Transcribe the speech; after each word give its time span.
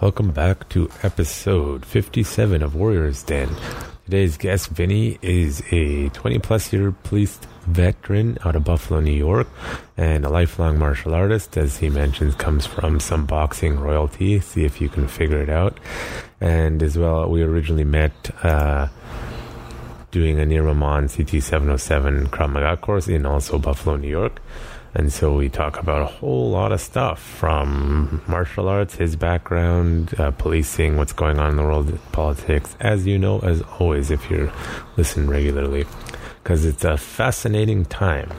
Welcome 0.00 0.30
back 0.30 0.68
to 0.68 0.88
episode 1.02 1.84
57 1.84 2.62
of 2.62 2.76
Warriors 2.76 3.24
Den. 3.24 3.50
Today's 4.04 4.36
guest, 4.36 4.68
Vinny, 4.68 5.18
is 5.22 5.60
a 5.72 6.08
20 6.10 6.38
plus 6.38 6.72
year 6.72 6.92
police 6.92 7.40
veteran 7.66 8.38
out 8.44 8.54
of 8.54 8.62
Buffalo, 8.62 9.00
New 9.00 9.10
York, 9.10 9.48
and 9.96 10.24
a 10.24 10.28
lifelong 10.28 10.78
martial 10.78 11.14
artist. 11.14 11.56
As 11.56 11.78
he 11.78 11.90
mentions, 11.90 12.36
comes 12.36 12.64
from 12.64 13.00
some 13.00 13.26
boxing 13.26 13.80
royalty. 13.80 14.38
See 14.38 14.64
if 14.64 14.80
you 14.80 14.88
can 14.88 15.08
figure 15.08 15.42
it 15.42 15.50
out. 15.50 15.80
And 16.40 16.80
as 16.80 16.96
well, 16.96 17.28
we 17.28 17.42
originally 17.42 17.82
met 17.82 18.12
uh, 18.44 18.86
doing 20.12 20.38
a 20.38 20.46
Nir 20.46 20.62
Maman 20.62 21.08
CT 21.08 21.42
707 21.42 22.28
Krav 22.28 22.50
Maga 22.52 22.76
course 22.76 23.08
in 23.08 23.26
also 23.26 23.58
Buffalo, 23.58 23.96
New 23.96 24.06
York. 24.06 24.40
And 24.94 25.12
so 25.12 25.36
we 25.36 25.48
talk 25.48 25.78
about 25.78 26.02
a 26.02 26.06
whole 26.06 26.50
lot 26.50 26.72
of 26.72 26.80
stuff 26.80 27.20
from 27.20 28.22
martial 28.26 28.68
arts, 28.68 28.96
his 28.96 29.16
background, 29.16 30.18
uh, 30.18 30.30
policing, 30.32 30.96
what's 30.96 31.12
going 31.12 31.38
on 31.38 31.50
in 31.50 31.56
the 31.56 31.62
world 31.62 31.98
politics, 32.12 32.76
as 32.80 33.06
you 33.06 33.18
know, 33.18 33.38
as 33.40 33.62
always, 33.78 34.10
if 34.10 34.30
you're 34.30 34.52
listening 34.96 35.28
regularly, 35.28 35.84
because 36.42 36.64
it's 36.64 36.84
a 36.84 36.96
fascinating 36.96 37.84
time. 37.84 38.30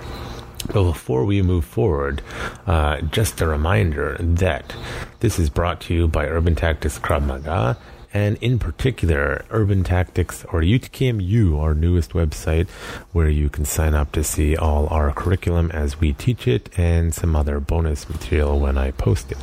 But 0.68 0.84
before 0.84 1.24
we 1.24 1.42
move 1.42 1.66
forward, 1.66 2.22
uh, 2.68 3.02
just 3.02 3.40
a 3.42 3.48
reminder 3.48 4.18
that 4.20 4.76
this 5.20 5.40
is 5.40 5.50
brought 5.50 5.82
to 5.82 5.94
you 5.94 6.08
by 6.08 6.28
Urban 6.28 6.56
Tactics 6.56 7.00
Krav 7.00 7.26
Maga 7.26 7.78
and 8.14 8.38
in 8.38 8.58
particular, 8.60 9.46
Urban 9.50 9.84
Tactics 9.84 10.44
or 10.46 10.62
UTKMU, 10.62 11.60
our 11.60 11.74
newest 11.76 12.12
website, 12.14 12.70
where 13.12 13.30
you 13.30 13.50
can 13.50 13.66
sign 13.66 13.94
up 13.94 14.12
to 14.14 14.24
see 14.24 14.56
all 14.56 14.88
our 14.88 15.12
curriculum 15.12 15.70
as 15.72 16.00
we 16.00 16.14
teach 16.14 16.48
it 16.48 16.70
and 16.78 17.14
some 17.14 17.36
other 17.36 17.60
bonus 17.60 18.10
material 18.10 18.60
when 18.60 18.78
I 18.78 18.92
post 18.92 19.32
it. 19.32 19.38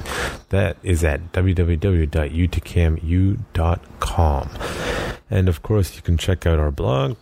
That 0.49 0.77
is 0.83 1.05
at 1.05 1.33
www.utkmu.com. 1.33 2.11
And 5.29 5.49
of 5.49 5.63
course, 5.63 5.97
you 5.97 6.03
can 6.03 6.17
check 6.17 6.47
out 6.47 6.59
our 6.59 6.71
blog 6.71 7.17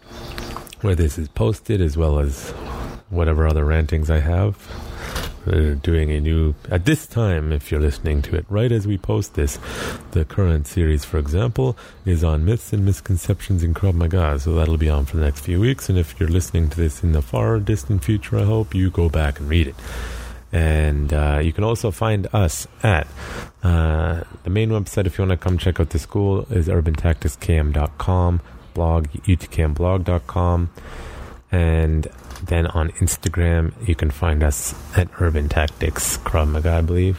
where 0.80 0.94
this 0.94 1.18
is 1.18 1.28
posted 1.28 1.80
as 1.80 1.96
well 1.96 2.18
as 2.18 2.50
whatever 3.10 3.46
other 3.46 3.64
rantings 3.64 4.10
I 4.10 4.20
have 4.20 4.56
uh, 5.46 5.74
doing 5.82 6.10
a 6.10 6.20
new 6.20 6.54
at 6.70 6.84
this 6.84 7.06
time 7.06 7.52
if 7.52 7.70
you're 7.70 7.80
listening 7.80 8.22
to 8.22 8.36
it 8.36 8.44
right 8.48 8.72
as 8.72 8.86
we 8.86 8.96
post 8.98 9.34
this 9.34 9.58
the 10.12 10.24
current 10.24 10.66
series 10.66 11.04
for 11.04 11.18
example 11.18 11.76
is 12.04 12.24
on 12.24 12.44
myths 12.44 12.72
and 12.72 12.84
misconceptions 12.84 13.62
in 13.62 13.74
Krav 13.74 13.94
Maga. 13.94 14.38
So 14.38 14.54
that'll 14.54 14.76
be 14.76 14.88
on 14.88 15.04
for 15.04 15.16
the 15.16 15.24
next 15.24 15.40
few 15.40 15.60
weeks. 15.60 15.88
And 15.88 15.98
if 15.98 16.18
you're 16.18 16.28
listening 16.28 16.68
to 16.70 16.76
this 16.76 17.02
in 17.02 17.12
the 17.12 17.22
far 17.22 17.58
distant 17.58 18.04
future 18.04 18.38
I 18.38 18.44
hope 18.44 18.74
you 18.74 18.90
go 18.90 19.08
back 19.08 19.40
and 19.40 19.48
read 19.48 19.68
it. 19.68 19.76
And 20.52 21.12
uh, 21.12 21.40
you 21.42 21.52
can 21.52 21.64
also 21.64 21.90
find 21.90 22.28
us 22.32 22.68
at 22.82 23.08
uh, 23.62 24.22
the 24.44 24.50
main 24.50 24.70
website 24.70 25.06
if 25.06 25.18
you 25.18 25.26
want 25.26 25.38
to 25.38 25.42
come 25.42 25.58
check 25.58 25.80
out 25.80 25.90
the 25.90 25.98
school 25.98 26.42
is 26.50 26.68
urbantacticskm.com 26.68 28.40
blog 28.74 29.06
utkmblog.com 29.06 30.70
and 31.50 32.08
then 32.42 32.66
on 32.68 32.90
Instagram, 32.92 33.72
you 33.86 33.94
can 33.94 34.10
find 34.10 34.42
us 34.42 34.74
at 34.96 35.08
Urban 35.20 35.48
Tactics 35.48 36.18
Krav 36.18 36.48
Maga, 36.48 36.72
I 36.72 36.80
believe. 36.80 37.18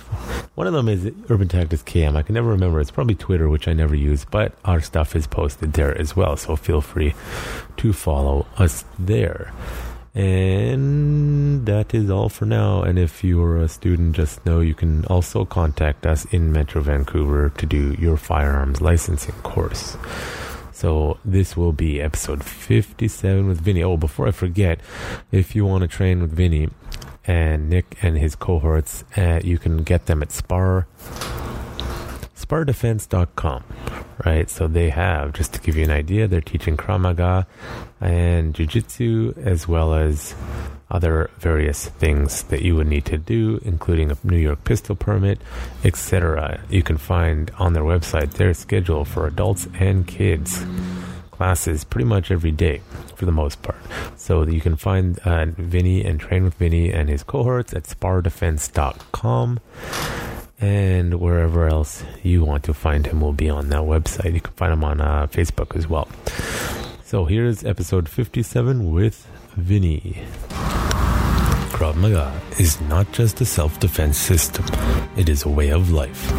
One 0.56 0.68
of 0.68 0.74
them 0.74 0.90
is 0.90 1.12
Urban 1.30 1.48
Tactics 1.48 1.84
KM. 1.84 2.16
I 2.16 2.22
can 2.22 2.36
never 2.36 2.50
remember. 2.50 2.80
It's 2.80 2.92
probably 2.92 3.16
Twitter, 3.16 3.50
which 3.50 3.68
I 3.68 3.74
never 3.74 3.96
use, 3.96 4.26
but 4.26 4.54
our 4.66 4.82
stuff 4.82 5.16
is 5.16 5.28
posted 5.28 5.74
there 5.74 5.98
as 5.98 6.16
well. 6.16 6.38
So 6.38 6.56
feel 6.56 6.82
free 6.82 7.14
to 7.78 7.94
follow 7.94 8.46
us 8.58 8.86
there. 9.00 9.54
And 10.16 11.66
that 11.66 11.94
is 11.94 12.10
all 12.10 12.30
for 12.30 12.46
now. 12.46 12.84
And 12.84 12.98
if 12.98 13.22
you're 13.22 13.58
a 13.58 13.68
student, 13.68 14.16
just 14.16 14.46
know 14.46 14.62
you 14.62 14.74
can 14.74 15.04
also 15.08 15.44
contact 15.44 16.06
us 16.06 16.24
in 16.26 16.54
Metro 16.54 16.82
Vancouver 16.82 17.50
to 17.50 17.66
do 17.66 17.96
your 18.00 18.16
firearms 18.16 18.80
licensing 18.80 19.36
course. 19.44 19.98
So 20.76 21.20
this 21.24 21.56
will 21.56 21.72
be 21.72 22.02
episode 22.02 22.44
57 22.44 23.48
with 23.48 23.62
Vinny. 23.62 23.82
Oh, 23.82 23.96
before 23.96 24.28
I 24.28 24.32
forget, 24.32 24.82
if 25.32 25.56
you 25.56 25.66
want 25.66 25.84
to 25.84 25.88
train 25.88 26.22
with 26.22 26.34
Vinny 26.34 26.68
and 27.26 27.70
Nick 27.70 27.98
and 28.02 28.18
his 28.18 28.36
cohorts, 28.36 29.06
uh, 29.16 29.40
you 29.42 29.58
can 29.58 29.84
get 29.84 30.08
them 30.08 30.22
at 30.22 30.34
Spar 30.34 30.86
spardefense.com 32.46 33.64
right 34.26 34.50
so 34.50 34.68
they 34.68 34.90
have 34.90 35.34
just 35.34 35.54
to 35.54 35.60
give 35.62 35.76
you 35.76 35.84
an 35.84 35.92
idea 35.92 36.28
they're 36.28 36.42
teaching 36.42 36.78
Krav 36.78 37.02
Maga 37.02 37.48
and 38.00 38.54
jiu-jitsu 38.54 39.34
as 39.38 39.68
well 39.68 39.94
as 39.94 40.36
other 40.90 41.30
various 41.40 41.88
things 41.88 42.44
that 42.44 42.62
you 42.62 42.76
would 42.76 42.88
need 42.88 43.06
to 43.06 43.18
do, 43.18 43.60
including 43.64 44.12
a 44.12 44.18
New 44.24 44.38
York 44.38 44.64
pistol 44.64 44.96
permit, 44.96 45.40
etc. 45.84 46.62
You 46.70 46.84
can 46.84 46.98
find 46.98 47.52
on 47.58 47.74
their 47.74 47.84
website 47.84 48.34
their 48.34 48.54
schedule 48.54 49.04
for 49.04 49.26
adults 49.26 49.68
and 49.80 50.08
kids 50.08 50.64
classes 51.32 51.84
pretty 51.84 52.06
much 52.06 52.32
every 52.32 52.52
day 52.52 52.82
for 53.16 53.26
the 53.26 53.32
most 53.32 53.62
part. 53.62 53.78
So 54.16 54.44
you 54.48 54.62
can 54.62 54.78
find 54.78 55.20
uh, 55.20 55.46
Vinny 55.48 56.04
and 56.04 56.20
train 56.20 56.46
with 56.46 56.54
Vinny 56.54 56.92
and 56.92 57.10
his 57.10 57.24
cohorts 57.24 57.74
at 57.74 57.84
spardefense.com 57.84 59.60
and 60.66 61.20
wherever 61.20 61.68
else 61.68 62.04
you 62.24 62.44
want 62.44 62.64
to 62.64 62.74
find 62.74 63.06
him 63.06 63.22
will 63.22 63.34
be 63.34 63.50
on 63.50 63.70
that 63.70 63.82
website. 63.82 64.34
You 64.34 64.42
can 64.42 64.54
find 64.54 64.74
him 64.74 64.84
on 64.84 65.00
uh, 65.00 65.28
Facebook 65.28 65.76
as 65.76 65.88
well. 65.88 66.08
So 67.04 67.26
here's 67.26 67.64
episode 67.64 68.10
57 68.10 68.92
with 68.92 69.28
Vinny. 69.56 70.24
Krav 71.76 71.96
Maga 71.96 72.32
is 72.58 72.80
not 72.80 73.12
just 73.12 73.42
a 73.42 73.46
self 73.46 73.82
defense 73.82 74.18
system, 74.18 74.64
it 75.18 75.28
is 75.28 75.44
a 75.44 75.50
way 75.50 75.72
of 75.72 75.92
life. 75.92 76.32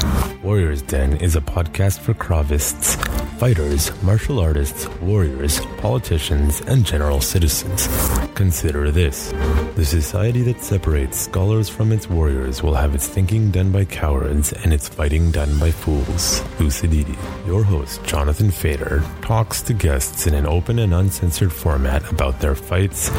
Warriors 0.42 0.80
Den 0.80 1.18
is 1.18 1.36
a 1.36 1.42
podcast 1.42 1.98
for 1.98 2.14
Kravists, 2.14 2.96
fighters, 3.38 3.92
martial 4.02 4.40
artists, 4.40 4.88
warriors, 5.02 5.60
politicians, 5.76 6.62
and 6.62 6.86
general 6.86 7.20
citizens. 7.20 7.86
Consider 8.34 8.90
this 8.90 9.32
the 9.76 9.84
society 9.84 10.40
that 10.42 10.62
separates 10.62 11.18
scholars 11.18 11.68
from 11.68 11.92
its 11.92 12.08
warriors 12.08 12.62
will 12.62 12.74
have 12.74 12.94
its 12.94 13.06
thinking 13.06 13.50
done 13.50 13.70
by 13.70 13.84
cowards 13.84 14.54
and 14.54 14.72
its 14.72 14.88
fighting 14.88 15.30
done 15.30 15.58
by 15.58 15.70
fools. 15.70 16.42
Lucidity. 16.58 17.18
Your 17.46 17.62
host, 17.62 18.02
Jonathan 18.04 18.50
Fader, 18.50 19.02
talks 19.20 19.60
to 19.62 19.74
guests 19.74 20.26
in 20.26 20.32
an 20.32 20.46
open 20.46 20.78
and 20.78 20.94
uncensored 20.94 21.52
format 21.52 22.10
about 22.10 22.40
their 22.40 22.54
fights, 22.54 23.10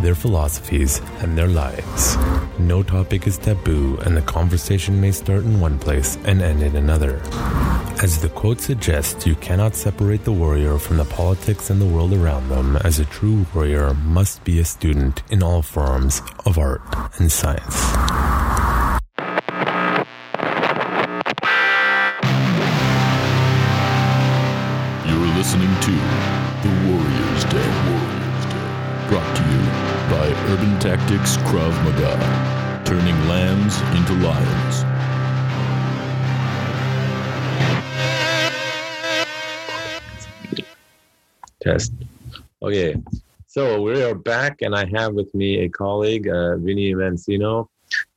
their 0.00 0.14
philosophies, 0.14 1.00
and 1.22 1.36
their 1.36 1.48
lives. 1.56 2.16
No 2.58 2.82
topic 2.82 3.26
is 3.26 3.38
taboo, 3.38 3.96
and 4.04 4.14
the 4.14 4.20
conversation 4.22 5.00
may 5.00 5.10
start 5.10 5.42
in 5.42 5.58
one 5.58 5.78
place 5.78 6.18
and 6.26 6.42
end 6.42 6.62
in 6.62 6.76
another. 6.76 7.22
As 8.04 8.20
the 8.20 8.28
quote 8.28 8.60
suggests, 8.60 9.26
you 9.26 9.34
cannot 9.36 9.74
separate 9.74 10.24
the 10.24 10.32
warrior 10.32 10.78
from 10.78 10.98
the 10.98 11.06
politics 11.06 11.70
and 11.70 11.80
the 11.80 11.86
world 11.86 12.12
around 12.12 12.50
them, 12.50 12.76
as 12.84 13.00
a 13.00 13.06
true 13.06 13.46
warrior 13.54 13.94
must 13.94 14.44
be 14.44 14.60
a 14.60 14.64
student 14.64 15.22
in 15.30 15.42
all 15.42 15.62
forms 15.62 16.20
of 16.44 16.58
art 16.58 16.82
and 17.18 17.32
science. 17.32 17.76
You're 25.08 25.32
listening 25.40 25.72
to 25.86 25.94
The 26.64 26.72
Warriors 26.84 27.44
Den. 27.52 27.72
Warriors 27.88 28.44
Den. 28.52 29.08
Brought 29.08 29.36
to 29.36 29.42
you 29.52 29.95
by 30.10 30.28
Urban 30.50 30.78
Tactics 30.78 31.36
Krav 31.48 31.72
Maga. 31.84 32.82
Turning 32.84 33.16
lambs 33.28 33.80
into 33.96 34.12
lions. 34.24 34.84
Test. 41.60 41.92
Okay, 42.62 42.94
so 43.46 43.82
we 43.82 44.00
are 44.02 44.14
back, 44.14 44.62
and 44.62 44.76
I 44.76 44.86
have 44.94 45.14
with 45.14 45.34
me 45.34 45.64
a 45.64 45.68
colleague, 45.68 46.28
uh, 46.28 46.56
Vinny 46.58 46.94
Mancini. 46.94 47.64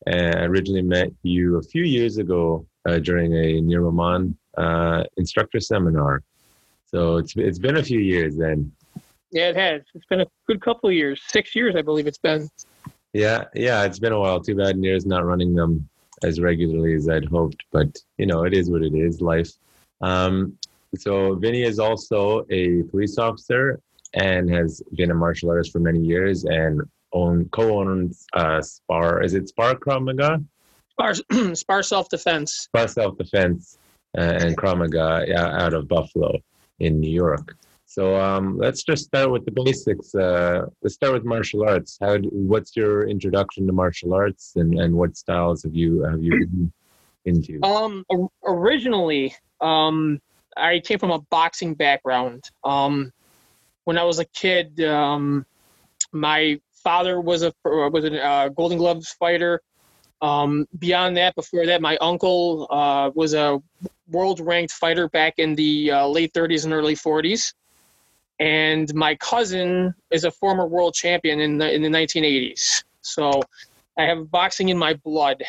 I 0.07 0.45
originally 0.45 0.83
met 0.83 1.11
you 1.23 1.57
a 1.57 1.63
few 1.63 1.83
years 1.83 2.17
ago 2.17 2.67
uh, 2.87 2.99
during 2.99 3.33
a 3.33 3.61
Nir 3.61 3.81
Maman 3.81 4.37
uh, 4.57 5.03
instructor 5.17 5.59
seminar. 5.59 6.21
So 6.85 7.17
it's 7.17 7.35
it's 7.35 7.59
been 7.59 7.77
a 7.77 7.83
few 7.83 7.99
years 7.99 8.35
then. 8.35 8.71
Yeah, 9.31 9.49
it 9.49 9.55
has. 9.55 9.81
It's 9.93 10.05
been 10.05 10.21
a 10.21 10.27
good 10.47 10.61
couple 10.61 10.89
of 10.89 10.95
years. 10.95 11.21
Six 11.27 11.55
years, 11.55 11.75
I 11.75 11.81
believe 11.81 12.07
it's 12.07 12.17
been. 12.17 12.49
Yeah, 13.13 13.45
yeah, 13.53 13.83
it's 13.83 13.99
been 13.99 14.13
a 14.13 14.19
while. 14.19 14.39
Too 14.39 14.55
bad 14.55 14.77
Nir's 14.77 15.05
not 15.05 15.25
running 15.25 15.53
them 15.55 15.87
as 16.23 16.39
regularly 16.39 16.95
as 16.95 17.07
I'd 17.07 17.25
hoped, 17.25 17.63
but 17.71 17.97
you 18.17 18.25
know, 18.25 18.43
it 18.43 18.53
is 18.53 18.69
what 18.69 18.83
it 18.83 18.93
is. 18.93 19.21
Life. 19.21 19.51
Um, 20.01 20.57
so 20.95 21.35
Vinny 21.35 21.63
is 21.63 21.79
also 21.79 22.45
a 22.49 22.83
police 22.83 23.17
officer 23.17 23.79
and 24.13 24.49
has 24.49 24.81
been 24.95 25.11
a 25.11 25.15
martial 25.15 25.49
artist 25.49 25.71
for 25.71 25.79
many 25.79 25.99
years 25.99 26.45
and 26.45 26.81
own 27.13 27.47
co-owns 27.49 28.25
uh, 28.33 28.61
Spar. 28.61 29.23
Is 29.23 29.33
it 29.33 29.49
Spar 29.49 29.75
Krav 29.75 30.03
Maga? 30.03 30.41
Spar, 30.91 31.55
Spar 31.55 31.83
self 31.83 32.09
defense. 32.09 32.53
Spar 32.53 32.87
Self 32.87 33.17
Defense 33.17 33.77
uh, 34.17 34.21
and 34.21 34.57
Krav 34.57 34.77
Maga 34.77 35.25
yeah, 35.27 35.63
out 35.63 35.73
of 35.73 35.87
Buffalo 35.87 36.39
in 36.79 36.99
New 36.99 37.11
York. 37.11 37.55
So 37.89 38.15
um, 38.15 38.59
let's 38.59 38.83
just 38.83 39.05
start 39.05 39.31
with 39.31 39.45
the 39.45 39.51
basics. 39.51 40.13
Uh, 40.13 40.67
let's 40.83 40.93
start 40.93 41.11
with 41.13 41.25
martial 41.25 41.67
arts. 41.67 41.97
How? 41.99 42.19
What's 42.19 42.75
your 42.75 43.09
introduction 43.09 43.65
to 43.65 43.73
martial 43.73 44.13
arts, 44.13 44.53
and, 44.57 44.79
and 44.79 44.93
what 44.93 45.17
styles 45.17 45.63
have 45.63 45.73
you 45.73 46.03
have 46.03 46.21
you? 46.21 46.29
been 46.39 46.71
into? 47.25 47.59
Um, 47.63 48.05
originally, 48.45 49.33
um, 49.59 50.21
I 50.55 50.81
came 50.81 50.99
from 50.99 51.09
a 51.09 51.19
boxing 51.31 51.73
background. 51.73 52.43
Um, 52.63 53.11
when 53.85 53.97
I 53.97 54.03
was 54.03 54.19
a 54.19 54.25
kid, 54.25 54.79
um, 54.81 55.47
my 56.11 56.61
father 56.83 57.19
was 57.19 57.41
a 57.41 57.51
was 57.65 58.05
a 58.05 58.23
uh, 58.23 58.49
Golden 58.49 58.77
Gloves 58.77 59.15
fighter. 59.19 59.61
Um, 60.21 60.67
beyond 60.77 61.17
that, 61.17 61.33
before 61.33 61.65
that, 61.65 61.81
my 61.81 61.97
uncle 61.97 62.67
uh, 62.69 63.09
was 63.15 63.33
a 63.33 63.59
world 64.11 64.39
ranked 64.39 64.73
fighter 64.73 65.09
back 65.09 65.35
in 65.39 65.55
the 65.55 65.91
uh, 65.91 66.07
late 66.07 66.33
30s 66.33 66.65
and 66.65 66.73
early 66.73 66.95
40s, 66.95 67.53
and 68.39 68.93
my 68.93 69.15
cousin 69.15 69.93
is 70.11 70.23
a 70.23 70.31
former 70.31 70.65
world 70.65 70.93
champion 70.93 71.39
in 71.39 71.57
the 71.57 71.73
in 71.73 71.81
the 71.81 71.89
1980s. 71.89 72.83
So 73.01 73.41
I 73.97 74.03
have 74.03 74.31
boxing 74.31 74.69
in 74.69 74.77
my 74.77 74.93
blood. 74.93 75.43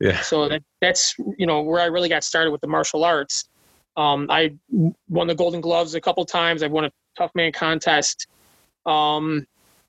Yeah. 0.00 0.20
So 0.20 0.48
that, 0.48 0.62
that's 0.80 1.16
you 1.38 1.46
know 1.46 1.62
where 1.62 1.80
I 1.80 1.86
really 1.86 2.08
got 2.08 2.22
started 2.24 2.50
with 2.50 2.60
the 2.60 2.68
martial 2.68 3.04
arts. 3.04 3.48
Um, 3.96 4.26
I 4.30 4.54
won 5.08 5.26
the 5.26 5.34
Golden 5.34 5.60
Gloves 5.60 5.94
a 5.94 6.00
couple 6.00 6.24
times. 6.24 6.62
I've 6.62 6.70
won 6.70 6.84
a 6.84 6.92
tough 7.16 7.32
man 7.34 7.50
contest. 7.50 8.26
Um, 8.84 9.46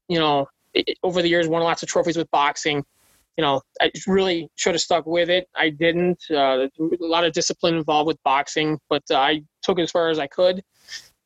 you 0.07 0.17
know, 0.17 0.47
it, 0.73 0.97
over 1.03 1.21
the 1.21 1.27
years, 1.27 1.47
won 1.47 1.61
lots 1.61 1.83
of 1.83 1.89
trophies 1.89 2.17
with 2.17 2.31
boxing. 2.31 2.83
You 3.35 3.43
know, 3.43 3.61
I 3.79 3.91
really 4.07 4.49
should 4.55 4.73
have 4.73 4.81
stuck 4.81 5.05
with 5.05 5.29
it. 5.29 5.47
I 5.55 5.69
didn't. 5.69 6.23
Uh, 6.31 6.67
a 6.79 6.97
lot 6.99 7.23
of 7.23 7.33
discipline 7.33 7.75
involved 7.75 8.07
with 8.07 8.17
boxing, 8.23 8.79
but 8.89 9.03
uh, 9.11 9.17
I 9.17 9.43
took 9.61 9.77
it 9.77 9.83
as 9.83 9.91
far 9.91 10.09
as 10.09 10.17
I 10.17 10.25
could. 10.25 10.63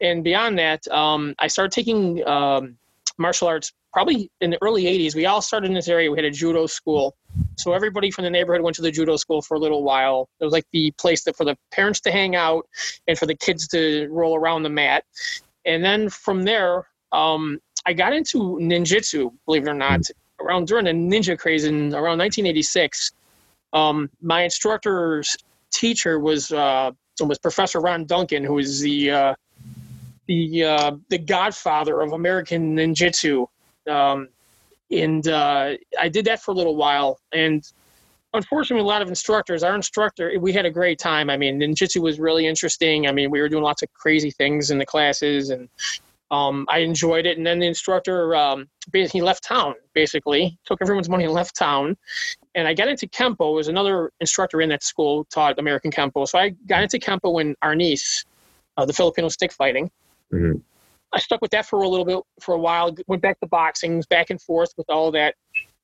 And 0.02 0.24
beyond 0.24 0.58
that, 0.60 0.88
um, 0.88 1.36
I 1.40 1.48
started 1.48 1.72
taking 1.72 2.28
um, 2.28 2.78
martial 3.18 3.48
arts 3.48 3.72
probably 3.94 4.32
in 4.42 4.50
the 4.50 4.58
early 4.62 4.86
80s. 4.86 5.16
We 5.16 5.26
all 5.26 5.42
started 5.42 5.68
in 5.68 5.74
this 5.74 5.88
area. 5.88 6.10
We 6.10 6.18
had 6.18 6.26
a 6.26 6.32
judo 6.32 6.66
school. 6.66 7.16
So 7.58 7.74
everybody 7.74 8.10
from 8.10 8.24
the 8.24 8.30
neighborhood 8.30 8.62
went 8.62 8.76
to 8.78 8.82
the 8.82 8.92
judo 8.92 9.18
school 9.18 9.42
for 9.42 9.56
a 9.56 9.60
little 9.60 9.84
while. 9.84 10.30
It 10.40 10.46
was 10.46 10.54
like 10.54 10.66
the 10.72 10.92
place 10.98 11.24
that 11.26 11.36
for 11.36 11.46
the 11.46 11.58
parents 11.72 12.00
to 12.02 12.12
hang 12.12 12.36
out 12.36 12.68
and 13.08 13.18
for 13.18 13.26
the 13.26 13.36
kids 13.36 13.68
to 13.70 14.08
roll 14.10 14.36
around 14.36 14.64
the 14.64 14.70
mat. 14.70 15.04
And 15.66 15.84
then 15.84 16.10
from 16.10 16.44
there, 16.44 16.88
um, 17.12 17.60
I 17.86 17.94
got 17.94 18.14
into 18.14 18.58
ninjutsu, 18.62 19.32
believe 19.46 19.68
it 19.68 19.70
or 19.70 19.74
not, 19.74 20.02
around 20.40 20.68
during 20.68 20.86
the 20.86 20.92
ninja 20.92 21.38
craze 21.38 21.66
in 21.66 21.94
around 21.94 22.18
1986. 22.18 23.12
Um, 23.74 24.10
my 24.22 24.44
instructor's 24.44 25.38
teacher 25.72 26.20
was 26.20 26.52
uh, 26.52 26.92
was 27.20 27.38
Professor 27.38 27.80
Ron 27.80 28.06
Duncan, 28.06 28.44
who 28.44 28.58
is 28.58 28.82
the 28.82 29.12
uh, 29.12 29.36
the 30.32 30.64
uh, 30.64 30.92
the 31.10 31.18
godfather 31.18 32.02
of 32.02 32.14
American 32.14 32.76
ninjutsu. 32.76 33.48
Um, 33.90 34.30
and 34.90 35.28
uh, 35.28 35.74
I 36.00 36.10
did 36.10 36.26
that 36.26 36.42
for 36.42 36.52
a 36.52 36.54
little 36.54 36.76
while. 36.76 37.20
And 37.34 37.62
unfortunately, 38.34 38.84
a 38.84 38.88
lot 38.88 39.02
of 39.02 39.10
instructors, 39.10 39.64
our 39.64 39.76
instructor, 39.76 40.34
we 40.40 40.54
had 40.54 40.66
a 40.66 40.72
great 40.72 41.00
time. 41.00 41.30
I 41.30 41.38
mean, 41.38 41.60
ninjutsu 41.60 42.02
was 42.02 42.20
really 42.20 42.48
interesting. 42.48 43.08
I 43.08 43.12
mean, 43.12 43.30
we 43.30 43.42
were 43.42 43.50
doing 43.50 43.64
lots 43.64 43.82
of 43.84 43.92
crazy 43.94 44.32
things 44.32 44.72
in 44.72 44.78
the 44.78 44.86
classes, 44.86 45.50
and 45.50 45.68
um, 46.30 46.66
I 46.70 46.80
enjoyed 46.80 47.26
it. 47.26 47.38
And 47.38 47.46
then 47.46 47.60
the 47.60 47.68
instructor, 47.68 48.34
um, 48.36 48.70
he 48.94 49.22
left 49.22 49.44
town, 49.44 49.74
basically, 49.94 50.58
took 50.66 50.80
everyone's 50.82 51.10
money 51.10 51.26
and 51.26 51.34
left 51.34 51.58
town. 51.58 51.98
And 52.56 52.70
I 52.70 52.74
got 52.74 52.88
into 52.88 53.08
Kempo. 53.08 53.54
Was 53.54 53.68
another 53.68 54.12
instructor 54.22 54.62
in 54.62 54.70
that 54.70 54.84
school 54.84 55.26
taught 55.26 55.60
American 55.60 55.92
Kempo. 55.92 56.26
So 56.26 56.40
I 56.40 56.50
got 56.68 56.84
into 56.84 57.00
Kempo 57.00 57.42
in 57.42 57.56
Arnis, 57.62 58.26
uh, 58.78 58.86
the 58.86 58.94
Filipino 58.94 59.28
stick 59.28 59.52
fighting. 59.52 59.92
Mhm. 60.32 60.62
I 61.14 61.20
stuck 61.20 61.42
with 61.42 61.52
that 61.52 61.66
for 61.66 61.82
a 61.82 61.88
little 61.88 62.06
bit 62.06 62.20
for 62.40 62.56
a 62.56 62.60
while. 62.60 62.96
Went 63.08 63.22
back 63.22 63.40
to 63.42 63.48
boxing, 63.48 64.02
back 64.10 64.30
and 64.30 64.42
forth 64.42 64.74
with 64.78 64.90
all 64.90 65.12
that. 65.12 65.36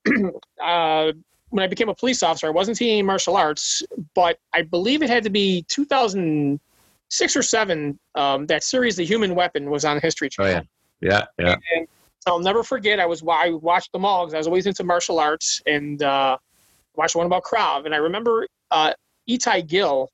uh, 0.64 1.12
when 1.50 1.64
I 1.64 1.68
became 1.68 1.90
a 1.90 1.96
police 1.96 2.24
officer, 2.24 2.48
I 2.48 2.52
wasn't 2.52 2.78
teaching 2.78 3.06
martial 3.06 3.36
arts, 3.38 3.84
but 4.16 4.40
I 4.54 4.62
believe 4.62 5.02
it 5.02 5.10
had 5.10 5.24
to 5.24 5.30
be 5.30 5.66
2006 5.70 7.36
or 7.36 7.44
seven. 7.44 8.00
Um, 8.16 8.46
that 8.48 8.64
series, 8.64 8.96
The 8.96 9.06
Human 9.06 9.36
Weapon, 9.36 9.70
was 9.70 9.86
on 9.86 10.00
History 10.00 10.30
Oh 10.40 10.44
Channel. 10.44 10.68
yeah, 11.02 11.26
yeah, 11.40 11.46
yeah. 11.46 11.56
And 11.76 11.88
I'll 12.26 12.40
never 12.40 12.64
forget. 12.64 13.00
I 13.00 13.06
was 13.06 13.24
I 13.30 13.52
watched 13.52 13.92
them 13.92 14.06
all 14.06 14.26
because 14.26 14.34
I 14.34 14.38
was 14.38 14.48
always 14.48 14.66
into 14.66 14.84
martial 14.84 15.20
arts 15.20 15.62
and 15.66 16.02
uh, 16.04 16.38
watched 16.96 17.16
one 17.16 17.26
about 17.26 17.44
Krav. 17.44 17.86
And 17.86 17.94
I 17.94 17.98
remember 17.98 18.48
uh, 18.72 18.94
Itai 19.30 19.66
Gil 19.66 20.10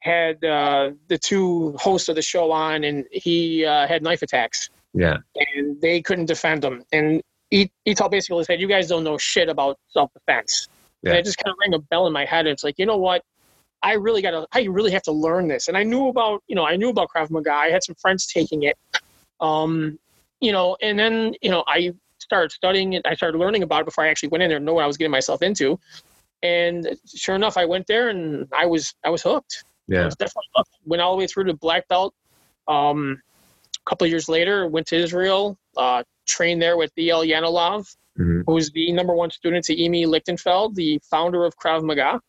had 0.00 0.44
uh, 0.44 0.90
the 1.08 1.18
two 1.18 1.76
hosts 1.78 2.08
of 2.08 2.16
the 2.16 2.22
show 2.22 2.50
on, 2.52 2.84
and 2.84 3.04
he 3.12 3.64
uh, 3.64 3.86
had 3.86 4.02
knife 4.02 4.22
attacks, 4.22 4.70
Yeah, 4.94 5.18
and 5.34 5.80
they 5.80 6.00
couldn't 6.02 6.26
defend 6.26 6.64
him. 6.64 6.84
And 6.92 7.22
I- 7.52 7.70
Itai 7.86 8.10
basically 8.10 8.44
said, 8.44 8.60
"You 8.60 8.68
guys 8.68 8.88
don't 8.88 9.04
know 9.04 9.18
shit 9.18 9.48
about 9.48 9.78
self 9.88 10.12
defense." 10.14 10.68
And 11.04 11.14
Yeah. 11.14 11.18
it 11.20 11.24
just 11.24 11.38
kind 11.38 11.52
of 11.52 11.56
rang 11.60 11.74
a 11.74 11.78
bell 11.78 12.06
in 12.06 12.12
my 12.12 12.24
head. 12.24 12.46
It's 12.46 12.64
like, 12.64 12.74
you 12.78 12.86
know 12.86 12.96
what? 12.96 13.22
I 13.82 13.92
really 13.92 14.20
got 14.22 14.32
to. 14.32 14.46
I 14.52 14.64
really 14.64 14.90
have 14.90 15.02
to 15.04 15.12
learn 15.12 15.46
this. 15.48 15.68
And 15.68 15.76
I 15.76 15.84
knew 15.84 16.08
about, 16.08 16.42
you 16.48 16.56
know, 16.56 16.66
I 16.66 16.76
knew 16.76 16.88
about 16.90 17.08
Krav 17.14 17.30
Maga. 17.30 17.52
I 17.52 17.70
had 17.70 17.84
some 17.84 17.94
friends 17.94 18.26
taking 18.26 18.64
it. 18.64 18.76
Um, 19.40 19.98
you 20.40 20.52
know, 20.52 20.76
and 20.82 20.98
then 20.98 21.34
you 21.42 21.50
know, 21.50 21.64
I 21.66 21.92
started 22.18 22.50
studying 22.52 22.92
it. 22.94 23.02
I 23.06 23.14
started 23.14 23.38
learning 23.38 23.62
about 23.62 23.82
it 23.82 23.84
before 23.86 24.04
I 24.04 24.08
actually 24.08 24.30
went 24.30 24.42
in 24.42 24.48
there 24.50 24.56
and 24.56 24.66
know 24.66 24.74
what 24.74 24.84
I 24.84 24.86
was 24.86 24.96
getting 24.96 25.12
myself 25.12 25.42
into. 25.42 25.78
And 26.42 26.96
sure 27.14 27.34
enough, 27.34 27.56
I 27.56 27.64
went 27.64 27.86
there 27.86 28.08
and 28.10 28.48
I 28.52 28.66
was 28.66 28.94
I 29.04 29.10
was 29.10 29.22
hooked. 29.22 29.64
I 29.90 29.94
yeah, 29.94 30.04
was 30.04 30.16
definitely 30.16 30.48
hooked. 30.54 30.70
Went 30.84 31.02
all 31.02 31.12
the 31.12 31.18
way 31.18 31.26
through 31.26 31.44
to 31.44 31.54
black 31.54 31.88
belt. 31.88 32.14
Um, 32.66 33.22
a 33.76 33.90
couple 33.90 34.04
of 34.04 34.10
years 34.10 34.28
later, 34.28 34.66
went 34.66 34.86
to 34.88 34.96
Israel. 34.96 35.58
Uh, 35.76 36.02
trained 36.26 36.60
there 36.60 36.76
with 36.76 36.94
Eyal 36.96 37.26
Yanilov, 37.26 37.96
Mhm. 38.18 38.44
who's 38.46 38.70
the 38.70 38.92
number 38.92 39.14
one 39.14 39.30
student 39.30 39.64
to 39.64 39.74
Imi 39.76 40.04
Lichtenfeld, 40.06 40.74
the 40.74 41.00
founder 41.10 41.44
of 41.44 41.56
Krav 41.56 41.82
Maga. 41.82 42.20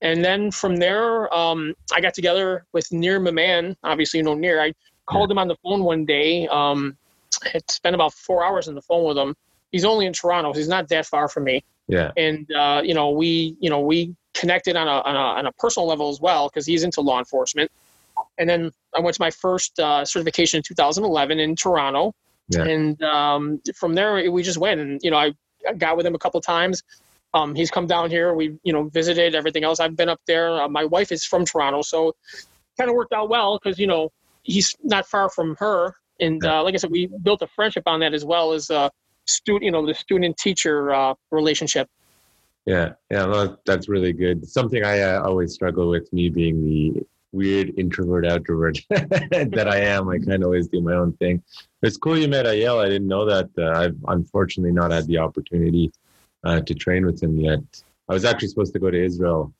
And 0.00 0.24
then 0.24 0.50
from 0.50 0.76
there, 0.76 1.32
um, 1.34 1.74
I 1.92 2.00
got 2.00 2.14
together 2.14 2.64
with 2.72 2.90
Nir 2.92 3.20
Maman. 3.20 3.76
Obviously, 3.82 4.18
you 4.18 4.24
know 4.24 4.34
Nir. 4.34 4.60
I 4.60 4.72
called 5.06 5.30
him 5.30 5.38
on 5.38 5.48
the 5.48 5.56
phone 5.56 5.82
one 5.84 6.06
day. 6.06 6.46
Um, 6.48 6.96
had 7.44 7.68
spent 7.70 7.94
about 7.94 8.14
four 8.14 8.44
hours 8.44 8.68
on 8.68 8.74
the 8.74 8.82
phone 8.82 9.04
with 9.04 9.18
him. 9.18 9.34
He's 9.72 9.84
only 9.84 10.06
in 10.06 10.12
Toronto. 10.12 10.52
So 10.52 10.58
he's 10.58 10.68
not 10.68 10.88
that 10.88 11.04
far 11.04 11.28
from 11.28 11.44
me 11.44 11.64
yeah, 11.88 12.12
and 12.16 12.50
uh, 12.52 12.82
you 12.84 12.94
know 12.94 13.10
we 13.10 13.56
you 13.60 13.70
know 13.70 13.80
we 13.80 14.14
connected 14.38 14.76
on 14.76 14.86
a 14.86 14.90
on 14.90 15.16
a, 15.16 15.38
on 15.38 15.46
a 15.46 15.52
personal 15.52 15.86
level 15.86 16.08
as 16.08 16.20
well 16.20 16.48
because 16.48 16.66
he's 16.66 16.84
into 16.84 17.00
law 17.00 17.18
enforcement. 17.18 17.70
And 18.38 18.48
then 18.48 18.70
i 18.96 19.00
went 19.00 19.14
to 19.14 19.20
my 19.20 19.30
first 19.30 19.78
uh, 19.78 20.04
certification 20.04 20.58
in 20.58 20.62
2011 20.62 21.38
in 21.38 21.56
toronto. 21.56 22.12
Yeah. 22.50 22.64
and 22.64 23.02
um, 23.02 23.60
from 23.76 23.94
there 23.94 24.30
we 24.30 24.42
just 24.42 24.58
went 24.58 24.80
and 24.80 25.00
you 25.02 25.10
know 25.10 25.18
i 25.18 25.32
I 25.68 25.74
got 25.74 25.96
with 25.96 26.06
him 26.06 26.14
a 26.14 26.18
couple 26.18 26.40
times. 26.40 26.82
Um, 27.34 27.54
he's 27.54 27.70
come 27.70 27.86
down 27.86 28.10
here. 28.10 28.32
We 28.32 28.56
you 28.62 28.72
know 28.72 28.84
visited 28.84 29.34
everything 29.34 29.64
else. 29.64 29.80
I've 29.80 29.96
been 29.96 30.08
up 30.08 30.20
there. 30.26 30.62
Uh, 30.62 30.68
my 30.68 30.84
wife 30.84 31.12
is 31.12 31.24
from 31.24 31.44
toronto 31.44 31.82
so 31.82 32.14
kind 32.78 32.88
of 32.88 32.96
worked 32.96 33.12
out 33.12 33.28
well 33.28 33.58
because 33.58 33.78
you 33.78 33.86
know 33.86 34.10
he's 34.42 34.74
not 34.82 35.06
far 35.06 35.28
from 35.28 35.56
her. 35.58 35.94
And 36.20 36.44
uh, 36.44 36.62
like 36.64 36.74
i 36.74 36.78
said 36.78 36.90
we 36.90 37.08
built 37.22 37.42
a 37.42 37.46
friendship 37.46 37.84
on 37.86 38.00
that 38.00 38.14
as 38.14 38.24
well 38.24 38.52
as 38.52 38.70
uh, 38.70 38.88
student 39.26 39.64
you 39.64 39.70
know 39.70 39.84
the 39.86 39.94
student 39.94 40.36
teacher 40.36 40.92
uh, 40.92 41.14
relationship 41.30 41.88
yeah, 42.68 42.92
yeah. 43.10 43.24
No, 43.24 43.56
that's 43.64 43.88
really 43.88 44.12
good. 44.12 44.46
Something 44.46 44.84
I 44.84 45.00
uh, 45.00 45.22
always 45.22 45.54
struggle 45.54 45.88
with, 45.88 46.12
me 46.12 46.28
being 46.28 46.62
the 46.62 47.02
weird 47.32 47.72
introvert 47.78 48.26
outrovert 48.26 48.84
that 48.90 49.66
I 49.66 49.78
am. 49.78 50.10
I 50.10 50.18
kind 50.18 50.42
of 50.42 50.48
always 50.48 50.68
do 50.68 50.82
my 50.82 50.92
own 50.92 51.14
thing. 51.14 51.42
It's 51.82 51.96
cool 51.96 52.18
you 52.18 52.28
met 52.28 52.44
Eyal. 52.44 52.84
I 52.84 52.90
didn't 52.90 53.08
know 53.08 53.24
that. 53.24 53.48
Uh, 53.56 53.70
I've 53.70 53.96
unfortunately 54.08 54.72
not 54.72 54.90
had 54.90 55.06
the 55.06 55.16
opportunity 55.16 55.90
uh, 56.44 56.60
to 56.60 56.74
train 56.74 57.06
with 57.06 57.22
him 57.22 57.40
yet. 57.40 57.60
I 58.06 58.12
was 58.12 58.26
actually 58.26 58.48
supposed 58.48 58.74
to 58.74 58.78
go 58.78 58.90
to 58.90 59.02
Israel 59.02 59.50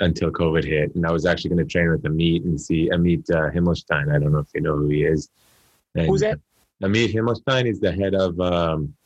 until 0.00 0.32
COVID 0.32 0.64
hit, 0.64 0.92
and 0.96 1.06
I 1.06 1.12
was 1.12 1.24
actually 1.24 1.50
going 1.50 1.64
to 1.64 1.72
train 1.72 1.88
with 1.88 2.02
Amit 2.02 2.44
and 2.46 2.60
see 2.60 2.90
Amit 2.90 3.30
uh, 3.30 3.48
Himmelstein. 3.48 4.12
I 4.12 4.18
don't 4.18 4.32
know 4.32 4.40
if 4.40 4.48
you 4.56 4.60
know 4.60 4.76
who 4.76 4.88
he 4.88 5.04
is. 5.04 5.30
And 5.94 6.06
Who's 6.08 6.22
that? 6.22 6.40
Amit 6.82 7.14
Himmelstein 7.14 7.66
is 7.66 7.78
the 7.78 7.92
head 7.92 8.16
of. 8.16 8.40
Um, 8.40 8.96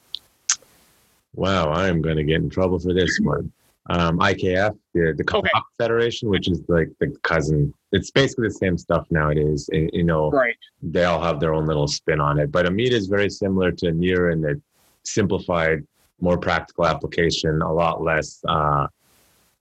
wow, 1.34 1.70
I'm 1.72 2.00
going 2.02 2.16
to 2.16 2.24
get 2.24 2.36
in 2.36 2.50
trouble 2.50 2.78
for 2.78 2.92
this 2.92 3.18
one. 3.22 3.52
Um, 3.88 4.18
IKF, 4.18 4.76
the, 4.94 5.14
the 5.16 5.24
Okay. 5.36 5.50
Federation, 5.78 6.28
which 6.28 6.48
is 6.48 6.62
like 6.68 6.88
the 7.00 7.08
cousin. 7.22 7.72
It's 7.92 8.10
basically 8.10 8.48
the 8.48 8.54
same 8.54 8.76
stuff 8.78 9.06
nowadays. 9.10 9.68
eh, 9.72 9.88
You 9.92 10.04
know, 10.04 10.30
Right. 10.30 10.56
they 10.82 11.04
all 11.04 11.20
have 11.20 11.40
their 11.40 11.54
own 11.54 11.66
little 11.66 11.88
spin 11.88 12.20
on 12.20 12.38
it. 12.38 12.52
But 12.52 12.66
Amit 12.66 12.90
is 12.92 13.06
very 13.06 13.30
similar 13.30 13.72
to 13.72 13.92
Nir 13.92 14.30
in 14.30 14.40
that 14.42 14.60
simplified, 15.04 15.86
more 16.20 16.38
practical 16.38 16.86
application, 16.86 17.62
a 17.62 17.72
lot 17.72 18.02
less 18.02 18.42
uh, 18.46 18.86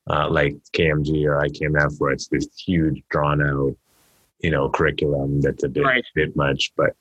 uh, 0.09 0.29
like 0.29 0.55
KMG 0.73 1.25
or 1.25 1.37
IKMF, 1.47 1.99
where 1.99 2.11
it's 2.11 2.27
this 2.27 2.47
huge, 2.57 3.01
drawn 3.09 3.41
out, 3.41 3.75
you 4.39 4.51
know, 4.51 4.69
curriculum 4.69 5.39
that's 5.41 5.63
a 5.63 5.69
bit 5.69 5.85
Right. 5.85 6.05
bit 6.13 6.35
much. 6.35 6.71
But 6.75 6.95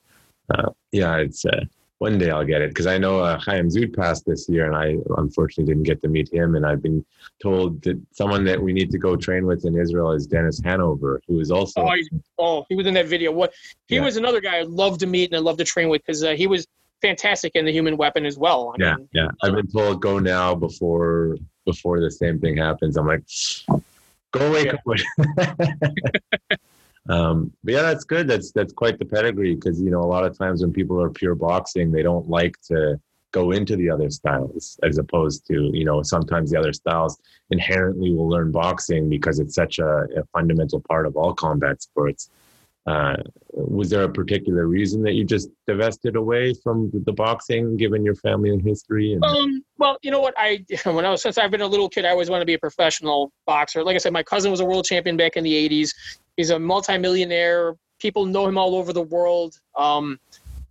uh, 0.55 0.71
yeah, 0.93 1.17
it's 1.17 1.45
uh, 1.45 1.65
one 1.99 2.17
day 2.17 2.31
I'll 2.31 2.45
get 2.45 2.62
it 2.62 2.71
because 2.71 2.87
I 2.87 2.97
know 2.97 3.21
uh, 3.21 3.38
Chaim 3.38 3.69
Zut 3.69 3.93
passed 3.93 4.25
this 4.25 4.49
year, 4.49 4.67
and 4.67 4.76
I 4.76 4.97
unfortunately 5.21 5.73
didn't 5.73 5.85
get 5.85 6.00
to 6.02 6.09
meet 6.09 6.33
him. 6.33 6.55
And 6.55 6.64
I've 6.64 6.81
been 6.83 7.05
told 7.43 7.83
that 7.83 8.00
someone 8.12 8.45
that 8.45 8.62
we 8.62 8.73
need 8.73 8.90
to 8.93 8.99
go 8.99 9.17
train 9.17 9.47
with 9.47 9.64
in 9.64 9.76
Israel 9.76 10.12
is 10.12 10.26
Dennis 10.26 10.61
Hanover, 10.64 11.21
who 11.26 11.40
is 11.40 11.50
also 11.50 11.83
Oh, 11.83 11.90
he's, 11.95 12.09
oh, 12.38 12.64
he 12.69 12.76
was 12.76 12.87
in 12.87 12.95
that 12.95 13.07
video. 13.07 13.33
What? 13.33 13.52
He 13.88 13.97
Yeah. 13.97 14.02
was 14.02 14.17
another 14.17 14.40
guy 14.40 14.59
I'd 14.61 14.69
love 14.69 14.99
to 14.99 15.07
meet 15.07 15.31
and 15.31 15.37
I'd 15.38 15.43
love 15.43 15.59
to 15.59 15.64
train 15.64 15.88
with 15.88 16.02
because 16.07 16.23
uh, 16.23 16.33
he 16.35 16.47
was 16.47 16.67
fantastic 17.02 17.52
in 17.57 17.64
the 17.64 17.73
Human 17.73 17.97
Weapon 17.97 18.25
as 18.26 18.38
well. 18.38 18.73
I 18.75 18.83
Yeah, 18.83 18.97
mean, 18.97 19.09
yeah. 19.12 19.28
I've 19.43 19.55
been 19.55 19.67
told 19.69 20.00
go 20.00 20.19
now 20.19 20.55
before 20.55 21.37
before 21.64 22.00
the 22.00 22.11
same 22.11 22.38
thing 22.40 22.57
happens. 22.57 22.97
I'm 22.97 23.07
like, 23.07 23.23
Go 24.33 24.47
away, 24.47 24.67
Yeah. 24.67 24.75
coach. 24.85 25.02
um, 27.09 27.53
but 27.65 27.75
yeah, 27.75 27.83
that's 27.83 28.05
good. 28.05 28.29
That's 28.29 28.53
that's 28.53 28.73
quite 28.73 28.99
the 28.99 29.05
pedigree 29.05 29.55
because 29.55 29.81
you 29.81 29.91
know 29.91 30.03
a 30.03 30.07
lot 30.07 30.25
of 30.25 30.37
times 30.37 30.61
when 30.61 30.73
people 30.73 31.00
are 31.00 31.11
pure 31.11 31.35
boxing, 31.35 31.91
they 31.91 32.03
don't 32.03 32.29
like 32.29 32.61
to 32.69 33.00
go 33.33 33.50
into 33.50 33.77
the 33.77 33.91
other 33.91 34.09
styles 34.11 34.79
as 34.83 34.99
opposed 34.99 35.47
to 35.47 35.71
you 35.73 35.85
know 35.85 36.03
sometimes 36.03 36.50
the 36.50 36.59
other 36.59 36.73
styles 36.73 37.19
inherently 37.50 38.12
will 38.12 38.29
learn 38.29 38.50
boxing 38.50 39.09
because 39.09 39.38
it's 39.38 39.55
such 39.55 39.79
a, 39.79 40.07
a 40.17 40.25
fundamental 40.33 40.81
part 40.81 41.07
of 41.07 41.17
all 41.17 41.35
combat 41.35 41.81
sports. 41.83 42.31
Uh, 42.87 43.17
was 43.50 43.91
there 43.91 44.05
a 44.05 44.09
particular 44.09 44.67
reason 44.67 45.03
that 45.03 45.12
you 45.12 45.23
just 45.23 45.50
divested 45.67 46.17
away 46.17 46.55
from 46.55 46.91
the 47.05 47.12
boxing, 47.12 47.77
given 47.77 48.03
your 48.03 48.15
family 48.15 48.49
and 48.49 48.62
history? 48.62 49.12
And, 49.12 49.23
Um, 49.23 49.62
well, 49.77 49.99
you 50.00 50.11
know 50.11 50.21
what? 50.21 50.33
I 50.38 50.65
when 50.85 51.07
I 51.07 51.11
was 51.11 51.23
since 51.23 51.38
I've 51.38 51.50
been 51.50 51.62
a 51.62 51.67
little 51.67 51.88
kid, 51.88 52.05
I 52.05 52.11
always 52.11 52.29
wanted 52.29 52.41
to 52.41 52.47
be 52.47 52.55
a 52.55 52.59
professional 52.59 53.33
boxer. 53.47 53.83
Like 53.83 53.95
I 53.95 53.99
said, 53.99 54.12
my 54.12 54.23
cousin 54.23 54.50
was 54.50 54.61
a 54.61 54.65
world 54.67 54.85
champion 54.85 55.17
back 55.17 55.37
in 55.37 55.45
the 55.45 55.69
'80s. 55.69 55.95
He's 56.38 56.50
a 56.50 56.59
multimillionaire. 56.59 57.75
People 57.99 58.25
know 58.25 58.47
him 58.47 58.57
all 58.57 58.76
over 58.76 58.92
the 58.92 59.02
world. 59.02 59.57
Um, 59.76 60.18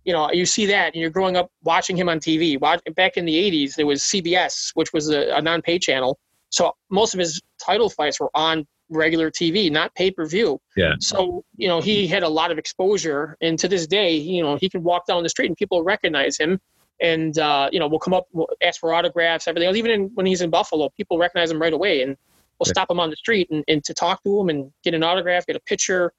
you 0.04 0.14
know, 0.14 0.32
you 0.32 0.46
see 0.46 0.64
that, 0.64 0.94
and 0.94 0.96
you're 0.96 1.10
growing 1.10 1.36
up 1.36 1.50
watching 1.62 1.94
him 1.94 2.08
on 2.08 2.18
TV. 2.18 2.58
Back 2.58 3.16
in 3.18 3.26
the 3.26 3.34
'80s, 3.34 3.76
there 3.76 3.86
was 3.86 4.02
CBS, 4.02 4.70
which 4.74 4.94
was 4.94 5.10
a, 5.10 5.36
a 5.36 5.42
non-pay 5.42 5.78
channel. 5.78 6.18
So 6.48 6.72
most 6.90 7.12
of 7.12 7.20
his 7.20 7.42
title 7.62 7.90
fights 7.90 8.18
were 8.18 8.30
on 8.34 8.66
regular 8.88 9.30
TV, 9.30 9.70
not 9.70 9.94
pay-per-view. 9.94 10.58
Yeah. 10.74 10.94
So 11.00 11.44
you 11.58 11.68
know, 11.68 11.82
he 11.82 12.06
had 12.06 12.22
a 12.22 12.28
lot 12.28 12.50
of 12.50 12.56
exposure, 12.56 13.36
and 13.42 13.58
to 13.58 13.68
this 13.68 13.86
day, 13.86 14.16
you 14.16 14.42
know, 14.42 14.56
he 14.56 14.70
can 14.70 14.82
walk 14.82 15.06
down 15.06 15.22
the 15.22 15.28
street 15.28 15.48
and 15.48 15.56
people 15.56 15.84
recognize 15.84 16.38
him 16.38 16.58
and 17.00 17.38
uh, 17.38 17.68
you 17.72 17.78
know 17.78 17.86
we'll 17.86 17.98
come 17.98 18.14
up 18.14 18.26
we'll 18.32 18.48
ask 18.62 18.80
for 18.80 18.92
autographs 18.92 19.46
everything 19.46 19.72
even 19.76 19.90
in, 19.90 20.10
when 20.14 20.26
he's 20.26 20.40
in 20.40 20.50
buffalo 20.50 20.88
people 20.96 21.16
recognize 21.16 21.48
him 21.50 21.60
right 21.60 21.72
away 21.72 22.02
and 22.02 22.16
we'll 22.58 22.66
Yeah. 22.66 22.72
stop 22.72 22.88
them 22.88 23.00
on 23.00 23.10
the 23.10 23.16
street 23.16 23.48
and, 23.50 23.64
and 23.68 23.84
to 23.84 23.94
talk 23.94 24.22
to 24.24 24.36
them 24.38 24.48
and 24.48 24.72
get 24.82 24.94
an 24.94 25.02
autograph 25.02 25.46
get 25.46 25.56
a 25.56 25.60
picture. 25.60 26.12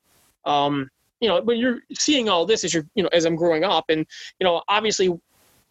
Um, 0.45 0.89
you 1.19 1.27
know 1.27 1.41
when 1.41 1.57
you're 1.57 1.79
seeing 1.93 2.29
all 2.29 2.45
this 2.45 2.63
as 2.63 2.73
you're 2.73 2.85
you 2.95 3.03
know 3.03 3.09
as 3.11 3.25
i'm 3.25 3.35
growing 3.35 3.63
up 3.63 3.85
and 3.89 4.05
you 4.39 4.45
know 4.45 4.63
obviously 4.67 5.07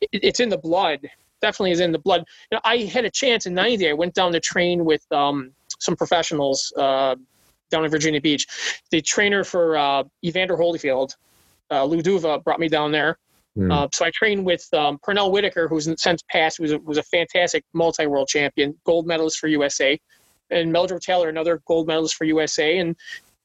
it, 0.00 0.08
it's 0.12 0.40
in 0.40 0.48
the 0.48 0.58
blood 0.58 1.00
definitely 1.40 1.70
is 1.70 1.80
in 1.80 1.92
the 1.92 1.98
blood. 1.98 2.24
You 2.50 2.56
know 2.56 2.60
i 2.64 2.78
had 2.78 3.04
a 3.04 3.10
chance 3.10 3.46
in 3.46 3.54
90 3.54 3.88
i 3.88 3.92
went 3.92 4.14
down 4.14 4.32
to 4.32 4.40
train 4.40 4.84
with 4.84 5.04
um, 5.12 5.52
some 5.78 5.96
professionals 5.96 6.72
uh, 6.76 7.14
down 7.70 7.84
in 7.84 7.90
virginia 7.90 8.20
beach. 8.20 8.46
The 8.90 9.00
trainer 9.00 9.44
for 9.44 9.76
uh, 9.76 10.04
evander 10.24 10.56
holyfield 10.56 11.14
uh, 11.70 11.84
lou 11.84 12.02
duva 12.02 12.42
brought 12.44 12.60
me 12.60 12.68
down 12.68 12.92
there. 12.92 13.18
Hmm. 13.56 13.70
uh, 13.70 13.88
so 13.92 14.04
I 14.04 14.10
trained 14.10 14.44
with 14.44 14.68
um, 14.74 14.98
Pernell 14.98 15.32
Whitaker, 15.32 15.68
who's 15.68 15.88
since 16.00 16.22
passed, 16.30 16.58
who 16.58 16.64
was 16.64 16.72
a, 16.72 16.78
was 16.78 16.98
a 16.98 17.02
fantastic 17.02 17.64
multi-world 17.72 18.28
champion, 18.28 18.78
gold 18.84 19.06
medalist 19.06 19.38
for 19.38 19.48
USA, 19.48 19.98
and 20.50 20.72
Meldrick 20.74 21.00
Taylor, 21.00 21.28
another 21.28 21.60
gold 21.66 21.86
medalist 21.86 22.14
for 22.16 22.24
USA, 22.24 22.78
and 22.78 22.96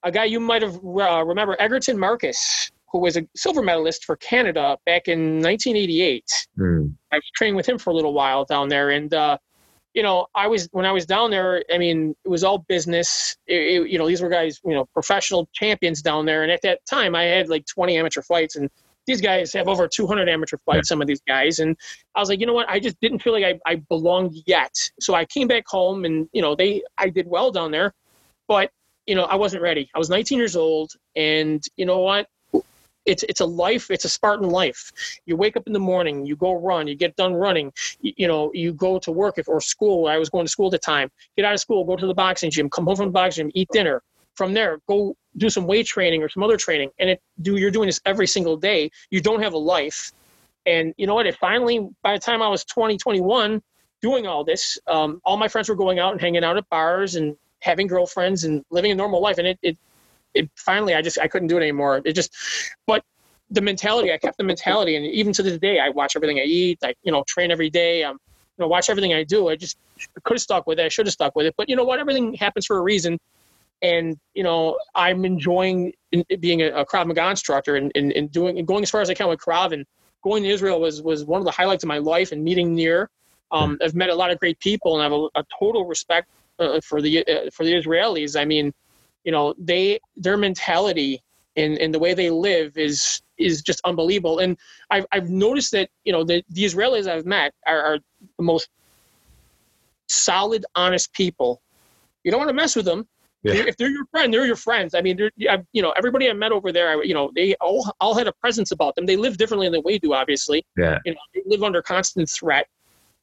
a 0.03 0.12
guy 0.12 0.25
you 0.25 0.39
might 0.39 0.62
have 0.62 0.75
uh, 0.75 1.24
remember, 1.25 1.55
Egerton 1.60 1.98
Marcus, 1.98 2.72
who 2.91 3.00
was 3.00 3.17
a 3.17 3.25
silver 3.36 3.62
medalist 3.62 4.05
for 4.05 4.15
Canada 4.17 4.77
back 4.86 5.07
in 5.07 5.41
1988. 5.41 6.24
Hmm. 6.57 6.88
I 7.12 7.15
was 7.17 7.31
training 7.36 7.55
with 7.55 7.67
him 7.67 7.77
for 7.77 7.89
a 7.89 7.93
little 7.93 8.13
while 8.13 8.45
down 8.45 8.69
there, 8.69 8.89
and 8.91 9.13
uh, 9.13 9.38
you 9.93 10.01
know, 10.03 10.25
I 10.36 10.48
was 10.48 10.67
when 10.72 10.86
I 10.86 10.91
was 10.91 11.05
down 11.05 11.31
there. 11.31 11.63
I 11.72 11.77
mean, 11.77 12.15
it 12.25 12.29
was 12.29 12.43
all 12.43 12.60
business. 12.60 13.38
It, 13.48 13.55
it- 13.83 13.89
you 13.89 13.98
know, 13.98 14.07
these 14.07 14.22
were 14.22 14.29
guys, 14.29 14.60
you 14.65 14.74
know, 14.74 14.86
professional 14.93 15.48
champions 15.53 16.01
down 16.01 16.25
there, 16.25 16.43
and 16.43 16.51
at 16.51 16.62
that 16.63 16.79
time, 16.89 17.15
I 17.15 17.24
had 17.24 17.50
like 17.50 17.65
20 17.65 17.98
amateur 17.98 18.22
fights, 18.22 18.55
and 18.55 18.69
these 19.05 19.22
guys 19.22 19.53
have 19.53 19.67
over 19.67 19.88
200 19.88 20.29
amateur 20.29 20.57
fights. 20.65 20.89
Some 20.89 21.01
of 21.01 21.07
these 21.07 21.22
guys, 21.27 21.60
and 21.60 21.77
I 22.15 22.19
was 22.19 22.29
like, 22.29 22.39
you 22.39 22.45
know 22.45 22.53
what? 22.53 22.69
I 22.69 22.79
just 22.79 23.00
didn't 23.01 23.19
feel 23.19 23.33
like 23.33 23.43
I, 23.43 23.60
I 23.65 23.75
belonged 23.75 24.36
yet. 24.45 24.74
So 25.00 25.13
I 25.13 25.25
came 25.25 25.48
back 25.48 25.63
home, 25.67 26.05
and 26.05 26.27
you 26.33 26.41
know, 26.41 26.55
they 26.55 26.83
I 26.98 27.10
did 27.10 27.27
well 27.27 27.51
down 27.51 27.72
there, 27.72 27.93
but 28.48 28.72
you 29.05 29.15
know, 29.15 29.24
I 29.24 29.36
wasn't 29.36 29.62
ready. 29.62 29.89
I 29.93 30.00
was 30.00 30.10
19 30.10 30.38
years 30.38 30.55
old, 30.55 30.93
and 31.15 31.63
you 31.75 31.86
know 31.86 32.00
what? 32.00 32.27
It's 33.05 33.24
it's 33.24 33.41
a 33.41 33.45
life. 33.45 33.91
It's 33.91 34.05
a 34.05 34.10
Spartan 34.10 34.50
life. 34.50 34.91
You 35.25 35.36
wake 35.36 35.57
up 35.57 35.67
in 35.67 35.74
the 35.74 35.79
morning, 35.79 36.25
you 36.25 36.38
go 36.38 36.53
run, 36.53 36.88
you 36.88 36.95
get 36.95 37.17
done 37.17 37.33
running, 37.33 37.74
you, 38.00 38.13
you 38.15 38.27
know, 38.27 38.50
you 38.53 38.74
go 38.74 38.98
to 39.00 39.12
work 39.12 39.38
if 39.38 39.50
or 39.50 39.60
school. 39.60 40.07
I 40.07 40.17
was 40.17 40.29
going 40.29 40.45
to 40.45 40.50
school 40.50 40.67
at 40.67 40.72
the 40.72 40.77
time. 40.77 41.12
Get 41.36 41.43
out 41.43 41.53
of 41.53 41.60
school, 41.60 41.83
go 41.83 41.98
to 41.98 42.07
the 42.07 42.13
boxing 42.13 42.50
gym, 42.50 42.69
come 42.69 42.86
home 42.86 42.95
from 42.95 43.05
the 43.07 43.12
boxing 43.12 43.48
gym, 43.48 43.51
eat 43.55 43.67
dinner. 43.74 44.01
From 44.36 44.53
there, 44.53 44.79
go 44.88 45.15
do 45.37 45.49
some 45.49 45.65
weight 45.65 45.85
training 45.85 46.21
or 46.21 46.29
some 46.29 46.43
other 46.43 46.57
training, 46.57 46.91
and 46.99 47.09
it 47.09 47.21
do 47.41 47.57
you're 47.57 47.71
doing 47.71 47.87
this 47.87 48.01
every 48.05 48.27
single 48.27 48.57
day. 48.57 48.91
You 49.09 49.21
don't 49.21 49.41
have 49.41 49.53
a 49.53 49.57
life, 49.57 50.11
and 50.65 50.93
you 50.97 51.07
know 51.07 51.15
what? 51.15 51.27
It 51.27 51.35
finally, 51.37 51.87
by 52.01 52.13
the 52.13 52.19
time 52.19 52.41
I 52.41 52.47
was 52.47 52.63
20, 52.65 52.97
21, 52.97 53.61
doing 54.01 54.27
all 54.27 54.43
this, 54.43 54.77
um, 54.87 55.21
all 55.25 55.37
my 55.37 55.47
friends 55.47 55.69
were 55.69 55.75
going 55.75 55.99
out 55.99 56.11
and 56.11 56.21
hanging 56.21 56.43
out 56.43 56.57
at 56.57 56.67
bars 56.69 57.15
and 57.15 57.35
having 57.61 57.87
girlfriends 57.87 58.43
and 58.43 58.63
living 58.69 58.91
a 58.91 58.95
normal 58.95 59.21
life, 59.21 59.37
and 59.37 59.47
it 59.47 59.59
it 59.61 59.77
it 60.33 60.49
finally 60.55 60.93
I 60.95 61.01
just 61.01 61.19
I 61.19 61.27
couldn't 61.27 61.47
do 61.47 61.57
it 61.57 61.61
anymore. 61.61 62.01
It 62.03 62.13
just, 62.13 62.35
but 62.87 63.03
the 63.49 63.61
mentality 63.61 64.11
I 64.11 64.17
kept 64.17 64.37
the 64.37 64.43
mentality, 64.43 64.95
and 64.95 65.05
even 65.05 65.33
to 65.33 65.43
this 65.43 65.57
day 65.57 65.79
I 65.79 65.89
watch 65.89 66.15
everything 66.15 66.39
I 66.39 66.43
eat. 66.43 66.79
I 66.83 66.93
you 67.03 67.11
know 67.11 67.23
train 67.27 67.51
every 67.51 67.69
day. 67.69 68.03
Um, 68.03 68.17
you 68.57 68.63
know 68.63 68.67
watch 68.67 68.89
everything 68.89 69.13
I 69.13 69.23
do. 69.23 69.49
I 69.49 69.55
just 69.55 69.77
could 70.23 70.35
have 70.35 70.41
stuck 70.41 70.67
with 70.67 70.79
it. 70.79 70.85
I 70.85 70.89
should 70.89 71.07
have 71.07 71.13
stuck 71.13 71.35
with 71.35 71.45
it. 71.45 71.55
But 71.57 71.69
you 71.69 71.75
know 71.75 71.83
what? 71.83 71.99
Everything 71.99 72.33
happens 72.33 72.65
for 72.65 72.77
a 72.77 72.81
reason. 72.81 73.19
And 73.83 74.17
you 74.33 74.43
know 74.43 74.79
I'm 74.95 75.25
enjoying 75.25 75.93
being 76.39 76.61
a, 76.61 76.69
a 76.69 76.85
Krav 76.85 77.05
Maga 77.05 77.29
instructor 77.29 77.75
and, 77.75 77.91
and, 77.95 78.11
and 78.13 78.31
doing 78.31 78.57
and 78.57 78.67
going 78.67 78.81
as 78.83 78.89
far 78.89 79.01
as 79.01 79.09
I 79.09 79.13
can 79.13 79.27
with 79.27 79.39
Krav. 79.39 79.73
And 79.73 79.85
going 80.23 80.43
to 80.43 80.49
Israel 80.49 80.81
was 80.81 81.01
was 81.01 81.25
one 81.25 81.41
of 81.41 81.45
the 81.45 81.51
highlights 81.51 81.83
of 81.83 81.89
my 81.89 81.99
life. 81.99 82.31
And 82.31 82.43
meeting 82.43 82.73
Nir, 82.73 83.09
um, 83.51 83.77
I've 83.83 83.93
met 83.93 84.09
a 84.09 84.15
lot 84.15 84.31
of 84.31 84.39
great 84.39 84.59
people, 84.59 84.93
and 84.93 85.01
I 85.01 85.05
have 85.05 85.11
a, 85.11 85.39
a 85.41 85.45
total 85.59 85.85
respect 85.85 86.29
uh, 86.59 86.79
for 86.81 87.01
the 87.01 87.19
uh, 87.27 87.49
for 87.51 87.65
the 87.65 87.73
Israelis. 87.73 88.39
I 88.39 88.45
mean, 88.45 88.73
you 89.23 89.31
know 89.31 89.53
they 89.57 89.99
their 90.15 90.37
mentality 90.37 91.21
and, 91.55 91.77
and 91.77 91.93
the 91.93 91.99
way 91.99 92.13
they 92.13 92.29
live 92.29 92.77
is 92.77 93.21
is 93.37 93.61
just 93.61 93.81
unbelievable 93.85 94.39
and 94.39 94.57
i've, 94.91 95.05
I've 95.11 95.29
noticed 95.29 95.71
that 95.71 95.89
you 96.03 96.11
know 96.11 96.23
the, 96.23 96.43
the 96.49 96.63
israelis 96.63 97.07
i've 97.07 97.25
met 97.25 97.53
are, 97.67 97.81
are 97.81 97.99
the 98.37 98.43
most 98.43 98.69
solid 100.07 100.65
honest 100.75 101.13
people 101.13 101.61
you 102.23 102.31
don't 102.31 102.39
want 102.39 102.49
to 102.49 102.53
mess 102.53 102.75
with 102.75 102.85
them 102.85 103.07
Yeah. 103.43 103.55
if 103.67 103.75
they're 103.77 103.89
your 103.89 104.05
friend 104.05 104.33
they're 104.33 104.45
your 104.45 104.55
friends. 104.55 104.93
I 104.95 105.01
mean 105.01 105.17
they're, 105.17 105.31
you 105.73 105.81
know 105.81 105.91
everybody 105.97 106.29
i 106.29 106.33
met 106.33 106.51
over 106.51 106.71
there 106.71 107.03
you 107.03 107.13
know 107.13 107.31
they 107.35 107.55
all, 107.55 107.91
all 108.00 108.15
had 108.15 108.27
a 108.27 108.33
presence 108.33 108.71
about 108.71 108.95
them. 108.95 109.05
They 109.05 109.17
live 109.17 109.38
differently 109.38 109.69
than 109.69 109.81
we 109.83 110.00
do 110.00 110.13
obviously. 110.13 110.65
Yeah. 110.77 111.00
you 111.05 111.13
know 111.13 111.19
they 111.33 111.41
live 111.45 111.63
under 111.63 111.81
constant 111.81 112.29
threat. 112.29 112.67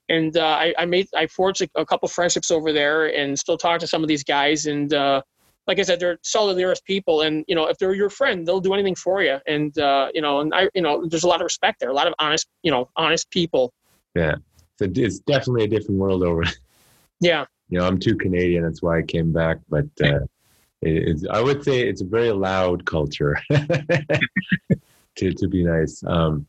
And 0.09 0.37
uh, 0.37 0.45
I, 0.45 0.75
I 0.77 0.87
made 0.87 1.09
I 1.17 1.27
forged 1.27 1.63
a, 1.63 1.69
a 1.77 1.87
couple 1.87 2.09
friendships 2.09 2.51
over 2.51 2.73
there 2.73 3.07
and 3.15 3.39
still 3.39 3.57
talk 3.57 3.81
to 3.81 3.87
some 3.87 4.03
of 4.03 4.09
these 4.09 4.25
guys. 4.25 4.67
And 4.67 4.93
uh, 4.93 5.23
like 5.69 5.79
I 5.79 5.83
said 5.83 6.01
they're 6.01 6.19
solid 6.23 6.57
solidarist 6.57 6.85
people. 6.85 7.23
And 7.23 7.45
you 7.49 7.55
know 7.55 7.67
if 7.67 7.79
they're 7.79 7.95
your 7.95 8.11
friend 8.11 8.47
they'll 8.47 8.61
do 8.61 8.75
anything 8.75 8.97
for 8.97 9.23
you. 9.23 9.39
And 9.47 9.77
uh, 9.79 10.09
you 10.13 10.21
know 10.21 10.41
and 10.41 10.53
I 10.53 10.69
you 10.75 10.83
know 10.83 11.07
there's 11.07 11.25
a 11.25 11.29
lot 11.29 11.41
of 11.41 11.45
respect 11.45 11.81
there 11.81 11.91
a 11.91 11.95
lot 11.95 12.09
of 12.09 12.15
honest 12.19 12.49
you 12.63 12.71
know 12.71 12.89
honest 12.97 13.31
people. 13.31 13.73
Yeah, 14.17 14.35
So 14.77 14.87
it's 14.93 15.21
definitely 15.21 15.65
a 15.65 15.69
different 15.69 16.01
world 16.01 16.25
over. 16.25 16.43
yeah 17.21 17.45
You 17.71 17.79
know, 17.79 17.87
I'm 17.87 17.99
too 17.99 18.17
Canadian. 18.17 18.65
That's 18.65 18.83
why 18.83 18.99
I 18.99 19.03
came 19.03 19.33
back. 19.33 19.59
But 19.69 19.87
uh, 20.03 20.21
it, 20.83 21.27
I 21.31 21.41
would 21.41 21.65
say 21.65 21.81
it's 21.89 22.03
a 22.03 22.07
very 22.07 22.33
loud 22.33 22.85
culture. 22.85 23.41
to 25.17 25.33
to 25.33 25.49
be 25.49 25.65
nice. 25.65 26.03
Um, 26.07 26.47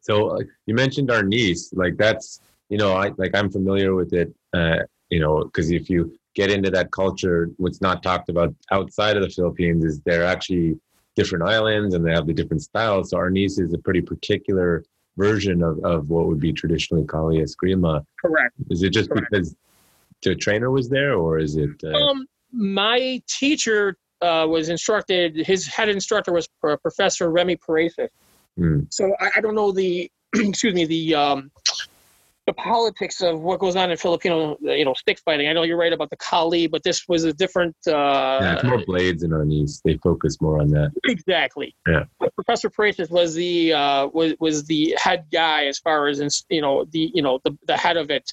so 0.00 0.36
uh, 0.36 0.40
you 0.66 0.74
mentioned 0.74 1.08
Arnis. 1.08 1.68
Like 1.72 1.96
that's 1.96 2.40
you 2.68 2.78
know, 2.78 2.92
I 2.92 3.12
like 3.16 3.34
I'm 3.34 3.50
familiar 3.50 3.94
with 3.94 4.12
it. 4.12 4.34
Uh, 4.52 4.78
you 5.10 5.20
know, 5.20 5.44
because 5.44 5.70
if 5.70 5.90
you 5.90 6.16
get 6.34 6.50
into 6.50 6.70
that 6.70 6.90
culture, 6.92 7.50
what's 7.56 7.80
not 7.80 8.02
talked 8.02 8.28
about 8.28 8.54
outside 8.70 9.16
of 9.16 9.22
the 9.22 9.30
Philippines 9.30 9.84
is 9.84 10.00
they're 10.00 10.24
actually 10.24 10.78
different 11.16 11.44
islands 11.44 11.94
and 11.94 12.04
they 12.04 12.12
have 12.12 12.26
the 12.26 12.32
different 12.32 12.62
styles. 12.62 13.10
So 13.10 13.18
Arnis 13.18 13.60
is 13.60 13.74
a 13.74 13.78
pretty 13.78 14.00
particular 14.00 14.84
version 15.16 15.62
of, 15.62 15.84
of 15.84 16.08
what 16.08 16.26
would 16.26 16.40
be 16.40 16.52
traditionally 16.52 17.04
Kali 17.04 17.38
Eskrima. 17.38 18.04
correct 18.20 18.54
Is 18.70 18.82
it 18.82 18.90
just 18.90 19.10
Correct. 19.10 19.30
because 19.30 19.56
the 20.22 20.34
trainer 20.34 20.70
was 20.70 20.88
there, 20.88 21.14
or 21.14 21.38
is 21.38 21.56
it? 21.56 21.70
Uh, 21.84 21.96
um 21.96 22.26
my 22.52 23.22
teacher 23.28 23.96
uh, 24.22 24.46
was 24.46 24.68
instructed 24.68 25.34
his 25.36 25.66
head 25.66 25.88
instructor 25.88 26.32
was 26.32 26.48
Pro- 26.60 26.76
Professor 26.76 27.30
Remy 27.30 27.56
Presas 27.56 28.08
hmm, 28.56 28.80
so 28.90 29.14
I, 29.18 29.30
I 29.36 29.40
don't 29.40 29.54
know 29.54 29.72
the 29.72 30.10
excuse 30.34 30.74
me 30.74 30.84
the 30.84 31.14
um 31.14 31.50
the 32.46 32.54
politics 32.54 33.20
of 33.20 33.40
what 33.40 33.60
goes 33.60 33.76
on 33.76 33.90
in 33.90 33.96
Filipino 33.96 34.56
you 34.60 34.84
know 34.84 34.94
stick 34.94 35.20
fighting. 35.24 35.48
I 35.48 35.52
know 35.52 35.62
you're 35.62 35.76
right 35.76 35.92
about 35.92 36.10
the 36.10 36.16
Kali, 36.16 36.66
but 36.66 36.82
this 36.82 37.06
was 37.06 37.24
a 37.24 37.32
different 37.32 37.76
uh 37.86 38.38
yeah, 38.42 38.54
it's 38.54 38.64
more 38.64 38.84
blades 38.84 39.22
in 39.22 39.30
Arnis. 39.30 39.80
They 39.84 39.98
focus 39.98 40.40
more 40.40 40.60
on 40.60 40.70
that. 40.70 40.90
exactly. 41.04 41.76
Yeah. 41.86 42.04
But 42.18 42.34
Professor 42.34 42.68
Presas 42.68 43.10
was 43.10 43.34
the 43.34 43.72
uh 43.72 44.08
was 44.08 44.34
was 44.40 44.64
the 44.64 44.96
head 44.98 45.26
guy 45.32 45.66
as 45.66 45.78
far 45.78 46.08
as 46.08 46.44
you 46.48 46.60
know 46.60 46.84
the 46.84 47.10
you 47.14 47.22
know 47.22 47.40
the 47.44 47.56
the 47.66 47.76
head 47.76 47.96
of 47.96 48.10
it 48.10 48.32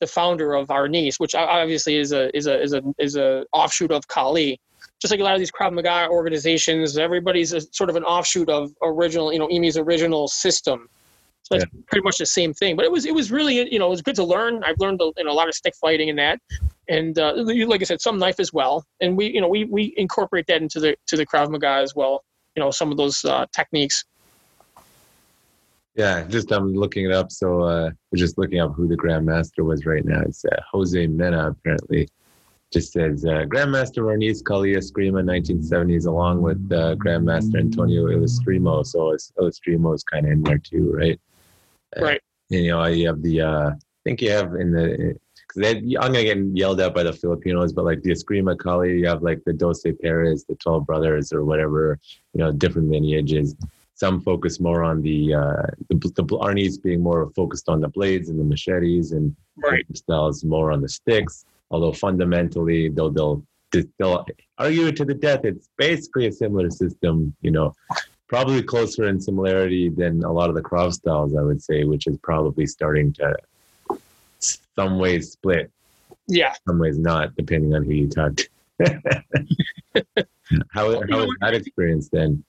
the 0.00 0.06
founder 0.06 0.54
of 0.54 0.68
Arnis, 0.68 1.18
which 1.18 1.34
obviously 1.34 1.96
is 1.96 2.12
a 2.12 2.34
is 2.36 2.46
a 2.46 2.60
is 2.60 2.72
a 2.72 2.82
is 2.98 3.16
a 3.16 3.44
offshoot 3.52 3.90
of 3.90 4.06
Kali. 4.08 4.60
Just 5.00 5.12
like 5.12 5.20
a 5.20 5.24
lot 5.24 5.34
of 5.34 5.38
these 5.38 5.52
Krav 5.52 5.72
Maga 5.72 6.08
organizations, 6.10 6.98
everybody's 6.98 7.52
a, 7.52 7.60
sort 7.60 7.88
of 7.88 7.94
an 7.94 8.02
offshoot 8.02 8.48
of 8.48 8.72
original, 8.82 9.32
you 9.32 9.38
know, 9.38 9.48
Imi's 9.48 9.76
original 9.76 10.26
system. 10.26 10.88
So 11.42 11.56
it's 11.56 11.64
pretty 11.86 12.02
much 12.02 12.18
the 12.18 12.26
same 12.26 12.52
thing. 12.52 12.76
But 12.76 12.84
it 12.84 12.92
was 12.92 13.06
it 13.06 13.14
was 13.14 13.30
really 13.30 13.72
you 13.72 13.78
know 13.78 13.86
it 13.86 13.90
was 13.90 14.02
good 14.02 14.16
to 14.16 14.24
learn. 14.24 14.62
I've 14.64 14.78
learned 14.78 15.00
a, 15.00 15.10
you 15.16 15.24
know, 15.24 15.30
a 15.30 15.32
lot 15.32 15.48
of 15.48 15.54
stick 15.54 15.74
fighting 15.80 16.08
in 16.08 16.16
that, 16.16 16.40
and 16.88 17.18
uh, 17.18 17.32
like 17.36 17.80
I 17.80 17.84
said, 17.84 18.00
some 18.00 18.18
knife 18.18 18.38
as 18.38 18.52
well. 18.52 18.84
And 19.00 19.16
we 19.16 19.32
you 19.32 19.40
know 19.40 19.48
we 19.48 19.64
we 19.64 19.94
incorporate 19.96 20.46
that 20.48 20.60
into 20.60 20.78
the 20.78 20.96
to 21.06 21.16
the 21.16 21.24
Krav 21.24 21.50
Maga 21.50 21.80
as 21.82 21.94
well. 21.94 22.22
You 22.54 22.62
know 22.62 22.70
some 22.70 22.90
of 22.90 22.98
those 22.98 23.24
uh, 23.24 23.46
techniques. 23.52 24.04
Yeah, 25.98 26.22
just 26.28 26.52
I'm 26.52 26.72
looking 26.74 27.06
it 27.06 27.12
up. 27.12 27.32
So 27.32 27.62
uh, 27.62 27.90
we're 28.12 28.18
just 28.18 28.38
looking 28.38 28.60
up 28.60 28.72
who 28.72 28.86
the 28.86 28.96
Grandmaster 28.96 29.64
was 29.64 29.84
right 29.84 30.04
now. 30.04 30.20
It's 30.20 30.44
uh, 30.44 30.60
Jose 30.70 31.08
Mena, 31.08 31.48
apparently. 31.50 32.08
Just 32.72 32.92
says 32.92 33.24
uh, 33.24 33.46
Grandmaster 33.48 34.04
Marnise 34.04 34.40
Calia 34.40 34.76
Eskrima, 34.76 35.24
1970s, 35.24 36.06
along 36.06 36.40
with 36.40 36.64
uh, 36.70 36.94
Grandmaster 36.94 37.58
Antonio 37.58 38.06
Ilustrisimo. 38.06 38.86
So 38.86 39.16
Ilustrisimo 39.40 39.92
is 39.92 40.04
kind 40.04 40.26
of 40.26 40.32
in 40.32 40.42
there 40.44 40.58
too, 40.58 40.92
right? 40.92 41.18
Uh, 41.96 42.04
Right. 42.04 42.20
And, 42.52 42.64
you 42.64 42.70
know, 42.70 42.84
you 42.84 43.08
have 43.08 43.20
the, 43.20 43.40
uh, 43.40 43.70
I 43.70 43.74
think 44.04 44.22
you 44.22 44.30
have 44.30 44.54
in 44.54 44.70
the, 44.70 45.16
because 45.48 45.74
I'm 45.74 46.12
going 46.12 46.14
to 46.14 46.24
get 46.24 46.38
yelled 46.56 46.80
at 46.80 46.94
by 46.94 47.02
the 47.02 47.12
Filipinos, 47.12 47.72
but 47.72 47.84
like 47.84 48.02
the 48.02 48.12
Eskrima 48.12 48.56
Kali, 48.56 49.00
you 49.00 49.08
have 49.08 49.22
like 49.22 49.42
the 49.44 49.52
Doce 49.52 50.00
Pares, 50.00 50.44
the 50.44 50.54
12 50.54 50.86
brothers 50.86 51.32
or 51.32 51.44
whatever, 51.44 51.98
you 52.34 52.38
know, 52.38 52.52
different 52.52 52.88
lineages. 52.88 53.56
Some 53.98 54.20
focus 54.20 54.60
more 54.60 54.84
on 54.84 55.02
the, 55.02 55.34
uh, 55.34 55.66
the, 55.88 55.96
the 56.14 56.22
Arnis 56.24 56.80
being 56.80 57.02
more 57.02 57.28
focused 57.34 57.68
on 57.68 57.80
the 57.80 57.88
blades 57.88 58.28
and 58.28 58.38
the 58.38 58.44
machetes 58.44 59.10
and 59.12 59.34
Right. 59.56 59.84
styles 59.96 60.44
more 60.44 60.70
on 60.70 60.80
the 60.80 60.88
sticks. 60.88 61.44
Although 61.72 61.92
fundamentally, 61.92 62.88
they'll, 62.88 63.10
they'll, 63.10 63.42
they'll 63.98 64.24
argue 64.56 64.86
it 64.86 64.94
to 64.98 65.04
the 65.04 65.14
death. 65.14 65.44
It's 65.44 65.68
basically 65.76 66.28
a 66.28 66.32
similar 66.32 66.70
system, 66.70 67.34
you 67.42 67.50
know, 67.50 67.74
probably 68.28 68.62
closer 68.62 69.08
in 69.08 69.20
similarity 69.20 69.88
than 69.88 70.22
a 70.22 70.30
lot 70.32 70.48
of 70.48 70.54
the 70.54 70.62
Krav 70.62 70.92
styles, 70.92 71.34
I 71.34 71.42
would 71.42 71.60
say, 71.60 71.82
which 71.82 72.06
is 72.06 72.16
probably 72.22 72.66
starting 72.66 73.12
to 73.14 73.34
some 74.76 75.00
ways 75.00 75.32
split, 75.32 75.72
Yeah. 76.28 76.54
some 76.68 76.78
ways 76.78 76.98
not, 76.98 77.34
depending 77.34 77.74
on 77.74 77.84
who 77.84 77.94
you 77.94 78.08
talk 78.08 78.32
to. 78.36 78.48
how 80.70 81.02
how 81.10 81.18
was 81.26 81.36
that 81.40 81.54
experience 81.54 82.08
then? 82.10 82.44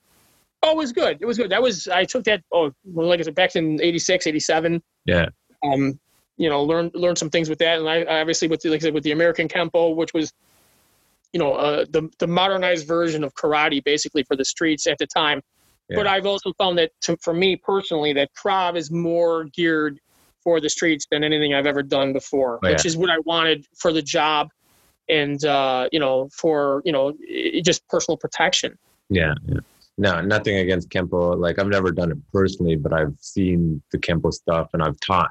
Oh, 0.62 0.72
it 0.72 0.76
was 0.76 0.92
good. 0.92 1.18
It 1.20 1.26
was 1.26 1.38
good. 1.38 1.50
That 1.50 1.62
was 1.62 1.88
I 1.88 2.04
took 2.04 2.24
that. 2.24 2.42
Oh, 2.52 2.72
like 2.92 3.20
I 3.20 3.22
said, 3.22 3.34
back 3.34 3.56
in 3.56 3.80
'86, 3.80 4.26
'87. 4.26 4.82
Yeah. 5.06 5.26
Um, 5.62 5.98
you 6.36 6.48
know, 6.48 6.62
learned 6.62 6.92
learned 6.94 7.18
some 7.18 7.30
things 7.30 7.48
with 7.48 7.58
that, 7.60 7.78
and 7.78 7.88
I 7.88 8.02
I 8.02 8.20
obviously 8.20 8.48
with 8.48 8.60
the, 8.60 8.70
like 8.70 8.80
I 8.80 8.84
said 8.84 8.94
with 8.94 9.04
the 9.04 9.12
American 9.12 9.48
Kempo, 9.48 9.94
which 9.94 10.12
was, 10.12 10.32
you 11.32 11.38
know, 11.38 11.54
uh, 11.54 11.84
the 11.90 12.10
the 12.18 12.26
modernized 12.26 12.86
version 12.86 13.24
of 13.24 13.34
karate, 13.34 13.82
basically 13.82 14.22
for 14.22 14.36
the 14.36 14.44
streets 14.44 14.86
at 14.86 14.98
the 14.98 15.06
time. 15.06 15.40
Yeah. 15.88 15.96
But 15.96 16.06
I've 16.06 16.26
also 16.26 16.52
found 16.52 16.78
that 16.78 16.92
to, 17.02 17.16
for 17.16 17.34
me 17.34 17.56
personally, 17.56 18.12
that 18.12 18.30
Krav 18.34 18.76
is 18.76 18.90
more 18.90 19.44
geared 19.44 19.98
for 20.44 20.60
the 20.60 20.70
streets 20.70 21.06
than 21.10 21.24
anything 21.24 21.52
I've 21.52 21.66
ever 21.66 21.82
done 21.82 22.12
before, 22.12 22.58
Oh, 22.62 22.68
yeah. 22.68 22.72
which 22.74 22.86
is 22.86 22.96
what 22.96 23.10
I 23.10 23.18
wanted 23.24 23.66
for 23.76 23.92
the 23.92 24.00
job, 24.02 24.50
and 25.08 25.42
uh, 25.44 25.88
you 25.90 25.98
know, 25.98 26.28
for 26.32 26.80
you 26.84 26.92
know, 26.92 27.14
just 27.62 27.86
personal 27.88 28.16
protection. 28.16 28.78
Yeah, 29.08 29.34
yeah. 29.46 29.58
No, 30.00 30.22
nothing 30.22 30.56
against 30.56 30.88
Kempo. 30.88 31.38
Like 31.38 31.58
I've 31.58 31.66
never 31.66 31.92
done 31.92 32.10
it 32.10 32.16
personally, 32.32 32.74
but 32.74 32.90
I've 32.90 33.14
seen 33.20 33.82
the 33.92 33.98
Kempo 33.98 34.32
stuff 34.32 34.70
and 34.72 34.82
I've 34.82 34.98
taught 35.00 35.30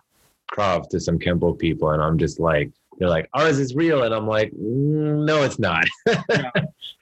Krav 0.51 0.87
to 0.89 0.99
some 0.99 1.17
Kempo 1.17 1.57
people, 1.57 1.89
and 1.89 2.03
I'm 2.03 2.19
just 2.19 2.39
like, 2.39 2.69
they're 2.99 3.09
like, 3.09 3.27
ours 3.33 3.57
is 3.57 3.73
real, 3.73 4.03
and 4.03 4.13
I'm 4.13 4.27
like, 4.27 4.51
mm, 4.51 5.25
no, 5.25 5.41
it's 5.41 5.57
not. 5.57 5.85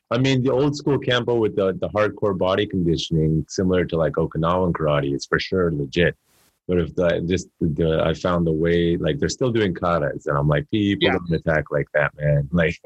I 0.09 0.17
mean, 0.17 0.43
the 0.43 0.51
old 0.51 0.77
school 0.77 0.97
Kempo 0.97 1.37
with 1.37 1.57
the 1.57 1.73
the 1.73 1.89
hardcore 1.89 2.37
body 2.37 2.65
conditioning, 2.65 3.45
similar 3.49 3.83
to 3.83 3.97
like 3.97 4.13
Okinawan 4.13 4.71
karate, 4.71 5.13
is 5.13 5.25
for 5.25 5.37
sure 5.37 5.69
legit. 5.69 6.15
But 6.67 6.79
if 6.79 6.95
the 6.95 7.23
just 7.25 7.47
the, 7.61 8.03
I 8.05 8.13
found 8.13 8.45
the 8.45 8.51
way, 8.51 8.97
like 8.97 9.19
they're 9.19 9.29
still 9.29 9.51
doing 9.51 9.73
katas, 9.73 10.27
and 10.27 10.37
I'm 10.37 10.47
like, 10.49 10.69
people 10.69 11.07
Yeah. 11.07 11.17
don't 11.17 11.31
attack 11.39 11.65
like 11.71 11.87
that, 11.93 12.11
man. 12.17 12.49
Like, 12.51 12.77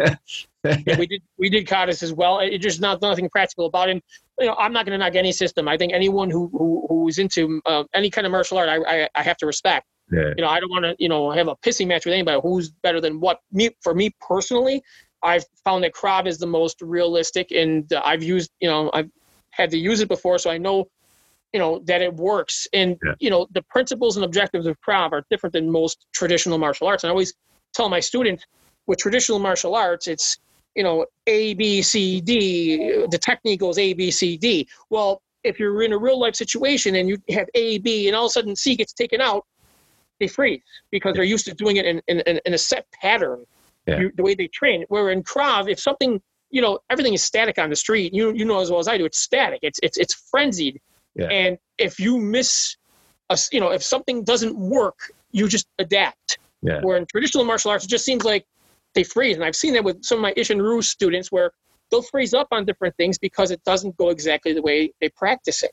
yeah, 0.86 0.96
we 1.00 1.08
did 1.08 1.24
we 1.40 1.50
did 1.50 1.66
Codice 1.68 2.04
as 2.04 2.14
well. 2.14 2.40
It 2.40 2.60
just 2.60 2.80
not 2.80 3.02
nothing 3.02 3.28
practical 3.30 3.66
about 3.66 3.90
it. 3.90 4.04
You 4.40 4.46
know, 4.48 4.56
I'm 4.60 4.72
not 4.74 4.86
going 4.86 4.98
to 5.00 5.04
knock 5.04 5.16
any 5.16 5.32
system. 5.32 5.68
I 5.68 5.76
think 5.78 5.92
anyone 5.92 6.30
who 6.30 6.50
who 6.54 6.86
who's 6.88 7.18
into 7.18 7.60
uh, 7.66 7.84
any 7.96 8.12
kind 8.12 8.28
of 8.28 8.32
martial 8.32 8.60
art, 8.60 8.70
I, 8.70 8.78
I 9.04 9.10
I 9.16 9.24
have 9.24 9.38
to 9.38 9.48
respect. 9.48 9.88
yeah, 10.12 10.34
You 10.38 10.44
know, 10.44 10.50
I 10.50 10.60
don't 10.60 10.70
want 10.70 10.86
to 10.86 10.96
you 11.00 11.10
know 11.10 11.32
have 11.32 11.48
a 11.48 11.56
pissing 11.56 11.88
match 11.88 12.06
with 12.06 12.14
anybody. 12.14 12.40
Who's 12.44 12.70
better 12.70 13.02
than 13.02 13.20
what? 13.20 13.40
Me 13.52 13.72
for 13.82 13.96
me 13.96 14.12
personally, 14.22 14.84
I've 15.24 15.46
found 15.66 15.84
that 15.84 15.94
Krav 15.94 16.28
is 16.28 16.38
the 16.38 16.46
most 16.48 16.80
realistic, 16.84 17.50
and 17.50 17.92
uh, 17.92 18.02
I've 18.06 18.22
used 18.22 18.52
you 18.60 18.70
know 18.70 18.92
I've 18.94 19.10
had 19.50 19.72
to 19.72 19.78
use 19.80 20.00
it 20.00 20.08
before, 20.10 20.38
so 20.38 20.52
I 20.52 20.60
know 20.60 20.86
you 21.54 21.60
know 21.60 21.80
that 21.86 22.02
it 22.02 22.14
works. 22.14 22.68
And 22.74 22.98
Yeah. 23.04 23.14
you 23.20 23.30
know 23.30 23.48
the 23.52 23.62
principles 23.64 24.16
and 24.18 24.26
objectives 24.26 24.66
of 24.66 24.80
Krav 24.82 25.12
are 25.12 25.24
different 25.30 25.54
than 25.54 25.70
most 25.72 26.06
traditional 26.14 26.58
martial 26.58 26.88
arts. 26.88 27.04
And 27.04 27.10
I 27.10 27.12
always 27.12 27.34
tell 27.74 27.90
my 27.90 28.00
students 28.00 28.46
with 28.88 29.00
traditional 29.00 29.40
martial 29.40 29.76
arts, 29.76 30.08
it's 30.08 30.38
you 30.76 30.84
know 30.84 31.06
A 31.28 31.54
B 31.56 31.82
C 31.82 32.22
D. 32.22 33.06
The 33.10 33.18
technique 33.18 33.60
goes 33.60 33.78
A 33.78 33.94
B 33.94 34.12
C 34.12 34.38
D. 34.38 34.68
Well, 34.90 35.22
if 35.44 35.60
you're 35.60 35.82
in 35.84 35.92
a 35.94 35.98
real 35.98 36.20
life 36.20 36.36
situation 36.36 36.96
and 36.96 37.10
you 37.10 37.18
have 37.30 37.48
A 37.56 37.80
B, 37.80 38.08
and 38.08 38.16
all 38.16 38.26
of 38.26 38.30
a 38.30 38.34
sudden 38.34 38.56
C 38.56 38.76
gets 38.76 38.94
taken 38.94 39.20
out, 39.22 39.46
they 40.20 40.28
freeze 40.28 40.62
because 40.92 41.14
they're 41.16 41.24
used 41.24 41.46
to 41.46 41.54
doing 41.54 41.78
it 41.78 41.86
in, 41.86 42.02
in, 42.08 42.22
in 42.46 42.54
a 42.54 42.58
set 42.58 42.86
pattern. 43.02 43.44
Yeah. 43.88 44.00
You, 44.00 44.12
the 44.16 44.22
way 44.22 44.36
they 44.36 44.48
train. 44.48 44.86
Where 44.90 45.10
in 45.10 45.24
Krav, 45.24 45.70
if 45.70 45.80
something 45.80 46.22
you 46.52 46.62
know 46.62 46.80
everything 46.90 47.14
is 47.14 47.24
static 47.24 47.58
on 47.58 47.70
the 47.70 47.76
street, 47.76 48.14
you 48.14 48.32
you 48.34 48.46
know 48.46 48.60
as 48.60 48.70
well 48.70 48.80
as 48.80 48.88
I 48.88 48.98
do, 48.98 49.06
it's 49.06 49.18
static. 49.18 49.60
It's 49.64 49.80
it's 49.82 49.98
it's 49.98 50.14
frenzied. 50.14 50.80
Yeah. 51.16 51.28
And 51.28 51.58
if 51.78 52.00
you 52.00 52.18
miss, 52.18 52.76
a, 53.30 53.38
you 53.52 53.60
know, 53.60 53.72
if 53.72 53.84
something 53.84 54.24
doesn't 54.24 54.56
work, 54.56 54.98
you 55.32 55.48
just 55.48 55.68
adapt. 55.80 56.38
Yeah. 56.62 56.82
Where 56.82 56.98
in 56.98 57.06
traditional 57.06 57.44
martial 57.44 57.72
arts, 57.72 57.86
it 57.86 57.90
just 57.90 58.06
seems 58.06 58.24
like 58.24 58.46
they 58.94 59.04
freeze. 59.04 59.36
And 59.36 59.46
I've 59.46 59.56
seen 59.56 59.74
that 59.74 59.84
with 59.84 60.04
some 60.04 60.20
of 60.20 60.22
my 60.22 60.34
Isshin 60.34 60.62
Ryu 60.62 60.82
students 60.82 61.32
where 61.32 61.52
they'll 61.90 62.02
freeze 62.02 62.34
up 62.34 62.48
on 62.52 62.66
different 62.66 62.96
things 62.98 63.18
because 63.18 63.52
it 63.52 63.64
doesn't 63.64 63.98
go 63.98 64.10
exactly 64.10 64.54
the 64.54 64.62
way 64.62 64.94
they 65.02 65.10
practice 65.10 65.64
it. 65.64 65.72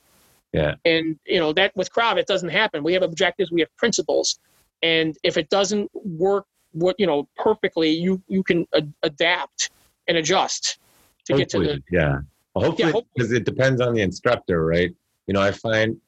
Yeah. 0.53 0.74
And, 0.85 1.18
you 1.27 1.38
know, 1.38 1.53
that 1.53 1.77
with 1.77 1.92
Krav, 1.92 2.16
it 2.16 2.27
doesn't 2.27 2.48
happen. 2.48 2.83
We 2.83 2.94
have 2.94 3.03
objectives, 3.03 3.51
we 3.53 3.61
have 3.61 3.74
principles. 3.77 4.38
And 4.83 5.16
if 5.22 5.37
it 5.37 5.51
doesn't 5.51 5.90
work, 5.94 6.46
what, 6.72 6.96
you 6.98 7.07
know, 7.07 7.29
perfectly, 7.37 7.90
you, 7.90 8.22
you 8.29 8.42
can 8.42 8.66
a- 8.72 8.83
adapt 9.03 9.70
and 10.07 10.16
adjust 10.16 10.79
to 11.27 11.37
get 11.37 11.51
to 11.51 11.59
the, 11.59 11.83
yeah. 11.90 12.18
Well, 12.55 12.66
hopefully, 12.66 12.92
hopefully. 12.92 13.11
because 13.14 13.33
it 13.33 13.44
depends 13.44 13.81
on 13.81 13.94
the 13.94 14.01
instructor, 14.01 14.64
right? 14.64 14.94
You 15.28 15.34
know, 15.34 15.42
I 15.42 15.52
find 15.52 16.00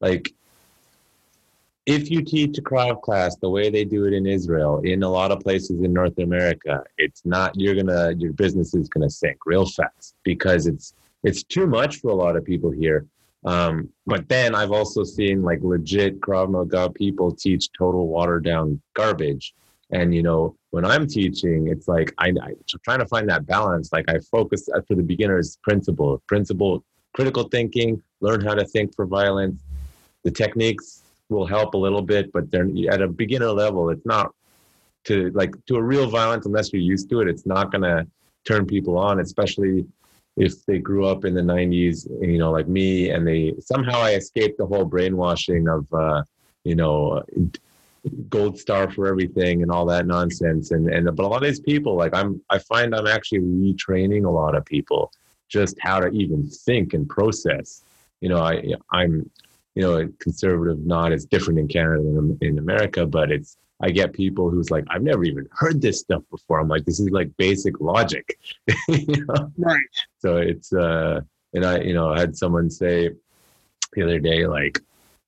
like 0.00 0.34
if 1.84 2.10
you 2.10 2.22
teach 2.22 2.58
a 2.58 2.62
Krav 2.62 3.00
class 3.02 3.36
the 3.36 3.48
way 3.48 3.70
they 3.70 3.84
do 3.84 4.06
it 4.06 4.12
in 4.12 4.26
Israel, 4.26 4.80
in 4.80 5.04
a 5.04 5.08
lot 5.08 5.30
of 5.30 5.40
places 5.40 5.82
in 5.82 5.92
North 5.92 6.18
America, 6.18 6.82
it's 6.98 7.24
not 7.24 7.52
you're 7.54 7.76
gonna 7.76 8.12
your 8.18 8.32
business 8.32 8.74
is 8.74 8.88
gonna 8.88 9.10
sink 9.10 9.36
real 9.44 9.66
fast 9.66 10.14
because 10.24 10.66
it's 10.66 10.94
it's 11.22 11.44
too 11.44 11.66
much 11.66 12.00
for 12.00 12.10
a 12.10 12.14
lot 12.14 12.34
of 12.34 12.44
people 12.44 12.70
here. 12.70 13.06
Um, 13.44 13.90
but 14.06 14.28
then 14.28 14.54
I've 14.54 14.72
also 14.72 15.04
seen 15.04 15.42
like 15.42 15.60
legit 15.62 16.20
Krav 16.20 16.50
Maga 16.50 16.90
people 16.90 17.30
teach 17.30 17.68
total 17.78 18.08
watered 18.08 18.44
down 18.44 18.80
garbage. 18.94 19.54
And 19.92 20.14
you 20.14 20.22
know, 20.22 20.56
when 20.70 20.84
I'm 20.84 21.06
teaching, 21.06 21.68
it's 21.68 21.86
like 21.86 22.12
I, 22.18 22.28
I'm 22.28 22.56
trying 22.84 22.98
to 23.00 23.06
find 23.06 23.28
that 23.28 23.46
balance. 23.46 23.92
Like 23.92 24.06
I 24.08 24.18
focus 24.18 24.68
uh, 24.74 24.80
for 24.88 24.96
the 24.96 25.02
beginners 25.02 25.58
principle, 25.62 26.20
principle, 26.26 26.82
critical 27.16 27.44
thinking, 27.44 28.00
learn 28.20 28.42
how 28.42 28.54
to 28.54 28.64
think 28.66 28.94
for 28.94 29.06
violence. 29.06 29.58
The 30.22 30.30
techniques 30.30 31.02
will 31.30 31.46
help 31.46 31.72
a 31.72 31.78
little 31.78 32.02
bit, 32.02 32.30
but 32.30 32.50
they're 32.50 32.68
at 32.90 33.00
a 33.00 33.08
beginner 33.08 33.52
level. 33.52 33.88
It's 33.88 34.04
not 34.04 34.34
to 35.04 35.30
like 35.30 35.52
to 35.66 35.76
a 35.76 35.82
real 35.82 36.10
violence 36.10 36.44
unless 36.44 36.72
you're 36.72 36.82
used 36.82 37.08
to 37.10 37.22
it. 37.22 37.28
It's 37.28 37.46
not 37.46 37.72
gonna 37.72 38.06
turn 38.44 38.66
people 38.66 38.98
on, 38.98 39.20
especially 39.20 39.86
if 40.36 40.66
they 40.66 40.78
grew 40.78 41.06
up 41.06 41.24
in 41.24 41.32
the 41.32 41.40
90s, 41.40 42.06
you 42.20 42.36
know, 42.36 42.50
like 42.50 42.68
me, 42.68 43.08
and 43.08 43.26
they 43.26 43.54
somehow 43.60 43.98
I 44.00 44.12
escaped 44.16 44.58
the 44.58 44.66
whole 44.66 44.84
brainwashing 44.84 45.68
of, 45.68 45.90
uh, 45.94 46.22
you 46.64 46.74
know, 46.74 47.24
gold 48.28 48.58
star 48.58 48.90
for 48.90 49.06
everything 49.06 49.62
and 49.62 49.70
all 49.70 49.86
that 49.86 50.06
nonsense. 50.06 50.70
And 50.70 50.90
and 50.90 51.04
but 51.16 51.24
a 51.24 51.28
lot 51.28 51.42
of 51.42 51.48
these 51.48 51.60
people, 51.60 51.96
like 51.96 52.14
I'm, 52.14 52.42
I 52.50 52.58
find 52.58 52.94
I'm 52.94 53.06
actually 53.06 53.40
retraining 53.40 54.26
a 54.26 54.30
lot 54.30 54.54
of 54.54 54.66
people 54.66 55.10
just 55.48 55.76
how 55.80 56.00
to 56.00 56.08
even 56.08 56.48
think 56.48 56.94
and 56.94 57.08
process. 57.08 57.82
You 58.20 58.28
know, 58.28 58.38
I 58.38 58.62
I'm, 58.90 59.30
you 59.74 59.82
know, 59.82 59.98
a 59.98 60.08
conservative 60.18 60.84
not 60.84 61.12
as 61.12 61.24
different 61.24 61.58
in 61.58 61.68
Canada 61.68 62.02
than 62.02 62.38
in 62.40 62.58
America, 62.58 63.06
but 63.06 63.30
it's 63.30 63.56
I 63.80 63.90
get 63.90 64.12
people 64.12 64.48
who's 64.48 64.70
like, 64.70 64.84
I've 64.88 65.02
never 65.02 65.24
even 65.24 65.46
heard 65.52 65.82
this 65.82 66.00
stuff 66.00 66.22
before. 66.30 66.58
I'm 66.58 66.68
like, 66.68 66.86
this 66.86 66.98
is 66.98 67.10
like 67.10 67.36
basic 67.36 67.78
logic. 67.80 68.38
you 68.88 69.26
know? 69.26 69.52
right. 69.58 69.80
So 70.18 70.38
it's 70.38 70.72
uh 70.72 71.20
and 71.54 71.64
I 71.64 71.80
you 71.80 71.94
know 71.94 72.10
I 72.10 72.20
had 72.20 72.36
someone 72.36 72.70
say 72.70 73.10
the 73.92 74.02
other 74.02 74.18
day 74.18 74.46
like 74.46 74.80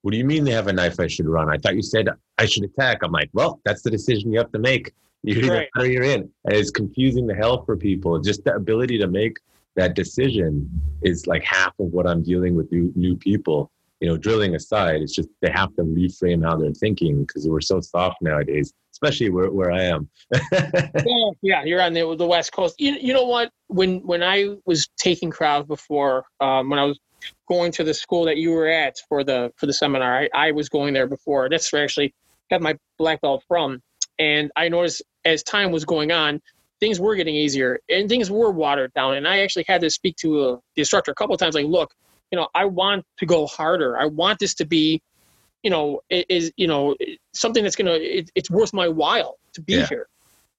what 0.03 0.13
do 0.13 0.17
you 0.17 0.25
mean 0.25 0.45
they 0.45 0.53
have 0.53 0.69
a 0.69 0.73
knife 0.73 1.01
I 1.01 1.09
should 1.09 1.27
run? 1.27 1.49
I 1.49 1.59
thought 1.59 1.75
you 1.75 1.83
said 1.83 2.09
I 2.39 2.47
should 2.47 2.65
attack. 2.65 2.99
I'm 3.03 3.13
like, 3.13 3.31
well, 3.33 3.61
that's 3.65 3.83
the 3.83 3.91
decision 3.91 4.33
you 4.33 4.39
have 4.39 4.53
to 4.53 4.59
make. 4.59 4.93
You're 5.23 5.45
either 5.45 5.55
Right. 5.55 5.69
or 5.77 5.87
you're 5.87 6.05
in. 6.05 6.31
And 6.45 6.55
it's 6.55 6.71
confusing 6.71 7.27
the 7.27 7.35
hell 7.35 7.65
for 7.65 7.77
people. 7.77 8.19
Just 8.21 8.45
the 8.45 8.55
ability 8.55 8.99
to 8.99 9.09
make 9.09 9.39
that 9.79 9.95
decision 9.95 10.69
is 11.03 11.27
like 11.29 11.45
half 11.45 11.73
of 11.79 11.87
what 11.93 12.05
I'm 12.05 12.23
dealing 12.23 12.57
with 12.57 12.71
new, 12.73 12.93
new 12.97 13.17
people. 13.17 13.71
you 14.01 14.09
know, 14.09 14.17
drilling 14.17 14.55
aside, 14.57 15.03
it's 15.03 15.15
just 15.15 15.29
they 15.41 15.51
have 15.51 15.75
to 15.77 15.83
reframe 15.83 16.45
how 16.45 16.57
they're 16.57 16.73
thinking 16.73 17.25
because 17.25 17.49
we're 17.49 17.61
so 17.61 17.81
soft 17.81 18.17
nowadays, 18.21 18.73
especially 18.93 19.31
where, 19.31 19.51
where 19.51 19.71
I 19.71 19.85
am. 19.85 20.09
well, 21.05 21.37
yeah, 21.43 21.63
you're 21.65 21.81
on 21.81 21.95
the, 21.95 22.15
the 22.17 22.27
West 22.27 22.53
Coast. 22.53 22.75
You, 22.79 22.93
you 22.93 23.13
know 23.13 23.25
what? 23.25 23.51
When 23.69 24.01
when 24.01 24.23
I 24.23 24.57
was 24.67 24.89
taking 24.97 25.31
crowds 25.31 25.67
before, 25.67 26.25
um, 26.41 26.71
when 26.71 26.79
I 26.81 26.85
was 26.85 26.99
going 27.49 27.71
to 27.73 27.85
the 27.85 27.95
school 27.95 28.25
that 28.25 28.37
you 28.37 28.51
were 28.51 28.69
at 28.69 28.97
for 29.09 29.23
the 29.23 29.53
for 29.57 29.67
the 29.67 29.73
seminar, 29.73 30.23
I, 30.23 30.29
I 30.35 30.53
was 30.53 30.69
going 30.69 30.93
there 30.93 31.07
before. 31.07 31.49
That's 31.49 31.73
where 31.73 31.83
I 31.83 31.85
actually 31.85 32.15
got 32.51 32.63
my 32.63 32.77
black 32.99 33.21
belt 33.21 33.45
from. 33.47 33.81
And 34.19 34.51
I 34.57 34.69
noticed 34.69 35.03
as 35.25 35.45
time 35.45 35.71
was 35.71 35.85
going 35.85 36.11
on, 36.11 36.41
things 36.81 37.01
were 37.01 37.15
getting 37.17 37.35
easier 37.35 37.81
and 37.89 38.09
things 38.09 38.31
were 38.31 38.51
watered 38.51 38.93
down. 38.95 39.15
And 39.15 39.27
I 39.27 39.41
actually 39.41 39.65
had 39.67 39.81
to 39.83 39.91
speak 39.91 40.17
to 40.17 40.41
a, 40.41 40.53
uh, 40.55 40.57
the 40.77 40.83
instructor 40.83 41.11
a 41.11 41.15
couple 41.15 41.35
of 41.35 41.41
times, 41.41 41.55
like, 41.55 41.67
look, 41.67 41.93
you 42.31 42.39
know, 42.39 42.49
I 42.55 42.67
want 42.67 43.05
to 43.19 43.27
go 43.27 43.47
harder. 43.47 43.99
I 43.99 44.07
want 44.07 44.39
this 44.39 44.55
to 44.55 44.67
be, 44.67 45.03
you 45.63 45.71
know, 45.71 46.01
is 46.11 46.53
you 46.57 46.67
know 46.67 46.95
something 47.35 47.63
that's 47.63 47.77
gonna 47.77 47.95
it, 47.95 48.31
it's 48.35 48.51
worth 48.51 48.73
my 48.73 48.89
while 48.89 49.39
to 49.55 49.61
be 49.61 49.75
yeah. 49.75 49.87
here. 49.87 50.09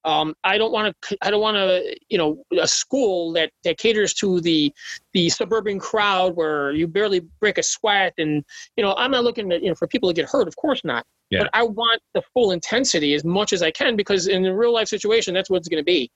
Um, 0.05 0.33
I 0.43 0.57
don't 0.57 0.71
want 0.71 0.95
to. 1.01 1.17
I 1.21 1.29
don't 1.29 1.41
want 1.41 1.55
to. 1.55 1.95
You 2.09 2.17
know, 2.17 2.43
a 2.59 2.67
school 2.67 3.33
that 3.33 3.51
that 3.63 3.77
caters 3.77 4.13
to 4.15 4.41
the 4.41 4.73
the 5.13 5.29
suburban 5.29 5.79
crowd 5.79 6.35
where 6.35 6.71
you 6.71 6.87
barely 6.87 7.21
break 7.39 7.57
a 7.57 7.63
sweat, 7.63 8.13
and 8.17 8.43
you 8.75 8.83
know, 8.83 8.93
I'm 8.97 9.11
not 9.11 9.23
looking 9.23 9.51
at 9.51 9.61
you 9.61 9.69
know 9.69 9.75
for 9.75 9.87
people 9.87 10.09
to 10.09 10.13
get 10.13 10.29
hurt. 10.29 10.47
Of 10.47 10.55
course 10.55 10.83
not. 10.83 11.05
Yeah. 11.29 11.43
But 11.43 11.49
I 11.53 11.63
want 11.63 12.01
the 12.13 12.21
full 12.33 12.51
intensity 12.51 13.13
as 13.13 13.23
much 13.23 13.53
as 13.53 13.61
I 13.61 13.71
can 13.71 13.95
because 13.95 14.27
in 14.27 14.45
a 14.45 14.55
real 14.55 14.73
life 14.73 14.87
situation, 14.87 15.33
that's 15.33 15.49
what 15.49 15.57
it's 15.57 15.67
going 15.67 15.81
to 15.81 15.85
be. 15.85 16.11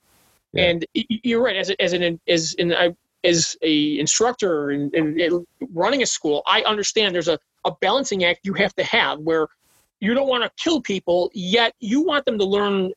Yeah. 0.54 0.66
And 0.66 0.86
you're 0.94 1.44
right. 1.44 1.56
As 1.56 1.70
as 1.80 1.94
an 1.94 2.20
as 2.28 2.54
in 2.56 2.74
I 2.74 2.96
as 3.24 3.56
a 3.62 4.00
instructor 4.00 4.72
and, 4.72 5.46
running 5.74 6.04
a 6.04 6.06
school, 6.06 6.44
I 6.46 6.62
understand 6.64 7.16
there's 7.16 7.28
a, 7.28 7.40
a 7.66 7.72
balancing 7.80 8.26
act 8.26 8.42
you 8.44 8.54
have 8.54 8.76
to 8.76 8.84
have 8.84 9.20
where 9.20 9.48
you 10.00 10.14
don't 10.14 10.28
want 10.28 10.44
to 10.44 10.52
kill 10.62 10.82
people, 10.82 11.32
yet 11.34 11.74
you 11.80 12.02
want 12.02 12.26
them 12.26 12.38
to 12.38 12.46
learn 12.46 12.92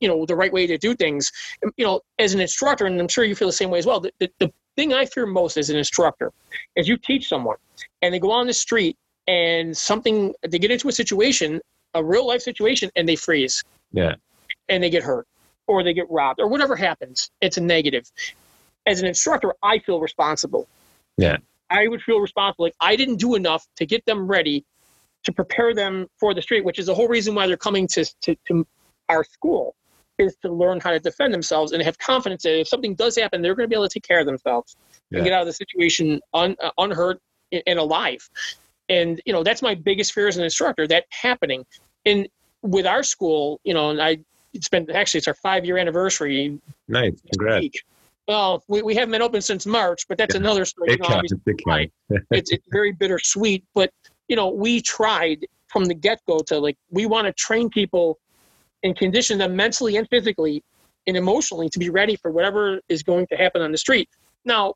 you 0.00 0.08
know 0.08 0.26
the 0.26 0.34
right 0.34 0.52
way 0.52 0.66
to 0.66 0.76
do 0.76 0.92
things 0.94 1.30
um, 1.64 1.72
you 1.76 1.84
know 1.84 2.00
as 2.18 2.34
an 2.34 2.40
instructor 2.40 2.86
and 2.86 3.00
i'm 3.00 3.06
sure 3.06 3.22
you 3.22 3.36
feel 3.36 3.46
the 3.46 3.52
same 3.52 3.70
way 3.70 3.78
as 3.78 3.86
well 3.86 4.00
the, 4.00 4.10
the, 4.18 4.28
the 4.40 4.52
thing 4.74 4.92
i 4.92 5.04
fear 5.04 5.24
most 5.24 5.56
as 5.56 5.70
an 5.70 5.76
instructor 5.76 6.32
is 6.74 6.88
you 6.88 6.96
teach 6.96 7.28
someone 7.28 7.56
and 8.02 8.12
they 8.12 8.18
go 8.18 8.32
on 8.32 8.48
the 8.48 8.52
street 8.52 8.96
and 9.28 9.76
something 9.76 10.34
they 10.48 10.58
get 10.58 10.70
into 10.70 10.88
a 10.88 10.92
situation 10.92 11.60
a 11.94 12.02
real 12.02 12.26
life 12.26 12.42
situation 12.42 12.90
and 12.96 13.08
they 13.08 13.16
freeze 13.16 13.62
yeah 13.92 14.14
and 14.68 14.82
they 14.82 14.90
get 14.90 15.02
hurt 15.02 15.26
or 15.68 15.84
they 15.84 15.94
get 15.94 16.06
robbed 16.10 16.40
or 16.40 16.48
whatever 16.48 16.74
happens 16.74 17.30
it's 17.40 17.56
a 17.56 17.60
negative 17.60 18.10
as 18.88 19.00
an 19.00 19.06
instructor, 19.06 19.54
I 19.62 19.78
feel 19.78 20.00
responsible. 20.00 20.66
Yeah. 21.16 21.36
I 21.70 21.86
would 21.86 22.02
feel 22.02 22.18
responsible. 22.18 22.64
Like 22.64 22.74
I 22.80 22.96
didn't 22.96 23.16
do 23.16 23.34
enough 23.34 23.66
to 23.76 23.86
get 23.86 24.04
them 24.06 24.26
ready 24.26 24.64
to 25.24 25.32
prepare 25.32 25.74
them 25.74 26.06
for 26.18 26.32
the 26.32 26.40
street, 26.40 26.64
which 26.64 26.78
is 26.78 26.86
the 26.86 26.94
whole 26.94 27.08
reason 27.08 27.34
why 27.34 27.46
they're 27.46 27.56
coming 27.56 27.86
to, 27.88 28.04
to, 28.22 28.34
to 28.46 28.66
our 29.08 29.24
school 29.24 29.74
is 30.18 30.34
to 30.42 30.50
learn 30.50 30.80
how 30.80 30.90
to 30.90 30.98
defend 30.98 31.32
themselves 31.32 31.72
and 31.72 31.82
have 31.82 31.96
confidence 31.98 32.42
that 32.42 32.58
if 32.58 32.66
something 32.66 32.94
does 32.94 33.16
happen, 33.16 33.42
they're 33.42 33.54
going 33.54 33.64
to 33.64 33.68
be 33.68 33.76
able 33.76 33.86
to 33.86 33.92
take 33.92 34.02
care 34.02 34.18
of 34.18 34.26
themselves 34.26 34.76
yeah. 35.10 35.18
and 35.18 35.24
get 35.24 35.32
out 35.32 35.42
of 35.42 35.46
the 35.46 35.52
situation 35.52 36.20
un, 36.34 36.56
uh, 36.62 36.70
unhurt 36.78 37.20
and 37.66 37.78
alive. 37.78 38.28
And, 38.88 39.20
you 39.26 39.32
know, 39.32 39.42
that's 39.42 39.62
my 39.62 39.74
biggest 39.74 40.12
fear 40.12 40.28
as 40.28 40.36
an 40.36 40.44
instructor, 40.44 40.86
that 40.88 41.04
happening. 41.10 41.64
And 42.06 42.28
with 42.62 42.86
our 42.86 43.02
school, 43.02 43.60
you 43.64 43.74
know, 43.74 43.90
and 43.90 44.00
I 44.00 44.18
spent, 44.60 44.90
actually, 44.90 45.18
it's 45.18 45.28
our 45.28 45.34
five 45.34 45.64
year 45.64 45.78
anniversary. 45.78 46.58
Nice. 46.88 47.20
Congrats. 47.32 47.62
Week. 47.62 47.82
Well, 48.26 48.62
we, 48.68 48.82
we 48.82 48.94
haven't 48.94 49.12
been 49.12 49.22
open 49.22 49.40
since 49.40 49.64
March, 49.66 50.06
but 50.06 50.18
that's 50.18 50.34
yeah. 50.34 50.40
another 50.40 50.64
story. 50.64 50.92
It 50.92 51.00
you 51.02 51.08
know, 51.08 51.20
it 51.20 52.22
it's, 52.30 52.50
it's 52.52 52.66
very 52.70 52.92
bittersweet, 52.92 53.64
but 53.74 53.90
you 54.28 54.36
know, 54.36 54.48
we 54.50 54.82
tried 54.82 55.46
from 55.66 55.86
the 55.86 55.94
get 55.94 56.20
go 56.26 56.40
to 56.40 56.58
like 56.58 56.76
we 56.90 57.06
want 57.06 57.26
to 57.26 57.32
train 57.32 57.70
people 57.70 58.18
and 58.82 58.96
condition 58.96 59.38
them 59.38 59.56
mentally 59.56 59.96
and 59.96 60.08
physically 60.08 60.62
and 61.06 61.16
emotionally 61.16 61.68
to 61.70 61.78
be 61.78 61.90
ready 61.90 62.16
for 62.16 62.30
whatever 62.30 62.80
is 62.88 63.02
going 63.02 63.26
to 63.28 63.36
happen 63.36 63.62
on 63.62 63.72
the 63.72 63.78
street. 63.78 64.08
Now, 64.44 64.74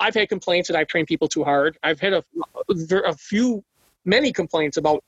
I've 0.00 0.14
had 0.14 0.28
complaints 0.28 0.68
that 0.68 0.76
I've 0.76 0.88
trained 0.88 1.06
people 1.06 1.28
too 1.28 1.44
hard. 1.44 1.78
I've 1.82 2.00
had 2.00 2.12
a, 2.12 2.24
a 3.04 3.14
few, 3.14 3.64
many 4.04 4.32
complaints 4.32 4.76
about 4.76 5.02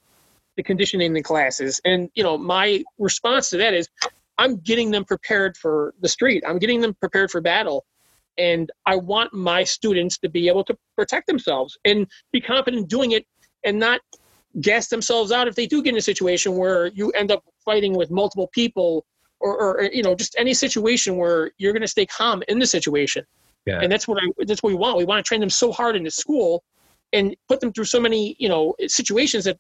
the 0.57 0.63
conditioning 0.63 1.09
in 1.09 1.13
the 1.13 1.23
classes. 1.23 1.81
And, 1.85 2.09
you 2.15 2.23
know, 2.23 2.39
my 2.39 2.83
response 2.99 3.51
to 3.51 3.59
that 3.59 3.75
is 3.75 3.89
I'm 4.39 4.57
getting 4.57 4.91
them 4.91 5.05
prepared 5.05 5.57
for 5.57 5.95
the 6.01 6.09
street. 6.09 6.45
I'm 6.47 6.59
getting 6.59 6.81
them 6.81 6.95
prepared 6.95 7.31
for 7.31 7.41
battle. 7.41 7.85
And 8.39 8.71
I 8.85 8.97
want 8.97 9.33
my 9.33 9.65
students 9.65 10.19
to 10.19 10.29
be 10.29 10.49
able 10.49 10.65
to 10.65 10.77
protect 10.97 11.27
themselves 11.27 11.79
and 11.85 12.07
be 12.33 12.41
confident 12.41 12.89
doing 12.89 13.13
it 13.13 13.27
and 13.65 13.79
not 13.79 14.01
gas 14.61 14.89
themselves 14.89 15.33
out 15.33 15.49
if 15.49 15.55
they 15.55 15.67
do 15.67 15.83
get 15.83 15.91
in 15.91 15.99
a 15.99 16.03
situation 16.03 16.57
where 16.57 16.89
you 16.89 17.11
end 17.11 17.31
up 17.31 17.43
fighting 17.65 17.95
with 17.95 18.11
multiple 18.11 18.49
people 18.53 19.05
or, 19.41 19.59
or 19.59 19.83
you 19.93 20.03
know 20.03 20.15
just 20.15 20.35
any 20.39 20.55
situation 20.55 21.17
where 21.17 21.51
you're 21.59 21.73
going 21.73 21.83
to 21.83 21.89
stay 21.89 22.07
calm 22.07 22.43
in 22.49 22.59
the 22.59 22.67
situation 22.67 23.25
yeah. 23.67 23.81
and 23.81 23.91
that's 23.91 24.09
what 24.09 24.23
I, 24.23 24.45
that's 24.45 24.63
what 24.63 24.71
we 24.71 24.77
want 24.77 24.97
we 24.97 25.05
want 25.05 25.25
to 25.25 25.29
train 25.29 25.41
them 25.41 25.51
so 25.51 25.73
hard 25.73 25.97
in 25.97 26.05
the 26.05 26.11
school 26.11 26.63
and 27.13 27.37
put 27.49 27.61
them 27.61 27.73
through 27.73 27.85
so 27.85 28.01
many 28.01 28.37
you 28.39 28.49
know 28.49 28.75
situations 28.87 29.45
that 29.45 29.59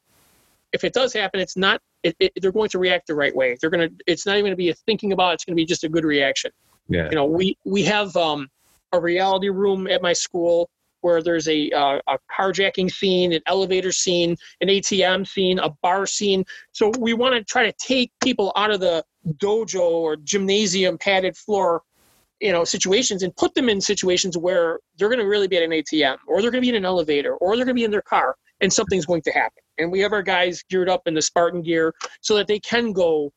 if 0.72 0.84
it 0.84 0.92
does 0.92 1.12
happen, 1.12 1.40
it's 1.40 1.56
not. 1.56 1.80
It, 2.02 2.16
it, 2.20 2.32
they're 2.40 2.52
going 2.52 2.68
to 2.70 2.78
react 2.78 3.06
the 3.06 3.14
right 3.14 3.34
way. 3.34 3.56
They're 3.60 3.70
going 3.70 3.88
to. 3.88 3.94
It's 4.06 4.26
not 4.26 4.32
even 4.32 4.44
going 4.44 4.52
to 4.52 4.56
be 4.56 4.68
a 4.70 4.74
thinking 4.74 5.12
about. 5.12 5.30
It. 5.30 5.34
It's 5.34 5.44
going 5.44 5.56
to 5.56 5.60
be 5.60 5.64
just 5.64 5.84
a 5.84 5.88
good 5.88 6.04
reaction. 6.04 6.50
Yeah. 6.88 7.08
You 7.08 7.16
know, 7.16 7.24
we 7.24 7.56
we 7.64 7.82
have 7.84 8.16
um, 8.16 8.48
a 8.92 9.00
reality 9.00 9.48
room 9.48 9.86
at 9.86 10.02
my 10.02 10.12
school 10.12 10.68
where 11.00 11.22
there's 11.22 11.48
a 11.48 11.70
uh, 11.70 12.00
a 12.06 12.18
carjacking 12.30 12.90
scene, 12.90 13.32
an 13.32 13.40
elevator 13.46 13.92
scene, 13.92 14.36
an 14.60 14.68
ATM 14.68 15.26
scene, 15.26 15.58
a 15.58 15.70
bar 15.82 16.06
scene. 16.06 16.44
So 16.72 16.90
we 16.98 17.14
want 17.14 17.34
to 17.34 17.44
try 17.44 17.64
to 17.64 17.72
take 17.78 18.12
people 18.22 18.52
out 18.56 18.70
of 18.70 18.80
the 18.80 19.04
dojo 19.38 19.80
or 19.80 20.16
gymnasium 20.16 20.98
padded 20.98 21.36
floor 21.36 21.82
you 22.40 22.52
know 22.52 22.64
situations 22.64 23.22
and 23.22 23.34
put 23.36 23.54
them 23.54 23.68
in 23.68 23.80
situations 23.80 24.36
where 24.36 24.78
they're 24.98 25.08
going 25.08 25.18
to 25.18 25.26
really 25.26 25.48
be 25.48 25.56
at 25.56 25.62
an 25.62 25.70
atm 25.70 26.16
or 26.26 26.42
they're 26.42 26.50
going 26.50 26.62
to 26.62 26.66
be 26.66 26.68
in 26.68 26.74
an 26.74 26.84
elevator 26.84 27.34
or 27.36 27.56
they're 27.56 27.64
going 27.64 27.74
to 27.74 27.80
be 27.80 27.84
in 27.84 27.90
their 27.90 28.02
car 28.02 28.36
and 28.60 28.72
something's 28.72 29.06
going 29.06 29.22
to 29.22 29.30
happen. 29.30 29.62
And 29.78 29.92
we 29.92 30.00
have 30.00 30.12
our 30.12 30.22
guys 30.22 30.62
geared 30.70 30.88
up 30.88 31.02
in 31.06 31.14
the 31.14 31.22
Spartan 31.22 31.62
gear 31.62 31.94
so 32.20 32.34
that 32.36 32.46
they 32.46 32.58
can 32.58 32.92
go 32.92 33.32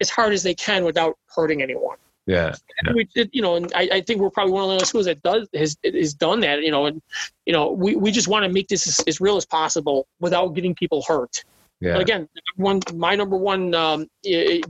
as 0.00 0.10
hard 0.10 0.32
as 0.32 0.42
they 0.42 0.54
can 0.54 0.84
without 0.84 1.16
hurting 1.34 1.62
anyone. 1.62 1.96
Yeah. 2.26 2.54
We, 2.94 3.08
you 3.32 3.42
know, 3.42 3.56
and 3.56 3.72
I, 3.74 3.88
I, 3.94 4.00
think 4.00 4.20
we're 4.20 4.30
probably 4.30 4.52
one 4.52 4.72
of 4.72 4.78
the 4.78 4.86
schools 4.86 5.06
that 5.06 5.20
does 5.24 5.48
has 5.54 5.76
has 5.84 6.14
done 6.14 6.38
that. 6.40 6.62
You 6.62 6.70
know, 6.70 6.86
and 6.86 7.02
you 7.46 7.52
know, 7.52 7.72
we, 7.72 7.96
we 7.96 8.12
just 8.12 8.28
want 8.28 8.44
to 8.44 8.48
make 8.48 8.68
this 8.68 8.86
as, 8.86 9.04
as 9.08 9.20
real 9.20 9.36
as 9.36 9.44
possible 9.44 10.06
without 10.20 10.54
getting 10.54 10.72
people 10.72 11.02
hurt. 11.02 11.42
Yeah. 11.80 11.94
But 11.94 12.02
again, 12.02 12.28
one 12.54 12.80
my 12.94 13.16
number 13.16 13.36
one 13.36 13.74
um, 13.74 14.06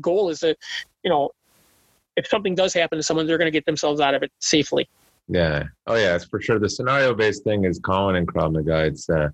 goal 0.00 0.30
is 0.30 0.40
that 0.40 0.56
you 1.04 1.10
know, 1.10 1.30
if 2.16 2.26
something 2.26 2.54
does 2.54 2.74
happen 2.74 2.98
to 2.98 3.02
someone, 3.02 3.26
they're 3.26 3.38
going 3.38 3.46
to 3.46 3.52
get 3.52 3.66
themselves 3.66 4.00
out 4.00 4.14
of 4.14 4.22
it 4.22 4.32
safely. 4.40 4.88
Yeah. 5.28 5.64
Oh 5.86 5.94
yeah, 5.94 6.14
it's 6.14 6.24
for 6.24 6.40
sure. 6.40 6.58
The 6.58 6.68
scenario 6.68 7.14
based 7.14 7.44
thing 7.44 7.64
is 7.64 7.78
common 7.78 8.16
in 8.16 8.26
Krav 8.26 8.52
Maga. 8.52 8.86
It's 8.86 9.08
uh, 9.08 9.28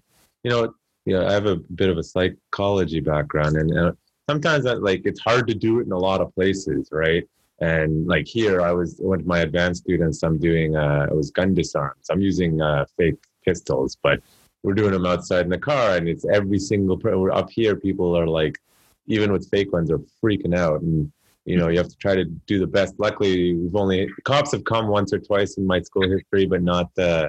you 0.45 0.51
know, 0.51 0.73
you 1.05 1.15
know, 1.15 1.27
I 1.27 1.33
have 1.33 1.47
a 1.47 1.57
bit 1.57 1.89
of 1.89 1.99
a 1.99 2.03
psychology 2.03 3.01
background, 3.01 3.57
and 3.57 3.77
uh, 3.77 3.93
sometimes 4.29 4.65
that 4.65 4.83
like 4.83 5.03
it's 5.05 5.21
hard 5.21 5.49
to 5.49 5.55
do 5.55 5.81
it 5.81 5.87
in 5.87 5.93
a 5.93 5.99
lot 5.99 6.21
of 6.21 6.35
places, 6.35 6.89
right? 6.93 7.25
And 7.61 8.07
like 8.07 8.27
here, 8.27 8.61
I 8.61 8.73
was 8.73 8.97
one 8.99 9.21
of 9.21 9.27
my 9.27 9.41
advanced 9.41 9.83
students. 9.83 10.23
I'm 10.23 10.39
doing 10.39 10.77
uh, 10.77 11.07
it 11.11 11.15
was 11.17 11.31
gun 11.31 11.55
disarms. 11.55 12.07
I'm 12.11 12.21
using 12.21 12.61
uh, 12.61 12.85
fake 12.97 13.17
pistols, 13.45 13.97
but 14.03 14.21
we're 14.63 14.75
doing 14.75 14.93
them 14.93 15.07
outside 15.07 15.45
in 15.45 15.51
the 15.51 15.59
car, 15.59 15.97
and 15.97 16.09
it's 16.09 16.27
every 16.27 16.59
single. 16.59 16.99
We're 17.03 17.33
up 17.33 17.51
here. 17.51 17.75
People 17.75 18.17
are 18.17 18.27
like, 18.27 18.59
even 19.07 19.33
with 19.33 19.49
fake 19.51 19.73
ones, 19.73 19.91
are 19.91 20.01
freaking 20.23 20.57
out, 20.57 20.83
and 20.83 21.11
you 21.49 21.57
know 21.59 21.69
you 21.69 21.79
have 21.79 21.89
to 21.89 21.97
try 21.97 22.15
to 22.15 22.25
do 22.25 22.57
the 22.59 22.67
best. 22.67 22.93
Luckily, 22.99 23.55
we've 23.55 23.77
only 23.85 24.09
cops 24.25 24.53
have 24.53 24.65
come 24.65 24.87
once 24.89 25.13
or 25.13 25.19
twice 25.19 25.57
in 25.57 25.67
my 25.67 25.81
school 25.81 26.07
history, 26.09 26.45
but 26.47 26.63
not 26.63 26.89
uh, 26.99 27.29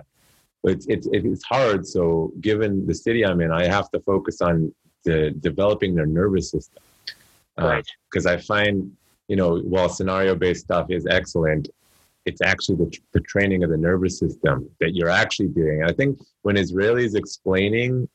but 0.63 0.73
it's, 0.73 0.87
it's, 0.87 1.07
it's 1.13 1.43
hard. 1.43 1.87
So 1.87 2.33
given 2.41 2.85
the 2.85 2.93
city 2.93 3.25
I'm 3.25 3.39
in, 3.41 3.51
I 3.51 3.65
have 3.67 3.89
to 3.91 3.99
focus 4.01 4.41
on 4.41 4.73
the 5.05 5.31
developing 5.39 5.95
their 5.95 6.05
nervous 6.05 6.51
system. 6.51 6.83
Uh, 7.59 7.67
right. 7.67 7.87
Because 8.09 8.25
I 8.25 8.37
find, 8.37 8.91
you 9.27 9.37
know, 9.37 9.59
while 9.59 9.89
scenario 9.89 10.35
based 10.35 10.65
stuff 10.65 10.87
is 10.89 11.05
excellent, 11.09 11.69
it's 12.25 12.41
actually 12.41 12.75
the, 12.75 12.97
the 13.13 13.21
training 13.21 13.63
of 13.63 13.69
the 13.69 13.77
nervous 13.77 14.19
system 14.19 14.69
that 14.81 14.93
you're 14.95 15.09
actually 15.09 15.47
doing. 15.47 15.83
I 15.83 15.93
think 15.93 16.19
when 16.41 16.57
Israelis 16.57 17.15
explaining 17.15 18.09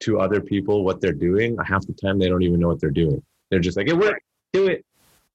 to 0.00 0.20
other 0.20 0.40
people 0.40 0.84
what 0.84 1.00
they're 1.00 1.12
doing, 1.12 1.56
half 1.64 1.86
the 1.86 1.92
time 1.92 2.18
they 2.18 2.28
don't 2.28 2.42
even 2.42 2.60
know 2.60 2.68
what 2.68 2.80
they're 2.80 2.90
doing. 2.90 3.22
They're 3.50 3.60
just 3.60 3.76
like, 3.76 3.88
it 3.88 3.96
worked, 3.96 4.24
do 4.52 4.66
it. 4.66 4.84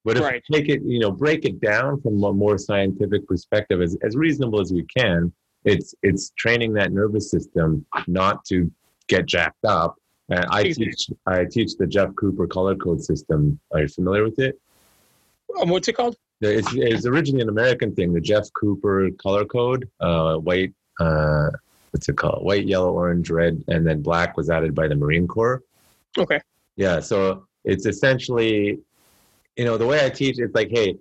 But 0.04 0.18
if 0.18 0.24
right. 0.24 0.44
take 0.52 0.70
it, 0.70 0.82
you 0.84 1.00
know, 1.00 1.12
break 1.12 1.46
it 1.46 1.60
down 1.62 2.02
from 2.02 2.24
a 2.24 2.34
more 2.34 2.58
scientific 2.58 3.28
perspective, 3.28 3.82
as, 3.82 3.98
as 4.04 4.16
reasonable 4.16 4.60
as 4.60 4.74
we 4.74 4.84
can, 4.96 5.32
it's 5.64 5.94
it's 6.02 6.32
training 6.32 6.74
that 6.74 6.92
nervous 6.92 7.30
system 7.30 7.86
not 8.08 8.44
to 8.46 8.72
get 9.08 9.28
jacked 9.28 9.64
up. 9.66 9.96
And 10.30 10.46
I 10.50 10.64
teach 10.64 11.10
I 11.28 11.46
teach 11.46 11.78
the 11.78 11.86
Jeff 11.86 12.16
Cooper 12.16 12.48
color 12.48 12.76
code 12.76 13.04
system. 13.04 13.60
Are 13.72 13.82
you 13.82 13.88
familiar 13.88 14.24
with 14.24 14.40
it? 14.40 14.60
Um, 15.62 15.70
what's 15.70 15.88
it 15.88 15.94
called? 15.94 16.16
It's, 16.40 16.74
it's 16.74 17.06
originally 17.06 17.44
an 17.44 17.50
American 17.50 17.94
thing. 17.94 18.14
The 18.14 18.22
Jeff 18.22 18.48
Cooper 18.54 19.10
color 19.22 19.46
code, 19.46 19.88
uh, 20.00 20.38
white, 20.38 20.74
uh, 21.00 21.50
what's 21.92 22.10
it 22.10 22.18
called? 22.18 22.44
White, 22.44 22.66
yellow, 22.66 22.92
orange, 22.92 23.30
red, 23.30 23.64
and 23.68 23.86
then 23.86 24.02
black 24.02 24.38
was 24.38 24.50
added 24.50 24.74
by 24.74 24.88
the 24.88 24.96
Marine 24.96 25.28
Corps. 25.28 25.62
Okay. 26.18 26.42
Yeah. 26.78 27.00
So 27.00 27.46
it's 27.64 27.86
essentially, 27.86 28.80
you 29.56 29.66
know, 29.66 29.78
the 29.78 29.86
way 29.86 30.06
I 30.06 30.10
teach 30.10 30.40
it's 30.40 30.56
like, 30.56 30.70
hey, 30.70 30.98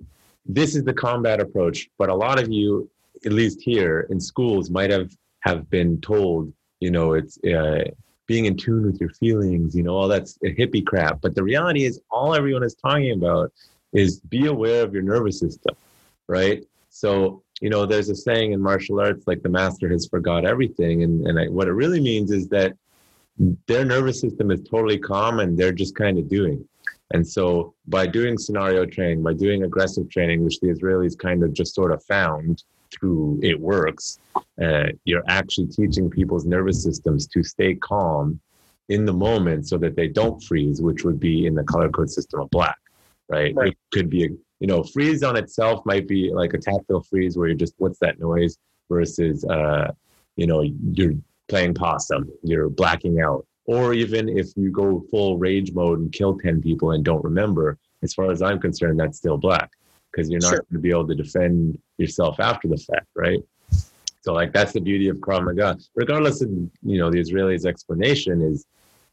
this 0.47 0.75
is 0.75 0.85
the 0.85 0.93
combat 0.93 1.41
approach, 1.41 1.89
but 1.99 2.09
a 2.09 2.15
lot 2.15 2.41
of 2.41 2.51
you, 2.51 2.91
at 3.25 3.33
least 3.33 3.61
here 3.61 4.07
in 4.11 4.21
schools, 4.21 4.71
might 4.71 4.91
have 4.91 5.11
have 5.41 5.71
been 5.71 6.01
told, 6.01 6.53
you 6.81 6.91
know, 6.91 7.15
it's 7.15 7.39
uh, 7.45 7.85
being 8.27 8.45
in 8.45 8.57
tune 8.57 8.87
with 8.87 9.01
your 9.01 9.11
feelings, 9.11 9.75
you 9.75 9.83
know, 9.83 9.97
all 9.97 10.09
that's 10.09 10.39
hippie 10.39 10.85
crap. 10.85 11.21
But 11.21 11.35
the 11.35 11.43
reality 11.43 11.85
is, 11.85 12.01
all 12.11 12.35
everyone 12.35 12.63
is 12.63 12.75
talking 12.75 13.13
about 13.13 13.53
is 13.93 14.21
be 14.21 14.47
aware 14.47 14.83
of 14.83 14.93
your 14.93 15.03
nervous 15.03 15.39
system, 15.39 15.75
right? 16.29 16.65
So, 16.91 17.43
you 17.61 17.71
know, 17.71 17.87
there's 17.87 18.09
a 18.09 18.15
saying 18.15 18.53
in 18.53 18.61
martial 18.61 19.01
arts, 19.01 19.27
like 19.27 19.43
the 19.43 19.49
master 19.49 19.89
has 19.89 20.07
forgot 20.07 20.45
everything. 20.45 21.03
And, 21.03 21.27
and 21.27 21.39
I, 21.39 21.49
what 21.49 21.69
it 21.69 21.73
really 21.73 22.01
means 22.01 22.31
is 22.31 22.49
that 22.49 22.77
their 23.67 23.85
nervous 23.85 24.21
system 24.21 24.51
is 24.51 24.61
totally 24.63 24.99
calm 24.99 25.41
and 25.41 25.57
they're 25.57 25.73
just 25.73 25.95
kind 25.95 26.19
of 26.19 26.29
doing. 26.29 26.67
And 27.13 27.27
so 27.27 27.75
by 27.89 28.07
doing 28.07 28.39
scenario 28.39 28.87
training, 28.87 29.23
by 29.23 29.35
doing 29.35 29.65
aggressive 29.65 30.09
training, 30.11 30.45
which 30.45 30.61
the 30.61 30.69
Israelis 30.69 31.19
kind 31.19 31.43
of 31.43 31.53
just 31.53 31.75
sort 31.75 31.93
of 31.93 32.03
found 32.05 32.63
through 32.93 33.41
it 33.43 33.59
works, 33.59 34.19
uh, 34.63 34.87
you're 35.05 35.25
actually 35.27 35.67
teaching 35.67 36.09
people's 36.09 36.45
nervous 36.45 36.83
systems 36.83 37.27
to 37.29 37.43
stay 37.43 37.75
calm 37.75 38.41
in 38.89 39.05
the 39.05 39.13
moment 39.13 39.69
so 39.69 39.79
that 39.79 39.97
they 39.97 40.09
don't 40.09 40.43
freeze, 40.43 40.81
which 40.81 41.05
would 41.05 41.21
be 41.21 41.47
in 41.47 41.55
the 41.55 41.65
color 41.65 41.89
code 41.89 42.11
system 42.11 42.41
of 42.41 42.51
black, 42.51 42.79
right? 43.29 43.55
Right. 43.55 43.69
It 43.73 43.79
could 43.93 44.11
be, 44.11 44.25
a, 44.25 44.29
you 44.61 44.67
know, 44.67 44.83
freeze 44.83 45.23
on 45.23 45.37
itself 45.37 45.85
might 45.87 46.07
be 46.07 46.31
like 46.33 46.55
a 46.55 46.59
tactile 46.59 47.03
freeze 47.03 47.37
where 47.37 47.49
you're 47.49 47.57
just, 47.57 47.75
what's 47.79 47.99
that 48.01 48.19
noise 48.21 48.57
versus, 48.89 49.45
uh, 49.45 49.93
you 50.37 50.47
know, 50.47 50.63
you're 50.93 51.15
playing 51.49 51.75
possum, 51.75 52.31
you're 52.43 52.69
blacking 52.69 53.21
out. 53.21 53.47
Or 53.67 53.95
even 53.95 54.29
if 54.29 54.49
you 54.57 54.71
go 54.71 55.05
full 55.11 55.39
rage 55.39 55.73
mode 55.73 56.01
and 56.01 56.13
kill 56.13 56.39
10 56.39 56.63
people 56.63 56.93
and 56.93 57.05
don't 57.05 57.23
remember, 57.23 57.79
as 58.03 58.15
far 58.15 58.31
as 58.31 58.43
I'm 58.43 58.59
concerned, 58.59 58.99
that's 58.99 59.19
still 59.19 59.37
black 59.37 59.71
because 60.11 60.29
you're 60.29 60.41
not 60.41 60.51
Sure. 60.51 60.59
going 60.59 60.75
to 60.75 60.79
be 60.81 60.91
able 60.91 61.07
to 61.07 61.15
defend 61.15 61.79
yourself 61.99 62.41
after 62.41 62.69
the 62.69 62.77
fact, 62.77 63.07
right? 63.15 63.41
So 64.23 64.33
like 64.35 64.53
that's 64.53 64.73
the 64.73 64.81
beauty 64.81 65.09
of 65.09 65.19
Krav 65.19 65.45
Maga. 65.45 65.79
Regardless 65.95 66.43
of 66.43 66.51
you 66.51 66.99
know 66.99 67.11
the 67.11 67.19
Israelis' 67.19 67.65
explanation 67.65 68.43
is 68.43 68.67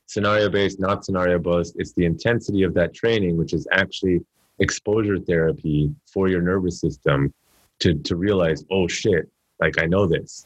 scenario 0.05 0.49
based, 0.49 0.79
not 0.79 1.05
scenario 1.05 1.39
based. 1.39 1.75
It's 1.77 1.93
the 1.93 2.05
intensity 2.05 2.63
of 2.63 2.73
that 2.73 2.93
training, 2.93 3.37
which 3.37 3.53
is 3.53 3.67
actually 3.71 4.21
exposure 4.59 5.19
therapy 5.19 5.93
for 6.11 6.27
your 6.27 6.41
nervous 6.41 6.81
system 6.81 7.33
to 7.79 7.93
to 7.93 8.15
realize, 8.15 8.65
oh 8.71 8.87
shit, 8.87 9.29
like 9.59 9.79
I 9.81 9.85
know 9.85 10.07
this, 10.07 10.45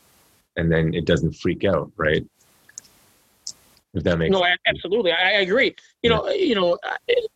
and 0.58 0.72
then 0.72 0.94
it 0.94 1.06
doesn't 1.06 1.34
freak 1.34 1.64
out, 1.64 1.92
right? 1.96 2.26
If 3.94 4.04
that 4.04 4.18
makes 4.18 4.32
No, 4.32 4.44
a- 4.44 4.58
absolutely. 4.68 5.12
I, 5.12 5.42
agree. 5.42 5.76
You 6.02 6.10
know, 6.10 6.30
you 6.30 6.56
know, 6.56 6.78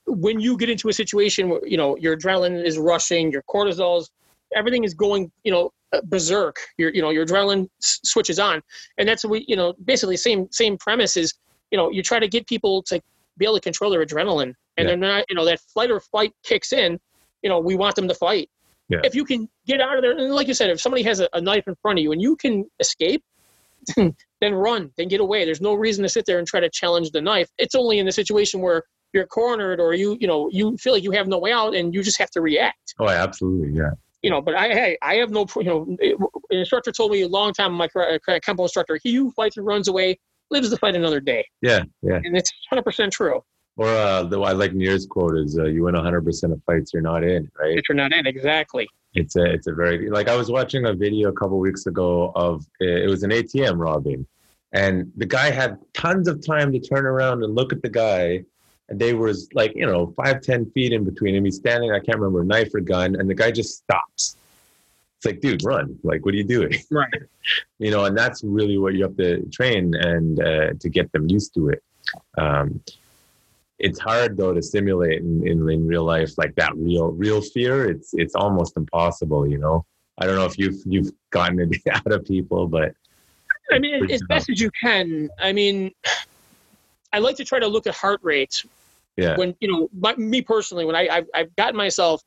when 0.08 0.40
you 0.40 0.58
get 0.58 0.70
into 0.70 0.88
a 0.90 0.94
situation 0.94 1.50
where 1.50 1.66
you 1.66 1.78
know 1.78 1.98
your 1.98 2.16
adrenaline 2.18 2.64
is 2.64 2.78
rushing, 2.78 3.32
your 3.32 3.44
cortisol's, 3.44 4.10
everything 4.56 4.84
is 4.84 4.94
going, 4.94 5.32
you 5.44 5.52
know, 5.52 5.72
uh, 5.92 6.00
berserk. 6.06 6.58
Your, 6.78 6.92
you 6.94 7.02
know, 7.02 7.10
your 7.10 7.26
adrenaline 7.26 7.68
s- 7.82 8.00
switches 8.04 8.40
on, 8.40 8.62
and 8.98 9.08
that's 9.08 9.24
what 9.24 9.32
we, 9.32 9.46
you 9.48 9.56
know, 9.56 9.74
basically 9.84 10.16
same 10.18 10.48
same 10.52 10.78
premise 10.78 11.18
is, 11.18 11.34
you 11.72 11.78
know, 11.78 11.90
you 11.92 12.02
try 12.02 12.20
to 12.20 12.28
get 12.28 12.48
people 12.48 12.82
to 12.84 13.02
be 13.38 13.46
able 13.46 13.56
to 13.56 13.62
control 13.62 13.92
their 13.92 14.06
adrenaline, 14.06 14.54
and 14.78 14.78
Yeah. 14.78 14.84
they're 14.86 14.98
not, 14.98 15.26
you 15.30 15.36
know, 15.36 15.44
that 15.46 15.60
flight 15.60 15.92
or 15.92 16.00
fight 16.00 16.32
kicks 16.44 16.72
in. 16.72 17.00
You 17.44 17.50
know, 17.50 17.60
we 17.60 17.76
want 17.76 17.96
them 17.96 18.08
to 18.08 18.16
fight. 18.16 18.50
Yeah. 18.88 19.00
If 19.04 19.14
you 19.14 19.26
can 19.26 19.50
get 19.68 19.82
out 19.82 19.98
of 19.98 20.04
there, 20.04 20.12
and 20.12 20.34
like 20.34 20.48
you 20.48 20.54
said, 20.54 20.70
if 20.70 20.80
somebody 20.80 21.04
has 21.04 21.20
a, 21.20 21.28
a 21.34 21.42
knife 21.42 21.68
in 21.68 21.76
front 21.82 22.00
of 22.00 22.04
you 22.04 22.12
and 22.14 22.22
you 22.22 22.36
can 22.38 22.66
escape, 22.80 23.24
then 24.42 24.54
run, 24.54 24.92
then 24.98 25.08
get 25.08 25.20
away. 25.20 25.46
There's 25.46 25.62
no 25.62 25.74
reason 25.74 26.04
to 26.04 26.10
sit 26.10 26.26
there 26.26 26.40
and 26.40 26.48
try 26.48 26.60
to 26.60 26.70
challenge 26.70 27.12
the 27.12 27.22
knife. 27.22 27.50
It's 27.58 27.76
only 27.76 28.00
in 28.00 28.06
the 28.06 28.12
situation 28.12 28.62
where 28.62 28.84
you're 29.14 29.26
cornered 29.26 29.80
or 29.80 29.94
you, 29.94 30.18
you 30.20 30.28
know, 30.28 30.50
you 30.52 30.78
feel 30.78 30.94
like 30.94 31.04
you 31.04 31.12
have 31.12 31.28
no 31.28 31.40
way 31.40 31.52
out 31.52 31.74
and 31.76 31.94
you 31.94 32.04
just 32.04 32.20
have 32.20 32.30
to 32.32 32.42
react. 32.42 32.94
Oh, 33.00 33.08
absolutely, 33.08 33.78
yeah. 33.78 33.92
You 34.22 34.32
know, 34.32 34.42
but 34.42 34.56
I, 34.56 34.70
hey, 34.70 34.98
I 35.02 35.16
have 35.16 35.30
no, 35.30 35.46
you 35.56 35.64
know, 35.64 35.98
an 36.00 36.58
instructor 36.58 36.92
told 36.92 37.12
me 37.12 37.22
a 37.22 37.28
long 37.28 37.54
time, 37.54 37.74
my 37.74 37.88
kara- 37.88 38.20
Kempo 38.20 38.64
instructor, 38.64 39.00
he 39.04 39.14
who 39.14 39.32
fights 39.32 39.58
and 39.58 39.66
runs 39.66 39.88
away 39.88 40.20
lives 40.52 40.70
to 40.70 40.78
fight 40.78 40.96
another 40.96 41.20
day. 41.20 41.46
Yeah, 41.62 41.84
yeah. 42.02 42.20
And 42.24 42.36
it's 42.36 42.52
100% 42.74 43.12
true. 43.12 43.42
Or 43.78 43.88
uh, 43.88 44.24
the 44.24 44.40
I 44.40 44.54
like 44.54 44.74
Nir's 44.74 45.06
quote 45.06 45.38
is, 45.38 45.60
uh, 45.60 45.66
"You 45.66 45.84
win 45.84 45.96
100 45.96 46.24
percent 46.24 46.54
of 46.54 46.62
fights 46.66 46.92
you're 46.94 47.04
not 47.04 47.26
in." 47.26 47.52
Right? 47.60 47.78
If 47.78 47.90
you're 47.90 47.96
not 47.96 48.14
in, 48.14 48.26
exactly. 48.26 48.88
It's 49.16 49.36
a 49.36 49.44
it's 49.46 49.68
a 49.68 49.74
very 49.74 50.10
like 50.10 50.28
I 50.28 50.36
was 50.36 50.52
watching 50.52 50.86
a 50.86 50.94
video 50.94 51.30
a 51.30 51.34
couple 51.34 51.58
weeks 51.60 51.86
ago 51.86 52.32
of 52.36 52.66
it 52.80 53.10
was 53.10 53.24
an 53.24 53.32
ATM 53.32 53.80
robbing, 53.80 54.28
and 54.74 55.12
the 55.16 55.26
guy 55.26 55.52
had 55.52 55.80
tons 55.94 56.28
of 56.28 56.46
time 56.46 56.72
to 56.74 56.80
turn 56.80 57.06
around 57.06 57.44
and 57.44 57.56
look 57.56 57.72
at 57.72 57.82
the 57.82 57.90
guy, 57.90 58.44
and 58.90 59.00
they 59.00 59.14
was 59.14 59.48
like 59.54 59.74
you 59.76 59.86
know 59.86 60.14
five 60.18 60.42
ten 60.42 60.70
feet 60.72 60.92
in 60.92 61.06
between 61.06 61.34
him. 61.34 61.46
He's 61.46 61.56
standing, 61.56 61.92
I 61.92 62.00
can't 62.00 62.20
remember 62.20 62.44
knife 62.44 62.76
or 62.76 62.82
gun, 62.82 63.16
and 63.16 63.30
the 63.30 63.36
guy 63.36 63.52
just 63.52 63.78
stops. 63.78 64.36
It's 65.18 65.26
like, 65.26 65.40
dude, 65.40 65.64
run! 65.64 65.98
Like, 66.04 66.26
what 66.26 66.34
are 66.34 66.38
you 66.38 66.44
doing? 66.44 66.74
Right. 66.92 67.24
you 67.80 67.92
know, 67.92 68.06
and 68.06 68.18
that's 68.18 68.44
really 68.44 68.78
what 68.78 68.96
you 68.96 69.04
have 69.04 69.16
to 69.18 69.46
train 69.50 69.96
and 69.96 70.40
uh, 70.42 70.74
to 70.80 70.90
get 70.90 71.12
them 71.14 71.30
used 71.30 71.54
to 71.54 71.70
it. 71.70 71.84
Um, 72.38 72.82
it's 73.80 74.00
hard 74.00 74.38
though 74.38 74.54
to 74.54 74.62
simulate 74.62 75.22
in, 75.22 75.46
in, 75.48 75.70
in 75.70 75.88
real 75.88 76.04
life 76.04 76.38
like 76.38 76.56
that 76.56 76.76
real 76.76 77.10
real 77.12 77.42
fear. 77.42 77.90
It's 77.90 78.14
it's 78.14 78.36
almost 78.36 78.78
impossible. 78.78 79.48
You 79.48 79.58
know, 79.58 79.86
I 80.18 80.26
don't 80.26 80.36
know 80.36 80.46
if 80.46 80.58
you've 80.58 80.82
you've 80.86 81.12
gotten 81.32 81.60
it 81.60 81.82
out 81.92 82.12
of 82.12 82.26
people, 82.26 82.68
but 82.68 82.94
I 83.72 83.80
mean, 83.80 84.10
as 84.10 84.22
best 84.30 84.50
as 84.50 84.60
you 84.60 84.72
can. 84.82 85.30
I 85.40 85.52
mean, 85.52 85.92
I 87.12 87.20
like 87.20 87.36
to 87.38 87.46
try 87.46 87.60
to 87.60 87.68
look 87.68 87.88
at 87.88 87.96
heart 87.96 88.20
rates 88.24 88.66
yeah, 89.18 89.38
when 89.38 89.56
you 89.60 89.72
know 89.72 89.90
my, 89.98 90.16
me 90.16 90.42
personally 90.42 90.86
when 90.86 90.96
I 90.96 91.08
I've, 91.10 91.28
I've 91.34 91.56
gotten 91.56 91.76
myself 91.76 92.22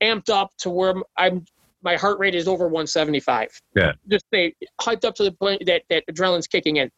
amped 0.00 0.30
up 0.30 0.52
to 0.58 0.70
where 0.70 0.94
I'm 1.16 1.44
my 1.82 1.96
heart 1.96 2.18
rate 2.18 2.34
is 2.34 2.46
over 2.46 2.64
175. 2.64 3.60
Yeah. 3.74 3.92
just 4.08 4.24
say 4.32 4.54
hyped 4.80 5.04
up 5.04 5.14
to 5.16 5.24
the 5.24 5.32
point 5.32 5.64
that 5.66 5.82
that 5.88 6.04
adrenaline's 6.10 6.46
kicking 6.46 6.76
in. 6.76 6.90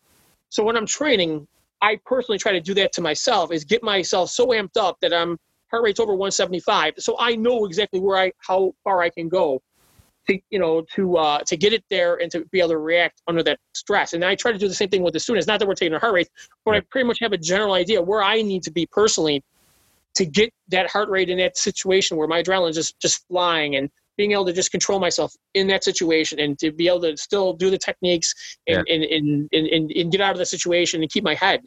So 0.48 0.64
when 0.64 0.76
I'm 0.76 0.86
training, 0.86 1.46
I 1.82 1.98
personally 2.06 2.38
try 2.38 2.52
to 2.52 2.60
do 2.60 2.74
that 2.74 2.92
to 2.92 3.02
myself 3.02 3.52
is 3.52 3.64
get 3.64 3.82
myself 3.82 4.30
so 4.30 4.48
amped 4.48 4.76
up 4.78 4.96
that 5.02 5.12
I'm 5.12 5.36
heart 5.70 5.82
rate's 5.82 6.00
over 6.00 6.12
175. 6.12 6.94
So 6.98 7.16
I 7.18 7.34
know 7.34 7.66
exactly 7.66 8.00
where 8.00 8.18
I 8.18 8.32
how 8.38 8.72
far 8.84 9.02
I 9.02 9.10
can 9.10 9.28
go 9.28 9.60
to 10.28 10.38
you 10.50 10.58
know 10.60 10.84
to 10.94 11.16
uh, 11.16 11.38
to 11.40 11.56
get 11.56 11.72
it 11.72 11.84
there 11.90 12.16
and 12.16 12.30
to 12.30 12.44
be 12.52 12.60
able 12.60 12.70
to 12.70 12.78
react 12.78 13.20
under 13.26 13.42
that 13.42 13.58
stress. 13.74 14.12
And 14.12 14.24
I 14.24 14.36
try 14.36 14.52
to 14.52 14.58
do 14.58 14.68
the 14.68 14.74
same 14.74 14.88
thing 14.88 15.02
with 15.02 15.14
the 15.14 15.20
students. 15.20 15.48
Not 15.48 15.58
that 15.58 15.66
we're 15.66 15.74
taking 15.74 15.92
their 15.92 16.00
heart 16.00 16.14
rate, 16.14 16.28
but 16.64 16.76
I 16.76 16.80
pretty 16.90 17.06
much 17.06 17.18
have 17.20 17.32
a 17.32 17.38
general 17.38 17.74
idea 17.74 18.00
where 18.00 18.22
I 18.22 18.42
need 18.42 18.62
to 18.64 18.70
be 18.70 18.86
personally 18.86 19.42
to 20.14 20.26
get 20.26 20.52
that 20.68 20.90
heart 20.90 21.08
rate 21.08 21.30
in 21.30 21.38
that 21.38 21.56
situation 21.56 22.16
where 22.16 22.28
my 22.28 22.42
adrenaline 22.42 22.74
just 22.74 22.98
just 23.00 23.26
flying 23.28 23.76
and 23.76 23.90
being 24.16 24.32
able 24.32 24.44
to 24.44 24.52
just 24.52 24.70
control 24.70 24.98
myself 25.00 25.34
in 25.54 25.66
that 25.68 25.84
situation 25.84 26.38
and 26.38 26.58
to 26.58 26.70
be 26.72 26.88
able 26.88 27.00
to 27.00 27.16
still 27.16 27.52
do 27.54 27.70
the 27.70 27.78
techniques 27.78 28.34
and 28.66 28.86
and, 28.88 29.02
and, 29.04 29.48
and, 29.52 29.66
and, 29.68 29.90
and 29.90 30.12
get 30.12 30.20
out 30.20 30.32
of 30.32 30.38
the 30.38 30.46
situation 30.46 31.02
and 31.02 31.10
keep 31.10 31.24
my 31.24 31.34
head 31.34 31.60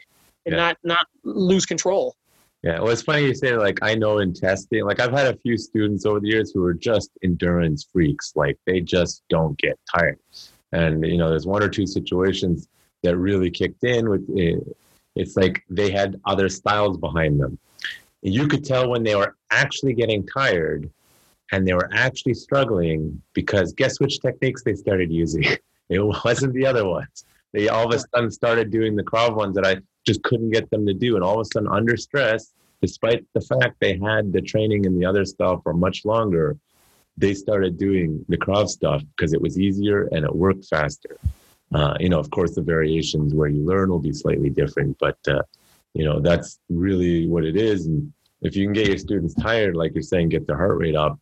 and 0.45 0.53
Yeah. 0.53 0.57
not 0.57 0.77
not 0.83 1.07
lose 1.23 1.65
control. 1.65 2.15
yeah. 2.63 2.79
Well, 2.79 2.89
it's 2.89 3.01
funny 3.01 3.23
you 3.25 3.33
say 3.35 3.55
like 3.57 3.79
I 3.81 3.95
know 3.95 4.19
in 4.19 4.33
testing. 4.33 4.85
Like 4.85 4.99
I've 4.99 5.11
had 5.11 5.27
a 5.33 5.37
few 5.39 5.57
students 5.57 6.05
over 6.05 6.19
the 6.19 6.27
years 6.27 6.51
who 6.53 6.63
are 6.65 6.73
just 6.73 7.09
endurance 7.23 7.87
freaks. 7.91 8.33
Like 8.35 8.57
they 8.65 8.79
just 8.81 9.23
don't 9.29 9.57
get 9.57 9.79
tired. 9.95 10.19
And 10.71 11.05
you 11.05 11.17
know, 11.17 11.29
there's 11.29 11.47
one 11.47 11.63
or 11.63 11.69
two 11.69 11.87
situations 11.87 12.67
that 13.03 13.17
really 13.17 13.49
kicked 13.51 13.83
in 13.83 14.09
with 14.09 14.25
it. 14.35 14.61
It's 15.15 15.37
like 15.37 15.63
they 15.69 15.91
had 15.91 16.19
other 16.25 16.49
styles 16.49 16.97
behind 16.97 17.39
them. 17.39 17.57
You 18.21 18.47
could 18.47 18.65
tell 18.65 18.89
when 18.89 19.03
they 19.03 19.15
were 19.15 19.35
actually 19.51 19.93
getting 19.93 20.25
tired 20.27 20.89
and 21.51 21.67
they 21.67 21.73
were 21.73 21.89
actually 21.93 22.33
struggling 22.33 23.21
because 23.33 23.73
guess 23.73 23.99
which 23.99 24.19
techniques 24.19 24.63
they 24.63 24.75
started 24.75 25.11
using? 25.11 25.43
It 25.87 25.99
wasn't 25.99 26.55
the 26.55 26.65
other 26.65 26.83
ones. 26.83 27.25
They 27.53 27.69
all 27.69 27.85
of 27.85 27.93
a 27.93 27.99
sudden 27.99 28.31
started 28.31 28.71
doing 28.71 28.95
the 28.95 29.03
Krav 29.03 29.35
ones 29.35 29.53
that 29.53 29.67
I 29.67 29.77
just 30.03 30.23
couldn't 30.23 30.49
get 30.49 30.67
them 30.71 30.83
to 30.87 30.95
do. 30.95 31.13
And 31.13 31.23
all 31.23 31.35
of 31.39 31.41
a 31.41 31.45
sudden, 31.45 31.69
under 31.69 31.95
stress, 31.95 32.53
despite 32.81 33.23
the 33.35 33.41
fact 33.41 33.75
they 33.79 33.99
had 33.99 34.33
the 34.33 34.41
training 34.41 34.87
and 34.87 34.99
the 34.99 35.05
other 35.05 35.25
stuff 35.25 35.61
for 35.61 35.75
much 35.75 36.03
longer, 36.03 36.57
they 37.17 37.33
started 37.33 37.77
doing 37.77 38.25
the 38.29 38.37
Krav 38.37 38.67
stuff 38.67 39.03
because 39.15 39.33
it 39.33 39.41
was 39.41 39.59
easier 39.59 40.09
and 40.11 40.25
it 40.25 40.35
worked 40.35 40.65
faster. 40.65 41.17
Uh, 41.73 41.95
you 41.99 42.09
know, 42.09 42.19
of 42.19 42.29
course, 42.29 42.55
the 42.55 42.61
variations 42.61 43.33
where 43.33 43.47
you 43.47 43.63
learn 43.63 43.89
will 43.89 43.99
be 43.99 44.13
slightly 44.13 44.49
different, 44.49 44.97
but 44.99 45.17
uh, 45.27 45.41
you 45.93 46.03
know 46.03 46.19
that's 46.19 46.59
really 46.69 47.27
what 47.27 47.43
it 47.43 47.55
is. 47.55 47.87
And 47.87 48.11
if 48.41 48.55
you 48.55 48.65
can 48.65 48.73
get 48.73 48.87
your 48.87 48.97
students 48.97 49.33
tired, 49.33 49.75
like 49.75 49.93
you're 49.93 50.03
saying, 50.03 50.29
get 50.29 50.45
their 50.45 50.57
heart 50.57 50.77
rate 50.77 50.95
up. 50.95 51.19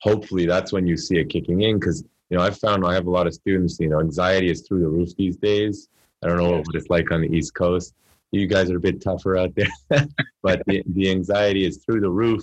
Hopefully, 0.00 0.46
that's 0.46 0.72
when 0.72 0.86
you 0.86 0.96
see 0.96 1.18
it 1.18 1.28
kicking 1.30 1.62
in. 1.62 1.78
Because 1.78 2.04
you 2.30 2.36
know, 2.36 2.42
I've 2.42 2.58
found 2.58 2.84
I 2.84 2.94
have 2.94 3.06
a 3.06 3.10
lot 3.10 3.26
of 3.26 3.34
students. 3.34 3.78
You 3.80 3.88
know, 3.88 4.00
anxiety 4.00 4.50
is 4.50 4.62
through 4.62 4.80
the 4.80 4.88
roof 4.88 5.14
these 5.16 5.36
days. 5.36 5.88
I 6.22 6.28
don't 6.28 6.38
know 6.38 6.62
what 6.64 6.74
it's 6.74 6.90
like 6.90 7.10
on 7.10 7.20
the 7.20 7.28
East 7.28 7.54
Coast. 7.54 7.94
You 8.32 8.46
guys 8.46 8.70
are 8.70 8.76
a 8.76 8.80
bit 8.80 9.00
tougher 9.00 9.36
out 9.36 9.54
there, 9.54 9.68
but 10.42 10.62
the, 10.66 10.82
the 10.86 11.10
anxiety 11.10 11.64
is 11.64 11.78
through 11.78 12.00
the 12.00 12.10
roof, 12.10 12.42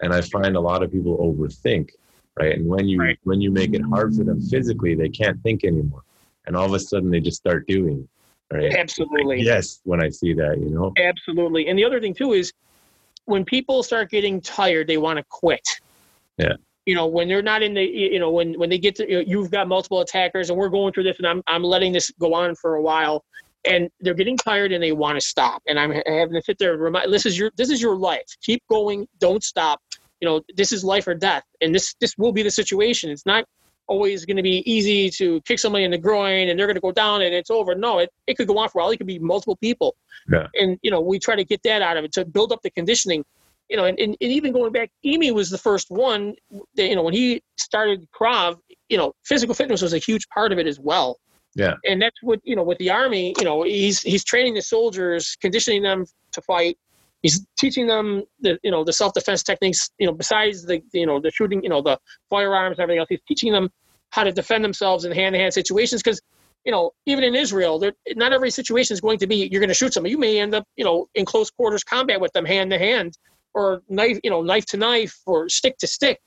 and 0.00 0.12
I 0.12 0.20
find 0.20 0.56
a 0.56 0.60
lot 0.60 0.82
of 0.82 0.92
people 0.92 1.18
overthink, 1.18 1.90
right? 2.38 2.54
And 2.54 2.66
when 2.66 2.86
you 2.86 3.00
Right. 3.00 3.18
when 3.24 3.40
you 3.40 3.50
make 3.50 3.74
it 3.74 3.82
hard 3.82 4.14
for 4.14 4.24
them 4.24 4.40
physically, 4.40 4.94
they 4.94 5.08
can't 5.08 5.42
think 5.42 5.64
anymore, 5.64 6.02
and 6.46 6.56
all 6.56 6.66
of 6.66 6.72
a 6.72 6.80
sudden 6.80 7.10
they 7.10 7.20
just 7.20 7.38
start 7.38 7.66
doing. 7.66 8.08
Right? 8.52 8.72
Absolutely. 8.72 9.42
Yes, 9.42 9.80
when 9.82 10.00
I 10.00 10.08
see 10.08 10.32
that, 10.34 10.58
you 10.60 10.70
know. 10.70 10.92
Absolutely. 10.96 11.66
And 11.66 11.76
the 11.76 11.84
other 11.84 12.00
thing 12.00 12.14
too 12.14 12.32
is 12.32 12.52
when 13.24 13.44
people 13.44 13.82
start 13.82 14.08
getting 14.08 14.40
tired, 14.40 14.86
they 14.86 14.98
want 14.98 15.18
to 15.18 15.24
quit. 15.28 15.68
Yeah. 16.38 16.54
You 16.86 16.94
know, 16.94 17.06
when 17.06 17.28
they're 17.28 17.42
not 17.42 17.62
in 17.62 17.74
the, 17.74 17.82
you 17.82 18.18
know, 18.18 18.30
when 18.30 18.54
when 18.54 18.70
they 18.70 18.78
get 18.78 18.94
to, 18.96 19.10
you 19.10 19.16
know, 19.16 19.24
you've 19.26 19.50
got 19.50 19.68
multiple 19.68 20.00
attackers, 20.00 20.50
and 20.50 20.58
we're 20.58 20.68
going 20.68 20.92
through 20.92 21.02
this, 21.02 21.18
and 21.18 21.26
I'm 21.26 21.42
I'm 21.46 21.62
letting 21.62 21.92
this 21.92 22.10
go 22.20 22.32
on 22.34 22.54
for 22.54 22.76
a 22.76 22.82
while, 22.82 23.24
and 23.68 23.90
they're 24.00 24.14
getting 24.14 24.36
tired 24.36 24.72
and 24.72 24.82
they 24.82 24.92
want 24.92 25.20
to 25.20 25.26
stop, 25.26 25.62
and 25.66 25.78
I'm 25.78 25.90
having 25.90 26.34
to 26.34 26.42
sit 26.42 26.58
there 26.58 26.72
and 26.72 26.80
remind, 26.80 27.12
this 27.12 27.26
is 27.26 27.36
your 27.38 27.50
this 27.56 27.70
is 27.70 27.82
your 27.82 27.96
life. 27.96 28.24
Keep 28.42 28.62
going, 28.70 29.06
don't 29.18 29.42
stop. 29.42 29.80
You 30.20 30.28
know, 30.28 30.40
this 30.56 30.72
is 30.72 30.84
life 30.84 31.06
or 31.08 31.14
death, 31.14 31.42
and 31.60 31.74
this 31.74 31.94
this 32.00 32.14
will 32.16 32.32
be 32.32 32.42
the 32.42 32.50
situation. 32.50 33.10
It's 33.10 33.26
not 33.26 33.44
always 33.88 34.24
going 34.24 34.36
to 34.36 34.42
be 34.42 34.68
easy 34.70 35.10
to 35.10 35.40
kick 35.42 35.58
somebody 35.58 35.84
in 35.84 35.90
the 35.90 35.98
groin 35.98 36.48
and 36.48 36.58
they're 36.58 36.66
going 36.66 36.74
to 36.74 36.80
go 36.80 36.92
down 36.92 37.22
and 37.22 37.34
it's 37.34 37.50
over. 37.50 37.74
No, 37.74 37.98
it, 37.98 38.10
it 38.26 38.36
could 38.36 38.48
go 38.48 38.58
on 38.58 38.68
for 38.68 38.80
a 38.80 38.82
while. 38.82 38.90
It 38.90 38.96
could 38.96 39.06
be 39.06 39.18
multiple 39.18 39.56
people. 39.56 39.94
Yeah. 40.28 40.48
And, 40.54 40.78
you 40.82 40.90
know, 40.90 41.00
we 41.00 41.18
try 41.18 41.36
to 41.36 41.44
get 41.44 41.62
that 41.62 41.82
out 41.82 41.96
of 41.96 42.04
it 42.04 42.12
to 42.14 42.24
build 42.24 42.52
up 42.52 42.62
the 42.62 42.70
conditioning. 42.70 43.24
You 43.68 43.76
know, 43.76 43.84
and, 43.84 43.98
and, 43.98 44.16
and 44.20 44.32
even 44.32 44.52
going 44.52 44.72
back, 44.72 44.90
Imi 45.04 45.32
was 45.34 45.50
the 45.50 45.58
first 45.58 45.90
one, 45.90 46.34
that, 46.76 46.88
you 46.88 46.94
know, 46.94 47.02
when 47.02 47.14
he 47.14 47.42
started 47.56 48.06
Krav, 48.18 48.58
you 48.88 48.96
know, 48.96 49.12
physical 49.24 49.54
fitness 49.54 49.82
was 49.82 49.92
a 49.92 49.98
huge 49.98 50.28
part 50.28 50.52
of 50.52 50.58
it 50.58 50.66
as 50.66 50.78
well. 50.78 51.18
Yeah. 51.54 51.74
And 51.84 52.00
that's 52.00 52.16
what, 52.22 52.40
you 52.44 52.54
know, 52.54 52.62
with 52.62 52.78
the 52.78 52.90
Army, 52.90 53.34
you 53.38 53.44
know, 53.44 53.62
he's, 53.62 54.00
he's 54.02 54.24
training 54.24 54.54
the 54.54 54.62
soldiers, 54.62 55.36
conditioning 55.40 55.82
them 55.82 56.04
to 56.32 56.42
fight. 56.42 56.78
He's 57.22 57.44
teaching 57.58 57.86
them 57.86 58.22
the, 58.40 58.58
you 58.62 58.70
know, 58.70 58.84
the 58.84 58.92
self-defense 58.92 59.42
techniques, 59.42 59.90
you 59.98 60.06
know, 60.06 60.12
besides 60.12 60.64
the, 60.64 60.82
you 60.92 61.06
know, 61.06 61.18
the 61.18 61.30
shooting, 61.30 61.62
you 61.62 61.70
know, 61.70 61.82
the 61.82 61.98
firearms 62.30 62.78
and 62.78 62.82
everything 62.82 63.00
else. 63.00 63.08
He's 63.08 63.22
teaching 63.26 63.52
them 63.52 63.70
how 64.10 64.24
to 64.24 64.32
defend 64.32 64.64
themselves 64.64 65.04
in 65.04 65.12
hand-to-hand 65.12 65.52
situations 65.52 66.02
because 66.02 66.20
you 66.64 66.72
know 66.72 66.90
even 67.06 67.24
in 67.24 67.34
israel 67.34 67.82
not 68.14 68.32
every 68.32 68.50
situation 68.50 68.94
is 68.94 69.00
going 69.00 69.18
to 69.18 69.26
be 69.26 69.48
you're 69.50 69.60
going 69.60 69.68
to 69.68 69.74
shoot 69.74 69.92
someone 69.92 70.10
you 70.10 70.18
may 70.18 70.38
end 70.40 70.54
up 70.54 70.64
you 70.76 70.84
know 70.84 71.06
in 71.14 71.24
close 71.24 71.50
quarters 71.50 71.84
combat 71.84 72.20
with 72.20 72.32
them 72.32 72.44
hand 72.44 72.70
to 72.70 72.78
hand 72.78 73.16
or 73.56 73.82
knife 73.88 74.20
you 74.22 74.30
know 74.30 74.42
knife 74.42 74.66
to 74.66 74.76
knife 74.76 75.18
or 75.26 75.48
stick 75.48 75.76
to 75.78 75.86
stick 75.86 76.20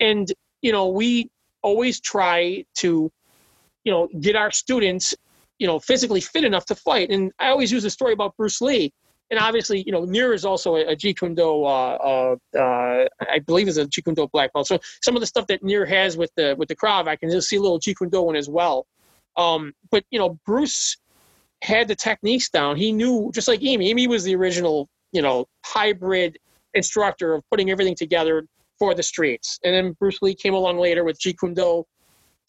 and 0.00 0.32
you 0.60 0.72
know 0.72 0.88
we 0.88 1.30
always 1.62 2.00
try 2.00 2.64
to 2.74 3.10
you 3.84 3.92
know 3.92 4.08
get 4.20 4.36
our 4.36 4.50
students 4.50 5.14
you 5.58 5.66
know 5.66 5.78
physically 5.78 6.20
fit 6.20 6.44
enough 6.44 6.66
to 6.66 6.74
fight 6.74 7.10
and 7.10 7.32
i 7.38 7.48
always 7.48 7.72
use 7.72 7.84
a 7.84 7.90
story 7.90 8.12
about 8.12 8.36
bruce 8.36 8.60
lee 8.60 8.92
and 9.30 9.40
obviously, 9.40 9.82
you 9.86 9.90
know, 9.90 10.04
Nir 10.04 10.32
is 10.34 10.44
also 10.44 10.76
a, 10.76 10.92
a 10.92 10.96
Jeet 10.96 11.18
Kune 11.18 11.34
Do, 11.34 11.64
uh, 11.64 12.36
uh, 12.54 12.58
uh, 12.58 13.08
I 13.20 13.38
believe 13.46 13.68
is 13.68 13.78
a 13.78 13.86
Jeet 13.86 14.04
Kune 14.04 14.14
Do 14.14 14.28
black 14.28 14.52
belt. 14.52 14.66
So 14.66 14.78
some 15.02 15.16
of 15.16 15.20
the 15.20 15.26
stuff 15.26 15.46
that 15.46 15.62
Nir 15.62 15.86
has 15.86 16.16
with 16.16 16.30
the 16.36 16.54
with 16.58 16.68
the 16.68 16.76
Krav, 16.76 17.08
I 17.08 17.16
can 17.16 17.30
just 17.30 17.48
see 17.48 17.56
a 17.56 17.60
little 17.60 17.80
Jeet 17.80 17.96
Kune 17.98 18.10
Do 18.10 18.34
as 18.34 18.48
well. 18.48 18.86
Um, 19.36 19.72
but 19.90 20.04
you 20.10 20.18
know, 20.18 20.38
Bruce 20.44 20.96
had 21.62 21.88
the 21.88 21.94
techniques 21.94 22.50
down. 22.50 22.76
He 22.76 22.92
knew, 22.92 23.30
just 23.34 23.48
like 23.48 23.60
Imi, 23.60 23.92
Imi 23.92 24.06
was 24.06 24.24
the 24.24 24.36
original, 24.36 24.88
you 25.12 25.22
know, 25.22 25.46
hybrid 25.64 26.38
instructor 26.74 27.34
of 27.34 27.42
putting 27.50 27.70
everything 27.70 27.94
together 27.94 28.44
for 28.78 28.94
the 28.94 29.02
streets. 29.02 29.58
And 29.64 29.74
then 29.74 29.92
Bruce 29.98 30.20
Lee 30.22 30.34
came 30.34 30.54
along 30.54 30.78
later 30.78 31.04
with 31.04 31.18
Jeet 31.18 31.38
Kune 31.38 31.54
Do, 31.54 31.84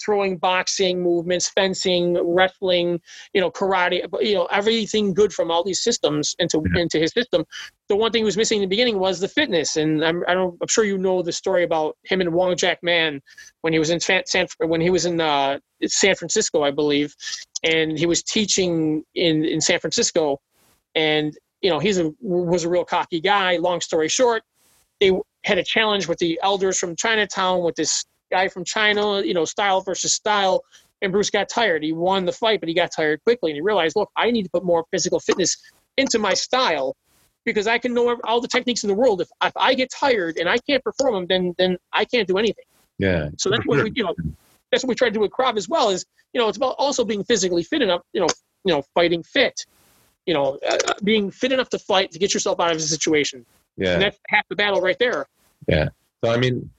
throwing 0.03 0.37
boxing 0.37 1.01
movements, 1.01 1.49
fencing, 1.49 2.17
wrestling, 2.35 2.99
you 3.33 3.41
know, 3.41 3.49
karate, 3.49 4.05
you 4.21 4.35
know, 4.35 4.45
everything 4.47 5.13
good 5.13 5.31
from 5.31 5.49
all 5.49 5.63
these 5.63 5.81
systems 5.81 6.35
into 6.39 6.61
Yeah. 6.75 6.81
into 6.81 6.99
his 6.99 7.11
system. 7.11 7.45
The 7.87 7.95
one 7.95 8.11
thing 8.11 8.21
he 8.21 8.25
was 8.25 8.37
missing 8.37 8.57
in 8.57 8.61
the 8.61 8.67
beginning 8.67 8.99
was 8.99 9.19
the 9.19 9.27
fitness, 9.27 9.77
and 9.77 10.03
I'm 10.03 10.23
I 10.27 10.33
don't, 10.33 10.57
I'm 10.61 10.67
sure 10.67 10.83
you 10.83 10.97
know 10.97 11.21
the 11.21 11.31
story 11.31 11.63
about 11.63 11.97
him 12.03 12.21
and 12.21 12.33
Wong 12.33 12.55
Jack 12.57 12.83
Man 12.83 13.21
when 13.61 13.73
he 13.73 13.79
was 13.79 13.89
in 13.89 13.99
San, 13.99 14.23
San 14.25 14.47
when 14.59 14.81
he 14.81 14.89
was 14.89 15.05
in 15.05 15.21
uh, 15.21 15.59
San 15.85 16.15
Francisco, 16.15 16.63
I 16.63 16.71
believe, 16.71 17.15
and 17.63 17.97
he 17.97 18.05
was 18.05 18.23
teaching 18.23 19.03
in 19.15 19.45
in 19.45 19.61
San 19.61 19.79
Francisco, 19.79 20.39
and 20.95 21.37
you 21.65 21.71
know 21.71 21.79
he's 21.79 21.97
a 21.97 22.13
was 22.21 22.63
a 22.63 22.69
real 22.69 22.85
cocky 22.85 23.19
guy. 23.19 23.57
Long 23.57 23.81
story 23.81 24.07
short, 24.07 24.43
they 25.01 25.11
had 25.43 25.57
a 25.57 25.63
challenge 25.63 26.07
with 26.07 26.19
the 26.19 26.39
elders 26.43 26.77
from 26.77 26.95
Chinatown 26.95 27.63
with 27.63 27.73
this 27.73 28.05
guy 28.29 28.47
from 28.49 28.63
China, 28.63 29.23
you 29.23 29.33
know, 29.33 29.45
style 29.45 29.81
versus 29.81 30.13
style. 30.13 30.63
And 31.01 31.11
Bruce 31.11 31.31
got 31.31 31.49
tired. 31.49 31.83
He 31.83 31.91
won 31.91 32.23
the 32.25 32.31
fight, 32.31 32.59
but 32.59 32.69
he 32.69 32.75
got 32.75 32.91
tired 32.95 33.19
quickly. 33.23 33.49
And 33.49 33.55
he 33.55 33.61
realized, 33.61 33.95
look, 33.95 34.11
I 34.15 34.29
need 34.29 34.43
to 34.43 34.49
put 34.51 34.63
more 34.63 34.85
physical 34.91 35.19
fitness 35.19 35.57
into 35.97 36.19
my 36.19 36.35
style 36.35 36.95
because 37.45 37.65
I 37.65 37.79
can 37.79 37.95
know 37.95 38.15
all 38.25 38.41
the 38.41 38.47
techniques 38.47 38.83
in 38.83 38.87
the 38.87 38.93
world. 38.93 39.21
If, 39.21 39.29
if 39.43 39.53
I 39.57 39.73
get 39.73 39.89
tired 39.89 40.37
and 40.37 40.47
I 40.47 40.59
can't 40.69 40.83
perform 40.83 41.15
them, 41.15 41.25
then 41.27 41.55
then 41.57 41.77
I 41.93 42.05
can't 42.05 42.27
do 42.27 42.37
anything. 42.37 42.65
Yeah. 42.99 43.29
So 43.39 43.49
that's 43.49 43.65
what 43.65 43.83
we, 43.83 43.91
you 43.95 44.03
know, 44.03 44.13
that's 44.71 44.83
what 44.83 44.89
we 44.89 44.95
try 44.95 45.07
to 45.07 45.13
do 45.13 45.19
with 45.19 45.31
Krav 45.31 45.57
as 45.57 45.67
well. 45.67 45.89
Is 45.89 46.05
you 46.31 46.39
know, 46.39 46.47
it's 46.47 46.57
about 46.57 46.75
also 46.77 47.03
being 47.03 47.23
physically 47.23 47.63
fit 47.63 47.81
enough. 47.81 48.01
You 48.13 48.21
know, 48.21 48.27
you 48.65 48.73
know, 48.73 48.83
fighting 48.93 49.23
fit. 49.23 49.65
You 50.25 50.33
know, 50.33 50.57
uh, 50.67 50.77
being 51.03 51.29
fit 51.31 51.51
enough 51.51 51.69
to 51.69 51.79
fight 51.79 52.11
to 52.11 52.19
get 52.19 52.33
yourself 52.33 52.59
out 52.59 52.71
of 52.71 52.77
a 52.77 52.81
situation, 52.81 53.45
Yeah. 53.77 53.93
and 53.93 54.01
that's 54.01 54.17
half 54.29 54.47
the 54.49 54.55
battle 54.55 54.81
right 54.81 54.97
there. 54.97 55.27
Yeah. 55.67 55.89
So 56.23 56.31
I 56.31 56.37
mean, 56.37 56.69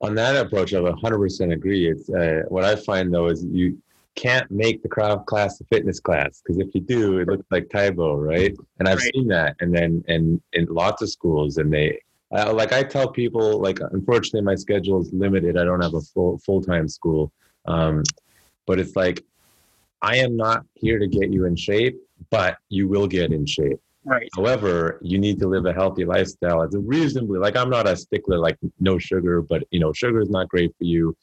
on 0.00 0.14
that 0.16 0.36
approach, 0.36 0.74
I 0.74 0.78
100% 0.78 1.52
agree. 1.52 1.88
It's 1.90 2.10
uh, 2.10 2.42
what 2.48 2.64
I 2.64 2.76
find 2.76 3.12
though 3.12 3.28
is 3.28 3.44
you 3.44 3.80
can't 4.16 4.48
make 4.50 4.82
the 4.82 4.88
Krav 4.88 5.24
class 5.26 5.60
a 5.60 5.64
fitness 5.64 5.98
class 5.98 6.42
because 6.44 6.58
if 6.60 6.74
you 6.74 6.80
do, 6.80 7.18
it 7.18 7.28
looks 7.28 7.46
like 7.50 7.68
Tae 7.70 7.90
Bo, 7.90 8.14
right? 8.14 8.54
And 8.78 8.88
I've 8.88 8.98
Right. 8.98 9.10
seen 9.14 9.28
that, 9.28 9.56
and 9.60 9.74
then 9.74 10.04
and 10.08 10.40
in 10.52 10.66
lots 10.66 11.02
of 11.02 11.08
schools, 11.08 11.56
and 11.56 11.72
they 11.72 11.98
uh, 12.32 12.52
like 12.52 12.72
I 12.72 12.82
tell 12.82 13.08
people 13.08 13.60
like 13.60 13.78
unfortunately 13.92 14.42
my 14.42 14.54
schedule 14.56 15.00
is 15.00 15.10
limited. 15.12 15.56
I 15.56 15.64
don't 15.64 15.80
have 15.82 15.94
a 15.94 16.00
full 16.00 16.38
full 16.38 16.62
time 16.62 16.86
school, 16.88 17.32
um, 17.66 18.02
but 18.66 18.78
it's 18.78 18.94
like 18.96 19.24
I 20.04 20.16
am 20.16 20.36
not 20.36 20.66
here 20.74 20.98
to 20.98 21.06
get 21.06 21.30
you 21.30 21.46
in 21.46 21.56
shape, 21.56 21.98
but 22.28 22.58
you 22.68 22.88
will 22.88 23.06
get 23.06 23.32
in 23.32 23.46
shape. 23.46 23.80
Right. 24.04 24.28
However, 24.36 24.98
you 25.00 25.16
need 25.16 25.38
to 25.38 25.48
live 25.48 25.64
a 25.64 25.72
healthy 25.72 26.04
lifestyle. 26.04 26.60
It's 26.60 26.74
a 26.74 26.78
reasonably 26.78 27.38
like 27.38 27.56
I'm 27.56 27.70
not 27.70 27.88
a 27.88 27.96
stickler 27.96 28.38
like 28.38 28.58
no 28.78 28.98
sugar, 28.98 29.40
but 29.40 29.64
you 29.70 29.80
know 29.80 29.94
sugar 29.94 30.20
is 30.20 30.28
not 30.28 30.50
great 30.50 30.74
for 30.76 30.84
you. 30.84 31.16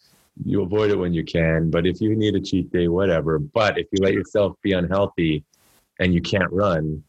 You 0.43 0.63
avoid 0.63 0.89
it 0.89 0.97
when 0.97 1.13
you 1.13 1.23
can, 1.23 1.69
but 1.69 1.85
if 1.85 2.01
you 2.01 2.15
need 2.15 2.33
a 2.33 2.41
cheat 2.41 2.71
day, 2.71 2.87
whatever. 2.87 3.37
But 3.37 3.77
if 3.77 3.85
you 3.91 4.01
let 4.01 4.13
yourself 4.13 4.55
be 4.63 4.71
unhealthy 4.71 5.43
and 5.99 6.11
you 6.11 6.21
can't 6.21 6.51
run, 6.51 7.03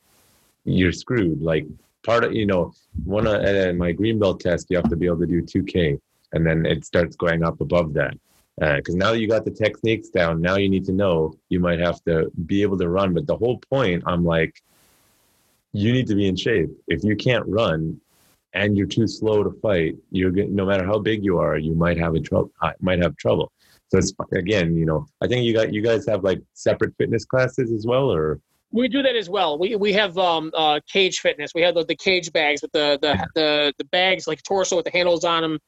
you're 0.66 0.92
screwed. 0.92 1.40
Like 1.40 1.66
part 2.02 2.24
of 2.24 2.34
you 2.34 2.44
know 2.44 2.74
one 3.04 3.26
of 3.26 3.42
uh, 3.42 3.72
my 3.72 3.92
green 3.92 4.18
belt 4.18 4.40
test, 4.40 4.66
you 4.68 4.76
have 4.76 4.90
to 4.90 4.96
be 4.96 5.06
able 5.06 5.20
to 5.20 5.26
do 5.26 5.40
2K, 5.40 5.98
and 6.32 6.46
then 6.46 6.66
it 6.66 6.84
starts 6.84 7.16
going 7.16 7.42
up 7.42 7.62
above 7.62 7.94
that. 7.94 8.12
Because 8.58 8.94
now 8.94 9.12
that 9.12 9.20
you 9.20 9.28
got 9.28 9.44
the 9.44 9.50
techniques 9.50 10.08
down, 10.08 10.40
now 10.40 10.56
you 10.56 10.68
need 10.68 10.84
to 10.84 10.92
know 10.92 11.34
you 11.48 11.58
might 11.58 11.80
have 11.80 12.02
to 12.04 12.30
be 12.46 12.62
able 12.62 12.78
to 12.78 12.88
run. 12.88 13.14
But 13.14 13.26
the 13.26 13.36
whole 13.36 13.58
point, 13.58 14.02
I'm 14.06 14.24
like, 14.24 14.62
you 15.72 15.92
need 15.92 16.06
to 16.08 16.14
be 16.14 16.28
in 16.28 16.36
shape. 16.36 16.70
If 16.86 17.02
you 17.02 17.16
can't 17.16 17.46
run 17.48 17.98
and 18.52 18.76
you're 18.76 18.86
too 18.86 19.06
slow 19.06 19.42
to 19.42 19.50
fight, 19.62 19.96
you're 20.10 20.30
get, 20.30 20.50
no 20.50 20.66
matter 20.66 20.84
how 20.84 20.98
big 20.98 21.24
you 21.24 21.38
are, 21.38 21.56
you 21.56 21.74
might 21.74 21.98
have 21.98 22.14
a 22.14 22.20
trouble. 22.20 22.52
Might 22.80 23.02
have 23.02 23.16
trouble. 23.16 23.50
So 23.88 23.98
it's 23.98 24.12
again, 24.32 24.76
you 24.76 24.84
know, 24.84 25.06
I 25.22 25.26
think 25.26 25.44
you 25.44 25.52
got 25.54 25.72
you 25.72 25.82
guys 25.82 26.06
have 26.06 26.22
like 26.24 26.40
separate 26.52 26.94
fitness 26.98 27.24
classes 27.24 27.72
as 27.72 27.86
well, 27.86 28.10
or 28.10 28.40
We 28.70 28.88
do 28.88 29.02
that 29.02 29.16
as 29.16 29.28
well. 29.28 29.58
We 29.58 29.76
we 29.76 29.92
have 29.94 30.16
um 30.18 30.50
uh 30.54 30.80
cage 30.90 31.20
fitness. 31.20 31.52
We 31.54 31.62
have 31.62 31.74
the, 31.74 31.84
the 31.84 31.96
cage 31.96 32.32
bags 32.32 32.62
with 32.62 32.72
the 32.72 32.98
the 33.00 33.26
the 33.34 33.72
the 33.78 33.84
bags 33.84 34.26
like 34.26 34.42
torso 34.42 34.76
with 34.76 34.84
the 34.86 34.90
handles 34.90 35.24
on 35.24 35.42
them. 35.42 35.58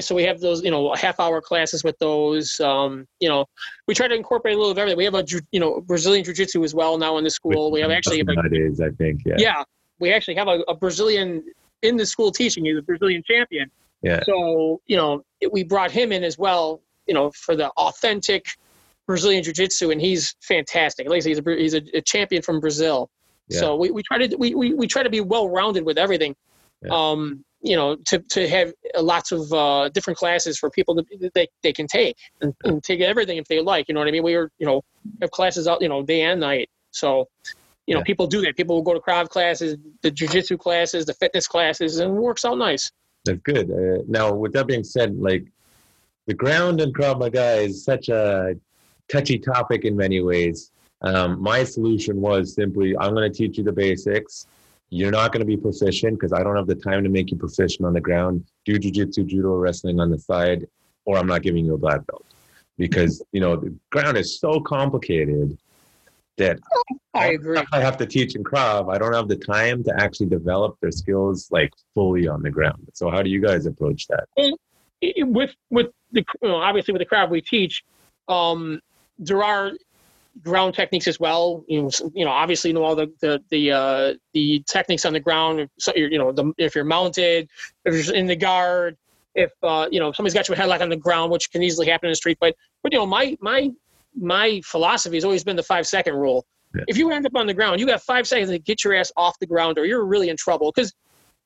So 0.00 0.14
we 0.14 0.22
have 0.24 0.40
those, 0.40 0.62
you 0.62 0.70
know, 0.70 0.94
half 0.94 1.20
hour 1.20 1.40
classes 1.40 1.84
with 1.84 1.98
those. 1.98 2.58
Um, 2.60 3.06
you 3.20 3.28
know, 3.28 3.44
we 3.86 3.94
try 3.94 4.08
to 4.08 4.14
incorporate 4.14 4.54
a 4.54 4.56
little 4.56 4.72
of 4.72 4.78
everything. 4.78 4.96
We 4.96 5.04
have 5.04 5.14
a, 5.14 5.24
you 5.50 5.60
know, 5.60 5.80
Brazilian 5.82 6.24
jiu 6.24 6.32
jitsu 6.34 6.64
as 6.64 6.74
well 6.74 6.96
now 6.98 7.18
in 7.18 7.24
the 7.24 7.30
school. 7.30 7.70
We 7.70 7.80
have 7.80 7.90
actually 7.90 8.18
have 8.18 8.28
a, 8.28 8.34
nowadays, 8.34 8.80
I 8.80 8.90
think, 8.90 9.20
yeah, 9.26 9.34
yeah, 9.38 9.62
we 9.98 10.12
actually 10.12 10.36
have 10.36 10.48
a, 10.48 10.60
a 10.68 10.74
Brazilian 10.74 11.44
in 11.82 11.96
the 11.96 12.06
school 12.06 12.30
teaching. 12.32 12.64
He's 12.64 12.78
a 12.78 12.82
Brazilian 12.82 13.22
champion. 13.26 13.70
Yeah. 14.02 14.20
So 14.24 14.80
you 14.86 14.96
know, 14.96 15.22
it- 15.40 15.52
we 15.52 15.62
brought 15.62 15.90
him 15.90 16.10
in 16.12 16.24
as 16.24 16.38
well. 16.38 16.80
You 17.06 17.14
know, 17.14 17.30
for 17.32 17.54
the 17.56 17.68
authentic 17.70 18.46
Brazilian 19.06 19.42
jiu-jitsu, 19.42 19.90
and 19.90 20.00
he's 20.00 20.36
fantastic. 20.40 21.08
Like 21.08 21.16
I 21.16 21.20
say, 21.20 21.30
he's 21.30 21.38
a 21.38 21.56
he's 21.56 21.74
a, 21.74 21.82
a 21.94 22.00
champion 22.00 22.40
from 22.42 22.60
Brazil. 22.60 23.10
Yeah. 23.48 23.58
So 23.58 23.76
we, 23.76 23.90
we 23.90 24.02
try 24.04 24.18
to 24.26 24.36
we, 24.36 24.54
we, 24.54 24.72
we 24.72 24.86
try 24.86 25.02
to 25.02 25.10
be 25.10 25.20
well 25.20 25.48
rounded 25.48 25.84
with 25.84 25.98
everything. 25.98 26.34
Yeah. 26.82 26.90
Um, 26.92 27.44
you 27.62 27.76
know, 27.76 27.96
to, 28.06 28.18
to 28.18 28.48
have 28.48 28.72
lots 28.98 29.32
of 29.32 29.52
uh, 29.52 29.88
different 29.90 30.18
classes 30.18 30.58
for 30.58 30.68
people 30.70 30.94
that 30.96 31.06
they, 31.34 31.48
they 31.62 31.72
can 31.72 31.86
take 31.86 32.16
and, 32.40 32.54
and 32.64 32.82
take 32.82 33.00
everything 33.00 33.38
if 33.38 33.46
they 33.46 33.60
like. 33.60 33.88
You 33.88 33.94
know 33.94 34.00
what 34.00 34.08
I 34.08 34.10
mean? 34.10 34.24
We 34.24 34.34
are 34.34 34.50
you 34.58 34.66
know 34.66 34.82
have 35.20 35.30
classes 35.30 35.68
out 35.68 35.80
you 35.80 35.88
know 35.88 36.02
day 36.02 36.22
and 36.22 36.40
night. 36.40 36.68
So 36.90 37.28
you 37.86 37.94
know 37.94 38.00
Yeah. 38.00 38.04
people 38.04 38.26
do 38.26 38.40
that. 38.42 38.56
People 38.56 38.76
will 38.76 38.82
go 38.82 38.94
to 38.94 39.00
Krav 39.00 39.28
classes, 39.28 39.76
the 40.02 40.10
jujitsu 40.10 40.58
classes, 40.58 41.06
the 41.06 41.14
fitness 41.14 41.46
classes, 41.46 41.98
and 41.98 42.16
it 42.16 42.20
works 42.20 42.44
out 42.44 42.58
nice. 42.58 42.90
That's 43.24 43.40
good. 43.42 43.70
Uh, 43.70 44.02
now, 44.08 44.34
with 44.34 44.52
that 44.54 44.66
being 44.66 44.82
said, 44.82 45.16
like 45.16 45.44
the 46.26 46.34
ground 46.34 46.80
in 46.80 46.92
Krav 46.92 47.20
Maga 47.20 47.60
is 47.60 47.84
such 47.84 48.08
a 48.08 48.56
touchy 49.08 49.38
topic 49.38 49.84
in 49.84 49.96
many 49.96 50.20
ways. 50.20 50.72
Um, 51.02 51.40
my 51.40 51.62
solution 51.64 52.20
was 52.20 52.54
simply 52.54 52.96
I'm 52.98 53.14
going 53.14 53.30
to 53.30 53.36
teach 53.36 53.58
you 53.58 53.64
the 53.64 53.72
basics. 53.72 54.46
You're 54.92 55.10
not 55.10 55.32
going 55.32 55.40
to 55.40 55.46
be 55.46 55.56
proficient 55.56 56.20
because 56.20 56.34
I 56.34 56.42
don't 56.42 56.54
have 56.54 56.66
the 56.66 56.74
time 56.74 57.02
to 57.02 57.08
make 57.08 57.30
you 57.30 57.38
proficient 57.38 57.86
on 57.86 57.94
the 57.94 58.00
ground. 58.00 58.44
Do 58.66 58.78
jujitsu, 58.78 59.26
judo, 59.26 59.54
wrestling 59.56 59.98
on 60.00 60.10
the 60.10 60.18
side, 60.18 60.66
or 61.06 61.16
I'm 61.16 61.26
not 61.26 61.40
giving 61.40 61.64
you 61.64 61.72
a 61.74 61.78
black 61.78 62.06
belt. 62.06 62.26
because 62.76 63.22
you 63.32 63.40
know 63.40 63.56
the 63.56 63.74
ground 63.90 64.18
is 64.18 64.38
so 64.38 64.60
complicated 64.60 65.56
that 66.36 66.58
I 67.14 67.28
agree. 67.28 67.62
I 67.72 67.80
have 67.80 67.96
to 67.98 68.06
teach 68.06 68.34
in 68.34 68.44
Krav. 68.44 68.92
I 68.94 68.98
don't 68.98 69.14
have 69.14 69.28
the 69.28 69.36
time 69.36 69.82
to 69.84 69.94
actually 69.98 70.26
develop 70.26 70.76
their 70.82 70.90
skills 70.90 71.48
like 71.50 71.72
fully 71.94 72.28
on 72.28 72.42
the 72.42 72.50
ground. 72.50 72.86
So 72.92 73.10
how 73.10 73.22
do 73.22 73.30
you 73.30 73.40
guys 73.40 73.64
approach 73.64 74.06
that? 74.08 74.24
It- 74.36 74.58
with 75.26 75.50
with 75.70 75.88
the 76.12 76.22
you 76.42 76.48
know, 76.48 76.56
obviously 76.56 76.92
with 76.92 77.00
the 77.00 77.06
Krav 77.06 77.28
we 77.30 77.40
teach, 77.40 77.82
um, 78.28 78.80
there 79.18 79.42
are 79.42 79.72
ground 80.42 80.74
techniques 80.74 81.06
as 81.06 81.20
well. 81.20 81.64
You 81.68 81.82
know, 81.82 81.90
you 82.14 82.24
know, 82.24 82.30
obviously 82.30 82.70
you 82.70 82.74
know 82.74 82.84
all 82.84 82.96
the 82.96 83.12
the 83.20 83.42
the 83.50 83.72
uh, 83.72 84.14
the 84.32 84.62
techniques 84.68 85.04
on 85.04 85.12
the 85.12 85.20
ground. 85.20 85.68
So 85.78 85.92
you're, 85.94 86.10
you 86.10 86.18
know, 86.18 86.32
the, 86.32 86.52
if 86.58 86.74
you're 86.74 86.84
mounted, 86.84 87.48
if 87.84 88.06
you're 88.06 88.14
in 88.14 88.26
the 88.26 88.36
guard, 88.36 88.96
if 89.34 89.52
uh, 89.62 89.88
you 89.90 90.00
know 90.00 90.12
somebody's 90.12 90.34
got 90.34 90.48
your 90.48 90.56
headlock 90.56 90.80
on 90.80 90.88
the 90.88 90.96
ground, 90.96 91.30
which 91.30 91.50
can 91.50 91.62
easily 91.62 91.88
happen 91.88 92.08
in 92.08 92.12
a 92.12 92.16
street 92.16 92.38
fight. 92.38 92.54
But 92.82 92.92
you 92.92 92.98
know, 92.98 93.06
my 93.06 93.36
my 93.40 93.70
my 94.14 94.60
philosophy 94.64 95.16
has 95.16 95.24
always 95.24 95.44
been 95.44 95.56
the 95.56 95.62
five 95.62 95.86
second 95.86 96.14
rule. 96.14 96.46
Yeah. 96.74 96.84
If 96.88 96.96
you 96.96 97.10
end 97.10 97.26
up 97.26 97.36
on 97.36 97.46
the 97.46 97.54
ground, 97.54 97.80
you 97.80 97.86
got 97.86 98.02
five 98.02 98.26
seconds 98.26 98.50
to 98.50 98.58
get 98.58 98.82
your 98.82 98.94
ass 98.94 99.12
off 99.16 99.38
the 99.38 99.46
ground, 99.46 99.78
or 99.78 99.84
you're 99.84 100.04
really 100.04 100.30
in 100.30 100.36
trouble. 100.36 100.72
Because 100.74 100.92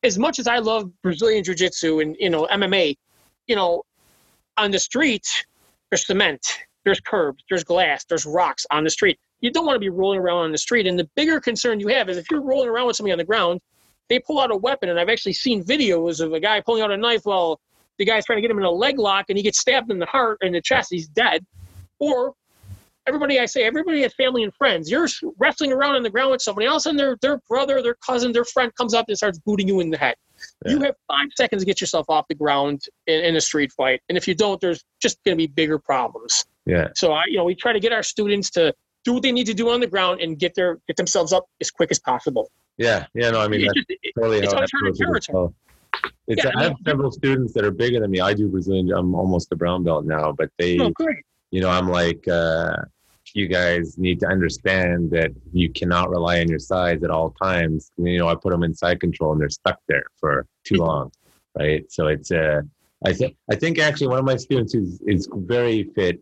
as 0.02 0.18
much 0.18 0.38
as 0.38 0.46
I 0.46 0.58
love 0.58 0.90
Brazilian 1.02 1.42
Jiu 1.42 1.54
Jitsu 1.54 2.00
and 2.00 2.16
you 2.18 2.30
know 2.30 2.46
MMA, 2.46 2.96
you 3.46 3.56
know, 3.56 3.82
on 4.56 4.70
the 4.70 4.78
street 4.78 5.26
there's 5.90 6.06
cement, 6.06 6.65
there's 6.86 7.00
curbs, 7.00 7.44
there's 7.50 7.64
glass, 7.64 8.04
there's 8.04 8.24
rocks 8.24 8.64
on 8.70 8.84
the 8.84 8.90
street. 8.90 9.18
You 9.40 9.50
don't 9.50 9.66
want 9.66 9.74
to 9.74 9.80
be 9.80 9.90
rolling 9.90 10.20
around 10.20 10.38
on 10.44 10.52
the 10.52 10.58
street. 10.58 10.86
And 10.86 10.96
the 10.98 11.10
bigger 11.16 11.40
concern 11.40 11.80
you 11.80 11.88
have 11.88 12.08
is 12.08 12.16
if 12.16 12.30
you're 12.30 12.40
rolling 12.40 12.68
around 12.68 12.86
with 12.86 12.96
somebody 12.96 13.12
on 13.12 13.18
the 13.18 13.24
ground, 13.24 13.60
they 14.08 14.20
pull 14.20 14.40
out 14.40 14.52
a 14.52 14.56
weapon. 14.56 14.88
And 14.88 14.98
I've 14.98 15.08
actually 15.08 15.32
seen 15.32 15.64
videos 15.64 16.24
of 16.24 16.32
a 16.32 16.38
guy 16.38 16.60
pulling 16.60 16.82
out 16.82 16.92
a 16.92 16.96
knife 16.96 17.22
while 17.24 17.60
the 17.98 18.04
guy's 18.04 18.24
trying 18.24 18.36
to 18.38 18.40
get 18.40 18.52
him 18.52 18.58
in 18.58 18.64
a 18.64 18.70
leg 18.70 19.00
lock 19.00 19.26
and 19.28 19.36
he 19.36 19.42
gets 19.42 19.58
stabbed 19.58 19.90
in 19.90 19.98
the 19.98 20.06
heart 20.06 20.38
and 20.42 20.54
the 20.54 20.62
chest. 20.62 20.88
He's 20.90 21.08
dead. 21.08 21.44
Or 21.98 22.34
everybody, 23.08 23.40
I 23.40 23.46
say, 23.46 23.64
everybody 23.64 24.02
has 24.02 24.14
family 24.14 24.44
and 24.44 24.54
friends. 24.54 24.88
You're 24.88 25.08
wrestling 25.38 25.72
around 25.72 25.96
on 25.96 26.04
the 26.04 26.10
ground 26.10 26.30
with 26.30 26.42
somebody 26.42 26.68
else 26.68 26.86
and 26.86 26.96
their, 26.96 27.16
their 27.20 27.38
brother, 27.48 27.82
their 27.82 27.96
cousin, 27.96 28.30
their 28.30 28.44
friend 28.44 28.72
comes 28.76 28.94
up 28.94 29.06
and 29.08 29.16
starts 29.16 29.40
booting 29.40 29.66
you 29.66 29.80
in 29.80 29.90
the 29.90 29.98
head. 29.98 30.14
You 30.66 30.80
have 30.82 30.94
five 31.08 31.28
seconds 31.36 31.62
to 31.62 31.66
get 31.66 31.80
yourself 31.80 32.06
off 32.08 32.26
the 32.28 32.34
ground 32.34 32.82
in, 33.08 33.24
in 33.24 33.36
a 33.36 33.40
street 33.40 33.72
fight. 33.72 34.02
And 34.08 34.16
if 34.16 34.28
you 34.28 34.34
don't, 34.34 34.60
there's 34.60 34.84
just 35.00 35.18
going 35.24 35.36
to 35.36 35.36
be 35.36 35.48
bigger 35.48 35.78
problems. 35.78 36.44
Yeah. 36.66 36.88
So 36.94 37.12
I, 37.12 37.24
you 37.28 37.36
know, 37.36 37.44
we 37.44 37.54
try 37.54 37.72
to 37.72 37.80
get 37.80 37.92
our 37.92 38.02
students 38.02 38.50
to 38.50 38.74
do 39.04 39.12
what 39.14 39.22
they 39.22 39.32
need 39.32 39.46
to 39.46 39.54
do 39.54 39.70
on 39.70 39.80
the 39.80 39.86
ground 39.86 40.20
and 40.20 40.38
get 40.38 40.54
their 40.54 40.78
get 40.86 40.96
themselves 40.96 41.32
up 41.32 41.44
as 41.60 41.70
quick 41.70 41.90
as 41.90 41.98
possible. 41.98 42.50
Yeah. 42.76 43.06
Yeah. 43.14 43.30
No, 43.30 43.40
I 43.40 43.48
mean 43.48 43.60
It's 43.60 43.68
that's 43.68 43.86
just- 43.88 44.00
it- 44.02 44.12
totally 44.18 44.38
it's 44.38 44.52
I 44.52 44.60
uncharted 44.62 45.00
approach 45.00 45.16
it 45.28 45.30
as 45.30 45.34
well. 45.34 45.54
It's, 46.26 46.44
Yeah, 46.44 46.50
I 46.56 46.64
have 46.64 46.74
several 46.84 47.10
students 47.12 47.52
that 47.54 47.64
are 47.64 47.70
bigger 47.70 48.00
than 48.00 48.10
me. 48.10 48.20
I 48.20 48.34
do 48.34 48.48
Brazilian. 48.48 48.90
I'm 48.92 49.14
almost 49.14 49.50
a 49.52 49.56
brown 49.56 49.84
belt 49.84 50.04
now, 50.04 50.32
but 50.32 50.50
they, 50.58 50.78
oh, 50.78 50.90
great. 50.90 51.18
you 51.52 51.60
know, 51.60 51.70
I'm 51.70 51.88
like, 51.88 52.26
uh, 52.28 52.76
you 53.32 53.46
guys 53.48 53.96
need 53.98 54.18
to 54.20 54.26
understand 54.26 55.10
that 55.12 55.30
you 55.52 55.70
cannot 55.70 56.10
rely 56.10 56.40
on 56.40 56.48
your 56.48 56.58
size 56.58 57.02
at 57.02 57.10
all 57.10 57.30
times. 57.42 57.90
You 57.96 58.18
know, 58.18 58.28
I 58.28 58.34
put 58.34 58.50
them 58.50 58.62
in 58.64 58.74
side 58.74 59.00
control 59.00 59.32
and 59.32 59.40
they're 59.40 59.48
stuck 59.50 59.78
there 59.88 60.04
for 60.18 60.46
too 60.64 60.76
long, 60.76 61.12
right? 61.58 61.84
So 61.90 62.08
it's, 62.08 62.30
uh, 62.30 62.62
I 63.04 63.12
think, 63.12 63.36
I 63.50 63.54
think 63.56 63.78
actually 63.78 64.08
one 64.08 64.18
of 64.18 64.24
my 64.24 64.36
students 64.36 64.74
is 64.74 65.00
is 65.06 65.28
very 65.32 65.84
fit, 65.94 66.20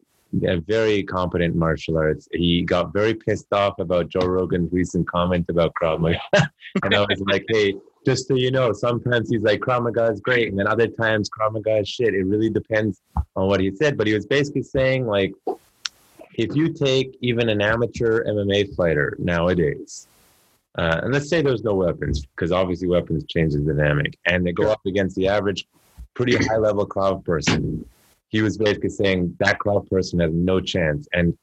uh, 0.48 0.56
very 0.66 1.02
competent 1.02 1.54
martial 1.54 1.96
arts. 1.96 2.28
He 2.32 2.62
got 2.62 2.92
very 2.92 3.14
pissed 3.14 3.52
off 3.52 3.78
about 3.78 4.08
Joe 4.08 4.26
Rogan's 4.26 4.72
recent 4.72 5.08
comment 5.08 5.46
about 5.48 5.72
Krav 5.80 6.00
Maga, 6.00 6.20
and 6.82 6.94
I 6.94 7.00
was 7.00 7.22
like, 7.26 7.44
hey. 7.48 7.74
Just 8.06 8.28
so 8.28 8.34
you 8.34 8.50
know, 8.50 8.70
sometimes 8.74 9.30
he's 9.30 9.40
like 9.40 9.60
Krav 9.60 9.82
Maga 9.82 10.12
is 10.12 10.20
great, 10.20 10.48
and 10.48 10.58
then 10.58 10.66
other 10.66 10.88
times 10.88 11.30
Krav 11.30 11.54
Maga 11.54 11.78
is 11.78 11.88
shit. 11.88 12.12
It 12.12 12.26
really 12.26 12.50
depends 12.50 13.00
on 13.34 13.48
what 13.48 13.60
he 13.60 13.74
said, 13.74 13.96
but 13.96 14.06
he 14.06 14.12
was 14.12 14.26
basically 14.26 14.62
saying 14.62 15.06
like, 15.06 15.32
if 16.34 16.54
you 16.54 16.70
take 16.70 17.16
even 17.22 17.48
an 17.48 17.62
amateur 17.62 18.22
MMA 18.24 18.76
fighter 18.76 19.16
nowadays, 19.18 20.06
uh, 20.76 21.00
and 21.02 21.12
let's 21.12 21.28
say 21.28 21.40
there's 21.40 21.62
no 21.62 21.74
weapons, 21.74 22.26
because 22.26 22.50
obviously 22.50 22.88
weapons 22.88 23.24
change 23.24 23.52
the 23.52 23.60
dynamic, 23.60 24.18
and 24.26 24.44
they 24.44 24.52
go 24.52 24.70
up 24.70 24.84
against 24.86 25.14
the 25.16 25.28
average, 25.28 25.66
pretty 26.14 26.36
high 26.36 26.56
level 26.56 26.86
Krav 26.86 27.24
person, 27.24 27.88
he 28.34 28.42
was 28.42 28.58
basically 28.58 28.90
saying 28.90 29.32
that 29.38 29.60
Krav 29.60 29.88
person 29.88 30.18
has 30.18 30.32
no 30.32 30.58
chance. 30.58 31.06
And 31.12 31.38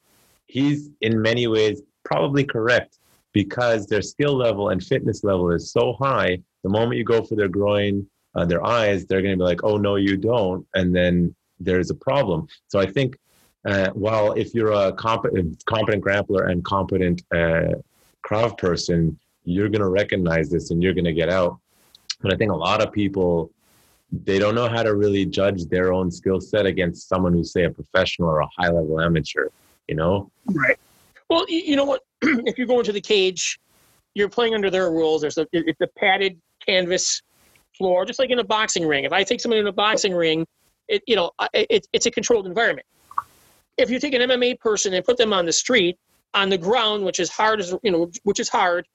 he's 0.48 0.90
in 1.00 1.22
many 1.22 1.48
ways 1.48 1.82
probably 2.04 2.44
correct 2.44 2.98
because 3.32 3.88
their 3.88 4.02
skill 4.02 4.36
level 4.36 4.72
and 4.72 4.84
fitness 4.84 5.24
level 5.24 5.52
is 5.52 5.72
so 5.72 5.94
high. 5.94 6.42
The 6.64 6.70
moment 6.70 6.98
you 6.98 7.06
go 7.06 7.24
for 7.24 7.36
their 7.36 7.48
groin, 7.48 8.06
uh, 8.36 8.44
their 8.44 8.66
eyes, 8.66 9.06
they're 9.06 9.22
going 9.22 9.32
to 9.32 9.38
be 9.38 9.46
like, 9.46 9.64
oh, 9.64 9.78
no, 9.78 9.96
you 9.96 10.18
don't. 10.18 10.68
And 10.74 10.94
then 10.94 11.34
there's 11.62 11.92
a 11.92 11.96
problem. 11.96 12.48
So 12.68 12.78
I 12.78 12.88
think 12.88 13.18
uh, 13.66 13.92
while 13.92 14.34
if 14.34 14.54
you're 14.54 14.74
a 14.74 14.92
competent, 14.92 15.64
competent 15.66 16.04
grappler 16.04 16.52
and 16.52 16.62
competent 16.66 17.22
uh, 17.34 17.76
Krav 18.28 18.58
person, 18.58 19.18
you're 19.46 19.70
going 19.70 19.80
to 19.80 19.88
recognize 19.88 20.50
this 20.50 20.72
and 20.72 20.84
you're 20.84 20.94
going 20.94 21.06
to 21.06 21.14
get 21.14 21.30
out. 21.30 21.58
But 22.20 22.34
I 22.34 22.36
think 22.36 22.52
a 22.52 22.64
lot 22.68 22.84
of 22.86 22.92
people, 22.92 23.50
they 24.12 24.40
don't 24.40 24.56
know 24.56 24.68
how 24.68 24.84
to 24.84 24.96
really 24.96 25.26
judge 25.26 25.66
their 25.66 25.94
own 25.94 26.12
skill 26.12 26.42
set 26.42 26.66
against 26.66 27.08
someone 27.08 27.34
who's, 27.34 27.54
say, 27.54 27.64
a 27.64 27.70
professional 27.70 28.30
or 28.30 28.40
a 28.40 28.48
high 28.58 28.70
level 28.70 29.00
amateur, 29.00 29.48
you 29.88 29.96
know? 29.96 30.30
Right. 30.48 30.78
Well, 31.30 31.46
you, 31.48 31.78
know 31.78 31.86
what? 31.86 32.02
if 32.22 32.58
you 32.58 32.66
go 32.66 32.80
into 32.80 32.92
the 32.92 33.02
cage, 33.02 33.58
you're 34.14 34.30
playing 34.30 34.54
under 34.54 34.70
their 34.70 34.92
rules. 34.92 35.22
There's 35.22 35.38
a 35.38 35.48
it's 35.54 35.80
a 35.80 35.88
padded 35.98 36.40
canvas 36.66 37.22
floor, 37.78 38.06
just 38.06 38.20
like 38.20 38.30
in 38.30 38.40
a 38.40 38.44
boxing 38.44 38.86
ring. 38.86 39.06
If 39.06 39.14
I 39.14 39.24
take 39.24 39.40
someone 39.40 39.60
in 39.60 39.68
a 39.68 39.72
boxing 39.72 40.14
ring, 40.14 40.46
it 40.90 41.02
you 41.08 41.16
know 41.16 41.32
it, 41.54 41.88
it's 41.94 42.06
a 42.06 42.12
controlled 42.12 42.48
environment. 42.48 42.86
If 43.78 43.90
you 43.90 43.98
take 43.98 44.14
an 44.14 44.22
MMA 44.22 44.60
person 44.60 44.94
and 44.94 45.06
put 45.06 45.16
them 45.16 45.32
on 45.32 45.46
the 45.46 45.54
street 45.54 45.98
on 46.34 46.50
the 46.50 46.58
ground, 46.58 47.06
which 47.06 47.22
is 47.22 47.30
hard 47.30 47.62
as 47.62 47.74
you 47.82 47.92
know, 47.92 48.12
which 48.24 48.42
is 48.42 48.50
hard, 48.50 48.86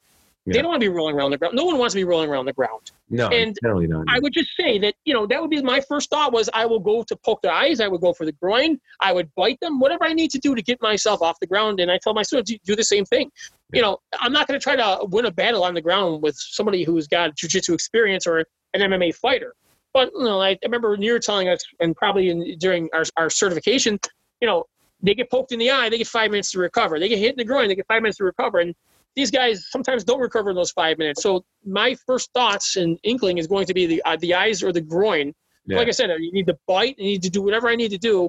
they 0.47 0.63
don't 0.63 0.69
want 0.69 0.81
to 0.81 0.89
be 0.89 0.95
rolling 0.95 1.17
around 1.17 1.33
the 1.33 1.39
ground. 1.39 1.55
No 1.57 1.65
one 1.65 1.79
wants 1.79 1.95
to 1.95 1.99
be 1.99 2.05
rolling 2.05 2.31
around 2.31 2.47
the 2.47 2.53
ground. 2.53 2.93
No, 3.11 3.29
And 3.29 3.57
generally 3.63 3.87
not. 3.87 4.05
I 4.09 4.21
would 4.21 4.33
just 4.33 4.51
say 4.59 4.79
that 4.79 4.95
you 5.05 5.13
know 5.13 5.27
that 5.27 5.41
would 5.41 5.51
be 5.51 5.61
my 5.63 5.81
first 5.81 6.11
thought 6.11 6.33
was 6.33 6.49
I 6.55 6.67
will 6.67 6.79
go 6.79 7.03
to 7.03 7.17
poke 7.17 7.43
their 7.43 7.53
eyes, 7.53 7.81
I 7.81 7.89
would 7.89 8.01
go 8.01 8.13
for 8.13 8.25
the 8.25 8.33
groin, 8.33 8.79
I 9.01 9.13
would 9.13 9.35
bite 9.35 9.59
them, 9.61 9.81
whatever 9.81 10.05
I 10.05 10.13
need 10.13 10.31
to 10.33 10.39
do 10.39 10.55
to 10.55 10.63
get 10.63 10.81
myself 10.81 11.23
off 11.23 11.41
the 11.41 11.47
ground. 11.47 11.81
And 11.81 11.91
I 11.91 11.99
tell 12.03 12.15
my 12.15 12.23
students 12.23 12.53
do 12.65 12.77
the 12.77 12.85
same 12.85 13.05
thing. 13.05 13.31
You 13.73 13.83
know, 13.83 13.99
I'm 14.21 14.33
not 14.33 14.47
going 14.47 14.59
to 14.59 14.63
try 14.63 14.77
to 14.77 15.05
win 15.07 15.27
a 15.27 15.31
battle 15.33 15.65
on 15.65 15.75
the 15.75 15.81
ground 15.81 16.23
with 16.23 16.37
somebody 16.37 16.85
who's 16.85 17.09
got 17.09 17.37
jujitsu 17.37 17.75
experience 17.75 18.27
or 18.27 18.39
an 18.39 18.81
MMA 18.81 19.15
fighter. 19.17 19.55
But 19.93 20.13
you 20.15 20.25
know, 20.25 20.41
I, 20.41 20.51
I 20.51 20.59
remember 20.65 20.91
were 20.91 21.19
telling 21.19 21.49
us, 21.49 21.65
and 21.81 21.97
probably 21.97 22.29
in, 22.29 22.59
during 22.59 22.89
our, 22.93 23.05
our 23.17 23.31
certification, 23.31 23.99
you 24.41 24.47
know, 24.47 24.67
they 25.03 25.15
get 25.15 25.31
poked 25.31 25.53
in 25.53 25.59
the 25.59 25.71
eye, 25.71 25.89
they 25.89 25.99
get 25.99 26.07
five 26.07 26.31
minutes 26.31 26.53
to 26.53 26.59
recover. 26.59 27.01
They 27.01 27.09
get 27.09 27.19
hit 27.19 27.31
in 27.31 27.37
the 27.37 27.45
groin, 27.45 27.69
they 27.69 27.75
get 27.75 27.87
five 27.87 28.03
minutes 28.03 28.19
to 28.19 28.25
recover. 28.25 28.61
And 28.61 28.75
these 29.17 29.31
guys 29.31 29.67
sometimes 29.71 30.05
don't 30.05 30.21
recover 30.21 30.51
in 30.51 30.57
those 30.57 30.71
five 30.73 30.99
minutes. 30.99 31.23
So 31.23 31.45
my 31.65 31.97
first 32.07 32.31
thoughts 32.33 32.77
and 32.77 32.99
inkling 33.03 33.39
is 33.39 33.47
going 33.47 33.67
to 33.67 33.75
be 33.75 33.87
the 33.87 34.03
uh, 34.05 34.17
the 34.21 34.35
eyes 34.35 34.63
or 34.63 34.73
the 34.73 34.81
groin. 34.83 35.35
Yeah. 35.67 35.79
Like 35.79 35.89
I 35.89 35.93
said, 35.93 36.11
you 36.21 36.33
need 36.33 36.47
to 36.47 36.57
bite, 36.69 36.97
you 36.99 37.05
need 37.05 37.23
to 37.23 37.31
do 37.31 37.43
whatever 37.43 37.69
I 37.69 37.75
need 37.75 37.91
to 37.91 37.99
do. 37.99 38.29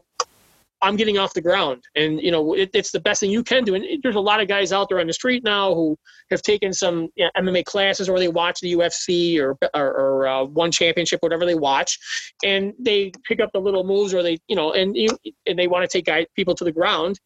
I'm 0.80 0.96
getting 0.96 1.18
off 1.18 1.34
the 1.34 1.42
ground, 1.42 1.84
and 1.96 2.22
you 2.22 2.30
know 2.30 2.54
it, 2.54 2.70
it's 2.76 2.92
the 2.92 3.00
best 3.00 3.20
thing 3.20 3.32
you 3.32 3.44
can 3.44 3.64
do. 3.64 3.74
And 3.74 3.84
it- 3.84 4.02
there's 4.04 4.16
a 4.16 4.20
lot 4.20 4.40
of 4.40 4.48
guys 4.48 4.72
out 4.72 4.90
there 4.90 5.00
on 5.00 5.08
the 5.08 5.14
street 5.14 5.44
now 5.44 5.74
who 5.74 5.98
have 6.30 6.44
taken 6.44 6.72
some 6.72 7.10
you 7.16 7.26
know, 7.26 7.32
MMA 7.36 7.66
classes, 7.66 8.08
or 8.08 8.20
they 8.20 8.28
watch 8.28 8.60
the 8.60 8.74
UFC 8.74 9.40
or 9.40 9.58
or, 9.74 9.92
or 9.92 10.28
uh, 10.28 10.44
one 10.44 10.72
championship, 10.72 11.24
whatever 11.24 11.46
they 11.48 11.56
watch, 11.56 11.98
and 12.46 12.74
they 12.80 13.12
pick 13.28 13.40
up 13.40 13.50
the 13.54 13.60
little 13.60 13.84
moves, 13.84 14.14
or 14.14 14.22
they 14.22 14.38
you 14.48 14.56
know, 14.56 14.74
and 14.74 14.96
you 14.96 15.10
and 15.48 15.58
they 15.58 15.68
want 15.68 15.82
to 15.84 15.98
take 15.98 16.06
guy, 16.06 16.28
people 16.36 16.54
to 16.54 16.64
the 16.64 16.72
ground. 16.72 17.20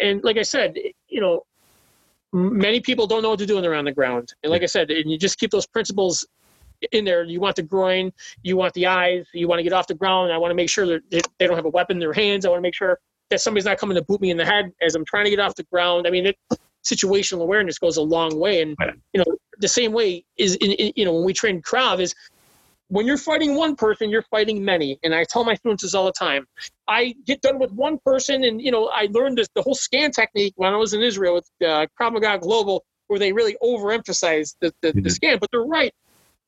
And 0.00 0.24
like 0.24 0.38
I 0.38 0.42
said, 0.42 0.74
you 1.08 1.20
know, 1.20 1.42
many 2.34 2.80
people 2.80 3.06
don't 3.06 3.22
know 3.22 3.30
what 3.30 3.38
to 3.38 3.46
do 3.46 3.54
when 3.54 3.62
they're 3.62 3.74
on 3.74 3.84
the 3.84 3.92
ground. 3.92 4.34
And 4.42 4.50
like 4.50 4.62
I 4.62 4.66
said, 4.66 4.90
and 4.90 5.10
you 5.10 5.16
just 5.16 5.38
keep 5.38 5.52
those 5.52 5.66
principles 5.66 6.26
in 6.90 7.04
there. 7.04 7.22
You 7.22 7.40
want 7.40 7.56
the 7.56 7.62
groin, 7.62 8.12
you 8.42 8.56
want 8.56 8.74
the 8.74 8.86
eyes, 8.86 9.26
you 9.32 9.46
want 9.46 9.60
to 9.60 9.62
get 9.62 9.72
off 9.72 9.86
the 9.86 9.94
ground. 9.94 10.32
I 10.32 10.38
want 10.38 10.50
to 10.50 10.56
make 10.56 10.68
sure 10.68 10.84
that 10.86 11.08
they, 11.10 11.20
they 11.38 11.46
don't 11.46 11.56
have 11.56 11.64
a 11.64 11.70
weapon 11.70 11.96
in 11.96 12.00
their 12.00 12.12
hands. 12.12 12.44
I 12.44 12.48
want 12.48 12.58
to 12.58 12.62
make 12.62 12.74
sure 12.74 12.98
that 13.30 13.40
somebody's 13.40 13.64
not 13.64 13.78
coming 13.78 13.94
to 13.94 14.02
boot 14.02 14.20
me 14.20 14.30
in 14.30 14.36
the 14.36 14.44
head 14.44 14.72
as 14.82 14.96
I'm 14.96 15.04
trying 15.04 15.24
to 15.24 15.30
get 15.30 15.38
off 15.38 15.54
the 15.54 15.62
ground. 15.64 16.06
I 16.06 16.10
mean, 16.10 16.26
it, 16.26 16.36
situational 16.84 17.42
awareness 17.42 17.78
goes 17.78 17.96
a 17.96 18.02
long 18.02 18.38
way. 18.38 18.62
And 18.62 18.76
you 19.12 19.18
know, 19.18 19.36
the 19.58 19.68
same 19.68 19.92
way 19.92 20.24
is 20.36 20.56
in, 20.56 20.72
in 20.72 20.92
you 20.96 21.04
know 21.04 21.14
when 21.14 21.24
we 21.24 21.32
train 21.32 21.62
Krav 21.62 22.00
is 22.00 22.14
when 22.88 23.06
you're 23.06 23.18
fighting 23.18 23.54
one 23.56 23.76
person, 23.76 24.10
you're 24.10 24.22
fighting 24.30 24.64
many. 24.64 24.98
And 25.02 25.14
I 25.14 25.24
tell 25.24 25.44
my 25.44 25.54
students 25.54 25.82
this 25.82 25.94
all 25.94 26.04
the 26.04 26.12
time. 26.12 26.46
I 26.86 27.14
get 27.26 27.40
done 27.40 27.58
with 27.58 27.72
one 27.72 27.98
person, 28.04 28.44
and 28.44 28.60
you 28.60 28.70
know, 28.70 28.88
I 28.88 29.08
learned 29.10 29.38
this, 29.38 29.48
the 29.54 29.62
whole 29.62 29.74
scan 29.74 30.10
technique 30.10 30.54
when 30.56 30.72
I 30.72 30.76
was 30.76 30.92
in 30.94 31.02
Israel 31.02 31.34
with 31.34 31.48
uh, 31.62 31.86
Krav 31.98 32.12
Maga 32.12 32.38
Global, 32.38 32.84
where 33.08 33.18
they 33.18 33.32
really 33.32 33.56
overemphasize 33.62 34.56
the, 34.60 34.72
the, 34.82 34.92
the 34.92 35.00
Mhm. 35.02 35.10
scan. 35.12 35.38
But 35.38 35.50
they're 35.50 35.62
right. 35.62 35.92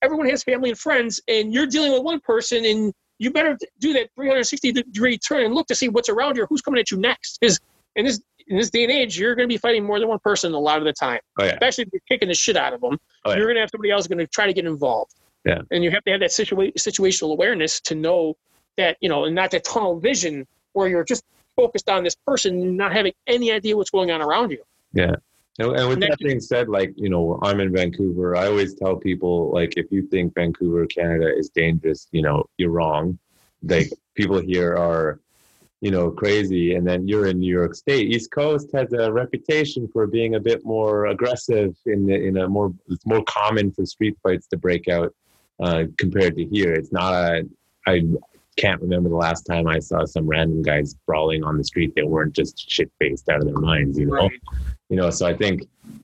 Everyone 0.03 0.29
has 0.29 0.43
family 0.43 0.71
and 0.71 0.79
friends, 0.79 1.21
and 1.27 1.53
you're 1.55 1.67
dealing 1.67 1.93
with 1.93 2.03
one 2.03 2.21
person, 2.21 2.65
and 2.65 2.93
you 3.19 3.31
better 3.31 3.57
do 3.81 3.95
that 3.95 4.11
360 4.15 4.73
degree 4.73 5.17
turn 5.17 5.43
and 5.45 5.55
look 5.55 5.67
to 5.69 5.75
see 5.75 5.89
what's 5.89 6.11
around 6.11 6.37
you, 6.37 6.47
who's 6.49 6.61
coming 6.61 6.79
at 6.81 6.91
you 6.91 6.99
next. 6.99 7.39
Because 7.41 7.59
in 7.97 8.05
this 8.05 8.21
in 8.49 8.57
this 8.59 8.71
day 8.71 8.85
and 8.85 8.93
age, 8.93 9.19
you're 9.19 9.35
going 9.35 9.49
to 9.49 9.53
be 9.53 9.57
fighting 9.59 9.85
more 9.85 9.99
than 9.99 10.07
one 10.09 10.21
person 10.21 10.53
a 10.53 10.59
lot 10.59 10.79
of 10.79 10.85
the 10.85 10.93
time, 10.93 11.19
oh 11.41 11.45
yeah. 11.45 11.53
especially 11.55 11.83
if 11.83 11.89
you're 11.93 12.03
kicking 12.09 12.29
the 12.29 12.35
shit 12.35 12.57
out 12.57 12.73
of 12.73 12.81
them. 12.81 12.97
Oh, 13.25 13.31
yeah. 13.31 13.39
You're 13.39 13.47
going 13.47 13.57
to 13.57 13.61
have 13.63 13.71
somebody 13.71 13.91
else 13.91 14.07
going 14.07 14.19
to 14.19 14.27
try 14.29 14.47
to 14.47 14.53
get 14.53 14.67
involved. 14.67 15.15
Yeah. 15.47 15.63
And 15.71 15.85
you 15.85 15.93
have 15.93 16.05
to 16.05 16.11
have 16.11 16.21
that 16.21 16.31
situa- 16.31 16.75
situational 16.75 17.31
awareness 17.31 17.81
to 17.83 17.95
know 17.95 18.37
that, 18.77 18.97
you 19.01 19.09
know, 19.09 19.25
and 19.25 19.35
not 19.35 19.53
that 19.53 19.65
tunnel 19.65 20.01
vision 20.01 20.47
where 20.73 20.89
you're 20.89 21.05
just 21.05 21.25
focused 21.55 21.89
on 21.89 22.05
this 22.05 22.17
person, 22.27 22.77
not 22.77 22.93
having 22.93 23.13
any 23.27 23.53
idea 23.53 23.77
what's 23.77 23.91
going 23.91 24.11
on 24.11 24.21
around 24.21 24.51
you. 24.51 24.63
Yeah. 24.93 25.15
And, 25.59 25.75
and 25.77 25.89
with 25.89 26.01
that 26.01 26.19
being 26.19 26.41
said, 26.41 26.69
like, 26.69 26.93
you 26.97 27.09
know, 27.09 27.39
I'm 27.43 27.61
in 27.61 27.73
Vancouver. 27.73 28.37
I 28.37 28.47
always 28.47 28.75
tell 28.75 28.97
people, 28.97 29.53
like, 29.53 29.75
if 29.77 29.87
you 29.91 30.07
think 30.09 30.35
Vancouver, 30.35 30.85
Canada 30.87 31.33
is 31.35 31.49
dangerous, 31.49 32.09
you 32.13 32.23
know, 32.23 32.45
you're 32.59 32.71
wrong. 32.71 33.19
Like, 33.63 33.91
people 34.17 34.41
here 34.41 34.77
are, 34.77 35.21
you 35.81 35.91
know, 35.91 36.11
crazy. 36.11 36.75
And 36.75 36.87
then 36.87 37.09
you're 37.09 37.27
in 37.27 37.39
New 37.39 37.51
York 37.51 37.75
State. 37.75 38.13
East 38.13 38.33
Coast 38.33 38.69
has 38.75 38.93
a 38.93 39.11
reputation 39.11 39.89
for 39.89 40.07
being 40.07 40.35
a 40.35 40.41
bit 40.41 40.63
more 40.65 41.07
aggressive 41.07 41.75
in, 41.87 42.05
the, 42.05 42.15
in 42.15 42.37
a 42.37 42.49
more, 42.49 42.75
it's 42.89 43.07
more 43.07 43.23
common 43.25 43.71
for 43.71 43.87
street 43.87 44.19
fights 44.23 44.49
to 44.49 44.59
break 44.59 44.89
out 44.89 45.15
uh, 45.61 45.85
compared 45.99 46.37
to 46.37 46.45
here. 46.45 46.73
It's 46.73 46.93
not 46.93 47.13
a, 47.13 47.49
I 47.87 48.03
can't 48.57 48.81
remember 48.81 49.09
the 49.09 49.17
last 49.17 49.43
time 49.43 49.67
I 49.67 49.79
saw 49.79 50.05
some 50.05 50.27
random 50.27 50.63
guys 50.63 50.95
brawling 51.07 51.45
on 51.45 51.59
the 51.59 51.65
street 51.65 51.93
that 51.97 52.07
weren't 52.07 52.35
just 52.35 52.71
shit 52.71 52.91
faced 52.99 53.29
out 53.29 53.41
of 53.41 53.47
their 53.47 53.59
minds, 53.59 53.99
you 53.99 54.07
know? 54.07 54.15
Right. 54.15 54.41
you 54.89 54.97
know 54.97 55.11
so 55.11 55.27
i 55.27 55.35
think 55.37 55.63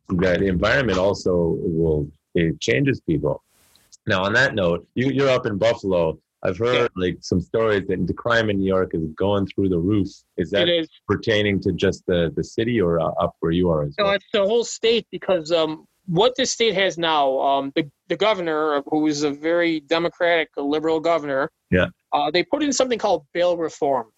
that 0.08 0.42
environment 0.42 0.98
also 0.98 1.56
will 1.60 2.10
it 2.34 2.60
changes 2.60 3.00
people 3.00 3.42
now 4.06 4.24
on 4.24 4.32
that 4.32 4.54
note 4.54 4.86
you, 4.94 5.10
you're 5.10 5.28
up 5.28 5.46
in 5.46 5.56
buffalo 5.58 6.18
i've 6.42 6.58
heard 6.58 6.90
like 6.96 7.18
some 7.20 7.40
stories 7.40 7.86
that 7.88 8.06
the 8.06 8.12
crime 8.14 8.50
in 8.50 8.58
new 8.58 8.66
york 8.66 8.90
is 8.94 9.04
going 9.16 9.46
through 9.46 9.68
the 9.68 9.78
roof 9.78 10.08
is 10.36 10.50
that 10.50 10.66
pertaining 11.06 11.60
to 11.60 11.72
just 11.72 12.04
the 12.06 12.32
the 12.36 12.44
city 12.44 12.80
or 12.80 13.00
uh, 13.00 13.10
up 13.20 13.36
where 13.40 13.52
you 13.52 13.70
are 13.70 13.84
as 13.84 13.94
No, 13.98 14.04
well 14.04 14.14
it's 14.14 14.32
the 14.32 14.42
whole 14.42 14.64
state 14.64 15.06
because 15.10 15.52
um, 15.52 15.86
what 16.06 16.34
the 16.36 16.44
state 16.46 16.74
has 16.74 16.98
now, 16.98 17.38
um, 17.40 17.72
the, 17.74 17.88
the 18.08 18.16
governor, 18.16 18.82
who 18.86 19.06
is 19.06 19.22
a 19.22 19.30
very 19.30 19.80
democratic, 19.80 20.48
liberal 20.56 21.00
governor, 21.00 21.50
Yeah. 21.70 21.86
uh, 22.12 22.30
they 22.30 22.42
put 22.42 22.62
in 22.62 22.72
something 22.72 22.98
called 22.98 23.24
bail 23.32 23.56
reform, 23.56 24.08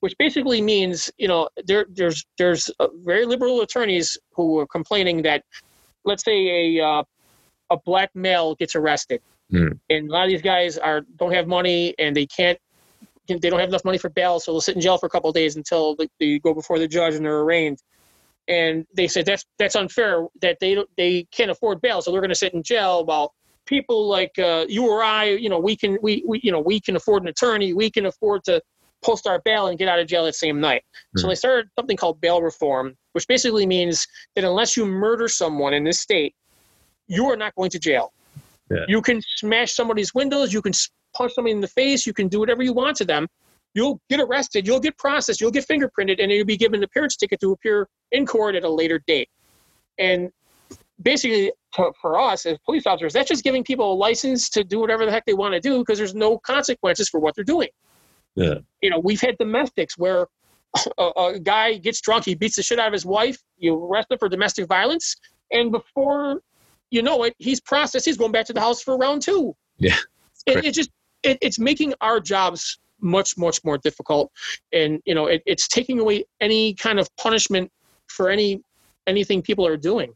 which 0.00 0.14
basically 0.18 0.60
means, 0.60 1.10
you 1.18 1.28
know, 1.28 1.48
there, 1.66 1.86
there's 1.90 2.24
there's 2.38 2.70
uh, 2.78 2.88
very 3.04 3.26
liberal 3.26 3.60
attorneys 3.62 4.18
who 4.34 4.58
are 4.58 4.66
complaining 4.66 5.22
that, 5.22 5.42
let's 6.04 6.24
say 6.24 6.78
a 6.78 6.84
uh, 6.84 7.02
a 7.70 7.76
black 7.84 8.10
male 8.14 8.54
gets 8.56 8.74
arrested, 8.74 9.20
Hmm. 9.50 9.72
and 9.88 10.08
a 10.08 10.12
lot 10.12 10.24
of 10.24 10.30
these 10.30 10.42
guys 10.42 10.78
are 10.78 11.02
don't 11.16 11.32
have 11.32 11.46
money 11.46 11.94
and 11.98 12.14
they 12.14 12.26
can't. 12.26 12.58
They 13.28 13.38
don't 13.48 13.60
have 13.60 13.68
enough 13.68 13.84
money 13.84 13.98
for 13.98 14.10
bail, 14.10 14.40
so 14.40 14.50
they'll 14.50 14.60
sit 14.60 14.74
in 14.74 14.80
jail 14.80 14.98
for 14.98 15.06
a 15.06 15.08
couple 15.10 15.30
of 15.30 15.34
days 15.36 15.54
until 15.54 15.94
they, 15.94 16.08
they 16.18 16.40
go 16.40 16.52
before 16.52 16.80
the 16.80 16.88
judge 16.88 17.14
and 17.14 17.24
they're 17.24 17.38
arraigned 17.38 17.78
and 18.50 18.84
they 18.94 19.06
said 19.08 19.24
that's 19.24 19.44
that's 19.58 19.76
unfair 19.76 20.26
that 20.42 20.58
they 20.60 20.74
don't 20.74 20.88
they 20.96 21.26
can't 21.30 21.50
afford 21.50 21.80
bail, 21.80 22.02
so 22.02 22.10
they're 22.10 22.20
going 22.20 22.28
to 22.30 22.34
sit 22.34 22.52
in 22.52 22.62
jail 22.62 23.06
while 23.06 23.32
people 23.66 24.08
like 24.08 24.36
uh, 24.38 24.66
you 24.68 24.86
or 24.86 25.02
I, 25.02 25.24
you 25.24 25.48
know, 25.48 25.60
we 25.60 25.76
can 25.76 25.96
we, 26.02 26.22
we 26.26 26.40
you 26.42 26.52
know 26.52 26.60
we 26.60 26.80
can 26.80 26.96
afford 26.96 27.22
an 27.22 27.28
attorney, 27.28 27.72
we 27.72 27.90
can 27.90 28.06
afford 28.06 28.44
to 28.44 28.60
post 29.02 29.26
our 29.26 29.40
bail 29.44 29.68
and 29.68 29.78
get 29.78 29.88
out 29.88 29.98
of 29.98 30.06
jail 30.06 30.24
that 30.24 30.34
same 30.34 30.60
night. 30.60 30.82
So 31.16 31.26
Mhm. 31.26 31.30
they 31.30 31.34
started 31.36 31.68
something 31.78 31.96
called 31.96 32.20
bail 32.20 32.42
reform, 32.42 32.96
which 33.12 33.26
basically 33.26 33.66
means 33.66 34.06
that 34.34 34.44
unless 34.44 34.76
you 34.76 34.84
murder 34.84 35.26
someone 35.28 35.72
in 35.72 35.84
this 35.84 36.00
state, 36.00 36.34
you 37.06 37.26
are 37.30 37.36
not 37.36 37.54
going 37.54 37.70
to 37.70 37.78
jail. 37.78 38.12
Yeah. 38.70 38.84
You 38.88 39.00
can 39.00 39.22
smash 39.36 39.72
somebody's 39.72 40.12
windows, 40.14 40.52
you 40.52 40.60
can 40.60 40.72
punch 41.16 41.32
somebody 41.34 41.52
in 41.52 41.60
the 41.60 41.68
face, 41.68 42.06
you 42.06 42.12
can 42.12 42.28
do 42.28 42.40
whatever 42.40 42.62
you 42.62 42.72
want 42.72 42.96
to 42.98 43.04
them. 43.04 43.26
You'll 43.74 44.00
get 44.10 44.20
arrested, 44.20 44.66
you'll 44.66 44.80
get 44.80 44.98
processed, 44.98 45.40
you'll 45.40 45.50
get 45.50 45.66
fingerprinted, 45.66 46.20
and 46.20 46.30
you'll 46.30 46.44
be 46.44 46.56
given 46.56 46.80
an 46.80 46.84
appearance 46.84 47.16
ticket 47.16 47.40
to 47.40 47.52
appear 47.52 47.88
in 48.10 48.26
court 48.26 48.54
at 48.56 48.64
a 48.64 48.68
later 48.68 49.00
date. 49.06 49.28
And 49.98 50.30
basically, 51.00 51.52
to, 51.74 51.92
for 52.00 52.18
us 52.18 52.46
as 52.46 52.58
police 52.64 52.86
officers, 52.86 53.12
that's 53.12 53.28
just 53.28 53.44
giving 53.44 53.62
people 53.62 53.92
a 53.92 53.94
license 53.94 54.48
to 54.50 54.64
do 54.64 54.80
whatever 54.80 55.04
the 55.04 55.12
heck 55.12 55.24
they 55.24 55.34
want 55.34 55.54
to 55.54 55.60
do 55.60 55.78
because 55.78 55.98
there's 55.98 56.14
no 56.14 56.38
consequences 56.38 57.08
for 57.08 57.20
what 57.20 57.34
they're 57.34 57.44
doing. 57.44 57.68
Yeah. 58.34 58.54
You 58.82 58.90
know, 58.90 58.98
we've 58.98 59.20
had 59.20 59.36
domestics 59.38 59.96
where 59.96 60.26
a, 60.98 61.02
a 61.02 61.40
guy 61.40 61.78
gets 61.78 62.00
drunk, 62.00 62.24
he 62.24 62.34
beats 62.34 62.56
the 62.56 62.62
shit 62.62 62.78
out 62.78 62.86
of 62.86 62.92
his 62.92 63.06
wife, 63.06 63.38
you 63.58 63.74
arrest 63.74 64.10
him 64.10 64.18
for 64.18 64.28
domestic 64.28 64.66
violence, 64.66 65.16
and 65.50 65.72
before 65.72 66.40
you 66.90 67.02
know 67.02 67.22
it, 67.24 67.34
he's 67.38 67.60
processed, 67.60 68.04
he's 68.04 68.16
going 68.16 68.32
back 68.32 68.46
to 68.46 68.52
the 68.52 68.60
house 68.60 68.82
for 68.82 68.96
round 68.96 69.22
two. 69.22 69.54
Yeah. 69.78 69.96
It, 70.46 70.64
it 70.64 70.74
just 70.74 70.90
it, 71.22 71.38
it's 71.40 71.58
making 71.58 71.94
our 72.00 72.20
jobs 72.20 72.78
much 73.02 73.36
much 73.36 73.62
more 73.64 73.78
difficult. 73.78 74.30
And 74.72 75.00
you 75.04 75.14
know 75.14 75.26
it, 75.26 75.42
it's 75.46 75.68
taking 75.68 76.00
away 76.00 76.24
any 76.40 76.74
kind 76.74 76.98
of 76.98 77.08
punishment 77.16 77.70
for 78.08 78.30
any 78.30 78.62
anything 79.06 79.42
people 79.42 79.66
are 79.66 79.76
doing. 79.76 80.14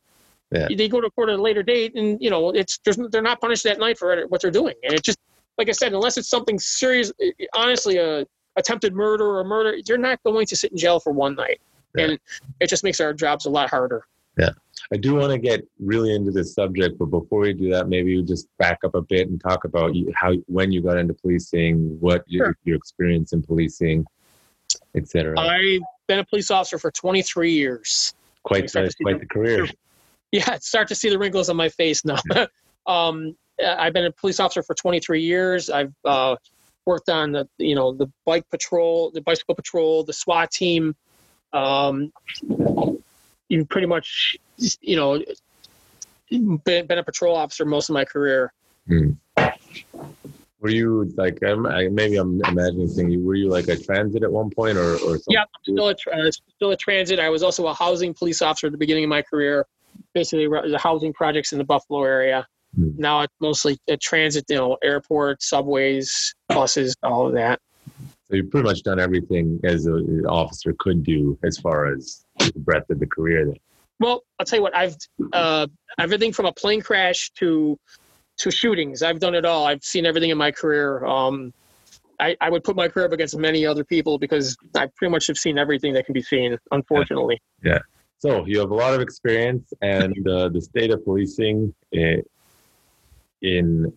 Yeah. 0.52 0.68
they 0.76 0.88
go 0.88 1.00
to 1.00 1.10
court 1.10 1.30
at 1.30 1.38
a 1.38 1.42
later 1.42 1.62
date 1.62 1.96
and 1.96 2.20
you 2.22 2.30
know 2.30 2.50
it's 2.50 2.78
there's, 2.84 2.98
they're 3.10 3.22
not 3.22 3.40
punished 3.40 3.64
that 3.64 3.78
night 3.78 3.98
for 3.98 4.26
what 4.28 4.40
they're 4.40 4.50
doing. 4.50 4.74
And 4.84 4.92
it 4.92 5.02
just 5.02 5.18
like 5.58 5.68
i 5.68 5.72
said 5.72 5.92
unless 5.92 6.16
it's 6.16 6.28
something 6.28 6.58
serious 6.58 7.12
eh, 7.20 7.30
eh, 7.40 7.46
honestly 7.54 7.96
a 7.96 8.26
attempted 8.56 8.94
murder 8.94 9.38
or 9.38 9.44
murder 9.44 9.76
you're 9.86 9.98
not 9.98 10.22
going 10.22 10.46
to 10.46 10.56
sit 10.56 10.70
in 10.70 10.78
jail 10.78 11.00
for 11.00 11.12
one 11.12 11.34
night. 11.34 11.60
Yeah. 11.96 12.04
and 12.04 12.18
it 12.60 12.68
just 12.68 12.84
makes 12.84 13.00
our 13.00 13.12
jobs 13.12 13.46
a 13.46 13.50
lot 13.50 13.70
harder 13.70 14.04
i 14.92 14.96
do 14.96 15.14
want 15.14 15.30
to 15.30 15.38
get 15.38 15.66
really 15.78 16.14
into 16.14 16.30
this 16.30 16.54
subject 16.54 16.98
but 16.98 17.06
before 17.06 17.40
we 17.40 17.52
do 17.52 17.70
that 17.70 17.88
maybe 17.88 18.10
you 18.12 18.22
just 18.22 18.48
back 18.58 18.78
up 18.84 18.94
a 18.94 19.02
bit 19.02 19.28
and 19.28 19.40
talk 19.40 19.64
about 19.64 19.94
how 20.14 20.32
when 20.46 20.70
you 20.72 20.82
got 20.82 20.98
into 20.98 21.14
policing 21.14 21.98
what 22.00 22.24
your, 22.26 22.46
Sure. 22.46 22.56
your 22.64 22.76
experience 22.76 23.32
in 23.32 23.42
policing 23.42 24.04
etc 24.96 25.38
i've 25.38 25.80
been 26.06 26.18
a 26.18 26.24
police 26.24 26.50
officer 26.50 26.78
for 26.78 26.90
23 26.90 27.52
years 27.52 28.14
quite 28.42 28.68
start 28.68 28.88
the, 28.88 29.04
quite 29.04 29.14
the- 29.14 29.20
the 29.20 29.26
career 29.26 29.68
yeah, 30.34 30.58
start 30.60 30.88
to 30.88 30.94
see 30.94 31.08
the 31.08 31.18
wrinkles 31.18 31.48
on 31.48 31.56
my 31.56 31.68
face 31.68 32.04
now. 32.04 32.18
um, 32.86 33.36
I've 33.64 33.92
been 33.92 34.04
a 34.04 34.12
police 34.12 34.40
officer 34.40 34.62
for 34.62 34.74
23 34.74 35.22
years. 35.22 35.70
I've 35.70 35.94
uh, 36.04 36.36
worked 36.86 37.08
on 37.08 37.32
the, 37.32 37.48
you 37.58 37.74
know, 37.76 37.92
the 37.92 38.10
bike 38.26 38.48
patrol, 38.50 39.12
the 39.12 39.20
bicycle 39.20 39.54
patrol, 39.54 40.02
the 40.02 40.12
SWAT 40.12 40.50
team. 40.50 40.96
Um, 41.52 42.12
you 43.54 43.64
pretty 43.64 43.86
much, 43.86 44.36
you 44.80 44.96
know, 44.96 45.22
been, 46.30 46.86
been 46.86 46.98
a 46.98 47.04
patrol 47.04 47.36
officer 47.36 47.64
most 47.64 47.88
of 47.88 47.94
my 47.94 48.04
career. 48.04 48.52
Were 50.60 50.70
you 50.70 51.12
like 51.16 51.38
I'm, 51.42 51.66
I, 51.66 51.88
maybe 51.88 52.16
I'm 52.16 52.42
imagining 52.46 52.88
thing 52.88 53.10
you 53.10 53.22
were 53.22 53.34
you 53.34 53.48
like 53.48 53.68
a 53.68 53.76
transit 53.76 54.22
at 54.22 54.32
one 54.32 54.50
point 54.50 54.76
or 54.78 54.94
or 54.94 55.18
something? 55.18 55.24
Yep, 55.28 55.48
still 55.62 55.88
a, 55.88 55.92
uh, 55.92 56.30
still 56.56 56.72
at 56.72 56.78
transit. 56.78 57.20
I 57.20 57.28
was 57.28 57.42
also 57.42 57.66
a 57.66 57.74
housing 57.74 58.14
police 58.14 58.40
officer 58.42 58.66
at 58.66 58.72
the 58.72 58.78
beginning 58.78 59.04
of 59.04 59.10
my 59.10 59.22
career, 59.22 59.66
basically 60.14 60.48
the 60.48 60.78
housing 60.78 61.12
projects 61.12 61.52
in 61.52 61.58
the 61.58 61.64
Buffalo 61.64 62.02
area. 62.02 62.46
Hmm. 62.74 62.90
Now 62.96 63.20
it's 63.20 63.34
mostly 63.40 63.78
at 63.88 64.00
transit, 64.00 64.46
you 64.48 64.56
know, 64.56 64.78
airport, 64.82 65.42
subways, 65.42 66.34
buses, 66.48 66.96
all 67.02 67.26
of 67.26 67.34
that. 67.34 67.60
You've 68.34 68.50
pretty 68.50 68.68
much 68.68 68.82
done 68.82 69.00
everything 69.00 69.60
as 69.64 69.86
an 69.86 70.26
officer 70.26 70.74
could 70.78 71.02
do 71.02 71.38
as 71.44 71.58
far 71.58 71.92
as 71.92 72.24
the 72.38 72.52
breadth 72.56 72.90
of 72.90 73.00
the 73.00 73.06
career. 73.06 73.46
Then. 73.46 73.56
Well, 74.00 74.24
I'll 74.38 74.46
tell 74.46 74.58
you 74.58 74.62
what, 74.62 74.76
I've 74.76 74.96
uh, 75.32 75.66
everything 75.98 76.32
from 76.32 76.46
a 76.46 76.52
plane 76.52 76.80
crash 76.80 77.30
to 77.36 77.78
to 78.38 78.50
shootings. 78.50 79.02
I've 79.02 79.20
done 79.20 79.34
it 79.34 79.44
all. 79.44 79.64
I've 79.66 79.84
seen 79.84 80.06
everything 80.06 80.30
in 80.30 80.38
my 80.38 80.50
career. 80.50 81.04
Um, 81.04 81.52
I, 82.18 82.36
I 82.40 82.50
would 82.50 82.64
put 82.64 82.76
my 82.76 82.88
career 82.88 83.06
up 83.06 83.12
against 83.12 83.36
many 83.36 83.66
other 83.66 83.84
people 83.84 84.18
because 84.18 84.56
I 84.74 84.88
pretty 84.96 85.10
much 85.10 85.26
have 85.28 85.36
seen 85.36 85.58
everything 85.58 85.92
that 85.94 86.06
can 86.06 86.12
be 86.12 86.22
seen. 86.22 86.56
Unfortunately, 86.70 87.40
Yeah. 87.62 87.78
So 88.18 88.46
you 88.46 88.58
have 88.60 88.70
a 88.70 88.74
lot 88.74 88.94
of 88.94 89.00
experience, 89.00 89.70
and 89.82 90.26
uh, 90.26 90.48
the 90.48 90.60
state 90.60 90.90
of 90.90 91.04
policing 91.04 91.74
eh, 91.92 92.22
in 93.42 93.92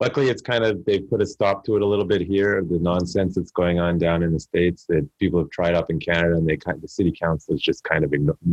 luckily 0.00 0.28
it's 0.28 0.42
kind 0.42 0.64
of 0.64 0.84
they've 0.84 1.08
put 1.08 1.22
a 1.22 1.26
stop 1.26 1.64
to 1.64 1.76
it 1.76 1.82
a 1.82 1.86
little 1.86 2.04
bit 2.04 2.22
here. 2.22 2.64
The 2.68 2.78
nonsense 2.78 3.36
that's 3.36 3.50
going 3.50 3.78
on 3.78 3.98
down 3.98 4.22
in 4.22 4.32
the 4.32 4.40
states 4.40 4.84
that 4.88 5.06
people 5.18 5.38
have 5.38 5.50
tried 5.50 5.74
up 5.74 5.90
in 5.90 6.00
Canada, 6.00 6.36
and 6.36 6.48
they 6.48 6.56
kind 6.56 6.80
the 6.80 6.88
city 6.88 7.12
councils 7.12 7.60
just 7.60 7.84
kind 7.84 8.04
of 8.04 8.12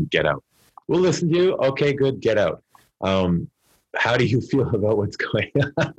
get 0.09 0.25
out. 0.25 0.43
We'll 0.87 1.01
listen 1.01 1.29
to 1.31 1.37
you. 1.37 1.53
Okay, 1.57 1.93
good, 1.93 2.19
get 2.19 2.37
out. 2.37 2.63
Um, 3.01 3.49
how 3.95 4.17
do 4.17 4.25
you 4.25 4.41
feel 4.51 4.67
about 4.75 4.97
what's 4.97 5.17
going 5.17 5.51
on? 5.77 5.93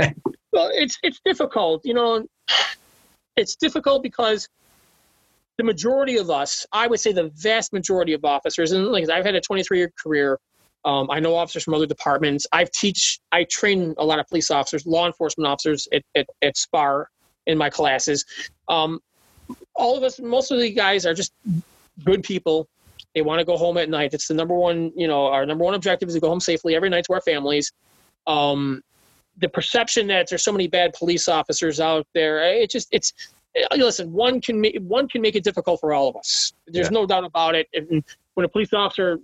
well, 0.53 0.71
it's 0.73 0.99
it's 1.03 1.21
difficult. 1.25 1.85
You 1.85 1.95
know, 1.95 2.27
it's 3.37 3.57
difficult 3.57 4.03
because 4.03 4.49
the 5.57 5.65
majority 5.65 6.19
of 6.19 6.31
us, 6.31 6.65
I 6.73 6.87
would 6.87 7.01
say, 7.01 7.13
the 7.13 7.31
vast 7.35 7.73
majority 7.73 8.13
of 8.13 8.25
officers, 8.25 8.73
and 8.73 8.87
like 8.87 9.09
I've 9.11 9.25
had 9.25 9.35
a 9.35 9.41
23 9.41 9.79
year 9.79 9.93
career. 10.01 10.39
Um, 10.85 11.11
I 11.11 11.21
know 11.21 11.35
officers 11.35 11.65
from 11.65 11.75
other 11.75 11.87
departments. 11.87 12.47
I've 12.53 12.71
teach, 12.71 13.21
I 13.33 13.45
train 13.45 13.95
a 13.99 14.05
lot 14.05 14.19
of 14.19 14.27
police 14.29 14.51
officers, 14.51 14.87
law 14.87 15.07
enforcement 15.07 15.47
officers 15.47 15.89
at, 15.93 16.03
at, 16.15 16.29
at 16.43 16.57
SPAR 16.57 17.11
in 17.47 17.59
my 17.59 17.69
classes. 17.69 18.25
Um, 18.69 19.01
all 19.75 19.97
of 19.97 20.03
us, 20.03 20.21
most 20.21 20.51
of 20.51 20.59
the 20.59 20.71
guys 20.73 21.05
are 21.05 21.15
just 21.15 21.33
good 22.05 22.23
people. 22.23 22.69
They 23.15 23.23
want 23.23 23.41
to 23.41 23.45
go 23.45 23.57
home 23.57 23.77
at 23.79 23.89
night. 23.89 24.15
It's 24.15 24.29
the 24.29 24.35
number 24.35 24.55
one, 24.55 24.93
you 24.95 25.09
know, 25.09 25.27
our 25.27 25.45
number 25.47 25.65
one 25.65 25.75
objective 25.75 26.09
is 26.09 26.15
to 26.15 26.21
go 26.21 26.29
home 26.29 26.41
safely 26.41 26.77
every 26.77 26.91
night 26.91 27.05
to 27.05 27.15
our 27.15 27.21
families. 27.21 27.73
Um, 28.27 28.83
the 29.39 29.49
perception 29.49 30.07
that 30.09 30.29
there's 30.29 30.45
so 30.45 30.53
many 30.53 30.69
bad 30.69 30.93
police 30.93 31.29
officers 31.29 31.81
out 31.81 32.07
there, 32.15 32.43
it 32.43 32.71
just, 32.71 32.89
it's, 32.93 33.13
uh, 33.71 33.77
listen, 33.77 34.13
one 34.13 34.41
can 34.41 34.61
make 34.61 34.79
one 34.81 35.09
can 35.09 35.23
make 35.23 35.35
it 35.35 35.43
difficult 35.43 35.81
for 35.81 35.93
all 35.93 36.09
of 36.09 36.17
us. 36.17 36.53
There's 36.67 36.87
Yeah. 36.89 37.01
no 37.01 37.07
doubt 37.07 37.25
about 37.25 37.55
it. 37.55 37.69
And 37.73 38.05
when 38.35 38.45
a 38.45 38.49
police 38.49 38.73
officer 38.73 39.19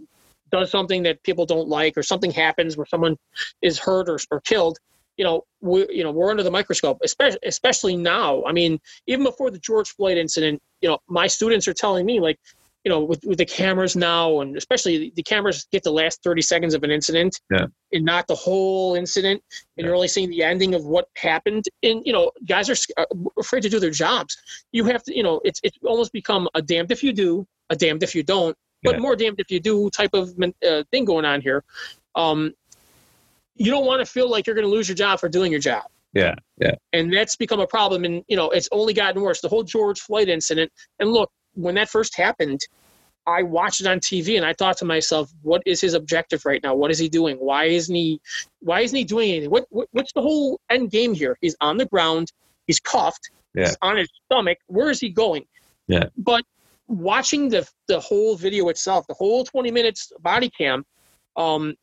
does 0.54 0.70
something 0.70 1.02
that 1.04 1.22
people 1.22 1.46
don't 1.46 1.68
like, 1.68 1.96
or 1.98 2.02
something 2.02 2.30
happens 2.30 2.76
where 2.76 2.86
someone 2.86 3.16
is 3.60 3.78
hurt 3.78 4.08
or, 4.08 4.18
or 4.30 4.40
killed, 4.40 4.78
you 5.16 5.24
know, 5.24 5.44
we 5.60 5.86
you 5.90 6.02
know 6.04 6.10
we're 6.10 6.30
under 6.30 6.42
the 6.42 6.50
microscope, 6.50 6.98
especially 7.02 7.38
especially 7.44 7.96
now. 7.96 8.44
I 8.44 8.52
mean, 8.52 8.80
even 9.06 9.24
before 9.24 9.50
the 9.50 9.58
George 9.58 9.90
Floyd 9.96 10.18
incident, 10.18 10.62
you 10.80 10.88
know, 10.88 10.98
my 11.08 11.26
students 11.26 11.68
are 11.68 11.74
telling 11.74 12.04
me 12.06 12.20
like, 12.20 12.38
you 12.84 12.90
know, 12.90 13.00
with, 13.02 13.24
with 13.24 13.38
the 13.38 13.46
cameras 13.46 13.96
now, 13.96 14.40
and 14.40 14.56
especially 14.56 15.12
the 15.16 15.22
cameras 15.22 15.66
get 15.72 15.82
the 15.82 15.92
last 15.92 16.22
30 16.22 16.42
seconds 16.42 16.74
of 16.74 16.82
an 16.84 16.90
incident 16.90 17.40
Yeah. 17.50 17.66
and 17.92 18.04
not 18.04 18.26
the 18.26 18.34
whole 18.34 18.94
incident. 18.94 19.42
And 19.76 19.86
you're 19.86 19.94
only 19.94 20.08
seeing 20.08 20.30
the 20.30 20.42
ending 20.42 20.74
of 20.74 20.84
what 20.84 21.08
happened. 21.16 21.64
And, 21.82 22.02
you 22.04 22.12
know, 22.12 22.30
guys 22.46 22.68
are 22.68 22.76
are 22.98 23.06
uh, 23.10 23.30
afraid 23.38 23.62
to 23.62 23.70
do 23.70 23.80
their 23.80 23.96
jobs. 24.04 24.36
You 24.72 24.84
have 24.84 25.02
to, 25.04 25.16
you 25.16 25.22
know, 25.22 25.40
it's, 25.44 25.60
it's 25.62 25.78
almost 25.82 26.12
become 26.12 26.48
a 26.54 26.60
damned 26.60 26.90
if 26.92 27.02
you 27.02 27.12
do, 27.12 27.46
a 27.70 27.76
damned 27.76 28.02
if 28.02 28.14
you 28.14 28.22
don't, 28.22 28.56
but 28.84 28.94
Yeah. 28.94 29.00
more 29.00 29.16
damned 29.16 29.40
if 29.40 29.50
you 29.50 29.58
do 29.58 29.90
type 29.90 30.10
of 30.14 30.30
uh, 30.40 30.84
thing 30.92 31.04
going 31.04 31.24
on 31.24 31.40
here. 31.40 31.64
Um, 32.14 32.52
you 33.56 33.70
don't 33.70 33.86
want 33.86 34.00
to 34.04 34.06
feel 34.06 34.28
like 34.30 34.46
you're 34.46 34.54
going 34.56 34.66
to 34.66 34.70
lose 34.70 34.88
your 34.88 34.96
job 34.96 35.20
for 35.20 35.28
doing 35.28 35.50
your 35.50 35.60
job 35.60 35.84
Yeah. 36.12 36.34
Yeah. 36.58 36.74
and 36.92 37.12
that's 37.12 37.36
become 37.36 37.60
a 37.60 37.66
problem 37.66 38.04
and 38.04 38.24
you 38.28 38.36
know 38.36 38.50
it's 38.50 38.68
only 38.72 38.92
gotten 38.92 39.22
worse 39.22 39.40
the 39.40 39.48
whole 39.48 39.62
george 39.62 40.00
floyd 40.00 40.28
incident 40.28 40.72
and 40.98 41.10
look 41.12 41.30
when 41.54 41.76
that 41.76 41.88
first 41.88 42.16
happened 42.16 42.60
i 43.28 43.42
watched 43.44 43.80
it 43.80 43.86
on 43.86 44.00
tv 44.00 44.36
and 44.36 44.44
i 44.44 44.52
thought 44.52 44.76
to 44.78 44.84
myself 44.84 45.30
what 45.42 45.62
is 45.66 45.80
his 45.80 45.94
objective 45.94 46.44
right 46.44 46.62
now 46.64 46.74
what 46.74 46.90
is 46.90 46.98
he 46.98 47.08
doing 47.08 47.36
why 47.36 47.64
isn't 47.66 47.94
he 47.94 48.20
why 48.60 48.80
isn't 48.80 48.96
he 48.96 49.04
doing 49.04 49.30
anything 49.30 49.50
what, 49.50 49.66
what 49.70 49.86
what's 49.92 50.12
the 50.14 50.22
whole 50.22 50.58
end 50.70 50.90
game 50.90 51.14
here 51.14 51.38
he's 51.40 51.56
on 51.60 51.76
the 51.76 51.86
ground 51.86 52.32
he's 52.66 52.80
cuffed 52.80 53.30
Yeah. 53.54 53.66
he's 53.66 53.76
on 53.82 53.96
his 53.98 54.08
stomach 54.26 54.58
where 54.66 54.90
is 54.90 54.98
he 54.98 55.10
going 55.10 55.44
Yeah. 55.86 56.06
but 56.18 56.42
watching 56.86 57.48
the 57.48 57.66
the 57.88 57.98
whole 58.00 58.36
video 58.36 58.68
itself 58.68 59.06
the 59.06 59.14
whole 59.14 59.44
20 59.44 59.70
minutes 59.70 60.12
body 60.20 60.50
cam 60.50 60.84
um 61.36 61.74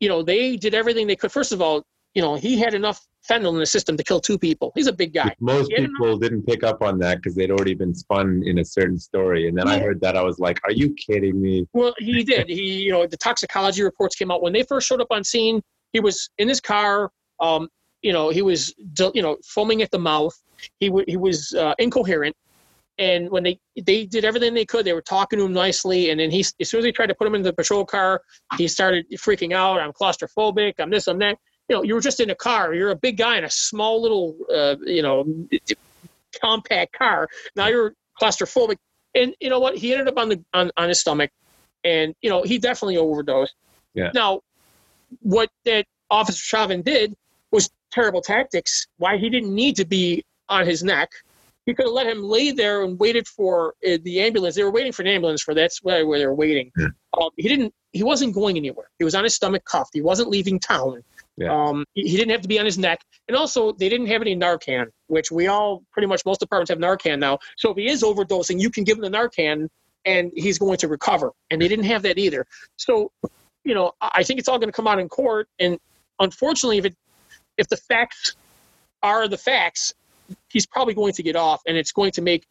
you 0.00 0.08
know 0.08 0.22
they 0.22 0.56
did 0.56 0.74
everything 0.74 1.06
they 1.06 1.16
could 1.16 1.30
first 1.30 1.52
of 1.52 1.62
all 1.62 1.84
you 2.14 2.22
know 2.22 2.34
he 2.34 2.58
had 2.58 2.74
enough 2.74 3.06
fentanyl 3.28 3.52
in 3.52 3.58
the 3.58 3.66
system 3.66 3.96
to 3.96 4.02
kill 4.02 4.20
two 4.20 4.38
people 4.38 4.72
he's 4.74 4.86
a 4.88 4.92
big 4.92 5.12
guy 5.14 5.34
Most 5.40 5.70
Yeah. 5.70 5.86
people 5.86 6.16
didn't 6.18 6.42
pick 6.42 6.64
up 6.64 6.82
on 6.82 6.98
that 7.00 7.18
because 7.18 7.34
they'd 7.34 7.50
already 7.50 7.74
been 7.74 7.94
spun 7.94 8.42
in 8.44 8.58
a 8.58 8.64
certain 8.64 8.98
story. 8.98 9.46
And 9.48 9.56
then 9.56 9.68
I 9.68 9.78
heard 9.78 10.00
that 10.00 10.16
I 10.16 10.22
was 10.22 10.38
like, 10.38 10.58
"Are 10.64 10.72
you 10.72 10.94
kidding 10.94 11.40
me?" 11.40 11.66
Well, 11.74 11.94
he 11.98 12.24
did. 12.32 12.48
He, 12.48 12.80
you 12.84 12.92
know, 12.92 13.06
the 13.06 13.18
toxicology 13.18 13.82
reports 13.82 14.16
came 14.16 14.30
out 14.30 14.42
when 14.42 14.52
they 14.54 14.62
first 14.62 14.88
showed 14.88 15.00
up 15.02 15.08
on 15.10 15.22
scene. 15.22 15.60
He 15.92 16.00
was 16.00 16.30
in 16.38 16.48
his 16.48 16.60
car. 16.60 17.10
Um, 17.38 17.68
you 18.02 18.12
know, 18.14 18.30
he 18.30 18.40
was, 18.40 18.74
you 19.14 19.20
know, 19.22 19.36
foaming 19.44 19.82
at 19.82 19.90
the 19.90 19.98
mouth. 19.98 20.34
He 20.78 20.88
w- 20.88 21.04
he 21.06 21.18
was 21.18 21.52
uh, 21.52 21.74
incoherent. 21.78 22.34
And 23.00 23.30
when 23.30 23.42
they 23.42 23.58
they 23.82 24.06
did 24.06 24.24
everything 24.24 24.54
they 24.54 24.64
could, 24.64 24.84
they 24.84 24.92
were 24.92 25.02
talking 25.02 25.40
to 25.40 25.44
him 25.46 25.52
nicely. 25.52 26.10
And 26.10 26.20
then 26.20 26.30
he, 26.30 26.40
as 26.60 26.68
soon 26.68 26.78
as 26.78 26.84
they 26.84 26.92
tried 26.92 27.06
to 27.06 27.14
put 27.14 27.26
him 27.26 27.34
in 27.34 27.42
the 27.42 27.52
patrol 27.52 27.84
car, 27.84 28.22
he 28.56 28.68
started 28.68 29.06
freaking 29.12 29.52
out. 29.52 29.80
I'm 29.80 29.92
claustrophobic. 29.92 30.74
I'm 30.78 30.90
this. 30.90 31.08
I'm 31.08 31.18
that. 31.18 31.38
You 31.68 31.76
know, 31.76 31.82
you 31.82 31.94
were 31.94 32.00
just 32.00 32.20
in 32.20 32.30
a 32.30 32.34
car. 32.34 32.74
You're 32.74 32.90
a 32.90 32.96
big 32.96 33.16
guy 33.16 33.38
in 33.38 33.44
a 33.44 33.50
small 33.50 34.00
little, 34.02 34.36
uh, 34.54 34.76
you 34.84 35.02
know, 35.02 35.24
compact 36.40 36.92
car. 36.92 37.28
Now 37.56 37.68
you're 37.68 37.94
claustrophobic. 38.20 38.76
And 39.14 39.34
you 39.40 39.48
know 39.50 39.58
what? 39.58 39.76
He 39.76 39.92
ended 39.92 40.06
up 40.06 40.18
on 40.18 40.28
the 40.28 40.44
on, 40.52 40.70
on 40.76 40.88
his 40.88 41.00
stomach 41.00 41.30
and 41.84 42.14
you 42.22 42.30
know 42.30 42.42
he 42.42 42.58
definitely 42.58 42.96
overdosed. 42.96 43.54
Yeah. 43.94 44.10
Now, 44.14 44.40
what 45.20 45.50
that 45.64 45.86
Officer 46.10 46.38
Chauvin 46.38 46.82
did 46.82 47.14
was 47.50 47.70
terrible 47.90 48.20
tactics. 48.20 48.86
Why 48.98 49.16
he 49.16 49.28
didn't 49.30 49.54
need 49.54 49.76
to 49.76 49.84
be 49.84 50.24
on 50.48 50.66
his 50.66 50.82
neck. 50.82 51.10
He 51.70 51.74
could 51.74 51.86
have 51.86 51.92
let 51.92 52.08
him 52.08 52.24
lay 52.24 52.50
there 52.50 52.82
and 52.82 52.98
waited 52.98 53.28
for 53.28 53.74
uh, 53.86 53.98
the 54.02 54.20
ambulance. 54.20 54.56
They 54.56 54.64
were 54.64 54.72
waiting 54.72 54.90
for 54.90 55.02
an 55.02 55.08
ambulance 55.08 55.40
for 55.40 55.54
that's 55.54 55.80
where, 55.84 56.04
where 56.04 56.18
they 56.18 56.26
were 56.26 56.34
waiting. 56.34 56.72
Yeah. 56.76 56.88
Um, 57.16 57.30
he 57.36 57.48
didn't. 57.48 57.72
He 57.92 58.02
wasn't 58.02 58.34
going 58.34 58.56
anywhere. 58.56 58.90
He 58.98 59.04
was 59.04 59.14
on 59.14 59.22
his 59.22 59.36
stomach 59.36 59.64
cuffed. 59.64 59.90
He 59.94 60.00
wasn't 60.00 60.30
leaving 60.30 60.58
town. 60.58 61.04
Yeah. 61.36 61.54
Um, 61.54 61.84
he, 61.94 62.08
he 62.08 62.16
didn't 62.16 62.32
have 62.32 62.40
to 62.40 62.48
be 62.48 62.58
on 62.58 62.64
his 62.64 62.76
neck. 62.76 63.02
And 63.28 63.36
also, 63.36 63.70
they 63.70 63.88
didn't 63.88 64.08
have 64.08 64.20
any 64.20 64.34
Narcan, 64.34 64.86
which 65.06 65.30
we 65.30 65.46
all 65.46 65.84
pretty 65.92 66.08
much 66.08 66.26
most 66.26 66.40
departments 66.40 66.70
have 66.70 66.78
Narcan 66.78 67.20
now. 67.20 67.38
So 67.56 67.70
if 67.70 67.76
he 67.76 67.86
is 67.86 68.02
overdosing, 68.02 68.58
you 68.60 68.68
can 68.68 68.82
give 68.82 68.98
him 68.98 69.02
the 69.02 69.16
Narcan 69.16 69.68
and 70.04 70.32
he's 70.34 70.58
going 70.58 70.78
to 70.78 70.88
recover. 70.88 71.30
And 71.52 71.62
they 71.62 71.68
didn't 71.68 71.84
have 71.84 72.02
that 72.02 72.18
either. 72.18 72.46
So, 72.78 73.12
you 73.62 73.74
know, 73.74 73.92
I 74.00 74.10
I 74.14 74.22
think 74.24 74.40
it's 74.40 74.48
all 74.48 74.58
going 74.58 74.70
to 74.70 74.76
come 74.76 74.88
out 74.88 74.98
in 74.98 75.08
court. 75.08 75.46
And 75.60 75.78
unfortunately, 76.18 76.78
if 76.78 76.84
it 76.86 76.96
if 77.58 77.68
the 77.68 77.76
facts 77.76 78.34
are 79.04 79.28
the 79.28 79.38
facts, 79.38 79.94
he's 80.48 80.66
probably 80.66 80.94
going 80.94 81.12
to 81.14 81.22
get 81.22 81.36
off, 81.36 81.62
and 81.66 81.76
it's 81.76 81.92
going 81.92 82.12
to 82.12 82.22
make 82.22 82.46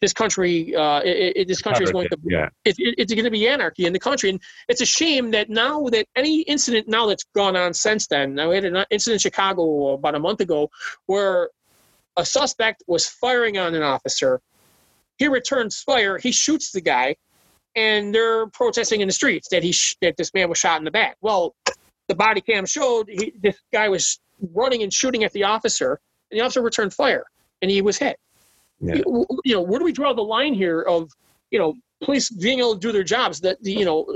this 0.00 0.12
country. 0.12 0.74
Uh, 0.74 1.00
it, 1.00 1.36
it, 1.36 1.48
this 1.48 1.62
country 1.62 1.84
is 1.84 1.92
going 1.92 2.08
to 2.08 2.18
Yeah. 2.24 2.48
it, 2.64 2.76
it, 2.78 2.94
it's 2.98 3.14
going 3.14 3.24
to 3.24 3.30
be 3.30 3.48
anarchy 3.48 3.86
in 3.86 3.92
the 3.92 3.98
country. 3.98 4.30
And 4.30 4.40
it's 4.68 4.80
a 4.80 4.86
shame 4.86 5.30
that 5.30 5.48
now 5.48 5.84
that 5.86 6.06
any 6.16 6.42
incident 6.42 6.88
now 6.88 7.06
that's 7.06 7.24
gone 7.34 7.56
on 7.56 7.72
since 7.74 8.06
then, 8.06 8.34
now 8.34 8.50
we 8.50 8.56
had 8.56 8.64
an 8.64 8.84
incident 8.90 9.14
in 9.14 9.18
Chicago 9.20 9.92
about 9.92 10.14
a 10.14 10.18
month 10.18 10.40
ago 10.40 10.70
where 11.06 11.50
a 12.16 12.24
suspect 12.24 12.82
was 12.86 13.06
firing 13.06 13.58
on 13.58 13.74
an 13.74 13.82
officer. 13.82 14.40
He 15.18 15.28
returns 15.28 15.80
fire. 15.80 16.18
He 16.18 16.32
shoots 16.32 16.72
the 16.72 16.80
guy, 16.80 17.16
and 17.74 18.14
they're 18.14 18.46
protesting 18.48 19.00
in 19.00 19.08
the 19.08 19.12
streets 19.12 19.48
that 19.48 19.62
he 19.62 19.72
sh- 19.72 19.96
that 20.00 20.16
this 20.16 20.32
man 20.34 20.48
was 20.48 20.58
shot 20.58 20.78
in 20.78 20.84
the 20.84 20.90
back. 20.90 21.16
Well, 21.20 21.54
the 22.08 22.14
body 22.14 22.40
cam 22.40 22.66
showed 22.66 23.08
he, 23.08 23.32
this 23.40 23.56
guy 23.72 23.88
was 23.88 24.20
running 24.52 24.82
and 24.82 24.92
shooting 24.92 25.24
at 25.24 25.32
the 25.32 25.44
officer, 25.44 26.00
the 26.34 26.40
officer 26.42 26.60
returned 26.62 26.92
fire, 26.92 27.24
and 27.62 27.70
he 27.70 27.80
was 27.82 27.96
hit 27.98 28.16
Yeah. 28.80 28.96
you 28.96 29.26
you 29.44 29.54
know, 29.54 29.62
where 29.62 29.78
do 29.78 29.84
we 29.84 29.92
draw 29.92 30.12
the 30.12 30.22
line 30.22 30.54
here 30.54 30.80
of, 30.82 31.10
you 31.50 31.58
know, 31.58 31.74
police 32.02 32.28
being 32.30 32.58
able 32.58 32.74
to 32.74 32.80
do 32.80 32.92
their 32.92 33.04
jobs? 33.04 33.40
That 33.40 33.62
the, 33.62 33.72
you 33.72 33.84
know, 33.84 34.06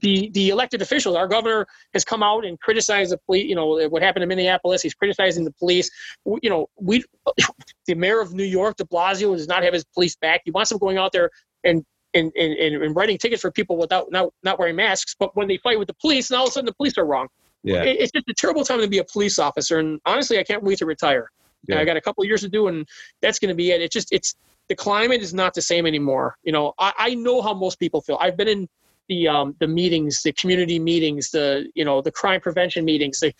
the 0.00 0.30
the 0.32 0.48
elected 0.48 0.80
officials, 0.80 1.14
our 1.14 1.28
governor 1.28 1.66
has 1.92 2.02
come 2.04 2.22
out 2.22 2.44
and 2.46 2.58
criticized 2.58 3.12
the 3.12 3.18
police. 3.18 3.46
You 3.46 3.54
know 3.54 3.86
what 3.88 4.02
happened 4.02 4.22
in 4.22 4.28
Minneapolis. 4.28 4.80
He's 4.82 4.94
criticizing 4.94 5.44
the 5.44 5.52
police. 5.52 5.90
We- 6.24 6.40
You 6.42 6.50
know, 6.50 6.68
we, 6.80 7.04
the 7.86 7.94
mayor 7.94 8.20
of 8.20 8.32
New 8.32 8.44
York, 8.44 8.76
De 8.76 8.84
Blasio, 8.84 9.36
does 9.36 9.46
not 9.48 9.62
have 9.62 9.74
his 9.74 9.84
police 9.84 10.16
back. 10.16 10.40
He 10.44 10.50
wants 10.50 10.70
them 10.70 10.78
going 10.78 10.98
out 10.98 11.12
there 11.12 11.30
and. 11.64 11.84
And, 12.14 12.32
and, 12.36 12.54
and 12.54 12.82
and 12.82 12.96
writing 12.96 13.18
tickets 13.18 13.42
for 13.42 13.50
people 13.50 13.76
without 13.76 14.10
not, 14.10 14.32
not 14.42 14.58
wearing 14.58 14.76
masks, 14.76 15.14
but 15.20 15.36
when 15.36 15.46
they 15.46 15.58
fight 15.58 15.78
with 15.78 15.88
the 15.88 15.94
police, 16.00 16.30
and 16.30 16.38
all 16.38 16.44
of 16.46 16.48
a 16.48 16.52
sudden 16.52 16.64
the 16.64 16.72
police 16.72 16.96
are 16.96 17.04
wrong. 17.04 17.28
Yeah. 17.62 17.82
It- 17.82 17.98
it's 18.00 18.12
just 18.12 18.28
a 18.28 18.34
terrible 18.34 18.64
time 18.64 18.80
to 18.80 18.88
be 18.88 18.98
a 18.98 19.04
police 19.04 19.38
officer. 19.38 19.78
And 19.78 20.00
honestly, 20.06 20.38
I 20.38 20.44
can't 20.44 20.62
wait 20.62 20.78
to 20.78 20.86
retire. 20.86 21.30
Yeah. 21.66 21.80
I 21.80 21.84
got 21.84 21.96
a 21.96 22.00
couple 22.00 22.22
of 22.22 22.28
years 22.28 22.40
to 22.42 22.48
do, 22.48 22.68
and 22.68 22.86
that's 23.20 23.38
going 23.38 23.48
to 23.48 23.54
be 23.54 23.72
it. 23.72 23.82
It's 23.82 23.92
just 23.92 24.08
it's 24.12 24.36
the 24.68 24.76
climate 24.76 25.20
is 25.22 25.34
not 25.34 25.54
the 25.54 25.62
same 25.62 25.86
anymore. 25.86 26.36
You 26.44 26.52
know, 26.52 26.72
I, 26.78 26.92
I 26.98 27.14
know 27.14 27.42
how 27.42 27.52
most 27.54 27.78
people 27.80 28.00
feel. 28.00 28.16
I've 28.20 28.36
been 28.36 28.48
in 28.48 28.68
the 29.08 29.26
um, 29.28 29.56
the 29.58 29.66
meetings, 29.66 30.22
the 30.22 30.32
community 30.32 30.78
meetings, 30.78 31.30
the 31.30 31.68
you 31.74 31.84
know 31.84 32.00
the 32.00 32.12
crime 32.12 32.40
prevention 32.40 32.84
meetings, 32.84 33.18
the 33.20 33.34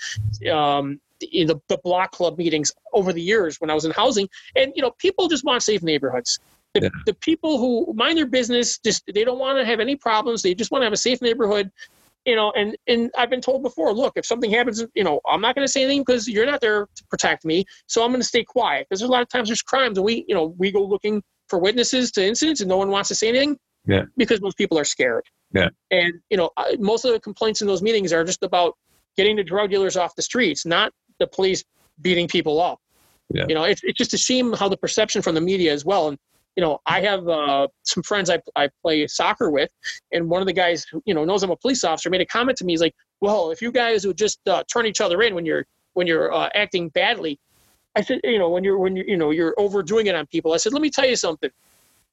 um, 0.50 1.00
the, 1.20 1.44
the 1.44 1.60
the 1.68 1.78
block 1.84 2.10
club 2.10 2.38
meetings 2.38 2.72
over 2.92 3.12
the 3.12 3.22
years 3.22 3.60
when 3.60 3.70
I 3.70 3.74
was 3.74 3.84
in 3.84 3.92
housing, 3.92 4.28
and 4.56 4.72
you 4.74 4.82
know 4.82 4.90
people 4.98 5.28
just 5.28 5.44
want 5.44 5.62
safe 5.62 5.82
neighborhoods. 5.82 6.40
The, 6.74 6.82
Yeah. 6.82 6.88
the 7.06 7.14
people 7.14 7.58
who 7.58 7.92
mind 7.94 8.18
their 8.18 8.26
business 8.26 8.78
just 8.78 9.04
they 9.14 9.24
don't 9.24 9.38
want 9.38 9.58
to 9.58 9.64
have 9.64 9.78
any 9.80 9.94
problems. 9.96 10.42
They 10.42 10.54
just 10.54 10.70
want 10.70 10.82
to 10.82 10.86
have 10.86 10.92
a 10.92 10.98
safe 10.98 11.22
neighborhood 11.22 11.70
you 12.28 12.36
know, 12.36 12.52
and 12.54 12.76
and 12.86 13.10
I've 13.16 13.30
been 13.30 13.40
told 13.40 13.62
before, 13.62 13.92
look, 13.94 14.12
if 14.16 14.26
something 14.26 14.50
happens, 14.50 14.84
you 14.94 15.02
know, 15.02 15.20
I'm 15.26 15.40
not 15.40 15.54
going 15.54 15.66
to 15.66 15.72
say 15.72 15.82
anything 15.82 16.02
because 16.02 16.28
you're 16.28 16.44
not 16.44 16.60
there 16.60 16.86
to 16.94 17.04
protect 17.06 17.46
me, 17.46 17.64
so 17.86 18.04
I'm 18.04 18.10
going 18.10 18.20
to 18.20 18.26
stay 18.26 18.44
quiet. 18.44 18.86
Because 18.86 19.00
there's 19.00 19.08
a 19.08 19.12
lot 19.12 19.22
of 19.22 19.30
times 19.30 19.48
there's 19.48 19.62
crimes, 19.62 19.96
and 19.96 20.04
we, 20.04 20.26
you 20.28 20.34
know, 20.34 20.54
we 20.58 20.70
go 20.70 20.84
looking 20.84 21.22
for 21.48 21.58
witnesses 21.58 22.12
to 22.12 22.24
incidents, 22.24 22.60
and 22.60 22.68
no 22.68 22.76
one 22.76 22.90
wants 22.90 23.08
to 23.08 23.14
say 23.14 23.30
anything. 23.30 23.56
Yeah. 23.86 24.02
Because 24.18 24.42
most 24.42 24.58
people 24.58 24.78
are 24.78 24.84
scared. 24.84 25.24
Yeah. 25.54 25.70
And 25.90 26.12
you 26.28 26.36
know, 26.36 26.50
I- 26.58 26.76
most 26.78 27.06
of 27.06 27.12
the 27.12 27.20
complaints 27.20 27.62
in 27.62 27.66
those 27.66 27.80
meetings 27.80 28.12
are 28.12 28.24
just 28.24 28.42
about 28.42 28.74
getting 29.16 29.36
the 29.36 29.44
drug 29.44 29.70
dealers 29.70 29.96
off 29.96 30.14
the 30.14 30.22
streets, 30.22 30.66
not 30.66 30.92
the 31.18 31.26
police 31.26 31.64
beating 32.02 32.28
people 32.28 32.60
up. 32.60 32.78
Yeah. 33.32 33.46
You 33.48 33.54
know, 33.54 33.64
it's 33.64 33.80
it's 33.82 33.96
just 33.96 34.12
a 34.12 34.18
shame 34.18 34.52
how 34.52 34.68
the 34.68 34.76
perception 34.76 35.22
from 35.22 35.34
the 35.34 35.40
media 35.40 35.72
as 35.72 35.82
well. 35.84 36.08
And 36.08 36.18
you 36.56 36.62
know, 36.62 36.80
I 36.86 37.00
have 37.02 37.28
uh, 37.28 37.68
some 37.84 38.02
friends 38.02 38.30
I 38.30 38.40
I 38.56 38.68
play 38.82 39.06
soccer 39.06 39.50
with, 39.50 39.70
and 40.12 40.28
one 40.28 40.40
of 40.40 40.46
the 40.46 40.52
guys 40.52 40.84
who 40.90 41.02
you 41.06 41.14
know 41.14 41.24
knows 41.24 41.42
I'm 41.42 41.50
a 41.50 41.56
police 41.56 41.84
officer 41.84 42.10
made 42.10 42.20
a 42.20 42.26
comment 42.26 42.58
to 42.58 42.64
me. 42.64 42.72
He's 42.72 42.80
like, 42.80 42.94
"Well, 43.20 43.50
if 43.50 43.62
you 43.62 43.70
guys 43.70 44.06
would 44.06 44.18
just 44.18 44.40
uh, 44.48 44.64
turn 44.72 44.86
each 44.86 45.00
other 45.00 45.22
in 45.22 45.34
when 45.34 45.46
you're 45.46 45.66
when 45.94 46.06
you're 46.06 46.32
uh, 46.32 46.48
acting 46.54 46.88
badly," 46.88 47.38
I 47.94 48.02
said, 48.02 48.20
"You 48.24 48.38
know, 48.38 48.48
when 48.48 48.64
you're 48.64 48.78
when 48.78 48.96
you 48.96 49.04
you 49.06 49.16
know 49.16 49.30
you're 49.30 49.54
overdoing 49.56 50.06
it 50.06 50.14
on 50.14 50.26
people." 50.26 50.52
I 50.52 50.56
said, 50.56 50.72
"Let 50.72 50.82
me 50.82 50.90
tell 50.90 51.06
you 51.06 51.16
something. 51.16 51.50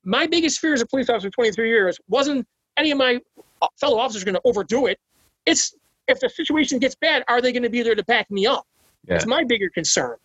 My 0.04 0.28
biggest 0.28 0.60
fear 0.60 0.74
as 0.74 0.82
a 0.82 0.86
police 0.86 1.10
officer, 1.10 1.32
23 1.32 1.68
years, 1.68 2.00
wasn't 2.08 2.48
any 2.78 2.92
of 2.92 3.00
my 3.00 3.20
uh, 3.64 3.68
fellow 3.80 3.98
officers 3.98 4.24
going 4.24 4.36
to 4.36 4.42
overdo 4.44 4.86
it. 4.86 5.00
It's 5.48 5.76
if 6.08 6.20
the 6.20 6.30
situation 6.30 6.78
gets 6.78 6.94
bad, 6.94 7.24
are 7.28 7.42
they 7.42 7.52
going 7.52 7.64
to 7.64 7.70
be 7.70 7.82
there 7.82 7.96
to 7.96 8.04
back 8.04 8.30
me 8.30 8.46
up? 8.46 8.68
Yeah. 9.08 9.16
That's 9.16 9.26
my 9.26 9.44
bigger 9.44 9.70
concern." 9.70 10.18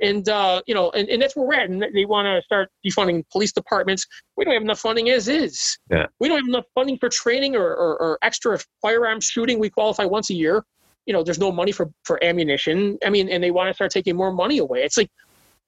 And 0.00 0.28
uh, 0.28 0.62
you 0.66 0.74
know, 0.74 0.90
and, 0.90 1.08
and 1.08 1.22
that's 1.22 1.36
where 1.36 1.46
we're 1.46 1.54
at. 1.54 1.70
And 1.70 1.84
they 1.94 2.04
want 2.04 2.26
to 2.26 2.42
start 2.44 2.70
defunding 2.84 3.24
police 3.30 3.52
departments. 3.52 4.06
We 4.36 4.44
don't 4.44 4.54
have 4.54 4.62
enough 4.62 4.80
funding 4.80 5.10
as 5.10 5.28
is. 5.28 5.78
Yeah. 5.90 6.06
We 6.18 6.28
don't 6.28 6.38
have 6.38 6.48
enough 6.48 6.64
funding 6.74 6.98
for 6.98 7.08
training 7.08 7.54
or, 7.54 7.68
or, 7.68 8.00
or 8.00 8.18
extra 8.22 8.58
firearm 8.80 9.20
shooting. 9.20 9.58
We 9.58 9.70
qualify 9.70 10.04
once 10.04 10.30
a 10.30 10.34
year. 10.34 10.64
You 11.06 11.12
know, 11.12 11.22
there's 11.22 11.38
no 11.38 11.52
money 11.52 11.72
for 11.72 11.90
for 12.04 12.22
ammunition. 12.24 12.98
I 13.04 13.10
mean, 13.10 13.28
and 13.28 13.42
they 13.42 13.50
want 13.50 13.68
to 13.68 13.74
start 13.74 13.90
taking 13.90 14.16
more 14.16 14.32
money 14.32 14.58
away. 14.58 14.82
It's 14.82 14.96
like 14.96 15.10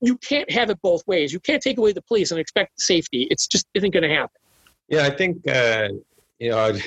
you 0.00 0.16
can't 0.18 0.50
have 0.50 0.70
it 0.70 0.80
both 0.82 1.06
ways. 1.06 1.32
You 1.32 1.40
can't 1.40 1.62
take 1.62 1.78
away 1.78 1.92
the 1.92 2.02
police 2.02 2.30
and 2.30 2.40
expect 2.40 2.80
safety. 2.80 3.26
It's 3.30 3.46
just 3.46 3.66
isn't 3.74 3.90
going 3.90 4.02
to 4.02 4.08
happen. 4.08 4.40
Yeah, 4.88 5.04
I 5.04 5.10
think 5.10 5.46
uh, 5.48 5.88
you 6.38 6.50
know 6.50 6.58
I, 6.58 6.80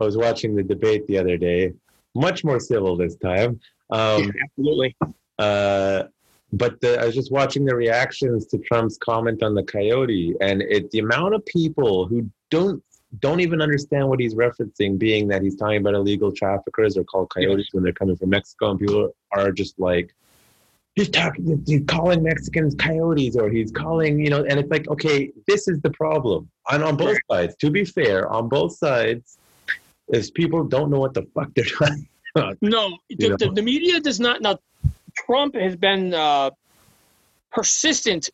I 0.00 0.04
was 0.04 0.16
watching 0.16 0.56
the 0.56 0.62
debate 0.62 1.06
the 1.06 1.18
other 1.18 1.36
day. 1.36 1.72
much 2.14 2.44
more 2.44 2.58
civil 2.58 2.96
this 2.96 3.16
time. 3.16 3.60
Um, 3.90 4.22
Yeah, 4.22 4.30
absolutely. 4.44 4.96
uh, 5.38 6.04
but 6.52 6.80
the, 6.80 7.00
I 7.00 7.04
was 7.04 7.14
just 7.14 7.30
watching 7.30 7.64
the 7.64 7.76
reactions 7.76 8.46
to 8.46 8.58
Trump's 8.58 8.96
comment 8.96 9.42
on 9.42 9.54
the 9.54 9.62
coyote, 9.62 10.34
and 10.40 10.62
it 10.62 10.90
the 10.90 11.00
amount 11.00 11.34
of 11.34 11.44
people 11.46 12.06
who 12.06 12.28
don't 12.50 12.82
don't 13.20 13.40
even 13.40 13.62
understand 13.62 14.08
what 14.08 14.20
he's 14.20 14.34
referencing, 14.34 14.98
being 14.98 15.28
that 15.28 15.42
he's 15.42 15.56
talking 15.56 15.78
about 15.78 15.94
illegal 15.94 16.30
traffickers 16.30 16.96
or 16.96 17.04
called 17.04 17.30
coyotes 17.30 17.68
when 17.72 17.82
they're 17.82 17.92
coming 17.92 18.16
from 18.16 18.30
Mexico, 18.30 18.70
and 18.70 18.80
people 18.80 19.14
are 19.32 19.50
just 19.50 19.78
like, 19.78 20.14
he's 20.94 21.08
talking, 21.08 21.62
he's 21.66 21.82
calling 21.86 22.22
Mexicans 22.22 22.74
coyotes, 22.74 23.36
or 23.36 23.48
he's 23.48 23.70
calling, 23.70 24.18
you 24.18 24.30
know, 24.30 24.44
and 24.44 24.58
it's 24.58 24.70
like, 24.70 24.88
okay, 24.88 25.30
this 25.46 25.68
is 25.68 25.80
the 25.80 25.90
problem, 25.90 26.50
and 26.70 26.82
on 26.82 26.96
both 26.96 27.18
sides. 27.30 27.56
To 27.60 27.70
be 27.70 27.84
fair, 27.84 28.28
on 28.30 28.48
both 28.48 28.76
sides, 28.76 29.38
is 30.08 30.30
people 30.30 30.64
don't 30.64 30.90
know 30.90 31.00
what 31.00 31.14
the 31.14 31.26
fuck 31.34 31.50
they're 31.54 31.64
talking. 31.64 32.08
No, 32.60 32.96
the, 33.08 33.36
the, 33.38 33.50
the 33.54 33.62
media 33.62 34.00
does 34.00 34.20
not. 34.20 34.42
Now, 34.42 34.58
Trump 35.26 35.54
has 35.54 35.76
been 35.76 36.14
uh, 36.14 36.50
persistent 37.52 38.30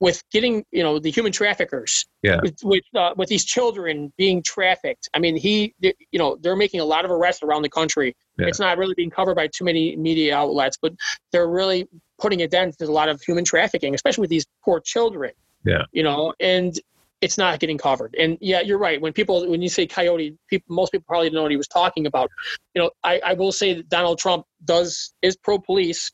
with 0.00 0.22
getting 0.30 0.64
you 0.70 0.82
know 0.82 0.98
the 0.98 1.10
human 1.10 1.32
traffickers. 1.32 2.06
Yeah. 2.22 2.40
With 2.42 2.56
with, 2.62 2.84
uh, 2.94 3.14
with 3.16 3.28
these 3.28 3.44
children 3.44 4.12
being 4.16 4.42
trafficked. 4.42 5.08
I 5.14 5.18
mean, 5.18 5.36
he 5.36 5.74
you 5.80 6.18
know 6.18 6.36
they're 6.40 6.56
making 6.56 6.80
a 6.80 6.84
lot 6.84 7.04
of 7.04 7.10
arrests 7.10 7.42
around 7.42 7.62
the 7.62 7.70
country. 7.70 8.14
Yeah. 8.38 8.46
It's 8.46 8.60
not 8.60 8.78
really 8.78 8.94
being 8.94 9.10
covered 9.10 9.36
by 9.36 9.48
too 9.48 9.64
many 9.64 9.96
media 9.96 10.36
outlets, 10.36 10.76
but 10.80 10.92
they're 11.32 11.48
really 11.48 11.88
putting 12.18 12.40
it 12.40 12.50
down 12.50 12.72
to 12.72 12.84
a 12.84 12.86
lot 12.86 13.08
of 13.08 13.20
human 13.22 13.44
trafficking, 13.44 13.94
especially 13.94 14.22
with 14.22 14.30
these 14.30 14.46
poor 14.64 14.80
children. 14.80 15.32
Yeah. 15.64 15.82
You 15.92 16.02
know, 16.02 16.34
and 16.40 16.78
it's 17.20 17.38
not 17.38 17.58
getting 17.58 17.78
covered. 17.78 18.14
And 18.18 18.36
yeah, 18.40 18.60
you're 18.60 18.78
right. 18.78 19.00
When 19.00 19.12
people 19.12 19.48
when 19.48 19.62
you 19.62 19.68
say 19.68 19.86
coyote, 19.86 20.36
people 20.48 20.74
most 20.74 20.92
people 20.92 21.06
probably 21.08 21.30
don't 21.30 21.36
know 21.36 21.42
what 21.42 21.50
he 21.50 21.56
was 21.56 21.68
talking 21.68 22.06
about. 22.06 22.30
You 22.74 22.82
know, 22.82 22.90
I, 23.02 23.20
I 23.24 23.32
will 23.32 23.52
say 23.52 23.74
that 23.74 23.88
Donald 23.88 24.18
Trump 24.18 24.44
does 24.64 25.14
is 25.22 25.36
pro 25.36 25.58
police, 25.58 26.12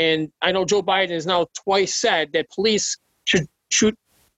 and 0.00 0.32
I 0.40 0.50
know 0.52 0.64
Joe 0.64 0.82
Biden 0.82 1.10
has 1.10 1.26
now 1.26 1.46
twice 1.62 1.94
said 1.94 2.32
that 2.32 2.48
police 2.50 2.96
should 3.26 3.46
shoot 3.70 3.94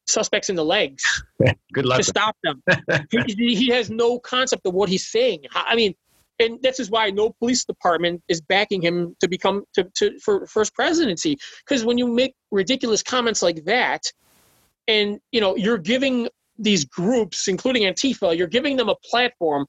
suspects 0.09 0.51
in 0.51 0.57
the 0.57 0.65
legs 0.65 1.05
Good 1.73 1.87
luck. 1.87 1.99
to 1.99 2.05
stop 2.05 2.37
them. 2.43 2.63
he, 3.11 3.55
he 3.55 3.69
has 3.69 3.89
no 3.89 4.19
concept 4.19 4.67
of 4.67 4.75
what 4.75 4.89
he's 4.89 5.07
saying. 5.07 5.45
I 5.55 5.77
mean, 5.77 5.95
and 6.41 6.61
this 6.63 6.81
is 6.81 6.91
why 6.91 7.11
no 7.11 7.31
police 7.39 7.65
department 7.65 8.23
is 8.29 8.41
backing 8.41 8.83
him 8.83 9.15
to 9.21 9.29
become 9.29 9.65
to, 9.75 9.85
to 9.99 10.19
for 10.19 10.47
first 10.47 10.75
presidency. 10.75 11.39
Because 11.65 11.85
when 11.85 11.99
you 11.99 12.09
make 12.09 12.35
ridiculous 12.51 13.03
comments 13.03 13.43
like 13.43 13.65
that, 13.65 14.03
and 14.89 15.21
you 15.31 15.41
know 15.41 15.55
you're 15.57 15.79
giving 15.79 16.29
these 16.59 16.85
groups, 16.85 17.47
including 17.47 17.83
Antifa, 17.83 18.37
you're 18.37 18.49
giving 18.59 18.77
them 18.77 18.89
a 18.89 18.97
platform, 19.09 19.67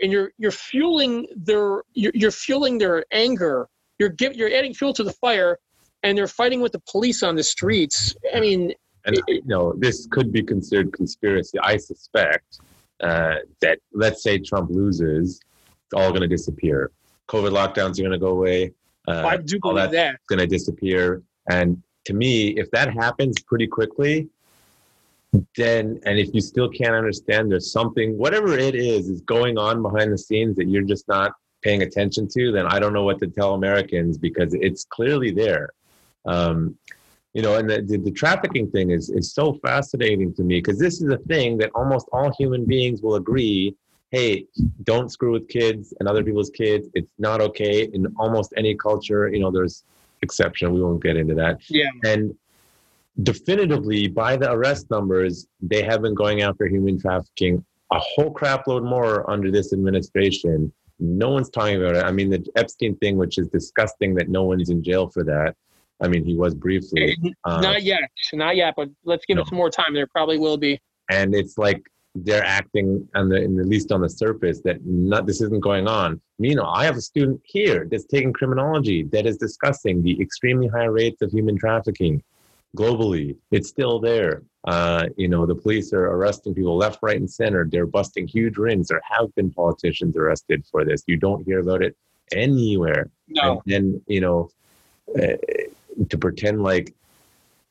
and 0.00 0.10
you're 0.10 0.32
you're 0.38 0.50
fueling 0.50 1.28
their 1.36 1.82
you're, 1.92 2.12
you're 2.14 2.30
fueling 2.32 2.78
their 2.78 3.04
anger. 3.12 3.68
You're 3.98 4.10
give, 4.10 4.34
you're 4.36 4.52
adding 4.52 4.74
fuel 4.74 4.92
to 4.94 5.02
the 5.02 5.12
fire, 5.12 5.58
and 6.02 6.16
they're 6.16 6.28
fighting 6.28 6.60
with 6.60 6.72
the 6.72 6.82
police 6.90 7.22
on 7.22 7.36
the 7.36 7.42
streets. 7.42 8.14
I 8.34 8.40
mean, 8.40 8.72
and 9.04 9.20
you 9.28 9.42
know 9.44 9.72
this 9.78 10.06
could 10.10 10.32
be 10.32 10.42
considered 10.42 10.92
conspiracy. 10.92 11.58
I 11.60 11.76
suspect 11.76 12.60
uh, 13.00 13.36
that 13.60 13.78
let's 13.92 14.22
say 14.22 14.38
Trump 14.38 14.70
loses, 14.70 15.40
it's 15.84 15.94
all 15.94 16.10
going 16.10 16.22
to 16.22 16.28
disappear. 16.28 16.90
COVID 17.28 17.52
lockdowns 17.52 17.98
are 17.98 18.02
going 18.02 18.12
to 18.12 18.18
go 18.18 18.28
away. 18.28 18.72
Uh, 19.08 19.24
I 19.26 19.36
do 19.36 19.58
all 19.62 19.72
believe 19.72 19.92
that's 19.92 20.12
that. 20.12 20.20
going 20.28 20.40
to 20.40 20.46
disappear. 20.46 21.22
And 21.50 21.82
to 22.06 22.14
me, 22.14 22.48
if 22.58 22.70
that 22.72 22.92
happens 22.92 23.40
pretty 23.40 23.66
quickly, 23.66 24.28
then 25.56 26.00
and 26.04 26.18
if 26.18 26.34
you 26.34 26.40
still 26.40 26.68
can't 26.68 26.94
understand, 26.94 27.50
there's 27.50 27.70
something, 27.70 28.16
whatever 28.16 28.56
it 28.56 28.74
is, 28.74 29.08
is 29.08 29.20
going 29.22 29.58
on 29.58 29.82
behind 29.82 30.12
the 30.12 30.18
scenes 30.18 30.56
that 30.56 30.66
you're 30.66 30.82
just 30.82 31.06
not 31.08 31.32
paying 31.62 31.82
attention 31.82 32.28
to. 32.28 32.52
Then 32.52 32.66
I 32.66 32.78
don't 32.78 32.92
know 32.92 33.04
what 33.04 33.18
to 33.20 33.26
tell 33.26 33.54
Americans 33.54 34.18
because 34.18 34.54
it's 34.54 34.84
clearly 34.84 35.30
there. 35.30 35.70
Um, 36.24 36.76
you 37.34 37.42
know, 37.42 37.56
and 37.56 37.68
the, 37.68 37.82
the, 37.82 37.98
the 37.98 38.10
trafficking 38.10 38.70
thing 38.70 38.90
is 38.90 39.10
is 39.10 39.32
so 39.32 39.54
fascinating 39.54 40.32
to 40.34 40.42
me 40.42 40.58
because 40.58 40.78
this 40.78 41.02
is 41.02 41.12
a 41.12 41.18
thing 41.18 41.58
that 41.58 41.70
almost 41.74 42.08
all 42.12 42.32
human 42.38 42.64
beings 42.64 43.02
will 43.02 43.16
agree. 43.16 43.74
Hey, 44.10 44.46
don't 44.84 45.10
screw 45.10 45.32
with 45.32 45.48
kids 45.48 45.92
and 45.98 46.08
other 46.08 46.24
people's 46.24 46.50
kids. 46.50 46.88
It's 46.94 47.12
not 47.18 47.40
okay 47.40 47.84
in 47.92 48.06
almost 48.18 48.54
any 48.56 48.74
culture. 48.74 49.28
You 49.28 49.40
know, 49.40 49.50
there's 49.50 49.84
exception. 50.22 50.72
We 50.72 50.82
won't 50.82 51.02
get 51.02 51.16
into 51.16 51.34
that. 51.34 51.58
Yeah. 51.68 51.90
And 52.04 52.34
definitively, 53.22 54.08
by 54.08 54.36
the 54.36 54.50
arrest 54.52 54.90
numbers, 54.90 55.46
they 55.60 55.82
have 55.82 56.02
been 56.02 56.14
going 56.14 56.42
after 56.42 56.66
human 56.66 56.98
trafficking 56.98 57.64
a 57.92 57.98
whole 57.98 58.32
crapload 58.32 58.82
more 58.82 59.28
under 59.30 59.50
this 59.50 59.72
administration. 59.72 60.72
No 60.98 61.30
one's 61.30 61.50
talking 61.50 61.76
about 61.76 61.96
it. 61.96 62.04
I 62.04 62.10
mean, 62.10 62.30
the 62.30 62.44
Epstein 62.56 62.96
thing, 62.96 63.16
which 63.16 63.38
is 63.38 63.48
disgusting 63.48 64.14
that 64.14 64.28
no 64.28 64.44
one's 64.44 64.70
in 64.70 64.82
jail 64.82 65.08
for 65.08 65.24
that. 65.24 65.54
I 66.02 66.08
mean, 66.08 66.24
he 66.24 66.36
was 66.36 66.54
briefly. 66.54 67.16
Uh, 67.44 67.60
not 67.60 67.82
yet, 67.82 68.00
not 68.32 68.56
yet, 68.56 68.74
but 68.76 68.88
let's 69.04 69.24
give 69.26 69.36
no. 69.36 69.42
it 69.42 69.48
some 69.48 69.56
more 69.56 69.70
time. 69.70 69.94
There 69.94 70.06
probably 70.06 70.38
will 70.38 70.56
be. 70.56 70.80
and 71.10 71.34
it's 71.34 71.56
like 71.58 71.82
they're 72.16 72.44
acting 72.44 73.06
on 73.14 73.28
the, 73.28 73.36
in, 73.36 73.60
at 73.60 73.66
least 73.66 73.92
on 73.92 74.00
the 74.00 74.08
surface 74.08 74.60
that 74.62 74.84
not 74.84 75.26
this 75.26 75.40
isn't 75.40 75.60
going 75.60 75.86
on. 75.86 76.20
Meanwhile, 76.38 76.72
I 76.74 76.84
have 76.84 76.96
a 76.96 77.00
student 77.00 77.40
here 77.44 77.86
that's 77.90 78.06
taking 78.06 78.32
criminology 78.32 79.02
that 79.12 79.26
is 79.26 79.36
discussing 79.36 80.02
the 80.02 80.20
extremely 80.20 80.66
high 80.66 80.86
rates 80.86 81.20
of 81.22 81.30
human 81.30 81.58
trafficking 81.58 82.22
globally. 82.76 83.36
It's 83.50 83.68
still 83.68 83.98
there. 83.98 84.42
Uh, 84.66 85.06
you 85.16 85.28
know, 85.28 85.46
the 85.46 85.54
police 85.54 85.92
are 85.92 86.06
arresting 86.06 86.54
people 86.54 86.76
left, 86.76 86.98
right, 87.02 87.18
and 87.18 87.30
center. 87.30 87.66
They're 87.70 87.86
busting 87.86 88.26
huge 88.26 88.56
rings. 88.56 88.88
There 88.88 89.02
have 89.04 89.34
been 89.34 89.50
politicians 89.50 90.16
arrested 90.16 90.64
for 90.70 90.84
this. 90.84 91.04
You 91.06 91.16
don't 91.16 91.44
hear 91.44 91.60
about 91.60 91.82
it 91.82 91.96
anywhere. 92.32 93.10
No, 93.28 93.52
And 93.52 93.60
then, 93.66 94.02
you 94.06 94.20
know, 94.20 94.50
uh, 95.16 95.36
to 96.08 96.18
pretend 96.18 96.62
like 96.62 96.94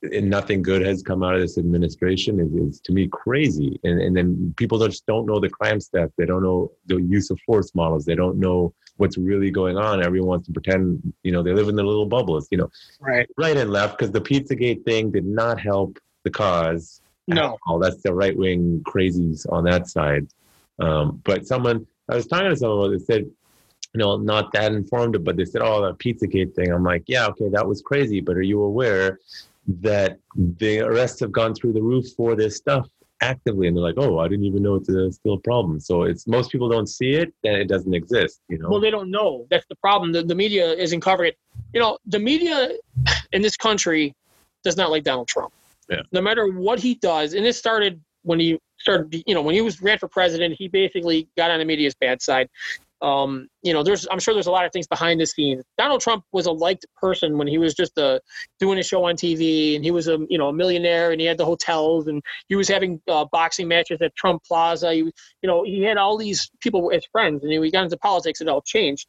nothing 0.02 0.62
good 0.62 0.86
has 0.86 1.02
come 1.02 1.24
out 1.24 1.36
of 1.36 1.42
this 1.42 1.58
administration 1.58 2.40
is, 2.40 2.54
is 2.54 2.80
to 2.82 2.92
me 2.92 3.08
crazy. 3.08 3.80
And, 3.84 4.02
and 4.02 4.16
then 4.16 4.54
people 4.58 4.86
just 4.86 5.06
don't 5.06 5.26
know 5.26 5.40
the 5.40 5.50
crime 5.50 5.82
stuff. 5.82 6.12
They 6.18 6.26
don't 6.26 6.44
know 6.44 6.72
the 6.86 6.98
use 6.98 7.30
of 7.30 7.40
force 7.46 7.74
models. 7.76 8.06
They 8.06 8.16
don't 8.16 8.38
know 8.38 8.74
what's 8.98 9.18
really 9.18 9.52
going 9.52 9.78
on. 9.78 10.04
Everyone 10.04 10.30
wants 10.30 10.48
to 10.48 10.54
pretend, 10.54 11.14
you 11.24 11.32
know, 11.32 11.44
they 11.44 11.54
live 11.54 11.68
in 11.68 11.76
their 11.76 11.86
little 11.86 12.06
bubbles, 12.06 12.48
you 12.52 12.58
know, 12.58 12.70
right? 13.00 13.28
right 13.38 13.58
and 13.58 13.72
left, 13.72 13.98
because 13.98 14.12
the 14.12 14.22
Pizzagate 14.22 14.84
thing 14.86 15.12
did 15.12 15.26
not 15.26 15.60
help 15.60 16.00
the 16.24 16.32
cause. 16.32 17.02
No, 17.28 17.58
all. 17.66 17.80
That's 17.80 18.02
the 18.04 18.14
right 18.14 18.38
wing 18.38 18.84
crazies 18.86 19.52
on 19.52 19.64
that 19.66 19.90
side. 19.90 20.28
Um, 20.80 21.22
but 21.24 21.48
someone, 21.48 21.88
I 22.08 22.16
was 22.16 22.28
talking 22.28 22.50
to 22.50 22.56
someone 22.56 22.92
that 22.94 23.06
said, 23.06 23.24
you 23.94 24.00
know, 24.00 24.18
not 24.18 24.52
that 24.54 24.74
informed, 24.74 25.24
but 25.24 25.38
they 25.38 25.46
said, 25.46 25.62
oh, 25.64 25.82
that 25.86 25.98
Pizzagate 25.98 26.54
thing. 26.54 26.72
I'm 26.72 26.84
like, 26.84 27.04
yeah, 27.08 27.28
okay, 27.28 27.50
that 27.50 27.66
was 27.66 27.82
crazy. 27.82 28.22
But 28.22 28.38
are 28.38 28.42
you 28.42 28.62
aware 28.62 29.20
that 29.82 30.20
the 30.36 30.82
arrests 30.82 31.20
have 31.22 31.32
gone 31.32 31.56
through 31.56 31.74
the 31.74 31.82
roof 31.82 32.06
for 32.16 32.36
this 32.36 32.56
stuff 32.58 32.88
actively? 33.22 33.68
And 33.68 33.76
they're 33.76 33.84
like, 33.84 33.96
oh, 33.98 34.20
I 34.20 34.28
didn't 34.28 34.46
even 34.46 34.64
know 34.64 34.76
it's 34.76 34.90
a, 34.90 35.12
still 35.12 35.34
a 35.34 35.40
problem. 35.40 35.80
So 35.80 36.04
it's 36.04 36.28
most 36.28 36.52
people 36.52 36.70
don't 36.70 36.88
see 36.88 37.12
it, 37.12 37.34
then 37.44 37.56
it 37.56 37.68
doesn't 37.68 37.94
exist, 37.94 38.42
you 38.50 38.58
know? 38.58 38.70
well, 38.70 38.80
they 38.80 38.92
don't 38.92 39.12
know. 39.12 39.48
That's 39.50 39.66
the 39.68 39.76
problem. 39.76 40.12
The, 40.12 40.24
the 40.24 40.36
media 40.36 40.74
isn't 40.74 41.02
covering 41.02 41.30
it. 41.30 41.38
You 41.74 41.80
know, 41.80 41.98
the 42.06 42.20
media 42.20 42.70
in 43.32 43.42
this 43.42 43.58
country 43.58 44.14
does 44.64 44.78
not 44.78 44.92
like 44.92 45.04
Donald 45.04 45.28
Trump. 45.28 45.54
Yeah. 45.90 46.02
No 46.12 46.22
matter 46.22 46.48
what 46.48 46.80
he 46.80 46.96
does, 46.96 47.34
and 47.34 47.46
it 47.46 47.54
started 47.54 48.02
when 48.24 48.40
he 48.40 48.60
started. 48.80 49.24
You 49.28 49.36
know, 49.36 49.42
when 49.42 49.54
he 49.54 49.62
was 49.62 49.82
ran 49.82 50.00
for 50.00 50.08
president, 50.08 50.56
he 50.58 50.68
basically 50.68 51.30
got 51.38 51.52
on 51.52 51.60
the 51.60 51.66
media's 51.66 51.94
bad 51.94 52.22
side. 52.22 52.50
Um, 53.02 53.48
you 53.62 53.74
know, 53.74 53.84
there's 53.84 54.08
I'm 54.10 54.20
sure 54.20 54.34
there's 54.34 54.48
a 54.48 54.52
lot 54.52 54.66
of 54.66 54.72
things 54.72 54.88
behind 54.88 55.20
the 55.20 55.26
scenes. 55.26 55.64
Donald 55.78 56.02
Trump 56.02 56.24
was 56.32 56.46
a 56.46 56.52
liked 56.52 56.86
person 56.96 57.38
when 57.38 57.48
he 57.48 57.58
was 57.58 57.74
just 57.74 57.98
uh, 57.98 58.20
doing 58.60 58.80
a 58.80 58.84
show 58.84 59.04
on 59.06 59.16
TV, 59.16 59.76
and 59.76 59.84
he 59.84 59.92
was 59.92 60.08
a 60.08 60.18
you 60.30 60.38
know 60.38 60.48
a 60.50 60.54
millionaire, 60.54 61.12
and 61.12 61.20
he 61.20 61.28
had 61.28 61.38
the 61.38 61.46
hotels, 61.46 62.08
and 62.08 62.24
he 62.48 62.56
was 62.56 62.68
having 62.68 63.02
uh, 63.08 63.26
boxing 63.32 63.68
matches 63.68 64.02
at 64.02 64.16
Trump 64.16 64.44
Plaza. 64.44 64.94
He, 64.94 65.04
was- 65.04 65.14
you 65.42 65.48
know, 65.48 65.64
he 65.64 65.82
had 65.82 65.98
all 65.98 66.18
these 66.18 66.50
people 66.62 66.92
as 66.94 67.06
friends, 67.12 67.44
and 67.44 67.52
he 67.52 67.72
got 67.72 67.84
into 67.84 67.98
politics. 67.98 68.42
It 68.42 68.48
all 68.48 68.62
changed. 68.62 69.08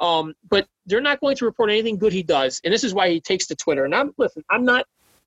Um, 0.00 0.34
but 0.50 0.66
they're 0.86 1.00
not 1.00 1.20
going 1.20 1.36
to 1.36 1.44
report 1.44 1.70
anything 1.70 1.96
good 1.96 2.12
he 2.12 2.22
does, 2.24 2.60
and 2.64 2.74
this 2.74 2.84
is 2.84 2.92
why 2.92 3.08
he 3.10 3.20
takes 3.20 3.46
to 3.46 3.56
Twitter. 3.56 3.84
And 3.84 3.94
I'm 3.94 4.12
listen, 4.18 4.42
I'm 4.50 4.64
not. 4.64 4.84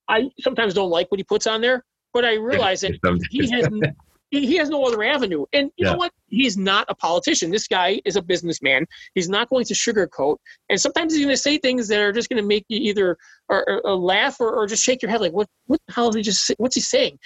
I 0.07 0.29
sometimes 0.41 0.73
don't 0.73 0.89
like 0.89 1.09
what 1.09 1.19
he 1.19 1.23
puts 1.23 1.47
on 1.47 1.61
there, 1.61 1.83
but 2.13 2.25
I 2.25 2.33
realize 2.35 2.81
that 2.81 2.91
he 3.31 3.49
has 3.51 3.69
he 4.31 4.55
has 4.55 4.69
no 4.69 4.83
other 4.85 5.03
avenue. 5.03 5.45
And 5.51 5.71
you 5.75 5.85
Yeah. 5.85 5.91
know 5.91 5.97
what? 5.97 6.13
He's 6.29 6.57
not 6.57 6.85
a 6.89 6.95
politician. 6.95 7.51
This 7.51 7.67
guy 7.67 8.01
is 8.05 8.15
a 8.15 8.21
businessman. 8.21 8.85
He's 9.13 9.27
not 9.29 9.49
going 9.49 9.65
to 9.65 9.73
sugarcoat. 9.73 10.37
And 10.69 10.79
sometimes 10.79 11.13
he's 11.13 11.23
going 11.25 11.33
to 11.35 11.41
say 11.41 11.57
things 11.57 11.89
that 11.89 11.99
are 11.99 12.13
just 12.13 12.29
going 12.29 12.41
to 12.41 12.47
make 12.47 12.65
you 12.69 12.79
either 12.79 13.17
or, 13.49 13.69
or, 13.69 13.81
or 13.85 13.95
laugh 13.95 14.39
or, 14.39 14.53
or 14.55 14.65
just 14.67 14.83
shake 14.83 15.01
your 15.01 15.11
head 15.11 15.19
like, 15.21 15.33
what 15.33 15.47
what 15.67 15.81
the 15.87 15.93
hell 15.93 16.09
is 16.09 16.15
he 16.15 16.21
just 16.21 16.45
say- 16.45 16.55
what's 16.57 16.75
he 16.75 16.81
saying? 16.81 17.19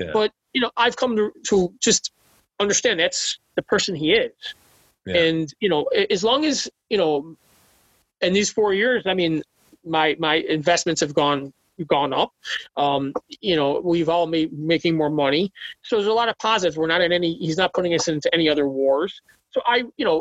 Yeah. 0.00 0.10
But 0.12 0.32
you 0.52 0.60
know, 0.60 0.70
I've 0.76 0.96
come 0.96 1.14
to 1.16 1.32
to 1.48 1.72
just 1.80 2.10
understand 2.58 2.98
that's 2.98 3.38
the 3.54 3.62
person 3.62 3.94
he 3.94 4.12
is. 4.12 4.32
Yeah. 5.06 5.16
And 5.22 5.54
you 5.60 5.68
know, 5.68 5.84
as 6.10 6.24
long 6.24 6.44
as 6.44 6.68
you 6.88 6.98
know, 6.98 7.36
in 8.20 8.32
these 8.32 8.50
four 8.50 8.74
years, 8.74 9.04
I 9.06 9.14
mean, 9.14 9.42
my 9.84 10.16
my 10.18 10.34
investments 10.36 11.00
have 11.00 11.14
gone 11.14 11.52
gone 11.88 12.12
up. 12.12 12.32
Um, 12.76 13.12
you 13.40 13.56
know, 13.56 13.80
we've 13.84 14.08
all 14.08 14.26
made 14.26 14.52
making 14.52 14.96
more 14.96 15.10
money. 15.10 15.52
So 15.82 15.96
there's 15.96 16.08
a 16.08 16.12
lot 16.12 16.28
of 16.28 16.38
positives. 16.38 16.76
We're 16.76 16.86
not 16.86 17.00
in 17.00 17.12
any. 17.12 17.34
He's 17.34 17.56
not 17.56 17.72
putting 17.74 17.94
us 17.94 18.08
into 18.08 18.32
any 18.34 18.48
other 18.48 18.68
wars. 18.68 19.20
So 19.50 19.60
I, 19.66 19.84
you 19.96 20.04
know, 20.04 20.20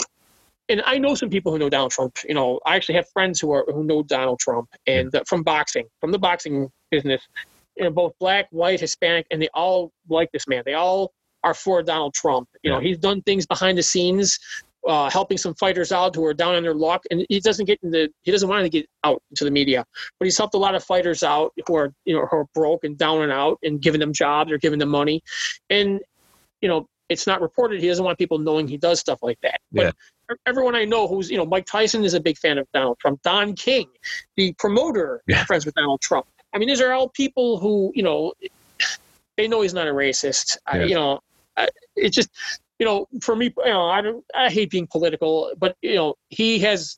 and 0.69 0.81
I 0.85 0.97
know 0.97 1.15
some 1.15 1.29
people 1.29 1.51
who 1.51 1.57
know 1.57 1.69
Donald 1.69 1.91
Trump. 1.91 2.17
You 2.27 2.35
know, 2.35 2.59
I 2.65 2.75
actually 2.75 2.95
have 2.95 3.09
friends 3.09 3.39
who 3.39 3.51
are 3.51 3.65
who 3.67 3.83
know 3.83 4.03
Donald 4.03 4.39
Trump 4.39 4.69
and 4.87 5.13
uh, 5.13 5.23
from 5.27 5.43
boxing, 5.43 5.85
from 5.99 6.11
the 6.11 6.19
boxing 6.19 6.69
business. 6.91 7.27
You 7.75 7.85
know, 7.85 7.91
both 7.91 8.13
black, 8.19 8.47
white, 8.51 8.79
Hispanic, 8.79 9.25
and 9.31 9.41
they 9.41 9.49
all 9.53 9.91
like 10.09 10.31
this 10.31 10.47
man. 10.47 10.63
They 10.65 10.73
all 10.73 11.13
are 11.43 11.53
for 11.53 11.81
Donald 11.81 12.13
Trump. 12.13 12.49
You 12.63 12.71
know, 12.71 12.79
he's 12.79 12.97
done 12.97 13.21
things 13.21 13.45
behind 13.45 13.77
the 13.77 13.83
scenes, 13.83 14.37
uh, 14.87 15.09
helping 15.09 15.37
some 15.37 15.53
fighters 15.55 15.91
out 15.91 16.15
who 16.15 16.25
are 16.25 16.33
down 16.33 16.55
on 16.55 16.63
their 16.63 16.73
luck, 16.73 17.03
and 17.11 17.25
he 17.29 17.39
doesn't 17.39 17.65
get 17.65 17.79
in 17.83 17.91
the 17.91 18.09
he 18.21 18.31
doesn't 18.31 18.47
want 18.49 18.63
to 18.63 18.69
get 18.69 18.87
out 19.03 19.21
to 19.35 19.43
the 19.43 19.51
media, 19.51 19.85
but 20.19 20.25
he's 20.25 20.37
helped 20.37 20.53
a 20.53 20.57
lot 20.57 20.75
of 20.75 20.83
fighters 20.83 21.23
out 21.23 21.53
who 21.67 21.75
are 21.75 21.93
you 22.05 22.15
know 22.15 22.25
who 22.25 22.37
are 22.37 22.45
broke 22.53 22.83
and 22.83 22.97
down 22.97 23.21
and 23.21 23.31
out, 23.31 23.57
and 23.63 23.81
giving 23.81 23.99
them 23.99 24.13
jobs 24.13 24.51
or 24.51 24.57
giving 24.57 24.79
them 24.79 24.89
money, 24.89 25.21
and 25.69 25.99
you 26.61 26.69
know 26.69 26.87
it's 27.09 27.25
not 27.25 27.41
reported. 27.41 27.81
He 27.81 27.87
doesn't 27.87 28.05
want 28.05 28.19
people 28.19 28.37
knowing 28.37 28.67
he 28.67 28.77
does 28.77 28.99
stuff 28.99 29.19
like 29.23 29.39
that. 29.41 29.59
But 29.71 29.95
Yeah. 30.29 30.35
everyone 30.45 30.75
I 30.75 30.85
know 30.85 31.07
who's, 31.07 31.31
you 31.31 31.37
know, 31.37 31.45
Mike 31.45 31.65
Tyson 31.65 32.03
is 32.03 32.13
a 32.13 32.19
big 32.19 32.37
fan 32.37 32.59
of 32.59 32.67
Donald 32.71 32.99
Trump. 32.99 33.19
Don 33.23 33.55
King, 33.55 33.87
the 34.37 34.53
promoter, 34.59 35.23
Yeah. 35.25 35.43
friends 35.45 35.65
with 35.65 35.73
Donald 35.73 36.01
Trump. 36.01 36.27
I 36.53 36.59
mean, 36.59 36.67
these 36.69 36.81
are 36.81 36.93
all 36.93 37.09
people 37.09 37.57
who, 37.57 37.91
you 37.95 38.03
know, 38.03 38.33
they 39.37 39.47
know 39.47 39.61
he's 39.61 39.73
not 39.73 39.87
a 39.87 39.91
racist. 39.91 40.57
I, 40.67 40.81
Yeah. 40.81 40.85
you 40.85 40.93
know, 40.93 41.19
I, 41.57 41.69
it's 41.95 42.15
just, 42.15 42.29
you 42.79 42.85
know, 42.85 43.07
for 43.21 43.35
me, 43.35 43.53
you 43.57 43.65
know, 43.65 43.85
I 43.85 44.01
don't, 44.01 44.23
I 44.33 44.49
hate 44.49 44.71
being 44.71 44.87
political, 44.87 45.51
but 45.57 45.75
you 45.81 45.95
know, 45.95 46.15
he 46.29 46.59
has, 46.59 46.97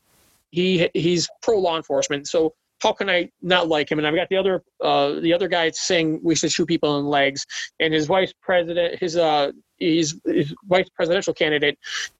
he 0.52 0.90
he's 0.94 1.30
pro 1.42 1.58
law 1.60 1.78
enforcement, 1.78 2.28
so 2.28 2.54
how 2.82 2.94
can 2.94 3.10
I 3.10 3.30
not 3.42 3.68
like 3.68 3.92
him? 3.92 4.00
And 4.00 4.08
I've 4.08 4.16
got 4.16 4.30
the 4.30 4.38
other, 4.38 4.64
uh, 4.84 5.20
the 5.20 5.34
other 5.34 5.48
guy 5.48 5.70
saying 5.72 6.20
we 6.24 6.36
should 6.36 6.52
shoot 6.52 6.68
people 6.68 6.98
in 6.98 7.06
the 7.06 7.10
legs, 7.10 7.46
and 7.80 7.94
his 7.94 8.06
vice 8.06 8.34
president, 8.42 9.00
his 9.00 9.18
uh, 9.18 9.52
his, 9.78 10.20
his 10.26 10.54
vice 10.66 10.88
presidential 10.96 11.34
candidate 11.34 11.78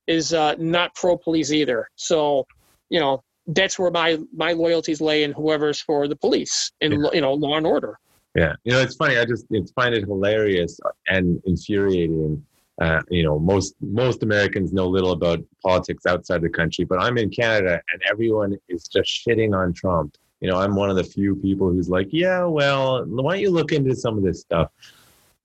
is 0.08 0.34
uh, 0.34 0.56
not 0.58 0.96
pro 0.96 1.18
police 1.18 1.52
either. 1.52 1.88
So, 1.96 2.48
you 2.90 3.00
know, 3.00 3.24
that's 3.48 3.78
where 3.78 3.92
my 3.92 4.20
my 4.36 4.54
loyalties 4.54 5.02
lay 5.02 5.24
in 5.24 5.32
whoever's 5.34 5.82
for 5.82 6.08
the 6.08 6.16
police 6.16 6.72
and 6.82 6.94
Yeah. 6.94 7.10
you 7.14 7.22
know 7.22 7.34
law 7.34 7.58
and 7.58 7.66
order. 7.66 7.98
Yeah, 8.36 8.54
you 8.64 8.72
know, 8.72 8.80
it's 8.80 8.96
funny. 8.96 9.18
I 9.18 9.26
just 9.26 9.46
it's 9.50 9.72
find 9.72 9.94
it 9.94 10.06
hilarious 10.06 10.80
and 11.08 11.42
infuriating. 11.46 12.46
Uh, 12.82 13.00
you 13.12 13.22
know, 13.22 13.38
most 13.38 13.76
most 13.80 14.24
Americans 14.24 14.74
know 14.74 14.88
little 14.88 15.12
about 15.12 15.40
politics 15.62 16.08
outside 16.08 16.42
the 16.42 16.50
country, 16.50 16.84
but 16.84 17.00
I'm 17.00 17.16
in 17.20 17.30
Canada 17.30 17.80
and 17.92 18.02
everyone 18.10 18.58
is 18.70 18.88
just 18.88 19.08
shitting 19.08 19.56
on 19.56 19.72
Trump. 19.72 20.18
You 20.40 20.50
know, 20.50 20.58
I'm 20.58 20.76
one 20.76 20.90
of 20.90 20.96
the 20.96 21.04
few 21.04 21.36
people 21.36 21.70
who's 21.70 21.90
like, 21.90 22.08
yeah, 22.12 22.44
well, 22.44 23.06
why 23.06 23.34
don't 23.34 23.42
you 23.42 23.52
look 23.52 23.72
into 23.72 23.96
some 23.96 24.18
of 24.18 24.24
this 24.24 24.42
stuff? 24.42 24.72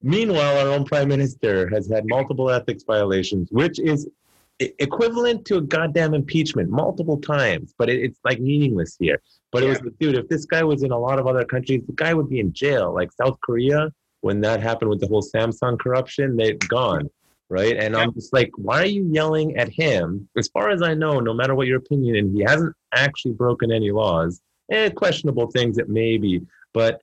Meanwhile, 0.02 0.60
our 0.60 0.68
own 0.68 0.86
prime 0.86 1.08
minister 1.08 1.68
has 1.74 1.90
had 1.90 2.06
multiple 2.06 2.50
ethics 2.50 2.84
violations, 2.84 3.48
which 3.50 3.78
is 3.78 4.08
equivalent 4.58 5.44
to 5.44 5.58
a 5.58 5.60
goddamn 5.60 6.14
impeachment 6.14 6.70
multiple 6.70 7.20
times, 7.20 7.74
but 7.76 7.90
it, 7.90 8.02
it's 8.02 8.20
like 8.24 8.40
meaningless 8.40 8.96
here. 8.98 9.20
But 9.52 9.62
it 9.62 9.68
was 9.68 9.80
the 9.80 9.90
dude. 10.00 10.16
If 10.16 10.28
this 10.28 10.46
guy 10.46 10.62
was 10.64 10.82
in 10.82 10.90
a 10.90 10.98
lot 10.98 11.18
of 11.18 11.26
other 11.26 11.44
countries, 11.44 11.82
the 11.86 11.92
guy 11.92 12.14
would 12.14 12.30
be 12.30 12.40
in 12.40 12.54
jail. 12.54 12.94
Like 12.94 13.12
South 13.12 13.38
Korea, 13.42 13.92
when 14.22 14.40
that 14.40 14.62
happened 14.62 14.88
with 14.88 15.00
the 15.00 15.06
whole 15.06 15.22
Samsung 15.22 15.78
corruption, 15.78 16.36
they're 16.36 16.54
gone, 16.68 17.10
right? 17.48 17.76
And 17.76 17.96
I'm 17.96 18.12
just 18.12 18.32
like, 18.32 18.50
why 18.56 18.82
are 18.82 18.86
you 18.86 19.04
yelling 19.10 19.56
at 19.56 19.68
him? 19.68 20.28
As 20.36 20.48
far 20.48 20.70
as 20.70 20.82
I 20.82 20.94
know, 20.94 21.20
no 21.20 21.32
matter 21.32 21.54
what 21.54 21.66
your 21.66 21.78
opinion, 21.78 22.16
and 22.16 22.36
he 22.36 22.42
hasn't 22.42 22.74
actually 22.94 23.32
broken 23.32 23.70
any 23.70 23.90
laws. 23.90 24.40
Eh, 24.72 24.90
questionable 24.90 25.48
things 25.50 25.78
it 25.78 25.88
may 25.88 26.18
be, 26.18 26.40
but 26.72 27.00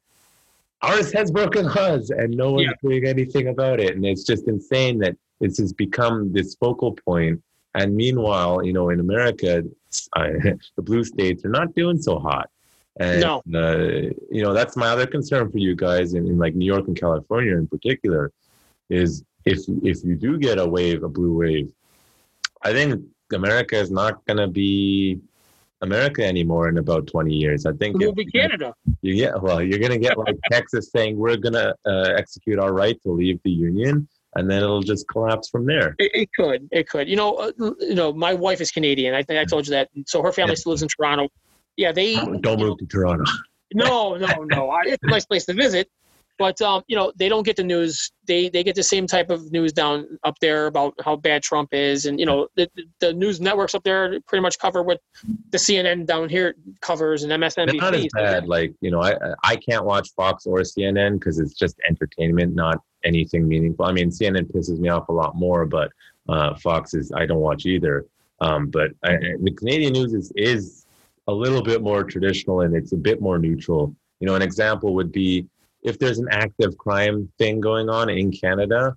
ours 0.82 1.14
has 1.14 1.32
broken 1.32 1.66
laws, 1.66 2.10
and 2.10 2.32
no 2.36 2.52
one's 2.52 2.68
Yeah. 2.68 2.74
doing 2.90 3.06
anything 3.06 3.48
about 3.48 3.80
it. 3.80 3.96
And 3.96 4.06
it's 4.06 4.26
just 4.26 4.48
insane 4.48 5.00
that 5.00 5.16
this 5.40 5.58
has 5.60 5.72
become 5.72 6.34
this 6.34 6.56
focal 6.56 6.94
point. 6.94 7.42
And 7.76 7.96
meanwhile, 7.96 8.64
you 8.66 8.74
know, 8.74 8.90
in 8.90 9.00
America, 9.00 9.64
uh, 10.14 10.30
the 10.76 10.82
blue 10.82 11.04
states 11.04 11.46
are 11.46 11.50
not 11.50 11.74
doing 11.74 12.02
so 12.02 12.20
hot. 12.20 12.50
And, 13.00 13.22
No. 13.22 13.42
uh, 13.56 14.12
you 14.30 14.44
know, 14.44 14.54
that's 14.54 14.76
my 14.76 14.90
other 14.90 15.08
concern 15.08 15.50
for 15.52 15.58
you 15.58 15.76
guys 15.76 16.14
in, 16.14 16.28
in 16.28 16.38
like 16.38 16.54
New 16.54 16.66
York 16.66 16.88
and 16.88 17.00
California 17.00 17.54
in 17.58 17.68
particular 17.68 18.32
is 18.90 19.24
if, 19.46 19.60
if 19.84 20.04
you 20.04 20.16
do 20.16 20.38
get 20.38 20.58
a 20.60 20.66
wave, 20.66 21.04
a 21.04 21.10
blue 21.10 21.34
wave, 21.34 21.72
I 22.62 22.72
think 22.74 23.02
America 23.34 23.76
is 23.78 23.92
not 23.92 24.24
going 24.26 24.38
to 24.38 24.48
be 24.48 25.20
America 25.82 26.26
anymore 26.26 26.70
in 26.70 26.78
about 26.78 27.08
20 27.08 27.34
years. 27.34 27.66
I 27.66 27.74
think 27.74 28.02
It 28.02 28.06
will 28.06 28.14
be 28.14 28.26
Canada. 28.26 28.74
you 29.02 29.16
get 29.16 29.42
well 29.42 29.62
you're 29.62 29.80
going 29.80 29.92
to 29.92 29.98
get 29.98 30.18
like 30.18 30.38
texas 30.52 30.90
saying 30.92 31.18
we're 31.18 31.36
going 31.36 31.54
to 31.54 31.76
uh, 31.86 32.14
execute 32.16 32.58
our 32.58 32.72
right 32.72 32.98
to 33.04 33.12
leave 33.12 33.38
the 33.44 33.52
union 33.52 34.08
and 34.36 34.50
then 34.50 34.64
it'll 34.64 34.82
just 34.82 35.06
collapse 35.10 35.50
from 35.50 35.66
there 35.66 35.94
It, 36.00 36.12
it 36.14 36.30
could. 36.40 36.68
It 36.72 36.88
could. 36.90 37.08
You 37.10 37.16
know. 37.18 37.36
Uh, 37.36 37.52
you 37.80 37.96
know. 37.96 38.14
My 38.14 38.34
wife 38.34 38.62
is 38.62 38.72
Canadian. 38.72 39.14
I 39.14 39.24
think 39.24 39.40
I 39.40 39.46
told 39.46 39.68
you 39.68 39.72
that. 39.72 39.90
So 40.08 40.24
her 40.24 40.32
family 40.32 40.52
Yeah. 40.54 40.56
still 40.56 40.70
lives 40.72 40.82
in 40.84 40.88
Toronto. 40.90 41.28
Yeah. 41.76 41.92
They. 41.92 42.16
don't 42.16 42.60
move 42.60 42.78
to 42.80 42.86
toronto 42.86 43.26
No. 43.74 44.16
No. 44.16 44.28
No. 44.46 44.70
I, 44.70 44.82
it's 44.86 45.04
a 45.04 45.08
nice 45.08 45.26
place 45.26 45.46
to 45.46 45.54
visit. 45.54 45.90
But 46.40 46.62
um, 46.62 46.84
you 46.88 46.96
know, 46.96 47.12
they 47.16 47.30
don't 47.30 47.44
get 47.44 47.56
the 47.56 47.64
news. 47.64 48.12
They 48.26 48.50
they 48.50 48.64
get 48.64 48.76
the 48.76 48.84
same 48.84 49.08
type 49.08 49.30
of 49.30 49.52
news 49.52 49.74
down 49.74 50.18
up 50.24 50.36
there 50.42 50.68
about 50.68 50.94
how 51.04 51.16
bad 51.16 51.44
Trump 51.44 51.70
is, 51.74 52.06
and 52.06 52.20
you 52.20 52.26
know, 52.26 52.48
the, 52.56 52.70
the 53.00 53.14
news 53.14 53.40
networks 53.40 53.76
up 53.76 53.84
there 53.84 54.20
pretty 54.28 54.42
much 54.42 54.58
cover 54.58 54.82
what 54.82 55.00
the 55.52 55.58
CNN 55.58 56.06
down 56.06 56.30
here 56.30 56.56
covers 56.82 57.24
and 57.24 57.32
MSNBC. 57.32 57.80
not 57.80 57.94
as 57.94 58.08
bad. 58.14 58.48
Like 58.48 58.74
you 58.82 58.92
know 58.92 59.02
i 59.02 59.16
i 59.44 59.56
can't 59.56 59.86
watch 59.86 60.10
fox 60.16 60.46
or 60.46 60.60
cnn 60.60 61.20
because 61.20 61.40
it's 61.40 61.54
just 61.54 61.76
entertainment 61.88 62.56
not 62.56 62.82
anything 63.04 63.48
meaningful. 63.48 63.86
I 63.86 63.92
mean 63.92 64.10
cnn 64.10 64.52
pisses 64.52 64.80
me 64.80 64.90
off 64.90 65.10
a 65.10 65.14
lot 65.14 65.36
more 65.36 65.66
but 65.66 65.92
uh, 66.30 66.56
fox 66.56 66.94
is 66.94 67.12
i 67.16 67.26
don't 67.26 67.40
watch 67.40 67.66
either. 67.66 68.06
Um, 68.42 68.70
but 68.70 68.92
I, 69.04 69.18
the 69.42 69.54
canadian 69.58 69.94
news 69.94 70.14
is 70.14 70.32
is 70.36 70.86
a 71.28 71.34
little 71.34 71.62
bit 71.62 71.82
more 71.82 72.04
traditional 72.04 72.62
and 72.62 72.76
it's 72.76 72.92
a 72.92 72.98
bit 72.98 73.22
more 73.22 73.40
neutral. 73.40 73.96
You 74.20 74.28
know 74.28 74.36
an 74.36 74.42
example 74.42 74.94
would 74.96 75.12
be 75.12 75.48
if 75.84 76.00
there's 76.00 76.20
an 76.20 76.28
active 76.32 76.78
crime 76.78 77.32
thing 77.38 77.60
going 77.60 77.90
on 77.90 78.10
in 78.10 78.32
canada 78.32 78.96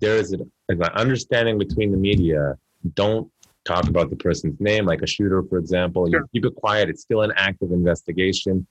there 0.00 0.16
is 0.16 0.32
an, 0.32 0.50
an 0.68 0.82
understanding 0.94 1.58
between 1.58 1.90
the 1.90 1.96
media 1.96 2.56
don't 2.94 3.30
talk 3.64 3.88
about 3.88 4.10
the 4.10 4.16
person's 4.16 4.58
name 4.60 4.84
like 4.86 5.02
a 5.02 5.06
shooter 5.06 5.42
for 5.42 5.58
example 5.58 6.08
you 6.08 6.14
Sure. 6.14 6.26
keep 6.32 6.44
it 6.44 6.54
quiet 6.56 6.88
it's 6.88 7.02
still 7.02 7.22
an 7.22 7.32
active 7.36 7.70
investigation 7.72 8.66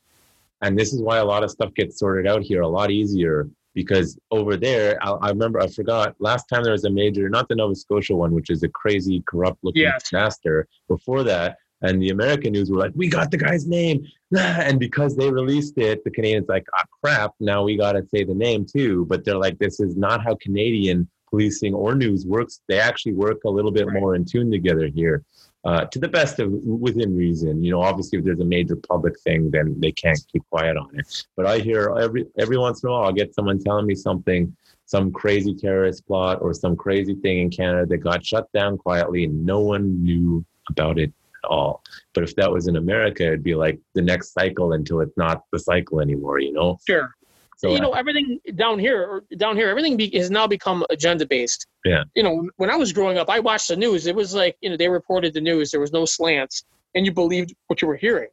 and 0.62 0.78
this 0.78 0.94
is 0.94 1.02
why 1.02 1.18
a 1.18 1.26
lot 1.26 1.44
of 1.44 1.50
stuff 1.52 1.74
gets 1.74 1.98
sorted 2.00 2.28
out 2.28 2.42
here 2.44 2.62
a 2.62 2.68
lot 2.68 2.92
easier 2.92 3.50
because 3.74 4.20
over 4.32 4.58
there 4.58 4.98
I, 5.02 5.12
I 5.12 5.30
remember 5.30 5.62
i 5.62 5.68
forgot 5.68 6.16
last 6.20 6.46
time 6.50 6.64
there 6.64 6.74
was 6.74 6.84
a 6.84 6.90
major 6.90 7.30
not 7.30 7.48
the 7.48 7.56
nova 7.56 7.74
scotia 7.76 8.16
one 8.16 8.34
which 8.34 8.50
is 8.50 8.64
a 8.64 8.70
crazy 8.70 9.24
corrupt 9.26 9.60
looking 9.64 9.84
Yes. 9.84 10.04
disaster 10.04 10.68
before 10.90 11.24
that 11.24 11.58
and 11.82 12.02
the 12.02 12.10
american 12.10 12.52
news 12.54 12.70
were 12.70 12.78
like 12.78 12.92
we 12.96 13.08
got 13.08 13.32
the 13.32 13.38
guy's 13.38 13.68
name 13.68 14.06
and 14.38 14.80
because 14.80 15.16
they 15.16 15.30
released 15.30 15.78
it 15.78 16.04
the 16.04 16.12
canadians 16.12 16.48
like 16.48 16.66
ah 16.76 16.84
crap 17.04 17.34
now 17.40 17.64
we 17.64 17.76
got 17.78 17.94
to 17.94 18.06
say 18.08 18.24
the 18.24 18.34
name 18.34 18.66
too 18.66 19.06
but 19.06 19.24
they're 19.24 19.38
like 19.38 19.58
this 19.60 19.80
is 19.80 19.96
not 19.96 20.24
how 20.24 20.36
canadian 20.36 21.08
policing 21.30 21.74
or 21.74 21.96
news 21.96 22.26
works 22.26 22.62
they 22.68 22.80
actually 22.80 23.14
work 23.14 23.44
a 23.46 23.50
little 23.50 23.72
bit 23.72 23.88
Right. 23.88 24.00
more 24.00 24.16
in 24.16 24.26
tune 24.26 24.52
together 24.52 24.88
here 24.88 25.24
uh, 25.64 25.86
to 25.86 26.00
the 26.00 26.08
best 26.08 26.40
of 26.40 26.52
within 26.52 27.16
reason. 27.16 27.64
You 27.64 27.72
know, 27.72 27.82
obviously, 27.82 28.20
if 28.20 28.26
there's 28.26 28.40
a 28.40 28.46
major 28.46 28.76
public 28.76 29.20
thing, 29.20 29.52
then 29.52 29.80
they 29.80 29.92
can't 29.92 30.20
keep 30.32 30.44
quiet 30.50 30.78
on 30.78 30.90
it. 30.98 31.26
But 31.36 31.46
I 31.46 31.60
hear 31.60 31.96
every 32.00 32.26
every 32.38 32.58
once 32.58 32.84
in 32.84 32.90
a 32.90 32.92
while, 32.92 33.04
I'll 33.04 33.14
get 33.14 33.36
someone 33.36 33.60
telling 33.60 33.86
me 33.86 33.96
something, 33.96 34.56
some 34.86 35.12
crazy 35.12 35.54
terrorist 35.54 36.06
plot 36.08 36.40
or 36.42 36.54
some 36.54 36.76
crazy 36.76 37.16
thing 37.16 37.40
in 37.40 37.50
Canada 37.50 37.86
that 37.88 37.98
got 37.98 38.26
shut 38.26 38.52
down 38.54 38.78
quietly, 38.78 39.26
and 39.26 39.46
no 39.46 39.60
one 39.60 40.04
knew 40.04 40.44
about 40.70 40.98
it 40.98 41.14
at 41.44 41.48
all. 41.50 41.84
But 42.14 42.24
if 42.24 42.36
that 42.36 42.52
was 42.52 42.68
in 42.68 42.76
America, 42.76 43.24
it'd 43.26 43.44
be 43.44 43.56
like 43.56 43.80
the 43.94 44.02
next 44.02 44.34
cycle 44.34 44.74
until 44.74 45.02
it's 45.02 45.16
not 45.18 45.44
the 45.52 45.60
cycle 45.60 46.00
anymore. 46.02 46.40
You 46.40 46.54
know. 46.54 46.78
Sure. 46.88 47.14
So 47.58 47.74
you 47.74 47.80
know 47.80 47.92
everything 47.94 48.40
down 48.56 48.80
here 48.80 49.04
or 49.04 49.24
down 49.38 49.56
here 49.56 49.70
everything 49.70 49.96
be, 49.96 50.10
has 50.18 50.32
now 50.32 50.48
become 50.48 50.84
agenda 50.90 51.28
based 51.28 51.68
Yeah. 51.86 52.04
you 52.16 52.24
know 52.24 52.50
when 52.58 52.72
i 52.72 52.76
was 52.76 52.92
growing 52.92 53.20
up 53.20 53.30
i 53.30 53.40
watched 53.40 53.68
the 53.68 53.76
news 53.76 54.08
it 54.08 54.16
was 54.16 54.34
like 54.34 54.58
you 54.62 54.70
know 54.72 54.76
they 54.78 54.90
reported 54.90 55.36
the 55.36 55.42
news 55.42 55.70
there 55.70 55.80
was 55.80 55.92
no 55.94 56.04
slants 56.06 56.64
and 56.96 57.06
you 57.06 57.12
believed 57.12 57.54
what 57.68 57.80
you 57.80 57.88
were 57.88 57.98
hearing 57.98 58.30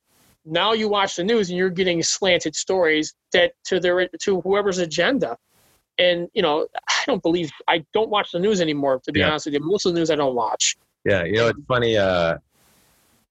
now 0.47 0.73
you 0.73 0.89
watch 0.89 1.17
the 1.17 1.25
news 1.25 1.51
and 1.51 1.59
you're 1.59 1.69
getting 1.69 2.03
slanted 2.03 2.57
stories 2.57 3.13
that 3.35 3.53
to 3.65 3.79
their 3.79 4.09
to 4.19 4.41
whoever's 4.41 4.79
agenda 4.79 5.37
and 5.99 6.29
you 6.33 6.41
know 6.41 6.67
i 6.89 7.03
don't 7.07 7.23
believe 7.23 7.51
i 7.69 7.85
don't 7.93 8.09
watch 8.09 8.33
the 8.33 8.39
news 8.39 8.63
anymore 8.63 8.99
to 9.05 9.13
be 9.13 9.21
Yeah. 9.21 9.29
honest 9.29 9.45
with 9.45 9.53
you 9.57 9.61
most 9.61 9.85
of 9.85 9.93
the 9.93 9.99
news 10.01 10.11
i 10.11 10.15
don't 10.17 10.37
watch 10.37 10.75
Yeah, 11.05 11.25
you 11.25 11.35
know 11.35 11.49
it's 11.49 11.61
funny. 11.69 11.99
Uh, 11.99 12.39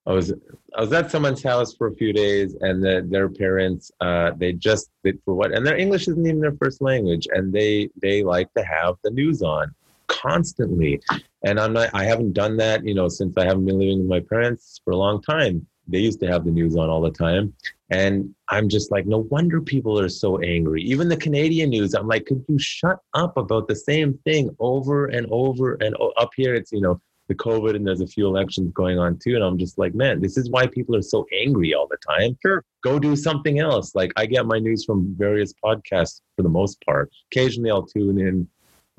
I 0.08 0.12
was 0.14 0.32
I 0.76 0.82
was 0.82 0.94
at 0.94 1.12
someone's 1.12 1.44
house 1.44 1.74
for 1.74 1.88
a 1.88 1.96
few 1.96 2.14
days, 2.14 2.56
and 2.62 2.82
the, 2.82 3.06
their 3.10 3.28
parents 3.28 3.92
uh, 4.00 4.32
they 4.38 4.54
just 4.54 4.90
they, 5.04 5.14
for 5.26 5.34
what 5.34 5.52
and 5.52 5.68
their 5.68 5.76
English 5.76 6.08
isn't 6.08 6.26
even 6.26 6.40
their 6.40 6.56
first 6.56 6.82
language, 6.82 7.28
and 7.32 7.52
they 7.52 7.90
they 8.02 8.24
like 8.24 8.52
to 8.54 8.64
have 8.64 8.96
the 9.04 9.12
news 9.12 9.42
on 9.42 9.76
constantly. 10.08 11.02
And 11.44 11.60
I'm 11.60 11.74
not 11.74 11.90
I 11.94 12.06
haven't 12.06 12.34
done 12.34 12.56
that 12.58 12.86
you 12.86 12.94
know 12.94 13.10
since 13.10 13.38
I 13.38 13.44
haven't 13.44 13.66
been 13.66 13.80
living 13.80 14.00
with 14.00 14.08
my 14.08 14.22
parents 14.22 14.80
for 14.84 14.92
a 14.92 14.98
long 14.98 15.22
time. 15.22 15.68
They 15.90 16.00
used 16.00 16.20
to 16.22 16.28
have 16.28 16.44
the 16.44 16.52
news 16.52 16.76
on 16.76 16.90
all 16.90 17.02
the 17.02 17.12
time, 17.12 17.54
and 17.90 18.34
I'm 18.50 18.70
just 18.70 18.92
like, 18.92 19.06
no 19.06 19.20
wonder 19.20 19.62
people 19.62 20.00
are 20.00 20.10
so 20.10 20.38
angry. 20.40 20.84
Even 20.84 21.08
the 21.08 21.16
Canadian 21.18 21.70
news, 21.70 21.94
I'm 21.94 22.08
like, 22.08 22.26
could 22.26 22.44
you 22.50 22.60
shut 22.60 23.00
up 23.14 23.38
about 23.38 23.70
the 23.70 23.76
same 23.76 24.18
thing 24.26 24.54
over 24.60 25.06
and 25.08 25.28
over 25.32 25.76
and 25.76 25.96
o- 26.00 26.14
up 26.18 26.32
here? 26.36 26.56
It's 26.56 26.72
you 26.72 26.82
know 26.82 27.02
the 27.28 27.36
COVID 27.36 27.76
and 27.76 27.86
there's 27.86 28.02
a 28.02 28.08
few 28.08 28.26
elections 28.26 28.72
going 28.74 28.98
on 28.98 29.18
too. 29.18 29.36
And 29.36 29.44
I'm 29.44 29.58
just 29.58 29.78
like, 29.78 29.94
man, 29.94 30.22
this 30.22 30.38
is 30.38 30.50
why 30.50 30.68
people 30.68 30.96
are 30.96 31.02
so 31.02 31.26
angry 31.42 31.74
all 31.74 31.88
the 31.88 31.98
time. 31.98 32.38
Sure. 32.42 32.64
Go 32.84 33.00
do 33.00 33.16
something 33.16 33.60
else. 33.60 33.96
Like 33.96 34.12
I 34.16 34.26
get 34.26 34.46
my 34.46 34.60
news 34.60 34.86
from 34.86 35.14
various 35.18 35.54
podcasts 35.64 36.22
for 36.36 36.44
the 36.44 36.50
most 36.50 36.82
part. 36.86 37.12
Occasionally 37.32 37.70
I'll 37.72 37.86
tune 37.86 38.20
in, 38.20 38.48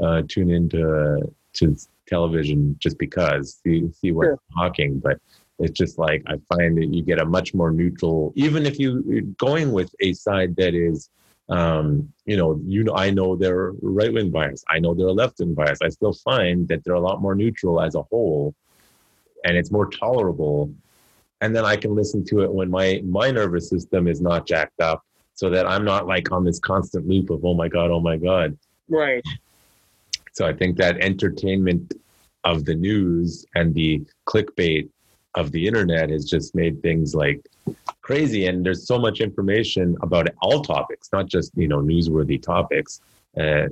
uh, 0.02 0.22
tune 0.28 0.50
into 0.50 1.32
to 1.54 1.76
television 2.06 2.76
just 2.78 2.98
because 2.98 3.58
see 3.62 3.90
see 3.92 4.12
what's 4.12 4.28
Sure. 4.28 4.38
talking. 4.56 4.98
But 4.98 5.18
it's 5.58 5.76
just 5.76 5.98
like 5.98 6.22
I 6.26 6.36
find 6.54 6.76
that 6.78 6.88
you 6.94 7.02
get 7.02 7.20
a 7.20 7.24
much 7.24 7.54
more 7.54 7.70
neutral, 7.70 8.32
even 8.36 8.66
if 8.66 8.78
you 8.78 9.02
you're 9.06 9.22
going 9.38 9.72
with 9.72 9.92
a 10.00 10.12
side 10.12 10.54
that 10.56 10.74
is 10.74 11.10
um, 11.48 12.12
you 12.26 12.36
know, 12.36 12.60
you 12.64 12.84
know, 12.84 12.94
I 12.94 13.10
know 13.10 13.36
they're 13.36 13.72
right 13.80 14.12
wing 14.12 14.30
bias. 14.30 14.64
I 14.68 14.78
know 14.78 14.94
they're 14.94 15.10
left 15.10 15.38
wing 15.38 15.54
bias. 15.54 15.78
I 15.82 15.88
still 15.88 16.12
find 16.12 16.68
that 16.68 16.84
they're 16.84 16.94
a 16.94 17.00
lot 17.00 17.22
more 17.22 17.34
neutral 17.34 17.80
as 17.80 17.94
a 17.94 18.02
whole, 18.02 18.54
and 19.44 19.56
it's 19.56 19.70
more 19.70 19.88
tolerable. 19.88 20.72
And 21.40 21.54
then 21.54 21.64
I 21.64 21.76
can 21.76 21.94
listen 21.94 22.24
to 22.26 22.42
it 22.42 22.52
when 22.52 22.70
my 22.70 23.02
my 23.04 23.30
nervous 23.30 23.70
system 23.70 24.08
is 24.08 24.20
not 24.20 24.46
jacked 24.46 24.80
up, 24.80 25.02
so 25.34 25.48
that 25.50 25.66
I'm 25.66 25.84
not 25.84 26.06
like 26.06 26.32
on 26.32 26.44
this 26.44 26.58
constant 26.58 27.08
loop 27.08 27.30
of 27.30 27.44
oh 27.44 27.54
my 27.54 27.68
god, 27.68 27.90
oh 27.90 28.00
my 28.00 28.16
god. 28.16 28.58
Right. 28.88 29.24
So 30.32 30.46
I 30.46 30.52
think 30.52 30.76
that 30.76 30.98
entertainment 30.98 31.94
of 32.44 32.64
the 32.64 32.74
news 32.74 33.44
and 33.54 33.74
the 33.74 34.04
clickbait 34.26 34.88
of 35.34 35.50
the 35.52 35.66
internet 35.66 36.10
has 36.10 36.24
just 36.24 36.54
made 36.54 36.82
things 36.82 37.14
like 37.14 37.40
crazy. 38.02 38.46
And 38.46 38.64
there's 38.64 38.86
so 38.86 38.98
much 38.98 39.20
information 39.20 39.96
about 40.02 40.28
all 40.42 40.62
topics, 40.62 41.08
not 41.12 41.26
just 41.26 41.52
you 41.56 41.68
know 41.68 41.80
newsworthy 41.80 42.40
topics, 42.40 43.00
uh, 43.36 43.68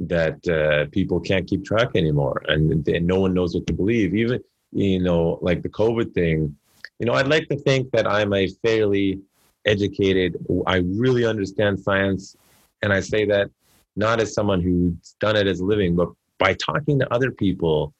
that 0.00 0.46
uh, 0.48 0.90
people 0.90 1.20
can't 1.20 1.46
keep 1.46 1.64
track 1.64 1.90
anymore, 1.94 2.42
and, 2.48 2.86
and 2.88 3.06
no 3.06 3.20
one 3.20 3.34
knows 3.34 3.54
what 3.54 3.66
to 3.66 3.72
believe. 3.72 4.14
Even 4.14 4.40
you 4.72 5.00
know, 5.00 5.38
like 5.42 5.62
the 5.62 5.68
COVID 5.68 6.12
thing. 6.12 6.56
You 6.98 7.06
know, 7.06 7.12
I'd 7.12 7.28
like 7.28 7.48
to 7.48 7.56
think 7.56 7.90
that 7.92 8.06
I'm 8.06 8.32
a 8.32 8.48
fairly 8.64 9.20
educated. 9.66 10.36
I 10.66 10.76
really 10.76 11.26
understand 11.26 11.78
science, 11.78 12.36
and 12.82 12.92
I 12.92 13.00
say 13.00 13.24
that 13.26 13.50
not 13.96 14.20
as 14.20 14.34
someone 14.34 14.60
who's 14.60 15.16
done 15.20 15.36
it 15.36 15.46
as 15.46 15.60
a 15.60 15.64
living, 15.64 15.96
but 15.96 16.08
by 16.38 16.54
talking 16.54 16.98
to 16.98 17.12
other 17.12 17.30
people, 17.30 17.94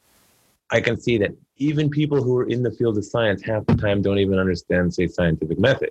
I 0.70 0.80
can 0.80 1.00
see 1.00 1.18
that 1.18 1.32
even 1.58 1.88
people 1.88 2.22
who 2.22 2.36
are 2.38 2.48
in 2.48 2.62
the 2.62 2.70
field 2.70 2.98
of 2.98 3.04
science 3.04 3.42
half 3.42 3.64
the 3.66 3.74
time 3.74 4.02
don't 4.02 4.18
even 4.18 4.38
understand, 4.38 4.92
say, 4.94 5.06
scientific 5.06 5.58
method. 5.58 5.90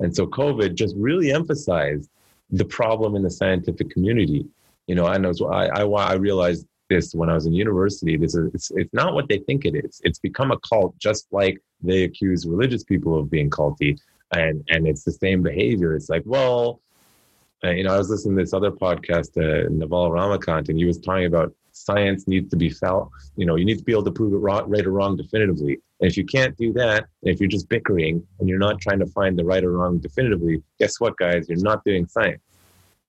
And 0.00 0.14
so 0.14 0.26
COVID 0.26 0.74
just 0.74 0.94
really 0.96 1.32
emphasized 1.32 2.10
the 2.50 2.64
problem 2.64 3.16
in 3.16 3.22
the 3.22 3.30
scientific 3.30 3.90
community. 3.90 4.46
You 4.86 4.94
know, 4.94 5.06
I 5.06 5.16
know 5.18 5.32
I, 5.50 5.68
I, 5.68 5.84
I 5.84 6.14
realized 6.14 6.66
this 6.88 7.14
when 7.14 7.28
I 7.28 7.34
was 7.34 7.46
in 7.46 7.52
university. 7.52 8.16
This 8.16 8.34
is 8.34 8.54
it's, 8.54 8.70
it's 8.72 8.94
not 8.94 9.14
what 9.14 9.28
they 9.28 9.38
think 9.38 9.64
it 9.64 9.74
is. 9.74 10.00
It's 10.04 10.18
become 10.18 10.52
a 10.52 10.58
cult, 10.60 10.96
just 10.98 11.26
like 11.32 11.58
they 11.82 12.04
accuse 12.04 12.46
religious 12.46 12.84
people 12.84 13.18
of 13.18 13.30
being 13.30 13.50
culty, 13.50 13.98
and 14.32 14.64
and 14.68 14.86
it's 14.86 15.02
the 15.02 15.12
same 15.12 15.42
behavior. 15.42 15.96
It's 15.96 16.08
like, 16.08 16.22
well, 16.24 16.80
uh, 17.64 17.70
you 17.70 17.84
know, 17.84 17.94
I 17.94 17.98
was 17.98 18.10
listening 18.10 18.36
to 18.36 18.44
this 18.44 18.52
other 18.52 18.70
podcast, 18.70 19.36
uh, 19.36 19.68
Naval 19.70 20.10
Ravikant, 20.10 20.68
and 20.68 20.78
he 20.78 20.84
was 20.84 20.98
talking 20.98 21.26
about 21.26 21.52
science 21.76 22.26
needs 22.26 22.50
to 22.50 22.56
be 22.56 22.70
felt. 22.70 23.10
You 23.36 23.46
know, 23.46 23.56
you 23.56 23.64
need 23.64 23.78
to 23.78 23.84
be 23.84 23.92
able 23.92 24.04
to 24.04 24.12
prove 24.12 24.32
it 24.32 24.38
wrong, 24.38 24.68
right 24.68 24.84
or 24.84 24.92
wrong 24.92 25.16
definitively. 25.16 25.74
And 26.00 26.10
if 26.10 26.16
you 26.16 26.24
can't 26.24 26.56
do 26.56 26.72
that, 26.74 27.06
if 27.22 27.40
you're 27.40 27.48
just 27.48 27.68
bickering 27.68 28.26
and 28.38 28.48
you're 28.48 28.58
not 28.58 28.80
trying 28.80 28.98
to 29.00 29.06
find 29.06 29.38
the 29.38 29.44
right 29.44 29.62
or 29.62 29.72
wrong 29.72 29.98
definitively, 29.98 30.62
guess 30.78 31.00
what, 31.00 31.16
guys? 31.16 31.48
You're 31.48 31.58
not 31.58 31.84
doing 31.84 32.06
science. 32.06 32.42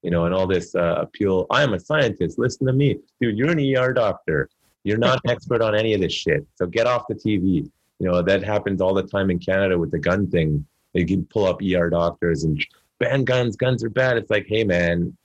You 0.02 0.10
know, 0.10 0.26
and 0.26 0.34
all 0.34 0.46
this 0.46 0.74
uh, 0.74 0.98
appeal. 1.00 1.46
I 1.50 1.62
am 1.62 1.74
a 1.74 1.80
scientist. 1.80 2.38
Listen 2.38 2.66
to 2.68 2.72
me, 2.72 2.98
dude. 3.20 3.36
You're 3.36 3.50
an 3.50 3.76
ER 3.76 3.92
doctor. 3.92 4.48
You're 4.84 4.98
not 4.98 5.20
an 5.24 5.30
expert 5.30 5.60
on 5.60 5.74
any 5.74 5.92
of 5.92 6.00
this 6.00 6.12
shit. 6.12 6.46
So 6.54 6.66
get 6.66 6.86
off 6.86 7.08
the 7.08 7.14
TV. 7.14 7.68
You 7.98 8.06
know 8.06 8.22
that 8.22 8.44
happens 8.44 8.80
all 8.80 8.94
the 8.94 9.02
time 9.02 9.28
in 9.30 9.40
Canada 9.40 9.76
with 9.76 9.90
the 9.90 9.98
gun 9.98 10.30
thing. 10.30 10.64
They 10.94 11.04
can 11.04 11.24
pull 11.26 11.46
up 11.46 11.60
ER 11.60 11.90
doctors 11.90 12.44
and 12.44 12.64
ban 13.00 13.24
guns. 13.24 13.56
Guns 13.56 13.82
are 13.82 13.90
bad. 13.90 14.16
It's 14.16 14.30
like, 14.30 14.46
hey 14.48 14.62
man, 14.62 15.16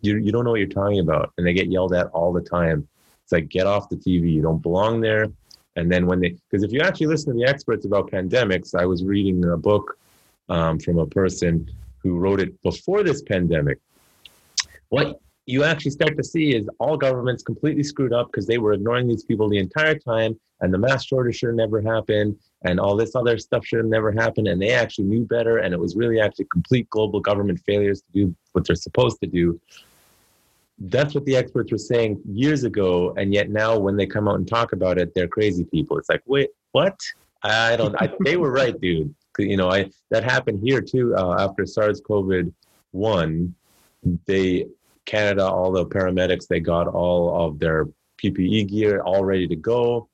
you 0.00 0.16
you 0.16 0.32
don't 0.32 0.44
know 0.44 0.50
what 0.50 0.60
you're 0.60 0.68
talking 0.68 1.00
about, 1.00 1.32
and 1.36 1.46
they 1.46 1.52
get 1.52 1.70
yelled 1.70 1.94
at 1.94 2.08
all 2.08 2.32
the 2.32 2.40
time. 2.40 2.86
It's 3.22 3.32
like 3.32 3.48
get 3.48 3.66
off 3.66 3.88
the 3.88 3.96
TV. 3.96 4.32
You 4.32 4.42
don't 4.42 4.62
belong 4.62 5.00
there. 5.00 5.26
And 5.76 5.90
then 5.90 6.06
when 6.06 6.20
they, 6.20 6.30
because 6.50 6.64
if 6.64 6.72
you 6.72 6.80
actually 6.80 7.06
listen 7.06 7.32
to 7.32 7.38
the 7.38 7.48
experts 7.48 7.86
about 7.86 8.10
pandemics, 8.10 8.74
I 8.74 8.86
was 8.86 9.04
reading 9.04 9.44
a 9.44 9.56
book 9.56 9.96
um, 10.48 10.78
from 10.78 10.98
a 10.98 11.06
person 11.06 11.70
who 12.02 12.18
wrote 12.18 12.40
it 12.40 12.60
before 12.62 13.02
this 13.02 13.22
pandemic. 13.22 13.78
What 14.88 15.20
you 15.50 15.64
actually 15.64 15.90
start 15.90 16.16
to 16.16 16.24
see 16.24 16.54
is 16.54 16.68
all 16.78 16.96
governments 16.96 17.42
completely 17.42 17.82
screwed 17.82 18.12
up 18.12 18.28
because 18.28 18.46
they 18.46 18.58
were 18.58 18.72
ignoring 18.72 19.08
these 19.08 19.24
people 19.24 19.48
the 19.48 19.58
entire 19.58 19.96
time, 19.96 20.38
and 20.60 20.72
the 20.72 20.78
mass 20.78 21.04
shortage 21.04 21.36
should 21.36 21.54
never 21.54 21.80
happened, 21.80 22.38
and 22.64 22.78
all 22.78 22.96
this 22.96 23.16
other 23.16 23.36
stuff 23.38 23.66
should 23.66 23.78
have 23.78 23.86
never 23.86 24.12
happened, 24.12 24.46
and 24.48 24.62
they 24.62 24.70
actually 24.70 25.06
knew 25.06 25.24
better, 25.24 25.58
and 25.58 25.74
it 25.74 25.80
was 25.80 25.96
really 25.96 26.20
actually 26.20 26.46
complete 26.46 26.88
global 26.90 27.20
government 27.20 27.60
failures 27.66 28.00
to 28.02 28.12
do 28.12 28.34
what 28.52 28.66
they're 28.66 28.76
supposed 28.76 29.18
to 29.20 29.26
do. 29.26 29.60
That's 30.78 31.14
what 31.14 31.24
the 31.26 31.36
experts 31.36 31.72
were 31.72 31.78
saying 31.78 32.20
years 32.26 32.64
ago, 32.64 33.12
and 33.16 33.34
yet 33.34 33.50
now 33.50 33.78
when 33.78 33.96
they 33.96 34.06
come 34.06 34.28
out 34.28 34.36
and 34.36 34.48
talk 34.48 34.72
about 34.72 34.98
it, 34.98 35.12
they're 35.14 35.28
crazy 35.28 35.64
people. 35.64 35.98
It's 35.98 36.08
like, 36.08 36.22
wait, 36.26 36.50
what? 36.72 36.98
I 37.42 37.76
don't. 37.76 37.94
I, 38.00 38.12
they 38.24 38.36
were 38.36 38.52
right, 38.52 38.78
dude 38.80 39.14
You 39.38 39.56
know, 39.56 39.70
I 39.70 39.90
that 40.10 40.24
happened 40.24 40.60
here 40.62 40.80
too 40.80 41.14
uh, 41.16 41.36
after 41.38 41.64
SARS-CoV 41.64 42.52
one. 42.92 43.54
They 44.26 44.66
Canada, 45.10 45.44
all 45.44 45.72
the 45.72 45.84
paramedics, 45.84 46.46
they 46.46 46.60
got 46.60 46.86
all 46.86 47.46
of 47.46 47.58
their 47.58 47.88
PPE 48.22 48.68
gear 48.68 49.00
all 49.00 49.24
ready 49.24 49.48
to 49.48 49.56
go. 49.56 50.08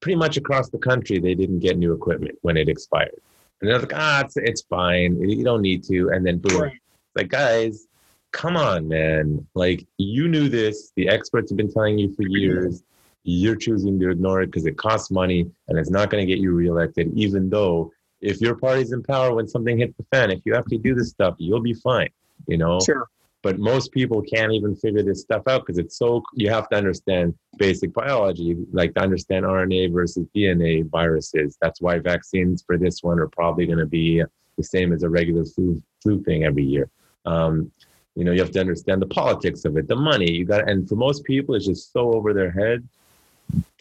Pretty 0.00 0.16
much 0.16 0.36
across 0.36 0.68
the 0.68 0.78
country, 0.78 1.20
they 1.20 1.34
didn't 1.34 1.60
get 1.60 1.78
new 1.78 1.92
equipment 1.92 2.36
when 2.42 2.56
it 2.56 2.68
expired. 2.68 3.20
And 3.60 3.70
they're 3.70 3.78
like, 3.78 3.92
ah, 3.94 4.22
it's, 4.24 4.36
it's 4.36 4.62
fine. 4.62 5.20
You 5.20 5.44
don't 5.44 5.62
need 5.62 5.84
to. 5.84 6.10
And 6.10 6.26
then 6.26 6.38
boom. 6.38 6.60
Right. 6.60 6.72
It's 6.72 7.16
like, 7.16 7.28
guys, 7.28 7.86
come 8.32 8.56
on, 8.56 8.88
man. 8.88 9.46
Like, 9.54 9.86
you 9.96 10.26
knew 10.28 10.48
this. 10.48 10.92
The 10.96 11.08
experts 11.08 11.50
have 11.50 11.56
been 11.56 11.72
telling 11.72 11.98
you 11.98 12.12
for 12.14 12.22
years. 12.22 12.82
You're 13.22 13.56
choosing 13.56 13.98
to 14.00 14.10
ignore 14.10 14.42
it 14.42 14.46
because 14.46 14.66
it 14.66 14.76
costs 14.76 15.10
money 15.10 15.50
and 15.68 15.78
it's 15.78 15.90
not 15.90 16.10
going 16.10 16.26
to 16.26 16.26
get 16.26 16.40
you 16.40 16.52
reelected, 16.52 17.12
even 17.14 17.48
though 17.48 17.92
if 18.20 18.40
your 18.40 18.56
party's 18.56 18.92
in 18.92 19.02
power 19.02 19.34
when 19.34 19.46
something 19.46 19.78
hits 19.78 19.94
the 19.98 20.04
fan, 20.12 20.30
if 20.30 20.40
you 20.44 20.54
have 20.54 20.66
to 20.66 20.78
do 20.78 20.94
this 20.94 21.10
stuff, 21.10 21.34
you'll 21.38 21.60
be 21.60 21.74
fine, 21.74 22.08
you 22.46 22.56
know? 22.56 22.80
Sure. 22.80 23.06
But 23.42 23.58
most 23.58 23.92
people 23.92 24.22
can't 24.22 24.52
even 24.52 24.74
figure 24.74 25.02
this 25.02 25.20
stuff 25.20 25.42
out 25.46 25.64
because 25.64 25.78
it's 25.78 25.96
so 25.96 26.22
you 26.34 26.50
have 26.50 26.68
to 26.68 26.76
understand 26.76 27.34
basic 27.56 27.92
biology 27.92 28.56
like 28.72 28.94
to 28.94 29.00
understand 29.00 29.44
rna 29.44 29.92
versus 29.92 30.26
dna 30.34 30.88
viruses. 30.90 31.56
That's 31.60 31.80
why 31.80 31.98
vaccines 31.98 32.62
for 32.66 32.76
this 32.76 33.02
one 33.02 33.18
are 33.18 33.28
probably 33.28 33.66
going 33.66 33.78
to 33.78 33.86
be 33.86 34.22
the 34.56 34.64
same 34.64 34.92
as 34.92 35.02
a 35.02 35.08
regular 35.08 35.44
flu 35.44 35.82
flu 36.02 36.22
thing 36.22 36.44
every 36.44 36.64
year. 36.64 36.90
Um, 37.26 37.70
you 38.14 38.24
know 38.24 38.32
you 38.32 38.40
have 38.40 38.50
to 38.50 38.60
understand 38.60 39.00
the 39.00 39.06
politics 39.06 39.64
of 39.64 39.76
it 39.76 39.86
the 39.86 39.94
money 39.94 40.28
you 40.28 40.44
got 40.44 40.68
and 40.68 40.88
for 40.88 40.96
most 40.96 41.22
people 41.22 41.54
it's 41.54 41.66
just 41.66 41.92
so 41.92 42.12
over 42.12 42.34
their 42.34 42.50
head 42.50 42.86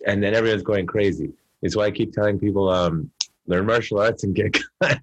and 0.05 0.21
then 0.23 0.33
everyone's 0.33 0.63
going 0.63 0.85
crazy. 0.85 1.31
It's 1.61 1.75
why 1.75 1.85
i 1.85 1.91
keep 1.91 2.13
telling 2.13 2.39
people 2.39 2.69
um, 2.69 3.09
learn 3.47 3.65
martial 3.65 3.99
arts 3.99 4.23
and 4.23 4.35
get 4.35 4.57
guns. 4.81 4.99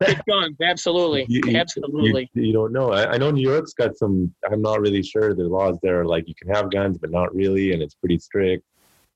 Get 0.00 0.24
guns. 0.26 0.56
Absolutely. 0.62 1.26
You- 1.28 1.56
Absolutely. 1.56 2.30
You, 2.34 2.42
you 2.42 2.52
don't 2.52 2.72
know. 2.72 2.92
I, 2.92 3.12
I 3.12 3.18
know 3.18 3.30
New 3.30 3.42
York's 3.48 3.74
got 3.74 3.96
some. 3.96 4.34
I'm 4.50 4.62
not 4.62 4.80
really 4.80 5.02
sure. 5.02 5.34
The 5.34 5.44
laws 5.44 5.78
there 5.82 6.00
are 6.00 6.04
like 6.06 6.28
you 6.28 6.34
can 6.34 6.48
have 6.54 6.70
guns, 6.70 6.98
but 6.98 7.10
not 7.10 7.34
really, 7.34 7.72
and 7.72 7.82
it's 7.82 7.94
pretty 7.94 8.18
strict. 8.18 8.64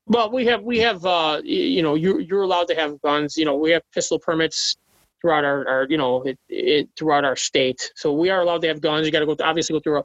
Well, 0.09 0.31
we 0.31 0.47
have 0.47 0.62
we 0.62 0.79
have 0.79 1.05
uh, 1.05 1.41
you 1.45 1.83
know 1.83 1.95
you're 1.95 2.21
you're 2.21 2.43
allowed 2.43 2.69
to 2.69 2.75
have 2.75 3.01
guns. 3.03 3.37
You 3.37 3.45
know 3.45 3.57
we 3.57 3.71
have 3.71 3.83
pistol 3.93 4.19
permits 4.19 4.77
throughout 5.21 5.45
our, 5.45 5.67
our 5.67 5.87
you 5.89 5.97
know 5.97 6.23
it, 6.23 6.39
it, 6.49 6.89
throughout 6.97 7.25
our 7.25 7.37
state, 7.37 7.91
so 7.97 8.12
we 8.12 8.31
are 8.31 8.41
allowed 8.43 8.62
to 8.62 8.69
have 8.69 8.81
guns. 8.81 9.07
You 9.07 9.12
got 9.12 9.21
to 9.21 9.27
go 9.27 9.37
obviously 9.43 9.75
go 9.75 9.81
through 9.81 9.99
a 10.01 10.05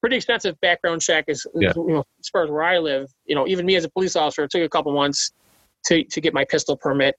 pretty 0.00 0.16
extensive 0.16 0.58
background 0.60 1.02
check. 1.02 1.26
As 1.28 1.46
Yeah. 1.54 1.72
you 1.76 1.88
know, 1.88 2.04
as 2.20 2.28
far 2.28 2.44
as 2.44 2.50
where 2.50 2.62
I 2.62 2.78
live, 2.78 3.10
you 3.26 3.34
know, 3.34 3.46
even 3.46 3.66
me 3.66 3.76
as 3.76 3.84
a 3.84 3.90
police 3.90 4.16
officer, 4.16 4.44
it 4.44 4.50
took 4.50 4.62
a 4.62 4.68
couple 4.68 4.92
months 4.92 5.32
to 5.86 6.04
to 6.04 6.20
get 6.22 6.32
my 6.32 6.44
pistol 6.46 6.76
permit. 6.76 7.14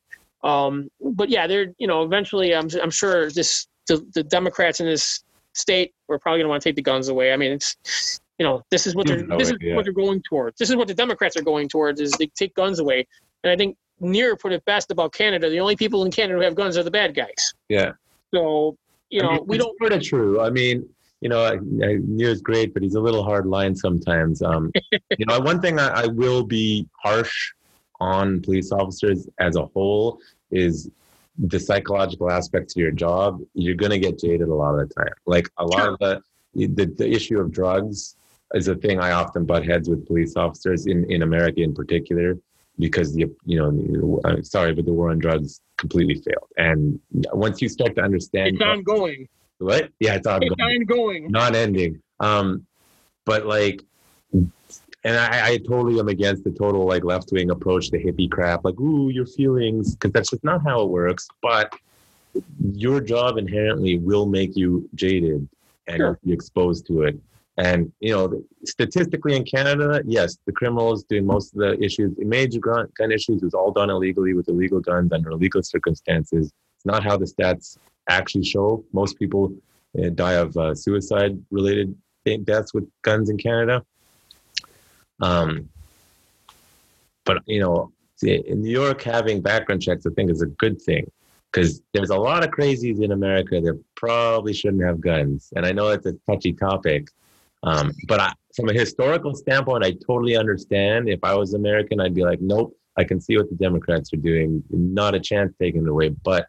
Um, 0.46 0.90
but 1.02 1.30
yeah, 1.30 1.48
they're 1.48 1.74
you 1.78 1.88
know 1.88 2.04
eventually 2.04 2.56
I'm 2.56 2.70
I'm 2.82 2.92
sure 2.92 3.32
this 3.32 3.68
the, 3.88 4.06
the 4.14 4.24
Democrats 4.24 4.80
in 4.80 4.86
this 4.86 5.24
state 5.54 5.94
are 6.10 6.20
probably 6.20 6.40
going 6.40 6.46
to 6.46 6.50
want 6.50 6.62
to 6.62 6.70
take 6.70 6.76
the 6.76 6.82
guns 6.82 7.08
away. 7.08 7.34
I 7.34 7.38
mean, 7.38 7.52
it's 7.54 8.22
you 8.38 8.46
know 8.46 8.62
this 8.70 8.86
is 8.86 8.96
what 8.96 9.08
they're 9.08 9.24
that 9.24 9.40
this 9.40 9.52
way, 9.52 9.58
is 9.62 9.76
what 9.76 9.86
they're 9.86 9.94
going 9.94 10.22
towards. 10.22 10.60
This 10.60 10.70
is 10.70 10.76
what 10.76 10.88
the 10.88 10.94
Democrats 10.94 11.36
are 11.36 11.42
going 11.42 11.68
towards 11.68 12.00
is 12.00 12.12
they 12.12 12.28
take 12.28 12.54
guns 12.54 12.80
away. 12.80 13.08
And 13.44 13.52
I 13.52 13.56
think 13.58 13.76
Nir 14.00 14.36
put 14.36 14.52
it 14.52 14.64
best 14.66 14.92
about 14.92 15.14
Canada. 15.14 15.50
The 15.50 15.60
only 15.60 15.76
people 15.76 16.06
in 16.06 16.12
Canada 16.12 16.38
who 16.38 16.44
have 16.46 16.56
guns 16.56 16.78
are 16.78 16.84
the 16.84 16.92
bad 16.92 17.16
guys. 17.16 17.54
Yeah, 17.70 17.94
So 18.34 18.78
you 19.10 19.24
know 19.24 19.30
I 19.30 19.34
mean, 19.38 19.48
we 19.48 19.58
don't. 19.58 19.76
Sort 19.80 19.94
of 19.94 20.04
true. 20.04 20.42
I 20.42 20.52
mean, 20.52 20.88
you 21.22 21.30
know, 21.30 21.44
I, 21.44 21.54
I, 21.84 22.36
great, 22.44 22.72
but 22.74 22.84
he's 22.84 22.96
a 22.96 23.02
little 23.02 23.24
hard 23.24 23.48
line 23.48 23.76
sometimes. 23.76 24.44
Um, 24.44 24.72
you 24.92 25.26
know, 25.26 25.40
one 25.40 25.60
thing 25.60 25.80
I, 25.80 26.04
I 26.04 26.06
will 26.06 26.44
be 26.44 26.88
harsh 27.02 27.54
on 28.00 28.42
police 28.42 28.72
officers 28.72 29.28
as 29.40 29.56
a 29.56 29.66
whole 29.66 30.20
is 30.52 30.90
the 31.38 31.60
psychological 31.60 32.32
aspect 32.32 32.70
to 32.72 32.80
your 32.80 32.92
job. 32.92 33.42
You're 33.54 33.76
going 33.76 33.92
to 33.92 34.00
get 34.00 34.20
jaded 34.20 34.48
a 34.48 34.54
lot 34.56 34.80
of 34.80 34.88
the 34.88 34.94
time. 34.96 35.14
Like 35.26 35.50
a 35.58 35.66
lot 35.66 35.90
of 35.90 36.00
the, 36.00 36.22
the 36.54 36.86
the 36.86 37.10
issue 37.10 37.40
of 37.40 37.52
drugs 37.52 38.16
is 38.54 38.68
a 38.68 38.76
thing 38.76 39.00
I 39.00 39.12
often 39.12 39.46
butt 39.46 39.66
heads 39.66 39.90
with 39.90 40.06
police 40.08 40.36
officers 40.36 40.86
in 40.88 41.10
in 41.12 41.22
America 41.24 41.62
in 41.62 41.74
particular. 41.74 42.38
because 42.78 43.14
the 43.16 43.26
you 43.46 43.58
know 43.60 44.22
uh, 44.26 44.42
sorry, 44.42 44.74
but 44.74 44.86
the 44.86 44.94
war 44.94 45.10
on 45.12 45.20
drugs 45.20 45.62
completely 45.78 46.16
failed. 46.16 46.50
And 46.58 47.00
once 47.34 47.62
you 47.62 47.70
start 47.70 47.96
to 47.96 48.02
understand 48.02 48.48
It's 48.56 48.62
ongoing. 48.62 49.28
what, 49.60 49.90
yeah, 50.00 50.16
it's 50.16 50.28
ongoing, 50.28 50.52
It's 50.54 50.90
ongoing. 50.92 51.32
not 51.32 51.56
ending. 51.56 52.02
Um, 52.20 52.66
but 53.26 53.46
like, 53.46 53.82
and 55.06 55.16
I, 55.16 55.52
I 55.52 55.58
totally 55.58 56.00
am 56.00 56.10
against 56.10 56.44
the 56.44 56.52
total 56.52 56.86
like 56.86 57.04
left 57.06 57.32
wing 57.32 57.52
approach 57.52 57.90
to 57.92 57.98
hippie 58.04 58.30
crap, 58.30 58.66
like 58.66 58.78
ooh 58.80 59.10
your 59.10 59.28
feelings, 59.28 59.96
because 59.96 60.12
that's 60.12 60.32
just 60.32 60.44
not 60.44 60.64
how 60.64 60.82
it 60.82 60.90
works. 60.90 61.28
But 61.42 61.72
your 62.74 63.00
job 63.00 63.38
inherently 63.38 64.00
will 64.00 64.26
make 64.26 64.58
you 64.58 64.90
jaded 64.96 65.48
and 65.88 65.98
Sure. 65.98 66.20
be 66.26 66.34
exposed 66.34 66.88
to 66.88 67.04
it. 67.04 67.16
And 67.58 67.92
you 68.00 68.14
know, 68.14 68.44
statistically 68.66 69.36
in 69.36 69.46
Canada, 69.46 70.02
yes, 70.06 70.38
the 70.48 70.52
criminals 70.52 71.04
doing 71.04 71.26
most 71.26 71.54
of 71.54 71.60
the 71.60 71.82
issues, 71.82 72.14
major 72.18 72.60
gun, 72.60 72.88
gun 72.98 73.12
issues, 73.12 73.44
is 73.44 73.54
all 73.54 73.72
done 73.72 73.90
illegally 73.92 74.34
with 74.34 74.50
illegal 74.50 74.80
guns 74.80 75.14
under 75.14 75.30
illegal 75.30 75.62
circumstances. 75.64 76.52
It's 76.76 76.86
not 76.86 77.04
how 77.04 77.16
the 77.16 77.26
stats 77.26 77.78
actually 78.10 78.44
show. 78.44 78.84
Most 78.92 79.18
people 79.18 79.54
uh, 79.98 80.10
die 80.10 80.34
of 80.34 80.58
uh, 80.58 80.74
suicide-related 80.76 81.96
deaths 82.44 82.74
with 82.74 82.90
guns 83.04 83.30
in 83.30 83.38
Canada. 83.38 83.84
Um, 85.22 85.70
but 87.26 87.42
you 87.46 87.60
know, 87.60 87.92
in 88.22 88.62
New 88.62 88.72
York, 88.72 89.02
having 89.02 89.42
background 89.42 89.82
checks, 89.82 90.06
I 90.06 90.12
think, 90.12 90.32
is 90.32 90.42
a 90.42 90.48
good 90.48 90.82
thing 90.82 91.10
because 91.52 91.82
there's 91.94 92.10
a 92.10 92.18
lot 92.18 92.44
of 92.44 92.52
crazies 92.52 93.02
in 93.02 93.12
America 93.12 93.62
that 93.62 93.82
probably 93.96 94.54
shouldn't 94.54 94.84
have 94.84 95.00
guns. 95.00 95.52
And 95.56 95.66
I 95.66 95.72
know 95.72 95.90
it's 95.90 96.06
a 96.06 96.14
touchy 96.30 96.54
topic, 96.54 97.08
um, 97.64 97.92
but 98.08 98.20
I, 98.20 98.34
from 98.56 98.70
a 98.70 98.74
historical 98.74 99.36
standpoint, 99.36 99.84
I 99.84 99.92
totally 100.06 100.36
understand. 100.36 101.10
If 101.10 101.24
I 101.24 101.34
was 101.36 101.54
American, 101.54 102.00
I'd 102.00 102.14
be 102.14 102.24
like, 102.24 102.42
nope, 102.42 102.78
I 102.98 103.04
can 103.04 103.20
see 103.20 103.38
what 103.38 103.50
the 103.50 103.56
Democrats 103.56 104.14
are 104.14 104.18
doing. 104.18 104.64
Not 104.70 105.16
a 105.16 105.20
chance 105.20 105.54
taking 105.60 105.84
it 105.84 105.90
away. 105.90 106.10
But 106.10 106.48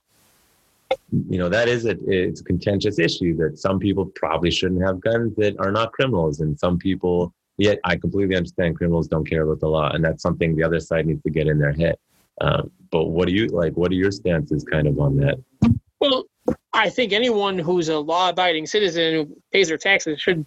you 1.11 1.39
know 1.39 1.49
that 1.49 1.69
is 1.69 1.85
a 1.85 1.97
it's 2.07 2.41
a 2.41 2.45
contentious 2.45 2.99
issue 2.99 3.37
that 3.37 3.59
some 3.59 3.79
people 3.79 4.07
probably 4.15 4.51
shouldn't 4.51 4.83
have 4.83 5.01
guns 5.01 5.35
that 5.37 5.59
are 5.59 5.73
not 5.73 5.93
criminals, 5.93 6.41
and 6.41 6.59
some 6.59 6.79
people. 6.79 7.33
Yet 7.59 7.79
I 7.85 7.97
completely 7.97 8.37
understand 8.37 8.77
criminals 8.77 9.09
don't 9.09 9.29
care 9.29 9.43
about 9.43 9.61
the 9.61 9.69
law, 9.69 9.91
and 9.91 10.05
that's 10.05 10.23
something 10.23 10.55
the 10.55 10.63
other 10.63 10.81
side 10.81 11.07
needs 11.07 11.23
to 11.23 11.31
get 11.31 11.47
in 11.47 11.59
their 11.59 11.73
head. 11.73 11.97
Um, 12.41 12.71
but 12.91 13.07
what 13.07 13.29
do 13.29 13.35
you 13.35 13.47
like? 13.47 13.77
What 13.77 13.91
are 13.91 13.95
your 13.95 14.11
stances 14.11 14.63
kind 14.65 14.87
of 14.87 14.99
on 14.99 15.17
that? 15.17 15.43
Well, 16.01 16.25
I 16.75 16.91
think 16.91 17.13
anyone 17.13 17.59
who's 17.59 17.89
a 17.89 17.99
law-abiding 17.99 18.67
citizen 18.67 19.15
who 19.15 19.37
pays 19.53 19.69
their 19.69 19.79
taxes 19.79 20.21
should 20.21 20.45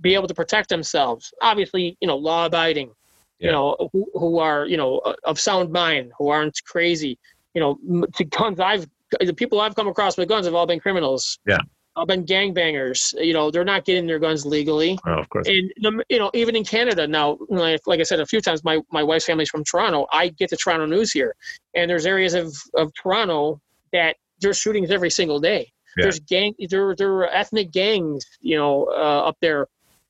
be 0.00 0.14
able 0.14 0.26
to 0.26 0.34
protect 0.34 0.68
themselves. 0.68 1.32
Obviously, 1.40 1.96
you 2.00 2.08
know, 2.08 2.16
law-abiding, 2.16 2.90
Yeah. 3.38 3.46
you 3.46 3.52
know, 3.52 3.88
who, 3.92 4.10
who 4.14 4.38
are 4.38 4.66
you 4.66 4.76
know 4.76 4.98
of 5.24 5.38
sound 5.38 5.70
mind, 5.70 6.12
who 6.18 6.28
aren't 6.28 6.60
crazy. 6.64 7.16
You 7.54 7.60
know, 7.60 8.06
to 8.16 8.24
guns. 8.24 8.58
I've 8.58 8.88
the 9.20 9.34
people 9.34 9.60
I've 9.60 9.74
come 9.76 9.88
across 9.88 10.16
with 10.16 10.28
guns 10.28 10.46
have 10.46 10.54
all 10.54 10.66
been 10.66 10.80
criminals. 10.80 11.38
Yeah. 11.46 11.58
All 11.96 12.06
been 12.06 12.24
gangbangers. 12.24 13.12
You 13.22 13.32
know, 13.32 13.50
they're 13.50 13.64
not 13.64 13.84
getting 13.84 14.06
their 14.06 14.20
guns 14.20 14.46
legally. 14.46 14.98
Oh, 15.06 15.14
of 15.14 15.28
course. 15.28 15.48
And 15.48 15.72
you 16.08 16.18
know, 16.18 16.30
even 16.34 16.54
in 16.54 16.64
Canada 16.64 17.06
now, 17.06 17.36
like, 17.48 17.80
like 17.86 18.00
I 18.00 18.04
said 18.04 18.20
a 18.20 18.26
few 18.26 18.40
times, 18.40 18.62
my 18.62 18.80
my 18.90 19.02
wife's 19.02 19.26
family's 19.26 19.50
from 19.50 19.64
Toronto. 19.64 20.06
I 20.12 20.28
get 20.28 20.50
the 20.50 20.56
Toronto 20.56 20.86
news 20.86 21.10
here, 21.10 21.34
and 21.74 21.90
there's 21.90 22.06
areas 22.06 22.34
of 22.34 22.54
of 22.74 22.92
Toronto 22.94 23.60
that 23.92 24.16
there's 24.40 24.56
shootings 24.58 24.90
every 24.90 25.10
single 25.10 25.40
day. 25.40 25.72
Yeah. 25.96 26.04
There's 26.04 26.20
gang, 26.20 26.54
there 26.68 26.94
there 26.94 27.12
are 27.14 27.28
ethnic 27.28 27.72
gangs, 27.72 28.24
you 28.40 28.56
know, 28.56 28.84
uh, 28.84 29.28
up 29.28 29.36
there. 29.40 29.66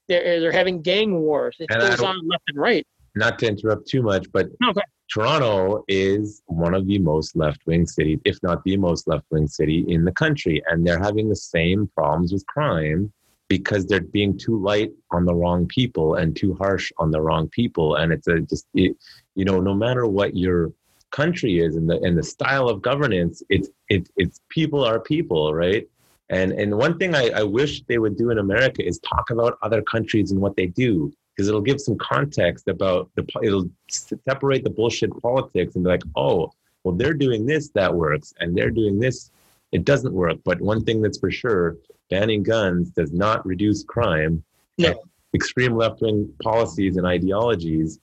They're 0.09 0.41
they're 0.41 0.53
having 0.53 0.83
gang 0.83 1.21
wars. 1.21 1.57
It 1.59 1.69
And 1.71 1.81
goes 1.81 2.01
on 2.01 2.29
left 2.29 2.45
and 2.49 2.59
right. 2.59 2.87
Not 3.15 3.39
to 3.41 3.49
interrupt 3.49 3.89
too 3.89 4.03
much, 4.03 4.27
but 4.33 4.49
No, 4.61 4.73
go. 4.73 4.81
Toronto 5.13 5.85
is 5.89 6.41
one 6.47 6.73
of 6.73 6.87
the 6.87 6.99
most 6.99 7.35
left 7.35 7.61
wing 7.67 7.85
cities, 7.85 8.21
if 8.25 8.41
not 8.45 8.63
the 8.63 8.77
most 8.77 9.09
left 9.09 9.25
wing 9.31 9.49
city 9.49 9.85
in 9.89 10.05
the 10.05 10.13
country. 10.13 10.63
And 10.69 10.87
they're 10.87 11.01
having 11.01 11.29
the 11.29 11.37
same 11.37 11.89
problems 11.97 12.33
with 12.33 12.47
crime 12.47 13.13
because 13.49 13.85
they're 13.87 14.01
being 14.01 14.39
too 14.39 14.57
light 14.61 14.93
on 15.11 15.25
the 15.25 15.35
wrong 15.35 15.67
people 15.67 16.15
and 16.15 16.37
too 16.37 16.55
harsh 16.55 16.93
on 16.99 17.11
the 17.11 17.21
wrong 17.21 17.49
people. 17.49 17.97
And 17.97 18.13
it's 18.13 18.29
a 18.29 18.39
just, 18.39 18.67
it, 18.75 18.97
you 19.35 19.45
know, 19.45 19.61
no 19.61 19.75
matter 19.75 20.07
what 20.07 20.37
your 20.37 20.73
country 21.11 21.59
is 21.59 21.75
and 21.75 21.91
the, 21.91 22.01
and 22.03 22.17
the 22.17 22.23
style 22.23 22.69
of 22.69 22.81
governance, 22.81 23.43
it's, 23.49 23.69
it's, 23.89 24.09
it's 24.17 24.41
people 24.49 24.85
are 24.85 25.01
people, 25.01 25.53
right? 25.53 25.89
And, 26.29 26.53
and 26.53 26.79
one 26.79 26.97
thing 26.97 27.17
I, 27.17 27.31
I 27.31 27.43
wish 27.43 27.83
they 27.89 27.99
would 27.99 28.17
do 28.17 28.31
in 28.31 28.39
America 28.39 28.87
is 28.87 29.01
talk 29.01 29.31
about 29.31 29.59
other 29.63 29.83
countries 29.83 30.31
and 30.31 30.41
what 30.41 30.55
they 30.55 30.67
do 30.67 31.13
because 31.41 31.49
it'll 31.49 31.61
give 31.61 31.81
some 31.81 31.99
context 31.99 32.69
about 32.69 33.11
the 33.15 33.27
it'll 33.43 33.69
separate 33.89 34.63
the 34.65 34.71
bullshit 34.71 35.11
politics 35.23 35.75
and 35.75 35.85
be 35.85 35.91
like 35.91 36.03
oh 36.17 36.53
well 36.85 36.95
they're 36.95 37.15
doing 37.15 37.47
this 37.47 37.71
that 37.71 37.95
works 37.95 38.33
and 38.41 38.57
they're 38.57 38.71
doing 38.71 38.99
this 38.99 39.31
it 39.73 39.85
doesn't 39.85 40.13
work. 40.13 40.39
But 40.45 40.61
one 40.61 40.85
thing 40.85 41.03
that's 41.03 41.19
for 41.19 41.31
sure 41.31 41.77
banning 42.09 42.43
guns 42.43 42.91
does 42.91 43.13
not 43.13 43.47
reduce 43.47 43.85
crime. 43.85 44.43
No. 44.79 45.01
Extreme 45.35 45.77
left-wing 45.77 46.33
policies 46.43 46.97
and 46.97 47.07
ideologies 47.07 48.01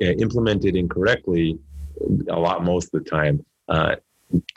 uh, 0.00 0.06
implemented 0.06 0.76
incorrectly 0.76 1.58
a 2.28 2.38
lot 2.38 2.64
most 2.64 2.94
of 2.94 3.02
the 3.02 3.10
time 3.10 3.44
uh, 3.68 3.96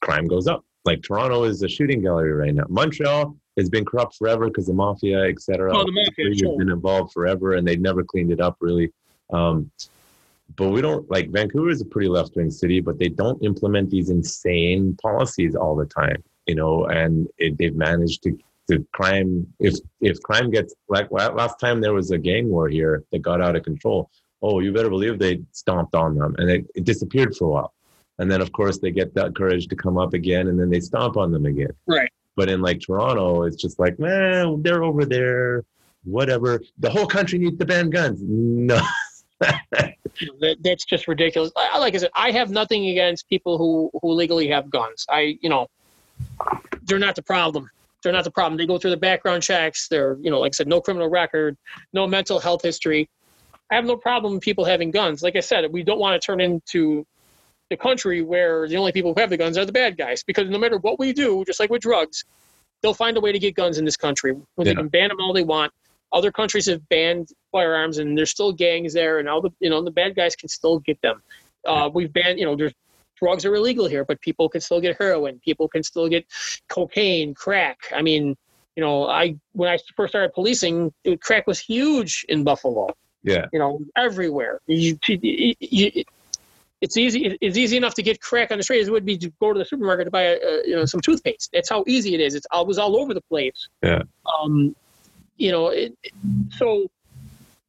crime 0.02 0.28
goes 0.28 0.48
up. 0.48 0.64
Like 0.86 1.02
toronto 1.02 1.44
is 1.44 1.64
a 1.64 1.68
shooting 1.68 2.02
gallery 2.02 2.34
right 2.34 2.54
now. 2.54 2.66
Montreal 2.70 3.36
has 3.58 3.70
been 3.70 3.86
corrupt 3.86 4.16
forever 4.16 4.48
because 4.48 4.68
the 4.68 4.74
mafia 4.74 5.24
etc 5.24 5.72
Oh, 5.76 5.84
the 5.86 5.92
mafia, 5.92 6.28
has 6.30 6.40
sure. 6.40 6.58
been 6.58 6.70
involved 6.70 7.14
forever 7.14 7.54
and 7.54 7.68
they've 7.68 7.80
never 7.82 8.04
cleaned 8.04 8.32
it 8.32 8.40
up 8.42 8.58
really 8.60 8.92
um, 9.32 9.72
but 10.56 10.70
we 10.70 10.82
don't 10.82 11.10
like 11.10 11.30
vancouver 11.30 11.70
is 11.70 11.82
a 11.82 11.86
pretty 11.86 12.10
left-wing 12.10 12.52
city 12.52 12.80
but 12.82 13.00
they 13.00 13.10
don't 13.10 13.42
implement 13.44 13.90
these 13.90 14.10
insane 14.10 14.96
policies 15.02 15.56
all 15.56 15.76
the 15.76 15.86
time 15.86 16.22
you 16.48 16.56
know 16.56 16.86
and 16.86 17.28
it, 17.38 17.58
they've 17.58 17.76
managed 17.76 18.24
to 18.24 18.38
the 18.68 18.86
crime 18.94 19.46
if 19.60 19.76
if 20.02 20.22
crime 20.24 20.50
gets 20.50 20.74
like 20.88 21.12
last 21.12 21.60
time 21.60 21.82
there 21.82 21.94
was 21.94 22.12
a 22.12 22.18
gang 22.18 22.50
war 22.50 22.70
here 22.70 23.04
that 23.12 23.20
got 23.20 23.42
out 23.42 23.56
of 23.56 23.64
control 23.64 24.10
oh 24.42 24.60
you 24.60 24.72
better 24.72 24.90
believe 24.90 25.20
they 25.20 25.42
stomped 25.52 25.96
on 25.96 26.16
them 26.16 26.34
and 26.38 26.50
it, 26.50 26.66
it 26.76 26.84
disappeared 26.86 27.36
for 27.36 27.46
a 27.46 27.50
while 27.50 27.74
and 28.20 28.32
then 28.32 28.42
of 28.42 28.52
course 28.54 28.78
they 28.80 28.92
get 28.92 29.14
that 29.16 29.36
courage 29.36 29.68
to 29.68 29.76
come 29.76 29.98
up 29.98 30.14
again 30.14 30.48
and 30.48 30.58
then 30.60 30.70
they 30.70 30.80
stomp 30.80 31.18
on 31.18 31.32
them 31.32 31.46
again 31.46 31.72
Right. 31.88 32.10
But 32.36 32.50
in 32.50 32.62
like 32.62 32.80
toronto 32.80 33.44
it's 33.44 33.58
just 33.58 33.80
like 33.80 33.98
man 34.00 34.62
they're 34.64 34.84
over 34.84 35.06
there 35.06 35.64
whatever 36.04 36.62
the 36.80 36.90
whole 36.90 37.08
country 37.08 37.40
needs 37.40 37.58
to 37.58 37.66
ban 37.66 37.90
guns 37.90 38.20
no 38.22 38.80
that, 40.40 40.58
that's 40.62 40.86
just 40.86 41.08
ridiculous. 41.08 41.52
Like 41.56 41.96
I 41.96 41.98
said, 41.98 42.10
I 42.16 42.32
have 42.32 42.50
nothing 42.50 42.88
against 42.88 43.28
people 43.30 43.58
who 43.58 43.92
who 44.02 44.14
legally 44.14 44.48
have 44.50 44.70
guns. 44.70 45.06
I, 45.10 45.38
you 45.42 45.50
know, 45.50 45.68
they're 46.84 47.00
not 47.00 47.16
the 47.16 47.24
problem. 47.24 47.70
They're 48.02 48.14
not 48.14 48.26
the 48.26 48.32
problem. 48.32 48.58
They 48.58 48.66
go 48.66 48.78
through 48.78 48.92
the 48.92 48.98
background 48.98 49.44
checks. 49.44 49.88
They're, 49.88 50.18
you 50.22 50.30
know, 50.30 50.40
like 50.40 50.54
I 50.54 50.56
said, 50.56 50.68
no 50.68 50.82
criminal 50.82 51.08
record, 51.08 51.58
no 51.94 52.06
mental 52.06 52.40
health 52.40 52.62
history. 52.62 53.10
I 53.72 53.76
have 53.76 53.86
no 53.86 53.96
problem 53.96 54.34
with 54.34 54.42
people 54.42 54.66
having 54.66 54.92
guns. 54.92 55.24
Like 55.24 55.36
I 55.36 55.40
said, 55.40 55.72
we 55.72 55.84
don't 55.84 56.00
want 56.00 56.22
to 56.22 56.26
turn 56.26 56.42
into 56.42 57.08
the 57.74 57.78
country 57.78 58.22
where 58.22 58.68
the 58.68 58.78
only 58.78 58.92
people 58.92 59.14
who 59.14 59.20
have 59.20 59.32
the 59.32 59.38
guns 59.38 59.58
are 59.58 59.66
the 59.66 59.72
bad 59.72 59.98
guys. 59.98 60.24
Because 60.24 60.48
no 60.50 60.60
matter 60.60 60.78
what 60.78 61.00
we 61.00 61.12
do, 61.12 61.44
just 61.46 61.60
like 61.60 61.72
with 61.72 61.82
drugs, 61.82 62.24
they'll 62.82 62.94
find 62.94 63.18
a 63.18 63.22
way 63.22 63.32
to 63.32 63.40
get 63.40 63.56
guns 63.56 63.80
in 63.80 63.86
this 63.86 63.98
country. 63.98 64.36
They 64.58 64.66
Yeah. 64.66 64.74
can 64.76 64.90
ban 64.90 65.10
them 65.10 65.20
all 65.20 65.34
they 65.34 65.44
want. 65.44 65.72
Other 66.12 66.32
countries 66.32 66.68
have 66.68 66.88
banned 66.90 67.30
firearms, 67.52 67.98
and 67.98 68.16
there's 68.16 68.30
still 68.30 68.52
gangs 68.52 68.94
there, 68.94 69.18
and 69.20 69.28
all 69.28 69.42
the 69.42 69.50
you 69.60 69.70
know 69.72 69.82
the 69.84 69.96
bad 70.02 70.16
guys 70.16 70.36
can 70.36 70.50
still 70.50 70.78
get 70.80 71.02
them. 71.02 71.24
Uh, 71.66 71.90
we've 71.92 72.14
banned 72.14 72.38
you 72.40 72.46
know 72.46 72.56
there's 72.56 72.74
drugs 73.22 73.44
are 73.46 73.56
illegal 73.56 73.88
here, 73.88 74.06
but 74.06 74.22
people 74.22 74.48
can 74.50 74.62
still 74.62 74.80
get 74.80 74.96
heroin. 75.02 75.40
People 75.44 75.68
can 75.68 75.82
still 75.82 76.08
get 76.08 76.24
cocaine, 76.70 77.34
crack. 77.34 77.80
I 78.00 78.02
mean, 78.04 78.36
you 78.76 78.84
know, 78.86 79.08
I 79.08 79.36
when 79.54 79.70
I 79.70 79.80
first 79.96 80.12
started 80.12 80.32
policing, 80.34 80.94
crack 81.22 81.48
was 81.48 81.60
huge 81.60 82.26
in 82.30 82.44
Buffalo. 82.44 82.86
yeah 83.24 83.46
You 83.54 83.60
know, 83.60 83.80
everywhere. 83.96 84.60
You, 84.68 85.00
you, 85.08 85.54
you, 85.60 86.04
it's 86.84 86.98
easy. 86.98 87.38
It's 87.40 87.58
easy 87.58 87.78
enough 87.78 87.94
to 87.96 88.04
get 88.04 88.20
crack 88.20 88.52
on 88.52 88.58
the 88.58 88.64
street 88.64 88.82
as 88.82 88.90
it 88.90 88.92
would 88.92 89.06
be 89.06 89.18
to 89.18 89.30
go 89.40 89.54
to 89.54 89.58
the 89.58 89.64
supermarket 89.64 90.04
to 90.06 90.12
buy 90.12 90.24
a, 90.24 90.34
a, 90.36 90.68
you 90.68 90.76
know 90.76 90.84
some 90.84 91.00
toothpaste. 91.00 91.50
That's 91.54 91.70
how 91.70 91.86
easy 91.88 92.14
it 92.14 92.20
is. 92.20 92.36
It's 92.36 92.46
always 92.52 92.78
all 92.78 92.98
over 92.98 93.14
the 93.14 93.22
place. 93.22 93.70
Yeah. 93.82 94.02
Um, 94.38 94.76
you 95.38 95.52
know, 95.54 95.70
it, 95.70 95.98
it- 96.04 96.14
so 96.58 96.88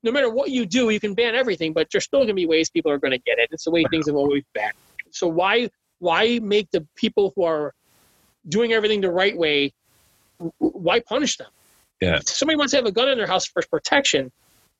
no 0.03 0.11
matter 0.11 0.29
what 0.31 0.51
you 0.51 0.67
do, 0.67 0.91
you 0.91 0.99
can 0.99 1.15
ban 1.15 1.35
everything, 1.37 1.73
but 1.73 1.87
there's 1.93 2.05
still 2.05 2.19
going 2.21 2.29
to 2.29 2.35
be 2.35 2.45
ways 2.45 2.69
people 2.69 2.91
are 2.91 2.99
going 2.99 3.13
to 3.13 3.19
get 3.19 3.39
it. 3.39 3.49
It's 3.53 3.65
the 3.65 3.71
way 3.71 3.85
things 3.89 4.07
have 4.09 4.17
always 4.17 4.43
been. 4.53 4.73
So 5.13 5.29
why 5.29 5.71
why 6.01 6.41
make 6.43 6.71
the 6.73 6.85
people 6.97 7.33
who 7.37 7.45
are 7.45 7.73
doing 8.49 8.73
everything 8.73 9.01
the 9.01 9.13
right 9.13 9.37
way? 9.37 9.73
Why 10.59 10.99
punish 10.99 11.37
them? 11.37 11.53
Yeah. 12.01 12.17
If 12.17 12.29
somebody 12.29 12.57
wants 12.57 12.73
to 12.73 12.79
have 12.79 12.87
a 12.87 12.93
gun 12.93 13.09
in 13.09 13.17
their 13.17 13.29
house 13.29 13.47
for 13.47 13.63
protection, 13.71 14.33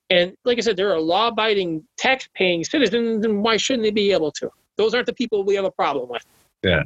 and 0.09 0.35
like 0.43 0.57
I 0.57 0.61
said, 0.61 0.77
they're 0.77 0.93
a 0.93 1.01
law-abiding, 1.01 1.83
tax-paying 1.97 2.63
citizen. 2.63 3.21
Then 3.21 3.41
why 3.41 3.57
shouldn't 3.57 3.83
they 3.83 3.91
be 3.91 4.11
able 4.11 4.31
to? 4.33 4.49
Those 4.77 4.93
aren't 4.93 5.07
the 5.07 5.13
people 5.13 5.43
we 5.43 5.55
have 5.55 5.65
a 5.65 5.71
problem 5.71 6.09
with. 6.09 6.25
Yeah, 6.63 6.83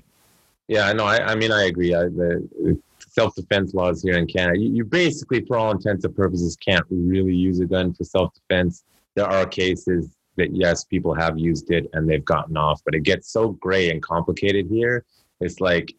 no, 0.94 1.06
I, 1.06 1.18
know 1.18 1.26
I 1.26 1.36
mean, 1.36 1.52
I 1.52 1.64
agree. 1.64 1.96
I, 1.96 2.04
the 2.04 2.80
self-defense 3.00 3.74
laws 3.74 4.04
here 4.04 4.18
in 4.18 4.28
Canada, 4.28 4.60
you, 4.60 4.70
you 4.70 4.86
basically, 4.86 5.44
for 5.46 5.58
all 5.58 5.72
intents 5.72 6.06
and 6.06 6.16
purposes, 6.16 6.56
can't 6.56 6.86
really 6.90 7.34
use 7.34 7.60
a 7.60 7.66
gun 7.66 7.94
for 7.94 8.04
self-defense. 8.04 8.84
There 9.16 9.26
are 9.26 9.46
cases 9.46 10.16
that 10.36 10.56
yes, 10.56 10.84
people 10.84 11.14
have 11.14 11.38
used 11.38 11.72
it 11.72 11.90
and 11.94 12.08
they've 12.08 12.24
gotten 12.24 12.56
off, 12.56 12.82
but 12.86 12.94
it 12.94 13.02
gets 13.02 13.32
so 13.32 13.50
gray 13.54 13.90
and 13.90 14.02
complicated 14.02 14.68
here. 14.70 15.04
It's 15.41 15.60
like, 15.60 15.94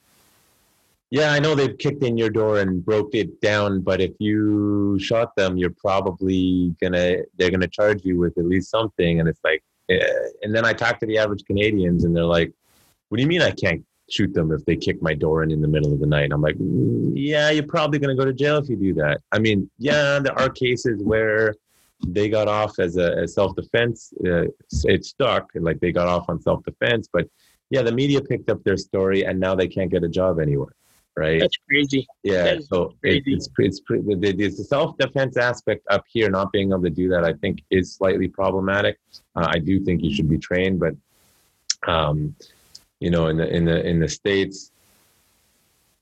yeah, 1.10 1.32
I 1.32 1.40
know 1.40 1.56
they've 1.56 1.76
kicked 1.76 2.04
in 2.04 2.16
your 2.16 2.30
door 2.30 2.60
and 2.60 2.84
broke 2.84 3.16
it 3.16 3.40
down, 3.40 3.80
but 3.80 4.00
if 4.00 4.12
you 4.20 4.96
shot 5.00 5.34
them, 5.34 5.56
you're 5.56 5.74
probably 5.76 6.74
gonna 6.80 7.16
they're 7.36 7.50
gonna 7.50 7.66
charge 7.66 8.04
you 8.04 8.18
with 8.18 8.38
at 8.38 8.44
least 8.44 8.70
something. 8.70 9.18
And 9.18 9.28
it's 9.28 9.40
like, 9.42 9.64
eh. 9.88 9.98
and 10.42 10.54
then 10.54 10.64
I 10.64 10.72
talk 10.72 11.00
to 11.00 11.06
the 11.06 11.18
average 11.18 11.44
Canadians, 11.44 12.04
and 12.04 12.14
they're 12.14 12.22
like, 12.24 12.52
"What 13.08 13.16
do 13.16 13.22
you 13.22 13.28
mean 13.28 13.42
I 13.42 13.50
can't 13.50 13.84
shoot 14.08 14.32
them 14.34 14.52
if 14.52 14.64
they 14.66 14.76
kick 14.76 15.02
my 15.02 15.14
door 15.14 15.42
in 15.42 15.50
in 15.50 15.60
the 15.60 15.66
middle 15.66 15.92
of 15.92 15.98
the 15.98 16.06
night?" 16.06 16.30
I'm 16.32 16.42
like, 16.42 16.56
mm, 16.56 17.12
"Yeah, 17.16 17.50
you're 17.50 17.66
probably 17.66 17.98
gonna 17.98 18.14
go 18.14 18.24
to 18.24 18.32
jail 18.32 18.58
if 18.58 18.68
you 18.68 18.76
do 18.76 18.94
that." 18.94 19.20
I 19.32 19.40
mean, 19.40 19.68
yeah, 19.78 20.20
there 20.20 20.38
are 20.38 20.48
cases 20.48 21.02
where 21.02 21.56
they 22.06 22.28
got 22.28 22.46
off 22.46 22.78
as 22.78 22.96
a 22.98 23.16
as 23.16 23.34
self 23.34 23.56
defense. 23.56 24.12
Uh, 24.24 24.44
it 24.84 25.04
stuck, 25.04 25.56
and 25.56 25.64
like 25.64 25.80
they 25.80 25.90
got 25.90 26.06
off 26.06 26.26
on 26.28 26.40
self 26.40 26.62
defense, 26.64 27.08
but 27.12 27.28
yeah, 27.70 27.82
the 27.82 27.92
media 27.92 28.20
picked 28.20 28.48
up 28.48 28.62
their 28.62 28.76
story, 28.76 29.24
and 29.24 29.40
now 29.40 29.56
they 29.56 29.66
can't 29.66 29.90
get 29.90 30.04
a 30.04 30.08
job 30.08 30.38
anywhere 30.38 30.74
right? 31.20 31.40
That's 31.40 31.58
crazy. 31.68 32.08
Yeah, 32.22 32.44
That 32.44 32.64
so 32.64 32.94
it, 33.02 33.22
crazy. 33.22 33.34
it's 33.34 33.48
it's 33.58 33.80
the, 33.88 34.16
the, 34.18 34.32
the 34.32 34.50
self 34.50 34.96
defense 34.96 35.36
aspect 35.36 35.86
up 35.90 36.04
here, 36.08 36.30
not 36.30 36.50
being 36.50 36.70
able 36.70 36.82
to 36.82 36.90
do 36.90 37.08
that, 37.10 37.24
I 37.24 37.34
think 37.34 37.62
is 37.70 37.94
slightly 37.94 38.26
problematic. 38.26 38.98
Uh, 39.36 39.48
I 39.54 39.58
do 39.58 39.84
think 39.84 40.02
you 40.02 40.12
should 40.14 40.30
be 40.30 40.38
trained, 40.38 40.80
but 40.80 40.94
um, 41.86 42.34
you 43.00 43.10
know, 43.10 43.26
in 43.26 43.36
the 43.36 43.48
in 43.54 43.64
the 43.66 43.86
in 43.86 44.00
the 44.00 44.08
states, 44.08 44.72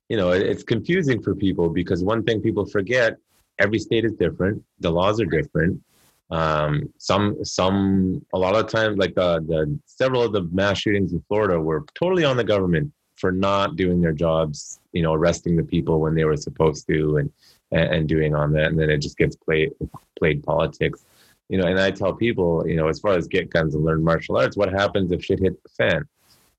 you 0.08 0.16
know, 0.16 0.30
it, 0.30 0.42
it's 0.42 0.62
confusing 0.62 1.20
for 1.20 1.34
people 1.34 1.68
because 1.68 2.04
one 2.04 2.22
thing 2.22 2.40
people 2.40 2.64
forget: 2.64 3.16
every 3.58 3.80
state 3.80 4.04
is 4.04 4.12
different, 4.12 4.62
the 4.78 4.90
laws 4.90 5.20
are 5.20 5.26
different. 5.26 5.82
Um, 6.30 6.92
some 6.98 7.44
some 7.44 8.24
a 8.34 8.38
lot 8.38 8.54
of 8.54 8.68
times, 8.68 8.98
like 8.98 9.14
uh, 9.18 9.40
the 9.40 9.78
several 9.86 10.22
of 10.22 10.32
the 10.32 10.42
mass 10.60 10.78
shootings 10.78 11.12
in 11.12 11.20
Florida 11.26 11.58
were 11.58 11.84
totally 11.94 12.24
on 12.24 12.36
the 12.36 12.44
government 12.44 12.92
for 13.18 13.32
not 13.32 13.76
doing 13.76 14.00
their 14.00 14.12
jobs, 14.12 14.78
you 14.98 15.04
know, 15.04 15.14
arresting 15.14 15.54
the 15.54 15.62
people 15.62 16.00
when 16.00 16.16
they 16.16 16.24
were 16.24 16.36
supposed 16.36 16.88
to 16.88 17.18
and 17.18 17.30
and, 17.70 18.08
doing 18.08 18.34
on 18.34 18.52
that, 18.54 18.64
and 18.64 18.78
then 18.78 18.90
it 18.90 18.98
just 18.98 19.16
gets 19.16 19.36
played 19.36 19.70
played 20.18 20.42
politics, 20.42 21.04
you 21.48 21.56
know. 21.56 21.68
And 21.68 21.78
I 21.78 21.92
tell 21.92 22.12
people, 22.12 22.66
you 22.66 22.74
know, 22.74 22.88
as 22.88 22.98
far 22.98 23.12
as 23.12 23.28
get 23.28 23.48
guns 23.50 23.76
and 23.76 23.84
learn 23.84 24.02
martial 24.02 24.36
arts, 24.36 24.56
what 24.56 24.72
happens 24.72 25.12
if 25.12 25.24
shit 25.24 25.38
hits 25.38 25.60
the 25.62 25.68
fan? 25.68 26.02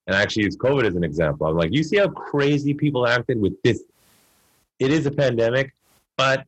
And 0.07 0.15
I 0.15 0.21
actually 0.21 0.43
use 0.43 0.55
COVID 0.55 0.85
as 0.85 0.95
an 0.95 1.03
example. 1.03 1.47
I'm 1.47 1.57
like, 1.57 1.73
you 1.73 1.83
see 1.83 1.97
how 1.97 2.07
crazy 2.07 2.73
people 2.73 3.05
acted 3.05 3.41
with 3.41 3.61
this. 3.63 3.83
It 4.79 4.91
is 4.91 5.05
a 5.05 5.11
pandemic, 5.11 5.73
but 6.15 6.45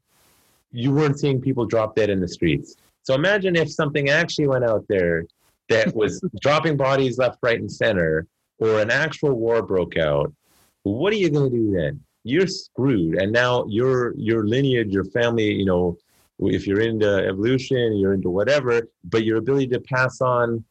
you 0.72 0.94
weren't 0.94 1.20
seeing 1.20 1.42
people 1.42 1.66
drop 1.66 1.96
dead 1.96 2.10
in 2.10 2.22
the 2.22 2.28
streets. 2.28 2.78
So 3.04 3.14
imagine 3.16 3.58
if 3.58 3.70
something 3.70 4.10
actually 4.10 4.48
went 4.48 4.64
out 4.64 4.86
there 4.88 5.26
that 5.70 5.94
was 5.94 6.22
dropping 6.42 6.78
bodies 6.78 7.18
left, 7.18 7.40
right, 7.42 7.60
and 7.60 7.72
center, 7.72 8.28
or 8.60 8.80
an 8.80 8.92
actual 8.92 9.34
war 9.34 9.62
broke 9.62 9.98
out. 9.98 10.32
What 10.84 11.14
are 11.14 11.18
you 11.18 11.30
going 11.30 11.52
to 11.52 11.58
do 11.58 11.72
then? 11.72 12.02
You're 12.24 12.48
screwed, 12.48 13.16
and 13.16 13.32
now 13.32 13.66
your 13.68 14.16
your 14.16 14.46
lineage, 14.48 14.90
your 14.90 15.06
family, 15.06 15.52
you 15.52 15.66
know, 15.66 15.98
if 16.40 16.68
you're 16.68 16.82
into 16.82 17.08
evolution, 17.08 17.98
you're 17.98 18.14
into 18.14 18.30
whatever, 18.30 18.88
but 19.06 19.24
your 19.24 19.38
ability 19.38 19.68
to 19.70 19.80
pass 19.80 20.22
on 20.22 20.64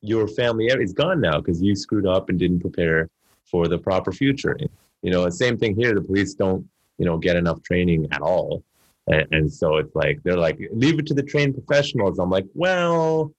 your 0.00 0.28
family 0.28 0.66
is 0.66 0.92
gone 0.92 1.20
now 1.20 1.40
because 1.40 1.62
you 1.62 1.74
screwed 1.74 2.06
up 2.06 2.28
and 2.28 2.38
didn't 2.38 2.60
prepare 2.60 3.08
for 3.44 3.68
the 3.68 3.78
proper 3.78 4.12
future. 4.12 4.56
You 5.02 5.10
know, 5.10 5.28
same 5.30 5.56
thing 5.56 5.74
here. 5.74 5.94
The 5.94 6.02
police 6.02 6.34
don't, 6.34 6.68
you 6.98 7.06
know, 7.06 7.16
get 7.16 7.36
enough 7.36 7.62
training 7.62 8.08
at 8.12 8.20
all. 8.20 8.62
And, 9.06 9.26
and 9.30 9.52
so 9.52 9.76
it's 9.76 9.94
like, 9.94 10.22
they're 10.22 10.36
like, 10.36 10.58
leave 10.72 10.98
it 10.98 11.06
to 11.06 11.14
the 11.14 11.22
trained 11.22 11.54
professionals. 11.54 12.18
I'm 12.18 12.30
like, 12.30 12.46
well, 12.54 13.32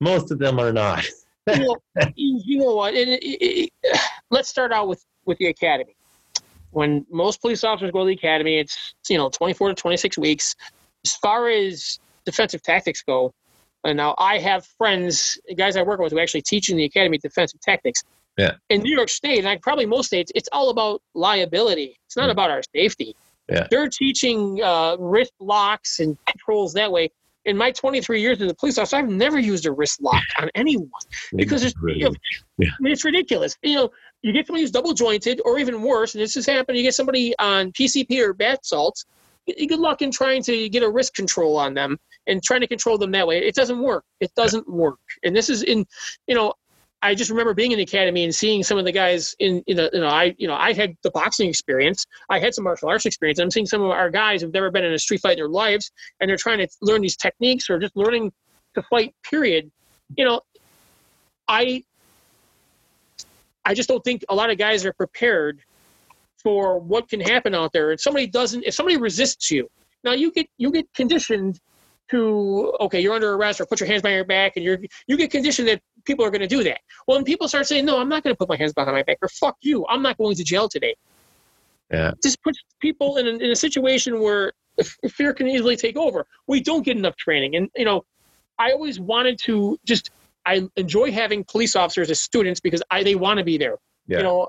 most 0.00 0.30
of 0.30 0.38
them 0.38 0.58
are 0.58 0.72
not. 0.72 1.04
you, 1.46 1.58
know, 1.58 1.76
you 2.16 2.58
know 2.58 2.74
what? 2.74 2.94
It, 2.94 3.08
it, 3.08 3.70
it, 3.82 4.00
let's 4.30 4.48
start 4.48 4.72
out 4.72 4.88
with 4.88 5.04
with 5.30 5.38
the 5.38 5.46
academy. 5.46 5.94
When 6.72 7.06
most 7.10 7.40
police 7.40 7.64
officers 7.64 7.90
go 7.92 8.00
to 8.00 8.06
the 8.06 8.12
academy, 8.12 8.58
it's 8.58 8.94
you 9.08 9.16
know 9.16 9.30
24 9.30 9.68
to 9.70 9.74
26 9.74 10.18
weeks. 10.18 10.54
As 11.04 11.14
far 11.16 11.48
as 11.48 11.98
defensive 12.26 12.62
tactics 12.62 13.02
go, 13.02 13.32
and 13.84 13.96
now 13.96 14.14
I 14.18 14.38
have 14.38 14.66
friends, 14.66 15.38
guys 15.56 15.76
I 15.76 15.82
work 15.82 15.98
with, 16.00 16.12
who 16.12 16.20
actually 16.20 16.42
teach 16.42 16.68
in 16.68 16.76
the 16.76 16.84
academy 16.84 17.16
defensive 17.18 17.60
tactics. 17.60 18.02
Yeah. 18.38 18.52
In 18.68 18.82
New 18.82 18.94
York 18.94 19.08
State, 19.08 19.44
and 19.44 19.60
probably 19.62 19.86
most 19.86 20.06
states, 20.06 20.30
it's 20.34 20.48
all 20.52 20.70
about 20.70 21.02
liability. 21.14 21.96
It's 22.06 22.16
not 22.16 22.28
Mm. 22.28 22.32
about 22.32 22.50
our 22.50 22.62
safety. 22.74 23.16
Yeah. 23.50 23.66
They're 23.70 23.88
teaching 23.88 24.62
uh, 24.62 24.96
wrist 24.98 25.32
locks 25.40 25.98
and 26.00 26.16
controls 26.26 26.72
that 26.74 26.90
way. 26.92 27.10
In 27.46 27.56
my 27.56 27.70
23 27.72 28.20
years 28.20 28.40
as 28.40 28.50
a 28.50 28.54
police 28.54 28.78
officer, 28.78 28.96
I've 28.98 29.08
never 29.08 29.38
used 29.38 29.64
a 29.66 29.72
wrist 29.72 30.00
lock 30.02 30.22
on 30.40 30.50
anyone 30.54 30.90
because 31.34 31.64
it's 31.64 31.74
you 31.82 32.04
know, 32.04 32.14
Yeah. 32.58 32.68
I 32.68 32.82
mean, 32.82 32.92
it's 32.92 33.04
ridiculous. 33.04 33.56
You 33.62 33.74
know, 33.76 33.90
you 34.22 34.32
get 34.32 34.46
somebody 34.46 34.62
who's 34.62 34.70
double 34.70 34.92
jointed, 34.92 35.40
or 35.44 35.58
even 35.58 35.82
worse, 35.82 36.14
and 36.14 36.22
this 36.22 36.34
has 36.34 36.46
happened. 36.46 36.76
You 36.76 36.84
get 36.84 36.94
somebody 36.94 37.34
on 37.38 37.72
PCP 37.72 38.20
or 38.20 38.32
bath 38.32 38.60
salts. 38.62 39.04
Good 39.46 39.80
luck 39.80 40.02
in 40.02 40.10
trying 40.10 40.42
to 40.44 40.68
get 40.68 40.82
a 40.82 40.90
wrist 40.90 41.14
control 41.14 41.56
on 41.56 41.74
them 41.74 41.98
and 42.26 42.42
trying 42.42 42.60
to 42.60 42.66
control 42.66 42.98
them 42.98 43.10
that 43.12 43.26
way. 43.26 43.38
It 43.38 43.54
doesn't 43.54 43.80
work. 43.80 44.04
It 44.20 44.32
doesn't 44.34 44.68
work. 44.68 45.00
And 45.24 45.34
this 45.34 45.48
is 45.48 45.62
in, 45.62 45.86
you 46.26 46.34
know, 46.34 46.54
I 47.02 47.14
just 47.14 47.30
remember 47.30 47.54
being 47.54 47.72
in 47.72 47.78
the 47.78 47.84
academy 47.84 48.24
and 48.24 48.34
seeing 48.34 48.62
some 48.62 48.76
of 48.76 48.84
the 48.84 48.92
guys 48.92 49.34
in, 49.38 49.64
you 49.66 49.74
know, 49.74 49.88
you 49.92 50.00
know, 50.00 50.08
I, 50.08 50.34
you 50.38 50.46
know, 50.46 50.54
I 50.54 50.74
had 50.74 50.94
the 51.02 51.10
boxing 51.10 51.48
experience. 51.48 52.06
I 52.28 52.38
had 52.38 52.54
some 52.54 52.64
martial 52.64 52.90
arts 52.90 53.06
experience. 53.06 53.38
I'm 53.38 53.50
seeing 53.50 53.66
some 53.66 53.80
of 53.80 53.90
our 53.90 54.10
guys 54.10 54.42
who've 54.42 54.52
never 54.52 54.70
been 54.70 54.84
in 54.84 54.92
a 54.92 54.98
street 54.98 55.22
fight 55.22 55.32
in 55.32 55.38
their 55.38 55.48
lives, 55.48 55.90
and 56.20 56.28
they're 56.28 56.36
trying 56.36 56.58
to 56.58 56.68
learn 56.82 57.00
these 57.00 57.16
techniques 57.16 57.70
or 57.70 57.78
just 57.78 57.96
learning 57.96 58.32
to 58.74 58.82
fight. 58.82 59.14
Period. 59.24 59.70
You 60.16 60.26
know, 60.26 60.42
I 61.48 61.84
I 63.64 63.74
just 63.74 63.88
don't 63.88 64.02
think 64.02 64.24
a 64.28 64.34
lot 64.34 64.50
of 64.50 64.58
guys 64.58 64.84
are 64.84 64.92
prepared 64.92 65.60
for 66.42 66.78
what 66.78 67.08
can 67.08 67.20
happen 67.20 67.54
out 67.54 67.72
there. 67.72 67.90
And 67.90 68.00
somebody 68.00 68.26
doesn't, 68.26 68.64
if 68.64 68.74
somebody 68.74 68.96
resists 68.96 69.50
you, 69.50 69.68
now 70.02 70.12
you 70.12 70.32
get 70.32 70.48
you 70.56 70.70
get 70.70 70.92
conditioned 70.94 71.60
to 72.10 72.74
okay, 72.80 73.00
you're 73.00 73.14
under 73.14 73.34
arrest 73.34 73.60
or 73.60 73.66
put 73.66 73.80
your 73.80 73.86
hands 73.86 74.02
behind 74.02 74.16
your 74.16 74.24
back, 74.24 74.54
and 74.56 74.64
you're 74.64 74.78
you 75.06 75.16
get 75.16 75.30
conditioned 75.30 75.68
that 75.68 75.80
people 76.04 76.24
are 76.24 76.30
going 76.30 76.40
to 76.40 76.48
do 76.48 76.64
that. 76.64 76.80
Well, 77.06 77.18
when 77.18 77.24
people 77.24 77.46
start 77.48 77.66
saying, 77.66 77.84
no, 77.84 77.98
I'm 77.98 78.08
not 78.08 78.22
going 78.22 78.34
to 78.34 78.38
put 78.38 78.48
my 78.48 78.56
hands 78.56 78.72
behind 78.72 78.96
my 78.96 79.02
back, 79.02 79.18
or 79.22 79.28
fuck 79.28 79.56
you, 79.60 79.86
I'm 79.88 80.02
not 80.02 80.16
going 80.16 80.34
to 80.36 80.44
jail 80.44 80.68
today. 80.68 80.94
Yeah. 81.90 82.12
Just 82.22 82.42
puts 82.42 82.58
people 82.80 83.16
in 83.18 83.26
a, 83.26 83.30
in 83.30 83.50
a 83.50 83.56
situation 83.56 84.20
where 84.20 84.52
fear 85.10 85.34
can 85.34 85.48
easily 85.48 85.76
take 85.76 85.96
over. 85.96 86.26
We 86.46 86.60
don't 86.60 86.84
get 86.84 86.96
enough 86.96 87.16
training, 87.16 87.56
and 87.56 87.68
you 87.76 87.84
know, 87.84 88.04
I 88.58 88.72
always 88.72 88.98
wanted 88.98 89.38
to 89.40 89.78
just. 89.84 90.10
I 90.46 90.68
enjoy 90.76 91.12
having 91.12 91.44
police 91.44 91.76
officers 91.76 92.10
as 92.10 92.20
students 92.20 92.60
because 92.60 92.82
I 92.90 93.02
they 93.02 93.14
want 93.14 93.38
to 93.38 93.44
be 93.44 93.58
there. 93.58 93.76
Yeah. 94.06 94.18
You 94.18 94.22
know, 94.24 94.48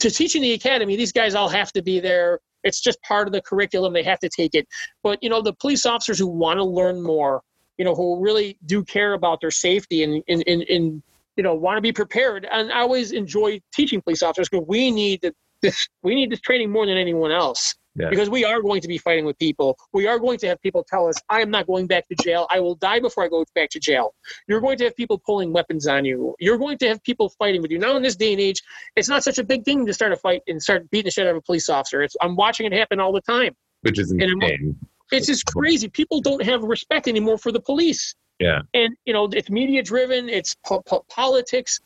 to 0.00 0.10
teach 0.10 0.34
in 0.34 0.42
the 0.42 0.52
academy, 0.52 0.96
these 0.96 1.12
guys 1.12 1.34
all 1.34 1.48
have 1.48 1.72
to 1.72 1.82
be 1.82 2.00
there. 2.00 2.40
It's 2.64 2.80
just 2.80 3.00
part 3.02 3.28
of 3.28 3.32
the 3.32 3.40
curriculum. 3.40 3.92
They 3.92 4.02
have 4.02 4.18
to 4.20 4.28
take 4.28 4.54
it. 4.54 4.66
But 5.02 5.22
you 5.22 5.30
know, 5.30 5.40
the 5.40 5.52
police 5.52 5.86
officers 5.86 6.18
who 6.18 6.26
want 6.26 6.58
to 6.58 6.64
learn 6.64 7.02
more, 7.02 7.42
you 7.76 7.84
know, 7.84 7.94
who 7.94 8.20
really 8.20 8.58
do 8.66 8.84
care 8.84 9.14
about 9.14 9.40
their 9.40 9.50
safety 9.50 10.02
and 10.02 10.22
and 10.28 10.42
and, 10.46 10.62
and 10.62 11.02
you 11.36 11.42
know 11.42 11.54
want 11.54 11.76
to 11.76 11.80
be 11.80 11.92
prepared. 11.92 12.46
And 12.50 12.72
I 12.72 12.80
always 12.80 13.12
enjoy 13.12 13.60
teaching 13.72 14.02
police 14.02 14.22
officers 14.22 14.48
because 14.48 14.66
we 14.66 14.90
need 14.90 15.20
the, 15.22 15.34
this 15.62 15.88
we 16.02 16.14
need 16.14 16.30
this 16.30 16.40
training 16.40 16.70
more 16.70 16.86
than 16.86 16.96
anyone 16.96 17.30
else. 17.30 17.74
Yeah. 17.94 18.10
Because 18.10 18.30
we 18.30 18.44
are 18.44 18.62
going 18.62 18.80
to 18.80 18.86
be 18.86 18.96
fighting 18.96 19.24
with 19.24 19.36
people. 19.38 19.76
We 19.92 20.06
are 20.06 20.20
going 20.20 20.38
to 20.38 20.46
have 20.46 20.60
people 20.62 20.84
tell 20.88 21.08
us, 21.08 21.16
I 21.28 21.40
am 21.40 21.50
not 21.50 21.66
going 21.66 21.88
back 21.88 22.06
to 22.08 22.14
jail. 22.22 22.46
I 22.48 22.60
will 22.60 22.76
die 22.76 23.00
before 23.00 23.24
I 23.24 23.28
go 23.28 23.44
back 23.56 23.70
to 23.70 23.80
jail. 23.80 24.14
You're 24.46 24.60
going 24.60 24.78
to 24.78 24.84
have 24.84 24.94
people 24.94 25.18
pulling 25.18 25.52
weapons 25.52 25.88
on 25.88 26.04
you. 26.04 26.36
You're 26.38 26.58
going 26.58 26.78
to 26.78 26.88
have 26.88 27.02
people 27.02 27.28
fighting 27.30 27.60
with 27.60 27.72
you. 27.72 27.78
Now, 27.78 27.96
in 27.96 28.02
this 28.02 28.14
day 28.14 28.32
and 28.32 28.40
age, 28.40 28.62
it's 28.94 29.08
not 29.08 29.24
such 29.24 29.38
a 29.38 29.44
big 29.44 29.64
thing 29.64 29.84
to 29.86 29.92
start 29.92 30.12
a 30.12 30.16
fight 30.16 30.42
and 30.46 30.62
start 30.62 30.88
beating 30.90 31.06
the 31.06 31.10
shit 31.10 31.26
out 31.26 31.30
of 31.30 31.36
a 31.38 31.42
police 31.42 31.68
officer. 31.68 32.02
It's, 32.02 32.14
I'm 32.20 32.36
watching 32.36 32.66
it 32.66 32.72
happen 32.72 33.00
all 33.00 33.12
the 33.12 33.20
time. 33.22 33.56
which 33.82 33.98
is 33.98 34.12
insane. 34.12 34.76
It's 35.10 35.26
just 35.26 35.46
crazy. 35.46 35.88
People 35.88 36.20
don't 36.20 36.42
have 36.44 36.62
respect 36.62 37.08
anymore 37.08 37.38
for 37.38 37.50
the 37.50 37.60
police. 37.60 38.14
Yeah. 38.38 38.60
And, 38.74 38.94
you 39.06 39.12
know, 39.12 39.28
it's 39.32 39.50
media 39.50 39.82
driven, 39.82 40.28
it's 40.28 40.54
po- 40.64 40.82
po- 40.82 41.04
politics. 41.10 41.80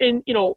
And, 0.00 0.22
you 0.26 0.34
know, 0.34 0.56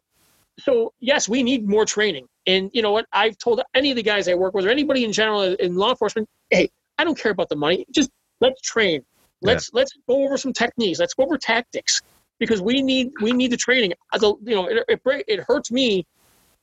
so 0.58 0.92
yes, 1.00 1.28
we 1.28 1.42
need 1.42 1.68
more 1.68 1.84
training. 1.84 2.26
And 2.46 2.70
you 2.72 2.82
know 2.82 2.92
what? 2.92 3.06
I've 3.12 3.36
told 3.38 3.60
any 3.74 3.90
of 3.90 3.96
the 3.96 4.02
guys 4.02 4.28
I 4.28 4.34
work 4.34 4.54
with 4.54 4.66
or 4.66 4.70
anybody 4.70 5.04
in 5.04 5.12
general 5.12 5.42
in 5.42 5.74
law 5.76 5.90
enforcement, 5.90 6.28
hey, 6.50 6.70
I 6.98 7.04
don't 7.04 7.18
care 7.18 7.32
about 7.32 7.48
the 7.48 7.56
money. 7.56 7.86
Just 7.92 8.10
let's 8.40 8.60
train. 8.60 9.02
Let's 9.42 9.70
let's 9.74 9.92
go 10.08 10.24
over 10.24 10.38
some 10.38 10.52
techniques. 10.52 10.98
Let's 10.98 11.14
go 11.14 11.24
over 11.24 11.36
tactics 11.36 12.00
because 12.38 12.62
we 12.62 12.80
need 12.82 13.10
we 13.20 13.32
need 13.32 13.50
the 13.50 13.56
training. 13.56 13.92
As 14.14 14.22
a- 14.22 14.34
You 14.44 14.54
know, 14.54 14.66
it, 14.66 14.84
it 14.88 15.00
it 15.28 15.40
hurts 15.40 15.70
me 15.70 16.06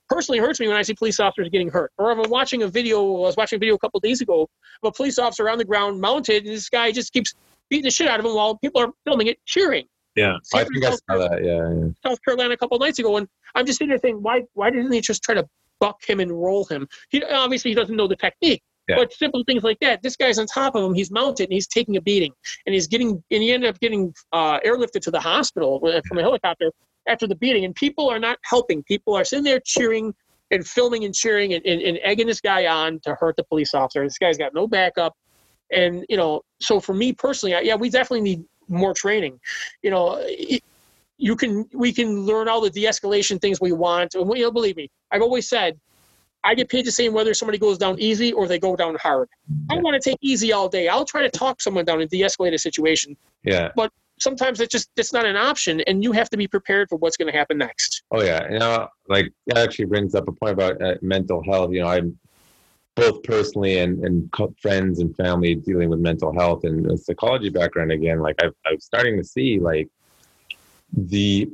personally. 0.08 0.38
Hurts 0.40 0.58
me 0.60 0.66
when 0.68 0.76
I 0.76 0.82
see 0.82 0.94
police 0.94 1.20
officers 1.20 1.48
getting 1.50 1.68
hurt. 1.70 1.92
Or 1.98 2.10
I'm 2.10 2.28
watching 2.30 2.62
a 2.62 2.68
video. 2.68 2.98
I 3.00 3.20
was 3.20 3.36
watching 3.36 3.56
a 3.56 3.60
video 3.60 3.74
a 3.74 3.78
couple 3.78 4.00
days 4.00 4.20
ago 4.20 4.42
of 4.82 4.88
a 4.88 4.92
police 4.92 5.18
officer 5.18 5.48
on 5.48 5.58
the 5.58 5.64
ground 5.64 6.00
mounted, 6.00 6.44
and 6.46 6.54
this 6.54 6.68
guy 6.68 6.90
just 6.90 7.12
keeps 7.12 7.34
beating 7.70 7.84
the 7.84 7.90
shit 7.90 8.08
out 8.08 8.18
of 8.18 8.26
him 8.26 8.34
while 8.34 8.56
people 8.58 8.80
are 8.80 8.90
filming 9.04 9.28
it, 9.28 9.38
cheering. 9.46 9.86
Yeah. 10.16 10.36
I 10.54 10.64
think 10.64 10.84
I 10.84 10.90
saw 10.90 11.18
that. 11.18 11.42
Yeah. 11.44 11.70
yeah. 11.72 11.90
South 12.06 12.22
Carolina 12.24 12.54
a 12.54 12.56
couple 12.56 12.78
nights 12.78 12.98
ago, 12.98 13.16
and 13.16 13.28
I'm 13.54 13.66
just 13.66 13.78
sitting 13.78 13.90
there 13.90 13.98
thinking, 13.98 14.22
why 14.22 14.42
why 14.54 14.70
didn't 14.70 14.92
he 14.92 15.00
just 15.00 15.22
try 15.22 15.34
to 15.34 15.48
buck 15.80 15.98
him 16.06 16.20
and 16.20 16.30
roll 16.30 16.64
him? 16.64 16.88
He 17.10 17.22
obviously 17.24 17.72
he 17.72 17.74
doesn't 17.74 17.96
know 17.96 18.06
the 18.06 18.16
technique, 18.16 18.62
Yeah. 18.88 18.96
But 18.96 19.12
simple 19.12 19.42
things 19.44 19.62
like 19.62 19.78
that. 19.80 20.02
This 20.02 20.16
guy's 20.16 20.38
on 20.38 20.46
top 20.46 20.74
of 20.74 20.84
him. 20.84 20.94
He's 20.94 21.10
mounted 21.10 21.44
and 21.44 21.52
he's 21.52 21.66
taking 21.66 21.96
a 21.96 22.00
beating, 22.00 22.32
and 22.66 22.74
he's 22.74 22.86
getting 22.86 23.22
and 23.30 23.42
he 23.42 23.52
ended 23.52 23.70
up 23.70 23.80
getting 23.80 24.12
uh, 24.32 24.60
airlifted 24.60 25.00
to 25.02 25.10
the 25.10 25.20
hospital 25.20 25.80
from 26.06 26.18
a 26.18 26.22
helicopter 26.22 26.70
after 27.08 27.26
the 27.26 27.34
beating. 27.34 27.64
And 27.64 27.74
people 27.74 28.08
are 28.08 28.18
not 28.18 28.38
helping. 28.44 28.82
People 28.84 29.14
are 29.14 29.24
sitting 29.24 29.44
there 29.44 29.60
cheering 29.64 30.14
and 30.50 30.66
filming 30.66 31.04
and 31.04 31.14
cheering 31.14 31.54
and, 31.54 31.64
and, 31.66 31.80
and 31.80 31.98
egging 32.02 32.26
this 32.26 32.40
guy 32.40 32.66
on 32.66 33.00
to 33.00 33.14
hurt 33.14 33.36
the 33.36 33.44
police 33.44 33.74
officer. 33.74 34.04
This 34.04 34.18
guy's 34.18 34.38
got 34.38 34.54
no 34.54 34.68
backup. 34.68 35.14
And 35.72 36.04
you 36.08 36.16
know, 36.16 36.42
so 36.60 36.78
for 36.78 36.94
me 36.94 37.12
personally, 37.12 37.54
I, 37.54 37.60
yeah, 37.60 37.74
we 37.74 37.88
definitely 37.88 38.20
need 38.20 38.44
more 38.68 38.94
training. 38.94 39.40
You 39.82 39.90
know, 39.90 40.26
you 41.18 41.36
can 41.36 41.68
we 41.72 41.92
can 41.92 42.22
learn 42.22 42.48
all 42.48 42.60
the 42.60 42.70
de-escalation 42.70 43.40
things 43.40 43.60
we 43.60 43.72
want. 43.72 44.14
And 44.14 44.28
you 44.36 44.44
know, 44.44 44.50
believe 44.50 44.76
me, 44.76 44.90
I've 45.10 45.22
always 45.22 45.48
said 45.48 45.78
I 46.44 46.54
get 46.54 46.68
paid 46.68 46.84
the 46.84 46.92
same 46.92 47.12
whether 47.12 47.32
somebody 47.32 47.58
goes 47.58 47.78
down 47.78 47.98
easy 47.98 48.32
or 48.32 48.46
they 48.46 48.58
go 48.58 48.76
down 48.76 48.96
hard. 48.96 49.28
I 49.70 49.76
want 49.78 50.00
to 50.00 50.10
take 50.10 50.18
easy 50.20 50.52
all 50.52 50.68
day. 50.68 50.88
I'll 50.88 51.06
try 51.06 51.22
to 51.22 51.30
talk 51.30 51.62
someone 51.62 51.86
down 51.86 52.00
and 52.02 52.10
de-escalate 52.10 52.52
a 52.52 52.58
situation. 52.58 53.16
Yeah. 53.44 53.70
But 53.74 53.90
sometimes 54.20 54.60
it's 54.60 54.70
just 54.70 54.90
it's 54.96 55.12
not 55.12 55.24
an 55.24 55.36
option, 55.36 55.80
and 55.82 56.04
you 56.04 56.12
have 56.12 56.28
to 56.30 56.36
be 56.36 56.46
prepared 56.46 56.88
for 56.88 56.96
what's 56.96 57.16
going 57.16 57.32
to 57.32 57.36
happen 57.36 57.58
next. 57.58 58.02
Oh 58.10 58.22
yeah, 58.22 58.50
you 58.50 58.58
know, 58.58 58.88
like 59.08 59.32
that 59.46 59.58
actually 59.58 59.86
brings 59.86 60.14
up 60.14 60.28
a 60.28 60.32
point 60.32 60.52
about 60.52 60.80
uh, 60.82 60.94
mental 61.00 61.42
health. 61.42 61.72
You 61.72 61.80
know, 61.80 61.88
I'm 61.88 62.18
both 62.96 63.22
personally 63.22 63.78
and 63.78 64.04
and 64.04 64.32
friends 64.60 65.00
and 65.00 65.16
family 65.16 65.54
dealing 65.54 65.88
with 65.88 66.00
mental 66.00 66.32
health 66.32 66.64
and 66.64 66.86
a 66.90 66.96
psychology 66.96 67.48
background 67.48 67.92
again. 67.92 68.20
Like 68.20 68.36
I've, 68.42 68.54
I'm 68.66 68.80
starting 68.80 69.16
to 69.18 69.24
see 69.24 69.58
like 69.58 69.88
the 70.92 71.50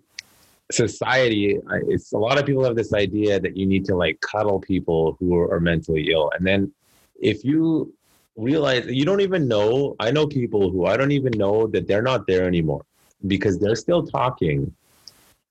society. 0.71 1.59
It's 1.89 2.13
a 2.13 2.19
lot 2.19 2.39
of 2.39 2.47
people 2.47 2.65
have 2.65 2.77
this 2.77 2.93
idea 2.93 3.41
that 3.41 3.57
you 3.57 3.67
need 3.67 3.85
to 3.87 3.97
like 3.97 4.21
cuddle 4.21 4.61
people 4.61 5.17
who 5.19 5.35
are, 5.37 5.53
are 5.55 5.61
mentally 5.61 6.13
ill, 6.13 6.31
and 6.37 6.47
then 6.47 6.73
if 7.21 7.45
you 7.45 7.93
realize 8.37 8.87
you 8.87 9.05
don't 9.05 9.21
even 9.21 9.47
know. 9.47 9.97
I 10.01 10.11
know 10.11 10.27
people 10.27 10.71
who 10.71 10.87
I 10.87 10.97
don't 10.97 11.13
even 11.13 11.33
know 11.37 11.67
that 11.69 11.87
they're 11.87 12.03
not 12.03 12.27
there 12.27 12.47
anymore 12.47 12.85
because 13.27 13.59
they're 13.59 13.77
still 13.77 14.07
talking 14.07 14.75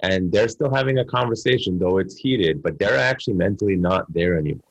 and 0.01 0.31
they're 0.31 0.47
still 0.47 0.73
having 0.73 0.99
a 0.99 1.05
conversation, 1.05 1.77
though 1.77 1.97
it's 1.97 2.15
heated, 2.15 2.63
but 2.63 2.79
they're 2.79 2.97
actually 2.97 3.33
mentally 3.33 3.75
not 3.75 4.11
there 4.13 4.37
anymore. 4.37 4.63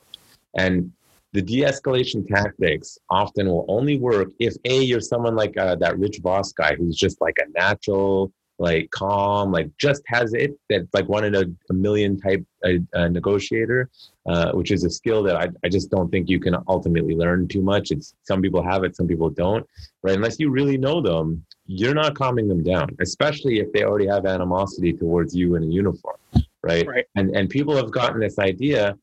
And 0.54 0.90
the 1.32 1.42
de-escalation 1.42 2.26
tactics 2.26 2.98
often 3.10 3.48
will 3.48 3.66
only 3.68 3.98
work 3.98 4.30
if 4.38 4.54
a 4.64 4.80
you're 4.80 5.00
someone 5.00 5.36
like 5.36 5.56
uh, 5.56 5.74
that 5.76 5.98
Rich 5.98 6.22
boss 6.22 6.52
guy 6.52 6.74
who's 6.74 6.96
just 6.96 7.20
like 7.20 7.36
a 7.38 7.50
natural, 7.58 8.32
like 8.58 8.90
calm, 8.90 9.52
like 9.52 9.70
just 9.78 10.02
has 10.06 10.34
it 10.34 10.58
that 10.68 10.88
like 10.92 11.08
one 11.08 11.24
in 11.24 11.34
a, 11.34 11.44
a 11.70 11.74
million 11.74 12.18
type 12.18 12.44
uh, 12.64 12.72
uh, 12.94 13.08
negotiator, 13.08 13.88
uh, 14.26 14.52
which 14.52 14.70
is 14.70 14.84
a 14.84 14.90
skill 14.90 15.22
that 15.22 15.36
I, 15.36 15.48
I 15.64 15.68
just 15.68 15.90
don't 15.90 16.10
think 16.10 16.28
you 16.28 16.40
can 16.40 16.56
ultimately 16.66 17.14
learn 17.14 17.46
too 17.46 17.62
much. 17.62 17.90
It's 17.90 18.14
some 18.24 18.42
people 18.42 18.62
have 18.62 18.82
it, 18.84 18.96
some 18.96 19.06
people 19.06 19.30
don't, 19.30 19.66
right? 20.02 20.16
Unless 20.16 20.40
you 20.40 20.50
really 20.50 20.76
know 20.76 21.00
them, 21.00 21.44
you're 21.66 21.94
not 21.94 22.14
calming 22.14 22.48
them 22.48 22.64
down, 22.64 22.88
especially 23.00 23.60
if 23.60 23.72
they 23.72 23.84
already 23.84 24.06
have 24.06 24.26
animosity 24.26 24.92
towards 24.92 25.36
you 25.36 25.54
in 25.54 25.62
a 25.62 25.66
uniform, 25.66 26.16
right? 26.62 26.86
Right. 26.86 27.04
And 27.14 27.36
and 27.36 27.48
people 27.48 27.76
have 27.76 27.92
gotten 27.92 28.18
this 28.18 28.38
idea, 28.38 28.96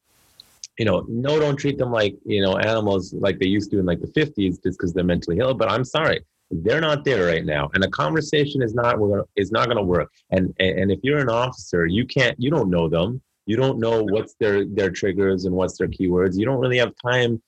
you 0.78 0.86
know, 0.86 1.06
no, 1.08 1.40
don't 1.40 1.56
treat 1.56 1.78
them 1.78 1.92
like 1.92 2.16
you 2.26 2.42
know 2.42 2.58
animals 2.58 3.14
like 3.14 3.40
they 3.40 3.48
used 3.48 3.72
to 3.72 3.80
in 3.80 3.86
like 3.86 4.02
the 4.02 4.08
50s 4.08 4.62
just 4.64 4.78
because 4.78 4.94
they're 4.94 5.04
mentally 5.04 5.40
ill. 5.40 5.54
But 5.54 5.72
I'm 5.72 5.86
sorry, 5.86 6.22
they're 6.52 6.82
not 6.82 7.06
there 7.06 7.26
right 7.28 7.46
now, 7.46 7.70
and 7.74 7.84
a 7.84 7.90
conversation 7.90 8.62
is 8.62 8.74
not 8.74 9.00
we're 9.00 9.10
gonna, 9.10 9.24
is 9.36 9.52
not 9.52 9.66
going 9.66 9.78
to 9.78 9.84
work. 9.84 10.12
And, 10.32 10.54
and 10.60 10.80
and 10.80 10.92
if 10.92 11.00
you're 11.04 11.20
an 11.20 11.30
officer, 11.30 11.86
you 11.86 12.06
can't, 12.06 12.40
you 12.40 12.50
don't 12.50 12.70
know 12.70 12.90
them, 12.90 13.22
you 13.46 13.56
don't 13.56 13.80
know 13.80 14.04
what's 14.04 14.36
their 14.40 14.66
their 14.66 14.92
triggers 14.92 15.46
and 15.46 15.56
what's 15.56 15.78
their 15.78 15.88
keywords. 15.88 16.38
You 16.38 16.46
don't 16.46 16.60
really 16.60 16.78
have 16.78 16.94
time 17.04 17.42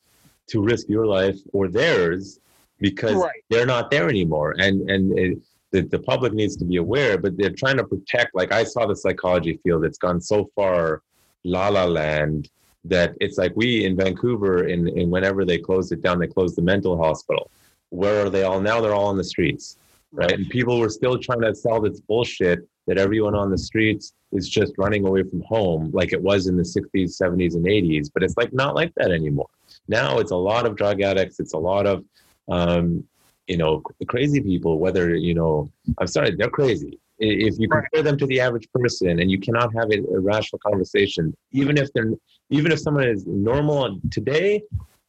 to 0.50 0.62
risk 0.62 0.88
your 0.90 1.06
life 1.06 1.38
or 1.54 1.68
theirs 1.68 2.40
because 2.80 3.16
Right. 3.16 3.44
they're 3.50 3.66
not 3.66 3.92
there 3.92 4.10
anymore 4.10 4.56
and 4.60 4.90
and 4.90 5.18
it, 5.18 5.38
the, 5.72 5.82
the 5.82 6.00
public 6.00 6.34
needs 6.34 6.56
to 6.56 6.66
be 6.66 6.78
aware 6.78 7.18
but 7.18 7.36
they're 7.38 7.50
trying 7.50 7.78
to 7.78 7.84
protect 7.84 8.34
like 8.36 8.52
i 8.52 8.64
saw 8.64 8.86
the 8.86 8.96
psychology 8.96 9.60
field 9.64 9.84
it's 9.84 9.98
gone 9.98 10.22
so 10.22 10.50
far 10.56 11.02
la 11.44 11.68
la 11.70 11.86
land 11.86 12.50
that 12.90 13.16
it's 13.22 13.38
like 13.38 13.54
we 13.56 13.86
in 13.86 13.96
vancouver 13.96 14.68
in 14.68 15.10
whenever 15.10 15.46
they 15.46 15.58
closed 15.58 15.92
it 15.92 16.02
down 16.02 16.20
they 16.20 16.28
closed 16.28 16.58
the 16.58 16.62
mental 16.62 16.98
hospital. 16.98 17.52
Where 17.90 18.26
are 18.26 18.30
they 18.30 18.44
all? 18.44 18.60
Now 18.60 18.82
they're 18.82 18.94
all 18.94 19.08
on 19.08 19.18
the 19.18 19.24
streets 19.24 19.78
right? 20.12 20.32
And 20.32 20.50
people 20.50 20.80
were 20.80 20.90
still 20.90 21.18
trying 21.18 21.42
to 21.42 21.56
sell 21.56 21.82
this 21.82 22.00
bullshit 22.02 22.68
that 22.88 22.98
everyone 22.98 23.36
on 23.36 23.52
the 23.52 23.58
streets 23.58 24.14
is 24.32 24.48
just 24.48 24.74
running 24.78 25.06
away 25.06 25.24
from 25.24 25.42
home 25.42 25.90
like 25.94 26.14
it 26.14 26.22
was 26.22 26.48
in 26.48 26.56
the 26.58 26.64
60s 26.64 27.22
70s 27.22 27.56
and 27.56 27.66
80s 27.66 28.10
but 28.14 28.24
it's 28.24 28.38
like 28.38 28.54
not 28.54 28.76
like 28.76 28.94
that 28.96 29.12
anymore. 29.12 29.50
Now 29.88 30.20
it's 30.20 30.32
a 30.32 30.36
lot 30.36 30.66
of 30.66 30.76
drug 30.76 31.02
addicts. 31.02 31.40
It's 31.40 31.54
a 31.54 31.58
lot 31.58 31.86
of 31.86 32.04
um, 32.50 33.04
you 33.48 33.58
know 33.58 33.82
crazy 34.08 34.42
people 34.42 34.78
whether 34.78 35.16
you 35.16 35.34
know 35.34 35.72
i'm 36.00 36.08
sorry 36.08 36.36
they're 36.36 36.50
crazy. 36.50 37.00
If 37.20 37.58
you 37.58 37.68
compare 37.68 38.04
them 38.04 38.18
to 38.20 38.28
the 38.28 38.40
average 38.40 38.70
person 38.72 39.20
and 39.20 39.32
you 39.32 39.40
cannot 39.40 39.74
have 39.74 39.90
a 39.92 40.20
rational 40.20 40.60
conversation 40.60 41.36
even 41.52 41.78
if 41.78 41.92
they're 41.94 42.12
even 42.50 42.72
if 42.72 42.80
someone 42.80 43.08
is 43.08 43.26
normal 43.26 44.00
today 44.12 44.62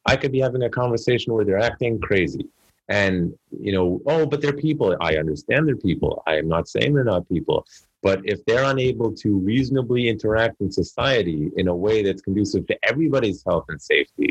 i 0.06 0.16
could 0.16 0.32
be 0.32 0.40
having 0.40 0.62
a 0.62 0.70
conversation 0.70 1.32
where 1.32 1.44
they're 1.44 1.58
acting 1.58 2.00
crazy. 2.00 2.46
And 2.90 3.34
you 3.50 3.72
know 3.72 4.00
oh 4.06 4.24
but 4.24 4.40
they're 4.40 4.54
people. 4.54 4.96
I 5.00 5.18
understand 5.18 5.68
they're 5.68 5.76
people. 5.76 6.22
I 6.26 6.36
am 6.36 6.48
not 6.48 6.68
saying 6.68 6.94
they're 6.94 7.04
not 7.04 7.28
people. 7.28 7.66
But 8.02 8.22
if 8.24 8.42
they're 8.46 8.64
unable 8.64 9.12
to 9.16 9.38
reasonably 9.38 10.08
interact 10.08 10.60
in 10.62 10.70
society 10.70 11.50
in 11.56 11.68
a 11.68 11.74
way 11.74 12.02
that's 12.02 12.22
conducive 12.22 12.66
to 12.68 12.78
everybody's 12.84 13.44
health 13.44 13.66
and 13.68 13.80
safety 13.80 14.30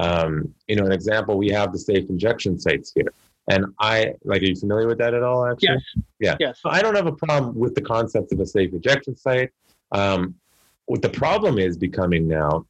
um, 0.00 0.52
you 0.66 0.74
know 0.74 0.84
an 0.84 0.92
example 0.92 1.38
we 1.38 1.50
have 1.50 1.72
the 1.72 1.78
safe 1.78 2.10
injection 2.10 2.58
sites 2.58 2.92
here. 2.94 3.12
And 3.48 3.66
i 3.78 4.14
like 4.24 4.42
are 4.42 4.46
you 4.46 4.56
familiar 4.56 4.88
with 4.88 4.98
that 4.98 5.14
at 5.14 5.22
all 5.22 5.46
actually? 5.46 5.68
Yes. 5.68 6.04
yeah. 6.18 6.36
Yes. 6.40 6.58
so 6.62 6.70
i 6.70 6.82
don't 6.82 6.96
have 6.96 7.06
a 7.06 7.18
problem 7.26 7.54
with 7.64 7.74
the 7.76 7.82
concept 7.82 8.32
of 8.32 8.40
a 8.40 8.46
safe 8.46 8.72
injection 8.72 9.16
site. 9.16 9.50
Um, 9.92 10.34
what 10.86 11.02
the 11.02 11.08
problem 11.08 11.58
is 11.58 11.76
becoming 11.76 12.28
now 12.28 12.66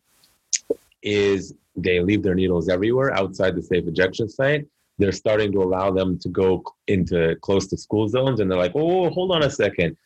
is 1.03 1.55
they 1.77 2.01
leave 2.01 2.23
their 2.23 2.35
needles 2.35 2.69
everywhere 2.69 3.13
outside 3.15 3.55
the 3.57 3.63
safe 3.63 3.87
injection 3.87 4.29
site. 4.29 4.67
They're 4.99 5.13
starting 5.13 5.51
to 5.53 5.63
allow 5.63 5.91
them 5.91 6.19
to 6.21 6.29
go 6.29 6.63
into 6.87 7.37
close 7.37 7.67
to 7.69 7.77
school 7.77 8.09
zones 8.09 8.41
and 8.41 8.51
they're 8.51 8.59
like 8.59 8.73
oh 8.75 9.11
hold 9.11 9.33
on 9.33 9.43
a 9.43 9.51
second. 9.51 9.97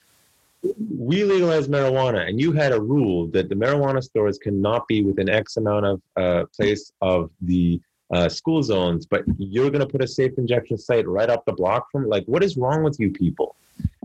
We 0.62 1.22
legalized 1.24 1.70
marijuana 1.70 2.28
and 2.28 2.40
you 2.40 2.52
had 2.52 2.72
a 2.72 2.80
rule 2.80 3.26
that 3.28 3.48
the 3.48 3.54
marijuana 3.54 4.02
stores 4.02 4.38
cannot 4.38 4.88
be 4.88 5.04
within 5.04 5.28
x 5.28 5.56
amount 5.56 5.86
of 5.86 6.02
uh, 6.16 6.44
place 6.56 6.92
of 7.02 7.30
the 7.42 7.80
uh, 8.10 8.28
school 8.28 8.62
zones 8.62 9.04
but 9.04 9.22
you're 9.36 9.70
going 9.70 9.86
to 9.86 9.86
put 9.86 10.02
a 10.02 10.08
safe 10.08 10.32
injection 10.38 10.78
site 10.78 11.06
right 11.06 11.28
up 11.28 11.44
the 11.44 11.52
block 11.52 11.90
from 11.92 12.08
like 12.08 12.24
what 12.24 12.42
is 12.42 12.56
wrong 12.56 12.82
with 12.82 12.98
you 12.98 13.10
people? 13.12 13.54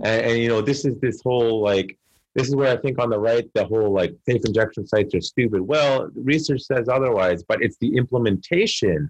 And, 0.04 0.26
and 0.26 0.38
you 0.38 0.50
know 0.50 0.62
this 0.62 0.84
is 0.84 1.00
this 1.00 1.22
whole 1.22 1.62
like 1.62 1.98
this 2.36 2.48
is 2.48 2.56
where 2.56 2.72
I 2.72 2.78
think 2.82 3.00
on 3.00 3.10
the 3.10 3.20
right, 3.20 3.48
the 3.54 3.66
whole 3.66 3.92
like 3.92 4.16
safe 4.28 4.42
injection 4.46 4.88
sites 4.88 5.14
are 5.14 5.22
stupid. 5.22 5.62
Well, 5.62 6.10
research 6.16 6.62
says 6.62 6.90
otherwise, 6.90 7.44
but 7.44 7.62
it's 7.62 7.78
the 7.78 7.96
implementation 7.96 9.10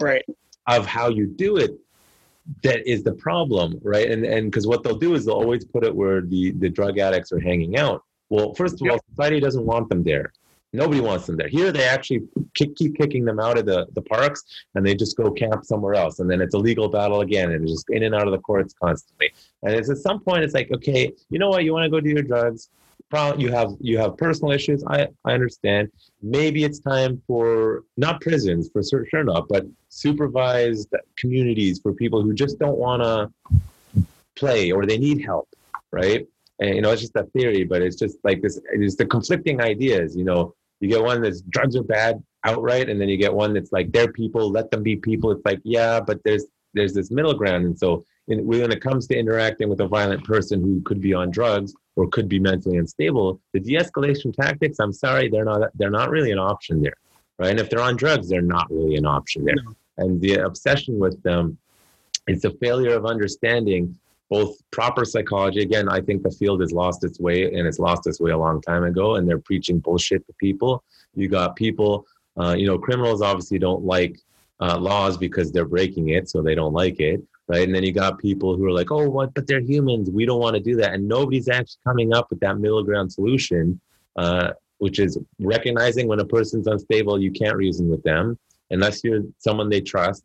Right. 0.00 0.24
of 0.66 0.86
how 0.86 1.08
you 1.08 1.26
do 1.26 1.56
it 1.56 1.78
that 2.62 2.86
is 2.88 3.02
the 3.02 3.12
problem, 3.12 3.80
right? 3.82 4.10
And 4.10 4.24
and 4.24 4.50
because 4.50 4.66
what 4.66 4.82
they'll 4.82 4.98
do 4.98 5.14
is 5.14 5.24
they'll 5.24 5.34
always 5.34 5.64
put 5.64 5.84
it 5.84 5.94
where 5.94 6.20
the 6.20 6.52
the 6.52 6.68
drug 6.68 6.98
addicts 6.98 7.32
are 7.32 7.40
hanging 7.40 7.76
out. 7.76 8.02
Well, 8.28 8.54
first 8.54 8.80
of 8.80 8.90
all, 8.90 8.98
society 9.10 9.40
doesn't 9.40 9.64
want 9.64 9.88
them 9.88 10.02
there. 10.02 10.32
Nobody 10.74 11.00
wants 11.00 11.26
them 11.26 11.36
there. 11.36 11.46
Here, 11.46 11.70
they 11.70 11.84
actually 11.84 12.22
kick, 12.54 12.74
keep 12.74 12.96
kicking 12.96 13.24
them 13.24 13.38
out 13.38 13.56
of 13.56 13.64
the, 13.64 13.86
the 13.94 14.02
parks, 14.02 14.42
and 14.74 14.84
they 14.84 14.96
just 14.96 15.16
go 15.16 15.30
camp 15.30 15.64
somewhere 15.64 15.94
else, 15.94 16.18
and 16.18 16.28
then 16.28 16.40
it's 16.40 16.54
a 16.54 16.58
legal 16.58 16.88
battle 16.88 17.20
again, 17.20 17.52
and 17.52 17.62
it's 17.62 17.72
just 17.72 17.90
in 17.90 18.02
and 18.02 18.14
out 18.14 18.26
of 18.26 18.32
the 18.32 18.38
courts 18.38 18.74
constantly. 18.82 19.32
And 19.62 19.72
it's 19.72 19.88
at 19.88 19.98
some 19.98 20.18
point, 20.18 20.42
it's 20.42 20.52
like, 20.52 20.72
okay, 20.72 21.12
you 21.30 21.38
know 21.38 21.48
what? 21.48 21.62
You 21.62 21.72
want 21.72 21.84
to 21.84 21.90
go 21.90 22.00
do 22.00 22.10
your 22.10 22.22
drugs. 22.22 22.70
You 23.38 23.52
have 23.52 23.76
you 23.78 23.96
have 23.98 24.16
personal 24.16 24.50
issues. 24.50 24.82
I 24.88 25.06
I 25.24 25.34
understand. 25.34 25.92
Maybe 26.20 26.64
it's 26.64 26.80
time 26.80 27.22
for 27.28 27.84
not 27.96 28.20
prisons 28.20 28.68
for 28.72 28.82
sure, 28.82 29.06
sure 29.06 29.22
not, 29.22 29.46
but 29.48 29.64
supervised 29.88 30.88
communities 31.16 31.78
for 31.78 31.92
people 31.92 32.20
who 32.22 32.34
just 32.34 32.58
don't 32.58 32.76
want 32.76 33.00
to 33.04 34.02
play 34.34 34.72
or 34.72 34.84
they 34.84 34.98
need 34.98 35.24
help, 35.24 35.48
right? 35.92 36.26
And 36.58 36.74
you 36.74 36.82
know, 36.82 36.90
it's 36.90 37.02
just 37.02 37.14
a 37.14 37.22
theory, 37.34 37.62
but 37.62 37.82
it's 37.82 37.94
just 37.94 38.18
like 38.24 38.42
this. 38.42 38.60
It's 38.72 38.96
the 38.96 39.06
conflicting 39.06 39.60
ideas. 39.60 40.16
You 40.16 40.24
know, 40.24 40.54
you 40.80 40.88
get 40.88 41.02
one 41.02 41.22
that's 41.22 41.40
drugs 41.42 41.76
are 41.76 41.82
bad 41.82 42.22
outright, 42.44 42.88
and 42.88 43.00
then 43.00 43.08
you 43.08 43.16
get 43.16 43.32
one 43.32 43.54
that's 43.54 43.72
like 43.72 43.92
they're 43.92 44.12
people, 44.12 44.50
let 44.50 44.70
them 44.70 44.82
be 44.82 44.96
people. 44.96 45.30
It's 45.30 45.44
like 45.44 45.60
yeah, 45.64 46.00
but 46.00 46.22
there's 46.24 46.44
there's 46.74 46.92
this 46.92 47.10
middle 47.10 47.34
ground, 47.34 47.64
and 47.64 47.78
so 47.78 48.04
in, 48.28 48.46
when 48.46 48.72
it 48.72 48.80
comes 48.80 49.06
to 49.08 49.16
interacting 49.16 49.68
with 49.68 49.80
a 49.80 49.86
violent 49.86 50.24
person 50.24 50.62
who 50.62 50.80
could 50.82 51.00
be 51.00 51.14
on 51.14 51.30
drugs 51.30 51.74
or 51.96 52.08
could 52.08 52.28
be 52.28 52.38
mentally 52.38 52.78
unstable, 52.78 53.40
the 53.52 53.60
de-escalation 53.60 54.34
tactics, 54.34 54.78
I'm 54.80 54.92
sorry, 54.92 55.28
they're 55.28 55.44
not 55.44 55.70
they're 55.74 55.90
not 55.90 56.10
really 56.10 56.32
an 56.32 56.38
option 56.38 56.82
there, 56.82 56.96
right? 57.38 57.50
And 57.50 57.60
if 57.60 57.70
they're 57.70 57.80
on 57.80 57.96
drugs, 57.96 58.28
they're 58.28 58.42
not 58.42 58.70
really 58.70 58.96
an 58.96 59.06
option 59.06 59.44
there. 59.44 59.54
And 59.98 60.20
the 60.20 60.34
obsession 60.44 60.98
with 60.98 61.22
them, 61.22 61.58
it's 62.26 62.44
a 62.44 62.50
failure 62.50 62.94
of 62.94 63.06
understanding 63.06 63.96
both 64.30 64.56
proper 64.70 65.04
psychology. 65.04 65.60
Again, 65.62 65.88
I 65.88 66.00
think 66.00 66.22
the 66.22 66.30
field 66.30 66.60
has 66.60 66.72
lost 66.72 67.04
its 67.04 67.20
way, 67.20 67.44
and 67.44 67.66
it's 67.66 67.78
lost 67.78 68.06
its 68.06 68.20
way 68.20 68.32
a 68.32 68.38
long 68.38 68.60
time 68.60 68.84
ago. 68.84 69.16
And 69.16 69.28
they're 69.28 69.38
preaching 69.38 69.78
bullshit 69.78 70.26
to 70.26 70.32
people. 70.38 70.82
You 71.14 71.28
got 71.28 71.56
people 71.56 72.06
Uh, 72.36 72.54
you 72.60 72.66
know, 72.66 72.78
criminals 72.78 73.22
obviously 73.22 73.60
don't 73.60 73.84
like 73.84 74.18
uh, 74.64 74.76
laws 74.76 75.16
because 75.16 75.52
they're 75.52 75.72
breaking 75.76 76.08
it, 76.16 76.28
so 76.28 76.42
they 76.42 76.56
don't 76.56 76.74
like 76.74 76.98
it, 76.98 77.22
right? 77.46 77.64
And 77.66 77.72
then 77.74 77.84
you 77.84 77.92
got 77.92 78.18
people 78.18 78.56
who 78.56 78.64
are 78.66 78.72
like, 78.72 78.90
oh, 78.90 79.08
what? 79.08 79.32
But 79.34 79.46
they're 79.46 79.60
humans. 79.60 80.10
We 80.10 80.26
don't 80.26 80.40
want 80.40 80.56
to 80.56 80.62
do 80.70 80.74
that, 80.80 80.94
and 80.94 81.06
nobody's 81.06 81.48
actually 81.48 81.78
coming 81.86 82.12
up 82.12 82.26
with 82.30 82.40
that 82.40 82.58
middle 82.58 82.82
ground 82.82 83.12
solution, 83.12 83.80
uh, 84.16 84.50
which 84.78 84.98
is 84.98 85.16
recognizing 85.38 86.08
when 86.08 86.18
a 86.18 86.24
person's 86.24 86.66
unstable, 86.66 87.20
you 87.20 87.30
can't 87.30 87.56
reason 87.56 87.88
with 87.88 88.02
them 88.02 88.36
unless 88.70 89.04
you're 89.04 89.22
someone 89.38 89.68
they 89.68 89.80
trust. 89.80 90.24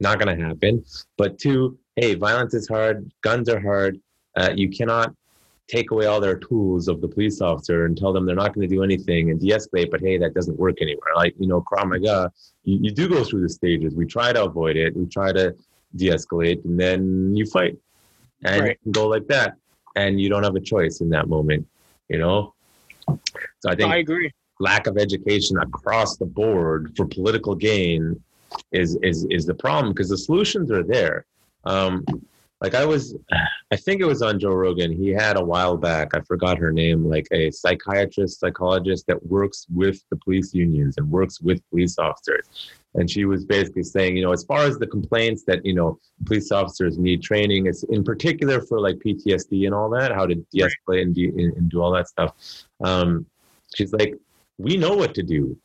Not 0.00 0.18
going 0.18 0.36
to 0.36 0.44
happen. 0.44 0.84
But 1.16 1.38
two, 1.38 1.78
hey, 1.96 2.14
violence 2.14 2.54
is 2.54 2.68
hard. 2.68 3.10
Guns 3.22 3.48
are 3.48 3.60
hard. 3.60 3.98
Uh, 4.36 4.52
you 4.54 4.68
cannot 4.68 5.14
take 5.68 5.90
away 5.90 6.06
all 6.06 6.20
their 6.20 6.36
tools 6.36 6.86
of 6.88 7.00
the 7.00 7.08
police 7.08 7.40
officer 7.40 7.86
and 7.86 7.98
tell 7.98 8.12
them 8.12 8.24
they're 8.24 8.36
not 8.36 8.54
going 8.54 8.68
to 8.68 8.72
do 8.72 8.84
anything 8.84 9.30
and 9.30 9.40
de-escalate 9.40 9.90
but 9.90 10.00
hey 10.00 10.16
that 10.16 10.32
doesn't 10.32 10.56
work 10.58 10.76
anywhere 10.80 11.12
like 11.16 11.34
you 11.40 11.46
know 11.48 11.60
Krav 11.60 11.88
Maga, 11.88 12.30
you, 12.62 12.78
you 12.82 12.90
do 12.92 13.08
go 13.08 13.24
through 13.24 13.42
the 13.42 13.48
stages 13.48 13.94
we 13.94 14.06
try 14.06 14.32
to 14.32 14.44
avoid 14.44 14.76
it 14.76 14.96
we 14.96 15.06
try 15.06 15.32
to 15.32 15.56
de-escalate 15.96 16.64
and 16.64 16.78
then 16.78 17.34
you 17.34 17.46
fight 17.46 17.76
and 18.44 18.60
right. 18.62 18.78
go 18.92 19.08
like 19.08 19.26
that 19.26 19.54
and 19.96 20.20
you 20.20 20.28
don't 20.28 20.44
have 20.44 20.54
a 20.54 20.60
choice 20.60 21.00
in 21.00 21.10
that 21.10 21.28
moment 21.28 21.66
you 22.08 22.18
know 22.18 22.54
so 23.08 23.68
i 23.68 23.74
think 23.74 23.90
i 23.90 23.96
agree 23.96 24.30
lack 24.60 24.86
of 24.86 24.96
education 24.96 25.58
across 25.58 26.16
the 26.16 26.24
board 26.24 26.92
for 26.96 27.06
political 27.06 27.56
gain 27.56 28.20
is 28.70 28.96
is 29.02 29.26
is 29.30 29.46
the 29.46 29.54
problem 29.54 29.92
because 29.92 30.08
the 30.08 30.18
solutions 30.18 30.70
are 30.70 30.84
there 30.84 31.26
um, 31.66 32.04
like 32.60 32.74
I 32.74 32.84
was, 32.84 33.14
I 33.72 33.76
think 33.76 34.00
it 34.00 34.06
was 34.06 34.22
on 34.22 34.38
Joe 34.38 34.54
Rogan. 34.54 34.92
He 34.92 35.08
had 35.08 35.36
a 35.36 35.44
while 35.44 35.76
back, 35.76 36.14
I 36.14 36.20
forgot 36.20 36.58
her 36.58 36.72
name, 36.72 37.04
like 37.04 37.26
a 37.32 37.50
psychiatrist, 37.50 38.40
psychologist 38.40 39.06
that 39.08 39.24
works 39.26 39.66
with 39.74 40.02
the 40.10 40.16
police 40.16 40.54
unions 40.54 40.94
and 40.96 41.10
works 41.10 41.40
with 41.40 41.68
police 41.70 41.98
officers. 41.98 42.46
And 42.94 43.10
she 43.10 43.26
was 43.26 43.44
basically 43.44 43.82
saying, 43.82 44.16
you 44.16 44.22
know, 44.22 44.32
as 44.32 44.44
far 44.44 44.60
as 44.60 44.78
the 44.78 44.86
complaints 44.86 45.44
that, 45.44 45.66
you 45.66 45.74
know, 45.74 45.98
police 46.24 46.50
officers 46.50 46.96
need 46.96 47.22
training, 47.22 47.66
it's 47.66 47.82
in 47.84 48.02
particular 48.04 48.60
for 48.62 48.80
like 48.80 48.96
PTSD 48.96 49.66
and 49.66 49.74
all 49.74 49.90
that, 49.90 50.12
how 50.12 50.26
to 50.26 50.34
de 50.34 50.44
escalate 50.54 51.02
and, 51.02 51.16
and, 51.16 51.68
do 51.68 51.82
all 51.82 51.92
that 51.92 52.08
stuff. 52.08 52.32
Um, 52.82 53.26
she's 53.74 53.92
like, 53.92 54.14
we 54.56 54.76
know 54.78 54.94
what 54.94 55.14
to 55.14 55.22
do. 55.22 55.58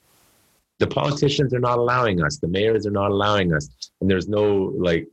The 0.80 0.88
politicians 0.88 1.54
are 1.54 1.60
not 1.60 1.78
allowing 1.78 2.22
us, 2.24 2.38
the 2.38 2.48
mayors 2.48 2.86
are 2.86 2.92
not 2.92 3.12
allowing 3.12 3.54
us. 3.54 3.70
And 4.02 4.10
there's 4.10 4.28
no, 4.28 4.74
like, 4.78 5.08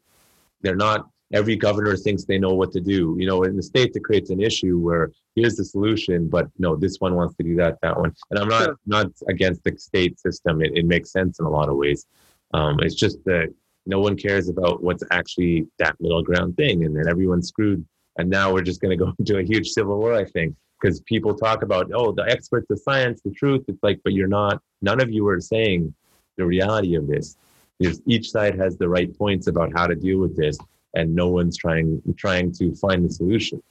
they're 0.62 0.76
not 0.76 1.09
every 1.32 1.56
governor 1.56 1.97
thinks 1.97 2.24
they 2.24 2.39
know 2.39 2.55
what 2.55 2.72
to 2.72 2.80
do. 2.80 3.16
You 3.18 3.26
know, 3.26 3.43
in 3.43 3.56
the 3.56 3.62
states, 3.62 3.97
it 3.97 4.05
creates 4.05 4.30
an 4.30 4.40
issue 4.40 4.78
where 4.78 5.10
here's 5.35 5.56
the 5.56 5.64
solution, 5.64 6.28
but 6.28 6.48
no, 6.59 6.76
this 6.76 6.97
one 7.01 7.14
wants 7.14 7.36
to 7.36 7.43
do 7.43 7.56
that, 7.56 7.78
that 7.82 7.98
one. 7.98 8.14
And 8.30 8.39
I'm 8.39 8.48
not 8.48 8.64
sure. 8.64 8.76
not 8.86 9.06
against 9.28 9.62
the 9.64 9.76
state 9.78 10.18
system. 10.18 10.62
It, 10.62 10.72
it 10.74 10.86
makes 10.86 11.12
sense 11.12 11.39
in 11.39 11.47
a 11.47 11.51
lot 11.51 11.68
of 11.68 11.76
ways. 11.76 12.06
Um, 12.55 12.78
it's 12.80 12.94
just 12.94 13.22
that 13.24 13.52
no 13.86 14.01
one 14.01 14.16
cares 14.16 14.48
about 14.48 14.82
what's 14.82 15.05
actually 15.10 15.66
that 15.78 15.97
middle 16.01 16.22
ground 16.22 16.56
thing, 16.56 16.85
and 16.85 16.97
then 16.97 17.09
everyone's 17.09 17.48
screwed. 17.48 17.85
And 18.16 18.28
now 18.28 18.52
we're 18.52 18.62
just 18.62 18.80
going 18.80 18.97
to 18.98 19.05
go 19.05 19.12
into 19.18 19.39
a 19.39 19.43
huge 19.43 19.68
civil 19.68 19.98
war, 19.98 20.14
I 20.14 20.24
think, 20.24 20.55
because 20.80 21.01
people 21.02 21.35
talk 21.35 21.62
about 21.62 21.90
oh, 21.94 22.12
the 22.12 22.24
experts, 22.24 22.66
the 22.68 22.76
science, 22.76 23.20
the 23.22 23.30
truth. 23.30 23.64
It's 23.68 23.82
like, 23.82 24.01
but 24.02 24.12
you're 24.12 24.28
not. 24.28 24.60
None 24.82 25.01
of 25.01 25.10
you 25.10 25.26
are 25.28 25.40
saying 25.40 25.94
the 26.36 26.47
reality 26.47 26.94
of 26.94 27.06
this. 27.06 27.36
Because 27.79 28.01
each 28.07 28.31
side 28.31 28.59
has 28.59 28.77
the 28.77 28.89
right 28.89 29.17
points 29.17 29.47
about 29.47 29.73
how 29.75 29.87
to 29.87 29.95
deal 29.95 30.19
with 30.19 30.37
this 30.37 30.59
and 30.95 31.15
no 31.15 31.29
one's 31.29 31.57
trying 31.57 32.03
trying 32.17 32.53
to 32.53 32.75
find 32.75 33.05
the 33.05 33.11
solution. 33.11 33.63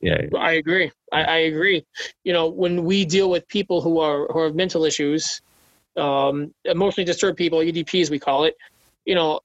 Yeah, 0.00 0.26
I 0.36 0.52
agree. 0.52 0.90
I, 1.12 1.22
I, 1.22 1.36
agree. 1.36 1.86
You 2.24 2.34
know, 2.34 2.48
when 2.48 2.84
we 2.84 3.06
deal 3.06 3.30
with 3.30 3.48
people 3.48 3.80
who 3.80 4.00
are 4.00 4.26
who 4.26 4.42
have 4.42 4.54
mental 4.54 4.84
issues, 4.84 5.40
um, 5.96 6.52
emotionally 6.64 7.06
disturbed 7.06 7.38
people, 7.38 7.60
EDPs 7.60 8.10
we 8.10 8.18
call 8.18 8.44
it. 8.44 8.54
You 9.06 9.14
know, 9.14 9.40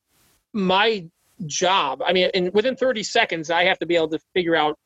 my 0.51 1.05
job. 1.45 2.01
I 2.05 2.11
mean, 2.11 2.29
in 2.33 2.51
within 2.51 2.75
30 2.75 3.03
seconds, 3.03 3.49
I 3.49 3.63
have 3.63 3.79
to 3.79 3.85
be 3.85 3.95
able 3.95 4.09
to 4.09 4.19
figure 4.33 4.55
out 4.55 4.77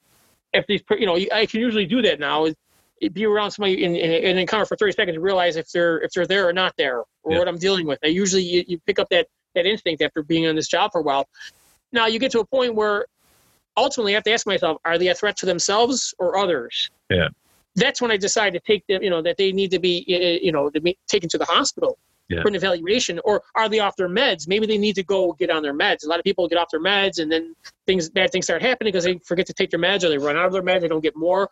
if 0.53 0.67
these. 0.67 0.83
You 0.91 1.07
know, 1.07 1.17
I 1.33 1.47
can 1.47 1.59
usually 1.59 1.85
do 1.85 2.01
that 2.03 2.19
now. 2.19 2.45
Is 2.45 2.55
be 3.09 3.25
around 3.25 3.51
somebody 3.51 3.83
in, 3.83 3.95
in, 3.95 4.11
in 4.11 4.31
an 4.31 4.37
encounter 4.37 4.65
for 4.65 4.75
30 4.75 4.93
seconds, 4.93 5.15
and 5.15 5.23
realize 5.23 5.55
if 5.55 5.69
they're 5.71 5.99
if 6.01 6.11
they're 6.11 6.27
there 6.27 6.47
or 6.47 6.53
not 6.53 6.73
there, 6.77 6.99
or 7.23 7.31
yeah. 7.31 7.39
what 7.39 7.47
I'm 7.47 7.57
dealing 7.57 7.87
with. 7.87 7.99
I 8.03 8.07
usually 8.07 8.43
you, 8.43 8.63
you 8.67 8.79
pick 8.85 8.99
up 8.99 9.09
that 9.09 9.27
that 9.55 9.65
instinct 9.65 10.01
after 10.01 10.23
being 10.23 10.47
on 10.47 10.55
this 10.55 10.67
job 10.67 10.91
for 10.91 11.01
a 11.01 11.03
while. 11.03 11.27
Now 11.91 12.07
you 12.07 12.19
get 12.19 12.31
to 12.31 12.39
a 12.39 12.45
point 12.45 12.75
where 12.75 13.05
ultimately 13.77 14.13
I 14.13 14.15
have 14.15 14.23
to 14.23 14.31
ask 14.31 14.45
myself, 14.47 14.77
are 14.85 14.97
they 14.97 15.07
a 15.07 15.15
threat 15.15 15.37
to 15.37 15.45
themselves 15.45 16.13
or 16.19 16.37
others? 16.37 16.89
Yeah. 17.09 17.29
That's 17.75 18.01
when 18.01 18.11
I 18.11 18.17
decide 18.17 18.53
to 18.53 18.59
take 18.59 18.85
them, 18.87 19.01
you 19.01 19.09
know, 19.09 19.21
that 19.23 19.37
they 19.37 19.51
need 19.51 19.71
to 19.71 19.79
be, 19.79 20.05
eh, 20.07 20.17
eh, 20.17 20.39
you 20.41 20.51
know, 20.51 20.69
to 20.69 20.79
be 20.79 20.97
taken 21.07 21.27
to 21.29 21.37
the 21.37 21.45
hospital 21.45 21.97
yeah. 22.29 22.41
for 22.41 22.47
an 22.47 22.55
evaluation, 22.55 23.19
or 23.25 23.41
are 23.55 23.67
they 23.67 23.79
off 23.79 23.95
their 23.95 24.09
meds? 24.09 24.47
Maybe 24.47 24.67
they 24.67 24.77
need 24.77 24.95
to 24.95 25.03
go 25.03 25.33
get 25.33 25.49
on 25.49 25.63
their 25.63 25.73
meds. 25.73 26.05
A 26.05 26.07
lot 26.07 26.19
of 26.19 26.23
people 26.23 26.47
get 26.47 26.59
off 26.59 26.69
their 26.71 26.81
meds, 26.81 27.19
and 27.19 27.31
then 27.31 27.55
things, 27.87 28.09
bad 28.09 28.31
things 28.31 28.45
start 28.45 28.61
happening 28.61 28.91
because 28.91 29.05
they 29.05 29.17
forget 29.25 29.47
to 29.47 29.53
take 29.53 29.71
their 29.71 29.79
meds, 29.79 30.03
or 30.03 30.09
they 30.09 30.19
run 30.19 30.37
out 30.37 30.45
of 30.45 30.53
their 30.53 30.61
meds, 30.61 30.81
they 30.81 30.87
don't 30.87 31.01
get 31.01 31.15
more. 31.15 31.49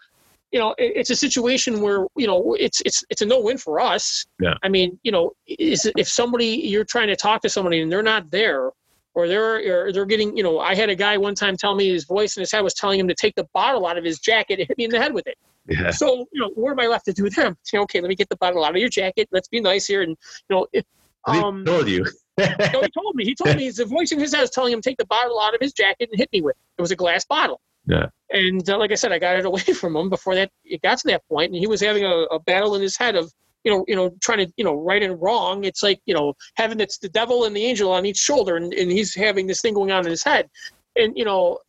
You 0.51 0.59
know, 0.59 0.75
it's 0.77 1.09
a 1.09 1.15
situation 1.15 1.81
where 1.81 2.05
you 2.17 2.27
know 2.27 2.55
it's 2.59 2.81
it's 2.85 3.03
it's 3.09 3.21
a 3.21 3.25
no 3.25 3.39
win 3.39 3.57
for 3.57 3.79
us. 3.79 4.25
Yeah. 4.39 4.55
I 4.63 4.69
mean, 4.69 4.99
you 5.03 5.11
know, 5.11 5.31
is 5.47 5.89
if 5.97 6.07
somebody 6.07 6.45
you're 6.45 6.83
trying 6.83 7.07
to 7.07 7.15
talk 7.15 7.41
to 7.43 7.49
somebody 7.49 7.81
and 7.81 7.91
they're 7.91 8.03
not 8.03 8.31
there, 8.31 8.71
or 9.13 9.27
they're 9.27 9.87
or 9.87 9.91
they're 9.91 10.05
getting 10.05 10.35
you 10.35 10.43
know 10.43 10.59
i 10.59 10.73
had 10.75 10.89
a 10.89 10.95
guy 10.95 11.17
one 11.17 11.35
time 11.35 11.57
tell 11.57 11.75
me 11.75 11.89
his 11.89 12.05
voice 12.05 12.37
in 12.37 12.41
his 12.41 12.51
head 12.51 12.61
was 12.61 12.73
telling 12.73 12.99
him 12.99 13.07
to 13.07 13.15
take 13.15 13.35
the 13.35 13.47
bottle 13.53 13.85
out 13.85 13.97
of 13.97 14.03
his 14.03 14.19
jacket 14.19 14.59
and 14.59 14.67
hit 14.67 14.77
me 14.77 14.85
in 14.85 14.91
the 14.91 14.99
head 14.99 15.13
with 15.13 15.27
it. 15.27 15.37
Yeah. 15.67 15.91
so 15.91 16.25
you 16.31 16.41
know 16.41 16.49
what 16.55 16.71
am 16.71 16.79
i 16.79 16.87
left 16.87 17.05
to 17.05 17.13
do 17.13 17.29
then 17.29 17.55
say 17.63 17.77
okay 17.77 18.01
let 18.01 18.07
me 18.09 18.15
get 18.15 18.29
the 18.29 18.37
bottle 18.37 18.63
out 18.63 18.71
of 18.71 18.77
your 18.77 18.89
jacket. 18.89 19.29
Let's 19.31 19.47
be 19.47 19.59
nice 19.59 19.85
here. 19.85 20.01
And 20.01 20.11
you 20.11 20.55
know 20.55 20.67
if 20.73 20.85
um 21.25 21.65
told 21.65 21.87
you. 21.87 22.05
No, 22.37 22.81
he 22.81 22.89
told 22.89 23.13
me. 23.15 23.25
He 23.25 23.35
told 23.35 23.55
me 23.55 23.65
his 23.65 23.77
voice 23.81 24.11
in 24.11 24.17
his 24.19 24.33
head 24.33 24.41
was 24.41 24.49
telling 24.49 24.73
him 24.73 24.81
to 24.81 24.89
take 24.89 24.97
the 24.97 25.05
bottle 25.05 25.39
out 25.39 25.53
of 25.53 25.61
his 25.61 25.73
jacket 25.73 26.09
and 26.11 26.17
hit 26.17 26.29
me 26.33 26.41
with 26.41 26.55
it. 26.55 26.79
It 26.79 26.81
was 26.81 26.89
a 26.89 26.95
glass 26.95 27.23
bottle 27.23 27.61
yeah 27.85 28.07
and 28.29 28.69
uh, 28.69 28.77
like 28.77 28.91
i 28.91 28.95
said 28.95 29.11
i 29.11 29.19
got 29.19 29.35
it 29.35 29.45
away 29.51 29.61
from 29.61 29.95
him 29.95 30.09
before 30.09 30.35
that 30.35 30.51
it 30.63 30.81
got 30.81 30.97
to 30.97 31.07
that 31.07 31.27
point 31.27 31.51
and 31.51 31.57
he 31.57 31.67
was 31.67 31.81
having 31.81 32.03
a, 32.03 32.23
a 32.31 32.39
battle 32.39 32.75
in 32.75 32.81
his 32.81 32.97
head 32.97 33.15
of 33.15 33.31
you 33.63 33.71
know, 33.71 33.85
you 33.87 33.95
know, 33.95 34.11
trying 34.21 34.39
to, 34.39 34.51
you 34.57 34.63
know, 34.63 34.75
right 34.75 35.03
and 35.03 35.21
wrong. 35.21 35.63
It's 35.63 35.83
like, 35.83 36.01
you 36.05 36.13
know, 36.13 36.33
having 36.55 36.79
it's 36.79 36.97
the 36.97 37.09
devil 37.09 37.45
and 37.45 37.55
the 37.55 37.63
angel 37.63 37.91
on 37.91 38.05
each 38.05 38.17
shoulder, 38.17 38.55
and, 38.55 38.73
and 38.73 38.91
he's 38.91 39.13
having 39.13 39.47
this 39.47 39.61
thing 39.61 39.73
going 39.73 39.91
on 39.91 40.05
in 40.05 40.09
his 40.09 40.23
head. 40.23 40.49
And, 40.95 41.17
you 41.17 41.25
know, 41.25 41.59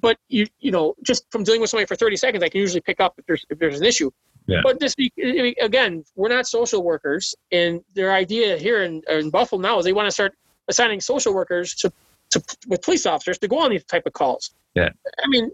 but 0.00 0.16
you, 0.28 0.46
you 0.60 0.70
know, 0.70 0.94
just 1.02 1.30
from 1.30 1.44
dealing 1.44 1.60
with 1.60 1.70
somebody 1.70 1.86
for 1.86 1.96
30 1.96 2.16
seconds, 2.16 2.42
I 2.42 2.48
can 2.48 2.60
usually 2.60 2.80
pick 2.80 3.00
up 3.00 3.14
if 3.18 3.26
there's, 3.26 3.44
if 3.50 3.58
there's 3.58 3.78
an 3.78 3.86
issue. 3.86 4.10
Yeah. 4.46 4.60
But 4.62 4.80
this, 4.80 4.96
again, 5.60 6.04
we're 6.16 6.28
not 6.28 6.48
social 6.48 6.82
workers, 6.82 7.34
and 7.52 7.80
their 7.94 8.12
idea 8.12 8.56
here 8.56 8.82
in, 8.82 9.02
in 9.08 9.30
Buffalo 9.30 9.60
now 9.60 9.78
is 9.78 9.84
they 9.84 9.92
want 9.92 10.06
to 10.06 10.12
start 10.12 10.32
assigning 10.66 11.00
social 11.00 11.32
workers 11.32 11.74
to, 11.76 11.92
to 12.30 12.42
with 12.66 12.82
police 12.82 13.06
officers 13.06 13.38
to 13.38 13.48
go 13.48 13.60
on 13.60 13.70
these 13.70 13.84
type 13.84 14.04
of 14.06 14.14
calls. 14.14 14.50
Yeah. 14.74 14.90
I 15.22 15.28
mean, 15.28 15.50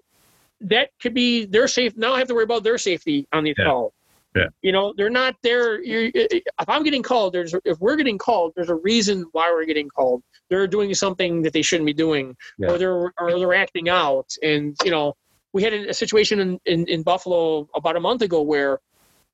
that 0.61 0.91
could 1.01 1.15
be 1.15 1.45
their 1.45 1.69
safe. 1.69 1.97
Now 1.97 2.15
I 2.15 2.19
have 2.19 2.29
to 2.29 2.35
worry 2.35 2.45
about 2.45 2.65
their 2.65 2.79
safety 2.79 3.27
on 3.33 3.45
these 3.45 3.57
yeah. 3.59 3.65
calls. 3.67 3.93
Yeah. 4.37 4.47
You 4.63 4.73
know, 4.73 4.93
they're 4.97 5.11
not 5.11 5.37
there. 5.43 5.83
You're, 5.83 6.11
if 6.15 6.69
I'm 6.69 6.83
getting 6.83 7.03
called, 7.03 7.33
there's 7.33 7.55
if 7.65 7.81
we're 7.81 7.97
getting 7.97 8.19
called, 8.19 8.53
there's 8.55 8.69
a 8.69 8.75
reason 8.77 9.25
why 9.33 9.51
we're 9.51 9.65
getting 9.65 9.89
called. 9.89 10.23
They're 10.49 10.67
doing 10.67 10.95
something 10.95 11.43
that 11.43 11.53
they 11.53 11.63
shouldn't 11.63 11.87
be 11.87 11.95
doing, 11.95 12.37
yeah. 12.59 12.71
or 12.71 12.79
they're 12.79 13.13
or 13.19 13.39
they're 13.39 13.55
acting 13.55 13.89
out. 13.89 14.31
And 14.43 14.77
you 14.85 14.91
know, 14.91 15.15
we 15.53 15.63
had 15.63 15.73
a, 15.73 15.95
situation 15.95 16.41
in, 16.41 16.61
in, 16.67 16.87
in 16.89 17.03
Buffalo 17.03 17.69
about 17.75 17.97
a 17.97 18.01
month 18.01 18.23
ago 18.23 18.43
where 18.43 18.79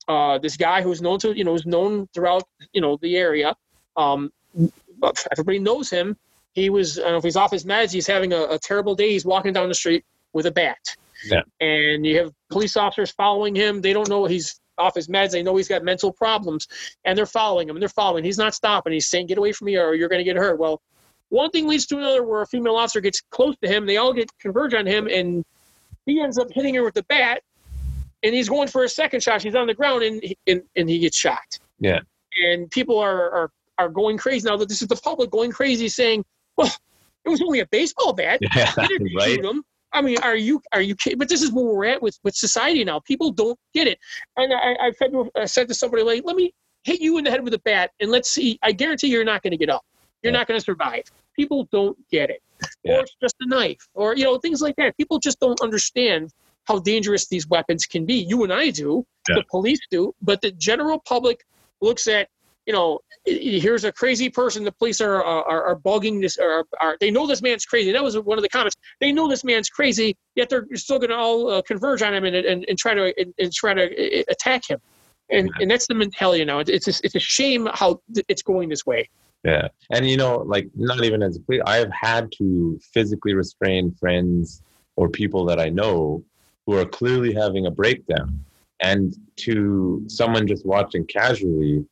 uh, 0.09 0.39
this 0.39 0.57
guy 0.57 0.81
who's 0.81 1.03
known 1.03 1.19
to 1.19 1.37
you 1.37 1.45
know 1.45 1.53
who's 1.53 1.67
known 1.67 2.09
throughout 2.15 2.45
you 2.73 2.81
know 2.81 2.99
the 3.03 3.17
area, 3.17 3.55
um, 3.97 4.33
everybody 5.33 5.59
knows 5.59 5.91
him. 5.91 6.17
He 6.55 6.71
was 6.71 6.99
I 6.99 7.03
don't 7.03 7.13
know 7.13 7.19
if 7.19 7.25
he's 7.25 7.37
off 7.37 7.51
his 7.51 7.65
meds. 7.65 7.93
He's 7.93 8.07
having 8.07 8.33
a, 8.33 8.45
a 8.45 8.59
terrible 8.59 8.95
day. 8.95 9.11
He's 9.11 9.25
walking 9.25 9.53
down 9.53 9.69
the 9.69 9.75
street 9.75 10.05
with 10.33 10.47
a 10.47 10.51
bat. 10.51 10.79
Yeah. 11.27 11.43
And 11.61 12.07
you 12.07 12.19
have 12.19 12.33
police 12.51 12.77
officers 12.77 13.11
following 13.11 13.55
him. 13.55 13.81
They 13.81 13.93
don't 13.93 14.09
know 14.09 14.27
he's 14.27 14.61
off 14.79 14.95
his 14.95 15.09
meds. 15.09 15.31
They 15.31 15.43
know 15.43 15.57
he's 15.57 15.69
got 15.69 15.83
mental 15.83 16.13
problems, 16.13 16.69
and 17.05 17.17
they're 17.17 17.27
following 17.27 17.69
him. 17.69 17.77
And 17.77 17.83
they're 17.83 17.89
following. 17.89 18.25
He's 18.25 18.39
not 18.39 18.55
stopping. 18.55 18.93
He's 18.93 19.09
saying, 19.09 19.27
"Get 19.27 19.39
away 19.39 19.53
from 19.53 19.67
me, 19.67 19.77
or 19.77 19.95
you're 19.95 20.09
going 20.09 20.21
to 20.21 20.25
get 20.25 20.37
hurt." 20.37 20.59
Well, 20.59 20.81
one 21.29 21.51
thing 21.51 21.67
leads 21.67 21.87
to 21.87 21.99
another, 21.99 22.23
where 22.23 22.43
a 22.43 22.47
female 22.47 22.77
officer 22.77 23.01
gets 23.01 23.21
close 23.31 23.57
to 23.63 23.69
him. 23.69 23.87
They 23.87 23.97
all 23.97 24.13
get 24.13 24.31
converge 24.39 24.75
on 24.75 24.87
him, 24.87 25.09
and 25.09 25.45
he 26.07 26.21
ends 26.21 26.39
up 26.39 26.49
hitting 26.53 26.75
her 26.75 26.85
with 26.85 26.95
the 26.95 27.05
bat. 27.05 27.43
And 28.23 28.35
he's 28.35 28.49
going 28.49 28.69
for 28.69 28.85
a 28.85 28.89
second 28.89 29.23
shot. 29.23 29.43
She's 29.43 29.55
on 29.55 29.67
the 29.67 29.75
ground, 29.75 30.03
and 30.03 30.23
and, 30.47 30.63
and 30.77 30.89
he 30.89 30.99
gets 30.99 31.17
shot. 31.17 31.59
Yeah. 31.79 32.01
And 32.45 32.71
people 32.71 32.99
are, 32.99 33.31
are 33.31 33.51
are 33.79 33.89
going 33.89 34.19
crazy 34.19 34.49
now. 34.49 34.57
That 34.57 34.69
this 34.69 34.83
is 34.83 34.89
the 34.89 34.97
public 34.97 35.31
going 35.31 35.53
crazy, 35.53 35.89
saying, 35.89 36.25
"Well, 36.57 36.73
it 37.25 37.29
was 37.29 37.43
only 37.43 37.61
a 37.61 37.67
baseball 37.67 38.13
bat. 38.13 38.41
Yeah, 38.55 38.73
right. 38.77 39.25
shoot 39.25 39.45
him." 39.45 39.65
I 39.93 40.03
mean, 40.03 40.19
are 40.23 40.37
you 40.37 40.61
are 40.73 40.83
you 40.83 40.97
kidding? 40.97 41.19
But 41.19 41.29
this 41.29 41.43
is 41.43 41.53
where 41.53 41.65
we're 41.65 41.85
at 41.87 42.03
with 42.03 42.19
with 42.25 42.35
society 42.35 42.85
now. 42.85 43.01
People 43.01 43.31
don't 43.31 43.59
get 43.73 43.87
it. 43.87 43.99
And 44.37 44.53
I, 44.53 44.87
I 44.87 44.91
said, 44.93 45.13
to, 45.13 45.31
I 45.37 45.45
said 45.45 45.69
to 45.69 45.75
somebody 45.75 46.03
like, 46.03 46.23
"Let 46.25 46.37
me 46.37 46.53
hit 46.83 47.01
you 47.01 47.17
in 47.19 47.25
the 47.25 47.31
head 47.31 47.45
with 47.45 47.55
a 47.55 47.61
bat, 47.61 47.93
and 48.01 48.11
let's 48.11 48.31
see. 48.31 48.59
I 48.63 48.73
guarantee 48.73 49.09
you're 49.09 49.25
not 49.25 49.43
going 49.43 49.53
to 49.53 49.57
get 49.57 49.71
up. 49.71 49.85
You're 50.23 50.33
yeah. 50.33 50.39
not 50.39 50.49
going 50.49 50.59
to 50.59 50.65
survive." 50.65 51.05
People 51.37 51.69
don't 51.73 51.99
get 52.13 52.31
it, 52.31 52.41
yeah. 52.85 52.95
or 52.95 53.01
it's 53.01 53.17
just 53.21 53.35
a 53.41 53.49
knife, 53.49 53.89
or 53.95 54.17
you 54.17 54.25
know 54.25 54.39
things 54.39 54.61
like 54.61 54.77
that. 54.77 54.97
People 54.97 55.19
just 55.19 55.41
don't 55.41 55.61
understand 55.61 56.31
how 56.65 56.79
dangerous 56.79 57.29
these 57.29 57.47
weapons 57.49 57.87
can 57.87 58.05
be. 58.05 58.15
You 58.15 58.43
and 58.43 58.53
I 58.53 58.71
do, 58.71 59.05
yeah. 59.29 59.37
the 59.37 59.45
police 59.51 59.81
do, 59.91 60.15
but 60.23 60.41
the 60.41 60.51
general 60.53 61.01
public 61.07 61.45
looks 61.81 62.07
at 62.07 62.29
you 62.67 62.73
know, 62.73 63.01
here's 63.25 63.85
a 63.85 63.93
crazy 63.93 64.29
person. 64.29 64.65
The 64.65 64.73
police 64.73 65.01
are 65.01 65.23
are, 65.23 65.65
are 65.65 65.77
bugging 65.77 66.21
this, 66.21 66.39
or 66.39 66.65
are, 66.81 66.97
they 67.01 67.11
know 67.11 67.27
this 67.27 67.43
man's 67.43 67.65
crazy. 67.65 67.93
That 67.93 68.03
was 68.03 68.19
one 68.19 68.39
of 68.39 68.43
the 68.43 68.49
comments. 68.49 68.77
They 69.01 69.13
know 69.13 69.29
this 69.29 69.45
man's 69.45 69.69
crazy, 69.69 70.17
yet 70.35 70.49
they're 70.49 70.67
still 70.75 70.99
going 70.99 71.11
to 71.11 71.17
all 71.17 71.51
uh, 71.51 71.63
converge 71.63 72.03
on 72.03 72.15
him 72.15 72.25
and, 72.25 72.37
and, 72.37 72.65
and 72.69 72.79
try 72.79 72.95
to 72.95 73.15
and, 73.19 73.35
and 73.39 73.53
try 73.53 73.75
to 73.75 73.85
uh, 73.85 74.23
attack 74.29 74.69
him. 74.69 74.81
And 75.31 75.51
and 75.61 75.71
that's 75.71 75.87
the 75.87 75.95
mentality 75.95 76.45
now. 76.45 76.59
It's 76.61 76.89
a, 76.89 76.95
it's 77.05 77.15
a 77.15 77.21
shame 77.21 77.69
how 77.73 78.01
it's 78.29 78.43
going 78.43 78.69
this 78.69 78.85
way. 78.85 79.09
Yeah, 79.45 79.69
and 79.91 80.09
you 80.09 80.17
know, 80.17 80.39
like 80.39 80.69
not 80.75 81.05
even 81.05 81.23
as 81.23 81.37
a 81.37 81.41
police, 81.41 81.63
I 81.67 81.77
have 81.77 81.93
had 81.93 82.33
to 82.39 82.79
physically 82.93 83.35
restrain 83.35 83.93
friends 83.93 84.63
or 84.97 85.09
people 85.09 85.45
that 85.47 85.61
I 85.61 85.69
know 85.69 86.25
who 86.67 86.79
are 86.79 86.87
clearly 86.87 87.35
having 87.35 87.67
a 87.67 87.71
breakdown. 87.71 88.41
And 88.81 89.15
to 89.37 90.03
someone 90.09 90.47
just 90.47 90.67
watching 90.67 91.07
casually, 91.07 91.85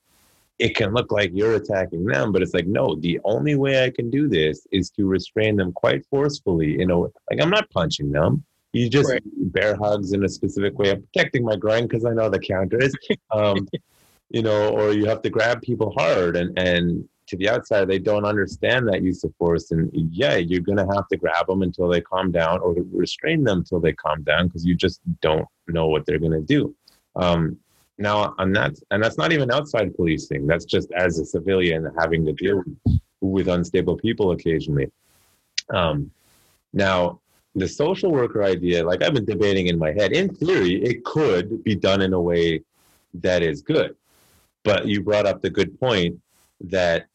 it 0.63 0.77
can 0.77 0.95
look 0.95 1.11
like 1.11 1.33
you're 1.35 1.55
attacking 1.55 2.05
them, 2.05 2.31
but 2.31 2.41
it's 2.41 2.55
like, 2.55 2.69
no, 2.69 2.95
the 2.95 3.19
only 3.25 3.57
way 3.57 3.85
I 3.85 3.91
can 3.91 4.11
do 4.11 4.29
this 4.29 4.65
is 4.71 4.91
to 4.91 5.07
restrain 5.07 5.57
them 5.57 5.73
quite 5.73 6.07
forcefully. 6.07 6.79
You 6.79 6.87
know, 6.87 7.13
like 7.29 7.43
I'm 7.43 7.51
not 7.51 7.69
punching 7.71 8.13
them. 8.13 8.45
You 8.73 8.89
just 8.89 9.11
right. 9.11 9.23
bear 9.25 9.75
hugs 9.77 10.13
in 10.13 10.25
a 10.25 10.29
specific 10.29 10.79
way. 10.79 10.93
I'm 10.93 11.03
protecting 11.03 11.45
my 11.45 11.57
groin 11.57 11.89
because 11.89 12.05
I 12.05 12.13
know 12.13 12.31
the 12.31 12.39
counter 12.39 12.81
is. 12.81 12.95
Um, 13.33 13.67
you 14.31 14.43
know, 14.43 14.71
or 14.71 14.93
you 14.93 15.05
have 15.07 15.21
to 15.23 15.31
grab 15.31 15.61
people 15.63 15.93
hard 15.97 16.37
and 16.37 16.57
and 16.57 17.09
to 17.27 17.37
the 17.37 17.49
outside, 17.49 17.89
they 17.89 17.99
don't 17.99 18.25
understand 18.25 18.87
that 18.89 19.03
use 19.03 19.25
of 19.25 19.35
force. 19.37 19.73
And 19.73 19.91
yeah, 19.93 20.37
you're 20.37 20.61
going 20.61 20.79
to 20.79 20.95
have 20.95 21.09
to 21.09 21.17
grab 21.17 21.47
them 21.47 21.63
until 21.63 21.89
they 21.89 22.01
calm 22.01 22.31
down 22.31 22.61
or 22.61 22.75
restrain 22.93 23.43
them 23.43 23.59
until 23.59 23.81
they 23.81 23.93
calm 23.93 24.23
down 24.23 24.47
because 24.47 24.65
you 24.65 24.75
just 24.75 25.01
don't 25.21 25.47
know 25.67 25.87
what 25.87 26.07
they're 26.07 26.19
going 26.19 26.33
to 26.33 26.41
do. 26.41 26.75
Um, 27.17 27.59
now, 28.03 28.35
I'm 28.39 28.53
not, 28.53 28.73
and 28.91 29.03
that's 29.03 29.19
not 29.19 29.33
even 29.33 29.51
outside 29.51 29.95
policing. 29.95 30.47
That's 30.47 30.65
just 30.65 30.91
as 30.93 31.19
a 31.19 31.25
civilian 31.25 31.91
having 31.99 32.25
to 32.27 32.33
deal 32.33 32.59
with, 32.59 33.01
with 33.21 33.49
unstable 33.49 33.97
people 33.97 34.33
occasionally. 34.33 34.91
Um, 35.71 36.11
now, 36.73 37.21
the 37.55 37.69
social 37.69 38.11
worker 38.11 38.43
idea, 38.43 38.85
like 38.85 39.03
I've 39.03 39.15
been 39.15 39.25
debating 39.25 39.67
in 39.69 39.79
my 39.79 39.93
head, 39.93 40.13
in 40.13 40.35
theory, 40.35 40.83
it 40.83 41.05
could 41.05 41.63
be 41.65 41.75
done 41.75 42.01
in 42.01 42.13
a 42.13 42.21
way 42.21 42.63
that 43.15 43.43
is 43.43 43.63
good. 43.63 43.95
But 44.65 44.87
you 44.87 45.03
brought 45.03 45.27
up 45.27 45.43
the 45.43 45.51
good 45.51 45.79
point 45.79 46.21
that 46.63 47.07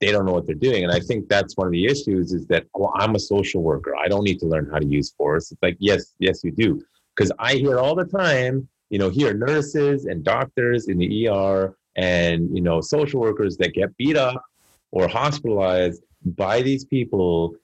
they 0.00 0.12
don't 0.12 0.26
know 0.26 0.32
what 0.32 0.46
they're 0.46 0.54
doing. 0.54 0.84
And 0.84 0.92
I 0.92 1.00
think 1.00 1.28
that's 1.28 1.56
one 1.56 1.66
of 1.66 1.72
the 1.72 1.86
issues 1.86 2.32
is 2.32 2.46
that, 2.46 2.66
well, 2.74 2.92
I'm 2.94 3.16
a 3.16 3.18
social 3.18 3.62
worker. 3.62 3.96
I 3.96 4.06
don't 4.06 4.22
need 4.22 4.38
to 4.40 4.46
learn 4.46 4.68
how 4.70 4.78
to 4.78 4.86
use 4.86 5.10
force. 5.10 5.50
It's 5.50 5.62
like, 5.62 5.76
yes, 5.80 6.14
yes, 6.18 6.44
you 6.44 6.52
do. 6.52 6.84
Because 7.16 7.32
I 7.38 7.54
hear 7.54 7.78
all 7.80 7.96
the 7.96 8.04
time, 8.04 8.68
you 8.90 8.98
know, 8.98 9.10
here 9.10 9.34
nurses 9.34 10.06
and 10.06 10.24
doctors 10.24 10.88
in 10.88 10.98
the 10.98 11.28
ER 11.28 11.76
and, 11.96 12.54
you 12.54 12.62
know, 12.62 12.80
social 12.80 13.20
workers 13.20 13.56
that 13.58 13.74
get 13.74 13.96
beat 13.96 14.16
up 14.16 14.42
or 14.90 15.08
hospitalized 15.08 16.02
by 16.24 16.62
these 16.62 16.84
people 16.84 17.54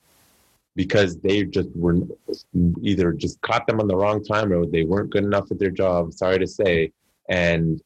because 0.76 1.18
they 1.20 1.44
just 1.44 1.68
were 1.74 1.96
either 2.82 3.12
just 3.12 3.40
caught 3.42 3.66
them 3.66 3.80
on 3.80 3.86
the 3.86 3.96
wrong 3.96 4.22
time 4.24 4.52
or 4.52 4.66
they 4.66 4.82
weren't 4.82 5.10
good 5.10 5.24
enough 5.24 5.50
at 5.50 5.58
their 5.58 5.70
job, 5.70 6.12
sorry 6.12 6.38
to 6.38 6.46
say. 6.46 6.90
And 7.28 7.80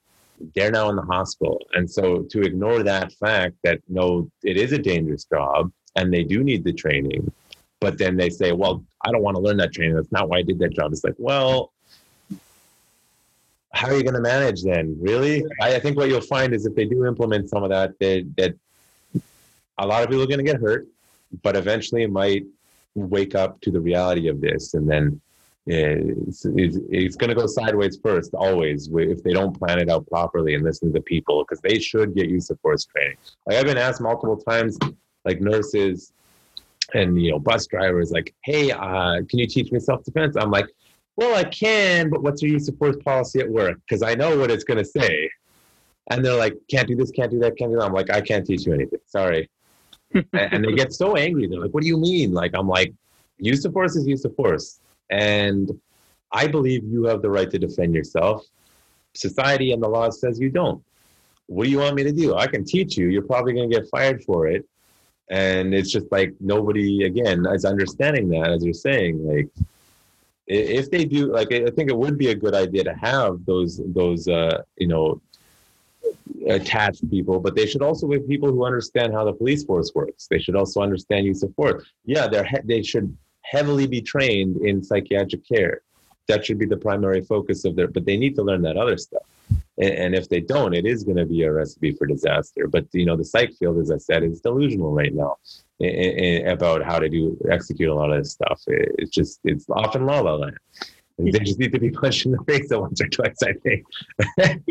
they're 0.54 0.70
now 0.70 0.88
in 0.88 0.96
the 0.96 1.02
hospital. 1.02 1.58
And 1.74 1.90
so 1.90 2.22
to 2.30 2.42
ignore 2.42 2.82
that 2.82 3.12
fact 3.12 3.56
that 3.64 3.80
no, 3.88 4.30
it 4.42 4.56
is 4.56 4.72
a 4.72 4.78
dangerous 4.78 5.24
job 5.24 5.70
and 5.96 6.12
they 6.12 6.24
do 6.24 6.42
need 6.42 6.64
the 6.64 6.72
training, 6.72 7.30
but 7.80 7.98
then 7.98 8.16
they 8.16 8.30
say, 8.30 8.52
well, 8.52 8.84
I 9.04 9.12
don't 9.12 9.22
want 9.22 9.36
to 9.36 9.42
learn 9.42 9.56
that 9.58 9.72
training. 9.72 9.96
That's 9.96 10.12
not 10.12 10.28
why 10.28 10.38
I 10.38 10.42
did 10.42 10.58
that 10.60 10.72
job. 10.72 10.92
It's 10.92 11.04
like, 11.04 11.14
well, 11.18 11.72
how 13.78 13.86
are 13.86 13.94
you 13.94 14.02
going 14.02 14.14
to 14.14 14.20
manage 14.20 14.64
then? 14.64 14.96
Really? 15.00 15.44
I, 15.60 15.76
I 15.76 15.78
think 15.78 15.96
what 15.96 16.08
you'll 16.08 16.20
find 16.20 16.52
is 16.52 16.66
if 16.66 16.74
they 16.74 16.84
do 16.84 17.06
implement 17.06 17.48
some 17.48 17.62
of 17.62 17.70
that, 17.70 17.96
that, 18.00 18.28
that 18.36 18.54
a 19.78 19.86
lot 19.86 20.02
of 20.02 20.08
people 20.08 20.24
are 20.24 20.26
going 20.26 20.44
to 20.44 20.52
get 20.52 20.60
hurt, 20.60 20.88
but 21.44 21.56
eventually 21.56 22.02
it 22.02 22.10
might 22.10 22.44
wake 22.96 23.36
up 23.36 23.60
to 23.60 23.70
the 23.70 23.80
reality 23.80 24.26
of 24.26 24.40
this 24.40 24.74
and 24.74 24.90
then 24.90 25.20
it's, 25.66 26.44
it's, 26.46 26.78
it's 26.90 27.14
going 27.14 27.28
to 27.28 27.34
go 27.34 27.46
sideways 27.46 27.98
first 28.02 28.34
always 28.34 28.88
if 28.92 29.22
they 29.22 29.32
don't 29.32 29.56
plan 29.56 29.78
it 29.78 29.88
out 29.88 30.04
properly 30.08 30.54
and 30.54 30.64
listen 30.64 30.92
to 30.92 31.00
people 31.00 31.44
because 31.44 31.60
they 31.60 31.78
should 31.78 32.14
get 32.14 32.28
use 32.28 32.48
of 32.50 32.58
force 32.60 32.86
training 32.86 33.18
like 33.46 33.56
i've 33.58 33.66
been 33.66 33.76
asked 33.76 34.00
multiple 34.00 34.38
times 34.38 34.78
like 35.26 35.42
nurses 35.42 36.12
and 36.94 37.20
you 37.20 37.30
know 37.30 37.38
bus 37.38 37.66
drivers 37.66 38.10
like 38.10 38.34
hey 38.44 38.70
uh, 38.70 39.16
can 39.28 39.38
you 39.38 39.46
teach 39.46 39.70
me 39.70 39.78
self-defense 39.78 40.36
i'm 40.36 40.50
like 40.50 40.66
well 41.18 41.36
i 41.36 41.44
can 41.44 42.08
but 42.08 42.22
what's 42.22 42.40
your 42.42 42.50
use 42.50 42.68
of 42.68 42.76
force 42.78 42.96
policy 43.04 43.40
at 43.40 43.48
work 43.48 43.78
because 43.86 44.02
i 44.02 44.14
know 44.14 44.38
what 44.38 44.50
it's 44.50 44.64
going 44.64 44.78
to 44.78 44.84
say 44.84 45.30
and 46.10 46.24
they're 46.24 46.36
like 46.36 46.54
can't 46.70 46.88
do 46.88 46.96
this 46.96 47.10
can't 47.10 47.30
do 47.30 47.38
that 47.38 47.56
can't 47.56 47.70
do 47.70 47.76
that 47.76 47.84
i'm 47.84 47.92
like 47.92 48.10
i 48.10 48.20
can't 48.20 48.46
teach 48.46 48.64
you 48.64 48.72
anything 48.72 48.98
sorry 49.06 49.48
and 50.32 50.64
they 50.64 50.72
get 50.72 50.92
so 50.92 51.16
angry 51.16 51.46
they're 51.46 51.60
like 51.60 51.72
what 51.72 51.82
do 51.82 51.88
you 51.88 51.98
mean 51.98 52.32
like 52.32 52.52
i'm 52.54 52.68
like 52.68 52.92
use 53.38 53.64
of 53.64 53.72
force 53.72 53.94
is 53.96 54.06
use 54.06 54.24
of 54.24 54.34
force 54.34 54.80
and 55.10 55.78
I 56.32 56.46
believe 56.46 56.84
you 56.84 57.04
have 57.04 57.22
the 57.22 57.30
right 57.30 57.50
to 57.50 57.58
defend 57.58 57.94
yourself. 57.94 58.44
Society 59.14 59.72
and 59.72 59.82
the 59.82 59.88
law 59.88 60.10
says 60.10 60.38
you 60.38 60.50
don't. 60.50 60.82
What 61.46 61.64
do 61.64 61.70
you 61.70 61.78
want 61.78 61.94
me 61.94 62.04
to 62.04 62.12
do? 62.12 62.34
I 62.34 62.46
can 62.46 62.64
teach 62.64 62.96
you. 62.96 63.08
You're 63.08 63.22
probably 63.22 63.54
going 63.54 63.70
to 63.70 63.74
get 63.74 63.88
fired 63.88 64.22
for 64.22 64.46
it. 64.46 64.66
And 65.30 65.74
it's 65.74 65.90
just 65.90 66.10
like 66.12 66.34
nobody, 66.40 67.04
again, 67.04 67.46
is 67.46 67.64
understanding 67.64 68.28
that, 68.30 68.50
as 68.50 68.64
you're 68.64 68.74
saying. 68.74 69.26
Like, 69.26 69.48
if 70.48 70.90
they 70.90 71.04
do, 71.04 71.32
like, 71.32 71.52
I 71.52 71.70
think 71.70 71.90
it 71.90 71.96
would 71.96 72.16
be 72.16 72.28
a 72.28 72.34
good 72.34 72.54
idea 72.54 72.84
to 72.84 72.94
have 72.94 73.44
those, 73.44 73.80
those, 73.84 74.28
uh, 74.28 74.62
you 74.76 74.88
know, 74.88 75.20
attached 76.48 77.08
people, 77.10 77.38
but 77.38 77.54
they 77.54 77.66
should 77.66 77.82
also 77.82 78.08
be 78.08 78.18
people 78.20 78.50
who 78.50 78.64
understand 78.64 79.12
how 79.12 79.24
the 79.24 79.32
police 79.32 79.64
force 79.64 79.92
works. 79.94 80.26
They 80.26 80.38
should 80.38 80.56
also 80.56 80.80
understand 80.80 81.26
use 81.26 81.42
of 81.42 81.54
force. 81.54 81.84
Yeah, 82.04 82.28
they're 82.28 82.48
they 82.64 82.82
should 82.82 83.14
heavily 83.42 83.86
be 83.86 84.00
trained 84.00 84.56
in 84.58 84.82
psychiatric 84.82 85.46
care. 85.46 85.82
That 86.28 86.44
should 86.44 86.58
be 86.58 86.66
the 86.66 86.76
primary 86.76 87.22
focus 87.22 87.64
of 87.64 87.76
their, 87.76 87.88
but 87.88 88.04
they 88.04 88.16
need 88.16 88.34
to 88.36 88.42
learn 88.42 88.62
that 88.62 88.76
other 88.76 88.96
stuff. 88.96 89.22
And, 89.78 89.92
and 89.92 90.14
if 90.14 90.28
they 90.28 90.40
don't, 90.40 90.74
it 90.74 90.86
is 90.86 91.04
going 91.04 91.16
to 91.16 91.26
be 91.26 91.42
a 91.42 91.52
recipe 91.52 91.92
for 91.92 92.06
disaster. 92.06 92.66
But, 92.66 92.86
you 92.92 93.06
know, 93.06 93.16
the 93.16 93.24
psych 93.24 93.54
field, 93.54 93.78
as 93.78 93.90
I 93.90 93.98
said, 93.98 94.22
is 94.22 94.40
delusional 94.40 94.92
right 94.92 95.14
now 95.14 95.36
in, 95.80 95.88
in, 95.88 96.48
about 96.48 96.82
how 96.82 96.98
to 96.98 97.08
do, 97.08 97.36
execute 97.50 97.88
a 97.88 97.94
lot 97.94 98.10
of 98.10 98.18
this 98.18 98.32
stuff. 98.32 98.62
It, 98.66 98.94
it's 98.98 99.10
just, 99.10 99.40
it's 99.44 99.66
often 99.70 100.06
la 100.06 100.20
la 100.20 100.34
land. 100.34 100.56
And 101.18 101.32
they 101.32 101.40
just 101.40 101.58
need 101.58 101.72
to 101.72 101.80
be 101.80 101.90
punched 101.90 102.26
in 102.26 102.32
the 102.32 102.44
face 102.44 102.68
once 102.70 103.00
or 103.00 103.08
twice, 103.08 103.42
I 103.42 103.52
think. 103.54 103.84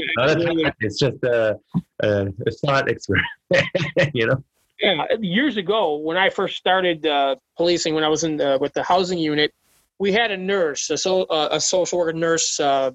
it's 0.80 1.00
just 1.00 1.24
a, 1.24 1.60
a, 2.02 2.28
a 2.28 2.52
thought 2.66 2.90
experiment, 2.90 3.28
you 4.14 4.28
know? 4.28 4.44
Yeah, 4.80 5.06
years 5.20 5.58
ago 5.58 5.96
when 5.98 6.18
I 6.18 6.30
first 6.30 6.58
started 6.58 7.06
uh, 7.06 7.36
policing, 7.58 7.96
when 7.96 8.04
I 8.04 8.10
was 8.10 8.24
in 8.24 8.38
the, 8.38 8.58
with 8.62 8.74
the 8.74 8.84
housing 8.84 9.18
unit, 9.18 9.52
we 10.00 10.12
had 10.12 10.30
a 10.30 10.38
nurse, 10.38 10.90
a, 10.92 10.98
so, 10.98 11.24
uh, 11.24 11.50
a 11.52 11.60
social 11.60 11.98
worker 11.98 12.14
nurse, 12.14 12.60
uh, 12.60 12.92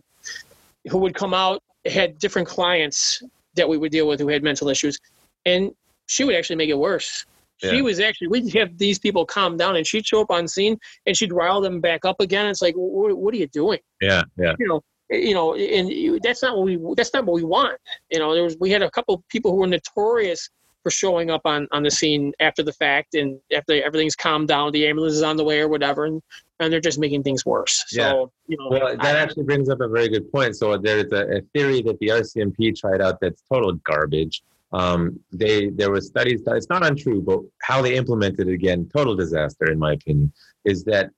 who 0.88 0.98
would 0.98 1.14
come 1.14 1.34
out, 1.34 1.60
had 1.84 2.18
different 2.18 2.46
clients 2.46 3.22
that 3.54 3.68
we 3.68 3.76
would 3.76 3.92
deal 3.92 4.06
with 4.06 4.20
who 4.20 4.28
had 4.28 4.42
mental 4.42 4.68
issues, 4.68 4.98
and 5.44 5.72
she 6.06 6.24
would 6.24 6.34
actually 6.34 6.56
make 6.56 6.70
it 6.70 6.78
worse. 6.78 7.26
Yeah. 7.62 7.70
She 7.70 7.82
was 7.82 8.00
actually 8.00 8.28
we'd 8.28 8.52
have 8.54 8.76
these 8.78 8.98
people 8.98 9.24
calm 9.24 9.56
down, 9.56 9.76
and 9.76 9.86
she'd 9.86 10.06
show 10.06 10.20
up 10.20 10.30
on 10.30 10.48
scene, 10.48 10.78
and 11.06 11.16
she'd 11.16 11.32
rile 11.32 11.60
them 11.60 11.80
back 11.80 12.04
up 12.04 12.20
again. 12.20 12.46
It's 12.46 12.62
like, 12.62 12.74
what, 12.74 13.16
what 13.16 13.34
are 13.34 13.36
you 13.36 13.48
doing? 13.48 13.78
Yeah, 14.00 14.22
yeah. 14.36 14.54
You 14.58 14.68
know, 14.68 14.80
eh, 15.12 15.18
you 15.18 15.34
know, 15.34 15.52
eh, 15.54 15.78
and 15.78 16.20
that's 16.22 16.42
not 16.42 16.56
what 16.56 16.66
we 16.66 16.78
that's 16.96 17.12
not 17.14 17.24
what 17.24 17.34
we 17.34 17.44
want. 17.44 17.78
You 18.10 18.18
know, 18.18 18.34
there 18.34 18.44
was 18.44 18.56
we 18.58 18.70
had 18.70 18.82
a 18.82 18.90
couple 18.90 19.22
people 19.28 19.52
who 19.52 19.58
were 19.58 19.66
notorious 19.66 20.48
for 20.82 20.90
showing 20.90 21.30
up 21.30 21.42
on, 21.44 21.68
on 21.72 21.82
the 21.82 21.90
scene 21.90 22.32
after 22.40 22.62
the 22.62 22.72
fact 22.72 23.14
and 23.14 23.38
after 23.54 23.82
everything's 23.82 24.16
calmed 24.16 24.48
down, 24.48 24.72
the 24.72 24.86
ambulance 24.86 25.14
is 25.14 25.22
on 25.22 25.36
the 25.36 25.44
way 25.44 25.60
or 25.60 25.68
whatever, 25.68 26.04
and, 26.04 26.20
and 26.60 26.72
they're 26.72 26.80
just 26.80 26.98
making 26.98 27.22
things 27.22 27.46
worse. 27.46 27.84
So, 27.88 28.00
yeah. 28.00 28.24
you 28.48 28.56
know, 28.58 28.68
well, 28.68 28.96
that 28.96 29.16
I, 29.16 29.20
actually 29.20 29.44
brings 29.44 29.68
up 29.68 29.80
a 29.80 29.88
very 29.88 30.08
good 30.08 30.30
point. 30.32 30.56
So 30.56 30.76
there's 30.76 31.12
a, 31.12 31.38
a, 31.38 31.40
theory 31.54 31.82
that 31.82 31.98
the 32.00 32.08
RCMP 32.08 32.76
tried 32.76 33.00
out 33.00 33.18
that's 33.20 33.42
total 33.52 33.74
garbage. 33.84 34.42
Um, 34.72 35.20
they 35.32 35.68
there 35.68 35.90
was 35.90 36.06
studies 36.06 36.42
that 36.44 36.56
it's 36.56 36.68
not 36.68 36.84
untrue, 36.84 37.20
but 37.20 37.40
how 37.62 37.82
they 37.82 37.94
implemented 37.96 38.48
it 38.48 38.52
again, 38.52 38.88
total 38.94 39.14
disaster 39.14 39.70
in 39.70 39.78
my 39.78 39.92
opinion, 39.92 40.32
is 40.64 40.82
that 40.84 41.10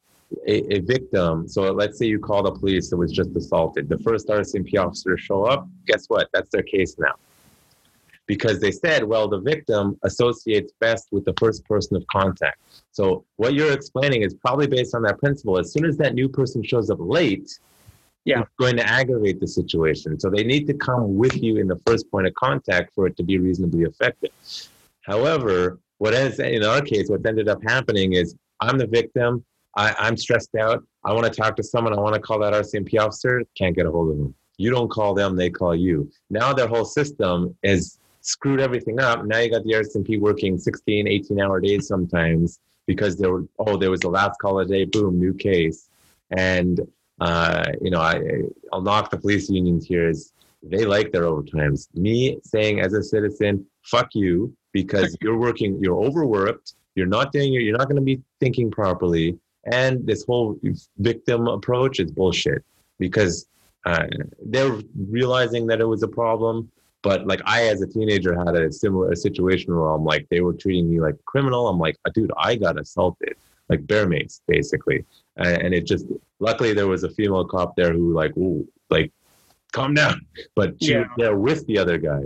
a, 0.48 0.74
a, 0.74 0.80
victim. 0.80 1.46
So 1.46 1.72
let's 1.72 1.98
say 1.98 2.06
you 2.06 2.18
call 2.18 2.42
the 2.42 2.50
police 2.50 2.90
that 2.90 2.96
was 2.96 3.12
just 3.12 3.36
assaulted. 3.36 3.88
The 3.88 3.98
first 3.98 4.26
RCMP 4.28 4.76
officer 4.84 5.16
show 5.16 5.44
up. 5.44 5.68
Guess 5.86 6.06
what? 6.08 6.28
That's 6.32 6.50
their 6.50 6.64
case 6.64 6.96
now 6.98 7.14
because 8.26 8.60
they 8.60 8.70
said, 8.70 9.04
well, 9.04 9.28
the 9.28 9.40
victim 9.40 9.98
associates 10.02 10.72
best 10.80 11.08
with 11.12 11.24
the 11.24 11.34
first 11.38 11.64
person 11.64 11.96
of 11.96 12.06
contact. 12.06 12.58
So 12.92 13.24
what 13.36 13.54
you're 13.54 13.72
explaining 13.72 14.22
is 14.22 14.34
probably 14.34 14.66
based 14.66 14.94
on 14.94 15.02
that 15.02 15.18
principle. 15.18 15.58
As 15.58 15.72
soon 15.72 15.84
as 15.84 15.96
that 15.98 16.14
new 16.14 16.28
person 16.28 16.62
shows 16.62 16.90
up 16.90 16.98
late, 17.00 17.58
yeah. 18.24 18.40
it's 18.40 18.50
going 18.58 18.76
to 18.76 18.86
aggravate 18.86 19.40
the 19.40 19.46
situation. 19.46 20.18
So 20.18 20.30
they 20.30 20.44
need 20.44 20.66
to 20.66 20.74
come 20.74 21.14
with 21.16 21.42
you 21.42 21.58
in 21.58 21.68
the 21.68 21.80
first 21.86 22.10
point 22.10 22.26
of 22.26 22.34
contact 22.34 22.94
for 22.94 23.06
it 23.06 23.16
to 23.16 23.22
be 23.22 23.38
reasonably 23.38 23.82
effective. 23.82 24.30
However, 25.02 25.78
what 25.98 26.14
ends 26.14 26.38
in 26.38 26.64
our 26.64 26.80
case, 26.80 27.08
what's 27.08 27.24
ended 27.26 27.48
up 27.48 27.62
happening 27.62 28.14
is 28.14 28.34
I'm 28.60 28.78
the 28.78 28.86
victim. 28.86 29.44
I, 29.76 29.94
I'm 29.98 30.16
stressed 30.16 30.54
out. 30.54 30.84
I 31.04 31.12
want 31.12 31.26
to 31.26 31.30
talk 31.30 31.56
to 31.56 31.62
someone. 31.62 31.92
I 31.92 32.00
want 32.00 32.14
to 32.14 32.20
call 32.20 32.38
that 32.40 32.52
RCMP 32.52 32.98
officer. 32.98 33.42
Can't 33.56 33.74
get 33.74 33.86
a 33.86 33.90
hold 33.90 34.10
of 34.10 34.18
them. 34.18 34.34
You 34.56 34.70
don't 34.70 34.88
call 34.88 35.14
them, 35.14 35.34
they 35.34 35.50
call 35.50 35.74
you. 35.74 36.10
Now 36.30 36.52
their 36.52 36.68
whole 36.68 36.84
system 36.84 37.56
is 37.62 37.98
screwed 38.20 38.60
everything 38.60 39.00
up. 39.00 39.24
Now 39.24 39.38
you 39.38 39.50
got 39.50 39.64
the 39.64 39.72
RCMP 39.72 40.20
working 40.20 40.58
16, 40.58 41.08
18 41.08 41.40
hour 41.40 41.60
days 41.60 41.88
sometimes 41.88 42.60
because 42.86 43.16
there 43.16 43.32
were, 43.32 43.44
oh, 43.58 43.76
there 43.76 43.90
was 43.90 44.00
the 44.00 44.08
last 44.08 44.38
call 44.38 44.60
of 44.60 44.68
the 44.68 44.74
day, 44.74 44.84
boom, 44.84 45.18
new 45.18 45.34
case. 45.34 45.88
And, 46.30 46.80
uh, 47.20 47.64
you 47.80 47.90
know, 47.90 48.00
I, 48.00 48.42
I'll 48.72 48.82
knock 48.82 49.10
the 49.10 49.18
police 49.18 49.48
unions 49.48 49.86
here 49.86 50.08
is 50.08 50.32
they 50.62 50.84
like 50.84 51.12
their 51.12 51.22
overtimes. 51.22 51.88
Me 51.94 52.38
saying 52.42 52.80
as 52.80 52.92
a 52.94 53.02
citizen, 53.02 53.66
fuck 53.82 54.14
you, 54.14 54.54
because 54.72 55.16
you're 55.20 55.38
working, 55.38 55.78
you're 55.80 56.00
overworked, 56.00 56.74
you're 56.94 57.06
not 57.06 57.32
doing, 57.32 57.52
you're 57.52 57.76
not 57.76 57.88
going 57.88 57.96
to 57.96 58.02
be 58.02 58.20
thinking 58.40 58.70
properly. 58.70 59.38
And 59.66 60.06
this 60.06 60.24
whole 60.24 60.58
victim 60.98 61.46
approach 61.46 62.00
is 62.00 62.10
bullshit 62.10 62.64
because 62.98 63.46
uh, 63.86 64.06
they're 64.44 64.78
realizing 65.08 65.66
that 65.68 65.80
it 65.80 65.86
was 65.86 66.02
a 66.02 66.08
problem. 66.08 66.70
But 67.02 67.26
like 67.26 67.42
I, 67.44 67.68
as 67.68 67.82
a 67.82 67.86
teenager, 67.86 68.34
had 68.34 68.56
a 68.56 68.72
similar 68.72 69.14
situation 69.14 69.74
where 69.74 69.90
I'm 69.90 70.04
like, 70.04 70.26
they 70.30 70.40
were 70.40 70.54
treating 70.54 70.90
me 70.90 71.00
like 71.00 71.14
a 71.14 71.22
criminal. 71.26 71.68
I'm 71.68 71.78
like, 71.78 71.96
dude, 72.14 72.32
I 72.36 72.56
got 72.56 72.80
assaulted, 72.80 73.36
like 73.68 73.86
bear 73.86 74.06
mates, 74.06 74.42
basically. 74.46 75.04
And, 75.36 75.74
it 75.74 75.86
just, 75.86 76.06
luckily, 76.38 76.72
there 76.74 76.86
was 76.86 77.04
a 77.04 77.10
female 77.10 77.44
cop 77.44 77.74
there 77.76 77.92
who 77.92 78.12
like, 78.12 78.36
ooh, 78.36 78.66
like, 78.90 79.10
calm 79.72 79.94
down. 79.94 80.26
But 80.56 80.74
she 80.82 80.92
Yeah. 80.92 81.00
was 81.00 81.08
there 81.16 81.36
with 81.36 81.66
the 81.66 81.78
other 81.78 81.98
guy. 81.98 82.22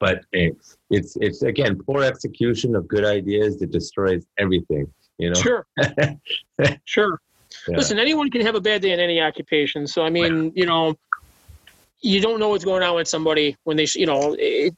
But 0.00 0.24
eh, 0.34 0.50
it's 0.90 1.16
it's 1.20 1.42
again 1.42 1.80
poor 1.86 2.02
execution 2.02 2.74
of 2.76 2.86
good 2.88 3.04
ideas 3.04 3.58
that 3.60 3.70
destroys 3.70 4.26
everything. 4.38 4.92
You 5.18 5.30
know. 5.30 5.40
Sure. 5.40 5.66
sure. 6.84 7.20
Yeah. 7.68 7.76
Listen, 7.78 7.98
anyone 7.98 8.30
can 8.30 8.42
have 8.42 8.56
a 8.56 8.60
bad 8.60 8.82
day 8.82 8.92
in 8.92 9.00
any 9.00 9.20
occupation. 9.20 9.86
So 9.86 10.04
I 10.04 10.10
mean, 10.10 10.52
you 10.54 10.66
know, 10.66 10.94
you 12.02 12.20
don't 12.20 12.38
know 12.38 12.50
what's 12.50 12.64
going 12.64 12.82
on 12.82 12.96
with 12.96 13.08
somebody 13.08 13.56
when 13.64 13.76
they, 13.76 13.86
you 13.94 14.06
know, 14.06 14.36
it, 14.38 14.74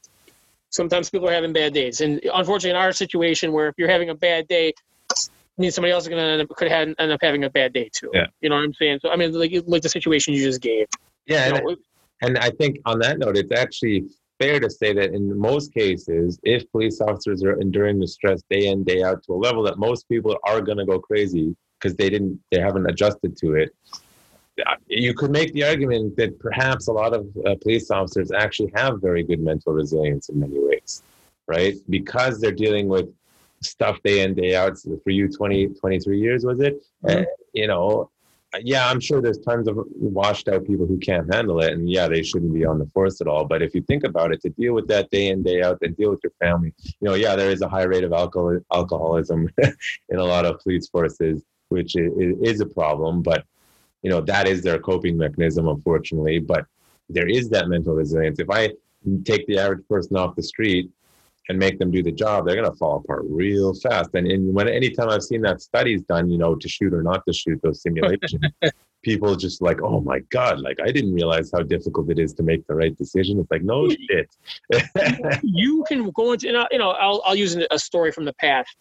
sometimes 0.71 1.11
people 1.11 1.29
are 1.29 1.33
having 1.33 1.53
bad 1.53 1.73
days, 1.73 2.03
and 2.03 2.21
unfortunately, 2.33 2.71
in 2.71 2.77
our 2.77 2.93
situation, 2.93 3.53
where 3.53 3.69
if 3.69 3.75
you're 3.79 3.91
having 3.91 4.11
a 4.11 4.15
bad 4.15 4.47
day, 4.47 4.75
means 5.59 5.75
somebody 5.75 5.93
else 5.93 6.05
is 6.05 6.09
going 6.09 6.23
to 6.23 6.29
end 6.29 6.43
up 6.43 6.49
could 6.57 6.69
have, 6.69 6.95
end 6.99 7.13
up 7.13 7.21
having 7.23 7.45
a 7.45 7.51
bad 7.51 7.73
day 7.73 7.89
too. 7.93 8.11
Yeah. 8.13 8.27
You 8.41 8.49
know 8.51 8.57
what 8.57 8.65
I'm 8.65 8.75
saying? 8.75 9.01
So 9.03 9.11
I 9.11 9.17
mean, 9.17 9.33
like 9.33 9.53
like 9.67 9.83
the 9.83 9.89
situation 9.89 10.35
you 10.35 10.45
just 10.45 10.61
gave. 10.61 10.87
Yeah, 11.27 11.47
and, 11.47 11.65
know, 11.65 11.77
and 12.23 12.39
I 12.39 12.51
think 12.51 12.79
on 12.85 12.99
that 13.01 13.19
note, 13.19 13.37
it's 13.37 13.53
actually 13.53 14.05
fair 14.39 14.61
to 14.61 14.71
say 14.71 14.93
that 14.93 15.15
in 15.15 15.37
most 15.39 15.73
cases, 15.73 16.39
if 16.43 16.71
police 16.71 17.01
officers 17.01 17.43
are 17.43 17.59
enduring 17.61 17.99
the 17.99 18.07
stress 18.07 18.43
day 18.51 18.67
in 18.67 18.85
day 18.85 19.03
out 19.03 19.23
to 19.25 19.33
a 19.33 19.35
level 19.35 19.63
that 19.65 19.79
most 19.79 20.09
people 20.09 20.37
are 20.45 20.61
going 20.61 20.79
to 20.79 20.85
go 20.85 20.99
crazy 20.99 21.57
because 21.79 21.97
they 21.97 22.11
didn't, 22.11 22.39
they 22.53 22.61
haven't 22.61 22.89
adjusted 22.89 23.37
to 23.39 23.55
it. 23.55 23.75
uh, 24.67 24.75
You 24.89 25.15
could 25.15 25.31
make 25.31 25.53
the 25.53 25.65
argument 25.65 26.17
that 26.17 26.39
perhaps 26.39 26.89
a 26.89 26.93
lot 26.93 27.15
of 27.15 27.27
uh, 27.47 27.55
police 27.63 27.91
officers 27.91 28.31
actually 28.31 28.73
have 28.75 29.01
very 29.01 29.23
good 29.23 29.41
mental 29.41 29.73
resilience 29.73 30.29
in 30.29 30.41
many 30.41 30.59
ways, 30.59 31.03
right? 31.47 31.75
Because 31.89 32.41
they're 32.41 32.53
dealing 32.53 32.89
with 32.89 33.09
stuff 33.71 34.03
day 34.03 34.23
in 34.23 34.35
day 34.35 34.55
out. 34.55 34.79
For 35.05 35.11
you, 35.11 35.29
20, 35.29 35.69
23 35.69 36.21
years 36.21 36.45
was 36.45 36.61
it? 36.61 36.83
Mhm. 37.05 37.23
Uh, 37.23 37.25
you 37.53 37.67
know, 37.67 38.11
yeah, 38.63 38.89
I'm 38.89 39.01
sure 39.01 39.21
there's 39.21 39.39
tons 39.39 39.69
of 39.69 39.79
washed 39.93 40.49
out 40.49 40.67
people 40.67 40.87
who 40.87 40.99
can't 40.99 41.33
handle 41.33 41.61
it, 41.61 41.73
and 41.73 41.89
yeah, 41.91 42.09
they 42.09 42.23
shouldn't 42.23 42.55
be 42.55 42.65
on 42.65 42.79
the 42.79 42.87
force 42.87 43.21
at 43.21 43.27
all. 43.27 43.45
But 43.45 43.63
if 43.63 43.75
you 43.75 43.83
think 43.83 44.05
about 44.05 44.33
it, 44.33 44.41
to 44.43 44.51
deal 44.51 44.75
with 44.75 44.87
that 44.89 45.11
day 45.11 45.29
in 45.29 45.43
day 45.43 45.63
out, 45.63 45.79
then 45.81 45.95
deal 45.95 46.11
with 46.11 46.21
your 46.23 46.33
family. 46.41 46.73
You 46.85 47.09
know, 47.09 47.15
yeah, 47.15 47.37
there 47.37 47.51
is 47.51 47.63
a 47.63 47.69
high 47.69 47.85
rate 47.85 48.05
of 48.05 48.13
alcohol 48.13 48.59
alcoholism 48.73 49.51
in 50.09 50.19
a 50.19 50.25
lot 50.25 50.47
of 50.47 50.61
police 50.61 50.89
forces, 50.89 51.43
which 51.69 51.97
is, 51.97 52.13
is 52.41 52.61
a 52.61 52.67
problem. 52.67 53.23
But 53.23 53.45
you 54.03 54.11
know, 54.11 54.21
that 54.23 54.47
is 54.47 54.63
their 54.63 54.79
coping 54.79 55.17
mechanism, 55.17 55.69
unfortunately. 55.69 56.39
But 56.39 56.67
there 57.09 57.29
is 57.29 57.49
that 57.51 57.69
mental 57.69 57.95
resilience. 57.95 58.39
If 58.39 58.51
I 58.51 58.73
take 59.25 59.47
the 59.47 59.59
average 59.59 59.87
person 59.89 60.17
off 60.17 60.37
the 60.37 60.43
street 60.43 60.91
and 61.49 61.59
make 61.59 61.79
them 61.79 61.91
do 61.91 62.03
the 62.03 62.13
job, 62.13 62.47
they're 62.47 62.57
going 62.57 62.71
to 62.71 62.77
fall 62.77 62.97
apart 62.97 63.23
real 63.29 63.73
fast. 63.75 64.11
And, 64.15 64.27
and 64.27 64.53
when 64.55 64.69
anytime 64.69 65.09
I've 65.09 65.23
seen 65.23 65.43
that 65.43 65.61
studies 65.61 66.03
done, 66.03 66.29
you 66.31 66.39
know, 66.39 66.55
to 66.57 66.69
shoot 66.69 66.93
or 66.93 67.03
not 67.03 67.25
to 67.27 67.33
shoot 67.33 67.61
those 67.63 67.83
simulations, 67.83 68.43
people 69.03 69.37
just 69.37 69.63
like, 69.63 69.81
oh 69.83 70.01
my 70.01 70.19
god, 70.31 70.61
like 70.61 70.79
I 70.83 70.91
didn't 70.91 71.15
realize 71.15 71.51
how 71.53 71.63
difficult 71.63 72.11
it 72.11 72.19
is 72.19 72.35
to 72.35 72.43
make 72.43 72.67
the 72.67 72.75
right 72.75 72.97
decision. 72.97 73.39
It's 73.39 73.51
like 73.51 73.63
no 73.63 73.89
shit. 73.89 74.29
you 75.43 75.85
can 75.87 76.11
go 76.11 76.33
into, 76.33 76.49
and 76.49 76.59
I- 76.59 76.69
you 76.71 76.79
know, 76.79 76.91
I'll, 76.91 77.23
I'll 77.25 77.37
use 77.37 77.57
a 77.71 77.79
story 77.79 78.11
from 78.11 78.25
the 78.25 78.35
past. 78.35 78.77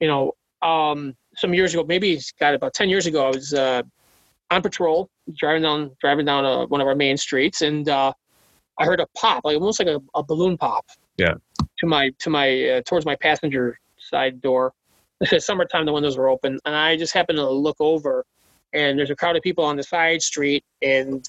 You 0.00 0.08
know, 0.08 0.32
um, 0.62 1.16
some 1.36 1.54
years 1.54 1.74
ago, 1.74 1.84
maybe 1.84 2.12
it's 2.12 2.32
got 2.32 2.54
about 2.54 2.74
10 2.74 2.88
years 2.88 3.06
ago, 3.06 3.26
I 3.26 3.30
was 3.30 3.52
uh, 3.52 3.82
on 4.50 4.62
patrol, 4.62 5.10
driving 5.36 5.62
down, 5.62 5.90
driving 6.00 6.26
down 6.26 6.44
uh, 6.44 6.66
one 6.66 6.80
of 6.80 6.86
our 6.86 6.94
main 6.94 7.16
streets, 7.16 7.62
and 7.62 7.88
uh, 7.88 8.12
I 8.78 8.84
heard 8.84 9.00
a 9.00 9.06
pop, 9.16 9.44
like 9.44 9.56
almost 9.56 9.80
like 9.80 9.88
a, 9.88 10.00
a 10.14 10.22
balloon 10.22 10.56
pop. 10.56 10.86
Yeah. 11.16 11.34
To 11.78 11.86
my, 11.86 12.10
to 12.18 12.30
my, 12.30 12.68
uh, 12.68 12.82
towards 12.82 13.06
my 13.06 13.16
passenger 13.16 13.78
side 13.98 14.40
door. 14.40 14.72
Summertime, 15.38 15.86
the 15.86 15.92
windows 15.92 16.16
were 16.18 16.28
open, 16.28 16.58
and 16.64 16.74
I 16.74 16.96
just 16.96 17.14
happened 17.14 17.38
to 17.38 17.48
look 17.48 17.76
over, 17.80 18.24
and 18.72 18.98
there's 18.98 19.10
a 19.10 19.16
crowd 19.16 19.36
of 19.36 19.42
people 19.42 19.64
on 19.64 19.76
the 19.76 19.82
side 19.82 20.20
street, 20.20 20.64
and 20.82 21.26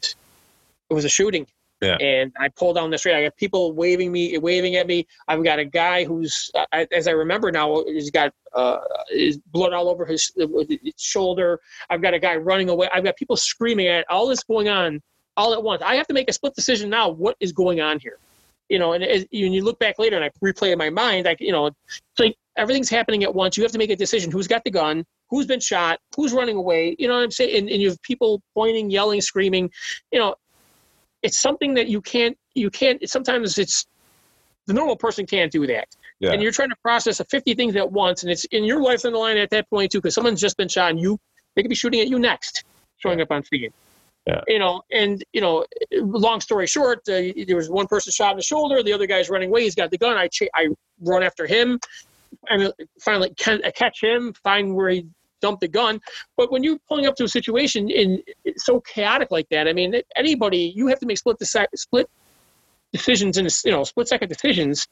it 0.90 0.94
was 0.94 1.06
a 1.06 1.10
shooting. 1.10 1.48
Yeah. 1.82 1.96
And 1.98 2.34
I 2.40 2.50
pull 2.50 2.74
down 2.74 2.90
the 2.90 2.98
street. 2.98 3.16
I 3.16 3.24
got 3.24 3.38
people 3.38 3.72
waving 3.72 4.12
me, 4.12 4.38
waving 4.40 4.76
at 4.78 4.88
me. 4.88 5.06
I've 5.28 5.44
got 5.44 5.60
a 5.60 5.66
guy 5.66 6.06
who's, 6.06 6.50
as 6.72 7.08
I 7.08 7.12
remember 7.12 7.52
now, 7.52 7.84
he's 7.86 8.10
got 8.10 8.34
uh, 8.54 8.80
his 9.10 9.38
blood 9.38 9.74
all 9.74 9.88
over 9.88 10.04
his, 10.06 10.32
his 10.36 10.94
shoulder. 10.98 11.60
I've 11.90 12.02
got 12.02 12.16
a 12.16 12.20
guy 12.20 12.36
running 12.36 12.70
away. 12.70 12.90
I've 12.92 13.04
got 13.04 13.16
people 13.16 13.38
screaming 13.38 13.88
at 13.88 14.10
all 14.10 14.28
this 14.28 14.44
going 14.44 14.70
on 14.70 15.02
all 15.36 15.54
at 15.54 15.62
once. 15.62 15.84
I 15.84 15.96
have 15.96 16.08
to 16.08 16.16
make 16.16 16.30
a 16.30 16.34
split 16.34 16.56
decision 16.56 16.90
now. 16.90 17.10
What 17.10 17.38
is 17.40 17.52
going 17.52 17.80
on 17.80 18.00
here? 18.00 18.18
You 18.70 18.80
know, 18.80 18.94
and 18.94 19.04
as, 19.04 19.26
when 19.32 19.54
you 19.54 19.64
look 19.64 19.80
back 19.80 19.98
later 19.98 20.18
and 20.18 20.26
I 20.26 20.32
replay 20.44 20.72
in 20.72 20.78
my 20.78 20.90
mind, 20.90 21.26
like 21.26 21.40
you 21.40 21.52
know, 21.52 21.68
it's 21.68 22.02
like 22.20 22.36
everything's 22.58 22.90
happening 22.90 23.24
at 23.24 23.34
once. 23.34 23.58
You 23.58 23.64
have 23.64 23.72
to 23.72 23.78
make 23.78 23.90
a 23.90 23.96
decision: 23.96 24.32
who's 24.32 24.48
got 24.48 24.64
the 24.64 24.72
gun, 24.72 25.06
who's 25.30 25.46
been 25.46 25.60
shot, 25.60 26.00
who's 26.16 26.34
running 26.34 26.58
away. 26.58 26.96
You 27.00 27.08
know 27.08 27.16
what 27.16 27.24
I'm 27.24 27.32
saying? 27.32 27.58
And, 27.58 27.70
and 27.70 27.82
you 27.82 27.90
have 27.90 28.02
people 28.02 28.42
pointing, 28.54 28.90
yelling, 28.90 29.22
screaming. 29.22 29.72
You 30.12 30.20
know, 30.20 30.36
it's 31.24 31.40
something 31.40 31.76
that 31.76 31.88
you 31.88 32.02
can't. 32.02 32.38
You 32.56 32.70
can't. 32.70 33.08
Sometimes 33.10 33.58
it's 33.58 33.86
the 34.66 34.74
normal 34.74 34.98
person 34.98 35.26
can't 35.26 35.52
do 35.52 35.66
that. 35.68 35.88
Yeah. 36.20 36.32
And 36.32 36.42
you're 36.42 36.52
trying 36.52 36.70
to 36.70 36.76
process 36.84 37.22
50 37.22 37.54
things 37.54 37.76
at 37.76 37.92
once, 37.92 38.24
and 38.24 38.32
it's 38.32 38.46
in 38.46 38.64
your 38.64 38.82
life 38.82 39.06
on 39.06 39.14
the 39.14 39.20
line 39.20 39.38
at 39.38 39.50
that 39.52 39.70
point 39.70 39.92
too, 39.92 40.00
because 40.00 40.16
someone's 40.16 40.42
just 40.42 40.58
been 40.58 40.68
shot, 40.68 40.90
and 40.92 41.00
you 41.00 41.20
they 41.56 41.64
could 41.64 41.70
be 41.70 41.76
shooting 41.76 42.00
at 42.02 42.08
you 42.08 42.20
next, 42.20 42.64
showing 42.98 43.22
up 43.22 43.32
on 43.32 43.44
scene. 43.44 43.72
Yeah. 44.28 44.42
You 44.48 44.60
know, 44.60 44.82
and 44.92 45.24
you 45.32 45.40
know, 45.40 45.66
long 45.94 46.42
story 46.42 46.68
short, 46.68 47.00
uh, 47.08 47.32
there 47.48 47.56
was 47.56 47.70
one 47.70 47.88
person 47.88 48.12
shot 48.12 48.32
in 48.32 48.38
the 48.38 48.44
shoulder, 48.44 48.84
the 48.84 48.92
other 48.92 49.08
guy's 49.08 49.30
running 49.30 49.50
away. 49.50 49.64
He's 49.64 49.76
got 49.76 49.90
the 49.90 49.98
gun. 49.98 50.18
I 50.18 50.28
ch- 50.28 50.50
I 50.54 50.68
run 51.00 51.24
after 51.24 51.48
him, 51.48 51.80
and 52.50 52.74
finally 53.02 53.34
can 53.38 53.62
I 53.64 53.72
catch 53.72 54.04
him, 54.04 54.34
find 54.44 54.76
where 54.76 54.90
he 54.90 55.08
dumped 55.42 55.62
the 55.62 55.70
gun. 55.70 56.02
But 56.36 56.52
when 56.52 56.62
you're 56.62 56.78
pulling 56.90 57.06
up 57.06 57.16
to 57.18 57.24
a 57.24 57.28
situation 57.30 57.90
in 57.90 58.22
so 58.58 58.82
chaotic 58.82 59.32
like 59.32 59.48
that, 59.50 59.66
I 59.66 59.74
mean, 59.74 59.96
anybody 60.18 60.74
you 60.76 60.88
have 60.88 61.00
to 61.00 61.06
make 61.06 61.20
split 61.20 61.40
the 61.40 61.68
split 61.76 62.10
decisions 62.92 63.38
and 63.38 63.50
you 63.64 63.72
know 63.72 63.86
split 63.86 64.10
second 64.10 64.28
decisions. 64.28 64.88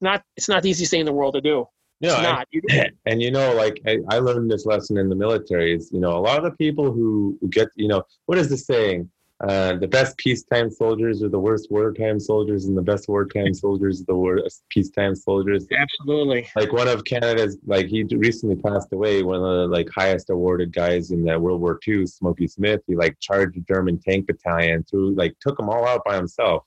Not 0.00 0.22
it's 0.36 0.48
not 0.48 0.62
the 0.62 0.70
easiest 0.70 0.92
thing 0.92 1.00
in 1.00 1.06
the 1.06 1.12
world 1.12 1.34
to 1.34 1.40
do. 1.40 1.66
No, 2.00 2.12
It's 2.12 2.22
not. 2.22 2.48
You, 2.50 2.62
and 3.06 3.22
you 3.22 3.30
know, 3.30 3.54
like 3.54 3.80
I, 3.86 3.98
I 4.08 4.18
learned 4.18 4.50
this 4.50 4.66
lesson 4.66 4.98
in 4.98 5.08
the 5.08 5.16
military 5.16 5.74
is, 5.74 5.90
you 5.92 6.00
know, 6.00 6.16
a 6.16 6.20
lot 6.20 6.38
of 6.38 6.44
the 6.44 6.56
people 6.56 6.92
who 6.92 7.38
who 7.40 7.48
get, 7.48 7.68
you 7.74 7.88
know, 7.88 8.02
what 8.26 8.38
is 8.38 8.48
the 8.48 8.56
saying? 8.56 9.10
Uh, 9.46 9.76
the 9.76 9.88
best 9.88 10.16
peacetime 10.16 10.70
soldiers 10.70 11.22
are 11.22 11.28
the 11.28 11.38
worst 11.38 11.70
wartime 11.70 12.18
soldiers, 12.18 12.64
and 12.64 12.76
the 12.76 12.82
best 12.82 13.06
wartime 13.06 13.52
soldiers 13.64 14.00
are 14.00 14.06
the 14.06 14.16
worst 14.16 14.64
peacetime 14.70 15.14
soldiers. 15.14 15.66
absolutely. 15.76 16.48
Like 16.56 16.72
one 16.72 16.88
of 16.88 17.04
Canada's, 17.04 17.58
like 17.66 17.86
he 17.86 18.04
recently 18.04 18.56
passed 18.56 18.92
away. 18.92 19.22
One 19.22 19.36
of 19.36 19.42
the 19.42 19.66
like 19.68 19.88
highest 19.94 20.30
awarded 20.30 20.72
guys 20.72 21.10
in 21.10 21.22
the 21.22 21.38
World 21.38 21.60
War 21.60 21.78
II, 21.86 22.06
Smokey 22.06 22.48
Smith. 22.48 22.80
He 22.86 22.96
like 22.96 23.18
charged 23.20 23.58
a 23.58 23.60
German 23.60 23.98
tank 23.98 24.26
battalion 24.26 24.84
through, 24.84 25.14
like 25.14 25.34
took 25.40 25.58
them 25.58 25.68
all 25.68 25.86
out 25.86 26.02
by 26.06 26.16
himself, 26.16 26.64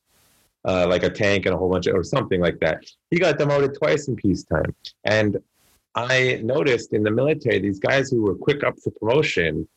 uh, 0.70 0.86
like 0.94 1.04
a 1.04 1.14
tank 1.24 1.46
and 1.46 1.54
a 1.56 1.58
whole 1.58 1.72
bunch 1.74 1.88
of, 1.88 1.96
or 1.96 2.04
something 2.04 2.40
like 2.48 2.60
that. 2.60 2.76
He 3.12 3.18
got 3.26 3.38
demoted 3.38 3.72
twice 3.82 4.04
in 4.10 4.16
peacetime, 4.16 4.72
and 5.04 5.32
I 5.96 6.40
noticed 6.44 6.94
in 6.94 7.04
the 7.04 7.12
military 7.22 7.60
these 7.60 7.80
guys 7.80 8.06
who 8.12 8.22
were 8.22 8.36
quick 8.36 8.64
up 8.68 8.76
for 8.80 8.92
promotion, 9.00 9.68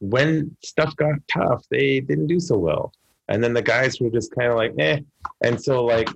when 0.00 0.56
stuff 0.64 0.96
got 0.96 1.16
tough, 1.28 1.62
they 1.70 2.00
didn't 2.00 2.28
do 2.34 2.40
so 2.40 2.56
well. 2.56 2.92
And 3.28 3.44
then 3.44 3.52
the 3.52 3.62
guys 3.62 4.00
were 4.00 4.10
just 4.10 4.34
kind 4.34 4.50
of 4.50 4.56
like, 4.56 4.72
eh. 4.78 5.00
And 5.46 5.60
so, 5.66 5.84
like, 5.84 6.08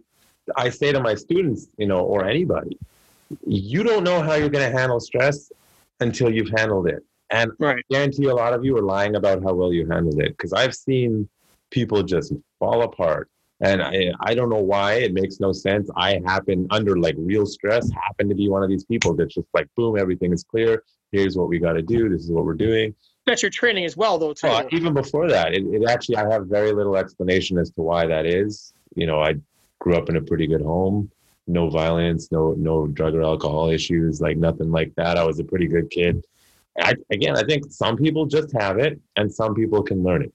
I 0.56 0.70
say 0.70 0.92
to 0.92 1.00
my 1.00 1.14
students, 1.14 1.68
you 1.76 1.86
know, 1.86 2.00
or 2.00 2.24
anybody, 2.24 2.78
you 3.46 3.82
don't 3.82 4.04
know 4.04 4.22
how 4.22 4.34
you're 4.34 4.48
going 4.48 4.68
to 4.70 4.78
handle 4.78 5.00
stress 5.00 5.52
until 6.00 6.32
you've 6.32 6.52
handled 6.56 6.86
it. 6.88 7.02
And 7.30 7.52
Right. 7.58 7.78
I 7.78 7.94
guarantee 7.94 8.26
a 8.26 8.34
lot 8.34 8.52
of 8.52 8.64
you 8.64 8.76
are 8.78 8.82
lying 8.82 9.14
about 9.16 9.42
how 9.42 9.52
well 9.54 9.72
you 9.72 9.86
handled 9.86 10.20
it 10.20 10.30
because 10.36 10.52
I've 10.52 10.74
seen 10.74 11.28
people 11.70 12.02
just 12.02 12.32
fall 12.58 12.82
apart. 12.82 13.28
And 13.62 13.80
I, 13.82 14.12
I 14.20 14.34
don't 14.34 14.50
know 14.50 14.62
why. 14.62 14.94
It 14.94 15.14
makes 15.14 15.40
no 15.40 15.52
sense. 15.52 15.88
I 15.96 16.20
happen 16.26 16.66
under 16.70 16.98
like 16.98 17.14
real 17.18 17.46
stress, 17.46 17.90
happen 17.92 18.28
to 18.28 18.34
be 18.34 18.48
one 18.48 18.62
of 18.62 18.68
these 18.68 18.84
people 18.84 19.14
that's 19.14 19.34
just 19.34 19.48
like, 19.54 19.68
boom, 19.76 19.98
everything 19.98 20.32
is 20.32 20.44
clear. 20.44 20.82
Here's 21.12 21.36
what 21.36 21.48
we 21.48 21.58
got 21.58 21.74
to 21.74 21.82
do. 21.82 22.08
This 22.08 22.22
is 22.22 22.30
what 22.30 22.44
we're 22.44 22.54
doing. 22.54 22.94
That's 23.24 23.42
your 23.42 23.50
training 23.50 23.84
as 23.84 23.96
well, 23.96 24.18
though. 24.18 24.32
Too. 24.32 24.48
Well, 24.48 24.66
even 24.72 24.92
before 24.94 25.28
that, 25.28 25.54
it, 25.54 25.62
it 25.66 25.88
actually, 25.88 26.16
I 26.16 26.28
have 26.28 26.46
very 26.46 26.72
little 26.72 26.96
explanation 26.96 27.56
as 27.56 27.70
to 27.70 27.82
why 27.82 28.06
that 28.06 28.26
is. 28.26 28.72
You 28.96 29.06
know, 29.06 29.22
I, 29.22 29.36
grew 29.82 29.96
up 29.96 30.08
in 30.08 30.16
a 30.16 30.22
pretty 30.22 30.46
good 30.46 30.62
home. 30.62 31.10
No 31.48 31.68
violence, 31.68 32.30
no 32.30 32.54
no 32.56 32.86
drug 32.86 33.16
or 33.16 33.22
alcohol 33.22 33.68
issues, 33.68 34.20
like 34.20 34.36
nothing 34.36 34.70
like 34.70 34.94
that. 34.94 35.18
I 35.18 35.24
was 35.24 35.40
a 35.40 35.44
pretty 35.44 35.66
good 35.66 35.90
kid. 35.90 36.24
I, 36.78 36.94
again, 37.10 37.36
I 37.36 37.42
think 37.42 37.64
some 37.68 37.96
people 37.96 38.24
just 38.26 38.52
have 38.52 38.78
it, 38.78 39.00
and 39.16 39.30
some 39.30 39.54
people 39.54 39.82
can 39.82 40.04
learn 40.04 40.22
it. 40.22 40.32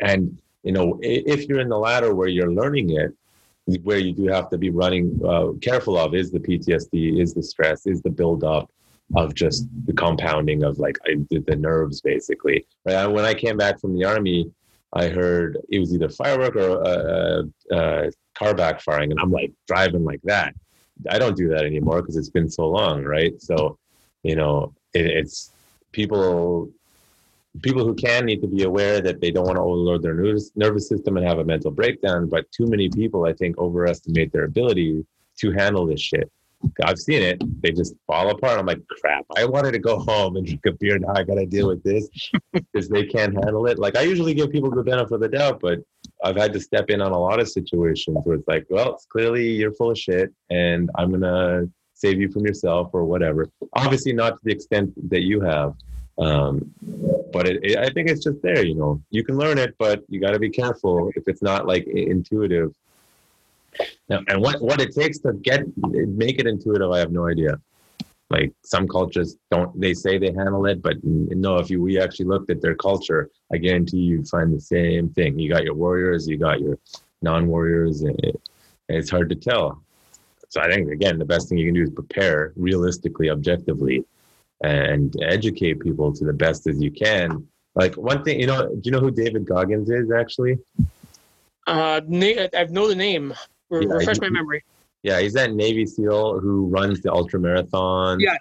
And 0.00 0.36
you 0.62 0.72
know, 0.72 0.98
if 1.02 1.48
you're 1.48 1.60
in 1.60 1.68
the 1.68 1.78
latter 1.78 2.14
where 2.14 2.28
you're 2.28 2.52
learning 2.52 2.90
it, 2.90 3.12
where 3.82 3.98
you 3.98 4.12
do 4.12 4.26
have 4.26 4.50
to 4.50 4.58
be 4.58 4.70
running 4.70 5.20
uh, 5.24 5.52
careful 5.62 5.96
of 5.96 6.14
is 6.14 6.30
the 6.30 6.40
PTSD, 6.40 7.20
is 7.20 7.34
the 7.34 7.42
stress, 7.42 7.86
is 7.86 8.02
the 8.02 8.10
buildup 8.10 8.70
of 9.16 9.34
just 9.34 9.66
the 9.86 9.92
compounding 9.92 10.62
of 10.62 10.78
like 10.78 10.98
I, 11.06 11.16
the, 11.30 11.56
nerves, 11.56 12.00
basically. 12.00 12.66
Right. 12.84 13.06
When 13.06 13.24
I 13.24 13.34
came 13.34 13.56
back 13.56 13.80
from 13.80 13.94
the 13.94 14.04
army, 14.04 14.50
I 14.92 15.08
heard 15.08 15.58
it 15.68 15.78
was 15.78 15.94
either 15.94 16.08
firework 16.08 16.56
or 16.56 16.82
a, 16.82 17.44
a, 17.72 17.76
a 17.76 18.10
car 18.34 18.54
backfiring, 18.54 19.10
and 19.10 19.20
I'm 19.20 19.30
like 19.30 19.52
driving 19.66 20.04
like 20.04 20.20
that. 20.24 20.54
I 21.08 21.18
don't 21.18 21.36
do 21.36 21.48
that 21.48 21.64
anymore 21.64 22.02
because 22.02 22.16
it's 22.16 22.28
been 22.28 22.50
so 22.50 22.68
long, 22.68 23.04
right? 23.04 23.40
So, 23.40 23.78
you 24.22 24.36
know, 24.36 24.74
it, 24.94 25.06
it's 25.06 25.52
people 25.92 26.70
people 27.62 27.84
who 27.84 27.94
can 27.94 28.24
need 28.24 28.40
to 28.42 28.48
be 28.48 28.62
aware 28.62 29.00
that 29.00 29.20
they 29.20 29.30
don't 29.30 29.46
want 29.46 29.56
to 29.56 29.62
overload 29.62 30.02
their 30.02 30.14
nervous, 30.14 30.50
nervous 30.54 30.88
system 30.88 31.16
and 31.16 31.26
have 31.26 31.38
a 31.38 31.44
mental 31.44 31.70
breakdown. 31.70 32.28
But 32.28 32.50
too 32.52 32.66
many 32.66 32.88
people, 32.88 33.24
I 33.24 33.32
think, 33.32 33.58
overestimate 33.58 34.32
their 34.32 34.44
ability 34.44 35.04
to 35.40 35.50
handle 35.52 35.86
this 35.86 36.00
shit. 36.00 36.30
I've 36.84 36.98
seen 36.98 37.22
it. 37.22 37.42
They 37.62 37.72
just 37.72 37.94
fall 38.06 38.30
apart. 38.30 38.58
I'm 38.58 38.66
like, 38.66 38.86
crap. 39.00 39.24
I 39.36 39.46
wanted 39.46 39.72
to 39.72 39.78
go 39.78 39.98
home 39.98 40.36
and 40.36 40.44
drink 40.44 40.60
a 40.66 40.72
beer. 40.72 40.98
Now 40.98 41.14
I 41.14 41.24
got 41.24 41.36
to 41.36 41.46
deal 41.46 41.68
with 41.68 41.82
this 41.82 42.08
because 42.52 42.88
they 42.88 43.06
can't 43.06 43.34
handle 43.34 43.66
it. 43.66 43.78
Like 43.78 43.96
I 43.96 44.02
usually 44.02 44.34
give 44.34 44.50
people 44.50 44.70
the 44.70 44.82
benefit 44.82 45.14
of 45.14 45.20
the 45.20 45.28
doubt, 45.28 45.60
but 45.60 45.78
I've 46.22 46.36
had 46.36 46.52
to 46.52 46.60
step 46.60 46.90
in 46.90 47.00
on 47.00 47.12
a 47.12 47.18
lot 47.18 47.40
of 47.40 47.48
situations 47.48 48.18
where 48.24 48.36
it's 48.36 48.46
like, 48.46 48.66
well, 48.68 48.94
it's 48.94 49.06
clearly 49.06 49.50
you're 49.50 49.72
full 49.72 49.90
of 49.90 49.98
shit, 49.98 50.32
and 50.50 50.90
I'm 50.96 51.10
gonna 51.10 51.66
save 51.94 52.20
you 52.20 52.30
from 52.30 52.46
yourself 52.46 52.90
or 52.92 53.04
whatever. 53.04 53.48
Obviously, 53.74 54.12
not 54.12 54.34
to 54.34 54.40
the 54.42 54.52
extent 54.52 54.92
that 55.10 55.22
you 55.22 55.40
have. 55.40 55.74
Um, 56.20 56.72
but 57.32 57.48
it, 57.48 57.64
it, 57.64 57.78
I 57.78 57.88
think 57.90 58.10
it's 58.10 58.22
just 58.22 58.42
there, 58.42 58.64
you 58.64 58.74
know. 58.74 59.00
You 59.10 59.24
can 59.24 59.38
learn 59.38 59.56
it, 59.58 59.74
but 59.78 60.04
you 60.08 60.20
got 60.20 60.32
to 60.32 60.38
be 60.38 60.50
careful 60.50 61.10
if 61.16 61.26
it's 61.26 61.42
not 61.42 61.66
like 61.66 61.86
intuitive. 61.86 62.74
Now, 64.08 64.20
and 64.28 64.42
what 64.42 64.60
what 64.60 64.80
it 64.80 64.94
takes 64.94 65.18
to 65.20 65.32
get 65.32 65.64
make 65.76 66.38
it 66.38 66.46
intuitive, 66.46 66.90
I 66.90 66.98
have 66.98 67.12
no 67.12 67.26
idea. 67.26 67.58
Like 68.28 68.52
some 68.64 68.86
cultures 68.86 69.36
don't, 69.50 69.80
they 69.80 69.92
say 69.92 70.16
they 70.18 70.32
handle 70.32 70.66
it, 70.66 70.82
but 70.82 71.02
no. 71.02 71.56
If 71.56 71.70
you 71.70 71.80
we 71.82 71.98
actually 71.98 72.26
looked 72.26 72.50
at 72.50 72.60
their 72.60 72.76
culture, 72.76 73.30
I 73.52 73.56
guarantee 73.56 73.98
you 73.98 74.22
find 74.24 74.54
the 74.54 74.60
same 74.60 75.08
thing. 75.10 75.38
You 75.38 75.48
got 75.50 75.64
your 75.64 75.74
warriors, 75.74 76.28
you 76.28 76.36
got 76.36 76.60
your 76.60 76.78
non-warriors, 77.22 78.02
and 78.02 78.18
it, 78.24 78.40
it's 78.88 79.10
hard 79.10 79.30
to 79.30 79.36
tell. 79.36 79.82
So 80.48 80.60
I 80.60 80.70
think 80.70 80.90
again, 80.90 81.18
the 81.18 81.24
best 81.24 81.48
thing 81.48 81.58
you 81.58 81.66
can 81.66 81.74
do 81.74 81.82
is 81.82 81.90
prepare 81.90 82.52
realistically, 82.56 83.30
objectively, 83.30 84.04
and 84.62 85.14
educate 85.22 85.80
people 85.80 86.12
to 86.12 86.24
the 86.24 86.32
best 86.32 86.66
as 86.66 86.80
you 86.80 86.90
can. 86.90 87.46
Like 87.74 87.94
one 87.94 88.24
thing, 88.24 88.40
you 88.40 88.46
know, 88.46 88.68
do 88.68 88.80
you 88.84 88.90
know 88.90 89.00
who 89.00 89.10
David 89.10 89.46
Goggins 89.46 89.90
is 89.90 90.10
actually? 90.10 90.58
Uh, 91.66 92.00
I 92.06 92.66
know 92.70 92.88
the 92.88 92.94
name. 92.94 93.34
Re- 93.70 93.86
yeah, 93.86 93.94
refresh 93.94 94.16
he, 94.16 94.20
my 94.22 94.30
memory. 94.30 94.64
Yeah, 95.02 95.20
he's 95.20 95.32
that 95.34 95.52
Navy 95.52 95.86
SEAL 95.86 96.40
who 96.40 96.66
runs 96.66 97.00
the 97.00 97.12
ultra 97.12 97.38
marathon. 97.38 98.20
Yeah. 98.20 98.36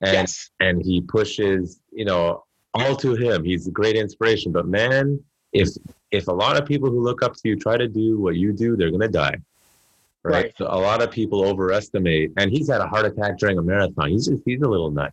And, 0.00 0.12
yes. 0.12 0.50
and 0.60 0.82
he 0.84 1.00
pushes, 1.00 1.80
you 1.92 2.04
know, 2.04 2.44
all 2.74 2.96
to 2.96 3.14
him. 3.14 3.44
He's 3.44 3.68
a 3.68 3.70
great 3.70 3.96
inspiration. 3.96 4.52
But 4.52 4.66
man, 4.66 5.22
if 5.52 5.68
if 6.10 6.26
a 6.26 6.32
lot 6.32 6.60
of 6.60 6.66
people 6.66 6.90
who 6.90 7.00
look 7.00 7.22
up 7.22 7.34
to 7.34 7.40
you 7.44 7.56
try 7.56 7.76
to 7.76 7.88
do 7.88 8.18
what 8.18 8.36
you 8.36 8.52
do, 8.52 8.76
they're 8.76 8.90
gonna 8.90 9.08
die 9.08 9.36
right? 10.22 10.32
right? 10.32 10.54
So 10.56 10.66
a 10.66 10.78
lot 10.78 11.02
of 11.02 11.10
people 11.10 11.44
overestimate, 11.44 12.32
and 12.36 12.50
he's 12.50 12.70
had 12.70 12.80
a 12.80 12.86
heart 12.86 13.06
attack 13.06 13.38
during 13.38 13.58
a 13.58 13.62
marathon. 13.62 14.10
He's 14.10 14.26
just 14.26 14.42
he's 14.44 14.60
a 14.62 14.68
little 14.68 14.90
nut. 14.90 15.12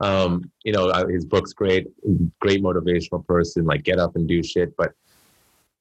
Um, 0.00 0.50
you 0.62 0.72
know, 0.72 0.88
uh, 0.88 1.06
his 1.06 1.24
book's 1.24 1.52
great, 1.52 1.88
great 2.40 2.62
motivational 2.62 3.26
person. 3.26 3.64
Like 3.64 3.82
get 3.82 3.98
up 3.98 4.16
and 4.16 4.28
do 4.28 4.42
shit. 4.42 4.76
But 4.76 4.92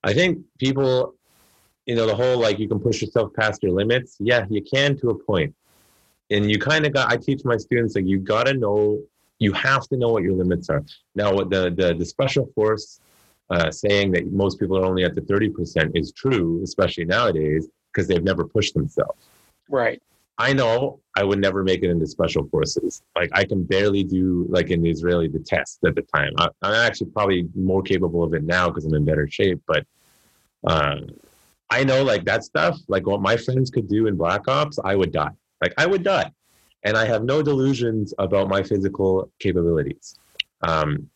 I 0.03 0.13
think 0.13 0.39
people, 0.57 1.15
you 1.85 1.95
know, 1.95 2.05
the 2.07 2.15
whole 2.15 2.39
like 2.39 2.59
you 2.59 2.67
can 2.67 2.79
push 2.79 3.01
yourself 3.01 3.33
past 3.33 3.61
your 3.63 3.73
limits. 3.73 4.17
Yeah, 4.19 4.45
you 4.49 4.61
can 4.61 4.97
to 4.99 5.09
a 5.09 5.15
point, 5.15 5.53
and 6.31 6.49
you 6.49 6.59
kind 6.59 6.85
of 6.85 6.93
got. 6.93 7.11
I 7.11 7.17
teach 7.17 7.43
my 7.45 7.57
students 7.57 7.95
like 7.95 8.05
you 8.05 8.19
got 8.19 8.47
to 8.47 8.53
know. 8.53 9.01
You 9.39 9.51
have 9.53 9.87
to 9.89 9.97
know 9.97 10.09
what 10.09 10.23
your 10.23 10.33
limits 10.33 10.69
are. 10.69 10.83
Now, 11.15 11.31
the 11.31 11.73
the 11.75 11.95
the 11.97 12.05
special 12.05 12.49
force 12.55 12.99
uh, 13.49 13.69
saying 13.69 14.11
that 14.11 14.31
most 14.31 14.59
people 14.59 14.77
are 14.77 14.85
only 14.85 15.03
at 15.03 15.15
the 15.15 15.21
30% 15.21 15.91
is 15.95 16.13
true, 16.13 16.61
especially 16.63 17.03
nowadays 17.03 17.67
because 17.93 18.07
they've 18.07 18.23
never 18.23 18.45
pushed 18.45 18.73
themselves. 18.73 19.27
Right. 19.69 20.01
I 20.37 20.51
know 20.53 20.99
I 21.15 21.23
would 21.23 21.39
never 21.39 21.63
make 21.63 21.83
it 21.83 21.89
into 21.89 22.07
special 22.07 22.47
forces. 22.47 23.03
Like 23.15 23.29
I 23.33 23.43
can 23.43 23.63
barely 23.63 24.03
do 24.03 24.45
like 24.49 24.71
in 24.71 24.81
the 24.81 24.89
Israeli 24.89 25.27
the 25.27 25.39
test 25.39 25.79
at 25.85 25.95
the 25.95 26.01
time. 26.01 26.33
I, 26.37 26.47
am 26.63 26.73
actually 26.73 27.11
probably 27.11 27.47
more 27.55 27.83
capable 27.83 28.23
of 28.23 28.33
it 28.33 28.43
now 28.43 28.67
because 28.67 28.85
I'm 28.85 28.95
in 28.95 29.05
better 29.05 29.27
shape. 29.27 29.61
But 29.67 29.85
uh, 30.65 31.01
I 31.69 31.83
know 31.83 32.03
like 32.03 32.25
that 32.25 32.43
stuff, 32.43 32.79
like 32.87 33.05
what 33.05 33.21
my 33.21 33.37
friends 33.37 33.69
could 33.69 33.87
do 33.87 34.07
in 34.07 34.15
Black 34.15 34.47
Ops, 34.47 34.79
I 34.83 34.95
would 34.95 35.11
die. 35.11 35.31
Like 35.61 35.73
I 35.77 35.85
would 35.85 36.03
die, 36.03 36.31
and 36.83 36.97
I 36.97 37.05
have 37.05 37.23
no 37.23 37.41
delusions 37.41 38.13
about 38.17 38.49
my 38.49 38.63
physical 38.63 39.31
capabilities. 39.39 40.15
Um, 40.61 41.09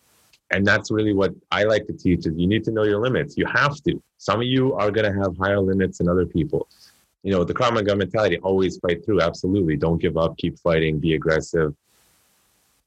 and 0.51 0.65
that's 0.65 0.91
really 0.91 1.13
what 1.13 1.33
I 1.51 1.63
like 1.63 1.85
to 1.87 1.93
teach 1.93 2.25
is 2.25 2.33
you 2.37 2.47
need 2.47 2.63
to 2.65 2.71
know 2.71 2.83
your 2.83 3.01
limits. 3.01 3.35
You 3.37 3.45
have 3.47 3.75
to. 3.83 4.01
Some 4.17 4.41
of 4.41 4.47
you 4.47 4.73
are 4.73 4.91
going 4.91 5.11
to 5.11 5.19
have 5.21 5.37
higher 5.37 5.59
limits 5.59 5.99
than 5.99 6.09
other 6.09 6.25
people. 6.25 6.67
You 7.23 7.31
know, 7.31 7.43
the 7.43 7.53
Krav 7.53 7.73
Maga 7.73 7.95
mentality, 7.95 8.37
always 8.39 8.77
fight 8.77 9.05
through. 9.05 9.21
Absolutely. 9.21 9.75
Don't 9.75 10.01
give 10.01 10.17
up. 10.17 10.37
Keep 10.37 10.59
fighting. 10.59 10.99
Be 10.99 11.15
aggressive. 11.15 11.75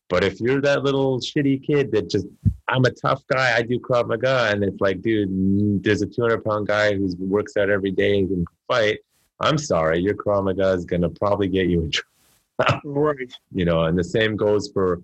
But 0.09 0.25
if 0.25 0.41
you're 0.41 0.61
that 0.63 0.83
little 0.83 1.21
shitty 1.21 1.65
kid 1.65 1.93
that 1.93 2.11
just, 2.11 2.27
I'm 2.67 2.85
a 2.85 2.91
tough 2.91 3.23
guy, 3.29 3.57
I 3.57 3.63
do 3.63 3.79
Krav 3.79 4.09
Maga, 4.09 4.49
and 4.51 4.65
it's 4.65 4.81
like, 4.81 5.03
dude, 5.03 5.85
there's 5.85 6.03
a 6.03 6.07
200 6.07 6.45
pound 6.45 6.67
guy 6.67 6.95
who 6.95 7.15
works 7.19 7.57
out 7.57 7.71
every 7.71 7.93
day 7.93 8.19
and 8.19 8.29
can 8.29 8.45
fight. 8.67 8.99
I'm 9.39 9.57
sorry, 9.57 10.01
your 10.01 10.15
Krav 10.15 10.45
Maga 10.45 10.71
is 10.71 10.85
going 10.85 11.03
to 11.03 11.11
probably 11.11 11.47
get 11.47 11.69
you 11.69 11.83
in 11.83 11.91
trouble. 12.61 12.81
right. 12.85 13.33
You 13.53 13.65
know, 13.65 13.85
and 13.85 13.97
the 13.97 14.03
same 14.03 14.37
goes 14.37 14.69
for 14.73 15.01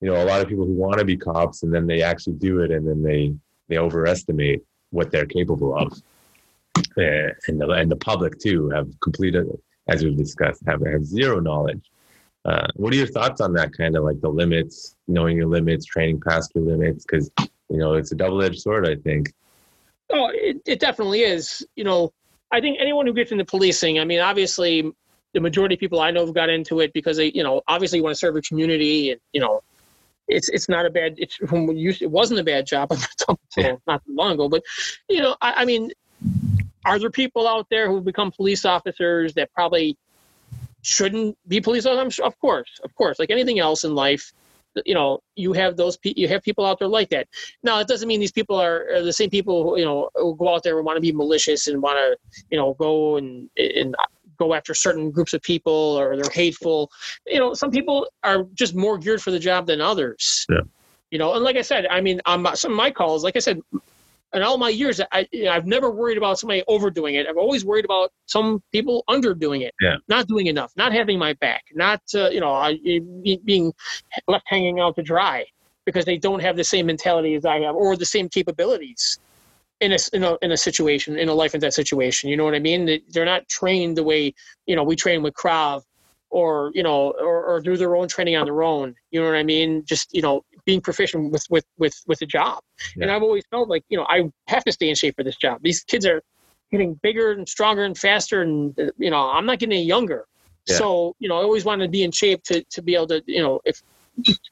you 0.00 0.08
know 0.10 0.22
a 0.22 0.24
lot 0.24 0.40
of 0.40 0.48
people 0.48 0.64
who 0.64 0.72
want 0.72 0.98
to 0.98 1.04
be 1.04 1.16
cops 1.16 1.62
and 1.62 1.72
then 1.72 1.86
they 1.86 2.02
actually 2.02 2.34
do 2.34 2.60
it 2.60 2.70
and 2.70 2.86
then 2.86 3.02
they 3.02 3.34
they 3.68 3.78
overestimate 3.78 4.62
what 4.90 5.10
they're 5.10 5.26
capable 5.26 5.76
of. 5.76 5.92
Uh, 6.96 7.32
and 7.46 7.60
the 7.60 7.68
and 7.70 7.90
the 7.90 7.96
public 7.96 8.38
too 8.38 8.68
have 8.70 8.88
completed 9.00 9.46
as 9.88 10.04
we've 10.04 10.16
discussed 10.16 10.62
have 10.66 10.84
have 10.86 11.04
zero 11.04 11.40
knowledge. 11.40 11.90
Uh, 12.44 12.66
what 12.74 12.92
are 12.92 12.96
your 12.96 13.06
thoughts 13.06 13.40
on 13.40 13.52
that 13.52 13.72
kind 13.76 13.96
of 13.96 14.04
like 14.04 14.20
the 14.20 14.28
limits 14.28 14.96
knowing 15.08 15.36
your 15.36 15.46
limits 15.46 15.84
training 15.84 16.20
past 16.20 16.52
your 16.54 16.64
limits? 16.64 17.04
Because 17.04 17.30
you 17.70 17.78
know 17.78 17.94
it's 17.94 18.12
a 18.12 18.16
double-edged 18.16 18.60
sword 18.60 18.86
i 18.86 18.96
think. 18.96 19.32
Oh 20.12 20.30
it, 20.32 20.60
it 20.66 20.80
definitely 20.80 21.22
is. 21.22 21.66
You 21.76 21.84
know 21.84 22.12
i 22.52 22.60
think 22.60 22.78
anyone 22.80 23.06
who 23.06 23.14
gets 23.14 23.32
into 23.32 23.44
policing 23.44 24.00
i 24.00 24.04
mean 24.04 24.20
obviously 24.20 24.90
the 25.34 25.40
majority 25.40 25.74
of 25.76 25.80
people 25.80 26.00
i 26.00 26.10
know 26.10 26.26
have 26.26 26.34
got 26.34 26.48
into 26.48 26.80
it 26.80 26.92
because 26.92 27.16
they 27.16 27.30
you 27.32 27.44
know 27.44 27.62
obviously 27.68 27.98
you 27.98 28.02
want 28.02 28.14
to 28.14 28.18
serve 28.18 28.36
a 28.36 28.42
community 28.42 29.12
and 29.12 29.20
you 29.32 29.40
know 29.40 29.62
it's 30.30 30.48
it's 30.48 30.68
not 30.68 30.86
a 30.86 30.90
bad 30.90 31.14
it's 31.18 31.38
it 31.40 32.10
wasn't 32.10 32.38
a 32.38 32.44
bad 32.44 32.66
job 32.66 32.92
yeah. 33.56 33.76
not 33.86 34.02
long 34.08 34.32
ago 34.32 34.48
but 34.48 34.62
you 35.08 35.20
know 35.20 35.36
I, 35.40 35.52
I, 35.58 35.64
mean 35.64 35.90
are 36.84 36.98
there 36.98 37.10
people 37.10 37.46
out 37.46 37.66
there 37.70 37.88
who 37.90 38.00
become 38.00 38.30
police 38.30 38.64
officers 38.64 39.34
that 39.34 39.52
probably 39.52 39.96
shouldn't 40.82 41.36
be 41.48 41.60
police 41.60 41.86
officers 41.86 42.20
of 42.20 42.38
course 42.40 42.80
of 42.84 42.94
course 42.94 43.18
like 43.18 43.30
anything 43.30 43.58
else 43.58 43.84
in 43.84 43.94
life 43.94 44.32
you 44.84 44.94
know 44.94 45.20
you 45.34 45.52
have 45.52 45.76
those 45.76 45.98
you 46.04 46.28
have 46.28 46.42
people 46.42 46.64
out 46.64 46.78
there 46.78 46.88
like 46.88 47.10
that 47.10 47.26
now 47.62 47.80
it 47.80 47.88
doesn't 47.88 48.08
mean 48.08 48.20
these 48.20 48.32
people 48.32 48.56
are, 48.56 48.86
are 48.94 49.02
the 49.02 49.12
same 49.12 49.28
people 49.28 49.62
who 49.62 49.78
you 49.78 49.84
know 49.84 50.08
who 50.14 50.34
go 50.36 50.54
out 50.54 50.62
there 50.62 50.76
and 50.76 50.86
want 50.86 50.96
to 50.96 51.00
be 51.00 51.12
malicious 51.12 51.66
and 51.66 51.82
want 51.82 51.98
to 51.98 52.40
you 52.50 52.56
know 52.56 52.74
go 52.74 53.16
and 53.16 53.50
and 53.56 53.94
go 54.40 54.54
after 54.54 54.74
certain 54.74 55.10
groups 55.10 55.32
of 55.34 55.42
people 55.42 55.72
or 55.72 56.16
they're 56.16 56.30
hateful. 56.32 56.90
You 57.26 57.38
know, 57.38 57.54
some 57.54 57.70
people 57.70 58.08
are 58.24 58.44
just 58.54 58.74
more 58.74 58.98
geared 58.98 59.22
for 59.22 59.30
the 59.30 59.38
job 59.38 59.66
than 59.66 59.80
others. 59.80 60.46
Yeah. 60.48 60.60
You 61.10 61.18
know, 61.18 61.34
and 61.34 61.44
like 61.44 61.56
I 61.56 61.62
said, 61.62 61.86
I 61.90 62.00
mean, 62.00 62.20
on 62.26 62.42
my, 62.42 62.54
some 62.54 62.72
of 62.72 62.76
my 62.76 62.90
calls, 62.90 63.22
like 63.22 63.36
I 63.36 63.40
said, 63.40 63.60
in 64.32 64.42
all 64.42 64.58
my 64.58 64.68
years, 64.68 65.00
I, 65.12 65.26
you 65.32 65.44
know, 65.44 65.52
I've 65.52 65.66
never 65.66 65.90
worried 65.90 66.16
about 66.16 66.38
somebody 66.38 66.62
overdoing 66.68 67.16
it. 67.16 67.26
I've 67.28 67.36
always 67.36 67.64
worried 67.64 67.84
about 67.84 68.12
some 68.26 68.62
people 68.72 69.04
underdoing 69.08 69.62
it, 69.62 69.74
yeah. 69.80 69.96
not 70.08 70.28
doing 70.28 70.46
enough, 70.46 70.72
not 70.76 70.92
having 70.92 71.18
my 71.18 71.32
back, 71.34 71.64
not 71.74 72.00
uh, 72.14 72.30
you 72.30 72.40
know, 72.40 72.72
being 73.44 73.72
left 74.28 74.44
hanging 74.46 74.78
out 74.78 74.94
to 74.96 75.02
dry 75.02 75.44
because 75.84 76.04
they 76.04 76.16
don't 76.16 76.40
have 76.40 76.56
the 76.56 76.64
same 76.64 76.86
mentality 76.86 77.34
as 77.34 77.44
I 77.44 77.58
have 77.60 77.74
or 77.74 77.96
the 77.96 78.06
same 78.06 78.28
capabilities 78.28 79.18
in 79.80 79.92
a, 79.92 79.98
in 80.12 80.24
a 80.24 80.36
in 80.42 80.52
a 80.52 80.56
situation 80.56 81.18
in 81.18 81.28
a 81.28 81.34
life 81.34 81.54
and 81.54 81.60
death 81.60 81.74
situation. 81.74 82.30
You 82.30 82.36
know 82.36 82.44
what 82.44 82.54
I 82.54 82.58
mean? 82.58 83.00
They're 83.08 83.24
not 83.24 83.48
trained 83.48 83.96
the 83.96 84.02
way 84.02 84.34
you 84.66 84.76
know 84.76 84.84
we 84.84 84.96
train 84.96 85.22
with 85.22 85.34
Krav, 85.34 85.82
or 86.30 86.70
you 86.74 86.82
know, 86.82 87.12
or, 87.18 87.44
or 87.44 87.60
do 87.60 87.76
their 87.76 87.96
own 87.96 88.08
training 88.08 88.36
on 88.36 88.46
their 88.46 88.62
own. 88.62 88.94
You 89.10 89.20
know 89.20 89.26
what 89.26 89.36
I 89.36 89.42
mean? 89.42 89.84
Just 89.84 90.14
you 90.14 90.22
know, 90.22 90.44
being 90.64 90.80
proficient 90.80 91.32
with 91.32 91.44
with 91.50 91.64
with 91.78 91.94
with 92.06 92.18
the 92.18 92.26
job. 92.26 92.62
Yeah. 92.96 93.04
And 93.04 93.12
I've 93.12 93.22
always 93.22 93.44
felt 93.50 93.68
like 93.68 93.84
you 93.88 93.96
know 93.96 94.06
I 94.08 94.30
have 94.48 94.64
to 94.64 94.72
stay 94.72 94.88
in 94.88 94.94
shape 94.94 95.16
for 95.16 95.24
this 95.24 95.36
job. 95.36 95.60
These 95.62 95.82
kids 95.84 96.06
are 96.06 96.22
getting 96.70 96.94
bigger 97.02 97.32
and 97.32 97.48
stronger 97.48 97.84
and 97.84 97.96
faster, 97.96 98.42
and 98.42 98.74
you 98.98 99.10
know, 99.10 99.30
I'm 99.30 99.46
not 99.46 99.58
getting 99.58 99.74
any 99.74 99.84
younger. 99.84 100.26
Yeah. 100.66 100.76
So 100.76 101.16
you 101.18 101.28
know, 101.28 101.38
I 101.38 101.42
always 101.42 101.64
wanted 101.64 101.86
to 101.86 101.90
be 101.90 102.02
in 102.02 102.12
shape 102.12 102.42
to 102.44 102.62
to 102.62 102.82
be 102.82 102.94
able 102.94 103.08
to 103.08 103.22
you 103.26 103.42
know 103.42 103.60
if 103.64 103.82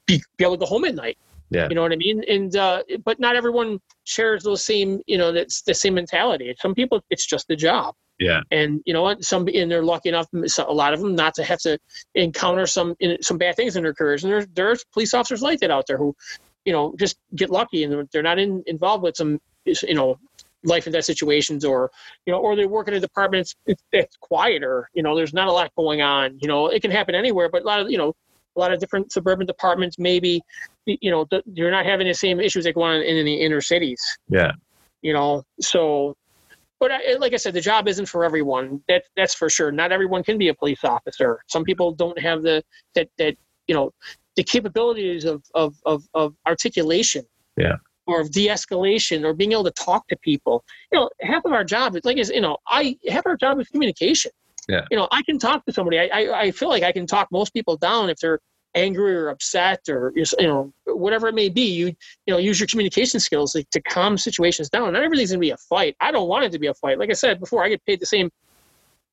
be, 0.06 0.22
be 0.36 0.44
able 0.44 0.54
to 0.54 0.60
go 0.60 0.66
home 0.66 0.84
at 0.84 0.94
night. 0.94 1.18
Yeah. 1.50 1.68
You 1.68 1.74
know 1.74 1.82
what 1.82 1.92
I 1.92 1.96
mean? 1.96 2.22
And 2.28 2.54
uh, 2.56 2.82
but 3.04 3.18
not 3.20 3.36
everyone 3.36 3.80
shares 4.04 4.42
those 4.42 4.64
same 4.64 5.00
you 5.06 5.18
know 5.18 5.32
that's 5.32 5.62
the 5.62 5.74
same 5.74 5.94
mentality. 5.94 6.54
Some 6.60 6.74
people 6.74 7.02
it's 7.10 7.26
just 7.26 7.48
the 7.48 7.56
job. 7.56 7.94
Yeah. 8.18 8.40
And 8.50 8.82
you 8.84 8.92
know 8.92 9.02
what? 9.02 9.24
Some 9.24 9.48
and 9.54 9.70
they're 9.70 9.82
lucky 9.82 10.08
enough, 10.08 10.26
a 10.34 10.72
lot 10.72 10.92
of 10.92 11.00
them, 11.00 11.14
not 11.14 11.34
to 11.34 11.44
have 11.44 11.60
to 11.60 11.78
encounter 12.14 12.66
some 12.66 12.96
in, 13.00 13.22
some 13.22 13.38
bad 13.38 13.56
things 13.56 13.76
in 13.76 13.84
their 13.84 13.94
careers. 13.94 14.24
And 14.24 14.32
there's 14.32 14.46
there's 14.54 14.84
police 14.92 15.14
officers 15.14 15.40
like 15.40 15.60
that 15.60 15.70
out 15.70 15.86
there 15.86 15.96
who, 15.98 16.14
you 16.64 16.72
know, 16.72 16.94
just 16.98 17.16
get 17.34 17.48
lucky 17.50 17.84
and 17.84 17.92
they're- 17.92 18.08
they're 18.12 18.22
not 18.22 18.38
in, 18.38 18.62
involved 18.66 19.04
with 19.04 19.16
some, 19.16 19.40
you 19.64 19.94
know, 19.94 20.18
life 20.64 20.86
and 20.86 20.92
death 20.92 21.04
situations 21.04 21.64
or 21.64 21.90
you 22.26 22.32
know, 22.32 22.40
or 22.40 22.56
they 22.56 22.66
work 22.66 22.88
in 22.88 22.94
a 22.94 23.00
department 23.00 23.54
that's, 23.66 23.82
that's 23.92 24.16
quieter. 24.16 24.88
You 24.94 25.04
know, 25.04 25.14
there's 25.14 25.32
not 25.32 25.46
a 25.46 25.52
lot 25.52 25.70
going 25.76 26.02
on. 26.02 26.38
You 26.42 26.48
know, 26.48 26.66
it 26.66 26.82
can 26.82 26.90
happen 26.90 27.14
anywhere, 27.14 27.48
but 27.48 27.62
a 27.62 27.64
lot 27.66 27.80
of 27.80 27.88
you 27.90 27.98
know, 27.98 28.14
a 28.58 28.60
lot 28.60 28.72
of 28.72 28.80
different 28.80 29.12
suburban 29.12 29.46
departments 29.46 29.98
maybe, 29.98 30.42
you 30.84 31.10
know, 31.10 31.24
th- 31.24 31.44
you're 31.54 31.70
not 31.70 31.86
having 31.86 32.06
the 32.06 32.14
same 32.14 32.40
issues 32.40 32.64
that 32.64 32.74
go 32.74 32.82
on 32.82 32.96
in, 32.96 33.16
in 33.16 33.24
the 33.24 33.34
inner 33.34 33.60
cities. 33.60 34.00
Yeah. 34.28 34.52
you 35.02 35.12
know 35.12 35.44
so 35.60 36.14
but 36.80 36.90
I, 36.92 37.14
like 37.18 37.32
i 37.32 37.36
said 37.36 37.54
the 37.54 37.60
job 37.60 37.88
isn't 37.88 38.06
for 38.06 38.24
everyone. 38.24 38.80
That 38.88 39.02
that's 39.16 39.34
for 39.34 39.48
sure. 39.50 39.70
Not 39.72 39.90
everyone 39.92 40.22
can 40.22 40.38
be 40.38 40.48
a 40.48 40.54
police 40.54 40.84
officer. 40.84 41.40
Some 41.48 41.64
people 41.64 41.92
don't 41.92 42.18
have 42.28 42.42
the 42.42 42.62
that 42.94 43.08
that 43.18 43.34
you 43.68 43.74
know 43.74 43.90
the 44.36 44.44
capabilities 44.44 45.24
of 45.24 45.42
of 45.54 45.74
of, 45.84 46.04
of 46.14 46.34
articulation. 46.46 47.24
Yeah. 47.56 47.76
or 48.06 48.20
of 48.20 48.30
de-escalation 48.30 49.24
or 49.26 49.34
being 49.34 49.52
able 49.52 49.64
to 49.64 49.72
talk 49.72 50.06
to 50.08 50.16
people. 50.30 50.64
You 50.92 51.00
know 51.00 51.10
half 51.20 51.44
of 51.44 51.52
our 51.52 51.64
job 51.64 51.96
is 51.96 52.04
like 52.04 52.18
is 52.18 52.30
you 52.30 52.40
know 52.40 52.56
i 52.68 52.96
half 53.08 53.26
our 53.26 53.36
job 53.36 53.58
is 53.60 53.68
communication 53.68 54.30
Yeah. 54.68 54.84
you 54.90 54.96
know 54.98 55.08
i 55.10 55.22
can 55.22 55.38
talk 55.38 55.64
to 55.64 55.72
somebody. 55.72 55.98
I, 55.98 56.08
I 56.12 56.40
i 56.40 56.50
feel 56.50 56.68
like 56.68 56.82
i 56.82 56.92
can 56.92 57.06
talk 57.06 57.28
most 57.32 57.54
people 57.54 57.76
down 57.76 58.10
if 58.10 58.18
they're 58.18 58.38
angry 58.74 59.14
or 59.14 59.28
upset 59.28 59.80
or 59.88 60.12
you 60.14 60.24
know 60.40 60.72
whatever 60.86 61.28
it 61.28 61.34
may 61.34 61.48
be. 61.48 61.66
You 61.72 61.86
you 62.26 62.34
know 62.34 62.38
use 62.38 62.60
your 62.60 62.66
communication 62.66 63.20
skills 63.20 63.54
like, 63.54 63.68
to 63.70 63.80
calm 63.82 64.18
situations 64.18 64.68
down. 64.68 64.92
Not 64.92 65.02
everything's 65.02 65.30
going 65.30 65.40
to 65.40 65.46
be 65.46 65.50
a 65.50 65.56
fight. 65.56 65.96
I 66.00 66.10
don't 66.12 66.28
want 66.28 66.44
it 66.44 66.52
to 66.52 66.58
be 66.58 66.66
a 66.66 66.74
fight. 66.74 66.98
Like 66.98 67.10
i 67.10 67.14
said 67.14 67.40
before 67.40 67.64
i 67.64 67.68
get 67.68 67.84
paid 67.84 68.00
the 68.00 68.06
same 68.06 68.30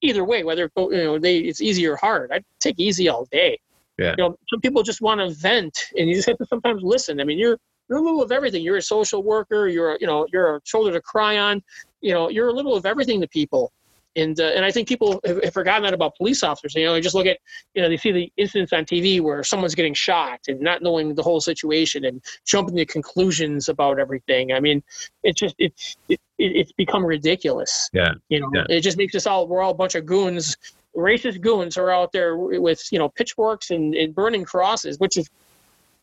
either 0.02 0.26
way 0.26 0.44
whether 0.44 0.70
you 0.76 0.90
know 0.92 1.20
they 1.20 1.40
it's 1.40 1.62
easy 1.62 1.86
or 1.88 1.96
hard. 1.96 2.32
I 2.32 2.42
take 2.60 2.80
easy 2.80 3.10
all 3.10 3.26
day. 3.32 3.60
Yeah. 3.98 4.12
you 4.18 4.24
know 4.24 4.38
some 4.50 4.60
people 4.60 4.84
just 4.84 5.02
want 5.02 5.22
to 5.22 5.34
vent 5.36 5.86
and 5.98 6.10
you 6.10 6.16
just 6.16 6.28
have 6.28 6.38
to 6.38 6.46
sometimes 6.46 6.84
listen. 6.84 7.20
I 7.20 7.24
mean 7.24 7.40
you're 7.40 7.58
you're 7.90 8.00
a 8.00 8.02
little 8.02 8.22
of 8.22 8.32
everything. 8.32 8.64
You're 8.64 8.78
a 8.78 8.82
social 8.82 9.24
worker. 9.24 9.68
You're 9.68 9.94
a, 9.94 9.98
you 10.00 10.08
know 10.08 10.28
you're 10.32 10.58
a 10.58 10.62
shoulder 10.66 10.92
to 10.92 11.02
cry 11.02 11.38
on. 11.38 11.64
You 12.02 12.14
know 12.14 12.30
you're 12.30 12.50
a 12.50 12.54
little 12.54 12.76
of 12.76 12.86
everything 12.86 13.22
to 13.22 13.28
people 13.28 13.72
and 14.16 14.40
uh, 14.40 14.52
and 14.56 14.64
I 14.64 14.72
think 14.72 14.88
people 14.88 15.20
have, 15.26 15.44
have 15.44 15.54
forgotten 15.54 15.84
that 15.84 15.94
about 15.94 16.16
police 16.16 16.44
officers. 16.44 16.76
You 16.76 16.86
know, 16.86 16.94
they 16.94 17.02
just 17.02 17.16
look 17.16 17.26
at 17.26 17.38
you 17.74 17.82
know 17.82 17.90
they 17.90 17.98
see 17.98 18.12
the 18.12 18.32
incidents 18.38 18.74
on 18.74 18.86
TV 18.86 19.22
where 19.22 19.44
someone's 19.44 19.76
getting 19.76 19.94
shot 19.94 20.42
and 20.48 20.60
not 20.62 20.82
knowing 20.82 21.16
the 21.16 21.24
whole 21.24 21.42
situation 21.42 22.06
and 22.06 22.22
jumping 22.46 22.76
to 22.78 22.86
conclusions 22.86 23.70
about 23.70 24.00
everything. 24.00 24.54
I 24.54 24.60
mean, 24.60 24.84
it's 25.24 25.40
just 25.40 25.56
it's 25.58 25.98
it, 26.08 26.20
it, 26.38 26.56
it's 26.56 26.72
become 26.72 27.06
ridiculous. 27.06 27.90
Yeah. 27.94 28.14
You 28.30 28.42
know, 28.42 28.52
Yeah. 28.54 28.66
it 28.70 28.82
just 28.82 28.98
makes 28.98 29.16
us 29.16 29.28
all 29.28 29.48
we're 29.48 29.62
all 29.62 29.72
a 29.72 29.76
bunch 29.76 29.96
of 29.96 30.06
goons, 30.06 30.58
racist 30.96 31.42
goons 31.42 31.76
who 31.76 31.82
are 31.82 31.92
out 31.92 32.12
there 32.12 32.38
with 32.38 32.92
you 32.92 33.00
know 33.00 33.10
pitchforks 33.10 33.72
and, 33.72 33.96
and 33.96 34.16
burning 34.16 34.46
crosses, 34.46 35.00
which 35.00 35.18
is 35.18 35.30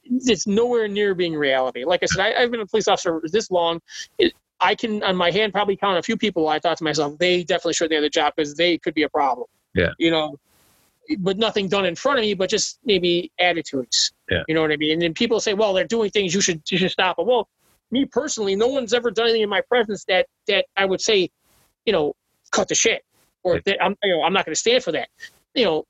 it's 0.04 0.46
nowhere 0.46 0.88
near 0.88 1.14
being 1.14 1.34
reality. 1.34 1.84
Like 1.84 2.02
I 2.02 2.06
said, 2.06 2.20
I, 2.20 2.42
I've 2.42 2.50
been 2.50 2.60
a 2.60 2.66
police 2.66 2.88
officer 2.88 3.20
this 3.24 3.50
long. 3.50 3.80
It, 4.18 4.32
I 4.62 4.74
can, 4.74 5.02
on 5.02 5.16
my 5.16 5.30
hand, 5.30 5.52
probably 5.52 5.76
count 5.76 5.98
a 5.98 6.02
few 6.02 6.16
people. 6.16 6.48
I 6.48 6.58
thought 6.58 6.78
to 6.78 6.84
myself, 6.84 7.18
they 7.18 7.42
definitely 7.42 7.74
shouldn't 7.74 7.94
have 7.94 8.02
the 8.02 8.10
job 8.10 8.34
because 8.36 8.54
they 8.54 8.78
could 8.78 8.94
be 8.94 9.02
a 9.02 9.08
problem. 9.08 9.46
Yeah. 9.74 9.90
You 9.98 10.10
know, 10.10 10.36
but 11.18 11.36
nothing 11.36 11.68
done 11.68 11.84
in 11.84 11.96
front 11.96 12.18
of 12.18 12.22
me, 12.22 12.34
but 12.34 12.48
just 12.48 12.78
maybe 12.84 13.32
attitudes. 13.38 14.12
Yeah. 14.30 14.42
You 14.46 14.54
know 14.54 14.62
what 14.62 14.70
I 14.72 14.76
mean? 14.76 14.92
And 14.92 15.02
then 15.02 15.14
people 15.14 15.40
say, 15.40 15.54
well, 15.54 15.72
they're 15.72 15.84
doing 15.84 16.10
things 16.10 16.34
you 16.34 16.40
should 16.40 16.62
you 16.70 16.78
should 16.78 16.90
stop 16.92 17.16
them. 17.16 17.26
Well, 17.26 17.48
me 17.90 18.04
personally, 18.06 18.54
no 18.54 18.68
one's 18.68 18.94
ever 18.94 19.10
done 19.10 19.26
anything 19.26 19.42
in 19.42 19.48
my 19.48 19.62
presence 19.68 20.04
that 20.06 20.26
that 20.46 20.66
I 20.76 20.84
would 20.84 21.00
say, 21.00 21.28
you 21.84 21.92
know, 21.92 22.14
cut 22.52 22.68
the 22.68 22.74
shit 22.74 23.02
or 23.42 23.56
Yeah. 23.56 23.60
that 23.66 23.82
I'm 23.82 23.96
you 24.04 24.16
know 24.16 24.22
I'm 24.22 24.32
not 24.32 24.44
going 24.46 24.54
to 24.54 24.60
stand 24.60 24.84
for 24.84 24.92
that. 24.92 25.08
You 25.54 25.64
know, 25.64 25.84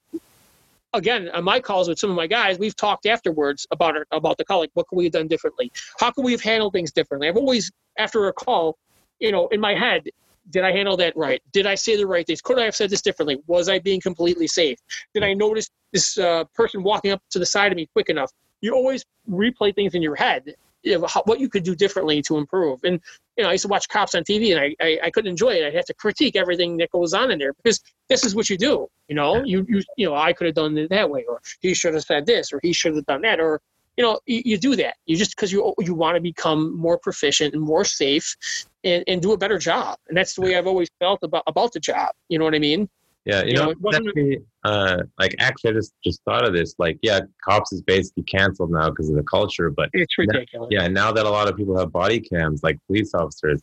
again, 0.93 1.29
on 1.31 1.45
my 1.45 1.61
calls 1.61 1.89
with 1.89 1.99
some 1.99 2.11
of 2.11 2.17
my 2.17 2.27
guys, 2.27 2.59
we've 2.59 2.77
talked 2.77 3.07
afterwards 3.07 3.67
about 3.71 3.97
it, 3.97 4.07
about 4.13 4.39
the 4.39 4.45
call, 4.45 4.61
like 4.61 4.71
what 4.75 4.87
could 4.89 4.97
we 4.97 5.05
have 5.05 5.13
done 5.13 5.29
differently? 5.29 5.73
How 5.99 6.11
could 6.11 6.25
we 6.25 6.33
have 6.33 6.41
handled 6.41 6.73
things 6.73 6.93
differently? 6.93 7.29
I've 7.29 7.37
always, 7.37 7.71
after 7.99 8.29
a 8.29 8.33
call, 8.33 8.77
you 9.21 9.33
know, 9.33 9.49
in 9.49 9.61
my 9.61 9.75
head, 9.75 10.09
did 10.51 10.65
I 10.65 10.73
handle 10.73 10.97
that 10.97 11.17
right? 11.17 11.41
Did 11.53 11.67
I 11.67 11.75
say 11.75 11.97
the 11.97 12.07
right 12.07 12.27
things? 12.27 12.43
Could 12.43 12.59
I 12.59 12.65
have 12.65 12.75
said 12.75 12.91
this 12.91 13.03
differently? 13.03 13.39
Was 13.47 13.69
I 13.69 13.79
being 13.79 14.01
completely 14.01 14.49
safe? 14.49 14.79
Did 15.15 15.23
I 15.23 15.35
notice 15.35 15.71
this 15.93 16.19
uh, 16.19 16.45
person 16.55 16.83
walking 16.83 17.13
up 17.13 17.23
to 17.31 17.39
the 17.39 17.47
side 17.47 17.71
of 17.71 17.77
me 17.77 17.89
quick 17.93 18.09
enough? 18.09 18.33
You 18.61 18.75
always 18.75 19.05
replay 19.31 19.75
things 19.75 19.95
in 19.95 20.03
your 20.03 20.17
head, 20.17 20.55
you 20.83 20.99
know, 20.99 21.07
how, 21.07 21.23
what 21.25 21.41
you 21.41 21.49
could 21.49 21.63
do 21.63 21.75
differently 21.75 22.23
to 22.23 22.37
improve. 22.37 22.81
And 22.85 23.01
you 23.37 23.45
know, 23.45 23.51
I 23.51 23.53
used 23.53 23.63
to 23.63 23.69
watch 23.69 23.89
cops 23.89 24.15
on 24.15 24.25
TV, 24.25 24.55
and 24.55 24.61
I, 24.61 24.85
I, 24.85 24.99
I 25.05 25.11
couldn't 25.11 25.31
enjoy 25.31 25.51
it. 25.51 25.65
I'd 25.65 25.75
have 25.75 25.87
to 25.87 25.95
critique 25.95 26.37
everything 26.37 26.77
that 26.79 26.91
goes 26.91 27.15
on 27.15 27.31
in 27.31 27.39
there 27.39 27.53
because 27.55 27.81
this 28.09 28.25
is 28.25 28.35
what 28.35 28.51
you 28.51 28.59
do. 28.59 28.89
You 29.09 29.17
know, 29.17 29.43
you 29.45 29.65
you 29.69 29.83
you 29.97 30.07
know, 30.07 30.15
I 30.15 30.33
could 30.33 30.47
have 30.47 30.55
done 30.55 30.77
it 30.77 30.91
that 30.91 31.09
way, 31.09 31.25
or 31.29 31.41
he 31.61 31.75
should 31.75 31.95
have 31.95 32.03
said 32.03 32.27
this, 32.27 32.53
or 32.53 32.61
he 32.63 32.73
should 32.73 32.95
have 32.97 33.07
done 33.07 33.23
that, 33.23 33.41
or 33.41 33.61
you 33.97 34.05
know, 34.05 34.21
you, 34.27 34.43
you 34.45 34.59
do 34.59 34.77
that. 34.77 34.97
You 35.07 35.17
just 35.17 35.37
because 35.37 35.53
you 35.53 35.75
you 35.79 35.95
want 35.95 36.17
to 36.17 36.21
become 36.21 36.77
more 36.77 36.99
proficient 36.99 37.55
and 37.55 37.63
more 37.63 37.85
safe, 37.85 38.37
and, 38.85 39.05
and 39.07 39.23
do 39.23 39.33
a 39.33 39.39
better 39.39 39.59
job. 39.59 39.99
And 40.09 40.17
that's 40.17 40.35
the 40.35 40.43
way 40.43 40.57
I've 40.57 40.67
always 40.67 40.89
felt 40.99 41.21
about 41.23 41.45
about 41.47 41.73
the 41.73 41.81
job. 41.81 42.11
You 42.29 42.39
know 42.39 42.45
what 42.45 42.55
I 42.55 42.59
mean? 42.59 42.89
Yeah, 43.25 43.43
you, 43.43 43.51
You 43.51 43.55
know, 43.57 43.65
know, 43.67 43.71
it 43.71 43.81
wasn't- 43.81 44.09
actually, 44.09 44.39
uh, 44.65 45.03
like 45.19 45.35
actually, 45.39 45.71
I 45.71 45.75
just 45.75 45.95
just 46.03 46.23
thought 46.25 46.47
of 46.47 46.53
this. 46.53 46.75
Like, 46.79 46.99
yeah, 47.03 47.21
cops 47.45 47.73
is 47.73 47.81
basically 47.83 48.25
canceled 48.25 48.73
now 48.73 48.91
because 48.91 49.09
of 49.11 49.17
the 49.17 49.23
culture. 49.23 49.71
But 49.71 49.91
It's 49.93 50.19
ridiculous. 50.19 50.69
yeah, 50.73 50.89
now 50.89 51.13
that 51.13 51.25
a 51.25 51.31
lot 51.31 51.49
of 51.49 51.57
people 51.57 51.79
have 51.79 51.93
body 51.93 52.19
cams, 52.21 52.63
like 52.65 52.79
police 52.89 53.15
officers, 53.15 53.61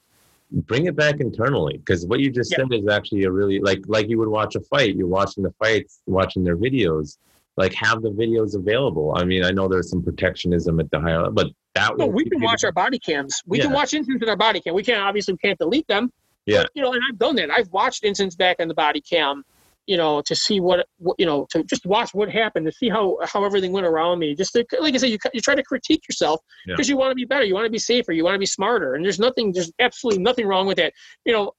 bring 0.52 0.86
it 0.86 0.96
back 0.96 1.20
internally 1.20 1.78
because 1.78 2.08
what 2.08 2.20
you 2.22 2.32
just 2.32 2.52
Yeah. 2.52 2.60
said 2.60 2.68
is 2.74 2.88
actually 2.88 3.24
a 3.24 3.32
really 3.32 3.60
like 3.60 3.82
like 3.88 4.10
you 4.10 4.18
would 4.18 4.30
watch 4.30 4.56
a 4.56 4.62
fight. 4.62 4.96
You're 4.96 5.08
watching 5.08 5.44
the 5.44 5.52
fights, 5.62 6.02
watching 6.06 6.44
their 6.44 6.58
videos. 6.58 7.18
Like, 7.58 7.74
have 7.74 8.02
the 8.02 8.12
videos 8.12 8.56
available. 8.56 9.14
I 9.18 9.26
mean, 9.26 9.44
I 9.44 9.52
know 9.52 9.68
there's 9.68 9.90
some 9.90 10.02
protectionism 10.02 10.80
at 10.80 10.90
the 10.92 11.00
higher 11.02 11.18
level, 11.18 11.34
but 11.34 11.48
that 11.76 11.98
No, 11.98 12.06
we 12.08 12.24
can 12.24 12.40
watch 12.40 12.64
our 12.64 12.72
body 12.72 12.98
cams. 12.98 13.36
We 13.46 13.60
can 13.60 13.74
watch 13.74 13.94
incidents 13.94 14.24
in 14.24 14.30
our 14.30 14.38
body 14.38 14.62
cam. 14.62 14.74
We 14.74 14.84
can't 14.84 15.02
obviously 15.02 15.34
we 15.34 15.40
can't 15.40 15.60
delete 15.60 15.86
them. 15.88 16.10
Yeah. 16.50 16.64
But, 16.64 16.72
you 16.74 16.82
know, 16.82 16.94
and 16.94 17.02
I've 17.10 17.20
done 17.20 17.36
that. 17.36 17.52
I've 17.52 17.72
watched 17.72 18.04
incidents 18.04 18.36
back 18.36 18.58
on 18.60 18.68
the 18.68 18.74
body 18.74 19.02
cam, 19.02 19.44
you 19.86 19.98
know, 19.98 20.22
to 20.22 20.36
see 20.36 20.60
what, 20.60 20.88
what 20.98 21.16
you 21.20 21.26
know, 21.26 21.48
to 21.52 21.64
just 21.64 21.86
watch 21.86 22.14
what 22.14 22.30
happened, 22.30 22.66
to 22.66 22.72
see 22.72 22.90
how 22.90 23.18
how 23.24 23.44
everything 23.44 23.72
went 23.72 23.86
around 23.86 24.20
me. 24.20 24.36
Just 24.36 24.54
to, 24.54 24.66
like 24.80 24.94
I 24.94 24.98
said, 24.98 25.10
you 25.10 25.18
you 25.34 25.42
try 25.42 25.56
to 25.56 25.64
critique 25.64 26.08
yourself 26.08 26.42
Yeah. 26.66 26.74
because 26.74 26.90
you 26.90 26.98
want 26.98 27.12
to 27.12 27.16
be 27.16 27.26
better, 27.26 27.46
you 27.46 27.54
want 27.54 27.66
to 27.66 27.72
be 27.72 27.80
safer, 27.80 28.12
you 28.12 28.24
want 28.24 28.36
to 28.36 28.40
be 28.40 28.46
smarter, 28.46 28.96
and 28.96 29.04
there's 29.04 29.20
nothing, 29.20 29.52
there's 29.52 29.72
absolutely 29.80 30.22
nothing 30.24 30.48
wrong 30.48 30.68
with 30.68 30.78
that. 30.78 30.94
You 31.26 31.34
know, 31.34 31.54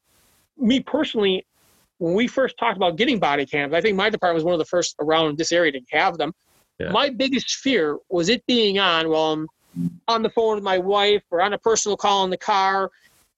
me 0.57 0.81
personally, 0.81 1.47
when 1.99 2.15
we 2.15 2.27
first 2.27 2.57
talked 2.59 2.77
about 2.77 2.97
getting 2.97 3.19
body 3.19 3.47
cams, 3.47 3.75
I 3.75 3.81
think 3.81 3.97
my 3.97 4.09
department 4.11 4.37
was 4.37 4.45
one 4.45 4.55
of 4.55 4.59
the 4.59 4.65
first 4.65 4.97
around 5.01 5.39
this 5.39 5.53
area 5.53 5.73
to 5.73 5.81
have 5.91 6.17
them. 6.19 6.33
Yeah. 6.79 6.91
My 6.91 7.11
biggest 7.11 7.57
fear 7.57 7.99
was 8.09 8.29
it 8.29 8.45
being 8.47 8.79
on 8.79 9.11
while 9.11 9.33
I'm 9.33 9.47
on 10.09 10.23
the 10.23 10.31
phone 10.31 10.55
with 10.55 10.65
my 10.65 10.79
wife 10.79 11.23
or 11.31 11.43
on 11.43 11.53
a 11.53 11.59
personal 11.59 11.97
call 11.97 12.25
in 12.25 12.31
the 12.31 12.39
car, 12.39 12.91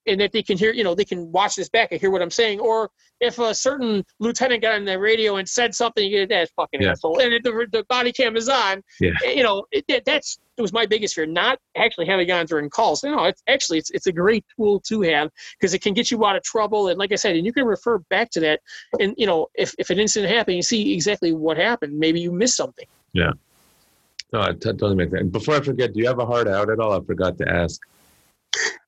and 0.06 0.20
that 0.20 0.32
they 0.32 0.42
can 0.42 0.58
hear, 0.58 0.72
you 0.72 0.84
know, 0.84 0.94
they 0.94 1.04
can 1.04 1.30
watch 1.32 1.54
this 1.56 1.68
back 1.68 1.92
and 1.92 2.00
hear 2.00 2.10
what 2.10 2.22
I'm 2.22 2.30
saying. 2.30 2.60
Or 2.60 2.90
if 3.20 3.38
a 3.38 3.54
certain 3.54 4.04
lieutenant 4.18 4.62
got 4.62 4.74
on 4.74 4.84
the 4.84 4.98
radio 4.98 5.36
and 5.36 5.48
said 5.48 5.74
something, 5.74 6.04
you 6.04 6.26
get 6.26 6.28
that 6.30 6.50
fucking 6.56 6.82
Yeah. 6.82 6.90
asshole, 6.90 7.20
and 7.20 7.32
if 7.32 7.42
the, 7.42 7.66
the 7.70 7.84
body 7.84 8.12
cam 8.12 8.36
is 8.36 8.48
on, 8.48 8.82
Yeah. 9.00 9.12
Eh, 9.24 9.32
you 9.32 9.42
know, 9.42 9.64
it, 9.70 9.84
that, 9.88 10.04
that's 10.04 10.38
it 10.56 10.62
was 10.62 10.72
my 10.72 10.84
biggest 10.84 11.14
fear. 11.14 11.24
Not 11.24 11.58
actually 11.76 12.06
having 12.06 12.30
on 12.30 12.46
during 12.46 12.68
calls. 12.68 13.02
No, 13.02 13.24
it's 13.24 13.42
actually 13.48 13.78
it's 13.78 13.90
it's 13.90 14.06
a 14.06 14.12
great 14.12 14.44
tool 14.56 14.80
to 14.80 15.00
have 15.02 15.30
because 15.58 15.72
it 15.72 15.80
can 15.80 15.94
get 15.94 16.10
you 16.10 16.24
out 16.26 16.36
of 16.36 16.42
trouble. 16.42 16.88
And 16.88 16.98
like 16.98 17.12
I 17.12 17.16
said, 17.16 17.36
and 17.36 17.46
you 17.46 17.52
can 17.52 17.64
refer 17.64 17.98
back 18.10 18.30
to 18.32 18.40
that. 18.40 18.60
And 19.00 19.14
you 19.16 19.26
know, 19.26 19.48
if 19.54 19.74
if 19.78 19.90
an 19.90 19.98
incident 19.98 20.32
happened, 20.32 20.56
you 20.56 20.62
see 20.62 20.92
exactly 20.92 21.32
what 21.32 21.56
happened. 21.56 21.98
Maybe 21.98 22.20
you 22.20 22.32
missed 22.32 22.56
something. 22.56 22.86
Yeah. 23.12 23.32
No, 24.32 24.42
it 24.42 24.60
t- 24.60 24.70
totally 24.70 24.94
makes 24.96 25.12
sense. 25.12 25.30
Before 25.30 25.54
I 25.56 25.60
forget, 25.60 25.92
do 25.92 26.00
you 26.00 26.06
have 26.06 26.18
a 26.18 26.26
heart 26.26 26.48
out 26.48 26.70
at 26.70 26.80
all? 26.80 26.92
I 26.92 27.04
forgot 27.04 27.38
to 27.38 27.48
ask. 27.48 27.80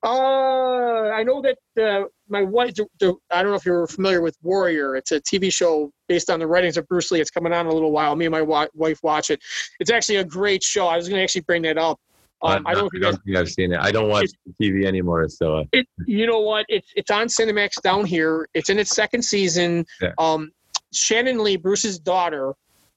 Uh, 0.03 1.09
I 1.09 1.23
know 1.23 1.41
that 1.41 1.57
uh, 1.81 2.05
my 2.29 2.43
wife. 2.43 2.75
The, 2.75 2.85
the, 2.99 3.15
I 3.31 3.41
don't 3.41 3.51
know 3.51 3.57
if 3.57 3.65
you're 3.65 3.87
familiar 3.87 4.21
with 4.21 4.37
Warrior. 4.43 4.95
It's 4.95 5.11
a 5.11 5.19
TV 5.19 5.51
show 5.51 5.91
based 6.07 6.29
on 6.29 6.39
the 6.39 6.47
writings 6.47 6.77
of 6.77 6.87
Bruce 6.87 7.11
Lee. 7.11 7.21
It's 7.21 7.31
coming 7.31 7.53
on 7.53 7.65
in 7.65 7.71
a 7.71 7.73
little 7.73 7.91
while. 7.91 8.15
Me 8.15 8.25
and 8.25 8.31
my 8.31 8.41
wa- 8.41 8.67
wife 8.73 8.99
watch 9.03 9.29
it. 9.29 9.41
It's 9.79 9.89
actually 9.89 10.17
a 10.17 10.23
great 10.23 10.63
show. 10.63 10.87
I 10.87 10.97
was 10.97 11.07
going 11.07 11.19
to 11.19 11.23
actually 11.23 11.41
bring 11.41 11.63
that 11.63 11.77
up. 11.77 11.99
Um, 12.41 12.67
I 12.67 12.75
don't 12.75 12.91
you 12.93 12.99
guys. 12.99 13.17
think 13.25 13.37
I've 13.37 13.49
seen 13.49 13.73
it. 13.73 13.79
I 13.79 13.91
don't 13.91 14.09
watch 14.09 14.29
TV 14.61 14.85
anymore, 14.85 15.27
so 15.29 15.57
uh, 15.57 15.63
It, 15.71 15.87
you 16.05 16.27
know 16.27 16.41
what? 16.41 16.65
It's 16.69 16.91
it's 16.95 17.09
on 17.09 17.27
Cinemax 17.27 17.81
down 17.81 18.05
here. 18.05 18.47
It's 18.53 18.69
in 18.69 18.77
its 18.77 18.91
second 18.91 19.23
season. 19.23 19.85
Yeah. 20.01 20.11
Um, 20.19 20.51
Shannon 20.93 21.43
Lee, 21.43 21.57
Bruce's 21.57 21.97
daughter, 21.97 22.53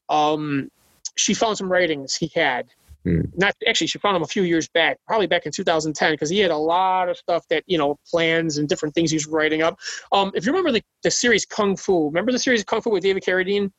um, 0.08 0.70
she 1.16 1.34
found 1.34 1.56
some 1.56 1.70
writings 1.70 2.14
he 2.14 2.30
had, 2.34 2.68
Hmm. 3.04 3.22
Not 3.36 3.54
actually, 3.66 3.86
she 3.86 3.98
found 3.98 4.16
him 4.16 4.22
a 4.22 4.26
few 4.26 4.42
years 4.42 4.68
back, 4.68 4.98
probably 5.06 5.26
back 5.26 5.46
in 5.46 5.52
2010, 5.52 6.12
because 6.12 6.30
he 6.30 6.38
had 6.40 6.50
a 6.50 6.56
lot 6.56 7.08
of 7.08 7.16
stuff 7.16 7.46
that 7.48 7.64
you 7.66 7.78
know 7.78 7.98
plans 8.10 8.58
and 8.58 8.68
different 8.68 8.94
things 8.94 9.10
he 9.10 9.16
was 9.16 9.26
writing 9.26 9.62
up. 9.62 9.78
Um, 10.12 10.32
if 10.34 10.44
you 10.44 10.52
remember 10.52 10.72
the, 10.72 10.82
the 11.02 11.10
series 11.10 11.46
Kung 11.46 11.76
Fu, 11.76 12.06
remember 12.06 12.32
the 12.32 12.38
series 12.38 12.64
Kung 12.64 12.82
Fu 12.82 12.90
with 12.90 13.02
David 13.02 13.22
Carradine? 13.22 13.70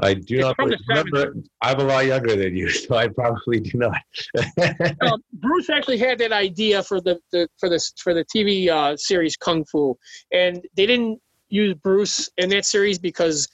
I 0.00 0.14
do 0.14 0.36
It's 0.36 0.58
not 0.58 0.58
remember. 0.58 1.34
I'm 1.60 1.80
a 1.80 1.84
lot 1.84 2.06
younger 2.06 2.36
than 2.36 2.56
you, 2.56 2.70
so 2.70 2.94
I 2.94 3.08
probably 3.08 3.60
do 3.60 3.78
not. 3.78 4.00
uh, 5.00 5.18
Bruce 5.32 5.70
actually 5.70 5.98
had 5.98 6.18
that 6.18 6.32
idea 6.32 6.82
for 6.82 7.00
the, 7.00 7.18
the 7.32 7.48
for 7.58 7.68
this 7.68 7.92
for 7.98 8.14
the 8.14 8.24
TV 8.24 8.68
uh, 8.68 8.96
series 8.96 9.36
Kung 9.36 9.64
Fu, 9.64 9.96
and 10.32 10.64
they 10.76 10.86
didn't 10.86 11.20
use 11.48 11.74
Bruce 11.74 12.30
in 12.36 12.50
that 12.50 12.64
series 12.64 12.98
because 12.98 13.48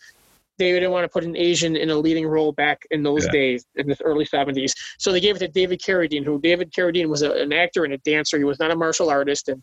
they 0.58 0.72
didn't 0.72 0.90
want 0.90 1.04
to 1.04 1.08
put 1.08 1.24
an 1.24 1.36
Asian 1.36 1.76
in 1.76 1.90
a 1.90 1.96
leading 1.96 2.26
role 2.26 2.52
back 2.52 2.82
in 2.90 3.02
those 3.02 3.24
Yeah. 3.26 3.32
days 3.32 3.66
in 3.76 3.88
the 3.88 3.96
early 4.02 4.24
'70s. 4.24 4.72
So 4.98 5.12
they 5.12 5.20
gave 5.20 5.36
it 5.36 5.40
to 5.40 5.48
David 5.48 5.80
Carradine, 5.80 6.24
who 6.24 6.40
David 6.40 6.72
Carradine 6.72 7.08
was 7.08 7.22
a, 7.22 7.32
an 7.32 7.52
actor 7.52 7.84
and 7.84 7.92
a 7.94 7.98
dancer. 7.98 8.38
He 8.38 8.44
was 8.44 8.58
not 8.58 8.70
a 8.70 8.76
martial 8.76 9.10
artist. 9.10 9.48
And 9.48 9.62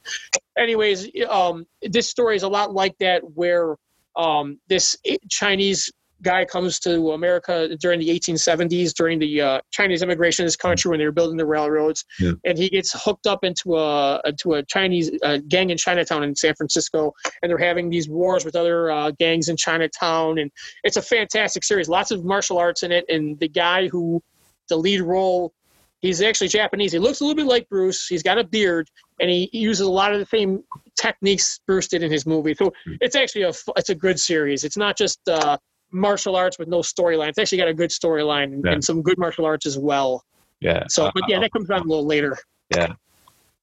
anyways, 0.58 1.10
um, 1.30 1.66
this 1.82 2.10
story 2.10 2.36
is 2.36 2.44
a 2.44 2.50
lot 2.50 2.74
like 2.74 2.98
that, 3.00 3.22
where 3.36 3.76
um, 4.16 4.60
this 4.68 4.98
Chinese 5.30 5.92
guy 6.22 6.46
comes 6.46 6.80
to 6.80 7.12
America 7.12 7.76
during 7.78 8.00
the 8.00 8.10
1870s, 8.10 8.94
during 8.94 9.20
the 9.20 9.42
uh, 9.42 9.62
Chinese 9.72 10.02
immigration 10.02 10.44
in 10.44 10.48
this 10.48 10.56
country 10.56 10.90
when 10.90 11.00
they 11.00 11.06
were 11.06 11.12
building 11.12 11.38
the 11.38 11.46
railroads, 11.46 12.06
Yeah. 12.20 12.34
and 12.46 12.58
he 12.58 12.70
gets 12.70 12.92
hooked 13.04 13.28
up 13.28 13.44
into 13.44 13.78
a 13.78 14.22
into 14.26 14.54
a 14.54 14.64
Chinese 14.64 15.12
uh, 15.24 15.40
gang 15.48 15.70
in 15.70 15.78
Chinatown 15.78 16.24
in 16.24 16.36
San 16.36 16.56
Francisco, 16.56 17.14
and 17.42 17.50
they're 17.50 17.58
having 17.58 17.90
these 17.90 18.08
wars 18.10 18.46
with 18.46 18.56
other 18.56 18.92
uh, 18.92 19.12
gangs 19.12 19.50
in 19.50 19.58
Chinatown, 19.58 20.38
and 20.38 20.52
it's 20.84 20.98
a 20.98 21.02
fantastic 21.02 21.64
series. 21.64 21.90
Lots 21.90 22.12
of 22.12 22.24
martial 22.24 22.58
arts 22.58 22.84
in 22.84 22.92
it, 22.92 23.06
and 23.10 23.40
the 23.40 23.48
guy 23.50 23.88
who 23.88 24.22
the 24.70 24.78
lead 24.78 25.02
role. 25.02 25.54
He's 26.00 26.20
actually 26.24 26.48
Japanese. 26.48 26.92
He 26.94 26.98
looks 26.98 27.20
a 27.22 27.24
little 27.24 27.36
bit 27.36 27.46
like 27.46 27.70
Bruce. 27.70 28.08
He's 28.08 28.24
got 28.24 28.40
a 28.40 28.44
beard, 28.44 28.90
and 29.20 29.30
he 29.30 29.52
uses 29.54 29.86
a 29.86 29.92
lot 29.92 30.12
of 30.12 30.20
the 30.20 30.26
same 30.26 30.64
techniques 31.00 31.60
Bruce 31.68 31.88
did 31.88 32.02
in 32.02 32.12
his 32.12 32.26
movie. 32.26 32.56
So 32.56 32.74
it's 33.02 33.16
actually 33.16 33.44
a 33.44 33.52
it's 33.78 33.90
a 33.90 33.96
good 33.96 34.20
series. 34.20 34.64
It's 34.64 34.78
not 34.78 34.98
just 34.98 35.20
uh, 35.30 35.58
martial 35.92 36.36
arts 36.36 36.58
with 36.60 36.68
no 36.68 36.80
storyline. 36.80 37.30
It's 37.30 37.38
actually 37.38 37.58
got 37.60 37.68
a 37.68 37.74
good 37.74 37.90
storyline 37.90 38.46
and, 38.54 38.64
Yeah. 38.66 38.74
and 38.74 38.84
some 38.84 39.02
good 39.02 39.18
martial 39.18 39.46
arts 39.46 39.66
as 39.66 39.78
well. 39.78 40.24
yeah. 40.60 40.84
So, 40.90 41.12
but 41.14 41.24
yeah, 41.28 41.40
that 41.40 41.52
comes 41.52 41.70
on 41.70 41.82
a 41.82 41.84
little 41.84 42.06
later. 42.06 42.38
yeah. 42.76 42.94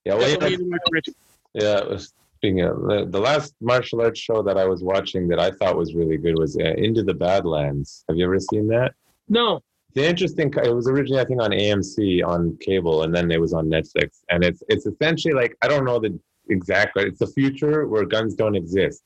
Well, 0.07 0.19
That's 0.19 0.31
you 0.33 0.37
what 0.39 0.41
know, 0.43 0.49
we 0.49 0.57
did 0.57 0.67
with 0.71 0.83
Richard. 0.91 1.15
Yeah, 1.55 1.79
it 1.79 1.89
was- 1.91 2.13
speaking 2.37 2.61
of 2.61 2.81
the, 2.83 3.05
the 3.11 3.19
last 3.19 3.53
martial 3.61 4.01
arts 4.01 4.21
show 4.21 4.43
that 4.43 4.57
I 4.57 4.65
was 4.65 4.81
watching 4.83 5.27
that 5.29 5.41
I 5.41 5.51
thought 5.51 5.77
was 5.77 5.95
really 5.95 6.17
good 6.17 6.39
was 6.39 6.57
uh, 6.57 6.63
Into 6.77 7.03
the 7.03 7.13
Badlands. 7.15 8.05
Have 8.09 8.17
you 8.17 8.25
ever 8.27 8.39
seen 8.39 8.69
that? 8.69 8.95
No, 9.29 9.61
The 9.95 10.07
interesting, 10.07 10.53
it 10.65 10.73
was 10.75 10.87
originally 10.89 11.21
I 11.21 11.25
think 11.25 11.43
on 11.43 11.51
AMC 11.51 12.25
on 12.25 12.57
cable, 12.61 13.03
and 13.03 13.13
then 13.15 13.31
it 13.33 13.41
was 13.41 13.53
on 13.55 13.67
Netflix. 13.69 14.21
And 14.31 14.45
it's 14.45 14.63
it's 14.69 14.87
essentially 14.87 15.35
like 15.35 15.57
I 15.63 15.69
don't 15.69 15.85
know 15.85 15.99
the 15.99 16.17
exact, 16.49 16.95
but 16.95 17.05
it's 17.09 17.21
a 17.23 17.27
future 17.27 17.87
where 17.89 18.05
guns 18.07 18.35
don't 18.37 18.55
exist, 18.55 19.03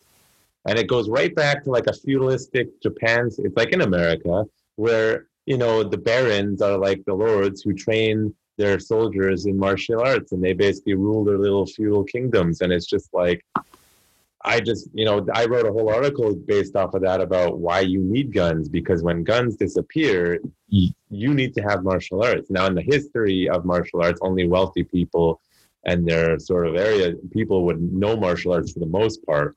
and 0.67 0.79
it 0.79 0.89
goes 0.89 1.09
right 1.09 1.35
back 1.35 1.65
to 1.65 1.71
like 1.71 1.87
a 1.87 1.93
feudalistic 1.93 2.69
Japan's. 2.83 3.39
It's 3.39 3.57
like 3.57 3.73
in 3.73 3.83
America 3.83 4.45
where 4.77 5.27
you 5.47 5.59
know 5.59 5.83
the 5.83 5.99
barons 5.99 6.63
are 6.63 6.79
like 6.79 7.05
the 7.05 7.15
lords 7.15 7.63
who 7.63 7.75
train 7.75 8.35
their 8.59 8.79
soldiers 8.79 9.47
in 9.47 9.59
martial 9.59 10.01
arts, 10.01 10.33
and 10.33 10.43
they 10.43 10.53
basically 10.53 10.95
rule 10.95 11.25
their 11.25 11.39
little 11.39 11.67
feudal 11.67 12.05
kingdoms. 12.05 12.61
And 12.61 12.73
it's 12.73 12.87
just 12.87 13.13
like 13.13 13.45
I 14.45 14.61
just, 14.61 14.89
you 14.93 15.05
know, 15.05 15.25
I 15.33 15.47
wrote 15.47 15.67
a 15.67 15.73
whole 15.73 15.89
article 15.89 16.35
based 16.35 16.75
off 16.75 16.95
of 16.95 17.03
that 17.03 17.21
about 17.21 17.59
why 17.59 17.81
you 17.81 18.01
need 18.01 18.33
guns 18.33 18.69
because 18.69 19.03
when 19.03 19.23
guns 19.23 19.57
disappear, 19.57 20.41
you 20.69 20.93
need 21.35 21.55
to 21.55 21.63
have 21.63 21.85
martial 21.85 22.23
arts. 22.23 22.51
Now, 22.51 22.67
in 22.67 22.75
the 22.75 22.83
history 22.83 23.49
of 23.49 23.65
martial 23.65 24.03
arts, 24.03 24.19
only 24.21 24.49
wealthy 24.49 24.83
people 24.83 25.41
and 25.85 26.07
their 26.07 26.39
sort 26.39 26.67
of 26.67 26.77
area 26.77 27.15
people 27.31 27.65
would 27.65 27.81
know 27.93 28.17
martial 28.17 28.53
arts 28.53 28.73
for 28.73 28.81
the 28.81 28.87
most 28.87 29.25
part, 29.27 29.57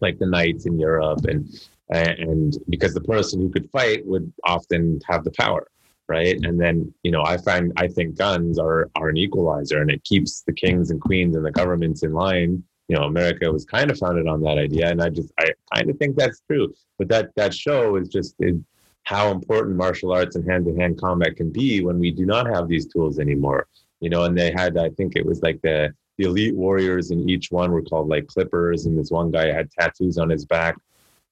like 0.00 0.18
the 0.18 0.26
knights 0.26 0.66
in 0.66 0.78
Europe, 0.78 1.24
and 1.24 1.48
and 1.90 2.56
because 2.68 2.94
the 2.94 3.00
person 3.00 3.40
who 3.40 3.50
could 3.50 3.70
fight 3.70 4.06
would 4.06 4.32
often 4.44 5.00
have 5.06 5.24
the 5.24 5.30
power, 5.30 5.68
right? 6.08 6.38
And 6.44 6.60
then, 6.60 6.92
you 7.02 7.10
know, 7.10 7.22
I 7.24 7.38
find 7.38 7.72
I 7.76 7.88
think 7.88 8.16
guns 8.16 8.58
are 8.58 8.90
are 8.96 9.08
an 9.08 9.16
equalizer, 9.16 9.80
and 9.80 9.90
it 9.90 10.04
keeps 10.04 10.42
the 10.42 10.52
kings 10.52 10.90
and 10.90 11.00
queens 11.00 11.36
and 11.36 11.44
the 11.44 11.52
governments 11.52 12.02
in 12.02 12.12
line. 12.12 12.62
You 12.88 12.96
know 12.96 13.04
america 13.04 13.52
was 13.52 13.66
kind 13.66 13.90
of 13.90 13.98
founded 13.98 14.26
on 14.26 14.40
that 14.40 14.56
idea 14.56 14.88
and 14.88 15.02
i 15.02 15.10
just 15.10 15.30
i 15.38 15.50
kind 15.74 15.90
of 15.90 15.98
think 15.98 16.16
that's 16.16 16.40
true. 16.50 16.72
But 16.96 17.08
that 17.08 17.34
that 17.36 17.52
show 17.52 17.96
is 17.96 18.08
just 18.08 18.34
it, 18.38 18.56
how 19.02 19.30
important 19.30 19.76
martial 19.76 20.10
arts 20.10 20.36
and 20.36 20.50
hand-to-hand 20.50 20.98
combat 20.98 21.36
can 21.36 21.50
be 21.50 21.82
when 21.82 21.98
we 21.98 22.10
do 22.10 22.24
not 22.24 22.46
have 22.46 22.66
these 22.66 22.86
tools 22.86 23.18
anymore. 23.18 23.66
You 24.00 24.08
know 24.08 24.24
and 24.24 24.36
they 24.38 24.52
had 24.52 24.78
i 24.78 24.88
think 24.90 25.16
it 25.16 25.26
was 25.26 25.42
like 25.42 25.60
the 25.60 25.92
the 26.18 26.24
elite 26.24 26.54
warriors 26.54 27.10
in 27.10 27.28
each 27.30 27.50
one 27.50 27.70
were 27.70 27.82
called 27.82 28.08
like 28.08 28.26
clippers 28.26 28.86
and 28.86 28.98
this 28.98 29.10
one 29.10 29.30
guy 29.30 29.50
had 29.50 29.70
tattoos 29.70 30.18
on 30.18 30.28
his 30.28 30.44
back 30.44 30.76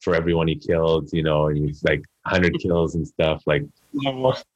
for 0.01 0.15
everyone 0.15 0.49
he 0.49 0.55
killed 0.55 1.13
you 1.13 1.23
know 1.23 1.49
and 1.49 1.59
he's 1.59 1.83
like 1.85 2.03
100 2.23 2.59
kills 2.61 2.95
and 2.95 3.07
stuff 3.07 3.43
like 3.47 3.65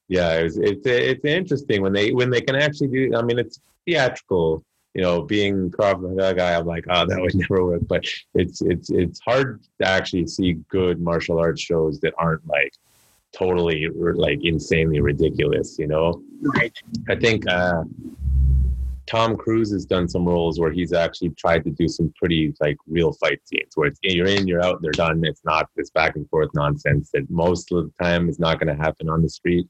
yeah 0.08 0.32
it's 0.34 0.56
it's 0.56 0.86
it's 0.86 1.24
interesting 1.24 1.82
when 1.82 1.92
they 1.92 2.12
when 2.12 2.30
they 2.30 2.40
can 2.40 2.56
actually 2.56 2.88
do 2.88 3.12
i 3.16 3.22
mean 3.22 3.38
it's 3.38 3.60
theatrical 3.86 4.62
you 4.94 5.02
know 5.02 5.22
being 5.22 5.70
Krav 5.70 6.36
guy 6.36 6.54
i'm 6.54 6.66
like 6.66 6.84
oh 6.88 7.06
that 7.06 7.20
would 7.20 7.34
never 7.50 7.64
work 7.64 7.82
but 7.88 8.04
it's 8.34 8.62
it's 8.62 8.90
it's 8.90 9.20
hard 9.20 9.60
to 9.80 9.88
actually 9.88 10.26
see 10.26 10.54
good 10.68 11.00
martial 11.00 11.38
arts 11.38 11.60
shows 11.60 12.00
that 12.00 12.14
aren't 12.18 12.46
like 12.46 12.72
totally 13.32 13.88
like 13.94 14.40
insanely 14.42 15.00
ridiculous 15.00 15.78
you 15.78 15.86
know 15.86 16.22
Right. 16.42 16.76
i 17.08 17.14
think 17.14 17.48
uh 17.48 17.84
Tom 19.10 19.36
Cruise 19.36 19.72
has 19.72 19.84
done 19.84 20.08
some 20.08 20.24
roles 20.24 20.60
where 20.60 20.70
he's 20.70 20.92
actually 20.92 21.30
tried 21.30 21.64
to 21.64 21.70
do 21.70 21.88
some 21.88 22.12
pretty 22.16 22.54
like 22.60 22.76
real 22.86 23.12
fight 23.12 23.40
scenes 23.44 23.72
where 23.74 23.88
it's 23.88 23.98
you're 24.02 24.28
in, 24.28 24.46
you're 24.46 24.64
out, 24.64 24.80
they're 24.80 24.92
done. 24.92 25.24
It's 25.24 25.44
not 25.44 25.68
this 25.74 25.90
back 25.90 26.14
and 26.14 26.28
forth 26.30 26.50
nonsense 26.54 27.10
that 27.12 27.28
most 27.28 27.72
of 27.72 27.86
the 27.86 28.04
time 28.04 28.28
is 28.28 28.38
not 28.38 28.60
going 28.60 28.74
to 28.74 28.80
happen 28.80 29.08
on 29.08 29.20
the 29.20 29.28
street. 29.28 29.66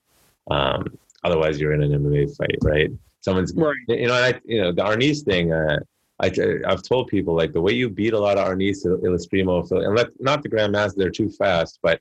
Um, 0.51 0.85
otherwise, 1.25 1.59
you're 1.59 1.73
in 1.73 1.83
an 1.83 1.91
MMA 1.91 2.37
fight, 2.37 2.59
right? 2.63 2.91
Someone's, 3.23 3.55
Right. 3.55 3.75
you 3.89 4.09
know, 4.09 4.15
I, 4.15 4.39
you 4.45 4.61
know, 4.61 4.73
the 4.73 4.83
Arnis 4.83 5.25
thing. 5.25 5.53
Uh, 5.53 5.79
I, 6.23 6.31
I've 6.67 6.83
told 6.83 7.09
people 7.09 7.35
like 7.35 7.55
the 7.55 7.63
way 7.63 7.73
you 7.73 7.89
beat 7.89 8.13
a 8.13 8.19
lot 8.19 8.37
of 8.37 8.47
Arnis 8.47 8.85
Ilustrisimo, 8.85 9.71
and 9.71 9.97
let, 9.97 10.09
not 10.21 10.43
the 10.43 10.51
Grandmaster, 10.51 10.97
they're 10.97 11.11
too 11.11 11.31
fast, 11.31 11.79
but 11.83 11.99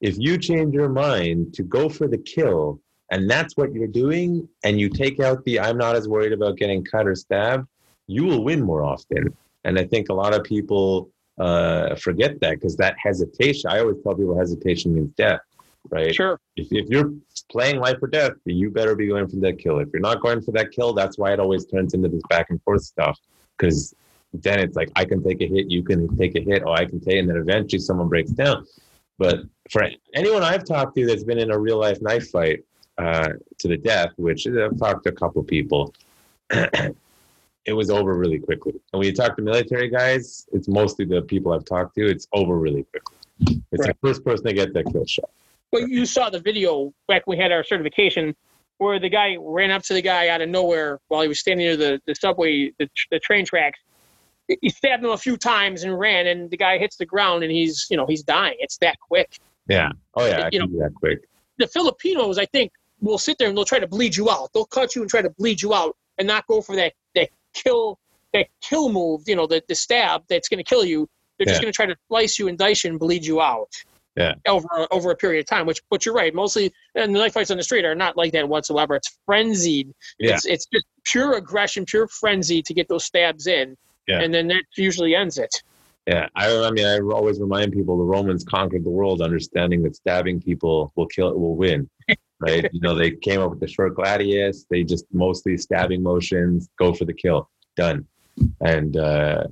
if 0.00 0.16
you 0.18 0.38
change 0.38 0.72
your 0.72 0.88
mind 0.88 1.52
to 1.54 1.64
go 1.64 1.88
for 1.88 2.06
the 2.06 2.18
kill 2.18 2.80
and 3.10 3.28
that's 3.28 3.56
what 3.56 3.72
you're 3.72 3.86
doing 3.86 4.48
and 4.64 4.80
you 4.80 4.88
take 4.88 5.20
out 5.20 5.44
the 5.44 5.58
i'm 5.60 5.76
not 5.76 5.96
as 5.96 6.08
worried 6.08 6.32
about 6.32 6.56
getting 6.56 6.84
cut 6.84 7.06
or 7.06 7.14
stabbed 7.14 7.66
you 8.06 8.24
will 8.24 8.42
win 8.42 8.60
more 8.60 8.82
often. 8.82 9.36
And 9.64 9.78
i 9.78 9.84
think 9.84 10.08
a 10.08 10.14
lot 10.14 10.34
of 10.34 10.42
people 10.44 11.10
uh, 11.38 11.94
forget 11.94 12.38
that 12.40 12.56
because 12.56 12.76
that 12.76 12.96
hesitation 12.98 13.70
i 13.70 13.80
always 13.80 13.96
tell 14.02 14.14
people 14.14 14.38
hesitation 14.38 14.94
means 14.94 15.12
death 15.16 15.40
right? 15.88 16.14
Sure. 16.14 16.38
if, 16.56 16.68
if 16.70 16.88
you're 16.90 17.12
playing 17.50 17.80
life 17.80 17.96
or 18.02 18.08
death 18.08 18.32
you 18.44 18.70
better 18.70 18.94
be 18.94 19.08
going 19.08 19.26
for 19.26 19.36
that 19.36 19.58
kill. 19.58 19.78
If 19.78 19.88
you're 19.92 20.02
not 20.02 20.20
going 20.20 20.42
for 20.42 20.52
that 20.52 20.70
kill 20.72 20.92
that's 20.92 21.18
why 21.18 21.32
it 21.32 21.40
always 21.40 21.66
turns 21.66 21.94
into 21.94 22.08
this 22.08 22.22
back 22.28 22.50
and 22.50 22.62
forth 22.62 22.82
stuff 22.82 23.18
because 23.56 23.94
then 24.32 24.60
it's 24.60 24.76
like 24.76 24.90
i 24.94 25.04
can 25.04 25.22
take 25.24 25.40
a 25.40 25.46
hit 25.46 25.68
you 25.70 25.82
can 25.82 26.16
take 26.16 26.36
a 26.36 26.40
hit 26.40 26.62
or 26.62 26.72
i 26.76 26.84
can 26.84 27.00
take 27.00 27.18
and 27.18 27.28
then 27.28 27.36
eventually 27.36 27.80
someone 27.80 28.08
breaks 28.08 28.30
down. 28.30 28.66
But 29.18 29.40
for 29.70 29.88
anyone 30.14 30.42
i've 30.42 30.64
talked 30.64 30.96
to 30.96 31.06
that's 31.06 31.24
been 31.24 31.38
in 31.38 31.50
a 31.50 31.58
real 31.58 31.78
life 31.78 32.00
knife 32.02 32.30
fight 32.30 32.64
uh, 33.00 33.32
to 33.58 33.68
the 33.68 33.76
death, 33.76 34.10
which 34.16 34.46
I've 34.46 34.78
talked 34.78 35.04
to 35.04 35.10
a 35.10 35.12
couple 35.12 35.42
people, 35.42 35.94
it 36.50 37.72
was 37.72 37.90
over 37.90 38.14
really 38.14 38.38
quickly. 38.38 38.72
And 38.92 38.98
when 38.98 39.06
you 39.06 39.14
talk 39.14 39.36
to 39.36 39.42
military 39.42 39.88
guys, 39.88 40.46
it's 40.52 40.68
mostly 40.68 41.04
the 41.04 41.22
people 41.22 41.52
I've 41.52 41.64
talked 41.64 41.94
to, 41.96 42.06
it's 42.06 42.26
over 42.32 42.56
really 42.56 42.84
quickly. 42.84 43.16
It's 43.72 43.86
Right. 43.86 43.96
the 44.00 44.06
first 44.06 44.24
person 44.24 44.44
to 44.46 44.52
get 44.52 44.74
that 44.74 44.84
kill 44.92 45.06
shot. 45.06 45.30
Well, 45.72 45.88
you 45.88 46.04
saw 46.04 46.30
the 46.30 46.40
video 46.40 46.92
back 47.08 47.26
when 47.26 47.38
we 47.38 47.42
had 47.42 47.52
our 47.52 47.64
certification 47.64 48.34
where 48.78 48.98
the 48.98 49.08
guy 49.08 49.36
ran 49.38 49.70
up 49.70 49.82
to 49.84 49.94
the 49.94 50.02
guy 50.02 50.28
out 50.28 50.40
of 50.40 50.48
nowhere 50.48 50.98
while 51.08 51.22
he 51.22 51.28
was 51.28 51.38
standing 51.40 51.66
near 51.66 51.76
the, 51.76 52.00
the 52.06 52.14
subway, 52.14 52.72
the, 52.78 52.88
the 53.10 53.18
train 53.20 53.44
tracks. 53.44 53.78
He 54.60 54.68
stabbed 54.68 55.04
him 55.04 55.10
a 55.10 55.18
few 55.18 55.36
times 55.36 55.84
and 55.84 55.96
ran, 55.96 56.26
and 56.26 56.50
the 56.50 56.56
guy 56.56 56.76
hits 56.76 56.96
the 56.96 57.06
ground 57.06 57.44
and 57.44 57.52
he's, 57.52 57.86
you 57.88 57.96
know, 57.96 58.06
he's 58.06 58.22
dying. 58.24 58.56
It's 58.58 58.78
that 58.78 58.98
quick. 58.98 59.38
Yeah. 59.68 59.92
Oh, 60.14 60.26
yeah. 60.26 60.48
You 60.50 60.60
know, 60.60 60.66
that 60.80 60.92
quick. 60.94 61.20
The 61.58 61.68
Filipinos, 61.68 62.36
I 62.36 62.46
think, 62.46 62.72
will 63.00 63.18
sit 63.18 63.38
there 63.38 63.48
and 63.48 63.56
they'll 63.56 63.64
try 63.64 63.78
to 63.78 63.86
bleed 63.86 64.16
you 64.16 64.30
out. 64.30 64.50
They'll 64.52 64.64
cut 64.64 64.94
you 64.94 65.02
and 65.02 65.10
try 65.10 65.22
to 65.22 65.30
bleed 65.30 65.62
you 65.62 65.74
out 65.74 65.96
and 66.18 66.26
not 66.26 66.46
go 66.46 66.60
for 66.60 66.76
that, 66.76 66.92
that 67.14 67.30
kill 67.54 67.98
that 68.32 68.46
kill 68.60 68.90
move, 68.90 69.22
you 69.26 69.36
know, 69.36 69.46
the, 69.46 69.62
the 69.68 69.74
stab 69.74 70.22
that's 70.28 70.48
going 70.48 70.58
to 70.58 70.64
kill 70.64 70.84
you. 70.84 71.08
They're 71.38 71.46
just 71.46 71.62
going 71.62 71.72
to 71.72 71.76
try 71.76 71.86
to 71.86 71.96
slice 72.08 72.38
you 72.38 72.48
and 72.48 72.58
dice 72.58 72.84
you 72.84 72.90
and 72.90 73.00
bleed 73.00 73.24
you 73.24 73.40
out. 73.40 73.70
Yeah. 74.16 74.34
Over 74.46 74.68
over 74.90 75.10
a 75.12 75.16
period 75.16 75.40
of 75.40 75.46
time, 75.46 75.66
which 75.66 75.80
but 75.88 76.04
you're 76.04 76.14
right. 76.14 76.34
Mostly, 76.34 76.72
and 76.94 77.14
the 77.14 77.18
knife 77.18 77.32
fights 77.32 77.50
on 77.50 77.56
the 77.56 77.62
street 77.62 77.84
are 77.84 77.94
not 77.94 78.16
like 78.16 78.32
that 78.32 78.46
whatsoever. 78.48 78.96
It's 78.96 79.16
frenzied. 79.24 79.94
Yeah. 80.18 80.34
It's 80.34 80.44
it's 80.46 80.66
just 80.66 80.84
pure 81.04 81.34
aggression, 81.34 81.86
pure 81.86 82.08
frenzy 82.08 82.60
to 82.62 82.74
get 82.74 82.88
those 82.88 83.04
stabs 83.04 83.46
in. 83.46 83.76
Yeah. 84.06 84.20
And 84.20 84.34
then 84.34 84.48
that 84.48 84.64
usually 84.76 85.14
ends 85.14 85.38
it. 85.38 85.62
Yeah. 86.06 86.28
I, 86.34 86.52
I 86.52 86.70
mean, 86.72 86.84
I 86.84 86.98
always 86.98 87.40
remind 87.40 87.72
people 87.72 87.96
the 87.96 88.04
Romans 88.04 88.44
conquered 88.44 88.84
the 88.84 88.90
world 88.90 89.22
understanding 89.22 89.82
that 89.84 89.94
stabbing 89.94 90.42
people 90.42 90.92
will 90.96 91.06
kill, 91.06 91.30
it 91.30 91.38
will 91.38 91.56
win. 91.56 91.88
Right? 92.40 92.68
you 92.72 92.80
know, 92.80 92.94
they 92.94 93.12
came 93.12 93.40
up 93.40 93.50
with 93.50 93.60
the 93.60 93.68
short 93.68 93.94
gladius. 93.96 94.66
They 94.68 94.82
just 94.82 95.04
mostly 95.12 95.56
stabbing 95.56 96.02
motions, 96.02 96.68
go 96.78 96.92
for 96.92 97.04
the 97.04 97.14
kill, 97.14 97.48
done. 97.76 98.06
And 98.60 98.96
uh, 98.96 99.44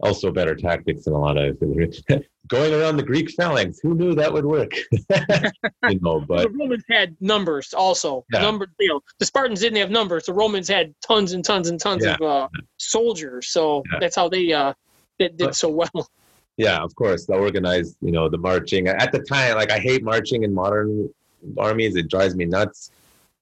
also 0.00 0.30
better 0.30 0.54
tactics 0.54 1.04
than 1.04 1.14
a 1.14 1.18
lot 1.18 1.36
of 1.36 1.58
going 2.48 2.74
around 2.74 2.96
the 2.96 3.02
Greek 3.02 3.30
phalanx. 3.30 3.80
Who 3.82 3.94
knew 3.94 4.14
that 4.14 4.32
would 4.32 4.44
work? 4.44 4.72
you 4.90 6.00
know, 6.00 6.20
but 6.20 6.42
the 6.42 6.50
Romans 6.50 6.84
had 6.88 7.16
numbers 7.20 7.72
also. 7.72 8.24
Yeah. 8.32 8.42
Number, 8.42 8.66
you 8.78 8.88
know, 8.88 9.00
the 9.18 9.26
Spartans 9.26 9.60
didn't 9.60 9.78
have 9.78 9.90
numbers. 9.90 10.26
The 10.26 10.34
Romans 10.34 10.68
had 10.68 10.94
tons 11.06 11.32
and 11.32 11.44
tons 11.44 11.68
and 11.68 11.80
tons 11.80 12.04
Yeah. 12.04 12.14
of 12.14 12.22
uh, 12.22 12.48
soldiers. 12.76 13.48
So 13.48 13.82
Yeah. 13.92 13.98
that's 14.00 14.16
how 14.16 14.28
they 14.28 14.52
uh, 14.52 14.74
did, 15.18 15.36
did 15.36 15.54
so 15.54 15.68
well. 15.70 16.08
yeah, 16.56 16.78
of 16.82 16.94
course, 16.94 17.26
the 17.26 17.34
organized, 17.34 17.96
you 18.00 18.12
know, 18.12 18.28
the 18.28 18.38
marching. 18.38 18.88
At 18.88 19.10
the 19.10 19.20
time, 19.20 19.56
like 19.56 19.70
I 19.72 19.78
hate 19.78 20.02
marching 20.04 20.42
in 20.42 20.52
modern 20.54 21.08
armies. 21.58 21.96
It 21.96 22.08
drives 22.08 22.34
me 22.34 22.44
nuts. 22.44 22.90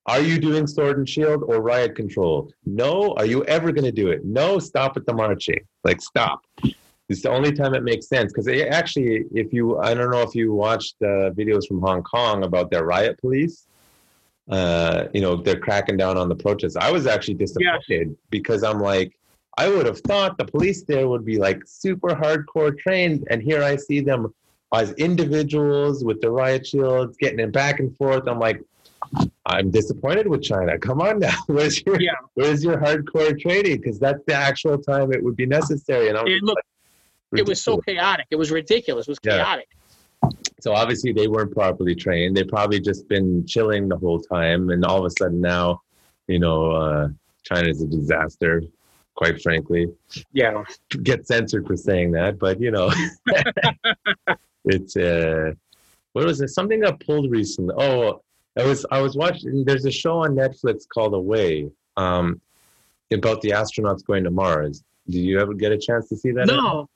Are 0.07 0.21
you 0.21 0.39
doing 0.39 0.67
sword 0.67 0.99
and 0.99 1.09
shield 1.09 1.45
or 1.47 1.61
riot 1.61 1.95
control? 1.95 2.53
No. 2.67 3.15
Are 3.17 3.27
you 3.27 3.45
ever 3.45 3.71
going 3.73 3.85
to 3.85 3.93
do 3.93 4.09
it? 4.09 4.25
No. 4.25 4.59
Stop 4.59 4.97
at 4.97 5.07
the 5.07 5.15
marching. 5.15 5.61
Like 5.85 6.01
stop. 6.01 6.45
It's 7.09 7.23
the 7.23 7.31
only 7.31 7.53
time 7.53 7.75
it 7.75 7.83
makes 7.83 8.09
sense 8.09 8.33
because 8.33 8.49
actually, 8.49 9.25
if 9.33 9.53
you, 9.53 9.79
I 9.79 9.93
don't 9.95 10.11
know 10.11 10.23
if 10.23 10.35
you 10.35 10.55
watched 10.55 10.97
uh, 11.03 11.31
videos 11.31 11.67
from 11.69 11.81
Hong 11.81 12.03
Kong 12.03 12.45
about 12.45 12.71
their 12.71 12.85
riot 12.85 13.21
police. 13.21 13.67
Uh, 14.51 15.07
you 15.15 15.21
know, 15.21 15.37
they're 15.37 15.59
cracking 15.59 15.97
down 15.97 16.17
on 16.17 16.29
the 16.29 16.35
protests. 16.35 16.77
I 16.77 16.91
was 16.91 17.07
actually 17.07 17.35
disappointed 17.35 18.17
because 18.31 18.65
I'm 18.65 18.81
like, 18.81 19.17
I 19.59 19.69
would 19.69 19.87
have 19.87 20.01
thought 20.01 20.39
the 20.39 20.45
police 20.45 20.83
there 20.83 21.07
would 21.09 21.25
be 21.25 21.39
like 21.39 21.63
super 21.67 22.09
hardcore 22.09 22.77
trained, 22.77 23.27
and 23.31 23.43
here 23.43 23.63
I 23.63 23.77
see 23.77 24.01
them 24.01 24.35
as 24.73 24.93
individuals 24.93 26.05
with 26.05 26.21
the 26.21 26.31
riot 26.31 26.67
shields 26.67 27.17
getting 27.19 27.41
it 27.41 27.53
back 27.53 27.79
and 27.81 27.97
forth. 27.97 28.27
I'm 28.27 28.39
like, 28.39 28.61
I'm 29.45 29.71
disappointed 29.71 30.27
with 30.27 30.43
China. 30.43 30.79
Come 30.79 31.01
on 31.03 31.19
now, 31.19 31.37
where's 31.47 31.83
your 31.85 32.01
Yeah. 32.01 32.13
where's 32.35 32.65
your 32.65 32.79
hardcore 32.79 33.39
training? 33.39 33.79
Because 33.79 33.99
that's 33.99 34.23
the 34.27 34.35
actual 34.35 34.79
time 34.79 35.13
it 35.13 35.23
would 35.23 35.37
be 35.37 35.47
necessary. 35.47 36.09
And 36.09 36.17
I 36.17 36.23
was 36.23 36.33
And 36.33 36.43
look, 36.47 36.59
it 37.37 37.47
was 37.47 37.63
so 37.63 37.79
chaotic. 37.79 38.27
It 38.31 38.37
was 38.37 38.51
ridiculous. 38.51 39.07
It 39.09 39.11
was 39.13 39.19
Yeah. 39.23 39.37
chaotic. 39.39 39.69
so 40.61 40.73
obviously 40.73 41.13
they 41.13 41.27
weren't 41.27 41.53
properly 41.53 41.95
trained. 41.95 42.37
They 42.37 42.45
probably 42.45 42.79
just 42.81 43.09
been 43.09 43.45
chilling 43.47 43.89
the 43.89 43.97
whole 43.97 44.21
time, 44.21 44.71
and 44.71 44.85
all 44.85 45.01
of 45.01 45.05
a 45.05 45.11
sudden 45.11 45.41
now, 45.41 45.83
you 46.29 46.39
know, 46.39 46.71
uh, 46.71 47.09
China's 47.43 47.83
a 47.83 47.87
disaster. 47.87 48.63
Quite 49.15 49.43
frankly, 49.43 49.89
Yeah. 50.33 50.65
get 51.03 51.27
censored 51.27 51.67
for 51.67 51.77
saying 51.77 52.13
that, 52.13 52.39
but 52.39 52.61
you 52.61 52.71
know, 52.71 52.91
it's 54.73 54.97
uh, 54.97 55.53
what 56.13 56.25
was 56.25 56.41
it? 56.41 56.49
Something 56.49 56.81
got 56.81 57.01
pulled 57.01 57.31
recently. 57.31 57.75
Oh, 57.79 58.23
I 58.59 58.65
was 58.65 58.85
I 58.91 59.01
was 59.01 59.17
watching. 59.17 59.65
There's 59.65 59.85
a 59.85 59.91
show 59.91 60.19
on 60.19 60.35
Netflix 60.35 60.87
called 60.93 61.15
Away, 61.15 61.71
um, 61.97 62.41
about 63.13 63.41
the 63.41 63.51
astronauts 63.51 64.05
going 64.05 64.25
to 64.25 64.31
Mars. 64.31 64.83
Did 65.09 65.21
you 65.21 65.41
ever 65.41 65.55
get 65.55 65.73
a 65.73 65.79
chance 65.79 66.09
to 66.09 66.17
see 66.17 66.31
that? 66.33 66.47
No. 66.47 66.89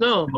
No. 0.00 0.28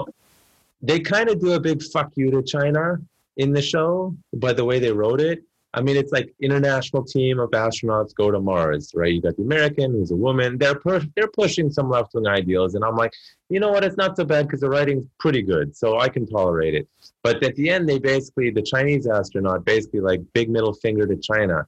They 0.83 1.01
kind 1.01 1.29
of 1.29 1.41
do 1.41 1.53
a 1.53 1.61
big 1.61 1.83
fuck 1.83 2.13
you 2.17 2.31
to 2.31 2.43
China 2.43 2.99
in 3.37 3.53
the 3.53 3.61
show 3.61 4.17
by 4.35 4.53
the 4.53 4.65
way 4.65 4.79
they 4.79 4.93
wrote 4.93 5.21
it. 5.21 5.43
I 5.73 5.81
mean, 5.83 5.97
it's 5.97 6.11
like 6.11 6.35
international 6.41 7.05
team 7.05 7.39
of 7.39 7.51
astronauts 7.51 8.13
go 8.15 8.31
to 8.33 8.41
Mars, 8.41 8.91
right? 8.95 9.13
You 9.13 9.23
got 9.23 9.37
the 9.37 9.43
American, 9.43 9.93
who's 9.93 10.11
a 10.11 10.17
woman. 10.17 10.59
They're 10.59 10.75
pu- 10.75 11.09
they're 11.15 11.29
pushing 11.29 11.71
some 11.71 11.89
left 11.89 12.13
wing 12.15 12.27
ideals, 12.27 12.75
and 12.75 12.85
I'm 12.85 12.97
like, 12.97 13.13
you 13.49 13.61
know 13.61 13.71
what? 13.71 13.85
It's 13.85 13.97
not 13.97 14.17
so 14.17 14.25
bad 14.25 14.47
because 14.47 14.61
the 14.61 14.69
writing's 14.69 15.07
pretty 15.21 15.43
good, 15.43 15.77
so 15.77 16.01
I 16.01 16.09
can 16.09 16.27
tolerate 16.27 16.75
it. 16.75 16.89
But 17.23 17.43
at 17.45 17.55
the 17.55 17.71
end, 17.71 17.89
they 17.89 18.01
basically 18.01 18.51
the 18.51 18.63
Chinese 18.63 19.07
astronaut 19.07 19.65
basically 19.65 20.01
like 20.01 20.21
big 20.33 20.51
middle 20.51 20.73
finger 20.73 21.07
to 21.07 21.17
China. 21.17 21.67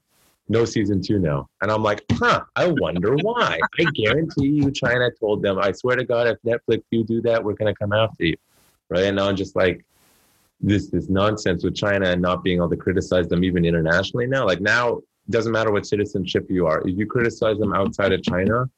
No 0.48 0.64
season 0.64 1.00
two 1.00 1.20
now, 1.20 1.48
and 1.60 1.70
I'm 1.70 1.84
like, 1.84 2.02
huh? 2.14 2.42
I 2.56 2.66
wonder 2.66 3.14
why. 3.22 3.60
I 3.78 3.84
guarantee 3.94 4.48
you, 4.48 4.72
China 4.72 5.10
told 5.20 5.42
them. 5.42 5.58
I 5.60 5.70
swear 5.70 5.94
to 5.94 6.04
God, 6.04 6.26
if 6.26 6.38
Netflix 6.44 6.82
you 6.90 7.04
do 7.04 7.22
that, 7.22 7.42
we're 7.42 7.54
gonna 7.54 7.74
come 7.74 7.92
after 7.92 8.24
you, 8.24 8.36
right? 8.88 9.04
And 9.04 9.16
now 9.16 9.28
I'm 9.28 9.36
just 9.36 9.54
like, 9.54 9.84
this 10.62 10.88
this 10.88 11.08
nonsense 11.08 11.64
with 11.64 11.74
China 11.74 12.08
and 12.10 12.22
not 12.22 12.42
being 12.42 12.58
able 12.58 12.70
to 12.70 12.76
criticize 12.76 13.28
them 13.28 13.42
even 13.44 13.64
internationally 13.64 14.26
now. 14.26 14.46
Like 14.46 14.60
now, 14.60 14.98
it 14.98 15.30
doesn't 15.30 15.52
matter 15.52 15.72
what 15.72 15.86
citizenship 15.86 16.46
you 16.48 16.66
are. 16.66 16.86
If 16.86 16.96
you 16.96 17.06
criticize 17.06 17.58
them 17.58 17.72
outside 17.74 18.12
of 18.12 18.22
China 18.22 18.70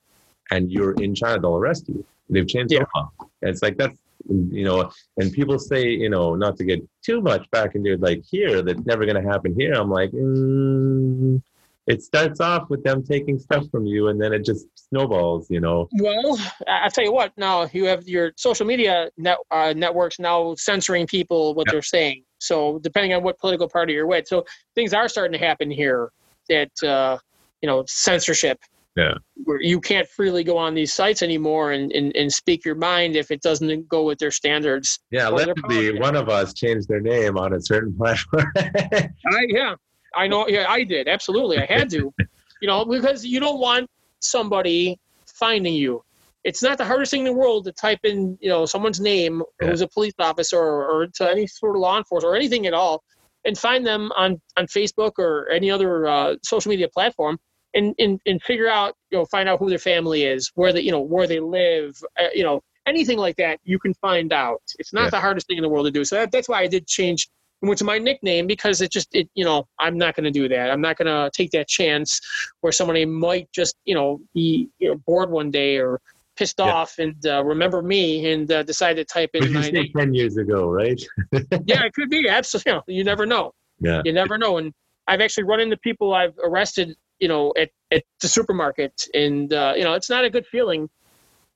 and 0.50 0.70
you're 0.70 0.94
in 0.94 1.14
China, 1.14 1.40
they'll 1.40 1.56
arrest 1.56 1.88
you. 1.88 2.04
They've 2.30 2.46
changed 2.46 2.72
Yeah. 2.72 2.80
the 2.80 2.86
law. 2.94 3.10
It's 3.42 3.62
like 3.62 3.76
that's 3.76 3.98
you 4.28 4.64
know, 4.64 4.90
and 5.18 5.30
people 5.32 5.58
say, 5.58 5.86
you 5.88 6.08
know, 6.08 6.34
not 6.34 6.56
to 6.56 6.64
get 6.64 6.82
too 7.02 7.20
much 7.20 7.48
back 7.50 7.74
into 7.74 7.96
like 7.98 8.22
here, 8.24 8.62
that's 8.62 8.84
never 8.86 9.04
gonna 9.04 9.22
happen 9.22 9.54
here. 9.58 9.74
I'm 9.74 9.90
like, 9.90 10.10
mm, 10.12 11.42
it 11.86 12.02
starts 12.02 12.40
off 12.40 12.70
with 12.70 12.82
them 12.82 13.02
taking 13.04 13.38
stuff 13.38 13.64
from 13.70 13.84
you 13.86 14.08
and 14.08 14.20
then 14.20 14.32
it 14.32 14.44
just 14.44 14.66
snowballs, 14.74 15.46
you 15.50 15.60
know. 15.60 15.88
Well, 16.00 16.38
I- 16.66 16.80
I'll 16.84 16.90
tell 16.90 17.04
you 17.04 17.12
what. 17.12 17.32
Now 17.36 17.68
you 17.72 17.84
have 17.86 18.08
your 18.08 18.32
social 18.36 18.66
media 18.66 19.10
net, 19.18 19.38
uh, 19.50 19.74
networks 19.76 20.18
now 20.18 20.54
censoring 20.56 21.06
people 21.06 21.54
what 21.54 21.66
Yeah. 21.68 21.72
they're 21.72 21.82
saying. 21.82 22.24
So 22.38 22.78
depending 22.80 23.12
on 23.14 23.22
what 23.22 23.38
political 23.38 23.68
party 23.68 23.92
you're 23.94 24.06
with, 24.06 24.26
so 24.26 24.44
things 24.74 24.92
are 24.94 25.08
starting 25.08 25.38
to 25.38 25.44
happen 25.44 25.70
here. 25.70 26.10
That 26.50 26.70
uh, 26.82 27.16
you 27.62 27.66
know 27.66 27.84
censorship. 27.86 28.58
Yeah. 28.96 29.14
Where 29.44 29.60
you 29.62 29.80
can't 29.80 30.06
freely 30.06 30.44
go 30.44 30.56
on 30.58 30.74
these 30.74 30.92
sites 30.92 31.22
anymore 31.22 31.72
and, 31.72 31.90
and, 31.90 32.14
and 32.14 32.32
speak 32.32 32.64
your 32.64 32.76
mind 32.76 33.16
if 33.16 33.30
it 33.32 33.40
doesn't 33.42 33.88
go 33.88 34.04
with 34.04 34.18
their 34.18 34.30
standards. 34.30 35.00
Yeah, 35.10 35.28
let 35.28 35.48
they're 35.68 35.96
one 35.96 36.14
of 36.14 36.28
us 36.28 36.54
change 36.54 36.86
their 36.86 37.00
name 37.00 37.36
on 37.38 37.54
a 37.54 37.60
certain 37.60 37.92
platform. 37.98 38.44
I 38.56 39.08
yeah, 39.48 39.74
I 40.16 40.26
know. 40.26 40.46
Yeah, 40.48 40.66
I 40.68 40.84
did 40.84 41.08
absolutely. 41.08 41.58
I 41.58 41.66
had 41.66 41.90
to, 41.90 42.12
you 42.60 42.68
know, 42.68 42.84
because 42.84 43.24
you 43.24 43.40
don't 43.40 43.60
want 43.60 43.88
somebody 44.20 44.98
finding 45.26 45.74
you. 45.74 46.02
It's 46.44 46.62
not 46.62 46.76
the 46.78 46.84
hardest 46.84 47.10
thing 47.10 47.20
in 47.20 47.26
the 47.26 47.32
world 47.32 47.64
to 47.64 47.72
type 47.72 48.00
in, 48.04 48.36
you 48.40 48.50
know, 48.50 48.66
someone's 48.66 49.00
name 49.00 49.42
Yeah. 49.60 49.68
who's 49.68 49.80
a 49.80 49.88
police 49.88 50.12
officer 50.18 50.58
or, 50.58 50.84
or 50.90 51.06
to 51.16 51.30
any 51.30 51.46
sort 51.46 51.76
of 51.76 51.80
law 51.80 51.96
enforcement 51.96 52.32
or 52.32 52.36
anything 52.36 52.66
at 52.66 52.74
all, 52.74 53.02
and 53.46 53.56
find 53.58 53.86
them 53.86 54.12
on 54.16 54.40
on 54.56 54.66
Facebook 54.66 55.12
or 55.18 55.48
any 55.50 55.70
other 55.70 56.06
uh, 56.06 56.34
social 56.42 56.68
media 56.70 56.88
platform. 56.88 57.38
And, 57.76 57.92
and, 57.98 58.20
and 58.24 58.40
figure 58.40 58.68
out 58.68 58.94
you 59.10 59.18
know 59.18 59.24
find 59.24 59.48
out 59.48 59.58
who 59.58 59.68
their 59.68 59.80
family 59.80 60.22
is 60.22 60.52
where 60.54 60.72
they 60.72 60.80
you 60.82 60.92
know 60.92 61.00
where 61.00 61.26
they 61.26 61.40
live 61.40 61.90
uh, 62.20 62.28
you 62.32 62.44
know 62.44 62.60
anything 62.86 63.18
like 63.18 63.34
that 63.38 63.58
you 63.64 63.80
can 63.80 63.92
find 63.94 64.32
out 64.32 64.62
it's 64.78 64.92
not 64.92 65.02
Yeah. 65.06 65.10
the 65.10 65.20
hardest 65.20 65.48
thing 65.48 65.56
in 65.58 65.62
the 65.62 65.68
world 65.68 65.86
to 65.86 65.90
do 65.90 66.04
so 66.04 66.14
that, 66.14 66.30
that's 66.30 66.48
why 66.48 66.60
i 66.60 66.68
did 66.68 66.86
change 66.86 67.28
went 67.64 67.78
to 67.78 67.84
my 67.84 67.98
nickname 67.98 68.46
because 68.46 68.80
it 68.80 68.90
just 68.90 69.08
it 69.14 69.28
you 69.34 69.44
know 69.44 69.66
i'm 69.80 69.96
not 69.98 70.14
going 70.14 70.24
to 70.24 70.30
do 70.30 70.48
that 70.48 70.70
i'm 70.70 70.80
not 70.80 70.96
going 70.96 71.06
to 71.06 71.30
take 71.34 71.50
that 71.50 71.68
chance 71.68 72.20
where 72.60 72.72
somebody 72.72 73.04
might 73.04 73.48
just 73.52 73.76
you 73.84 73.94
know 73.94 74.20
be 74.34 74.68
you 74.78 74.88
know 74.88 74.96
bored 75.06 75.30
one 75.30 75.50
day 75.50 75.76
or 75.78 76.00
pissed 76.36 76.58
Yeah. 76.58 76.72
off 76.72 76.98
and 76.98 77.14
uh, 77.26 77.44
remember 77.44 77.80
me 77.82 78.32
and 78.32 78.50
uh, 78.50 78.62
decide 78.64 78.94
to 78.94 79.04
type 79.04 79.30
in 79.34 79.52
my 79.52 79.70
name 79.70 79.92
10 79.96 80.14
years 80.14 80.36
ago, 80.36 80.68
right? 80.68 81.00
yeah 81.66 81.84
it 81.84 81.92
could 81.94 82.10
be 82.10 82.28
absolutely 82.28 82.72
you, 82.72 82.76
know, 82.76 82.82
you 82.88 83.04
never 83.04 83.26
know 83.26 83.52
Yeah. 83.80 84.02
you 84.04 84.12
never 84.12 84.36
know 84.36 84.58
and 84.58 84.72
i've 85.06 85.20
actually 85.20 85.44
run 85.44 85.60
into 85.60 85.76
people 85.78 86.12
i've 86.14 86.34
arrested 86.42 86.94
you 87.20 87.28
know 87.28 87.52
at, 87.56 87.70
at 87.92 88.02
the 88.20 88.28
supermarket 88.28 89.06
and 89.14 89.52
uh, 89.52 89.72
you 89.76 89.84
know 89.84 89.94
it's 89.94 90.10
not 90.10 90.24
a 90.24 90.30
good 90.30 90.46
feeling 90.46 90.88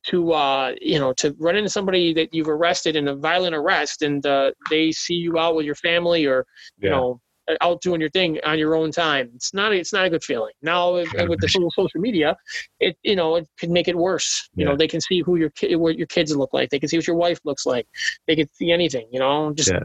to 0.05 0.33
uh, 0.33 0.75
you 0.81 0.99
know 0.99 1.13
to 1.15 1.35
run 1.39 1.57
into 1.57 1.71
somebody 1.71 2.13
that 2.15 2.33
you've 2.33 2.49
arrested 2.49 2.97
in 2.97 3.09
a 3.09 3.17
violent 3.17 3.55
arrest 3.55 4.03
and 4.03 4.25
uh, 4.27 4.53
they 4.69 4.93
see 4.93 5.15
you 5.15 5.39
out 5.39 5.55
with 5.57 5.67
your 5.67 5.75
family 5.75 6.27
or 6.27 6.47
you 6.81 6.89
Yeah. 6.89 6.97
know 6.97 7.21
out 7.63 7.81
doing 7.81 7.99
your 7.99 8.11
thing 8.11 8.39
on 8.45 8.59
your 8.59 8.75
own 8.75 8.91
time 8.93 9.31
it's 9.35 9.55
not 9.55 9.73
a, 9.73 9.77
it's 9.77 9.93
not 9.93 10.05
a 10.05 10.11
good 10.11 10.23
feeling 10.23 10.53
now 10.61 10.93
with, 10.93 11.11
with 11.29 11.41
the 11.41 11.49
social 11.49 12.01
media 12.01 12.37
it 12.79 12.95
you 13.03 13.17
know 13.17 13.37
it 13.37 13.49
can 13.59 13.73
make 13.73 13.89
it 13.89 13.97
worse 13.97 14.51
you 14.55 14.65
Yeah. 14.65 14.71
know 14.71 14.77
they 14.77 14.87
can 14.89 15.01
see 15.01 15.23
who 15.23 15.37
your 15.37 15.49
kid 15.51 15.75
what 15.77 15.97
your 15.97 16.07
kids 16.09 16.37
look 16.37 16.53
like 16.53 16.69
they 16.69 16.79
can 16.79 16.91
see 16.91 16.99
what 16.99 17.07
your 17.07 17.17
wife 17.17 17.41
looks 17.45 17.65
like 17.65 17.87
they 18.27 18.37
can 18.37 18.49
see 18.53 18.71
anything 18.71 19.09
you 19.11 19.19
know 19.19 19.51
just 19.55 19.71
Yeah. 19.71 19.81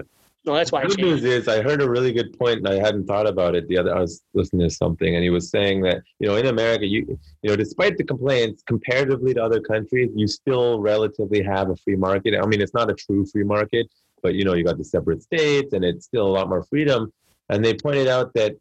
No 0.46 0.54
that's 0.56 0.72
why 0.72 0.82
The 0.84 0.90
good 0.90 1.00
news 1.00 1.24
is, 1.24 1.48
I 1.48 1.62
heard 1.62 1.82
a 1.82 1.90
really 1.90 2.12
good 2.12 2.38
point, 2.38 2.58
and 2.58 2.68
I 2.68 2.76
hadn't 2.76 3.06
thought 3.06 3.28
about 3.28 3.56
it. 3.56 3.68
The 3.68 3.78
other, 3.78 3.96
I 3.96 4.00
was 4.00 4.22
listening 4.34 4.68
to 4.68 4.76
something, 4.76 5.16
and 5.16 5.24
he 5.24 5.30
was 5.30 5.50
saying 5.50 5.82
that 5.84 6.02
you 6.20 6.28
know, 6.28 6.36
in 6.36 6.48
America, 6.48 6.86
you 6.86 7.18
you 7.42 7.50
know, 7.50 7.56
despite 7.56 7.98
the 7.98 8.04
complaints, 8.04 8.64
comparatively 8.64 9.34
to 9.34 9.44
other 9.44 9.62
countries, 9.62 10.12
you 10.16 10.28
still 10.28 10.80
relatively 10.80 11.42
have 11.42 11.70
a 11.70 11.76
free 11.78 11.96
market. 11.96 12.36
I 12.36 12.46
mean, 12.46 12.62
it's 12.62 12.74
not 12.74 12.90
a 12.90 12.94
true 12.94 13.26
free 13.26 13.44
market, 13.44 13.88
but 14.22 14.36
you 14.36 14.44
know, 14.44 14.54
you 14.54 14.64
got 14.64 14.78
the 14.78 14.84
separate 14.84 15.24
states, 15.24 15.74
and 15.74 15.84
it's 15.86 16.06
still 16.06 16.28
a 16.28 16.34
lot 16.38 16.50
more 16.50 16.64
freedom. 16.64 17.12
And 17.50 17.64
they 17.64 17.74
pointed 17.74 18.08
out 18.08 18.34
that 18.34 18.56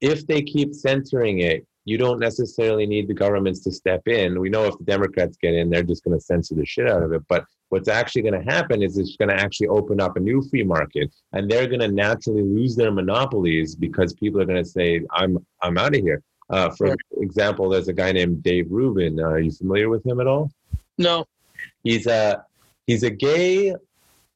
if 0.00 0.26
they 0.26 0.42
keep 0.42 0.74
censoring 0.74 1.40
it, 1.40 1.66
you 1.84 1.98
don't 1.98 2.20
necessarily 2.20 2.86
need 2.86 3.08
the 3.08 3.14
governments 3.14 3.60
to 3.60 3.72
step 3.72 4.06
in. 4.06 4.38
We 4.38 4.50
know 4.50 4.64
if 4.64 4.78
the 4.78 4.84
Democrats 4.84 5.36
get 5.40 5.54
in, 5.54 5.68
they're 5.68 5.82
just 5.82 6.04
going 6.04 6.16
to 6.16 6.24
censor 6.24 6.54
the 6.54 6.64
shit 6.64 6.88
out 6.88 7.02
of 7.02 7.12
it. 7.12 7.22
But 7.28 7.44
what's 7.72 7.88
actually 7.88 8.20
going 8.20 8.38
to 8.38 8.52
happen 8.52 8.82
is 8.82 8.98
it's 8.98 9.16
going 9.16 9.30
to 9.30 9.34
actually 9.34 9.68
open 9.68 9.98
up 9.98 10.18
a 10.18 10.20
new 10.20 10.42
free 10.42 10.62
market, 10.62 11.10
and 11.32 11.50
they're 11.50 11.66
going 11.66 11.80
to 11.80 11.88
naturally 11.88 12.42
lose 12.42 12.76
their 12.76 12.92
monopolies 12.92 13.74
because 13.74 14.12
people 14.12 14.38
are 14.42 14.44
going 14.44 14.62
to 14.62 14.68
say, 14.68 15.00
"I'm 15.10 15.44
I'm 15.62 15.78
out 15.78 15.96
of 15.96 16.02
here." 16.02 16.22
Uh, 16.50 16.68
for 16.70 16.94
example, 17.22 17.70
there's 17.70 17.88
a 17.88 17.94
guy 17.94 18.12
named 18.12 18.42
Dave 18.42 18.66
Rubin. 18.70 19.18
Uh, 19.18 19.22
are 19.22 19.40
you 19.40 19.50
familiar 19.50 19.88
with 19.88 20.04
him 20.04 20.20
at 20.20 20.26
all? 20.26 20.52
no 20.98 21.24
He's 21.82 22.06
a 22.06 22.44
he's 22.86 23.04
a 23.04 23.10
gay 23.10 23.74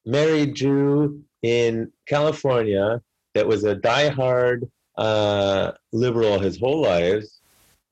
married 0.07 0.55
Jew 0.55 1.23
in 1.43 1.93
California 2.07 3.03
that 3.35 3.47
was 3.47 3.65
a 3.65 3.77
diehard 3.77 4.71
uh, 4.97 5.73
liberal 5.93 6.39
his 6.39 6.59
whole 6.59 6.81
life, 6.81 7.27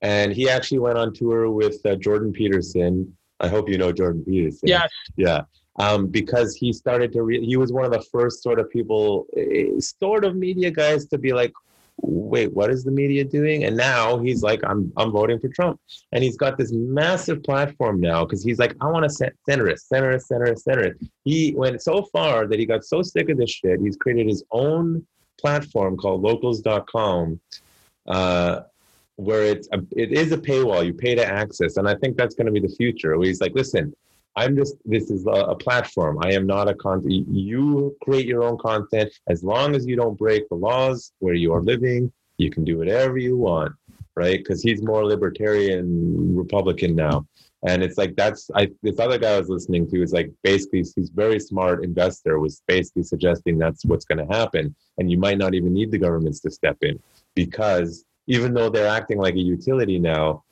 and 0.01 0.33
he 0.33 0.49
actually 0.49 0.79
went 0.79 0.97
on 0.97 1.13
tour 1.13 1.51
with 1.51 1.85
uh, 1.85 1.95
Jordan 1.97 2.33
Peterson. 2.33 3.15
I 3.45 3.47
hope 3.47 3.69
you 3.69 3.77
know 3.77 3.91
Jordan 3.91 4.23
Peterson. 4.25 4.67
Yes. 4.67 4.89
Yeah. 5.15 5.41
Um, 5.77 6.07
because 6.07 6.55
he 6.55 6.71
started 6.73 7.11
to 7.13 7.21
re- 7.21 7.45
he 7.45 7.57
was 7.57 7.71
one 7.71 7.85
of 7.85 7.91
the 7.91 8.03
first 8.11 8.41
sort 8.41 8.59
of 8.59 8.69
people, 8.69 9.27
eh, 9.37 9.79
sort 9.79 10.23
of 10.23 10.35
media 10.35 10.71
guys 10.71 11.05
to 11.07 11.17
be 11.17 11.33
like, 11.33 11.51
wait, 11.97 12.53
what 12.53 12.69
is 12.71 12.83
the 12.83 12.91
media 12.91 13.23
doing? 13.23 13.65
And 13.65 13.75
now 13.75 14.17
he's 14.17 14.41
like, 14.41 14.61
I'm 14.65 14.91
I'm 14.97 15.11
voting 15.11 15.39
for 15.39 15.49
Trump, 15.49 15.79
and 16.11 16.23
he's 16.23 16.37
got 16.37 16.57
this 16.57 16.71
massive 16.73 17.43
platform 17.43 17.99
now 17.99 18.23
because 18.23 18.43
he's 18.43 18.59
like, 18.59 18.75
I 18.81 18.87
want 18.87 19.09
to 19.09 19.31
centrist, 19.49 19.83
centrist, 19.91 20.31
centrist, 20.31 20.65
centrist. 20.67 21.09
He 21.23 21.53
went 21.55 21.81
so 21.81 22.03
far 22.03 22.47
that 22.47 22.57
he 22.57 22.65
got 22.65 22.83
so 22.83 23.01
sick 23.01 23.29
of 23.29 23.37
this 23.37 23.51
shit. 23.51 23.79
He's 23.81 23.97
created 23.97 24.27
his 24.27 24.43
own 24.51 25.05
platform 25.39 25.97
called 25.97 26.21
Locals.com. 26.21 27.39
Uh, 28.07 28.61
where 29.17 29.43
it's 29.43 29.67
a, 29.71 29.79
it 29.91 30.11
is 30.11 30.31
a 30.31 30.37
paywall 30.37 30.85
you 30.85 30.93
pay 30.93 31.15
to 31.15 31.25
access 31.25 31.77
and 31.77 31.87
i 31.87 31.95
think 31.95 32.17
that's 32.17 32.35
going 32.35 32.45
to 32.45 32.51
be 32.51 32.59
the 32.59 32.75
future 32.75 33.17
where 33.17 33.27
he's 33.27 33.41
like 33.41 33.53
listen 33.53 33.93
i'm 34.35 34.55
just 34.55 34.75
this 34.83 35.09
is 35.09 35.25
a, 35.25 35.29
a 35.29 35.55
platform. 35.55 36.19
I 36.21 36.33
am 36.33 36.45
not 36.45 36.67
a 36.67 36.75
content 36.75 37.27
you 37.29 37.95
create 38.03 38.25
your 38.25 38.43
own 38.43 38.57
content. 38.57 39.09
As 39.29 39.45
long 39.45 39.75
as 39.75 39.85
you 39.87 39.95
don't 39.95 40.17
break 40.17 40.49
the 40.49 40.55
laws 40.55 41.13
where 41.19 41.33
you 41.33 41.53
are 41.53 41.61
living 41.61 42.11
you 42.37 42.49
can 42.49 42.65
do 42.65 42.77
whatever 42.77 43.17
you 43.17 43.37
want 43.37 43.73
right? 44.15 44.37
Because 44.37 44.63
he's 44.63 44.81
more 44.81 45.05
libertarian 45.05 46.35
republican 46.35 46.95
now. 46.95 47.27
And 47.67 47.81
it's 47.81 47.97
like 47.97 48.15
that's 48.15 48.49
I 48.53 48.69
this 48.83 48.99
other 48.99 49.17
guy 49.17 49.33
I 49.35 49.39
was 49.39 49.49
listening 49.49 49.89
to 49.89 50.03
is 50.03 50.13
like 50.13 50.31
basically 50.43 50.79
he's 50.95 51.09
very 51.09 51.39
smart 51.39 51.83
investor 51.83 52.39
was 52.39 52.61
basically 52.67 53.03
suggesting 53.03 53.57
that's 53.57 53.85
what's 53.85 54.05
going 54.05 54.25
to 54.25 54.33
happen, 54.33 54.75
and 54.99 55.09
you 55.09 55.17
might 55.17 55.39
not 55.39 55.55
even 55.55 55.73
need 55.73 55.89
the 55.89 55.97
governments 55.97 56.39
to 56.41 56.51
step 56.51 56.77
in 56.81 56.99
because 57.33 58.05
even 58.27 58.53
though 58.53 58.69
they're 58.69 58.87
acting 58.87 59.17
like 59.17 59.35
a 59.35 59.39
utility 59.39 59.99
now, 59.99 60.43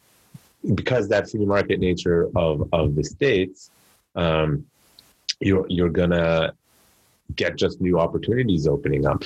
because 0.75 1.07
that 1.09 1.29
free 1.29 1.45
market 1.45 1.79
nature 1.79 2.29
of 2.35 2.67
of 2.71 2.95
the 2.95 3.03
states, 3.03 3.71
um, 4.15 4.65
you're 5.39 5.65
you're 5.69 5.89
gonna 5.89 6.53
get 7.35 7.57
just 7.57 7.81
new 7.81 7.99
opportunities 7.99 8.67
opening 8.67 9.05
up. 9.05 9.23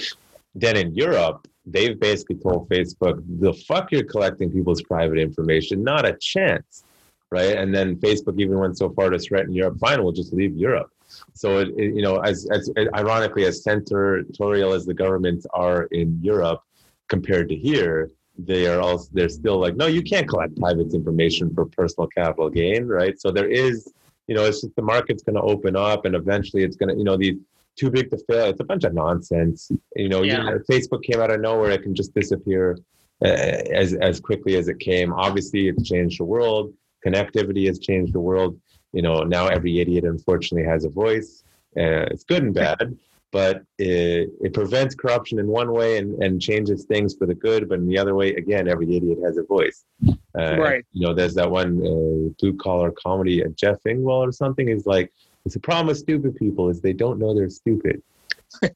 Then 0.55 0.77
in 0.77 0.95
Europe, 0.95 1.47
they've 1.65 1.99
basically 1.99 2.37
told 2.37 2.69
Facebook, 2.69 3.21
"The 3.39 3.53
fuck 3.53 3.91
you're 3.91 4.03
collecting 4.03 4.51
people's 4.51 4.81
private 4.81 5.19
information, 5.19 5.83
not 5.83 6.05
a 6.05 6.13
chance." 6.19 6.83
Right, 7.29 7.57
and 7.57 7.75
then 7.75 7.97
Facebook 7.97 8.39
even 8.39 8.57
went 8.57 8.77
so 8.77 8.89
far 8.91 9.09
to 9.09 9.19
threaten 9.19 9.51
Europe. 9.51 9.77
Fine, 9.79 10.01
we'll 10.01 10.13
just 10.13 10.31
leave 10.31 10.55
Europe. 10.55 10.89
So, 11.33 11.57
it, 11.59 11.69
it, 11.77 11.93
you 11.93 12.01
know, 12.01 12.19
as, 12.19 12.47
as 12.51 12.71
ironically 12.95 13.43
as 13.43 13.63
senatorial 13.63 14.71
as 14.73 14.85
the 14.85 14.93
governments 14.93 15.45
are 15.53 15.83
in 15.91 16.19
Europe 16.21 16.61
compared 17.09 17.49
to 17.49 17.55
here, 17.55 18.11
they 18.38 18.68
are 18.68 18.80
also 18.80 19.09
they're 19.14 19.30
still 19.30 19.59
like 19.59 19.76
no 19.76 19.88
you 19.88 20.01
can't 20.01 20.27
collect 20.27 20.55
private 20.57 20.93
information 20.93 21.53
for 21.53 21.65
personal 21.65 22.07
capital 22.07 22.49
gain 22.49 22.85
right? 22.88 23.19
So 23.19 23.31
there 23.31 23.49
is 23.49 23.91
you 24.27 24.35
know 24.35 24.45
it's 24.45 24.61
just 24.61 24.76
the 24.76 24.81
market's 24.81 25.23
going 25.23 25.35
to 25.35 25.41
open 25.41 25.76
up 25.76 26.05
and 26.05 26.15
eventually 26.15 26.64
it's 26.64 26.76
going 26.76 26.89
to 26.89 26.95
you 26.95 27.03
know 27.03 27.18
these 27.18 27.38
too 27.76 27.91
big 27.91 28.09
to 28.09 28.18
fail 28.18 28.47
it's 28.47 28.59
a 28.59 28.64
bunch 28.64 28.84
of 28.84 28.93
nonsense. 28.93 29.72
You 29.95 30.09
know, 30.09 30.23
yeah. 30.23 30.38
you 30.38 30.43
know 30.43 30.59
facebook 30.69 31.03
came 31.03 31.19
out 31.19 31.31
of 31.31 31.41
nowhere 31.41 31.72
it 31.72 31.84
can 31.84 31.95
just 31.95 32.14
disappear 32.14 32.77
uh, 33.23 33.27
as 33.27 33.93
as 33.93 34.19
quickly 34.19 34.55
as 34.55 34.68
it 34.68 34.80
came. 34.80 35.14
Obviously 35.14 35.68
it's 35.68 35.88
changed 35.88 36.19
the 36.19 36.26
world 36.26 36.73
connectivity 37.05 37.68
has 37.68 37.80
changed 37.80 38.14
the 38.14 38.19
world. 38.19 38.59
You 38.93 39.01
know 39.01 39.23
now 39.23 39.47
every 39.47 39.80
idiot 39.80 40.03
unfortunately 40.03 40.68
has 40.68 40.85
a 40.85 40.89
voice 40.89 41.43
uh, 41.77 42.09
it's 42.11 42.23
good 42.23 42.43
and 42.43 42.53
bad 42.53 42.97
but 43.31 43.63
it, 43.77 44.31
it 44.41 44.53
prevents 44.53 44.95
corruption 44.95 45.39
in 45.39 45.47
one 45.47 45.71
way 45.71 45.97
and, 45.97 46.21
and 46.23 46.41
changes 46.41 46.85
things 46.85 47.15
for 47.15 47.25
the 47.25 47.35
good. 47.35 47.67
But 47.67 47.79
in 47.79 47.87
the 47.87 47.97
other 47.97 48.15
way, 48.15 48.33
again, 48.35 48.67
every 48.67 48.95
idiot 48.95 49.19
has 49.23 49.37
a 49.37 49.43
voice. 49.43 49.85
Uh, 50.07 50.57
right. 50.57 50.85
You 50.93 51.07
know, 51.07 51.13
there's 51.13 51.33
that 51.35 51.49
one 51.49 51.79
uh, 51.79 52.33
blue 52.39 52.55
collar 52.59 52.91
comedy, 52.91 53.43
uh, 53.43 53.49
Jeff 53.49 53.77
Engvall 53.85 54.27
or 54.27 54.31
something 54.31 54.69
is 54.69 54.85
like, 54.85 55.11
it's 55.45 55.55
a 55.55 55.59
problem 55.59 55.87
with 55.87 55.97
stupid 55.97 56.35
people 56.35 56.69
is 56.69 56.81
they 56.81 56.93
don't 56.93 57.19
know 57.19 57.33
they're 57.33 57.49
stupid. 57.49 58.01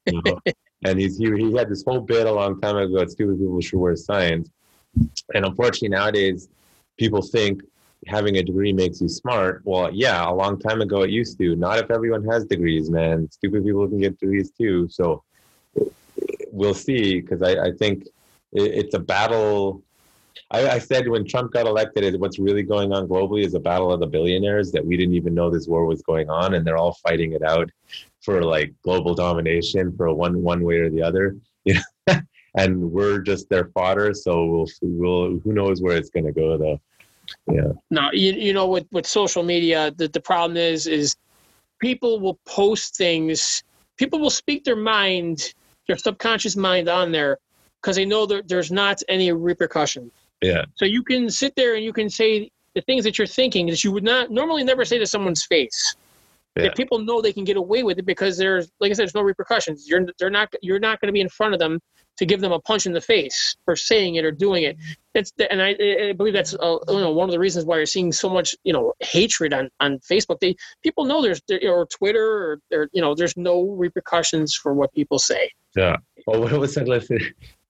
You 0.06 0.22
know? 0.24 0.40
and 0.84 0.98
he's 0.98 1.18
he, 1.18 1.30
he 1.36 1.54
had 1.54 1.68
this 1.68 1.84
whole 1.84 2.00
bit 2.00 2.26
a 2.26 2.32
long 2.32 2.60
time 2.60 2.76
ago 2.76 2.98
that 2.98 3.10
stupid 3.10 3.38
people 3.38 3.60
should 3.60 3.78
wear 3.78 3.96
signs. 3.96 4.50
And 5.34 5.44
unfortunately 5.44 5.88
nowadays, 5.88 6.48
people 6.98 7.22
think 7.22 7.62
having 8.06 8.36
a 8.36 8.42
degree 8.42 8.72
makes 8.72 9.00
you 9.00 9.08
smart. 9.08 9.62
Well, 9.64 9.90
yeah, 9.92 10.28
a 10.28 10.32
long 10.32 10.58
time 10.58 10.80
ago 10.80 11.02
it 11.02 11.10
used 11.10 11.38
to. 11.38 11.54
Not 11.56 11.78
if 11.78 11.90
everyone 11.90 12.24
has 12.24 12.44
degrees, 12.44 12.90
man. 12.90 13.30
Stupid 13.30 13.64
people 13.64 13.88
can 13.88 14.00
get 14.00 14.18
degrees 14.18 14.50
too. 14.50 14.88
So 14.88 15.22
we'll 16.50 16.74
see, 16.74 17.20
because 17.20 17.42
I, 17.42 17.66
I 17.66 17.72
think 17.72 18.08
it's 18.52 18.94
a 18.94 18.98
battle. 18.98 19.82
I, 20.50 20.68
I, 20.70 20.78
said 20.78 21.08
when 21.08 21.26
Trump 21.26 21.52
got 21.52 21.66
elected, 21.66 22.18
what's 22.20 22.38
really 22.38 22.62
going 22.62 22.92
on 22.92 23.08
globally 23.08 23.44
is 23.44 23.54
a 23.54 23.60
battle 23.60 23.92
of 23.92 24.00
the 24.00 24.06
billionaires 24.06 24.72
that 24.72 24.84
we 24.84 24.96
didn't 24.96 25.14
even 25.14 25.34
know 25.34 25.50
this 25.50 25.66
war 25.66 25.86
was 25.86 26.02
going 26.02 26.28
on, 26.28 26.54
and 26.54 26.66
they're 26.66 26.76
all 26.76 26.98
fighting 27.06 27.32
it 27.32 27.42
out 27.42 27.70
for 28.20 28.42
like 28.42 28.74
global 28.82 29.14
domination 29.14 29.96
for 29.96 30.12
one 30.12 30.42
one 30.42 30.62
way 30.64 30.78
or 30.78 30.90
the 30.90 31.02
other. 31.02 31.36
You 31.64 31.74
know? 32.08 32.20
and 32.54 32.92
we're 32.92 33.20
just 33.20 33.48
their 33.48 33.66
fodder. 33.66 34.12
So 34.12 34.44
we'll, 34.44 34.66
we'll 34.82 35.38
who 35.38 35.52
knows 35.52 35.80
where 35.80 35.96
it's 35.96 36.10
going 36.10 36.26
to 36.26 36.32
go 36.32 36.58
though 36.58 36.80
yeah. 37.50 37.72
No 37.90 38.10
you, 38.12 38.32
you 38.32 38.52
know 38.52 38.66
with 38.66 38.86
with 38.92 39.06
social 39.06 39.42
media 39.42 39.92
the, 39.96 40.08
the 40.08 40.20
problem 40.20 40.56
is 40.56 40.86
is 40.86 41.16
people 41.80 42.20
will 42.20 42.38
post 42.46 42.96
things 42.96 43.62
people 43.96 44.18
will 44.18 44.30
speak 44.30 44.64
their 44.64 44.76
mind 44.76 45.54
their 45.86 45.96
subconscious 45.96 46.56
mind 46.56 46.88
on 46.88 47.12
there 47.12 47.38
because 47.80 47.96
they 47.96 48.04
know 48.04 48.26
that 48.26 48.48
there's 48.48 48.70
not 48.70 49.02
any 49.08 49.32
repercussion. 49.32 50.10
Yeah. 50.40 50.64
So 50.76 50.84
you 50.84 51.02
can 51.02 51.28
sit 51.30 51.54
there 51.56 51.74
and 51.74 51.84
you 51.84 51.92
can 51.92 52.08
say 52.08 52.50
the 52.74 52.80
things 52.82 53.04
that 53.04 53.18
you're 53.18 53.26
thinking 53.26 53.66
that 53.66 53.84
you 53.84 53.92
would 53.92 54.04
not 54.04 54.30
normally 54.30 54.64
never 54.64 54.84
say 54.84 54.98
to 54.98 55.06
someone's 55.06 55.44
face 55.44 55.96
yeah. 56.56 56.64
If 56.64 56.74
people 56.74 56.98
know 56.98 57.22
they 57.22 57.32
can 57.32 57.44
get 57.44 57.56
away 57.56 57.82
with 57.82 57.98
it 57.98 58.04
because 58.04 58.36
there's, 58.36 58.70
like 58.78 58.90
I 58.90 58.94
said, 58.94 59.04
there's 59.04 59.14
no 59.14 59.22
repercussions. 59.22 59.88
You're 59.88 60.06
they're 60.18 60.30
not 60.30 60.52
you're 60.60 60.78
not 60.78 61.00
going 61.00 61.08
to 61.08 61.12
be 61.12 61.22
in 61.22 61.30
front 61.30 61.54
of 61.54 61.60
them 61.60 61.80
to 62.18 62.26
give 62.26 62.42
them 62.42 62.52
a 62.52 62.60
punch 62.60 62.84
in 62.84 62.92
the 62.92 63.00
face 63.00 63.56
for 63.64 63.74
saying 63.74 64.16
it 64.16 64.24
or 64.24 64.30
doing 64.30 64.64
it. 64.64 64.76
It's 65.14 65.32
and 65.50 65.62
I, 65.62 65.74
I 66.08 66.12
believe 66.12 66.34
that's 66.34 66.54
uh, 66.54 66.78
you 66.88 67.00
know 67.00 67.10
one 67.10 67.28
of 67.28 67.32
the 67.32 67.38
reasons 67.38 67.64
why 67.64 67.78
you're 67.78 67.86
seeing 67.86 68.12
so 68.12 68.28
much 68.28 68.54
you 68.64 68.72
know 68.72 68.92
hatred 69.00 69.54
on 69.54 69.70
on 69.80 69.98
Facebook. 70.00 70.40
They 70.40 70.54
people 70.82 71.06
know 71.06 71.22
there's 71.22 71.40
or 71.64 71.86
Twitter 71.86 72.60
or, 72.72 72.78
or 72.78 72.88
you 72.92 73.00
know 73.00 73.14
there's 73.14 73.36
no 73.36 73.62
repercussions 73.62 74.54
for 74.54 74.74
what 74.74 74.92
people 74.92 75.18
say. 75.18 75.50
Yeah. 75.74 75.96
Well, 76.26 76.42
what 76.42 76.52
was 76.52 76.74
that? 76.74 76.86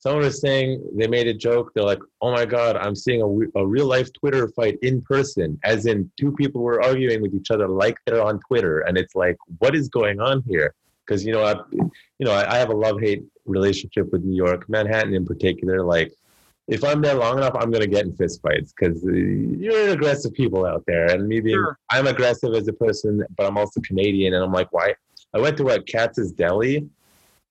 Someone 0.03 0.25
was 0.25 0.41
saying 0.41 0.85
they 0.95 1.07
made 1.07 1.29
a 1.29 1.35
joke. 1.35 1.73
They're 1.73 1.85
like, 1.85 2.01
"Oh 2.21 2.33
my 2.33 2.45
God, 2.45 2.77
I'm 2.77 2.97
seeing 2.97 3.23
a, 3.23 3.61
a 3.61 3.65
real 3.65 3.87
life 3.87 4.13
Twitter 4.13 4.49
fight 4.49 4.77
in 4.83 5.01
person, 5.01 5.59
as 5.63 5.87
in 5.87 6.11
two 6.19 6.33
people 6.33 6.61
were 6.61 6.83
arguing 6.83 7.23
with 7.23 7.35
each 7.35 7.53
other 7.53 7.69
like 7.69 7.97
they're 8.05 8.23
on 8.23 8.41
Twitter." 8.41 8.81
And 8.81 8.99
it's 8.99 9.15
like, 9.15 9.37
what 9.59 9.77
is 9.77 9.89
going 9.89 10.21
on 10.21 10.43
here? 10.49 10.75
Because 11.07 11.25
you 11.25 11.33
know, 11.33 11.45
I, 11.45 11.55
you 12.19 12.27
know, 12.27 12.33
I, 12.33 12.55
I 12.55 12.59
have 12.59 12.71
a 12.71 12.75
love 12.75 13.01
hate 13.01 13.23
relationship 13.47 14.13
with 14.13 14.25
New 14.25 14.37
York, 14.37 14.69
Manhattan 14.69 15.15
in 15.15 15.25
particular. 15.25 15.85
Like, 15.85 16.13
if 16.67 16.83
I'm 16.83 17.01
there 17.01 17.15
long 17.15 17.39
enough, 17.39 17.55
I'm 17.55 17.71
gonna 17.71 17.87
get 17.87 18.05
in 18.05 18.13
fistfights 18.13 18.73
because 18.77 19.05
uh, 19.05 19.13
you're 19.13 19.91
aggressive 19.91 20.33
people 20.33 20.67
out 20.67 20.83
there, 20.85 21.07
and 21.13 21.29
me 21.29 21.39
being, 21.39 21.55
sure. 21.55 21.79
I'm 21.91 22.09
aggressive 22.09 22.55
as 22.55 22.67
a 22.67 22.73
person, 22.73 23.25
but 23.37 23.47
I'm 23.47 23.57
also 23.57 23.81
Canadian, 23.81 24.35
and 24.35 24.43
I'm 24.43 24.53
like, 24.53 24.73
why? 24.73 24.95
I 25.33 25.39
went 25.39 25.57
to 25.59 25.65
what 25.65 25.87
Katz's 25.87 26.33
Deli, 26.33 26.89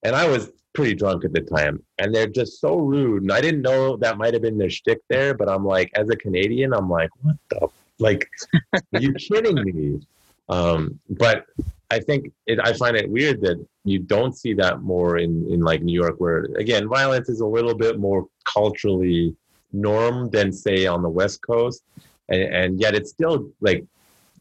and 0.04 0.16
I 0.16 0.28
was 0.28 0.52
pretty 0.74 0.96
drunk 0.96 1.26
at 1.26 1.34
the 1.34 1.42
time, 1.42 1.84
and 2.00 2.14
they're 2.14 2.28
just 2.28 2.60
so 2.60 2.78
rude. 2.78 3.24
And 3.24 3.32
I 3.32 3.42
didn't 3.42 3.62
know 3.62 3.98
that 3.98 4.18
might 4.18 4.34
have 4.34 4.42
been 4.42 4.58
their 4.58 4.70
shtick 4.70 5.00
there, 5.10 5.34
but 5.34 5.50
I'm 5.50 5.66
like, 5.66 5.92
as 5.96 6.10
a 6.10 6.16
Canadian, 6.16 6.74
I'm 6.74 6.90
like, 6.90 7.10
what 7.22 7.36
the 7.50 7.68
like? 8.00 8.30
are 8.74 9.02
you 9.02 9.14
kidding 9.14 9.64
me? 9.64 10.02
Um, 10.50 11.00
but 11.10 11.46
I 11.90 12.00
think 12.00 12.32
it, 12.48 12.60
I 12.64 12.74
find 12.74 12.96
it 12.98 13.10
weird 13.10 13.42
that 13.42 13.66
you 13.84 14.00
don't 14.00 14.36
see 14.36 14.54
that 14.56 14.82
more 14.82 15.18
in 15.18 15.52
in 15.52 15.62
like 15.62 15.82
New 15.82 16.00
York, 16.00 16.16
where 16.20 16.46
again, 16.56 16.88
violence 16.88 17.30
is 17.30 17.42
a 17.42 17.46
little 17.46 17.76
bit 17.76 18.00
more 18.00 18.28
culturally 18.46 19.36
norm 19.74 20.30
than 20.30 20.52
say 20.52 20.86
on 20.86 21.02
the 21.02 21.10
West 21.10 21.42
Coast, 21.42 21.84
and, 22.30 22.42
and 22.42 22.80
yet 22.80 22.96
it's 22.96 23.12
still 23.12 23.50
like 23.62 23.86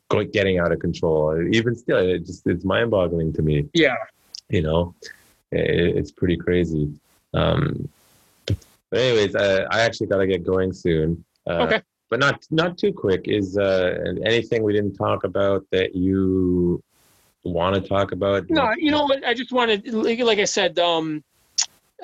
going 0.09 0.31
getting 0.31 0.59
out 0.59 0.73
of 0.73 0.79
control. 0.81 1.41
Even 1.53 1.75
still, 1.75 1.99
it 1.99 2.27
just 2.27 2.47
it's 2.47 2.65
mind 2.65 2.91
boggling 2.91 3.33
to 3.33 3.43
me. 3.43 3.67
Yeah, 3.75 3.97
you 4.49 4.63
know 4.63 4.95
it, 5.53 5.97
it's 5.97 6.11
pretty 6.11 6.37
crazy. 6.37 6.93
Um, 7.35 7.89
but 8.47 8.99
anyways, 8.99 9.35
uh, 9.35 9.67
I 9.71 9.81
actually 9.81 10.09
got 10.09 10.19
to 10.19 10.27
get 10.27 10.45
going 10.45 10.73
soon. 10.73 11.25
Uh, 11.49 11.63
okay. 11.63 11.83
But 12.09 12.19
not 12.19 12.45
not 12.51 12.77
too 12.77 12.93
quick. 12.93 13.29
Is 13.29 13.57
uh, 13.57 14.15
anything 14.25 14.65
we 14.65 14.73
didn't 14.73 14.95
talk 14.95 15.23
about 15.23 15.65
that 15.71 15.95
you 15.95 16.83
want 17.45 17.77
to 17.77 17.89
talk 17.89 18.11
about? 18.11 18.51
No, 18.51 18.73
you 18.77 18.91
know 18.91 19.05
what? 19.05 19.25
I 19.25 19.33
just 19.33 19.53
wanted, 19.53 19.87
like 19.87 20.41
I 20.41 20.45
said, 20.45 20.81
um, 20.81 21.23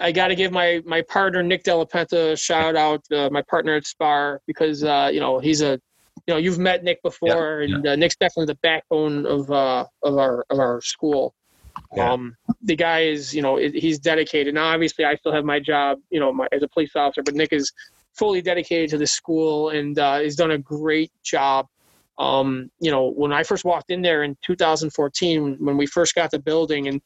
I 0.00 0.12
got 0.12 0.28
to 0.28 0.34
give 0.34 0.52
my 0.52 0.82
my 0.86 1.02
partner 1.02 1.42
Nick 1.42 1.64
Delapenta 1.64 2.32
a 2.32 2.36
shout 2.36 2.76
out. 2.76 3.02
Uh, 3.10 3.28
my 3.30 3.42
partner 3.42 3.74
at 3.74 3.86
Spar 3.86 4.40
because 4.46 4.84
uh, 4.84 5.10
you 5.12 5.20
know 5.20 5.38
he's 5.38 5.62
a 5.62 5.80
you 6.26 6.34
know 6.34 6.36
you've 6.36 6.58
met 6.58 6.84
Nick 6.84 7.02
before, 7.02 7.62
yeah, 7.62 7.74
and 7.74 7.84
yeah. 7.84 7.92
Uh, 7.92 7.96
Nick's 7.96 8.16
definitely 8.16 8.46
the 8.46 8.58
backbone 8.62 9.26
of 9.26 9.50
uh, 9.50 9.86
of 10.02 10.18
our 10.18 10.44
of 10.50 10.58
our 10.58 10.80
school. 10.82 11.34
Yeah. 11.96 12.12
Um, 12.12 12.36
the 12.62 12.76
guy 12.76 13.02
is, 13.02 13.34
you 13.34 13.42
know, 13.42 13.56
he's 13.56 13.98
dedicated. 13.98 14.54
Now, 14.54 14.72
obviously, 14.72 15.04
I 15.04 15.14
still 15.16 15.32
have 15.32 15.44
my 15.44 15.60
job, 15.60 15.98
you 16.10 16.20
know, 16.20 16.32
my, 16.32 16.48
as 16.52 16.62
a 16.62 16.68
police 16.68 16.90
officer, 16.94 17.22
but 17.22 17.34
Nick 17.34 17.52
is 17.52 17.72
fully 18.14 18.40
dedicated 18.42 18.90
to 18.90 18.98
the 18.98 19.06
school 19.06 19.70
and 19.70 19.98
uh, 19.98 20.20
has 20.20 20.36
done 20.36 20.52
a 20.52 20.58
great 20.58 21.12
job. 21.22 21.66
Um, 22.18 22.70
you 22.80 22.90
know, 22.90 23.10
when 23.10 23.32
I 23.32 23.42
first 23.42 23.64
walked 23.64 23.90
in 23.90 24.00
there 24.00 24.22
in 24.22 24.36
2014, 24.42 25.56
when 25.58 25.76
we 25.76 25.86
first 25.86 26.14
got 26.14 26.30
the 26.30 26.38
building, 26.38 26.88
and 26.88 27.02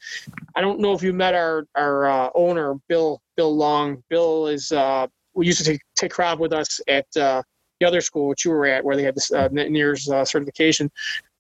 I 0.55 0.61
don't 0.61 0.79
know 0.79 0.93
if 0.93 1.03
you 1.03 1.13
met 1.13 1.35
our 1.35 1.67
our 1.75 2.07
uh, 2.07 2.31
owner, 2.37 2.75
Bill 2.89 3.21
Bill 3.37 3.55
Long. 3.55 4.05
Bill 4.09 4.47
is 4.47 4.71
uh, 4.71 5.09
we 5.35 5.47
used 5.47 5.59
to 5.59 5.65
take 5.65 5.81
take 5.97 6.13
Krav 6.13 6.39
with 6.39 6.53
us 6.53 6.81
at 6.87 7.07
uh, 7.17 7.43
the 7.81 7.87
other 7.87 8.01
school 8.01 8.29
which 8.29 8.45
you 8.45 8.53
were 8.53 8.67
at, 8.67 8.85
where 8.85 8.95
they 8.95 9.03
had 9.03 9.17
this 9.17 9.33
uh, 9.33 9.49
Nir's 9.51 10.09
uh, 10.09 10.25
certification. 10.25 10.91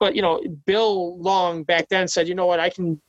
But 0.01 0.17
you 0.17 0.23
know, 0.23 0.43
Bill 0.67 1.19
Long 1.19 1.63
back 1.63 1.89
then 1.91 2.09
said, 2.09 2.27
you 2.27 2.35
know 2.35 2.47
what, 2.47 2.59
I 2.59 2.71
can, 2.71 3.01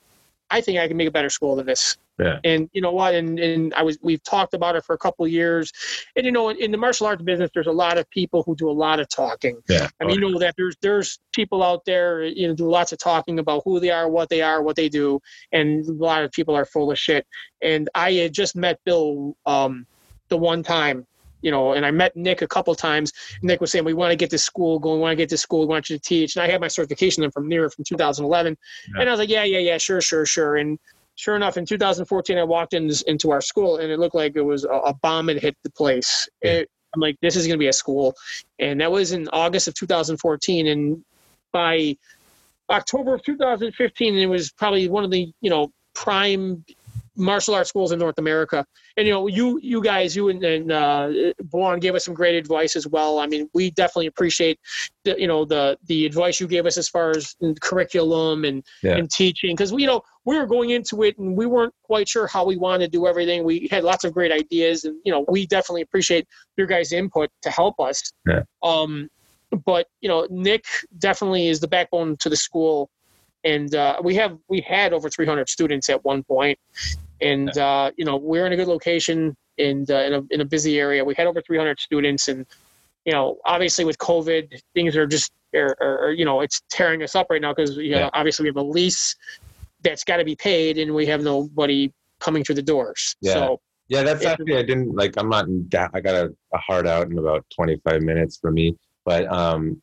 I 0.51 0.61
think 0.61 0.79
I 0.79 0.87
can 0.87 0.97
make 0.97 1.07
a 1.07 1.11
better 1.11 1.29
school 1.29 1.55
than 1.55 1.65
this. 1.65 1.97
Yeah. 2.19 2.39
And 2.43 2.69
you 2.73 2.81
know 2.81 2.91
what, 2.91 3.15
and 3.15 3.39
and 3.39 3.73
I 3.73 3.81
was 3.81 3.97
we've 4.01 4.21
talked 4.21 4.53
about 4.53 4.75
it 4.75 4.83
for 4.83 4.93
a 4.93 4.97
couple 4.97 5.25
of 5.25 5.31
years, 5.31 5.71
and 6.15 6.25
you 6.25 6.31
know, 6.31 6.49
in, 6.49 6.57
in 6.57 6.71
the 6.71 6.77
martial 6.77 7.07
arts 7.07 7.23
business, 7.23 7.49
there's 7.53 7.67
a 7.67 7.71
lot 7.71 7.97
of 7.97 8.07
people 8.11 8.43
who 8.43 8.55
do 8.55 8.69
a 8.69 8.71
lot 8.71 8.99
of 8.99 9.09
talking. 9.09 9.59
Yeah. 9.67 9.87
I 9.99 10.05
mean, 10.05 10.15
you 10.15 10.29
know 10.29 10.37
that 10.37 10.53
there's 10.55 10.75
there's 10.81 11.19
people 11.33 11.63
out 11.63 11.83
there, 11.85 12.23
you 12.23 12.47
know, 12.47 12.53
do 12.53 12.69
lots 12.69 12.91
of 12.91 12.99
talking 12.99 13.39
about 13.39 13.63
who 13.65 13.79
they 13.79 13.89
are, 13.89 14.07
what 14.07 14.29
they 14.29 14.41
are, 14.41 14.61
what 14.61 14.75
they 14.75 14.89
do, 14.89 15.19
and 15.51 15.87
a 15.87 15.93
lot 15.93 16.23
of 16.23 16.31
people 16.31 16.55
are 16.55 16.65
full 16.65 16.91
of 16.91 16.99
shit. 16.99 17.25
And 17.63 17.89
I 17.95 18.11
had 18.13 18.33
just 18.33 18.55
met 18.55 18.79
Bill 18.85 19.35
um, 19.47 19.87
the 20.29 20.37
one 20.37 20.61
time, 20.61 21.07
you 21.41 21.51
know, 21.51 21.73
and 21.73 21.85
I 21.85 21.91
met 21.91 22.15
Nick 22.15 22.41
a 22.41 22.47
couple 22.47 22.73
times. 22.75 23.13
Nick 23.41 23.61
was 23.61 23.71
saying, 23.71 23.85
"We 23.85 23.93
want 23.93 24.11
to 24.11 24.15
get 24.15 24.29
this 24.29 24.43
school 24.43 24.79
going. 24.79 24.97
We 24.97 25.01
want 25.01 25.13
to 25.13 25.15
get 25.17 25.29
this 25.29 25.41
school. 25.41 25.61
We 25.61 25.65
want 25.67 25.89
you 25.89 25.97
to 25.97 26.01
teach." 26.01 26.35
And 26.35 26.43
I 26.43 26.49
had 26.49 26.61
my 26.61 26.67
certification 26.67 27.29
from 27.31 27.47
Nir 27.47 27.69
from 27.69 27.83
2011, 27.83 28.57
Yeah. 28.93 29.01
and 29.01 29.09
I 29.09 29.11
was 29.11 29.19
like, 29.19 29.29
"Yeah, 29.29 29.43
yeah, 29.43 29.59
yeah, 29.59 29.77
sure, 29.77 30.01
sure, 30.01 30.25
sure." 30.25 30.57
And 30.57 30.79
sure 31.15 31.35
enough, 31.35 31.57
in 31.57 31.65
2014, 31.65 32.37
I 32.37 32.43
walked 32.43 32.73
in 32.73 32.91
into 33.07 33.31
our 33.31 33.41
school, 33.41 33.77
and 33.77 33.91
it 33.91 33.99
looked 33.99 34.15
like 34.15 34.35
it 34.35 34.41
was 34.41 34.63
a, 34.65 34.69
a 34.69 34.93
bomb 34.93 35.27
had 35.27 35.39
hit 35.39 35.55
the 35.63 35.71
place. 35.71 36.29
Yeah. 36.43 36.51
It, 36.51 36.69
I'm 36.93 37.01
like, 37.01 37.17
"This 37.21 37.35
is 37.35 37.47
going 37.47 37.57
to 37.57 37.63
be 37.63 37.67
a 37.67 37.73
school," 37.73 38.15
and 38.59 38.81
that 38.81 38.91
was 38.91 39.11
in 39.11 39.27
August 39.29 39.67
of 39.67 39.75
2014, 39.75 40.67
and 40.67 41.03
by 41.51 41.97
October 42.69 43.13
of 43.13 43.23
2015, 43.23 44.15
it 44.17 44.25
was 44.27 44.51
probably 44.51 44.87
one 44.87 45.03
of 45.03 45.11
the 45.11 45.31
you 45.41 45.49
know 45.49 45.71
prime 45.93 46.63
martial 47.21 47.53
arts 47.53 47.69
schools 47.69 47.91
in 47.91 47.99
North 47.99 48.17
America. 48.17 48.65
And 48.97 49.07
you 49.07 49.13
know, 49.13 49.27
you 49.27 49.59
you 49.61 49.81
guys, 49.81 50.15
you 50.15 50.29
and, 50.29 50.43
and 50.43 50.71
uh, 50.71 51.09
Vaughn 51.43 51.79
gave 51.79 51.95
us 51.95 52.05
some 52.05 52.13
great 52.13 52.35
advice 52.35 52.75
as 52.75 52.87
well. 52.87 53.19
I 53.19 53.27
mean, 53.27 53.49
we 53.53 53.71
definitely 53.71 54.07
appreciate 54.07 54.59
the 55.05 55.15
you 55.19 55.27
know 55.27 55.45
the 55.45 55.77
the 55.85 56.05
advice 56.05 56.39
you 56.39 56.47
gave 56.47 56.65
us 56.65 56.77
as 56.77 56.89
far 56.89 57.11
as 57.11 57.35
curriculum 57.61 58.45
and 58.45 58.63
Yeah. 58.83 58.97
and 58.97 59.09
teaching 59.09 59.55
because 59.55 59.71
we 59.71 59.83
you 59.83 59.87
know 59.87 60.01
we 60.25 60.37
were 60.37 60.45
going 60.45 60.71
into 60.71 61.03
it 61.03 61.17
and 61.17 61.35
we 61.37 61.45
weren't 61.45 61.73
quite 61.83 62.07
sure 62.09 62.27
how 62.27 62.45
we 62.45 62.57
wanted 62.57 62.85
to 62.85 62.91
do 62.97 63.07
everything. 63.07 63.43
We 63.43 63.67
had 63.71 63.83
lots 63.83 64.03
of 64.03 64.13
great 64.13 64.31
ideas, 64.31 64.83
and 64.83 64.97
you 65.05 65.11
know, 65.11 65.25
we 65.29 65.45
definitely 65.47 65.81
appreciate 65.81 66.27
your 66.57 66.67
guys' 66.67 66.91
input 66.91 67.29
to 67.43 67.49
help 67.49 67.79
us. 67.79 68.11
Yeah. 68.27 68.43
Um, 68.63 69.09
but 69.65 69.87
you 70.01 70.09
know, 70.09 70.27
Nick 70.29 70.65
definitely 70.97 71.47
is 71.47 71.59
the 71.59 71.67
backbone 71.67 72.17
to 72.17 72.29
the 72.29 72.37
school 72.37 72.89
and 73.43 73.73
uh, 73.75 73.99
we 74.03 74.15
have 74.15 74.37
we 74.47 74.61
had 74.61 74.93
over 74.93 75.09
300 75.09 75.49
students 75.49 75.89
at 75.89 76.03
one 76.03 76.23
point 76.23 76.57
and 77.21 77.57
uh, 77.57 77.91
you 77.97 78.05
know 78.05 78.17
we're 78.17 78.45
in 78.45 78.53
a 78.53 78.55
good 78.55 78.67
location 78.67 79.35
and 79.57 79.89
uh, 79.91 79.97
in, 79.97 80.13
a, 80.13 80.21
in 80.31 80.41
a 80.41 80.45
busy 80.45 80.79
area 80.79 81.03
we 81.03 81.13
had 81.15 81.27
over 81.27 81.41
300 81.41 81.79
students 81.79 82.27
and 82.27 82.45
you 83.05 83.11
know 83.11 83.37
obviously 83.45 83.85
with 83.85 83.97
covid 83.97 84.59
things 84.73 84.95
are 84.95 85.07
just 85.07 85.31
are, 85.55 85.75
are, 85.81 86.11
you 86.11 86.25
know 86.25 86.41
it's 86.41 86.61
tearing 86.69 87.03
us 87.03 87.15
up 87.15 87.27
right 87.29 87.41
now 87.41 87.53
because 87.53 87.77
you 87.77 87.91
know, 87.91 87.99
Yeah. 87.99 88.09
obviously 88.13 88.43
we 88.43 88.49
have 88.49 88.57
a 88.57 88.61
lease 88.61 89.15
that's 89.83 90.03
got 90.03 90.17
to 90.17 90.23
be 90.25 90.35
paid 90.35 90.77
and 90.77 90.93
we 90.93 91.05
have 91.07 91.21
nobody 91.21 91.91
coming 92.19 92.43
through 92.43 92.55
the 92.55 92.61
doors 92.61 93.15
Yeah. 93.21 93.33
so 93.33 93.59
Yeah, 93.89 94.03
that's 94.03 94.25
actually 94.25 94.55
I 94.55 94.63
didn't 94.63 94.95
like. 94.95 95.15
I'm 95.17 95.27
not 95.27 95.47
in. 95.47 95.67
I 95.93 95.99
got 95.99 96.15
a, 96.15 96.33
a 96.53 96.57
hard 96.57 96.87
out 96.87 97.11
in 97.11 97.17
about 97.17 97.45
25 97.53 98.01
minutes 98.01 98.37
for 98.37 98.49
me, 98.49 98.77
but 99.03 99.25
um, 99.29 99.81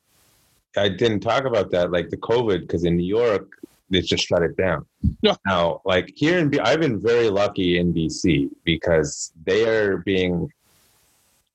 I 0.78 0.89
didn't 0.89 1.20
talk 1.20 1.44
about 1.44 1.70
that 1.73 1.90
like 1.90 2.09
the 2.09 2.16
COVID 2.16 2.60
because 2.60 2.85
in 2.85 2.97
New 2.97 3.05
York 3.05 3.57
they 3.90 4.01
just 4.01 4.27
shut 4.27 4.43
it 4.43 4.56
down. 4.56 4.86
No. 5.23 5.36
Now, 5.47 5.81
like 5.85 6.12
here 6.15 6.39
in 6.39 6.48
B, 6.48 6.59
I've 6.60 6.81
been 6.81 7.01
very 7.01 7.31
lucky 7.31 7.78
in 7.78 7.93
BC 7.93 8.51
because 8.65 9.32
they 9.44 9.69
are 9.69 9.98
being. 9.98 10.52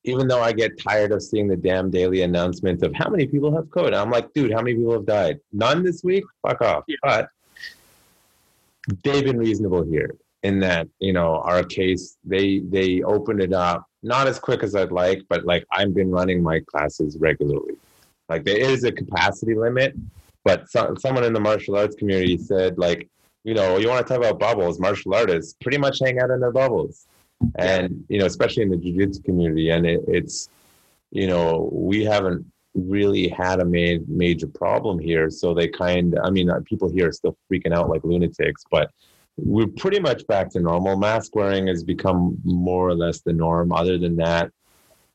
Even 0.06 0.28
though 0.28 0.42
I 0.42 0.52
get 0.52 0.78
tired 0.78 1.12
of 1.12 1.22
seeing 1.22 1.48
the 1.48 1.56
damn 1.56 1.90
daily 1.90 2.20
announcements 2.22 2.82
of 2.82 2.92
how 2.94 3.08
many 3.08 3.26
people 3.26 3.54
have 3.56 3.64
COVID, 3.68 3.94
I'm 3.94 4.10
like, 4.10 4.30
dude, 4.34 4.52
how 4.52 4.58
many 4.58 4.74
people 4.74 4.92
have 4.92 5.06
died? 5.06 5.40
None 5.50 5.82
this 5.82 6.04
week. 6.04 6.24
Fuck 6.42 6.60
off. 6.60 6.84
Yeah. 6.86 6.96
But 7.02 7.30
they've 9.02 9.24
been 9.24 9.38
reasonable 9.38 9.82
here 9.82 10.14
in 10.42 10.60
that 10.60 10.86
you 11.00 11.12
know 11.12 11.40
our 11.40 11.64
case 11.64 12.16
they 12.22 12.60
they 12.68 13.02
opened 13.02 13.40
it 13.40 13.52
up 13.52 13.86
not 14.02 14.26
as 14.26 14.38
quick 14.38 14.62
as 14.62 14.76
i'd 14.76 14.92
like 14.92 15.22
but 15.28 15.44
like 15.44 15.64
i've 15.72 15.94
been 15.94 16.10
running 16.10 16.42
my 16.42 16.60
classes 16.60 17.16
regularly 17.18 17.74
like 18.28 18.44
there 18.44 18.58
is 18.58 18.84
a 18.84 18.92
capacity 18.92 19.54
limit 19.54 19.94
but 20.44 20.68
so, 20.70 20.94
someone 20.98 21.24
in 21.24 21.32
the 21.32 21.40
martial 21.40 21.76
arts 21.76 21.96
community 21.96 22.36
said 22.38 22.78
like 22.78 23.08
you 23.44 23.54
know 23.54 23.78
you 23.78 23.88
want 23.88 24.06
to 24.06 24.12
talk 24.12 24.22
about 24.22 24.38
bubbles 24.38 24.78
martial 24.78 25.14
artists 25.14 25.54
pretty 25.60 25.78
much 25.78 25.98
hang 26.02 26.18
out 26.20 26.30
in 26.30 26.40
their 26.40 26.52
bubbles 26.52 27.06
and 27.56 28.04
you 28.08 28.18
know 28.18 28.26
especially 28.26 28.62
in 28.62 28.70
the 28.70 28.76
jiu-jitsu 28.76 29.22
community 29.22 29.70
and 29.70 29.86
it, 29.86 30.00
it's 30.06 30.48
you 31.10 31.26
know 31.26 31.68
we 31.72 32.04
haven't 32.04 32.44
really 32.74 33.28
had 33.28 33.60
a 33.60 33.64
ma- 33.64 34.02
major 34.08 34.48
problem 34.48 34.98
here 34.98 35.30
so 35.30 35.54
they 35.54 35.68
kind 35.68 36.18
i 36.24 36.30
mean 36.30 36.50
uh, 36.50 36.60
people 36.64 36.90
here 36.90 37.08
are 37.08 37.12
still 37.12 37.36
freaking 37.50 37.72
out 37.72 37.88
like 37.88 38.02
lunatics 38.04 38.64
but 38.70 38.90
we're 39.36 39.66
pretty 39.66 40.00
much 40.00 40.26
back 40.26 40.50
to 40.50 40.60
normal. 40.60 40.96
Mask 40.96 41.34
wearing 41.34 41.66
has 41.66 41.82
become 41.82 42.38
more 42.44 42.88
or 42.88 42.94
less 42.94 43.20
the 43.20 43.32
norm. 43.32 43.72
Other 43.72 43.98
than 43.98 44.16
that, 44.16 44.50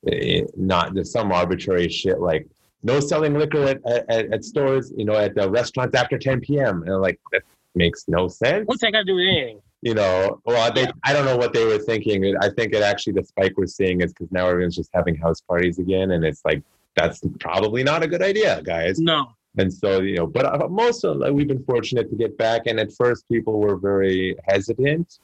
eh, 0.08 0.44
not 0.56 0.94
there's 0.94 1.12
some 1.12 1.32
arbitrary 1.32 1.90
shit 1.90 2.20
like 2.20 2.48
no 2.84 3.00
selling 3.00 3.34
liquor 3.38 3.64
at, 3.64 3.86
at, 3.86 4.32
at 4.34 4.44
stores, 4.44 4.92
you 4.96 5.06
know, 5.06 5.16
at 5.16 5.36
the 5.36 5.50
restaurants 5.50 5.96
after 5.96 6.18
10 6.18 6.42
p.m. 6.42 6.84
And 6.84 7.02
like 7.02 7.20
that 7.32 7.44
makes 7.76 8.06
no 8.08 8.28
sense. 8.28 8.68
what's 8.68 8.82
that 8.82 8.92
got 8.92 9.00
to 9.00 9.06
do 9.06 9.16
with 9.16 9.26
anything 9.26 9.62
You 9.82 9.94
know, 9.96 10.42
well, 10.46 10.72
they, 10.72 10.88
I 11.04 11.14
don't 11.14 11.26
know 11.26 11.38
what 11.38 11.54
they 11.54 11.66
were 11.66 11.80
thinking. 11.80 12.36
I 12.42 12.50
think 12.50 12.74
it 12.74 12.84
actually 12.84 13.14
the 13.14 13.24
spike 13.24 13.54
we're 13.58 13.68
seeing 13.68 14.02
is 14.02 14.14
because 14.14 14.32
now 14.32 14.48
everyone's 14.48 14.76
just 14.76 14.90
having 14.94 15.16
house 15.16 15.42
parties 15.42 15.80
again, 15.80 16.12
and 16.12 16.24
it's 16.24 16.42
like 16.46 16.64
that's 16.96 17.22
probably 17.40 17.84
not 17.84 18.04
a 18.04 18.08
good 18.08 18.22
idea, 18.22 18.62
guys. 18.64 19.00
no 19.00 19.34
And 19.58 19.74
so, 19.74 20.02
you 20.02 20.16
know, 20.18 20.28
but 20.28 20.46
uh, 20.46 20.68
most 20.68 21.04
of 21.04 21.18
like, 21.18 21.34
we've 21.34 21.48
been 21.48 21.64
fortunate 21.64 22.10
to 22.10 22.16
get 22.16 22.38
back. 22.38 22.64
And 22.68 22.80
at 22.80 22.94
first, 22.94 23.28
people 23.28 23.60
were 23.60 23.76
very 23.76 24.36
hesitant. 24.48 25.20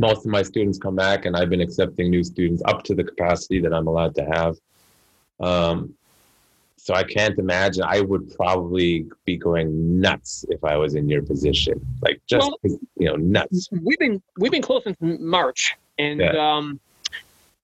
Most 0.00 0.24
of 0.24 0.32
my 0.32 0.42
students 0.42 0.78
come 0.78 0.96
back, 0.96 1.26
and 1.26 1.36
I've 1.36 1.50
been 1.50 1.60
accepting 1.60 2.10
new 2.10 2.24
students 2.24 2.62
up 2.64 2.82
to 2.84 2.94
the 2.94 3.04
capacity 3.04 3.60
that 3.60 3.74
I'm 3.74 3.86
allowed 3.86 4.14
to 4.14 4.24
have. 4.24 4.56
Um, 5.38 5.94
so 6.84 6.94
I 6.94 7.04
can't 7.04 7.38
imagine. 7.38 7.84
I 7.86 8.00
would 8.00 8.34
probably 8.34 9.06
be 9.24 9.36
going 9.36 10.00
nuts 10.00 10.44
if 10.48 10.64
I 10.64 10.76
was 10.76 10.96
in 10.96 11.08
your 11.08 11.22
position, 11.22 11.80
like 12.00 12.20
just 12.26 12.50
Well- 12.64 12.78
you 12.98 13.06
know, 13.06 13.14
nuts. 13.14 13.68
we've 13.70 13.98
been 14.00 14.20
we've 14.36 14.50
been 14.50 14.62
close 14.62 14.82
since 14.82 14.96
March, 15.00 15.76
and 15.98 16.18
Yeah. 16.20 16.32
um, 16.56 16.80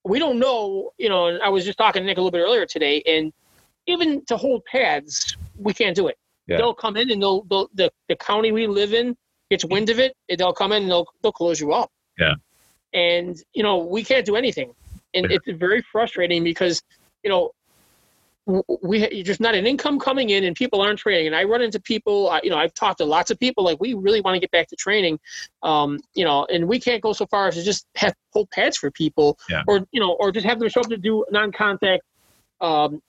we 0.05 0.20
don't 0.20 0.39
know. 0.39 0.93
You 0.99 1.09
know, 1.09 1.27
and 1.27 1.43
I 1.43 1.49
was 1.49 1.65
just 1.65 1.78
talking 1.78 2.03
to 2.03 2.07
Nick 2.07 2.16
a 2.16 2.20
little 2.20 2.31
bit 2.31 2.43
earlier 2.43 2.65
today, 2.65 3.03
and 3.07 3.32
even 3.86 4.24
to 4.27 4.36
hold 4.36 4.65
pads, 4.66 5.36
we 5.59 5.74
can't 5.74 5.97
do 5.97 6.07
it. 6.07 6.16
Yeah. 6.47 6.59
They'll 6.59 6.74
come 6.74 6.97
in 6.97 7.11
and 7.11 7.20
they'll, 7.20 7.43
they'll 7.43 7.69
the 7.74 7.90
the 8.09 8.15
county 8.15 8.53
we 8.53 8.69
live 8.69 8.95
in 8.95 9.16
gets 9.51 9.65
wind 9.65 9.90
of 9.90 9.99
it, 9.99 10.16
and 10.28 10.39
they'll 10.39 10.53
come 10.53 10.70
in 10.70 10.82
and 10.82 10.90
they'll 10.93 11.09
they'll 11.23 11.32
close 11.32 11.61
you 11.61 11.73
up. 11.73 11.90
Yeah. 12.20 12.35
And 12.95 13.36
you 13.53 13.65
know 13.65 13.78
we 13.78 14.05
can't 14.05 14.24
do 14.24 14.36
anything, 14.36 14.73
and 15.12 15.28
Yeah. 15.28 15.39
it's 15.45 15.59
very 15.59 15.82
frustrating 15.82 16.45
because 16.45 16.82
you 17.24 17.31
know 17.31 17.51
we 18.83 19.23
there's 19.23 19.41
not 19.41 19.55
an 19.55 19.66
income 19.66 19.99
coming 19.99 20.31
in 20.31 20.45
and 20.45 20.57
people 20.57 20.81
aren't 20.81 20.99
training. 20.99 21.27
And 21.27 21.37
i 21.37 21.45
run 21.45 21.61
into 21.61 21.79
people 21.79 22.31
I, 22.31 22.41
you 22.43 22.51
know 22.51 22.57
i've 22.57 22.73
talked 22.75 22.99
to 22.99 23.05
lots 23.05 23.31
of 23.31 23.39
people 23.39 23.62
like 23.62 23.79
we 23.81 23.95
really 23.95 24.20
want 24.20 24.35
to 24.37 24.41
get 24.41 24.51
back 24.51 24.69
to 24.69 24.77
training. 24.77 25.19
Um, 25.62 25.99
you 26.15 26.25
know 26.25 26.47
and 26.47 26.66
we 26.66 26.81
can't 26.81 27.03
go 27.03 27.12
so 27.12 27.27
far 27.27 27.49
as 27.49 27.55
to 27.57 27.62
just 27.62 27.87
have 27.97 28.15
hold 28.33 28.51
pads 28.51 28.77
for 28.79 28.91
people 28.91 29.39
Yeah. 29.51 29.62
or 29.66 29.87
you 29.93 30.01
know 30.01 30.12
or 30.19 30.33
just 30.33 30.47
have 30.47 30.59
them 30.59 30.69
show 30.69 30.81
up 30.81 30.89
to 30.89 30.97
do 30.97 31.25
non-contact 31.31 32.03
um, 32.61 33.03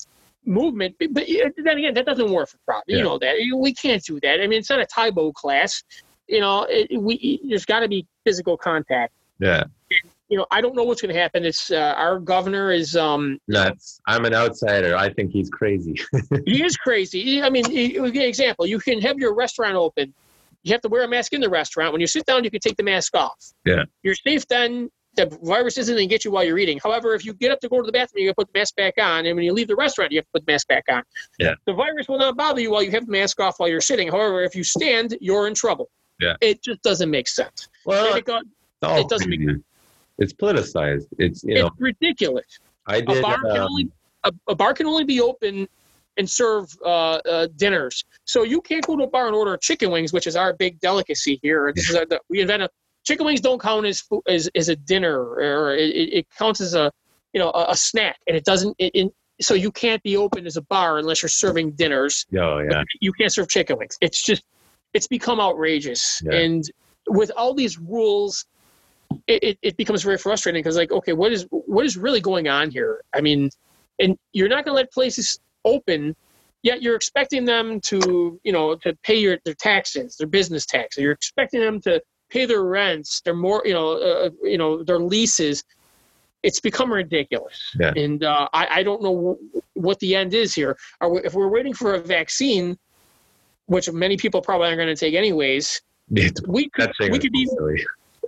movement. 0.45 0.95
But, 0.99 1.13
but 1.13 1.25
then 1.57 1.77
again 1.77 1.93
that 1.93 2.05
doesn't 2.05 2.29
work 2.31 2.49
for 2.49 2.57
prop 2.65 2.83
you 2.87 3.01
know 3.01 3.17
that. 3.19 3.35
We 3.55 3.73
can't 3.73 4.03
do 4.03 4.19
that. 4.19 4.41
I 4.41 4.47
mean 4.47 4.59
it's 4.59 4.69
not 4.69 4.79
a 4.79 4.85
Tae 4.85 5.09
Bo 5.11 5.31
class. 5.31 5.83
You 6.27 6.41
know 6.41 6.67
it, 6.69 7.01
we 7.01 7.39
there's 7.47 7.65
got 7.65 7.79
to 7.79 7.87
be 7.87 8.05
physical 8.25 8.57
contact. 8.57 9.13
Yeah, 9.39 9.63
you 10.29 10.37
know 10.37 10.45
i 10.51 10.61
don't 10.61 10.75
know 10.75 10.83
what's 10.83 11.01
going 11.01 11.13
to 11.13 11.19
happen 11.19 11.43
it's 11.43 11.71
uh, 11.71 11.93
our 11.97 12.19
governor 12.19 12.71
is 12.71 12.95
um 12.95 13.39
nuts. 13.47 13.99
I'm 14.07 14.25
an 14.25 14.33
outsider. 14.33 14.95
I 14.95 15.11
think 15.11 15.31
he's 15.31 15.49
crazy. 15.49 15.95
he 16.45 16.63
is 16.63 16.77
crazy. 16.77 17.41
I 17.41 17.49
mean, 17.49 17.65
an 17.65 18.15
example: 18.21 18.65
you 18.65 18.79
can 18.79 19.01
have 19.01 19.17
your 19.17 19.33
restaurant 19.33 19.75
open. 19.75 20.13
You 20.63 20.73
have 20.73 20.81
to 20.81 20.89
wear 20.89 21.03
a 21.03 21.07
mask 21.07 21.33
in 21.33 21.41
the 21.41 21.49
restaurant. 21.49 21.93
When 21.93 22.01
you 22.01 22.07
sit 22.07 22.25
down, 22.25 22.43
you 22.43 22.51
can 22.51 22.59
take 22.59 22.77
the 22.77 22.83
mask 22.83 23.15
off. 23.15 23.53
Yeah. 23.65 23.83
You're 24.03 24.15
safe 24.15 24.45
then. 24.47 24.89
The 25.15 25.25
virus 25.41 25.77
isn't 25.77 25.95
going 25.95 26.07
to 26.07 26.13
get 26.13 26.23
you 26.25 26.31
while 26.31 26.43
you're 26.43 26.57
eating. 26.59 26.79
However, 26.83 27.15
if 27.15 27.25
you 27.25 27.33
get 27.33 27.51
up 27.51 27.59
to 27.61 27.69
go 27.69 27.81
to 27.81 27.85
the 27.85 27.91
bathroom, 27.91 28.21
you 28.23 28.27
got 28.29 28.33
to 28.33 28.45
put 28.45 28.53
the 28.53 28.59
mask 28.59 28.75
back 28.75 28.93
on. 28.99 29.25
And 29.25 29.35
when 29.35 29.43
you 29.45 29.53
leave 29.53 29.67
the 29.67 29.75
restaurant, 29.75 30.11
you 30.11 30.19
have 30.19 30.25
to 30.25 30.31
put 30.33 30.45
the 30.45 30.51
mask 30.51 30.67
back 30.67 30.83
on. 30.91 31.01
Yeah. 31.39 31.55
The 31.65 31.73
virus 31.73 32.07
will 32.07 32.19
not 32.19 32.37
bother 32.37 32.61
you 32.61 32.71
while 32.71 32.83
you 32.83 32.91
have 32.91 33.05
the 33.05 33.11
mask 33.11 33.39
off 33.39 33.55
while 33.59 33.67
you're 33.69 33.81
sitting. 33.81 34.09
However, 34.09 34.43
if 34.43 34.53
you 34.53 34.63
stand, 34.63 35.17
you're 35.19 35.47
in 35.47 35.53
trouble. 35.55 35.89
Yeah. 36.19 36.35
It 36.41 36.61
just 36.61 36.81
doesn't 36.83 37.09
make 37.09 37.27
sense. 37.27 37.69
Well, 37.85 38.15
it 38.15 38.25
got- 38.25 38.43
it 38.99 39.09
doesn't 39.09 39.29
make 39.29 39.39
crazy. 39.43 39.61
It's 40.19 40.33
politicized. 40.33 41.07
It's 41.17 41.43
you 41.43 41.55
know. 41.55 41.67
it's 41.67 41.75
ridiculous. 41.79 42.59
I 42.87 42.97
A 42.97 43.01
did. 43.01 43.21
bar 43.21 43.37
can 43.41 43.51
um, 43.51 43.67
only 43.71 43.91
a, 44.23 44.31
a 44.47 44.55
bar 44.55 44.73
can 44.73 44.85
only 44.85 45.05
be 45.05 45.21
open 45.21 45.67
and 46.17 46.29
serve 46.29 46.69
uh, 46.85 47.19
uh, 47.25 47.47
dinners. 47.55 48.03
So 48.25 48.43
you 48.43 48.61
can't 48.61 48.85
go 48.85 48.97
to 48.97 49.03
a 49.03 49.07
bar 49.07 49.27
and 49.27 49.35
order 49.35 49.55
chicken 49.57 49.89
wings, 49.91 50.11
which 50.11 50.27
is 50.27 50.35
our 50.35 50.53
big 50.53 50.79
delicacy 50.81 51.39
here. 51.41 51.71
This 51.73 51.89
is 51.89 51.95
a, 51.95 52.05
we 52.29 52.41
invent 52.41 52.63
a 52.63 52.69
chicken 53.05 53.25
wings 53.25 53.41
don't 53.41 53.61
count 53.61 53.85
as 53.85 54.03
as, 54.27 54.49
as 54.55 54.69
a 54.69 54.75
dinner, 54.75 55.17
or 55.21 55.73
it, 55.75 55.89
it 55.89 56.13
it 56.19 56.27
counts 56.37 56.59
as 56.61 56.75
a 56.75 56.91
you 57.33 57.39
know 57.39 57.49
a, 57.51 57.67
a 57.69 57.75
snack, 57.77 58.17
and 58.27 58.35
it 58.35 58.43
doesn't. 58.45 58.75
It, 58.77 58.91
it, 58.93 59.13
so 59.41 59.53
you 59.53 59.71
can't 59.71 60.03
be 60.03 60.17
open 60.17 60.45
as 60.45 60.57
a 60.57 60.61
bar 60.63 60.97
unless 60.97 61.21
you're 61.21 61.29
serving 61.29 61.71
dinners. 61.71 62.25
Oh 62.37 62.59
yeah. 62.59 62.83
You 62.99 63.13
can't 63.13 63.31
serve 63.31 63.47
chicken 63.47 63.77
wings. 63.77 63.97
It's 64.01 64.21
just 64.21 64.43
it's 64.93 65.07
become 65.07 65.39
outrageous, 65.39 66.21
Yeah. 66.25 66.39
and 66.39 66.63
with 67.07 67.31
all 67.37 67.53
these 67.53 67.77
rules. 67.79 68.45
It, 69.27 69.57
it, 69.61 69.77
becomes 69.77 70.03
very 70.03 70.17
frustrating 70.17 70.61
because 70.61 70.75
like 70.75 70.91
okay 70.91 71.13
what 71.13 71.31
is 71.31 71.47
what 71.49 71.85
is 71.85 71.97
really 71.97 72.21
going 72.21 72.47
on 72.47 72.69
here? 72.71 73.01
I 73.13 73.21
mean 73.21 73.49
and 73.99 74.17
you're 74.33 74.47
not 74.47 74.65
going 74.65 74.75
to 74.75 74.81
let 74.81 74.91
places 74.91 75.39
open 75.65 76.15
yet 76.63 76.81
you're 76.81 76.95
expecting 76.95 77.45
them 77.45 77.79
to 77.81 78.39
you 78.43 78.51
know 78.51 78.75
to 78.75 78.95
pay 79.03 79.15
your 79.15 79.37
their 79.45 79.53
taxes 79.55 80.15
their 80.17 80.27
business 80.27 80.65
taxes. 80.65 81.01
You're 81.01 81.11
expecting 81.11 81.61
them 81.61 81.79
to 81.81 82.01
pay 82.29 82.45
their 82.45 82.63
rents 82.63 83.21
their 83.21 83.35
more 83.35 83.61
you 83.65 83.73
know 83.73 83.93
uh, 83.93 84.29
you 84.43 84.57
know 84.57 84.83
their 84.83 84.99
leases. 84.99 85.63
It's 86.41 86.61
become 86.61 86.91
ridiculous. 86.91 87.75
Yeah. 87.77 87.91
and 87.97 88.23
uh, 88.23 88.47
I, 88.53 88.79
I 88.79 88.83
don't 88.83 89.03
know 89.03 89.37
wh- 89.53 89.77
what 89.77 89.99
the 89.99 90.15
end 90.15 90.33
is 90.33 90.55
here. 90.55 90.77
Are 91.01 91.09
we, 91.09 91.19
if 91.25 91.33
we're 91.33 91.49
waiting 91.49 91.73
for 91.73 91.95
a 91.95 91.99
vaccine 91.99 92.77
which 93.65 93.91
many 93.91 94.15
people 94.15 94.41
probably 94.41 94.67
aren't 94.67 94.77
going 94.77 94.87
to 94.87 94.95
take 94.95 95.15
anyways 95.15 95.81
we 96.47 96.69
could, 96.69 96.91
we 96.99 97.19
could 97.19 97.31
be 97.31 97.45
silly. 97.45 97.85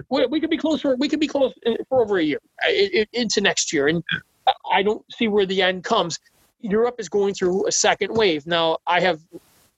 We, 0.10 0.26
we 0.28 0.40
could 0.40 0.50
be 0.50 0.58
close 0.58 0.82
for 0.82 0.96
we 0.96 1.08
could 1.10 1.20
be 1.20 1.28
close 1.28 1.54
uh, 1.66 1.72
for 1.90 2.02
over 2.04 2.18
a 2.18 2.24
year 2.24 2.40
uh, 2.66 2.70
i- 2.70 3.06
into 3.14 3.42
next 3.42 3.72
year, 3.74 3.88
and 3.88 4.04
I- 4.72 4.84
don't 4.84 5.04
see 5.14 5.28
where 5.28 5.46
the 5.46 5.62
end 5.62 5.84
comes. 5.84 6.20
Europe 6.62 6.96
is 7.00 7.10
going 7.10 7.34
through 7.34 7.68
a 7.68 7.72
second 7.72 8.14
wave 8.16 8.46
now. 8.46 8.78
I 8.88 9.00
have 9.02 9.20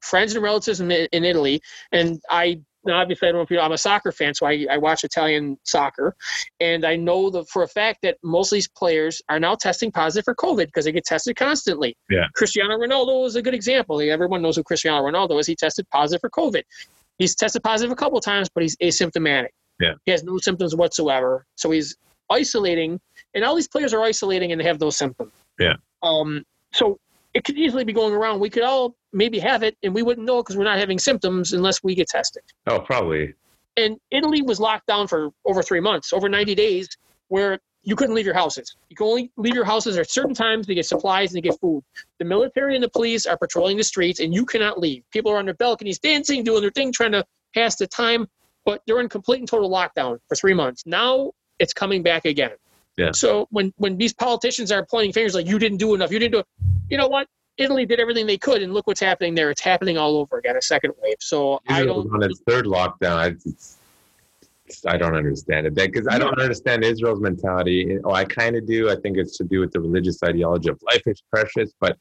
friends 0.02 0.34
and 0.36 0.44
relatives 0.44 0.82
in, 0.82 0.92
in 0.92 1.24
Italy, 1.24 1.62
and 1.92 2.22
I 2.30 2.60
now 2.86 3.00
obviously 3.00 3.30
I 3.30 3.32
don't 3.32 3.40
know 3.40 3.44
if 3.44 3.52
you 3.52 3.56
know 3.58 3.64
I'm 3.64 3.72
a 3.72 3.78
soccer 3.78 4.12
fan, 4.12 4.34
so 4.34 4.46
I, 4.46 4.66
I 4.70 4.78
watch 4.78 5.06
Italian 5.06 5.58
soccer, 5.64 6.14
and 6.60 6.86
I 6.86 6.98
know 6.98 7.30
that 7.30 7.48
for 7.50 7.64
a 7.64 7.68
fact 7.68 8.00
that 8.04 8.18
most 8.24 8.52
of 8.52 8.58
these 8.58 8.68
players 8.68 9.22
are 9.30 9.40
now 9.40 9.56
testing 9.56 9.92
positive 9.92 10.26
for 10.26 10.36
COVID 10.36 10.66
because 10.66 10.84
they 10.86 10.92
get 10.92 11.06
tested 11.06 11.36
constantly. 11.38 11.96
Yeah. 12.10 12.26
Cristiano 12.36 12.78
Ronaldo 12.78 13.26
is 13.26 13.36
a 13.38 13.42
good 13.42 13.54
example. 13.54 14.02
Everyone 14.02 14.42
knows 14.42 14.58
who 14.58 14.64
Cristiano 14.64 15.02
Ronaldo 15.06 15.40
is. 15.40 15.48
He 15.48 15.56
tested 15.56 15.90
positive 15.90 16.20
for 16.20 16.30
COVID. 16.30 16.64
He's 17.18 17.36
tested 17.36 17.64
positive 17.64 17.92
a 17.92 17.96
couple 17.96 18.18
of 18.18 18.26
times, 18.26 18.50
but 18.54 18.64
he's 18.64 18.76
asymptomatic. 18.78 19.50
Yeah. 19.80 19.94
He 20.06 20.12
has 20.12 20.24
no 20.24 20.38
symptoms 20.38 20.76
whatsoever. 20.76 21.46
So 21.56 21.72
he's 21.72 21.96
isolating, 22.30 23.00
and 23.34 23.44
all 23.44 23.56
these 23.56 23.68
players 23.68 23.94
are 23.94 24.02
isolating 24.02 24.52
and 24.52 24.62
they 24.62 24.66
have 24.66 24.80
those 24.80 24.98
symptoms. 24.98 25.32
Yeah. 25.60 25.76
Um. 26.02 26.44
So 26.74 27.00
it 27.34 27.44
could 27.44 27.58
easily 27.58 27.84
be 27.84 27.94
going 27.94 28.14
around. 28.14 28.40
We 28.40 28.50
could 28.50 28.64
all 28.64 28.96
maybe 29.12 29.40
have 29.40 29.64
it, 29.64 29.78
and 29.84 29.94
we 29.94 30.04
wouldn't 30.04 30.26
know 30.26 30.42
because 30.42 30.58
we're 30.58 30.64
not 30.64 30.80
having 30.80 31.00
symptoms 31.00 31.54
unless 31.54 31.84
we 31.84 31.96
get 31.96 32.08
tested. 32.08 32.44
Oh, 32.68 32.80
probably. 32.80 33.34
And 33.76 33.98
Italy 34.12 34.42
was 34.42 34.60
locked 34.60 34.88
down 34.88 35.08
for 35.08 35.30
over 35.46 35.64
three 35.64 35.80
months, 35.80 36.14
over 36.14 36.30
90 36.30 36.54
days, 36.54 36.88
where 37.30 37.60
you 37.84 37.96
couldn't 37.96 38.16
leave 38.16 38.26
your 38.26 38.36
houses. 38.36 38.76
You 38.90 38.96
can 38.96 39.08
only 39.08 39.32
leave 39.36 39.56
your 39.56 39.66
houses 39.66 39.98
at 39.98 40.10
certain 40.10 40.34
times 40.36 40.68
to 40.68 40.76
get 40.76 40.86
supplies 40.86 41.34
and 41.34 41.44
to 41.44 41.50
get 41.50 41.60
food. 41.60 41.84
The 42.20 42.26
military 42.26 42.76
and 42.76 42.84
the 42.84 42.90
police 42.90 43.26
are 43.26 43.38
patrolling 43.38 43.78
the 43.78 43.84
streets, 43.84 44.20
and 44.20 44.34
you 44.34 44.46
cannot 44.46 44.80
leave. 44.80 45.04
People 45.12 45.32
are 45.32 45.38
on 45.38 45.46
their 45.46 45.54
balconies 45.56 46.00
dancing, 46.00 46.44
doing 46.44 46.62
their 46.62 46.72
thing, 46.72 46.92
trying 46.92 47.12
to 47.12 47.26
pass 47.54 47.76
the 47.76 47.88
time, 47.88 48.28
but 48.66 48.82
they're 48.88 49.00
in 49.00 49.10
complete 49.10 49.40
and 49.40 49.48
total 49.48 49.70
lockdown 49.70 50.20
for 50.28 50.36
three 50.36 50.54
months. 50.54 50.84
Now 50.86 51.32
it's 51.60 51.74
coming 51.74 52.04
back 52.04 52.26
again. 52.26 52.52
Yeah. 52.98 53.12
So 53.14 53.48
when 53.50 53.74
when 53.78 53.98
these 53.98 54.14
politicians 54.14 54.72
are 54.72 54.86
pointing 54.86 55.14
fingers 55.14 55.34
like 55.36 55.48
you 55.48 55.58
didn't 55.60 55.78
do 55.78 55.96
enough, 55.96 56.12
you 56.12 56.20
didn't 56.20 56.34
do, 56.34 56.44
you 56.90 56.98
know 56.98 57.08
what? 57.08 57.28
Italy 57.58 57.86
did 57.86 58.00
everything 58.00 58.26
they 58.26 58.38
could, 58.38 58.62
and 58.64 58.74
look 58.74 58.88
what's 58.88 59.00
happening 59.00 59.36
there. 59.36 59.52
It's 59.52 59.62
happening 59.62 59.98
all 59.98 60.18
over 60.18 60.38
again, 60.40 60.58
a 60.58 60.62
second 60.62 60.94
wave. 61.02 61.16
So 61.20 61.60
I 61.70 61.84
don't. 61.86 62.12
on 62.12 62.24
its 62.24 62.42
third 62.48 62.66
lockdown. 62.66 63.32
It's, 63.32 63.46
it's, 63.46 63.78
it's- 64.66 64.86
I 64.88 64.98
don't 64.98 65.16
understand 65.16 65.68
it 65.68 65.76
because 65.76 66.08
I 66.08 66.18
don't 66.18 66.40
understand 66.40 66.84
Israel's 66.84 67.20
mentality. 67.20 68.00
Oh, 68.04 68.12
I 68.12 68.26
kind 68.26 68.56
of 68.56 68.66
do. 68.66 68.90
I 68.90 68.96
think 68.96 69.18
it's 69.18 69.38
to 69.38 69.44
do 69.44 69.60
with 69.60 69.72
the 69.72 69.80
religious 69.80 70.24
ideology 70.24 70.70
of 70.70 70.82
life 70.84 71.04
is 71.06 71.22
precious, 71.30 71.72
but 71.80 71.98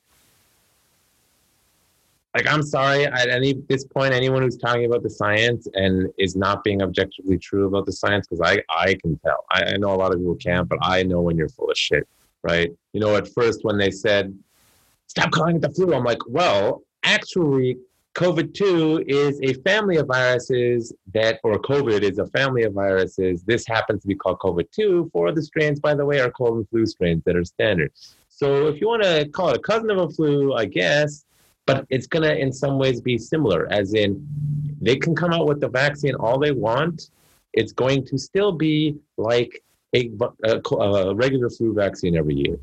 like 2.35 2.47
I'm 2.49 2.63
sorry 2.63 3.05
at 3.05 3.29
any 3.29 3.55
this 3.69 3.85
point, 3.85 4.15
anyone 4.15 4.43
who's 4.43 4.57
talking 4.57 4.87
about 4.87 5.03
the 5.03 5.11
science 5.11 5.69
and 5.75 6.11
is 6.19 6.35
not 6.35 6.65
being 6.65 6.83
objectively 6.83 7.39
true 7.39 7.67
about 7.67 7.87
the 7.87 7.93
science, 7.93 8.27
because 8.27 8.41
I 8.43 8.63
I 8.71 8.95
can 8.95 9.19
tell. 9.19 9.45
I, 9.51 9.75
I 9.75 9.77
know 9.77 9.93
a 9.93 9.97
lot 9.97 10.13
of 10.13 10.19
people 10.19 10.37
can't, 10.37 10.69
but 10.69 10.79
I 10.83 11.03
know 11.03 11.21
when 11.21 11.37
you're 11.37 11.49
full 11.49 11.71
of 11.71 11.77
shit, 11.77 12.09
right? 12.43 12.71
You 12.93 13.01
know, 13.01 13.17
at 13.17 13.29
first 13.29 13.65
when 13.65 13.79
they 13.79 13.91
said 13.91 14.37
stop 15.13 15.31
calling 15.31 15.57
it 15.57 15.63
the 15.63 15.71
flu, 15.71 15.95
I'm 15.95 16.05
like, 16.05 16.27
well, 16.27 16.83
actually, 17.03 17.77
COVID 18.15 18.55
2 18.55 19.05
is 19.07 19.39
a 19.43 19.53
family 19.63 19.97
of 19.97 20.07
viruses 20.07 20.93
that, 21.13 21.39
or 21.45 21.59
COVID 21.59 22.03
is 22.03 22.19
a 22.19 22.27
family 22.29 22.63
of 22.63 22.73
viruses. 22.73 23.43
This 23.43 23.67
happens 23.67 24.03
to 24.03 24.09
be 24.09 24.15
called 24.15 24.39
COVID 24.39 24.71
2. 24.71 25.11
Four 25.13 25.29
of 25.29 25.35
the 25.35 25.43
strains, 25.43 25.81
by 25.81 25.95
the 25.95 26.05
way, 26.05 26.21
are 26.21 26.31
cold 26.31 26.57
and 26.57 26.69
flu 26.69 26.87
strains 26.87 27.23
that 27.25 27.37
are 27.37 27.45
standard. 27.45 27.93
So 28.29 28.69
if 28.69 28.81
you 28.81 28.89
want 28.89 29.03
to 29.03 29.29
call 29.29 29.51
it 29.51 29.57
a 29.57 29.61
cousin 29.61 29.91
of 29.91 29.99
a 29.99 30.09
flu, 30.09 30.55
I 30.55 30.65
guess, 30.65 31.25
but 31.67 31.87
it's 31.91 32.07
going 32.07 32.23
to 32.25 32.37
in 32.37 32.53
some 32.53 32.79
ways 32.79 33.01
be 33.01 33.19
similar, 33.19 33.71
as 33.73 33.95
in 33.95 34.27
they 34.81 34.97
can 34.97 35.15
come 35.15 35.33
out 35.33 35.47
with 35.47 35.61
the 35.61 35.69
vaccine 35.69 36.15
all 36.17 36.39
they 36.39 36.53
want. 36.53 37.11
It's 37.55 37.73
going 37.73 38.07
to 38.07 38.19
still 38.19 38.53
be 38.53 38.97
like 39.19 39.63
a, 39.95 40.11
a, 40.45 40.61
a 40.75 41.15
regular 41.15 41.51
flu 41.51 41.75
vaccine 41.75 42.17
every 42.17 42.35
year. 42.35 42.57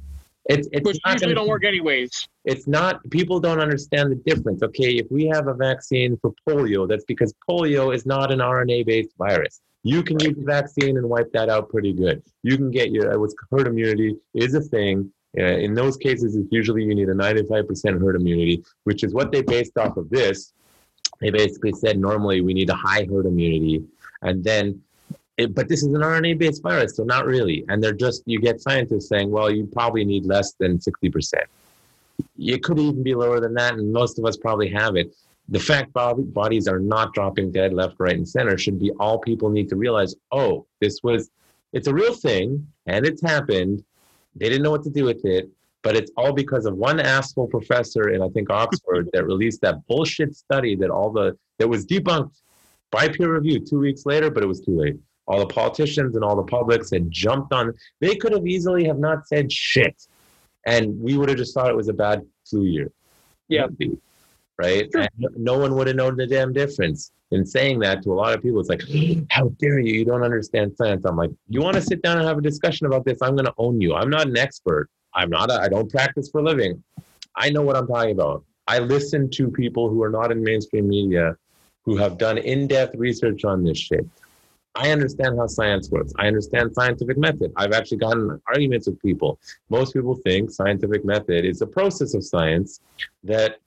It's, 0.45 0.67
it's 0.71 0.83
Which 0.85 0.97
not 1.05 1.13
usually 1.13 1.35
gonna- 1.35 1.41
don't 1.41 1.47
work 1.49 1.63
anyways. 1.63 2.27
it's 2.45 2.65
not 2.65 3.07
people 3.11 3.39
don't 3.39 3.59
understand 3.59 4.11
the 4.11 4.15
difference 4.15 4.63
okay 4.63 4.91
if 4.95 5.05
we 5.11 5.27
have 5.27 5.47
a 5.47 5.53
vaccine 5.53 6.17
for 6.21 6.33
polio 6.47 6.87
that's 6.89 7.05
because 7.05 7.35
polio 7.47 7.93
is 7.93 8.05
not 8.07 8.31
an 8.31 8.39
rna 8.39 8.83
based 8.83 9.11
virus 9.19 9.61
you 9.83 10.01
can 10.01 10.17
use 10.19 10.35
the 10.35 10.43
vaccine 10.45 10.97
and 10.97 11.07
wipe 11.07 11.31
that 11.33 11.49
out 11.49 11.69
pretty 11.69 11.93
good 11.93 12.23
you 12.41 12.57
can 12.57 12.71
get 12.71 12.89
your 12.89 13.19
what's 13.19 13.35
herd 13.51 13.67
immunity 13.67 14.15
is 14.33 14.55
a 14.55 14.61
thing 14.61 15.11
Uh, 15.37 15.43
in 15.43 15.75
those 15.75 15.95
cases 15.95 16.35
it's 16.35 16.51
usually 16.51 16.83
you 16.83 16.95
need 16.95 17.07
a 17.07 17.13
95% 17.13 18.01
herd 18.01 18.15
immunity 18.15 18.63
which 18.85 19.03
is 19.03 19.13
what 19.13 19.31
they 19.31 19.43
based 19.43 19.77
off 19.77 19.95
of 19.95 20.09
this 20.09 20.53
they 21.21 21.29
basically 21.29 21.71
said 21.71 21.99
normally 21.99 22.41
we 22.41 22.53
need 22.53 22.69
a 22.69 22.75
high 22.75 23.05
herd 23.09 23.27
immunity 23.27 23.83
and 24.23 24.43
then 24.43 24.81
it, 25.39 25.55
but 25.55 25.69
this 25.69 25.83
is 25.83 25.93
an 25.93 26.01
RNA 26.01 26.37
based 26.37 26.61
virus, 26.61 26.97
so 26.97 27.03
not 27.03 27.25
really. 27.25 27.63
And 27.69 27.81
they're 27.81 27.93
just, 27.93 28.23
you 28.25 28.41
get 28.41 28.59
scientists 28.61 29.07
saying, 29.07 29.31
well, 29.31 29.49
you 29.49 29.65
probably 29.67 30.03
need 30.03 30.25
less 30.25 30.53
than 30.59 30.79
60%. 30.79 31.33
It 32.37 32.61
could 32.61 32.77
even 32.77 33.01
be 33.01 33.15
lower 33.15 33.39
than 33.39 33.53
that, 33.53 33.75
and 33.75 33.91
most 33.91 34.19
of 34.19 34.25
us 34.25 34.35
probably 34.35 34.69
have 34.69 34.97
it. 34.97 35.15
The 35.47 35.59
fact 35.59 35.93
bodies 35.93 36.67
are 36.67 36.79
not 36.79 37.13
dropping 37.13 37.53
dead 37.53 37.73
left, 37.73 37.95
right, 37.99 38.15
and 38.15 38.27
center 38.27 38.57
should 38.57 38.79
be 38.79 38.91
all 38.99 39.17
people 39.17 39.49
need 39.49 39.69
to 39.69 39.77
realize 39.77 40.13
oh, 40.31 40.67
this 40.81 40.99
was, 41.03 41.29
it's 41.71 41.87
a 41.87 41.93
real 41.93 42.13
thing, 42.13 42.67
and 42.85 43.05
it's 43.05 43.21
happened. 43.21 43.83
They 44.35 44.49
didn't 44.49 44.63
know 44.63 44.71
what 44.71 44.83
to 44.83 44.89
do 44.89 45.05
with 45.05 45.23
it, 45.25 45.49
but 45.81 45.95
it's 45.95 46.11
all 46.17 46.33
because 46.33 46.65
of 46.65 46.75
one 46.75 46.99
asshole 46.99 47.47
professor 47.47 48.09
in, 48.09 48.21
I 48.21 48.29
think, 48.29 48.49
Oxford 48.49 49.09
that 49.13 49.25
released 49.25 49.61
that 49.61 49.85
bullshit 49.87 50.35
study 50.35 50.75
that 50.77 50.89
all 50.89 51.11
the, 51.11 51.37
that 51.57 51.67
was 51.67 51.85
debunked 51.85 52.35
by 52.91 53.07
peer 53.07 53.33
review 53.33 53.59
two 53.59 53.79
weeks 53.79 54.05
later, 54.05 54.29
but 54.29 54.43
it 54.43 54.47
was 54.47 54.61
too 54.61 54.77
late 54.79 54.97
all 55.29 55.39
the 55.39 55.45
politicians 55.45 56.15
and 56.15 56.25
all 56.25 56.35
the 56.35 56.43
publics 56.43 56.89
had 56.89 57.09
jumped 57.09 57.53
on. 57.53 57.71
They 58.01 58.15
could 58.15 58.33
have 58.33 58.45
easily 58.47 58.83
have 58.85 58.97
not 58.97 59.27
said 59.27 59.51
shit, 59.51 60.07
and 60.65 60.99
we 60.99 61.17
would 61.17 61.29
have 61.29 61.37
just 61.37 61.53
thought 61.53 61.69
it 61.69 61.75
was 61.75 61.87
a 61.87 61.93
bad 61.93 62.25
flu 62.45 62.65
year. 62.65 62.91
Yeah. 63.47 63.67
Right. 64.59 64.89
Sure. 64.91 65.01
And 65.01 65.37
no- 65.37 65.57
one 65.57 65.73
would 65.75 65.87
have 65.87 65.95
known 65.95 66.17
the 66.17 66.27
damn 66.27 66.51
difference. 66.51 67.11
In 67.31 67.45
saying 67.45 67.79
that 67.79 68.03
to 68.03 68.11
a 68.11 68.15
lot 68.15 68.33
of 68.33 68.41
people, 68.41 68.59
it's 68.59 68.69
like, 68.69 68.81
how 69.29 69.49
dare 69.59 69.79
you? 69.79 69.93
You 69.93 70.03
don't 70.05 70.23
understand 70.23 70.75
science. 70.75 71.05
I'm 71.05 71.15
like, 71.15 71.31
you 71.47 71.61
want 71.61 71.75
to 71.75 71.81
sit 71.81 72.01
down 72.01 72.17
and 72.17 72.27
have 72.27 72.37
a 72.37 72.41
discussion 72.41 72.87
about 72.87 73.05
this? 73.05 73.19
I'm 73.21 73.35
going 73.35 73.45
to 73.45 73.53
own 73.57 73.79
you. 73.79 73.93
I'm 73.93 74.09
not 74.09 74.27
an 74.27 74.37
expert. 74.37 74.89
I'm 75.13 75.29
not. 75.29 75.49
A, 75.49 75.61
I 75.61 75.69
don't 75.69 75.89
practice 75.89 76.29
for 76.29 76.41
a 76.41 76.43
living. 76.43 76.83
I 77.35 77.49
know 77.49 77.61
what 77.61 77.77
I'm 77.77 77.87
talking 77.87 78.11
about. 78.11 78.43
I 78.67 78.79
listen 78.79 79.29
to 79.31 79.49
people 79.49 79.89
who 79.89 80.03
are 80.03 80.09
not 80.09 80.31
in 80.31 80.43
mainstream 80.43 80.89
media 80.89 81.37
who 81.85 81.95
have 81.95 82.17
done 82.17 82.37
in-depth 82.37 82.95
research 82.95 83.45
on 83.45 83.63
this 83.63 83.77
shit. 83.77 84.05
I 84.75 84.91
understand 84.91 85.37
how 85.37 85.47
science 85.47 85.89
works. 85.89 86.13
I 86.19 86.27
understand 86.27 86.75
scientific 86.75 87.17
method. 87.17 87.51
I've 87.55 87.71
actually 87.71 87.97
gotten 87.97 88.39
arguments 88.47 88.87
with 88.87 89.01
people. 89.01 89.39
Most 89.69 89.93
people 89.93 90.15
think 90.15 90.51
scientific 90.51 91.05
method 91.05 91.45
is 91.45 91.61
a 91.61 91.67
process 91.67 92.13
of 92.13 92.23
science 92.23 92.81
that 93.23 93.59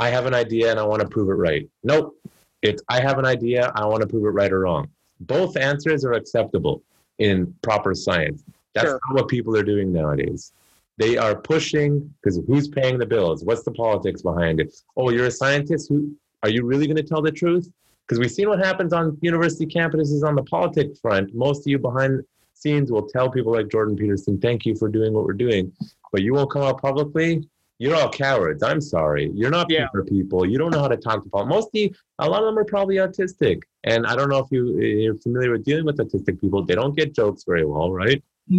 I 0.00 0.08
have 0.08 0.26
an 0.26 0.34
idea 0.34 0.70
and 0.70 0.80
I 0.80 0.84
want 0.84 1.02
to 1.02 1.08
prove 1.08 1.28
it 1.28 1.34
right. 1.34 1.68
Nope. 1.84 2.16
It's 2.62 2.82
I 2.88 3.00
have 3.00 3.18
an 3.18 3.26
idea, 3.26 3.70
I 3.74 3.84
want 3.86 4.00
to 4.02 4.06
prove 4.06 4.24
it 4.24 4.30
right 4.40 4.50
or 4.50 4.60
wrong. 4.60 4.88
Both 5.20 5.56
answers 5.56 6.04
are 6.06 6.14
acceptable 6.14 6.82
in 7.18 7.54
proper 7.62 7.94
science. 7.94 8.42
That's 8.74 8.86
Sure. 8.88 9.00
not 9.08 9.14
what 9.16 9.28
people 9.28 9.56
are 9.56 9.62
doing 9.62 9.92
nowadays. 9.92 10.52
They 10.96 11.16
are 11.16 11.34
pushing 11.36 12.12
because 12.22 12.40
who's 12.46 12.68
paying 12.68 12.98
the 12.98 13.06
bills? 13.06 13.44
What's 13.44 13.62
the 13.62 13.72
politics 13.72 14.22
behind 14.22 14.60
it? 14.60 14.74
Oh, 14.96 15.10
you're 15.10 15.26
a 15.26 15.30
scientist. 15.30 15.88
Who 15.90 16.14
are 16.42 16.50
you 16.50 16.64
really 16.64 16.86
going 16.86 16.96
to 16.96 17.02
tell 17.12 17.22
the 17.22 17.32
truth? 17.32 17.70
because 18.10 18.18
we've 18.18 18.32
seen 18.32 18.48
what 18.48 18.58
happens 18.58 18.92
on 18.92 19.16
university 19.20 19.64
campuses 19.66 20.26
on 20.26 20.34
the 20.34 20.42
politic 20.42 20.96
front. 21.00 21.32
Most 21.32 21.60
of 21.60 21.66
you 21.68 21.78
behind 21.78 22.24
scenes 22.54 22.90
will 22.90 23.06
tell 23.06 23.30
people 23.30 23.52
like 23.52 23.68
Jordan 23.68 23.94
Peterson, 23.94 24.40
thank 24.40 24.66
you 24.66 24.74
for 24.74 24.88
doing 24.88 25.12
what 25.12 25.24
we're 25.24 25.32
doing, 25.32 25.72
but 26.10 26.20
you 26.22 26.34
won't 26.34 26.50
come 26.50 26.62
out 26.62 26.82
publicly. 26.82 27.48
You're 27.80 27.96
all 27.96 28.10
cowards. 28.10 28.62
I'm 28.62 28.82
sorry. 28.82 29.30
You're 29.34 29.48
not 29.50 29.66
Yeah. 29.70 29.86
people. 30.06 30.44
You 30.44 30.58
don't 30.58 30.70
know 30.70 30.80
how 30.80 30.88
to 30.88 30.98
talk 30.98 31.20
to 31.20 31.22
people. 31.22 31.46
Most 31.46 31.70
of 31.74 31.90
a 32.18 32.28
lot 32.28 32.42
of 32.42 32.48
them 32.48 32.58
are 32.58 32.64
probably 32.64 32.96
autistic. 32.96 33.62
And 33.84 34.06
I 34.06 34.14
don't 34.14 34.28
know 34.28 34.36
if 34.38 34.48
you, 34.50 34.78
you're 34.78 35.14
familiar 35.16 35.52
with 35.52 35.64
dealing 35.64 35.86
with 35.86 35.96
autistic 35.96 36.38
people. 36.42 36.62
They 36.62 36.74
don't 36.74 36.94
get 36.94 37.14
jokes 37.14 37.42
very 37.44 37.64
well, 37.64 37.90
right? 37.90 38.22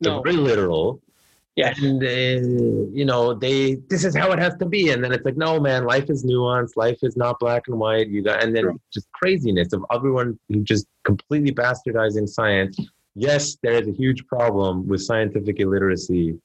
They're 0.00 0.20
very 0.24 0.36
literal. 0.50 1.00
Yeah. 1.54 1.72
And, 1.80 2.02
uh, 2.02 2.90
you 2.92 3.04
know, 3.04 3.32
they, 3.32 3.76
this 3.90 4.04
is 4.04 4.16
how 4.16 4.32
it 4.32 4.40
has 4.40 4.56
to 4.56 4.66
be. 4.66 4.90
And 4.90 5.04
then 5.04 5.12
it's 5.12 5.24
like, 5.24 5.36
no, 5.36 5.60
man, 5.60 5.84
life 5.84 6.10
is 6.10 6.24
nuanced. 6.24 6.72
Life 6.74 6.98
is 7.02 7.16
not 7.16 7.38
black 7.38 7.68
and 7.68 7.78
white. 7.78 8.08
You 8.08 8.22
got, 8.22 8.42
and 8.42 8.56
then 8.56 8.64
True. 8.64 8.80
just 8.92 9.06
craziness 9.12 9.72
of 9.72 9.84
everyone 9.92 10.36
just 10.64 10.86
completely 11.04 11.52
bastardizing 11.52 12.28
science. 12.28 12.76
Yes, 13.14 13.56
there 13.62 13.74
is 13.80 13.86
a 13.86 13.92
huge 13.92 14.26
problem 14.26 14.88
with 14.88 15.00
scientific 15.02 15.60
illiteracy 15.60 16.40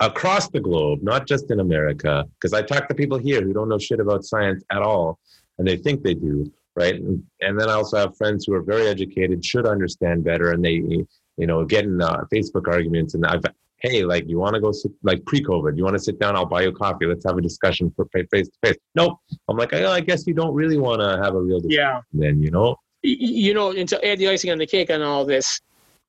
across 0.00 0.48
the 0.48 0.60
globe, 0.60 1.02
not 1.02 1.26
just 1.26 1.50
in 1.50 1.60
America. 1.60 2.24
Because 2.34 2.52
I 2.52 2.62
talk 2.62 2.88
to 2.88 2.94
people 2.94 3.18
here 3.18 3.42
who 3.42 3.52
don't 3.52 3.68
know 3.68 3.78
shit 3.78 4.00
about 4.00 4.24
science 4.24 4.62
at 4.70 4.82
all, 4.82 5.18
and 5.58 5.66
they 5.66 5.76
think 5.76 6.02
they 6.02 6.14
do, 6.14 6.52
right? 6.74 6.94
And, 6.94 7.22
and 7.40 7.58
then 7.58 7.68
I 7.68 7.72
also 7.72 7.96
have 7.96 8.16
friends 8.16 8.44
who 8.46 8.54
are 8.54 8.62
very 8.62 8.86
educated, 8.88 9.44
should 9.44 9.66
understand 9.66 10.24
better, 10.24 10.52
and 10.52 10.64
they, 10.64 10.74
you 10.74 11.46
know, 11.46 11.64
get 11.64 11.84
in 11.84 12.02
uh, 12.02 12.24
Facebook 12.32 12.68
arguments. 12.68 13.14
And 13.14 13.24
I've, 13.24 13.42
hey, 13.78 14.04
like, 14.04 14.28
you 14.28 14.38
want 14.38 14.54
to 14.54 14.60
go 14.60 14.72
sit, 14.72 14.92
like 15.02 15.24
pre-COVID? 15.24 15.76
You 15.76 15.84
want 15.84 15.96
to 15.96 16.02
sit 16.02 16.18
down? 16.18 16.36
I'll 16.36 16.46
buy 16.46 16.62
you 16.62 16.68
a 16.68 16.72
coffee. 16.72 17.06
Let's 17.06 17.24
have 17.24 17.38
a 17.38 17.42
discussion 17.42 17.92
for 17.96 18.06
face 18.06 18.48
to 18.48 18.58
face. 18.62 18.76
Nope. 18.94 19.18
I'm 19.48 19.56
like, 19.56 19.72
oh, 19.72 19.90
I 19.90 20.00
guess 20.00 20.26
you 20.26 20.34
don't 20.34 20.54
really 20.54 20.78
want 20.78 21.00
to 21.00 21.22
have 21.22 21.34
a 21.34 21.40
real 21.40 21.60
discussion. 21.60 21.78
Yeah. 21.78 22.00
Then 22.12 22.42
you 22.42 22.50
know, 22.50 22.76
you 23.02 23.54
know, 23.54 23.72
and 23.72 23.88
to 23.88 24.04
add 24.06 24.18
the 24.18 24.28
icing 24.28 24.50
on 24.50 24.58
the 24.58 24.66
cake 24.66 24.90
on 24.90 25.00
all 25.00 25.24
this, 25.24 25.60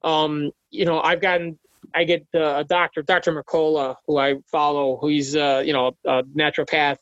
um, 0.03 0.51
you 0.71 0.85
know, 0.85 0.99
I've 1.01 1.21
gotten, 1.21 1.59
I 1.93 2.03
get 2.03 2.25
uh, 2.35 2.57
a 2.57 2.63
doctor, 2.63 3.01
Dr. 3.01 3.31
Mercola, 3.31 3.95
who 4.05 4.17
I 4.17 4.35
follow, 4.51 4.97
who 4.97 5.07
he's, 5.07 5.35
uh, 5.35 5.63
you 5.65 5.73
know, 5.73 5.95
a 6.05 6.23
naturopath. 6.23 6.97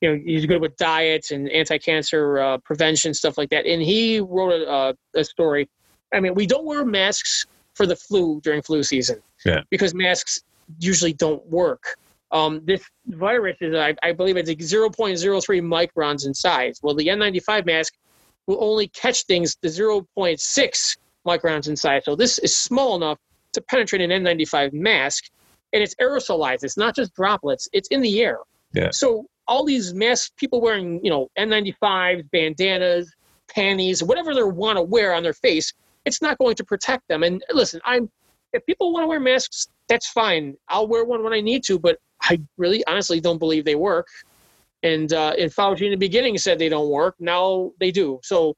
You 0.00 0.10
know, 0.16 0.22
he's 0.24 0.46
good 0.46 0.60
with 0.60 0.76
diets 0.76 1.30
and 1.30 1.48
anti-cancer 1.48 2.38
uh, 2.38 2.58
prevention 2.58 3.14
stuff 3.14 3.38
like 3.38 3.50
that. 3.50 3.64
And 3.66 3.80
he 3.80 4.20
wrote 4.20 4.52
a, 4.52 4.70
uh, 4.70 4.92
a 5.14 5.24
story. 5.24 5.68
I 6.12 6.20
mean, 6.20 6.34
we 6.34 6.46
don't 6.46 6.64
wear 6.64 6.84
masks 6.84 7.46
for 7.74 7.86
the 7.86 7.96
flu 7.96 8.40
during 8.42 8.62
flu 8.62 8.82
season. 8.82 9.22
Yeah. 9.44 9.60
Because 9.70 9.94
masks 9.94 10.40
usually 10.78 11.12
don't 11.12 11.44
work. 11.46 11.96
Um, 12.30 12.60
this 12.64 12.84
virus 13.06 13.56
is, 13.60 13.74
I, 13.74 13.94
I 14.02 14.12
believe, 14.12 14.36
it's 14.36 14.48
like 14.48 14.58
0.03 14.58 15.62
microns 15.62 16.26
in 16.26 16.34
size. 16.34 16.80
Well, 16.82 16.94
the 16.94 17.06
N95 17.06 17.66
mask 17.66 17.94
will 18.46 18.62
only 18.62 18.88
catch 18.88 19.24
things 19.24 19.54
to 19.56 19.68
0.6 19.68 20.96
microns 21.26 21.68
in 21.68 21.76
size. 21.76 22.02
So 22.04 22.16
this 22.16 22.38
is 22.38 22.56
small 22.56 22.96
enough 22.96 23.18
to 23.54 23.62
penetrate 23.62 24.02
an 24.02 24.10
N95 24.10 24.72
mask, 24.72 25.24
and 25.72 25.82
it's 25.82 25.94
aerosolized. 25.96 26.64
It's 26.64 26.76
not 26.76 26.94
just 26.94 27.14
droplets; 27.14 27.68
it's 27.72 27.88
in 27.88 28.00
the 28.00 28.22
air. 28.22 28.38
Yeah. 28.72 28.90
So 28.92 29.26
all 29.46 29.64
these 29.64 29.94
masks, 29.94 30.32
people 30.36 30.60
wearing, 30.60 31.00
you 31.04 31.10
know, 31.10 31.28
N95s, 31.38 32.28
bandanas, 32.30 33.12
panties, 33.48 34.02
whatever 34.02 34.34
they 34.34 34.42
want 34.42 34.78
to 34.78 34.82
wear 34.82 35.14
on 35.14 35.22
their 35.22 35.34
face, 35.34 35.72
it's 36.04 36.22
not 36.22 36.38
going 36.38 36.54
to 36.56 36.64
protect 36.64 37.06
them. 37.08 37.22
And 37.22 37.42
listen, 37.52 37.80
I'm 37.84 38.10
if 38.52 38.64
people 38.66 38.92
want 38.92 39.04
to 39.04 39.08
wear 39.08 39.20
masks, 39.20 39.68
that's 39.88 40.08
fine. 40.08 40.56
I'll 40.68 40.86
wear 40.86 41.04
one 41.04 41.22
when 41.22 41.32
I 41.32 41.40
need 41.40 41.64
to, 41.64 41.78
but 41.78 41.98
I 42.22 42.40
really, 42.56 42.84
honestly, 42.86 43.20
don't 43.20 43.38
believe 43.38 43.64
they 43.64 43.74
work. 43.74 44.06
And 44.82 45.12
uh, 45.12 45.34
and 45.38 45.50
Fauci 45.50 45.82
in 45.82 45.90
the 45.90 45.96
beginning 45.96 46.38
said 46.38 46.58
they 46.58 46.68
don't 46.68 46.90
work. 46.90 47.16
Now 47.18 47.72
they 47.80 47.90
do. 47.90 48.20
So, 48.22 48.54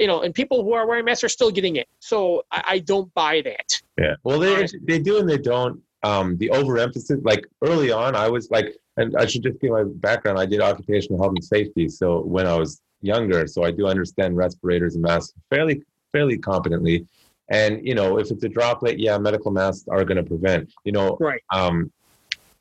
you 0.00 0.06
know, 0.06 0.22
and 0.22 0.34
people 0.34 0.64
who 0.64 0.72
are 0.72 0.86
wearing 0.86 1.04
masks 1.04 1.22
are 1.22 1.28
still 1.28 1.50
getting 1.50 1.76
it. 1.76 1.88
So 2.00 2.44
I, 2.50 2.62
I 2.66 2.78
don't 2.78 3.12
buy 3.14 3.42
that. 3.42 3.80
Yeah. 3.98 4.14
Well, 4.24 4.38
they 4.40 4.66
they 4.82 4.98
do 4.98 5.18
and 5.18 5.28
they 5.28 5.38
don't. 5.38 5.80
Um, 6.02 6.38
the 6.38 6.48
overemphasis, 6.50 7.20
like 7.22 7.46
early 7.62 7.92
on, 7.92 8.16
I 8.16 8.26
was 8.28 8.50
like, 8.50 8.74
and 8.96 9.14
I 9.16 9.26
should 9.26 9.42
just 9.42 9.60
give 9.60 9.70
my 9.72 9.84
background. 9.84 10.38
I 10.38 10.46
did 10.46 10.60
occupational 10.62 11.20
health 11.20 11.34
and 11.36 11.44
safety, 11.44 11.88
so 11.88 12.20
when 12.22 12.46
I 12.46 12.56
was 12.56 12.80
younger, 13.02 13.46
so 13.46 13.62
I 13.64 13.70
do 13.70 13.86
understand 13.86 14.36
respirators 14.36 14.94
and 14.94 15.02
masks 15.02 15.34
fairly 15.50 15.82
fairly 16.12 16.38
competently. 16.38 17.06
And 17.50 17.86
you 17.86 17.94
know, 17.94 18.18
if 18.18 18.30
it's 18.30 18.42
a 18.44 18.48
droplet, 18.48 18.98
yeah, 18.98 19.18
medical 19.18 19.50
masks 19.50 19.86
are 19.88 20.04
going 20.04 20.16
to 20.16 20.22
prevent. 20.22 20.72
You 20.84 20.92
know, 20.92 21.18
Right. 21.20 21.42
um, 21.50 21.92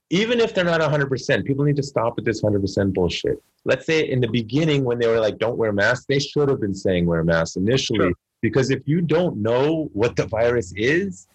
even 0.09 0.39
if 0.39 0.53
they're 0.53 0.63
not 0.63 0.81
100%, 0.81 1.45
people 1.45 1.65
need 1.65 1.75
to 1.75 1.83
stop 1.83 2.15
with 2.15 2.25
this 2.25 2.41
100% 2.41 2.93
bullshit. 2.93 3.41
Let's 3.65 3.85
say 3.85 4.09
in 4.09 4.21
the 4.21 4.27
beginning, 4.27 4.83
when 4.83 4.97
they 4.99 5.07
were 5.07 5.19
like, 5.19 5.37
don't 5.37 5.57
wear 5.57 5.71
masks, 5.71 6.05
they 6.07 6.19
should 6.19 6.49
have 6.49 6.59
been 6.59 6.73
saying 6.73 7.05
wear 7.05 7.23
masks 7.23 7.57
initially. 7.57 7.99
Sure. 7.99 8.13
Because 8.41 8.71
if 8.71 8.87
you 8.87 9.01
don't 9.01 9.37
know 9.37 9.89
what 9.93 10.15
the 10.15 10.25
virus 10.25 10.73
is, 10.75 11.27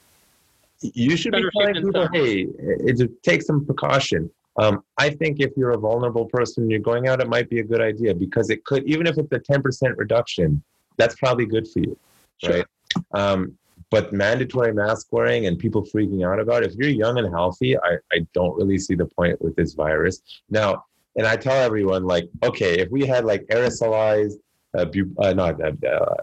you 0.80 1.16
should 1.16 1.32
Better 1.32 1.50
be 1.54 1.60
telling 1.60 1.84
people, 1.84 2.08
hey, 2.12 2.42
it, 2.58 3.00
it, 3.00 3.22
take 3.22 3.42
some 3.42 3.64
precaution. 3.64 4.30
Um, 4.56 4.82
I 4.98 5.10
think 5.10 5.40
if 5.40 5.52
you're 5.56 5.72
a 5.72 5.78
vulnerable 5.78 6.26
person 6.26 6.64
and 6.64 6.70
you're 6.70 6.80
going 6.80 7.08
out, 7.08 7.20
it 7.20 7.28
might 7.28 7.48
be 7.48 7.60
a 7.60 7.64
good 7.64 7.80
idea 7.80 8.14
because 8.14 8.50
it 8.50 8.64
could, 8.64 8.84
even 8.84 9.06
if 9.06 9.18
it's 9.18 9.32
a 9.32 9.38
10% 9.38 9.96
reduction, 9.96 10.62
that's 10.96 11.14
probably 11.16 11.46
good 11.46 11.68
for 11.68 11.80
you. 11.80 11.98
Sure. 12.38 12.52
Right. 12.52 12.66
Um, 13.12 13.56
but 13.94 14.12
mandatory 14.12 14.74
mask 14.74 15.06
wearing 15.12 15.46
and 15.46 15.56
people 15.56 15.80
freaking 15.80 16.26
out 16.26 16.40
about 16.40 16.64
it, 16.64 16.72
if 16.72 16.76
you're 16.76 16.88
young 16.88 17.16
and 17.16 17.32
healthy, 17.32 17.78
I, 17.78 17.92
I 18.12 18.26
don't 18.32 18.56
really 18.56 18.76
see 18.76 18.96
the 18.96 19.06
point 19.06 19.40
with 19.40 19.54
this 19.54 19.74
virus. 19.74 20.20
Now, 20.50 20.84
and 21.14 21.28
I 21.28 21.36
tell 21.36 21.54
everyone, 21.54 22.02
like, 22.02 22.28
okay, 22.42 22.80
if 22.80 22.90
we 22.90 23.06
had 23.06 23.24
like 23.24 23.46
aerosolized, 23.52 24.34
uh, 24.76 24.86
bu- 24.86 25.14
uh, 25.18 25.32
not, 25.34 25.62
uh, 25.62 25.74
uh, 25.88 26.16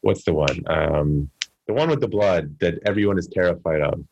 what's 0.00 0.24
the 0.24 0.32
one? 0.32 0.62
Um, 0.66 1.30
the 1.66 1.74
one 1.74 1.90
with 1.90 2.00
the 2.00 2.08
blood 2.08 2.58
that 2.60 2.78
everyone 2.86 3.18
is 3.18 3.28
terrified 3.28 3.82
of. 3.82 4.02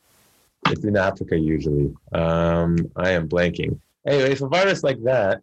It's 0.67 0.85
in 0.85 0.99
Africa 0.99 1.39
usually. 1.39 1.95
Um, 2.13 2.77
I 2.95 3.13
am 3.13 3.27
blanking. 3.27 3.81
Anyway, 4.07 4.33
if 4.33 4.43
a 4.43 4.49
virus 4.49 4.83
like 4.85 5.03
that 5.05 5.41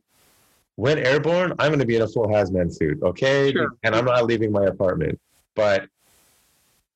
went 0.77 0.99
airborne, 0.99 1.53
I'm 1.57 1.69
going 1.69 1.79
to 1.79 1.85
be 1.87 1.95
in 1.95 2.03
a 2.03 2.07
full 2.07 2.27
hazmat 2.27 2.71
suit, 2.75 3.01
okay? 3.01 3.53
Sure. 3.53 3.69
And 3.81 3.95
I'm 3.95 4.05
not 4.05 4.25
leaving 4.25 4.51
my 4.51 4.65
apartment. 4.65 5.19
But 5.55 5.87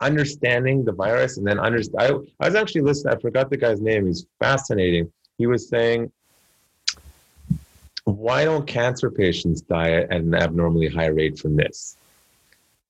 understanding 0.01 0.85
the 0.85 0.91
virus 0.91 1.37
and 1.37 1.45
then 1.45 1.59
understand, 1.59 2.01
I, 2.39 2.45
I 2.45 2.47
was 2.47 2.55
actually 2.55 2.81
listening. 2.81 3.15
I 3.15 3.19
forgot 3.19 3.49
the 3.49 3.57
guy's 3.57 3.81
name. 3.81 4.07
He's 4.07 4.25
fascinating. 4.39 5.11
He 5.37 5.47
was 5.47 5.69
saying, 5.69 6.11
why 8.05 8.45
don't 8.45 8.65
cancer 8.65 9.11
patients 9.11 9.61
die 9.61 9.91
at 9.91 10.11
an 10.11 10.33
abnormally 10.33 10.87
high 10.87 11.07
rate 11.07 11.37
from 11.37 11.55
this? 11.55 11.97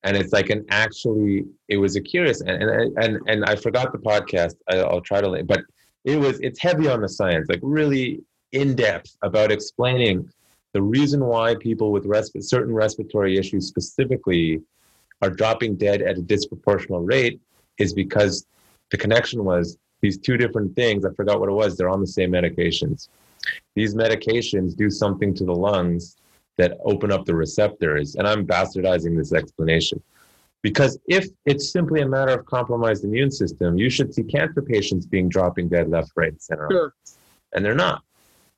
and 0.02 0.16
it's 0.16 0.32
like 0.32 0.50
an 0.50 0.64
actually 0.70 1.44
it 1.68 1.76
was 1.76 1.96
a 1.96 2.00
curious 2.00 2.40
and 2.40 2.62
and 2.62 2.98
and, 2.98 3.18
and 3.26 3.44
i 3.44 3.54
forgot 3.54 3.92
the 3.92 3.98
podcast 3.98 4.54
I, 4.68 4.78
i'll 4.78 5.00
try 5.00 5.20
to 5.20 5.28
link 5.28 5.46
but 5.46 5.62
it 6.04 6.18
was 6.18 6.40
it's 6.40 6.60
heavy 6.60 6.88
on 6.88 7.00
the 7.00 7.08
science 7.08 7.48
like 7.48 7.60
really 7.62 8.20
in 8.52 8.74
depth 8.74 9.16
about 9.22 9.52
explaining 9.52 10.28
the 10.72 10.82
reason 10.82 11.24
why 11.24 11.56
people 11.56 11.92
with 11.92 12.04
resp- 12.04 12.42
certain 12.42 12.72
respiratory 12.72 13.36
issues 13.36 13.66
specifically 13.66 14.60
are 15.22 15.30
dropping 15.30 15.76
dead 15.76 16.02
at 16.02 16.18
a 16.18 16.22
disproportional 16.22 17.06
rate 17.06 17.40
is 17.78 17.92
because 17.92 18.46
the 18.90 18.96
connection 18.96 19.44
was 19.44 19.78
these 20.00 20.18
two 20.18 20.36
different 20.36 20.74
things 20.74 21.04
i 21.04 21.10
forgot 21.14 21.40
what 21.40 21.48
it 21.48 21.52
was 21.52 21.76
they're 21.76 21.88
on 21.88 22.00
the 22.00 22.06
same 22.06 22.30
medications 22.30 23.08
these 23.74 23.94
medications 23.94 24.76
do 24.76 24.90
something 24.90 25.34
to 25.34 25.44
the 25.44 25.54
lungs 25.54 26.16
that 26.60 26.76
open 26.84 27.10
up 27.10 27.24
the 27.24 27.34
receptors. 27.34 28.16
And 28.16 28.26
I'm 28.26 28.46
bastardizing 28.46 29.16
this 29.16 29.32
explanation. 29.32 30.02
Because 30.62 30.98
if 31.08 31.26
it's 31.46 31.70
simply 31.70 32.02
a 32.02 32.08
matter 32.08 32.32
of 32.32 32.44
compromised 32.44 33.02
immune 33.02 33.30
system, 33.30 33.78
you 33.78 33.88
should 33.88 34.12
see 34.12 34.22
cancer 34.22 34.60
patients 34.60 35.06
being 35.06 35.28
dropping 35.28 35.70
dead 35.70 35.88
left, 35.88 36.12
right, 36.16 36.32
and 36.32 36.42
center. 36.42 36.68
Sure. 36.70 36.94
And 37.54 37.64
they're 37.64 37.74
not. 37.74 38.02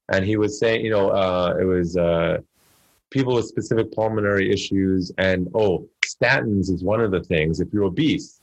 And 0.08 0.24
he 0.24 0.36
was 0.36 0.58
saying, 0.58 0.84
you 0.84 0.90
know, 0.90 1.10
uh, 1.10 1.56
it 1.60 1.64
was 1.64 1.96
uh, 1.96 2.38
people 3.12 3.34
with 3.34 3.46
specific 3.46 3.92
pulmonary 3.92 4.50
issues. 4.52 5.12
And 5.18 5.48
oh, 5.54 5.88
statins 6.04 6.70
is 6.70 6.82
one 6.82 7.00
of 7.00 7.10
the 7.10 7.22
things 7.22 7.60
if 7.60 7.72
you're 7.72 7.84
obese, 7.84 8.40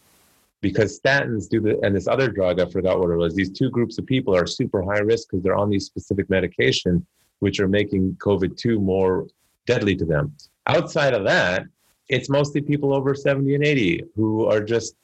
because 0.62 1.00
statins 1.00 1.50
do 1.50 1.60
the, 1.60 1.80
and 1.82 1.96
this 1.96 2.08
other 2.08 2.30
drug, 2.30 2.60
I 2.60 2.66
forgot 2.66 3.00
what 3.00 3.10
it 3.10 3.18
was, 3.18 3.36
these 3.36 3.52
two 3.52 3.70
groups 3.70 3.98
of 3.98 4.06
people 4.06 4.36
are 4.36 4.46
super 4.46 4.84
high 4.84 5.00
risk 5.00 5.30
because 5.30 5.44
they're 5.44 5.56
on 5.56 5.70
these 5.70 5.86
specific 5.86 6.28
medications, 6.30 7.04
which 7.40 7.60
are 7.60 7.68
making 7.68 8.16
COVID 8.16 8.58
2 8.58 8.80
more 8.80 9.28
deadly 9.66 9.96
to 9.96 10.06
them. 10.06 10.34
Outside 10.68 11.14
of 11.14 11.26
that, 11.26 11.64
it's 12.08 12.30
mostly 12.30 12.62
people 12.62 12.94
over 12.94 13.14
70 13.14 13.56
and 13.56 13.64
80 13.64 14.04
who 14.16 14.46
are 14.46 14.62
just, 14.62 14.96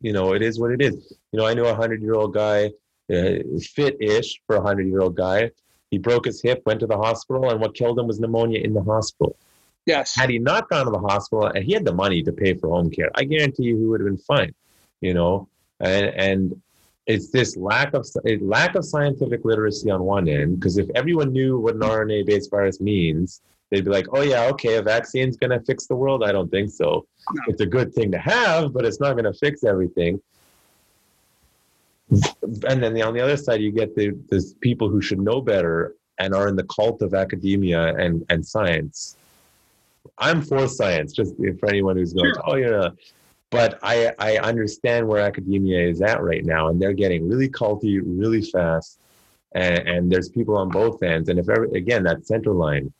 you 0.00 0.12
know, 0.12 0.32
it 0.34 0.42
is 0.42 0.58
what 0.58 0.72
it 0.72 0.80
is. 0.80 1.12
You 1.32 1.38
know, 1.38 1.46
I 1.46 1.54
knew 1.54 1.64
a 1.64 1.72
100 1.72 2.02
year 2.02 2.14
old 2.14 2.34
guy, 2.34 2.70
uh, 3.12 3.34
fit 3.74 3.96
ish 4.00 4.40
for 4.46 4.56
a 4.56 4.60
100 4.60 4.86
year 4.86 5.00
old 5.00 5.16
guy. 5.16 5.50
He 5.90 5.98
broke 5.98 6.24
his 6.24 6.40
hip, 6.40 6.62
went 6.66 6.80
to 6.80 6.86
the 6.86 6.96
hospital, 6.96 7.50
and 7.50 7.60
what 7.60 7.74
killed 7.74 7.98
him 7.98 8.06
was 8.06 8.20
pneumonia 8.20 8.60
in 8.60 8.74
the 8.74 8.82
hospital. 8.82 9.36
Yes. 9.86 10.14
Had 10.14 10.30
he 10.30 10.38
not 10.38 10.68
gone 10.68 10.84
to 10.84 10.90
the 10.90 10.98
hospital 10.98 11.46
and 11.46 11.64
he 11.64 11.72
had 11.72 11.84
the 11.84 11.94
money 11.94 12.22
to 12.22 12.32
pay 12.32 12.54
for 12.54 12.68
home 12.68 12.90
care, 12.90 13.10
I 13.14 13.24
guarantee 13.24 13.64
you 13.64 13.76
he 13.76 13.86
would 13.86 14.00
have 14.00 14.08
been 14.08 14.18
fine, 14.18 14.54
you 15.00 15.14
know? 15.14 15.48
And, 15.80 16.06
and 16.06 16.62
it's 17.06 17.30
this 17.30 17.56
lack 17.56 17.94
of 17.94 18.06
lack 18.40 18.74
of 18.76 18.84
scientific 18.84 19.44
literacy 19.44 19.90
on 19.90 20.02
one 20.02 20.28
end, 20.28 20.60
because 20.60 20.78
if 20.78 20.88
everyone 20.94 21.32
knew 21.32 21.58
what 21.58 21.74
an 21.74 21.80
RNA 21.80 22.26
based 22.26 22.50
virus 22.50 22.80
means, 22.80 23.40
they'd 23.70 23.84
be 23.84 23.90
like, 23.90 24.06
"Oh 24.12 24.22
yeah, 24.22 24.48
okay, 24.50 24.76
a 24.76 24.82
vaccine's 24.82 25.36
gonna 25.36 25.60
fix 25.60 25.86
the 25.86 25.96
world." 25.96 26.22
I 26.22 26.30
don't 26.30 26.50
think 26.50 26.70
so. 26.70 27.06
No. 27.32 27.42
It's 27.48 27.62
a 27.62 27.66
good 27.66 27.92
thing 27.94 28.12
to 28.12 28.18
have, 28.18 28.72
but 28.72 28.84
it's 28.84 29.00
not 29.00 29.16
gonna 29.16 29.32
fix 29.32 29.64
everything. 29.64 30.20
And 32.68 32.82
then 32.82 33.00
on 33.02 33.14
the 33.14 33.20
other 33.20 33.36
side, 33.36 33.60
you 33.60 33.70
get 33.70 33.94
the 33.94 34.16
there's 34.28 34.54
people 34.54 34.88
who 34.88 35.00
should 35.00 35.20
know 35.20 35.40
better 35.40 35.94
and 36.18 36.34
are 36.34 36.48
in 36.48 36.56
the 36.56 36.64
cult 36.64 37.02
of 37.02 37.14
academia 37.14 37.94
and 37.96 38.24
and 38.28 38.44
science. 38.44 39.16
I'm 40.18 40.42
for 40.42 40.66
science, 40.66 41.12
just 41.12 41.34
for 41.58 41.68
anyone 41.68 41.96
who's 41.96 42.12
going, 42.12 42.34
Sure. 42.34 42.42
"Oh 42.46 42.56
yeah." 42.56 42.88
But 43.50 43.78
I 43.82 44.12
I 44.18 44.38
understand 44.38 45.06
where 45.06 45.20
academia 45.20 45.88
is 45.88 46.02
at 46.02 46.22
right 46.22 46.44
now, 46.44 46.68
and 46.68 46.80
they're 46.80 46.92
getting 46.92 47.28
really 47.28 47.48
culty 47.48 48.00
really 48.04 48.42
fast 48.42 49.00
and, 49.52 49.88
and 49.88 50.12
there's 50.12 50.28
people 50.28 50.56
on 50.56 50.68
both 50.68 51.02
ends. 51.02 51.28
And 51.28 51.38
if 51.38 51.48
ever, 51.48 51.64
again, 51.74 52.02
that 52.04 52.26
center 52.26 52.52
line, 52.52 52.92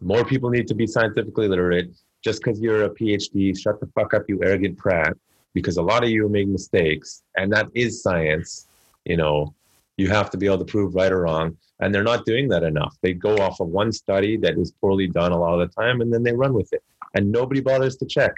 more 0.00 0.24
people 0.24 0.50
need 0.50 0.66
to 0.68 0.74
be 0.74 0.86
scientifically 0.86 1.48
literate. 1.48 1.90
Just 2.22 2.42
because 2.42 2.60
you're 2.60 2.84
a 2.84 2.90
PhD, 2.90 3.58
shut 3.58 3.80
the 3.80 3.86
fuck 3.88 4.14
up, 4.14 4.24
you 4.28 4.42
arrogant 4.44 4.78
prat, 4.78 5.16
because 5.54 5.76
a 5.76 5.82
lot 5.82 6.02
of 6.04 6.10
you 6.10 6.28
make 6.28 6.48
mistakes, 6.48 7.22
and 7.36 7.52
that 7.52 7.68
is 7.74 8.02
science. 8.02 8.66
You 9.04 9.16
know, 9.16 9.54
you 9.96 10.08
have 10.08 10.30
to 10.30 10.38
be 10.38 10.46
able 10.46 10.58
to 10.58 10.64
prove 10.64 10.94
right 10.94 11.12
or 11.12 11.22
wrong, 11.22 11.56
and 11.80 11.94
they're 11.94 12.02
not 12.02 12.24
doing 12.24 12.48
that 12.48 12.62
enough. 12.62 12.96
They 13.02 13.12
go 13.12 13.36
off 13.38 13.60
of 13.60 13.68
one 13.68 13.92
study 13.92 14.36
that 14.38 14.58
is 14.58 14.72
poorly 14.80 15.08
done 15.08 15.32
a 15.32 15.38
lot 15.38 15.60
of 15.60 15.68
the 15.68 15.74
time, 15.82 16.00
and 16.00 16.12
then 16.12 16.22
they 16.22 16.32
run 16.32 16.54
with 16.54 16.72
it, 16.72 16.82
and 17.14 17.30
nobody 17.30 17.60
bothers 17.60 17.96
to 17.96 18.06
check 18.06 18.32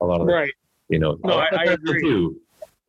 a 0.00 0.04
lot 0.06 0.20
of 0.20 0.26
the 0.26 0.32
Right. 0.32 0.52
you 0.88 0.98
know 0.98 1.18
No, 1.24 1.34
I- 1.34 1.48
I 1.56 1.64
agree. 1.64 2.00
too. 2.02 2.36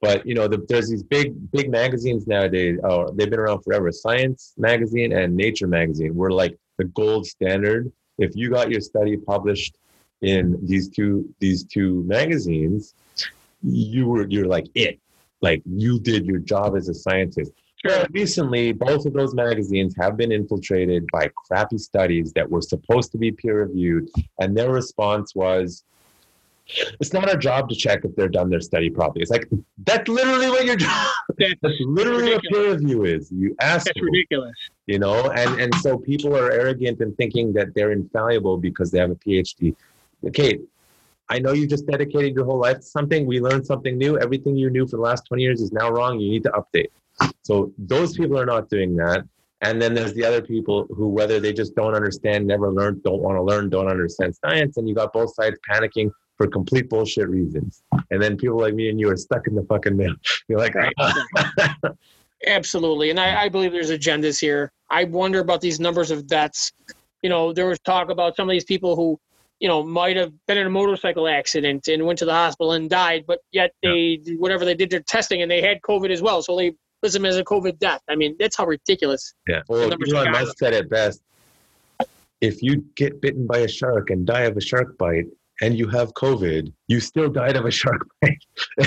but 0.01 0.25
you 0.25 0.33
know 0.35 0.47
the, 0.47 0.57
there's 0.67 0.89
these 0.89 1.03
big 1.03 1.27
big 1.51 1.69
magazines 1.69 2.25
nowadays 2.27 2.77
oh 2.83 3.09
they've 3.15 3.29
been 3.29 3.39
around 3.39 3.61
forever 3.61 3.91
science 3.91 4.53
magazine 4.57 5.13
and 5.13 5.35
nature 5.35 5.67
magazine 5.67 6.13
were 6.15 6.31
like 6.31 6.57
the 6.79 6.85
gold 6.85 7.25
standard 7.27 7.91
if 8.17 8.35
you 8.35 8.49
got 8.49 8.71
your 8.71 8.81
study 8.81 9.15
published 9.15 9.77
in 10.21 10.57
these 10.65 10.89
two 10.89 11.13
these 11.39 11.63
two 11.63 12.03
magazines 12.05 12.95
you 13.63 14.07
were 14.07 14.27
you're 14.29 14.45
like 14.47 14.67
it 14.75 14.99
like 15.41 15.61
you 15.65 15.99
did 15.99 16.25
your 16.25 16.39
job 16.39 16.75
as 16.75 16.89
a 16.89 16.93
scientist 16.93 17.51
Sure. 17.85 17.99
but 17.99 18.13
recently, 18.13 18.71
both 18.71 19.05
of 19.05 19.11
those 19.11 19.33
magazines 19.35 19.93
have 19.99 20.15
been 20.15 20.31
infiltrated 20.31 21.05
by 21.11 21.29
crappy 21.35 21.77
studies 21.77 22.31
that 22.31 22.49
were 22.49 22.61
supposed 22.61 23.11
to 23.11 23.17
be 23.17 23.29
peer 23.31 23.65
reviewed, 23.65 24.09
and 24.39 24.55
their 24.55 24.71
response 24.71 25.35
was, 25.35 25.83
"It's 27.01 27.11
not 27.11 27.27
our 27.29 27.35
job 27.35 27.67
to 27.69 27.75
check 27.75 28.05
if 28.05 28.15
they're 28.15 28.29
done 28.29 28.49
their 28.49 28.61
study 28.61 28.89
properly." 28.89 29.21
It's 29.21 29.31
like 29.31 29.49
that's 29.85 30.07
literally 30.07 30.49
what 30.49 30.65
your 30.65 30.77
job. 30.77 31.07
That's, 31.37 31.55
That's 31.61 31.75
literally 31.81 32.33
what 32.35 32.43
peer 32.43 32.71
review 32.71 33.05
is. 33.05 33.31
You 33.31 33.55
ask, 33.59 33.87
that's 33.87 33.99
ridiculous. 34.01 34.53
you 34.85 34.99
know, 34.99 35.31
and 35.31 35.59
and 35.59 35.73
so 35.75 35.97
people 35.97 36.37
are 36.37 36.51
arrogant 36.51 37.01
in 37.01 37.15
thinking 37.15 37.51
that 37.53 37.73
they're 37.73 37.91
infallible 37.91 38.57
because 38.57 38.91
they 38.91 38.99
have 38.99 39.09
a 39.11 39.15
PhD. 39.15 39.75
Okay, 40.25 40.59
I 41.29 41.39
know 41.39 41.53
you 41.53 41.67
just 41.67 41.87
dedicated 41.87 42.35
your 42.35 42.45
whole 42.45 42.59
life 42.59 42.77
to 42.77 42.83
something. 42.83 43.25
We 43.25 43.39
learned 43.39 43.65
something 43.65 43.97
new. 43.97 44.19
Everything 44.19 44.55
you 44.55 44.69
knew 44.69 44.85
for 44.85 44.97
the 44.97 45.03
last 45.03 45.25
20 45.25 45.41
years 45.41 45.61
is 45.61 45.71
now 45.71 45.89
wrong. 45.89 46.19
You 46.19 46.29
need 46.29 46.43
to 46.43 46.51
update. 46.51 46.89
So 47.43 47.71
those 47.77 48.17
people 48.17 48.39
are 48.39 48.45
not 48.45 48.69
doing 48.69 48.95
that. 48.97 49.25
And 49.61 49.81
then 49.81 49.93
there's 49.93 50.13
the 50.13 50.25
other 50.25 50.41
people 50.41 50.87
who, 50.89 51.07
whether 51.07 51.39
they 51.39 51.53
just 51.53 51.73
don't 51.75 51.95
understand, 51.95 52.45
never 52.45 52.69
learned, 52.69 53.01
don't 53.03 53.21
want 53.21 53.37
to 53.37 53.41
learn, 53.41 53.69
don't 53.69 53.87
understand 53.87 54.35
science, 54.35 54.75
and 54.75 54.89
you 54.89 54.93
got 54.93 55.13
both 55.13 55.33
sides 55.33 55.57
panicking 55.69 56.11
for 56.35 56.47
complete 56.47 56.89
bullshit 56.89 57.29
reasons. 57.29 57.81
And 58.11 58.21
then 58.21 58.35
people 58.35 58.59
like 58.59 58.73
me 58.73 58.89
and 58.89 58.99
you 58.99 59.09
are 59.09 59.15
stuck 59.15 59.47
in 59.47 59.55
the 59.55 59.63
fucking 59.63 59.95
middle. 59.95 60.15
You're 60.49 60.59
like, 60.59 60.75
Right. 60.75 60.93
Ah. 60.99 61.13
Absolutely. 62.45 63.09
And 63.09 63.19
I, 63.19 63.43
I 63.43 63.49
believe 63.49 63.71
there's 63.71 63.91
agendas 63.91 64.39
here. 64.39 64.71
I 64.89 65.05
wonder 65.05 65.39
about 65.39 65.61
these 65.61 65.79
numbers 65.79 66.11
of 66.11 66.27
deaths. 66.27 66.73
You 67.21 67.29
know, 67.29 67.53
there 67.53 67.67
was 67.67 67.79
talk 67.79 68.09
about 68.09 68.35
some 68.35 68.49
of 68.49 68.51
these 68.51 68.65
people 68.65 68.97
who, 68.97 69.17
you 69.63 69.69
know, 69.69 69.81
might 69.81 70.17
have 70.17 70.33
been 70.45 70.57
in 70.57 70.67
a 70.67 70.69
motorcycle 70.69 71.25
accident 71.25 71.87
and 71.87 72.05
went 72.05 72.19
to 72.19 72.25
the 72.25 72.33
hospital 72.33 72.73
and 72.73 72.89
died, 72.89 73.23
but 73.25 73.39
yet 73.53 73.71
they, 73.81 74.19
whatever 74.37 74.65
they 74.65 74.73
did 74.73 74.89
their 74.89 74.99
testing 74.99 75.41
and 75.41 75.49
they 75.49 75.61
had 75.61 75.81
COVID 75.81 76.09
as 76.09 76.21
well. 76.21 76.41
So 76.41 76.57
they 76.57 76.73
list 77.01 77.13
them 77.13 77.23
as 77.23 77.37
a 77.37 77.45
COVID 77.45 77.79
death. 77.79 78.01
I 78.09 78.17
mean, 78.17 78.35
that's 78.37 78.57
how 78.57 78.65
ridiculous. 78.65 79.33
Yeah. 79.47 79.61
Well, 79.69 79.87
numbers 79.87 80.11
Elon 80.11 80.33
Musk 80.33 80.57
said 80.57 80.73
it 80.73 80.89
best. 80.89 81.21
If 82.41 82.61
you 82.61 82.83
get 82.97 83.21
bitten 83.21 83.47
by 83.47 83.59
a 83.59 83.69
shark 83.69 84.09
and 84.09 84.25
die 84.25 84.41
of 84.41 84.57
a 84.57 84.61
shark 84.61 84.97
bite 84.97 85.27
and 85.63 85.77
you 85.77 85.87
have 85.87 86.13
COVID, 86.13 86.73
you 86.87 86.99
still 86.99 87.29
died 87.29 87.55
of 87.55 87.65
a 87.65 87.71
shark 87.71 88.05
bite. 88.21 88.37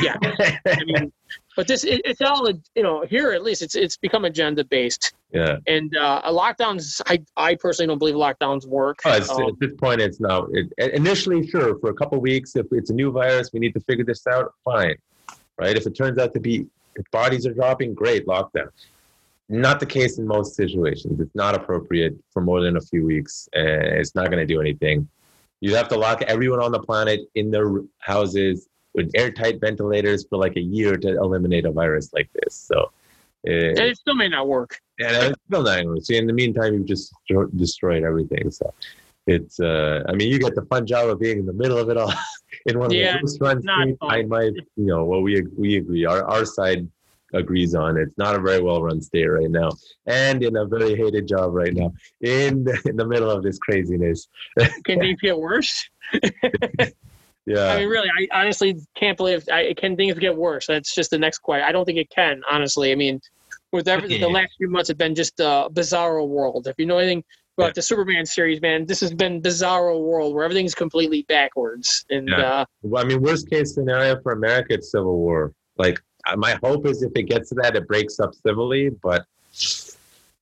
Yeah. 0.02 0.16
I 0.22 0.84
mean, 0.84 1.10
but 1.56 1.66
this, 1.66 1.84
it, 1.84 2.02
it's 2.04 2.20
all, 2.20 2.46
you 2.74 2.82
know, 2.82 3.06
here 3.08 3.32
at 3.32 3.42
least 3.42 3.62
it's, 3.62 3.74
it's 3.74 3.96
become 3.96 4.26
agenda 4.26 4.62
based. 4.62 5.14
yeah. 5.32 5.56
And 5.66 5.96
uh, 5.96 6.20
lockdowns, 6.26 7.00
I, 7.06 7.22
I 7.38 7.54
personally 7.54 7.86
don't 7.88 7.98
believe 7.98 8.14
lockdowns 8.14 8.66
work. 8.66 8.98
Oh, 9.06 9.10
Um, 9.10 9.48
at 9.48 9.58
this 9.58 9.72
point, 9.78 10.02
it's 10.02 10.20
not. 10.20 10.48
It, 10.52 10.70
initially, 10.92 11.48
sure, 11.48 11.78
for 11.78 11.88
a 11.88 11.94
couple 11.94 12.20
weeks, 12.20 12.56
if 12.56 12.66
it's 12.72 12.90
a 12.90 12.94
new 12.94 13.10
virus, 13.10 13.50
we 13.54 13.58
need 13.58 13.72
to 13.72 13.80
figure 13.80 14.04
this 14.04 14.26
out. 14.26 14.52
Fine, 14.62 14.96
right? 15.58 15.76
If 15.76 15.86
it 15.86 15.96
turns 15.96 16.18
out 16.18 16.34
to 16.34 16.40
be 16.40 16.66
if 16.96 17.10
bodies 17.10 17.46
are 17.46 17.54
dropping, 17.54 17.94
great, 17.94 18.26
lockdown. 18.26 18.68
Not 19.48 19.80
the 19.80 19.86
case 19.86 20.18
in 20.18 20.26
most 20.26 20.56
situations. 20.56 21.20
It's 21.20 21.34
not 21.34 21.54
appropriate 21.54 22.14
for 22.32 22.42
more 22.42 22.60
than 22.60 22.76
a 22.76 22.80
few 22.80 23.04
weeks. 23.04 23.48
Uh, 23.56 24.00
it's 24.00 24.14
not 24.14 24.26
going 24.30 24.46
to 24.46 24.54
do 24.54 24.60
anything. 24.60 25.08
You'd 25.60 25.74
have 25.74 25.88
to 25.88 25.96
lock 25.96 26.22
everyone 26.22 26.60
on 26.60 26.72
the 26.72 26.80
planet 26.80 27.20
in 27.34 27.50
their 27.50 27.80
houses 27.98 28.68
with 28.94 29.10
airtight 29.14 29.60
ventilators 29.60 30.26
for 30.28 30.38
like 30.38 30.56
a 30.56 30.60
year 30.60 30.96
to 30.96 31.08
eliminate 31.08 31.64
a 31.66 31.70
virus 31.70 32.12
like 32.12 32.30
this. 32.32 32.54
So, 32.54 32.90
uh, 33.46 33.50
and 33.50 33.78
it 33.78 33.96
still 33.96 34.14
may 34.14 34.28
not 34.28 34.48
work. 34.48 34.78
and 34.98 35.32
it's 35.32 35.40
still 35.48 35.62
not 35.62 35.82
going 35.82 35.96
to. 35.96 36.04
See, 36.04 36.16
in 36.16 36.26
the 36.26 36.32
meantime, 36.32 36.74
you've 36.74 36.86
just 36.86 37.12
destroyed 37.56 38.04
everything. 38.04 38.50
So 38.50 38.72
it's, 39.26 39.60
uh, 39.60 40.02
I 40.08 40.12
mean, 40.14 40.30
you 40.30 40.38
get 40.38 40.54
the 40.54 40.64
fun 40.66 40.86
job 40.86 41.08
of 41.10 41.20
being 41.20 41.38
in 41.38 41.46
the 41.46 41.52
middle 41.52 41.78
of 41.78 41.90
it 41.90 41.96
all 41.96 42.12
in 42.66 42.78
one 42.78 42.86
of 42.86 42.92
Yeah, 42.92 43.14
the 43.16 43.20
most 43.22 43.38
fun 43.38 43.62
fun. 43.62 43.96
I 44.02 44.22
might, 44.22 44.54
you 44.54 44.86
know, 44.86 45.04
well, 45.04 45.22
we 45.22 45.42
we 45.56 45.76
agree. 45.76 46.04
Our 46.04 46.24
our 46.24 46.44
side 46.44 46.88
agrees 47.36 47.74
on 47.74 47.96
it's 47.96 48.16
not 48.18 48.34
a 48.34 48.40
very 48.40 48.62
well 48.62 48.82
run 48.82 49.00
state 49.00 49.26
right 49.26 49.50
now, 49.50 49.70
and 50.06 50.42
in 50.42 50.56
a 50.56 50.64
very 50.66 50.96
hated 50.96 51.26
job 51.26 51.54
right 51.54 51.74
now 51.74 51.92
in 52.20 52.64
the, 52.64 52.80
in 52.86 52.96
the 52.96 53.06
middle 53.06 53.30
of 53.30 53.42
this 53.42 53.58
craziness. 53.58 54.28
Can 54.84 54.98
things 55.00 55.20
get 55.20 55.38
worse? 55.38 55.88
Yeah, 57.48 57.68
I 57.68 57.78
mean, 57.78 57.88
really, 57.88 58.08
I 58.08 58.40
honestly 58.40 58.76
can't 58.96 59.16
believe. 59.16 59.48
I, 59.52 59.72
can 59.76 59.94
things 59.96 60.18
get 60.18 60.36
worse? 60.36 60.66
That's 60.66 60.92
just 60.92 61.10
the 61.10 61.18
next 61.18 61.38
question. 61.38 61.64
I 61.64 61.70
don't 61.70 61.84
think 61.84 61.98
it 61.98 62.10
can. 62.10 62.42
Honestly, 62.50 62.90
I 62.90 62.96
mean, 62.96 63.20
with 63.70 63.86
everything, 63.86 64.20
the 64.20 64.28
last 64.28 64.50
few 64.58 64.68
months 64.68 64.88
have 64.88 64.98
been 64.98 65.14
just 65.14 65.38
a 65.38 65.68
bizarro 65.72 66.26
world. 66.26 66.66
If 66.66 66.74
you 66.76 66.86
know 66.86 66.98
anything 66.98 67.22
about 67.56 67.68
Yeah. 67.68 67.72
the 67.76 67.82
Superman 67.82 68.26
series, 68.26 68.60
man, 68.60 68.84
this 68.84 68.98
has 69.00 69.14
been 69.14 69.40
bizarro 69.40 70.00
world 70.02 70.34
where 70.34 70.44
everything's 70.44 70.74
completely 70.74 71.22
backwards. 71.28 72.04
And 72.10 72.28
Yeah. 72.28 72.62
uh, 72.62 72.64
Well, 72.82 73.04
I 73.04 73.06
mean, 73.06 73.22
worst 73.22 73.48
case 73.48 73.74
scenario 73.74 74.20
for 74.22 74.32
America, 74.32 74.74
it's 74.74 74.90
civil 74.90 75.16
war. 75.16 75.54
Like, 75.78 76.00
my 76.36 76.58
hope 76.62 76.86
is 76.86 77.02
if 77.02 77.12
it 77.14 77.24
gets 77.24 77.50
to 77.50 77.54
that, 77.56 77.76
it 77.76 77.86
breaks 77.86 78.18
up 78.18 78.34
civilly. 78.34 78.90
But 78.90 79.26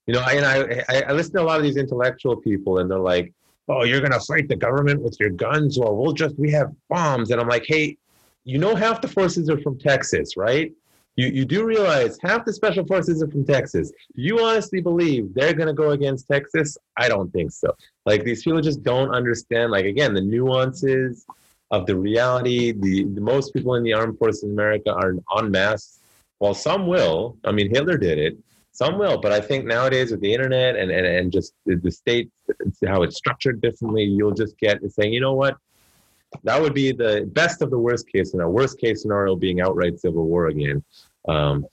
you 0.07 0.15
know, 0.15 0.21
I, 0.21 0.33
and 0.33 0.47
I, 0.47 1.03
I, 1.09 1.13
listen 1.13 1.35
to 1.35 1.43
a 1.43 1.45
lot 1.45 1.59
of 1.59 1.63
these 1.63 1.77
intellectual 1.77 2.37
people, 2.37 2.79
and 2.79 2.91
they're 2.91 2.99
like, 2.99 3.33
"Oh, 3.69 3.85
you're 3.85 4.01
gonna 4.01 4.21
fight 4.21 4.49
the 4.49 4.57
government 4.57 5.03
with 5.03 5.19
your 5.21 5.31
guns? 5.31 5.79
Well, 5.79 5.97
we'll 5.97 6.13
just 6.13 6.39
we 6.39 6.51
have 6.53 6.73
bombs." 6.89 7.31
And 7.31 7.41
I'm 7.41 7.49
like, 7.49 7.65
"Hey, 7.67 7.97
you 8.45 8.59
know, 8.59 8.75
half 8.75 9.01
the 9.01 9.09
forces 9.09 9.51
are 9.51 9.61
from 9.61 9.79
Texas, 9.79 10.37
right? 10.37 10.73
You 11.17 11.29
you 11.29 11.45
do 11.45 11.65
realize 11.65 12.19
half 12.23 12.45
the 12.45 12.53
special 12.53 12.87
forces 12.87 13.23
are 13.23 13.29
from 13.29 13.45
Texas. 13.47 13.93
You 14.15 14.41
honestly 14.41 14.81
believe 14.81 15.33
they're 15.35 15.55
gonna 15.55 15.75
go 15.75 15.91
against 15.91 16.29
Texas? 16.29 16.77
I 16.97 17.09
don't 17.09 17.33
think 17.33 17.53
so. 17.53 17.75
Like 18.05 18.25
these 18.25 18.43
people 18.43 18.61
just 18.61 18.83
don't 18.83 19.11
understand. 19.11 19.71
Like 19.71 19.85
again, 19.85 20.13
the 20.13 20.21
nuances 20.21 21.25
of 21.75 21.87
the 21.87 21.97
reality. 21.97 22.73
The, 22.73 23.05
the 23.05 23.21
most 23.21 23.53
people 23.53 23.75
in 23.75 23.83
the 23.83 23.95
armed 23.95 24.19
forces 24.19 24.45
in 24.45 24.51
America 24.51 24.93
are 24.93 25.15
en 25.39 25.51
masse. 25.51 25.99
While 26.39 26.55
some 26.55 26.87
will, 26.87 27.37
I 27.45 27.53
mean, 27.53 27.69
Hitler 27.75 27.97
did 27.97 28.19
it. 28.19 28.37
Some 28.73 28.99
will, 28.99 29.19
but 29.21 29.31
I 29.31 29.41
think 29.41 29.67
nowadays 29.67 30.11
with 30.11 30.21
the 30.21 30.33
internet 30.33 30.75
and, 30.75 30.91
and, 30.91 31.07
and 31.07 31.33
just 31.33 31.53
the, 31.65 31.77
the 31.77 31.93
state, 31.93 32.29
how 32.87 33.05
it's 33.05 33.17
structured 33.17 33.61
differently, 33.61 34.03
you'll 34.03 34.35
just 34.35 34.59
get 34.59 34.81
saying, 34.91 35.13
you 35.13 35.21
know 35.21 35.35
what? 35.35 35.57
That 36.43 36.61
would 36.61 36.75
be 36.75 36.91
the 36.91 37.31
best 37.33 37.63
of 37.63 37.71
the 37.71 37.79
worst 37.79 38.09
case 38.09 38.33
scenario. 38.33 38.51
Worst 38.51 38.81
case 38.81 39.03
scenario 39.03 39.37
being 39.37 39.61
outright 39.61 40.01
civil 40.01 40.27
war 40.27 40.49
again. 40.49 40.83
Um, 41.29 41.67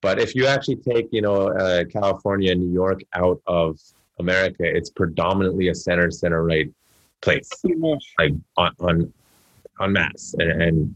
but 0.00 0.18
if 0.18 0.34
you 0.34 0.46
actually 0.46 0.76
take, 0.76 1.08
you 1.12 1.20
know, 1.20 1.48
uh, 1.48 1.84
California 1.84 2.52
and 2.52 2.60
New 2.62 2.72
York 2.72 3.02
out 3.12 3.40
of 3.46 3.78
America, 4.18 4.64
it's 4.64 4.88
predominantly 4.88 5.68
a 5.68 5.74
center 5.74 6.10
center 6.10 6.42
right 6.42 6.70
place 7.20 7.50
like 8.18 8.34
on 8.56 8.72
on 8.80 9.12
on 9.78 9.92
mass 9.92 10.34
and, 10.38 10.62
and 10.62 10.94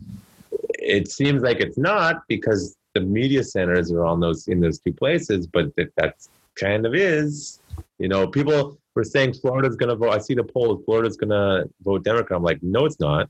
it 0.53 1.11
seems 1.11 1.43
like 1.43 1.61
it's 1.61 1.79
not 1.79 2.23
because 2.29 2.77
the 2.95 3.01
media 3.01 3.43
centers 3.45 3.93
are 3.93 4.05
on 4.05 4.21
those 4.21 4.49
in 4.49 4.61
those 4.61 4.79
two 4.79 4.93
places 4.93 5.47
but 5.47 5.75
that 5.77 5.93
that's 5.97 6.29
kind 6.55 6.87
of 6.87 6.95
is 6.95 7.61
you 7.99 8.09
know 8.09 8.27
people 8.27 8.79
were 8.95 9.05
saying 9.05 9.33
florida's 9.33 9.77
going 9.77 9.89
to 9.89 9.97
vote 9.97 10.11
i 10.11 10.19
see 10.19 10.35
the 10.35 10.45
polls 10.45 10.83
florida's 10.85 11.17
going 11.17 11.31
to 11.31 11.69
vote 11.83 12.03
democrat 12.05 12.37
i'm 12.37 12.43
like 12.43 12.63
no 12.63 12.85
it's 12.85 13.01
not 13.01 13.29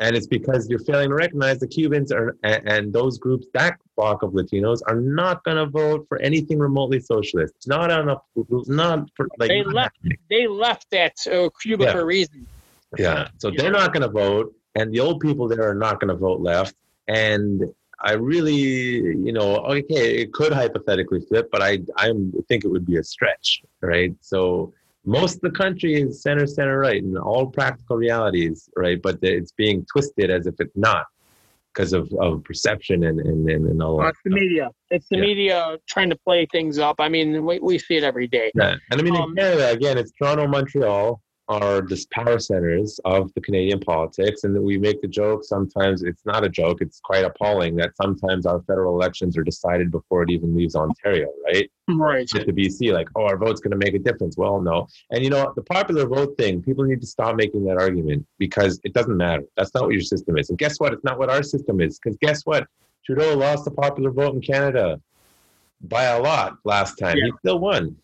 And 0.00 0.16
it's 0.16 0.26
because 0.26 0.68
you're 0.68 0.78
failing 0.80 1.08
to 1.08 1.14
recognize 1.14 1.58
the 1.58 1.66
Cubans 1.66 2.12
are 2.12 2.36
and, 2.42 2.68
and 2.68 2.92
those 2.92 3.18
groups, 3.18 3.46
that 3.54 3.78
block 3.96 4.22
of 4.22 4.32
Latinos, 4.32 4.80
are 4.86 5.00
not 5.00 5.42
going 5.44 5.56
to 5.56 5.66
vote 5.66 6.06
for 6.08 6.18
anything 6.20 6.58
remotely 6.58 7.00
socialist. 7.00 7.54
Not 7.66 7.90
on 7.90 8.08
a, 8.08 8.16
not 8.66 9.10
for 9.16 9.28
like. 9.38 9.48
They 9.48 9.64
left. 9.64 9.96
They 10.30 10.46
left 10.46 10.90
that 10.90 11.16
uh, 11.26 11.50
Cuba 11.60 11.84
Yeah. 11.84 11.92
for 11.92 12.00
a 12.00 12.04
reason. 12.04 12.46
Yeah. 12.96 13.28
So 13.38 13.50
they're 13.50 13.70
not 13.70 13.92
going 13.92 14.02
to 14.02 14.08
vote, 14.08 14.54
and 14.74 14.92
the 14.92 15.00
old 15.00 15.20
people 15.20 15.48
there 15.48 15.68
are 15.68 15.74
not 15.74 16.00
going 16.00 16.08
to 16.08 16.16
vote 16.16 16.40
left. 16.40 16.74
And 17.08 17.62
I 18.00 18.12
really, 18.12 18.54
you 18.54 19.32
know, 19.32 19.56
okay, 19.56 20.18
it 20.22 20.32
could 20.32 20.52
hypothetically 20.52 21.20
flip, 21.20 21.48
but 21.50 21.62
I 21.62 21.80
I 21.96 22.12
think 22.48 22.64
it 22.64 22.68
would 22.68 22.86
be 22.86 22.96
a 22.96 23.04
stretch, 23.04 23.62
right? 23.82 24.14
So 24.20 24.72
most 25.04 25.36
of 25.36 25.40
the 25.40 25.50
country 25.50 25.94
is 26.00 26.22
center 26.22 26.46
center 26.46 26.78
right 26.78 27.02
in 27.02 27.16
all 27.16 27.46
practical 27.46 27.96
realities, 27.96 28.68
right? 28.76 29.00
But 29.02 29.18
it's 29.22 29.52
being 29.52 29.84
twisted 29.86 30.30
as 30.30 30.46
if 30.46 30.54
it's 30.60 30.76
not 30.76 31.06
because 31.72 31.92
of, 31.92 32.12
of 32.20 32.42
perception 32.44 33.04
and 33.04 33.20
and, 33.20 33.48
and, 33.50 33.66
and 33.68 33.82
all 33.82 33.96
Well, 33.96 34.06
that. 34.06 34.10
it's 34.10 34.20
the 34.24 34.30
media. 34.30 34.70
It's 34.90 35.08
the 35.08 35.16
Yeah. 35.16 35.22
media 35.22 35.78
trying 35.86 36.10
to 36.10 36.16
play 36.16 36.46
things 36.50 36.78
up. 36.78 36.96
I 37.00 37.08
mean, 37.08 37.44
we, 37.44 37.58
we 37.58 37.78
see 37.78 37.96
it 37.96 38.04
every 38.04 38.26
day. 38.28 38.50
Yeah. 38.54 38.76
And 38.90 39.00
I 39.00 39.02
mean, 39.02 39.16
Um, 39.16 39.30
in 39.30 39.36
Canada, 39.36 39.70
again, 39.70 39.98
it's 39.98 40.12
Toronto, 40.12 40.46
Montreal 40.46 41.20
are 41.48 41.80
the 41.80 42.06
power 42.10 42.38
centers 42.38 43.00
of 43.06 43.32
the 43.34 43.40
Canadian 43.40 43.80
politics. 43.80 44.44
And 44.44 44.60
we 44.62 44.76
make 44.76 45.00
the 45.00 45.08
joke 45.08 45.44
sometimes, 45.44 46.02
it's 46.02 46.26
not 46.26 46.44
a 46.44 46.48
joke, 46.48 46.82
it's 46.82 47.00
quite 47.00 47.24
appalling 47.24 47.74
that 47.76 47.96
sometimes 47.96 48.44
our 48.44 48.60
federal 48.62 48.94
elections 48.94 49.36
are 49.38 49.42
decided 49.42 49.90
before 49.90 50.22
it 50.22 50.30
even 50.30 50.54
leaves 50.54 50.76
Ontario, 50.76 51.28
right? 51.46 51.70
Right. 51.88 52.28
At 52.34 52.46
the 52.46 52.52
BC, 52.52 52.92
like, 52.92 53.08
oh, 53.16 53.24
our 53.24 53.38
vote's 53.38 53.62
going 53.62 53.70
to 53.70 53.78
make 53.78 53.94
a 53.94 53.98
difference. 53.98 54.36
Well, 54.36 54.60
no. 54.60 54.88
And 55.10 55.24
you 55.24 55.30
know, 55.30 55.52
the 55.56 55.62
popular 55.62 56.06
vote 56.06 56.36
thing, 56.36 56.62
people 56.62 56.84
need 56.84 57.00
to 57.00 57.06
stop 57.06 57.34
making 57.34 57.64
that 57.64 57.78
argument 57.78 58.26
because 58.38 58.78
it 58.84 58.92
doesn't 58.92 59.16
matter. 59.16 59.44
That's 59.56 59.72
not 59.74 59.84
what 59.84 59.92
your 59.92 60.02
system 60.02 60.36
is. 60.36 60.50
And 60.50 60.58
guess 60.58 60.78
what? 60.78 60.92
It's 60.92 61.04
not 61.04 61.18
what 61.18 61.30
our 61.30 61.42
system 61.42 61.80
is. 61.80 61.98
Because 61.98 62.18
guess 62.20 62.44
what? 62.44 62.66
Trudeau 63.06 63.34
lost 63.34 63.64
the 63.64 63.70
popular 63.70 64.10
vote 64.10 64.34
in 64.34 64.42
Canada 64.42 65.00
by 65.80 66.04
a 66.04 66.20
lot 66.20 66.58
last 66.64 66.96
time. 66.96 67.16
Yeah. 67.16 67.26
He 67.26 67.32
still 67.38 67.58
won. 67.58 67.96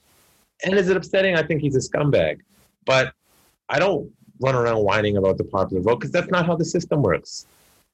And 0.64 0.74
is 0.74 0.88
it 0.88 0.96
upsetting? 0.96 1.36
I 1.36 1.42
think 1.42 1.60
he's 1.60 1.76
a 1.76 1.80
scumbag. 1.80 2.38
But 2.86 3.12
I 3.68 3.78
don't 3.78 4.10
run 4.40 4.54
around 4.54 4.84
whining 4.84 5.16
about 5.16 5.38
the 5.38 5.44
popular 5.44 5.82
vote 5.82 6.00
because 6.00 6.10
that's 6.10 6.30
not 6.30 6.46
how 6.46 6.56
the 6.56 6.64
system 6.64 7.02
works 7.02 7.46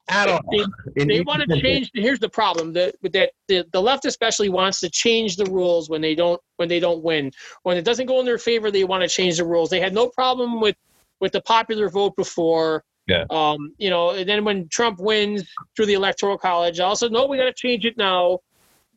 at 0.09 0.29
all. 0.29 0.41
They- 0.51 1.05
They 1.05 1.21
want 1.21 1.43
to 1.43 1.47
change. 1.63 1.91
Here's 1.95 2.19
the 2.19 2.29
problem: 2.29 2.73
that 2.73 2.97
that 3.13 3.31
the, 3.49 3.65
the 3.73 3.81
left 3.81 4.05
especially 4.05 4.49
wants 4.49 4.81
to 4.81 4.91
change 4.91 5.37
the 5.37 5.45
rules 5.47 5.89
when 5.89 6.01
they 6.01 6.15
don't 6.15 6.41
when 6.57 6.69
they 6.69 6.81
don't 6.81 7.03
win. 7.03 7.31
When 7.63 7.77
it 7.77 7.85
doesn't 7.85 8.07
go 8.07 8.19
in 8.21 8.27
their 8.27 8.39
favor, 8.39 8.71
they 8.71 8.85
want 8.85 9.03
to 9.03 9.09
change 9.09 9.37
the 9.37 9.45
rules. 9.45 9.71
They 9.71 9.81
had 9.81 9.95
no 9.95 10.09
problem 10.09 10.61
with 10.61 10.77
with 11.21 11.33
the 11.33 11.41
popular 11.43 11.89
vote 11.89 12.17
before. 12.17 12.83
Yeah. 13.07 13.25
Um, 13.31 13.75
you 13.79 13.91
know, 13.91 14.11
and 14.11 14.29
then 14.29 14.45
when 14.45 14.69
Trump 14.69 14.99
wins 15.01 15.45
through 15.75 15.87
the 15.87 15.95
electoral 15.95 16.39
college, 16.39 16.81
also 16.81 17.09
no, 17.09 17.27
we 17.27 17.37
got 17.37 17.45
to 17.45 17.53
change 17.53 17.85
it 17.85 17.97
now. 17.97 18.39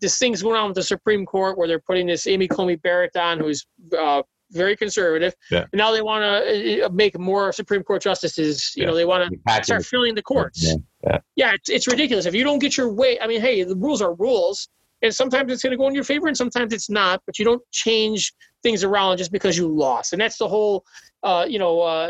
This 0.02 0.18
thing's 0.20 0.42
going 0.44 0.56
on 0.56 0.68
with 0.68 0.76
the 0.76 0.84
Supreme 0.84 1.26
Court 1.26 1.58
where 1.58 1.68
they're 1.68 1.80
putting 1.80 2.08
this 2.08 2.28
Amy 2.28 2.48
Coney 2.48 2.76
Barrett 2.76 3.16
on, 3.16 3.40
who's 3.40 3.66
uh, 3.98 4.22
very 4.54 4.76
conservative. 4.76 5.34
Yeah. 5.52 5.66
And 5.72 5.78
now 5.78 5.92
they 5.92 6.02
want 6.02 6.24
to 6.24 6.84
uh, 6.86 6.90
make 6.90 7.18
more 7.20 7.52
Supreme 7.52 7.84
Court 7.84 8.02
justices. 8.02 8.74
You 8.76 8.84
Yeah. 8.84 8.90
know, 8.90 8.96
they 8.96 9.06
want 9.06 9.32
to 9.32 9.64
start 9.64 9.86
filling 9.86 10.16
the 10.16 10.22
courts. 10.22 10.64
Yeah. 11.04 11.18
Yeah, 11.36 11.54
it's, 11.54 11.70
it's 11.70 11.88
ridiculous. 11.88 12.26
If 12.26 12.34
you 12.36 12.44
don't 12.44 12.60
get 12.60 12.78
your 12.78 12.94
way, 12.94 13.20
I 13.20 13.28
mean, 13.28 13.42
hey, 13.42 13.64
the 13.64 13.76
rules 13.76 14.02
are 14.02 14.14
rules, 14.14 14.70
and 15.02 15.14
sometimes 15.14 15.52
it's 15.52 15.62
going 15.62 15.72
to 15.72 15.78
go 15.78 15.88
in 15.88 15.96
your 15.96 16.06
favor, 16.06 16.28
and 16.28 16.38
sometimes 16.38 16.72
it's 16.72 16.90
not. 16.90 17.22
But 17.26 17.38
you 17.40 17.46
don't 17.46 17.62
change 17.72 18.34
things 18.64 18.84
around 18.84 19.18
just 19.18 19.32
because 19.32 19.58
you 19.58 19.68
lost, 19.68 20.14
and 20.14 20.22
that's 20.22 20.38
the 20.38 20.48
whole, 20.48 20.86
uh, 21.22 21.46
you 21.48 21.60
know, 21.60 21.82
uh, 21.82 22.10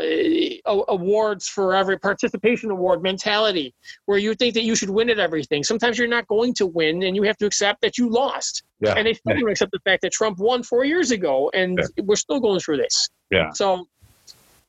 awards 0.88 1.46
for 1.48 1.74
every 1.74 1.98
participation 1.98 2.70
award 2.70 3.02
mentality, 3.02 3.74
where 4.06 4.18
you 4.18 4.34
think 4.34 4.54
that 4.54 4.62
you 4.62 4.74
should 4.74 4.90
win 4.90 5.10
at 5.10 5.18
everything. 5.18 5.62
Sometimes 5.62 5.98
you're 5.98 6.08
not 6.08 6.26
going 6.28 6.54
to 6.54 6.66
win, 6.66 7.02
and 7.02 7.14
you 7.16 7.22
have 7.24 7.36
to 7.38 7.46
accept 7.46 7.82
that 7.82 7.98
you 7.98 8.08
lost. 8.08 8.62
Yeah. 8.80 8.94
And 8.96 9.06
they 9.06 9.14
still 9.14 9.36
don't 9.38 9.50
accept 9.50 9.72
the 9.72 9.80
fact 9.80 10.02
that 10.02 10.12
Trump 10.12 10.38
won 10.38 10.62
four 10.62 10.84
years 10.84 11.10
ago, 11.10 11.50
and 11.52 11.78
we're 12.02 12.16
still 12.16 12.40
going 12.40 12.60
through 12.60 12.78
this. 12.78 13.08
Yeah. 13.30 13.50
So 13.52 13.86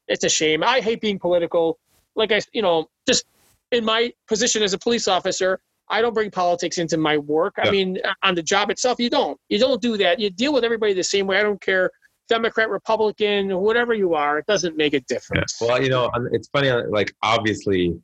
it's 0.07 0.23
a 0.23 0.29
shame. 0.29 0.63
I 0.63 0.81
hate 0.81 1.01
being 1.01 1.19
political. 1.19 1.79
Like 2.15 2.31
I, 2.31 2.41
you 2.53 2.61
know, 2.61 2.89
just 3.07 3.25
in 3.71 3.83
my 3.85 4.13
position 4.27 4.63
as 4.63 4.73
a 4.73 4.77
police 4.77 5.07
officer, 5.07 5.59
I 5.89 6.01
don't 6.01 6.13
bring 6.13 6.31
politics 6.31 6.77
into 6.77 6.97
my 6.97 7.17
work. 7.17 7.55
I 7.57 7.69
mean, 7.69 7.99
on 8.23 8.35
the 8.35 8.41
job 8.41 8.69
itself, 8.71 8.99
you 8.99 9.09
don't. 9.09 9.39
You 9.49 9.59
don't 9.59 9.81
do 9.81 9.97
that. 9.97 10.19
You 10.19 10.29
deal 10.29 10.53
with 10.53 10.63
everybody 10.63 10.93
the 10.93 11.03
same 11.03 11.27
way. 11.27 11.39
I 11.39 11.43
don't 11.43 11.61
care, 11.61 11.91
Democrat, 12.27 12.69
Republican, 12.69 13.55
whatever 13.57 13.93
you 13.93 14.15
are. 14.15 14.39
It 14.39 14.47
doesn't 14.47 14.75
make 14.75 14.93
a 14.93 14.99
difference. 15.01 15.57
Well, 15.61 15.81
you 15.81 15.89
know, 15.89 16.09
um, 16.15 16.27
it's 16.31 16.47
funny. 16.47 16.71
Like, 16.71 17.13
obviously, 17.21 17.99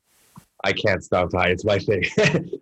I 0.64 0.74
can't 0.74 1.04
stop 1.04 1.32
high. 1.34 1.50
It's 1.50 1.66
my 1.66 1.80
thing. 1.80 2.04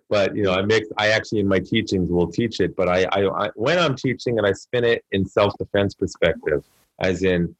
but 0.08 0.34
you 0.34 0.42
know, 0.42 0.52
I 0.52 0.62
mix. 0.62 0.88
I 0.96 1.08
actually 1.08 1.40
in 1.40 1.48
my 1.48 1.58
teachings 1.58 2.10
will 2.10 2.30
teach 2.30 2.60
it. 2.60 2.74
But 2.74 2.88
I, 2.88 3.04
I, 3.12 3.46
I 3.46 3.50
when 3.54 3.78
I'm 3.78 3.94
teaching 3.94 4.38
and 4.38 4.46
I 4.46 4.52
spin 4.52 4.84
it 4.84 5.04
in 5.12 5.26
self-defense 5.26 5.94
perspective, 5.94 6.64
as 6.98 7.22
in, 7.22 7.54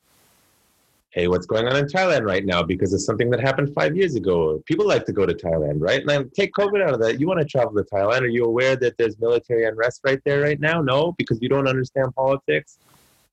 hey, 1.10 1.26
what's 1.26 1.46
going 1.46 1.66
on 1.66 1.76
in 1.76 1.86
Thailand 1.86 2.24
right 2.24 2.44
now 2.44 2.62
because 2.62 2.92
it's 2.94 3.04
something 3.04 3.30
that 3.30 3.40
happened 3.40 3.74
five 3.74 3.96
years 3.96 4.14
ago. 4.14 4.62
People 4.66 4.86
like 4.86 5.04
to 5.06 5.12
go 5.12 5.26
to 5.26 5.34
Thailand, 5.34 5.78
right? 5.80 6.02
And 6.06 6.32
take 6.32 6.52
COVID 6.52 6.82
out 6.82 6.94
of 6.94 7.00
that. 7.00 7.18
You 7.18 7.26
want 7.26 7.40
to 7.40 7.46
travel 7.46 7.74
to 7.74 7.82
Thailand? 7.82 8.22
Are 8.22 8.28
you 8.28 8.44
aware 8.44 8.76
that 8.76 8.96
there's 8.96 9.18
military 9.18 9.64
unrest 9.64 10.00
right 10.04 10.20
there 10.24 10.40
right 10.40 10.60
now? 10.60 10.80
No, 10.80 11.12
because 11.18 11.38
you 11.42 11.48
don't 11.48 11.66
understand 11.66 12.14
politics. 12.14 12.78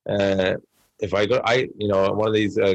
Uh, 0.10 0.56
if 1.00 1.14
I 1.14 1.28
go, 1.28 1.40
I 1.46 1.68
you 1.78 1.88
know 1.88 2.12
one 2.14 2.28
of 2.28 2.34
these 2.34 2.58
uh, 2.58 2.74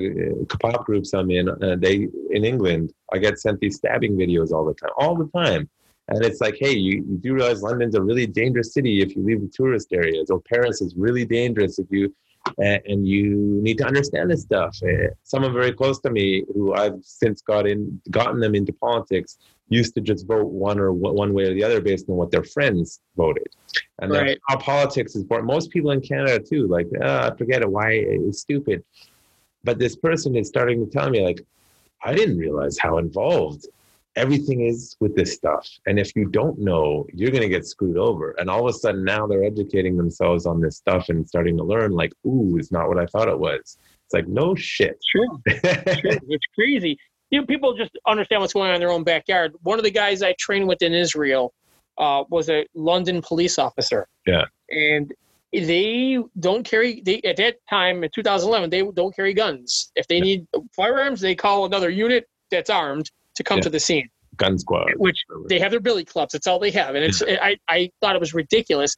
pop 0.60 0.84
groups 0.86 1.12
I'm 1.12 1.30
in, 1.30 1.48
uh, 1.48 1.76
they 1.76 2.08
in 2.30 2.44
England, 2.44 2.92
I 3.12 3.18
get 3.18 3.40
sent 3.40 3.58
these 3.58 3.76
stabbing 3.76 4.16
videos 4.16 4.52
all 4.52 4.64
the 4.64 4.74
time, 4.74 4.90
all 4.96 5.16
the 5.16 5.28
time, 5.36 5.68
and 6.08 6.24
it's 6.24 6.40
like, 6.40 6.56
hey, 6.58 6.72
you, 6.72 7.04
you 7.08 7.18
do 7.18 7.34
realize 7.34 7.62
London's 7.62 7.94
a 7.94 8.02
really 8.02 8.26
dangerous 8.26 8.74
city 8.74 9.00
if 9.00 9.14
you 9.16 9.22
leave 9.22 9.40
the 9.40 9.48
tourist 9.48 9.88
areas, 9.92 10.30
or 10.30 10.40
Paris 10.40 10.80
is 10.80 10.94
really 10.96 11.24
dangerous 11.24 11.78
if 11.78 11.86
you, 11.90 12.14
and 12.58 13.06
you 13.06 13.60
need 13.62 13.78
to 13.78 13.86
understand 13.86 14.30
this 14.30 14.42
stuff. 14.42 14.76
Uh, 14.82 15.08
someone 15.22 15.52
very 15.52 15.72
close 15.72 16.00
to 16.00 16.10
me, 16.10 16.44
who 16.54 16.74
I've 16.74 16.98
since 17.02 17.42
got 17.42 17.66
in, 17.66 18.00
gotten 18.10 18.40
them 18.40 18.54
into 18.54 18.72
politics, 18.72 19.38
used 19.68 19.94
to 19.94 20.00
just 20.00 20.26
vote 20.26 20.46
one 20.46 20.78
or 20.78 20.92
one 20.92 21.32
way 21.32 21.44
or 21.44 21.54
the 21.54 21.64
other 21.64 21.80
based 21.80 22.08
on 22.08 22.16
what 22.16 22.30
their 22.30 22.44
friends 22.44 23.00
voted. 23.16 23.48
And 24.00 24.12
that's 24.12 24.22
Right. 24.22 24.38
how 24.48 24.58
politics 24.58 25.16
is 25.16 25.24
born. 25.24 25.46
Most 25.46 25.70
people 25.70 25.92
in 25.92 26.00
Canada 26.00 26.38
too, 26.38 26.66
like, 26.66 26.88
ah, 27.02 27.32
forget 27.36 27.62
it. 27.62 27.70
Why 27.70 27.92
it's 27.92 28.40
stupid. 28.40 28.84
But 29.64 29.78
this 29.78 29.96
person 29.96 30.36
is 30.36 30.48
starting 30.48 30.84
to 30.84 30.90
tell 30.90 31.08
me, 31.08 31.24
like, 31.24 31.40
I 32.04 32.12
didn't 32.12 32.38
realize 32.38 32.78
how 32.78 32.98
involved 32.98 33.66
everything 34.16 34.66
is 34.66 34.96
with 35.00 35.16
this 35.16 35.34
stuff. 35.34 35.68
And 35.86 35.98
if 35.98 36.14
you 36.14 36.28
don't 36.28 36.58
know, 36.58 37.06
you're 37.12 37.30
going 37.30 37.42
to 37.42 37.48
get 37.48 37.66
screwed 37.66 37.96
over. 37.96 38.32
And 38.32 38.50
all 38.50 38.68
of 38.68 38.74
a 38.74 38.78
sudden 38.78 39.04
now 39.04 39.26
they're 39.26 39.44
educating 39.44 39.96
themselves 39.96 40.46
on 40.46 40.60
this 40.60 40.76
stuff 40.76 41.08
and 41.08 41.26
starting 41.26 41.56
to 41.56 41.64
learn, 41.64 41.92
like, 41.92 42.12
ooh, 42.26 42.56
it's 42.58 42.72
not 42.72 42.88
what 42.88 42.98
I 42.98 43.06
thought 43.06 43.28
it 43.28 43.38
was. 43.38 43.78
It's 44.04 44.12
like, 44.12 44.28
no 44.28 44.54
shit. 44.54 44.98
Sure. 45.10 45.26
Sure. 45.48 46.18
It's 46.28 46.46
crazy. 46.54 46.98
You 47.30 47.40
know, 47.40 47.46
people 47.46 47.74
just 47.74 47.92
understand 48.06 48.42
what's 48.42 48.52
going 48.52 48.68
on 48.68 48.74
in 48.74 48.80
their 48.80 48.90
own 48.90 49.04
backyard. 49.04 49.54
One 49.62 49.78
of 49.78 49.84
the 49.84 49.90
guys 49.90 50.22
I 50.22 50.34
trained 50.38 50.68
with 50.68 50.82
in 50.82 50.92
Israel 50.92 51.54
uh, 51.96 52.24
was 52.28 52.50
a 52.50 52.66
London 52.74 53.22
police 53.22 53.58
officer. 53.58 54.06
Yeah. 54.26 54.44
And 54.68 55.12
they 55.52 56.18
don't 56.40 56.64
carry 56.64 57.02
they 57.04 57.20
at 57.22 57.36
that 57.36 57.56
time 57.68 58.02
in 58.02 58.10
2011 58.14 58.70
they 58.70 58.82
don't 58.82 59.14
carry 59.14 59.34
guns. 59.34 59.92
If 59.96 60.08
they 60.08 60.20
need 60.20 60.46
firearms, 60.74 61.20
they 61.20 61.34
call 61.34 61.66
another 61.66 61.90
unit 61.90 62.26
that's 62.50 62.70
armed 62.70 63.10
to 63.34 63.42
come 63.44 63.58
Yeah. 63.58 63.62
to 63.64 63.70
the 63.70 63.80
scene. 63.80 64.08
Gun 64.36 64.58
squad. 64.58 64.92
Which 64.96 65.18
they 65.48 65.58
have 65.58 65.70
their 65.70 65.80
billy 65.80 66.04
clubs. 66.04 66.32
That's 66.32 66.46
all 66.46 66.58
they 66.58 66.70
have, 66.70 66.94
and 66.94 67.04
it's 67.04 67.22
I 67.28 67.56
I 67.68 67.90
thought 68.00 68.14
it 68.16 68.20
was 68.20 68.32
ridiculous. 68.34 68.96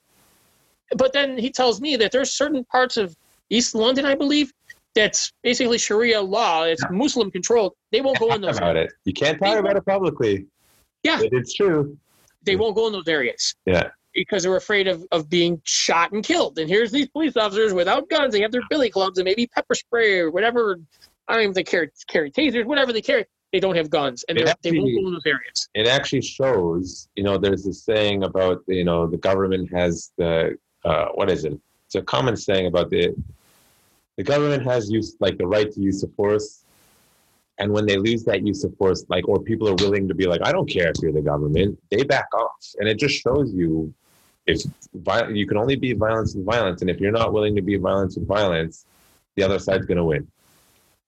But 0.96 1.12
then 1.12 1.38
he 1.38 1.50
tells 1.50 1.80
me 1.80 1.96
that 1.96 2.12
there's 2.12 2.32
certain 2.32 2.64
parts 2.64 2.96
of 2.96 3.16
East 3.50 3.74
London, 3.74 4.04
I 4.04 4.14
believe, 4.14 4.52
that's 4.94 5.32
basically 5.42 5.78
Sharia 5.78 6.20
law. 6.20 6.62
It's 6.64 6.84
Muslim 6.90 7.30
controlled. 7.30 7.72
They 7.90 8.00
won't 8.00 8.18
go 8.18 8.32
in 8.34 8.40
those. 8.40 8.58
about 8.58 8.76
it. 8.76 8.92
You 9.04 9.12
can't 9.12 9.38
talk 9.40 9.58
about 9.58 9.76
it 9.76 9.84
publicly. 9.84 10.46
Yeah. 11.02 11.18
But 11.18 11.32
it's 11.32 11.52
true. 11.54 11.96
They 12.44 12.56
won't 12.56 12.76
go 12.76 12.86
in 12.86 12.92
those 12.92 13.08
areas 13.08 13.54
Yeah. 13.66 13.88
because 14.14 14.42
they're 14.44 14.56
afraid 14.56 14.86
of, 14.86 15.04
of 15.10 15.28
being 15.28 15.60
shot 15.64 16.12
and 16.12 16.22
killed. 16.22 16.58
And 16.58 16.68
here's 16.68 16.92
these 16.92 17.08
police 17.08 17.36
officers 17.36 17.72
without 17.72 18.08
guns. 18.08 18.32
They 18.34 18.40
have 18.42 18.52
their 18.52 18.62
billy 18.70 18.90
clubs 18.90 19.18
and 19.18 19.24
maybe 19.24 19.46
pepper 19.48 19.74
spray 19.74 20.18
or 20.20 20.30
whatever. 20.30 20.78
I 21.26 21.32
don't 21.34 21.42
even 21.42 21.54
think 21.54 21.66
they 21.66 21.70
carry, 21.70 21.90
carry 22.06 22.30
tasers, 22.30 22.66
whatever 22.66 22.92
they 22.92 23.00
carry. 23.02 23.24
They 23.54 23.60
don't 23.60 23.76
have 23.76 23.88
guns, 23.88 24.24
and 24.28 24.36
they're- 24.36 24.52
they 24.62 24.72
won't 24.76 24.92
go 24.92 25.06
in 25.06 25.12
those 25.12 25.26
areas. 25.26 25.68
it 25.74 25.86
actually 25.86 26.22
shows 26.22 27.08
you 27.14 27.22
know 27.22 27.38
there's 27.38 27.62
this 27.64 27.80
saying 27.84 28.24
about 28.24 28.56
you 28.66 28.82
know 28.88 29.06
the 29.06 29.16
government 29.28 29.70
has 29.72 30.10
the 30.18 30.58
uh, 30.84 31.06
what 31.18 31.30
is 31.30 31.44
it 31.44 31.56
it's 31.86 31.94
a 31.94 32.02
common 32.02 32.34
saying 32.36 32.66
about 32.66 32.90
the 32.90 33.14
the 34.16 34.24
government 34.24 34.64
has 34.64 34.90
use 34.90 35.14
like 35.20 35.38
the 35.38 35.46
right 35.46 35.70
to 35.70 35.80
use 35.80 36.02
of 36.02 36.12
force 36.16 36.64
and 37.60 37.72
when 37.72 37.86
they 37.86 37.96
lose 37.96 38.24
that 38.24 38.44
use 38.44 38.64
of 38.64 38.76
force 38.76 39.04
like 39.08 39.24
or 39.28 39.38
people 39.50 39.68
are 39.68 39.78
willing 39.84 40.08
to 40.08 40.14
be 40.20 40.26
like 40.26 40.42
i 40.48 40.50
don't 40.50 40.68
care 40.76 40.88
if 40.92 40.96
you're 41.00 41.12
the 41.20 41.26
government 41.32 41.78
they 41.92 42.02
back 42.02 42.26
off 42.34 42.60
and 42.78 42.88
it 42.88 42.98
just 42.98 43.14
shows 43.24 43.48
you 43.54 43.94
if 44.52 44.58
you 45.38 45.46
can 45.46 45.56
only 45.56 45.76
be 45.76 45.92
violence 45.92 46.34
with 46.34 46.44
violence 46.44 46.80
and 46.82 46.90
if 46.90 46.98
you're 47.00 47.18
not 47.22 47.32
willing 47.32 47.54
to 47.54 47.62
be 47.62 47.76
violence 47.76 48.16
with 48.16 48.26
violence 48.26 48.84
the 49.36 49.42
other 49.44 49.60
side's 49.60 49.86
going 49.86 50.02
to 50.04 50.08
win 50.12 50.26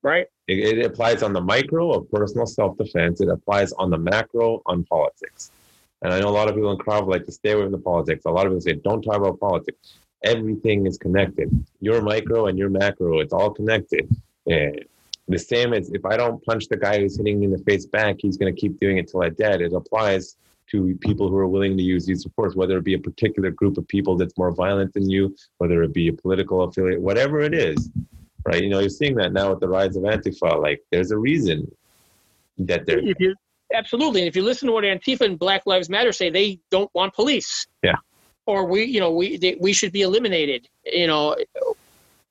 right? 0.03 0.27
It, 0.49 0.79
it 0.79 0.87
applies 0.87 1.23
on 1.23 1.33
the 1.33 1.41
micro 1.41 1.93
of 1.93 2.11
personal 2.11 2.47
self-defense. 2.47 3.21
It 3.21 3.29
applies 3.29 3.73
on 3.73 3.91
the 3.91 3.99
macro 3.99 4.63
on 4.67 4.85
politics. 4.85 5.51
And 6.03 6.13
I 6.13 6.21
know 6.21 6.29
a 6.29 6.31
lot 6.31 6.49
of 6.49 6.55
people 6.55 6.71
in 6.73 6.79
Krav 6.79 7.09
like 7.09 7.25
to 7.27 7.33
stay 7.33 7.53
away 7.53 7.65
from 7.65 7.73
the 7.73 7.79
politics. 7.79 8.25
A 8.27 8.31
lot 8.31 8.47
of 8.47 8.53
people 8.53 8.61
say, 8.61 8.75
don't 8.75 9.03
talk 9.03 9.17
about 9.17 9.41
politics. 9.41 9.95
Everything 10.23 10.87
is 10.87 10.99
connected. 10.99 11.51
Your 11.81 12.03
micro 12.03 12.47
and 12.47 12.59
your 12.59 12.69
macro, 12.69 13.21
it's 13.21 13.33
all 13.33 13.51
connected. 13.51 14.09
And 14.47 14.85
the 15.29 15.39
same 15.39 15.73
as 15.73 15.91
if 15.91 16.05
I 16.05 16.17
don't 16.17 16.45
punch 16.45 16.69
the 16.69 16.77
guy 16.77 17.01
who's 17.01 17.17
hitting 17.17 17.41
me 17.41 17.47
in 17.47 17.53
the 17.53 17.59
face 17.59 17.87
back, 17.87 18.17
he's 18.19 18.37
going 18.37 18.55
to 18.55 18.61
keep 18.61 18.79
doing 18.79 18.99
it 18.99 19.09
till 19.09 19.23
I 19.23 19.31
dead. 19.31 19.61
It 19.61 19.73
applies 19.73 20.37
to 20.71 20.97
people 21.01 21.29
who 21.29 21.37
are 21.37 21.49
willing 21.49 21.77
to 21.77 21.83
use 21.83 22.07
these 22.07 22.23
supports, 22.23 22.57
whether 22.57 22.77
it 22.77 22.85
be 22.85 22.95
a 22.95 22.99
particular 22.99 23.51
group 23.51 23.79
of 23.79 23.87
people 23.89 24.17
that's 24.17 24.37
more 24.37 24.51
violent 24.53 24.93
than 24.95 25.09
you, 25.09 25.35
whether 25.59 25.83
it 25.83 25.93
be 25.93 26.09
a 26.09 26.13
political 26.13 26.63
affiliate, 26.63 27.01
whatever 27.01 27.41
it 27.41 27.55
is, 27.55 27.89
right? 28.47 28.63
You 28.63 28.69
know, 28.71 28.79
you're 28.81 28.89
seeing 28.89 29.15
that 29.17 29.33
now 29.33 29.51
with 29.51 29.61
the 29.61 29.69
rise 29.69 29.97
of 29.97 30.03
Antifa. 30.05 30.61
Like, 30.61 30.83
there's 30.91 31.11
a 31.11 31.19
reason 31.19 31.71
that 32.59 32.87
they're. 32.87 33.01
You, 33.01 33.35
absolutely. 33.75 34.21
And 34.23 34.29
if 34.29 34.37
you 34.37 34.43
listen 34.43 34.67
to 34.69 34.73
what 34.73 34.85
Antifa 34.85 35.23
and 35.23 35.39
Black 35.39 35.67
Lives 35.67 35.89
Matter 35.89 36.13
say, 36.13 36.31
they 36.31 36.59
don't 36.71 36.91
want 36.95 37.15
police. 37.15 37.67
Yeah. 37.83 37.97
Or 38.47 38.65
we, 38.67 38.85
you 38.85 39.01
know, 39.01 39.11
we 39.11 39.37
they, 39.39 39.57
we 39.61 39.73
should 39.73 39.93
be 39.93 40.03
eliminated. 40.03 40.69
You 40.85 41.09
know, 41.09 41.37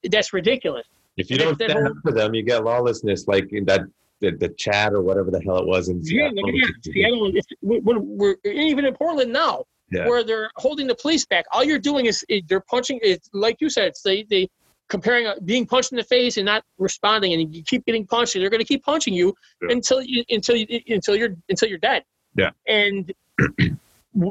that's 0.10 0.32
ridiculous. 0.34 0.88
If 1.18 1.30
you 1.30 1.38
don't 1.38 1.56
stand 1.56 1.74
up 1.88 1.94
for 2.04 2.12
them, 2.12 2.34
you 2.34 2.44
get 2.44 2.64
lawlessness, 2.64 3.28
like 3.28 3.52
in 3.52 3.66
that 3.66 3.82
the, 4.22 4.32
the 4.32 4.50
CHAZ 4.50 4.92
or 4.94 5.02
whatever 5.02 5.30
the 5.30 5.42
hell 5.42 5.58
it 5.58 5.68
was 5.68 5.90
in 5.90 5.98
Yeah, 6.04 6.30
Seattle. 6.30 6.52
yeah, 6.54 6.68
Seattle. 6.82 7.32
It's, 7.36 7.48
we're, 7.62 8.00
we're 8.00 8.36
even 8.46 8.86
in 8.86 8.94
Portland 8.94 9.32
now, 9.34 9.66
Yeah. 9.92 10.08
where 10.08 10.24
they're 10.24 10.50
holding 10.56 10.88
the 10.88 10.96
police 10.96 11.26
back. 11.26 11.46
All 11.52 11.64
you're 11.66 11.80
doing 11.80 12.06
is 12.06 12.24
is 12.30 12.42
they're 12.48 12.62
punching. 12.62 13.00
It's 13.02 13.30
like 13.34 13.58
you 13.60 13.70
said. 13.70 13.88
It's 13.90 14.02
they 14.02 14.24
they 14.24 14.50
comparing 14.90 15.26
uh, 15.28 15.36
being 15.46 15.66
punched 15.66 15.92
in 15.92 15.98
the 15.98 16.04
face 16.04 16.38
and 16.38 16.46
not 16.46 16.64
responding, 16.78 17.34
and 17.34 17.56
you 17.56 17.64
keep 17.64 17.86
getting 17.86 18.06
punched, 18.06 18.36
and 18.36 18.42
they're 18.42 18.50
going 18.50 18.62
to 18.62 18.68
keep 18.68 18.84
punching 18.84 19.14
you 19.14 19.34
Yeah. 19.62 19.70
until 19.72 20.02
you 20.02 20.24
until 20.30 20.56
you 20.56 20.66
until 20.88 21.16
you're 21.16 21.36
until 21.50 21.70
you're 21.70 21.78
dead. 21.80 22.04
Yeah. 22.36 22.52
and 22.68 23.14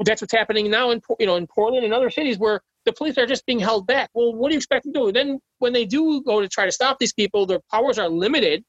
that's 0.05 0.23
what's 0.23 0.33
happening 0.33 0.71
now 0.71 0.91
in 0.91 1.01
you 1.19 1.27
know 1.27 1.37
in 1.37 1.47
Portland 1.47 1.85
and 1.85 1.93
other 1.93 2.11
cities 2.11 2.39
where 2.39 2.61
the 2.85 2.93
police 2.93 3.17
are 3.19 3.27
just 3.27 3.47
being 3.47 3.59
held 3.59 3.87
back. 3.87 4.11
Well, 4.15 4.35
what 4.35 4.49
do 4.49 4.55
you 4.55 4.59
expect 4.59 4.85
them 4.85 4.93
to 4.95 4.99
do? 5.01 5.13
Then 5.13 5.41
when 5.59 5.73
they 5.73 5.85
do 5.87 6.23
go 6.23 6.41
to 6.41 6.49
try 6.49 6.67
to 6.67 6.73
stop 6.73 6.99
these 6.99 7.13
people, 7.13 7.47
their 7.47 7.61
powers 7.71 7.99
are 7.99 8.09
limited, 8.09 8.65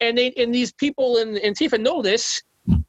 and 0.00 0.16
they 0.16 0.32
and 0.32 0.54
these 0.54 0.72
people 0.72 1.16
in 1.18 1.36
Antifa 1.36 1.80
know 1.80 2.02
this, 2.02 2.42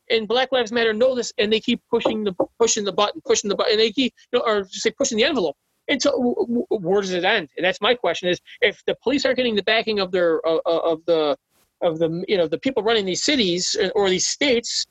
and 0.10 0.28
Black 0.28 0.52
Lives 0.52 0.72
Matter 0.72 0.94
know 0.94 1.16
this, 1.16 1.34
and 1.38 1.52
they 1.52 1.60
keep 1.60 1.82
pushing 1.90 2.24
the 2.24 2.34
pushing 2.60 2.84
the 2.84 2.92
button, 2.94 3.22
pushing 3.26 3.50
the 3.50 3.56
button, 3.56 3.74
and 3.74 3.80
they 3.82 3.92
keep 3.92 4.14
you 4.32 4.40
know, 4.40 4.46
or 4.46 4.64
just 4.64 4.82
say 4.82 4.92
pushing 4.92 5.18
the 5.18 5.24
envelope. 5.24 5.56
And 5.88 6.02
so, 6.02 6.46
where 6.70 7.02
does 7.02 7.12
it 7.12 7.24
end? 7.24 7.50
And 7.58 7.66
that's 7.66 7.82
my 7.82 7.94
question: 7.94 8.30
is 8.30 8.40
if 8.62 8.82
the 8.88 8.96
police 9.04 9.26
aren't 9.26 9.38
getting 9.38 9.56
the 9.56 9.64
backing 9.64 10.00
of 10.00 10.12
their 10.12 10.46
uh, 10.48 10.60
uh, 10.66 10.80
of 10.80 11.06
the 11.06 11.38
of 11.82 12.00
the 12.00 12.24
you 12.28 12.38
know 12.38 12.48
the 12.48 12.58
people 12.58 12.84
running 12.84 13.06
these 13.06 13.24
cities 13.24 13.76
or 13.94 14.10
these 14.10 14.28
states, 14.28 14.88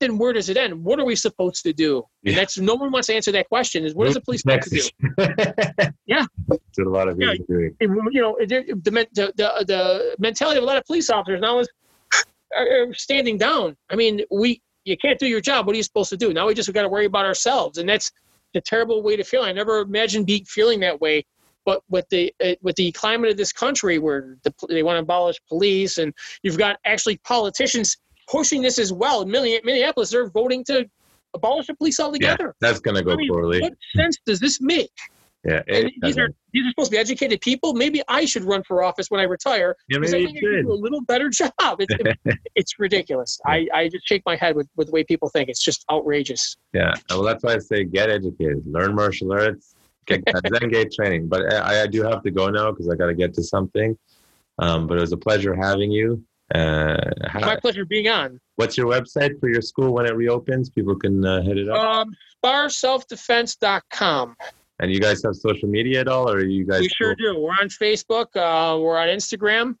then 0.00 0.18
where 0.18 0.32
does 0.32 0.48
it 0.48 0.56
end? 0.56 0.84
What 0.84 0.98
are 1.00 1.04
we 1.04 1.16
supposed 1.16 1.62
to 1.64 1.72
do? 1.72 2.04
And 2.26 2.36
that's 2.36 2.58
no 2.58 2.74
one 2.74 2.92
wants 2.92 3.06
to 3.06 3.14
answer 3.14 3.32
that 3.32 3.48
question. 3.48 3.84
Is 3.84 3.94
what 3.94 4.08
is 4.08 4.14
the 4.14 4.20
police 4.20 4.42
supposed 4.42 4.70
to 4.70 4.90
do? 5.16 5.92
Yeah. 6.06 6.26
That's 6.48 6.78
a 6.78 6.82
lot 6.82 7.08
of 7.08 7.18
Yeah. 7.18 7.34
doing. 7.48 7.74
You 7.80 8.20
know, 8.20 8.36
the, 8.38 8.78
the, 8.82 9.08
the, 9.14 9.64
the, 9.66 10.16
mentality 10.18 10.58
of 10.58 10.64
a 10.64 10.66
lot 10.66 10.76
of 10.76 10.84
police 10.84 11.08
officers 11.08 11.40
now 11.40 11.60
is 11.60 11.68
are 12.54 12.92
standing 12.92 13.38
down. 13.38 13.76
I 13.90 13.96
mean, 13.96 14.22
we 14.30 14.60
you 14.84 14.96
can't 14.98 15.18
do 15.18 15.26
your 15.26 15.40
job. 15.40 15.66
What 15.66 15.74
are 15.74 15.76
you 15.78 15.82
supposed 15.82 16.10
to 16.10 16.16
do? 16.16 16.32
Now 16.32 16.46
we 16.46 16.54
just 16.54 16.72
got 16.72 16.82
to 16.82 16.88
worry 16.88 17.06
about 17.06 17.24
ourselves, 17.24 17.78
and 17.78 17.88
that's 17.88 18.12
a 18.54 18.60
terrible 18.60 19.02
way 19.02 19.16
to 19.16 19.24
feel. 19.24 19.42
I 19.42 19.52
never 19.52 19.80
imagined 19.80 20.26
be 20.26 20.44
feeling 20.48 20.80
that 20.80 21.00
way. 21.00 21.24
But 21.64 21.82
with 21.88 22.06
the 22.10 22.32
uh, 22.44 22.54
with 22.62 22.76
the 22.76 22.92
climate 22.92 23.30
of 23.30 23.36
this 23.36 23.52
country, 23.52 23.98
where 23.98 24.36
the, 24.42 24.52
they 24.68 24.82
want 24.82 24.96
to 24.96 25.00
abolish 25.00 25.38
police, 25.48 25.96
and 25.96 26.12
you've 26.42 26.58
got 26.58 26.76
actually 26.84 27.16
politicians 27.18 27.96
pushing 28.28 28.60
this 28.60 28.78
as 28.78 28.92
well. 28.92 29.22
In 29.22 29.30
Minne- 29.30 29.64
Minneapolis, 29.64 30.10
they're 30.10 30.28
voting 30.28 30.62
to 30.64 30.86
abolish 31.32 31.66
the 31.66 31.74
police 31.74 31.98
altogether. 32.00 32.48
Yeah, 32.48 32.68
that's 32.68 32.80
gonna 32.80 33.02
go 33.02 33.12
I 33.12 33.16
mean, 33.16 33.30
poorly. 33.30 33.60
What 33.60 33.72
sense 33.96 34.18
does 34.26 34.40
this 34.40 34.60
make? 34.60 34.92
Yeah, 35.46 35.62
And 35.68 35.90
these 36.00 36.16
are 36.16 36.30
these 36.52 36.64
are 36.66 36.70
supposed 36.70 36.90
to 36.90 36.94
be 36.94 36.98
educated 36.98 37.40
people. 37.42 37.74
Maybe 37.74 38.02
I 38.08 38.24
should 38.24 38.44
run 38.44 38.62
for 38.62 38.82
office 38.82 39.10
when 39.10 39.20
I 39.20 39.24
retire 39.24 39.76
yeah, 39.88 39.98
because 39.98 40.14
I 40.14 40.18
think 40.24 40.30
I 40.30 40.32
can 40.32 40.40
should. 40.40 40.62
do 40.66 40.72
a 40.72 40.74
little 40.74 41.02
better 41.02 41.28
job. 41.30 41.50
It's, 41.78 41.94
it's 42.54 42.74
ridiculous. 42.78 43.38
I, 43.44 43.66
I 43.74 43.88
just 43.88 44.08
shake 44.08 44.22
my 44.24 44.36
head 44.36 44.56
with, 44.56 44.68
with 44.76 44.86
the 44.86 44.92
way 44.92 45.04
people 45.04 45.28
think. 45.28 45.50
It's 45.50 45.62
just 45.62 45.84
outrageous. 45.92 46.56
Yeah, 46.72 46.94
well, 47.10 47.22
that's 47.22 47.44
why 47.44 47.54
I 47.54 47.58
say 47.58 47.84
get 47.84 48.08
educated, 48.08 48.62
learn 48.66 48.94
martial 48.94 49.32
arts, 49.32 49.74
get 50.06 50.22
Zen 50.48 50.70
training. 50.96 51.28
But 51.28 51.52
I, 51.52 51.82
I 51.82 51.86
do 51.88 52.02
have 52.04 52.22
to 52.22 52.30
go 52.30 52.48
now 52.48 52.70
because 52.70 52.88
I 52.88 52.94
got 52.94 53.06
to 53.06 53.14
get 53.14 53.34
to 53.34 53.42
something. 53.42 53.98
Um, 54.58 54.86
but 54.86 54.96
it 54.96 55.00
was 55.00 55.12
a 55.12 55.16
pleasure 55.18 55.54
having 55.54 55.90
you. 55.90 56.24
Uh, 56.54 56.96
My 57.34 57.56
pleasure 57.56 57.84
being 57.84 58.08
on. 58.08 58.38
what's 58.56 58.76
your 58.76 58.86
website 58.86 59.40
for 59.40 59.48
your 59.48 59.62
school 59.62 59.92
when 59.94 60.06
it 60.06 60.14
reopens? 60.14 60.70
People 60.70 60.94
can 60.94 61.24
uh, 61.24 61.42
hit 61.42 61.58
it 61.58 61.68
up. 61.68 61.76
Um, 61.78 62.14
SparSelfDefense.com. 62.44 64.36
and 64.80 64.92
you 64.92 65.00
guys 65.00 65.22
have 65.22 65.36
social 65.36 65.68
media 65.68 66.00
at 66.00 66.08
all, 66.08 66.28
or 66.28 66.36
are 66.36 66.44
you 66.44 66.64
guys? 66.64 66.80
We 66.80 66.88
sure 66.88 67.14
do. 67.14 67.38
We're 67.38 67.50
on 67.50 67.68
Facebook. 67.68 68.26
Uh, 68.34 68.78
we're 68.78 68.98
on 68.98 69.08
Instagram. 69.08 69.76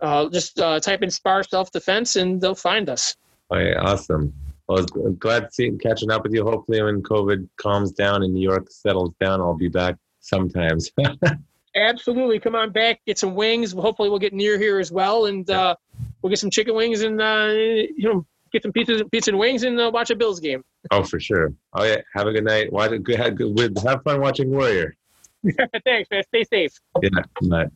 Uh, 0.00 0.28
just 0.28 0.58
uh, 0.58 0.80
type 0.80 1.02
in 1.02 1.10
Spar 1.10 1.44
Self 1.44 1.70
Defense 1.70 2.16
and 2.16 2.40
they'll 2.40 2.56
find 2.56 2.88
us. 2.88 3.16
Oh, 3.50 3.58
yeah, 3.58 3.80
awesome. 3.80 4.32
Well, 4.66 4.78
I 4.78 4.98
was 4.98 5.16
glad 5.18 5.52
seeing, 5.52 5.78
catching 5.78 6.10
up 6.10 6.24
with 6.24 6.34
you. 6.34 6.44
Hopefully, 6.44 6.82
when 6.82 7.02
COVID 7.02 7.48
calms 7.56 7.92
down 7.92 8.22
and 8.22 8.34
New 8.34 8.42
York 8.42 8.66
settles 8.70 9.12
down, 9.20 9.40
I'll 9.40 9.54
be 9.54 9.68
back 9.68 9.96
sometimes. 10.20 10.90
Absolutely. 11.76 12.38
Come 12.40 12.54
on 12.54 12.70
back, 12.70 13.00
get 13.06 13.18
some 13.18 13.34
wings. 13.34 13.72
Hopefully, 13.72 14.10
we'll 14.10 14.18
get 14.18 14.32
near 14.32 14.58
here 14.58 14.80
as 14.80 14.90
well. 14.90 15.26
And 15.26 15.48
uh, 15.48 15.76
we'll 16.20 16.30
get 16.30 16.38
some 16.38 16.50
chicken 16.50 16.74
wings 16.74 17.02
and, 17.02 17.20
uh, 17.20 17.52
you 17.52 18.08
know, 18.12 18.26
get 18.52 18.62
some 18.62 18.72
pizza, 18.72 19.04
pizza 19.06 19.30
and 19.30 19.38
wings, 19.38 19.62
and 19.62 19.80
uh, 19.80 19.90
watch 19.92 20.10
a 20.10 20.16
Bills 20.16 20.40
game. 20.40 20.62
oh, 20.90 21.02
for 21.02 21.18
sure. 21.18 21.52
Oh 21.72 21.84
yeah. 21.84 22.00
Have 22.14 22.26
a 22.26 22.32
good 22.32 22.44
night. 22.44 22.72
Watch. 22.72 22.90
Good. 23.02 23.18
Have, 23.18 23.36
good, 23.36 23.78
have 23.84 24.02
fun 24.02 24.20
watching 24.20 24.50
Warrior. 24.50 24.94
Thanks, 25.84 26.08
man. 26.10 26.22
Stay 26.28 26.44
safe. 26.44 26.78
Yeah. 27.02 27.08
Good 27.34 27.48
Night. 27.48 27.68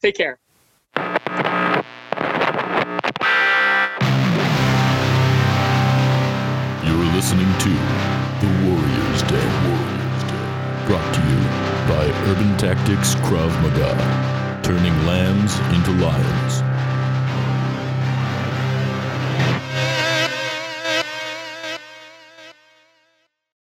Take 0.00 0.16
care. 0.16 0.38
You're 6.84 7.06
listening 7.14 7.46
to 7.64 7.70
The 8.42 8.50
Warrior's 8.66 9.22
Day. 9.30 9.46
Warrior's 9.66 10.24
Day. 10.26 10.44
Brought 10.86 11.14
to 11.14 11.22
you 11.30 11.40
by 11.88 12.04
Urban 12.30 12.56
Tactics 12.58 13.14
Krav 13.26 13.52
Maga, 13.62 14.60
turning 14.62 14.94
lambs 15.06 15.58
into 15.76 15.92
lions. 16.04 16.62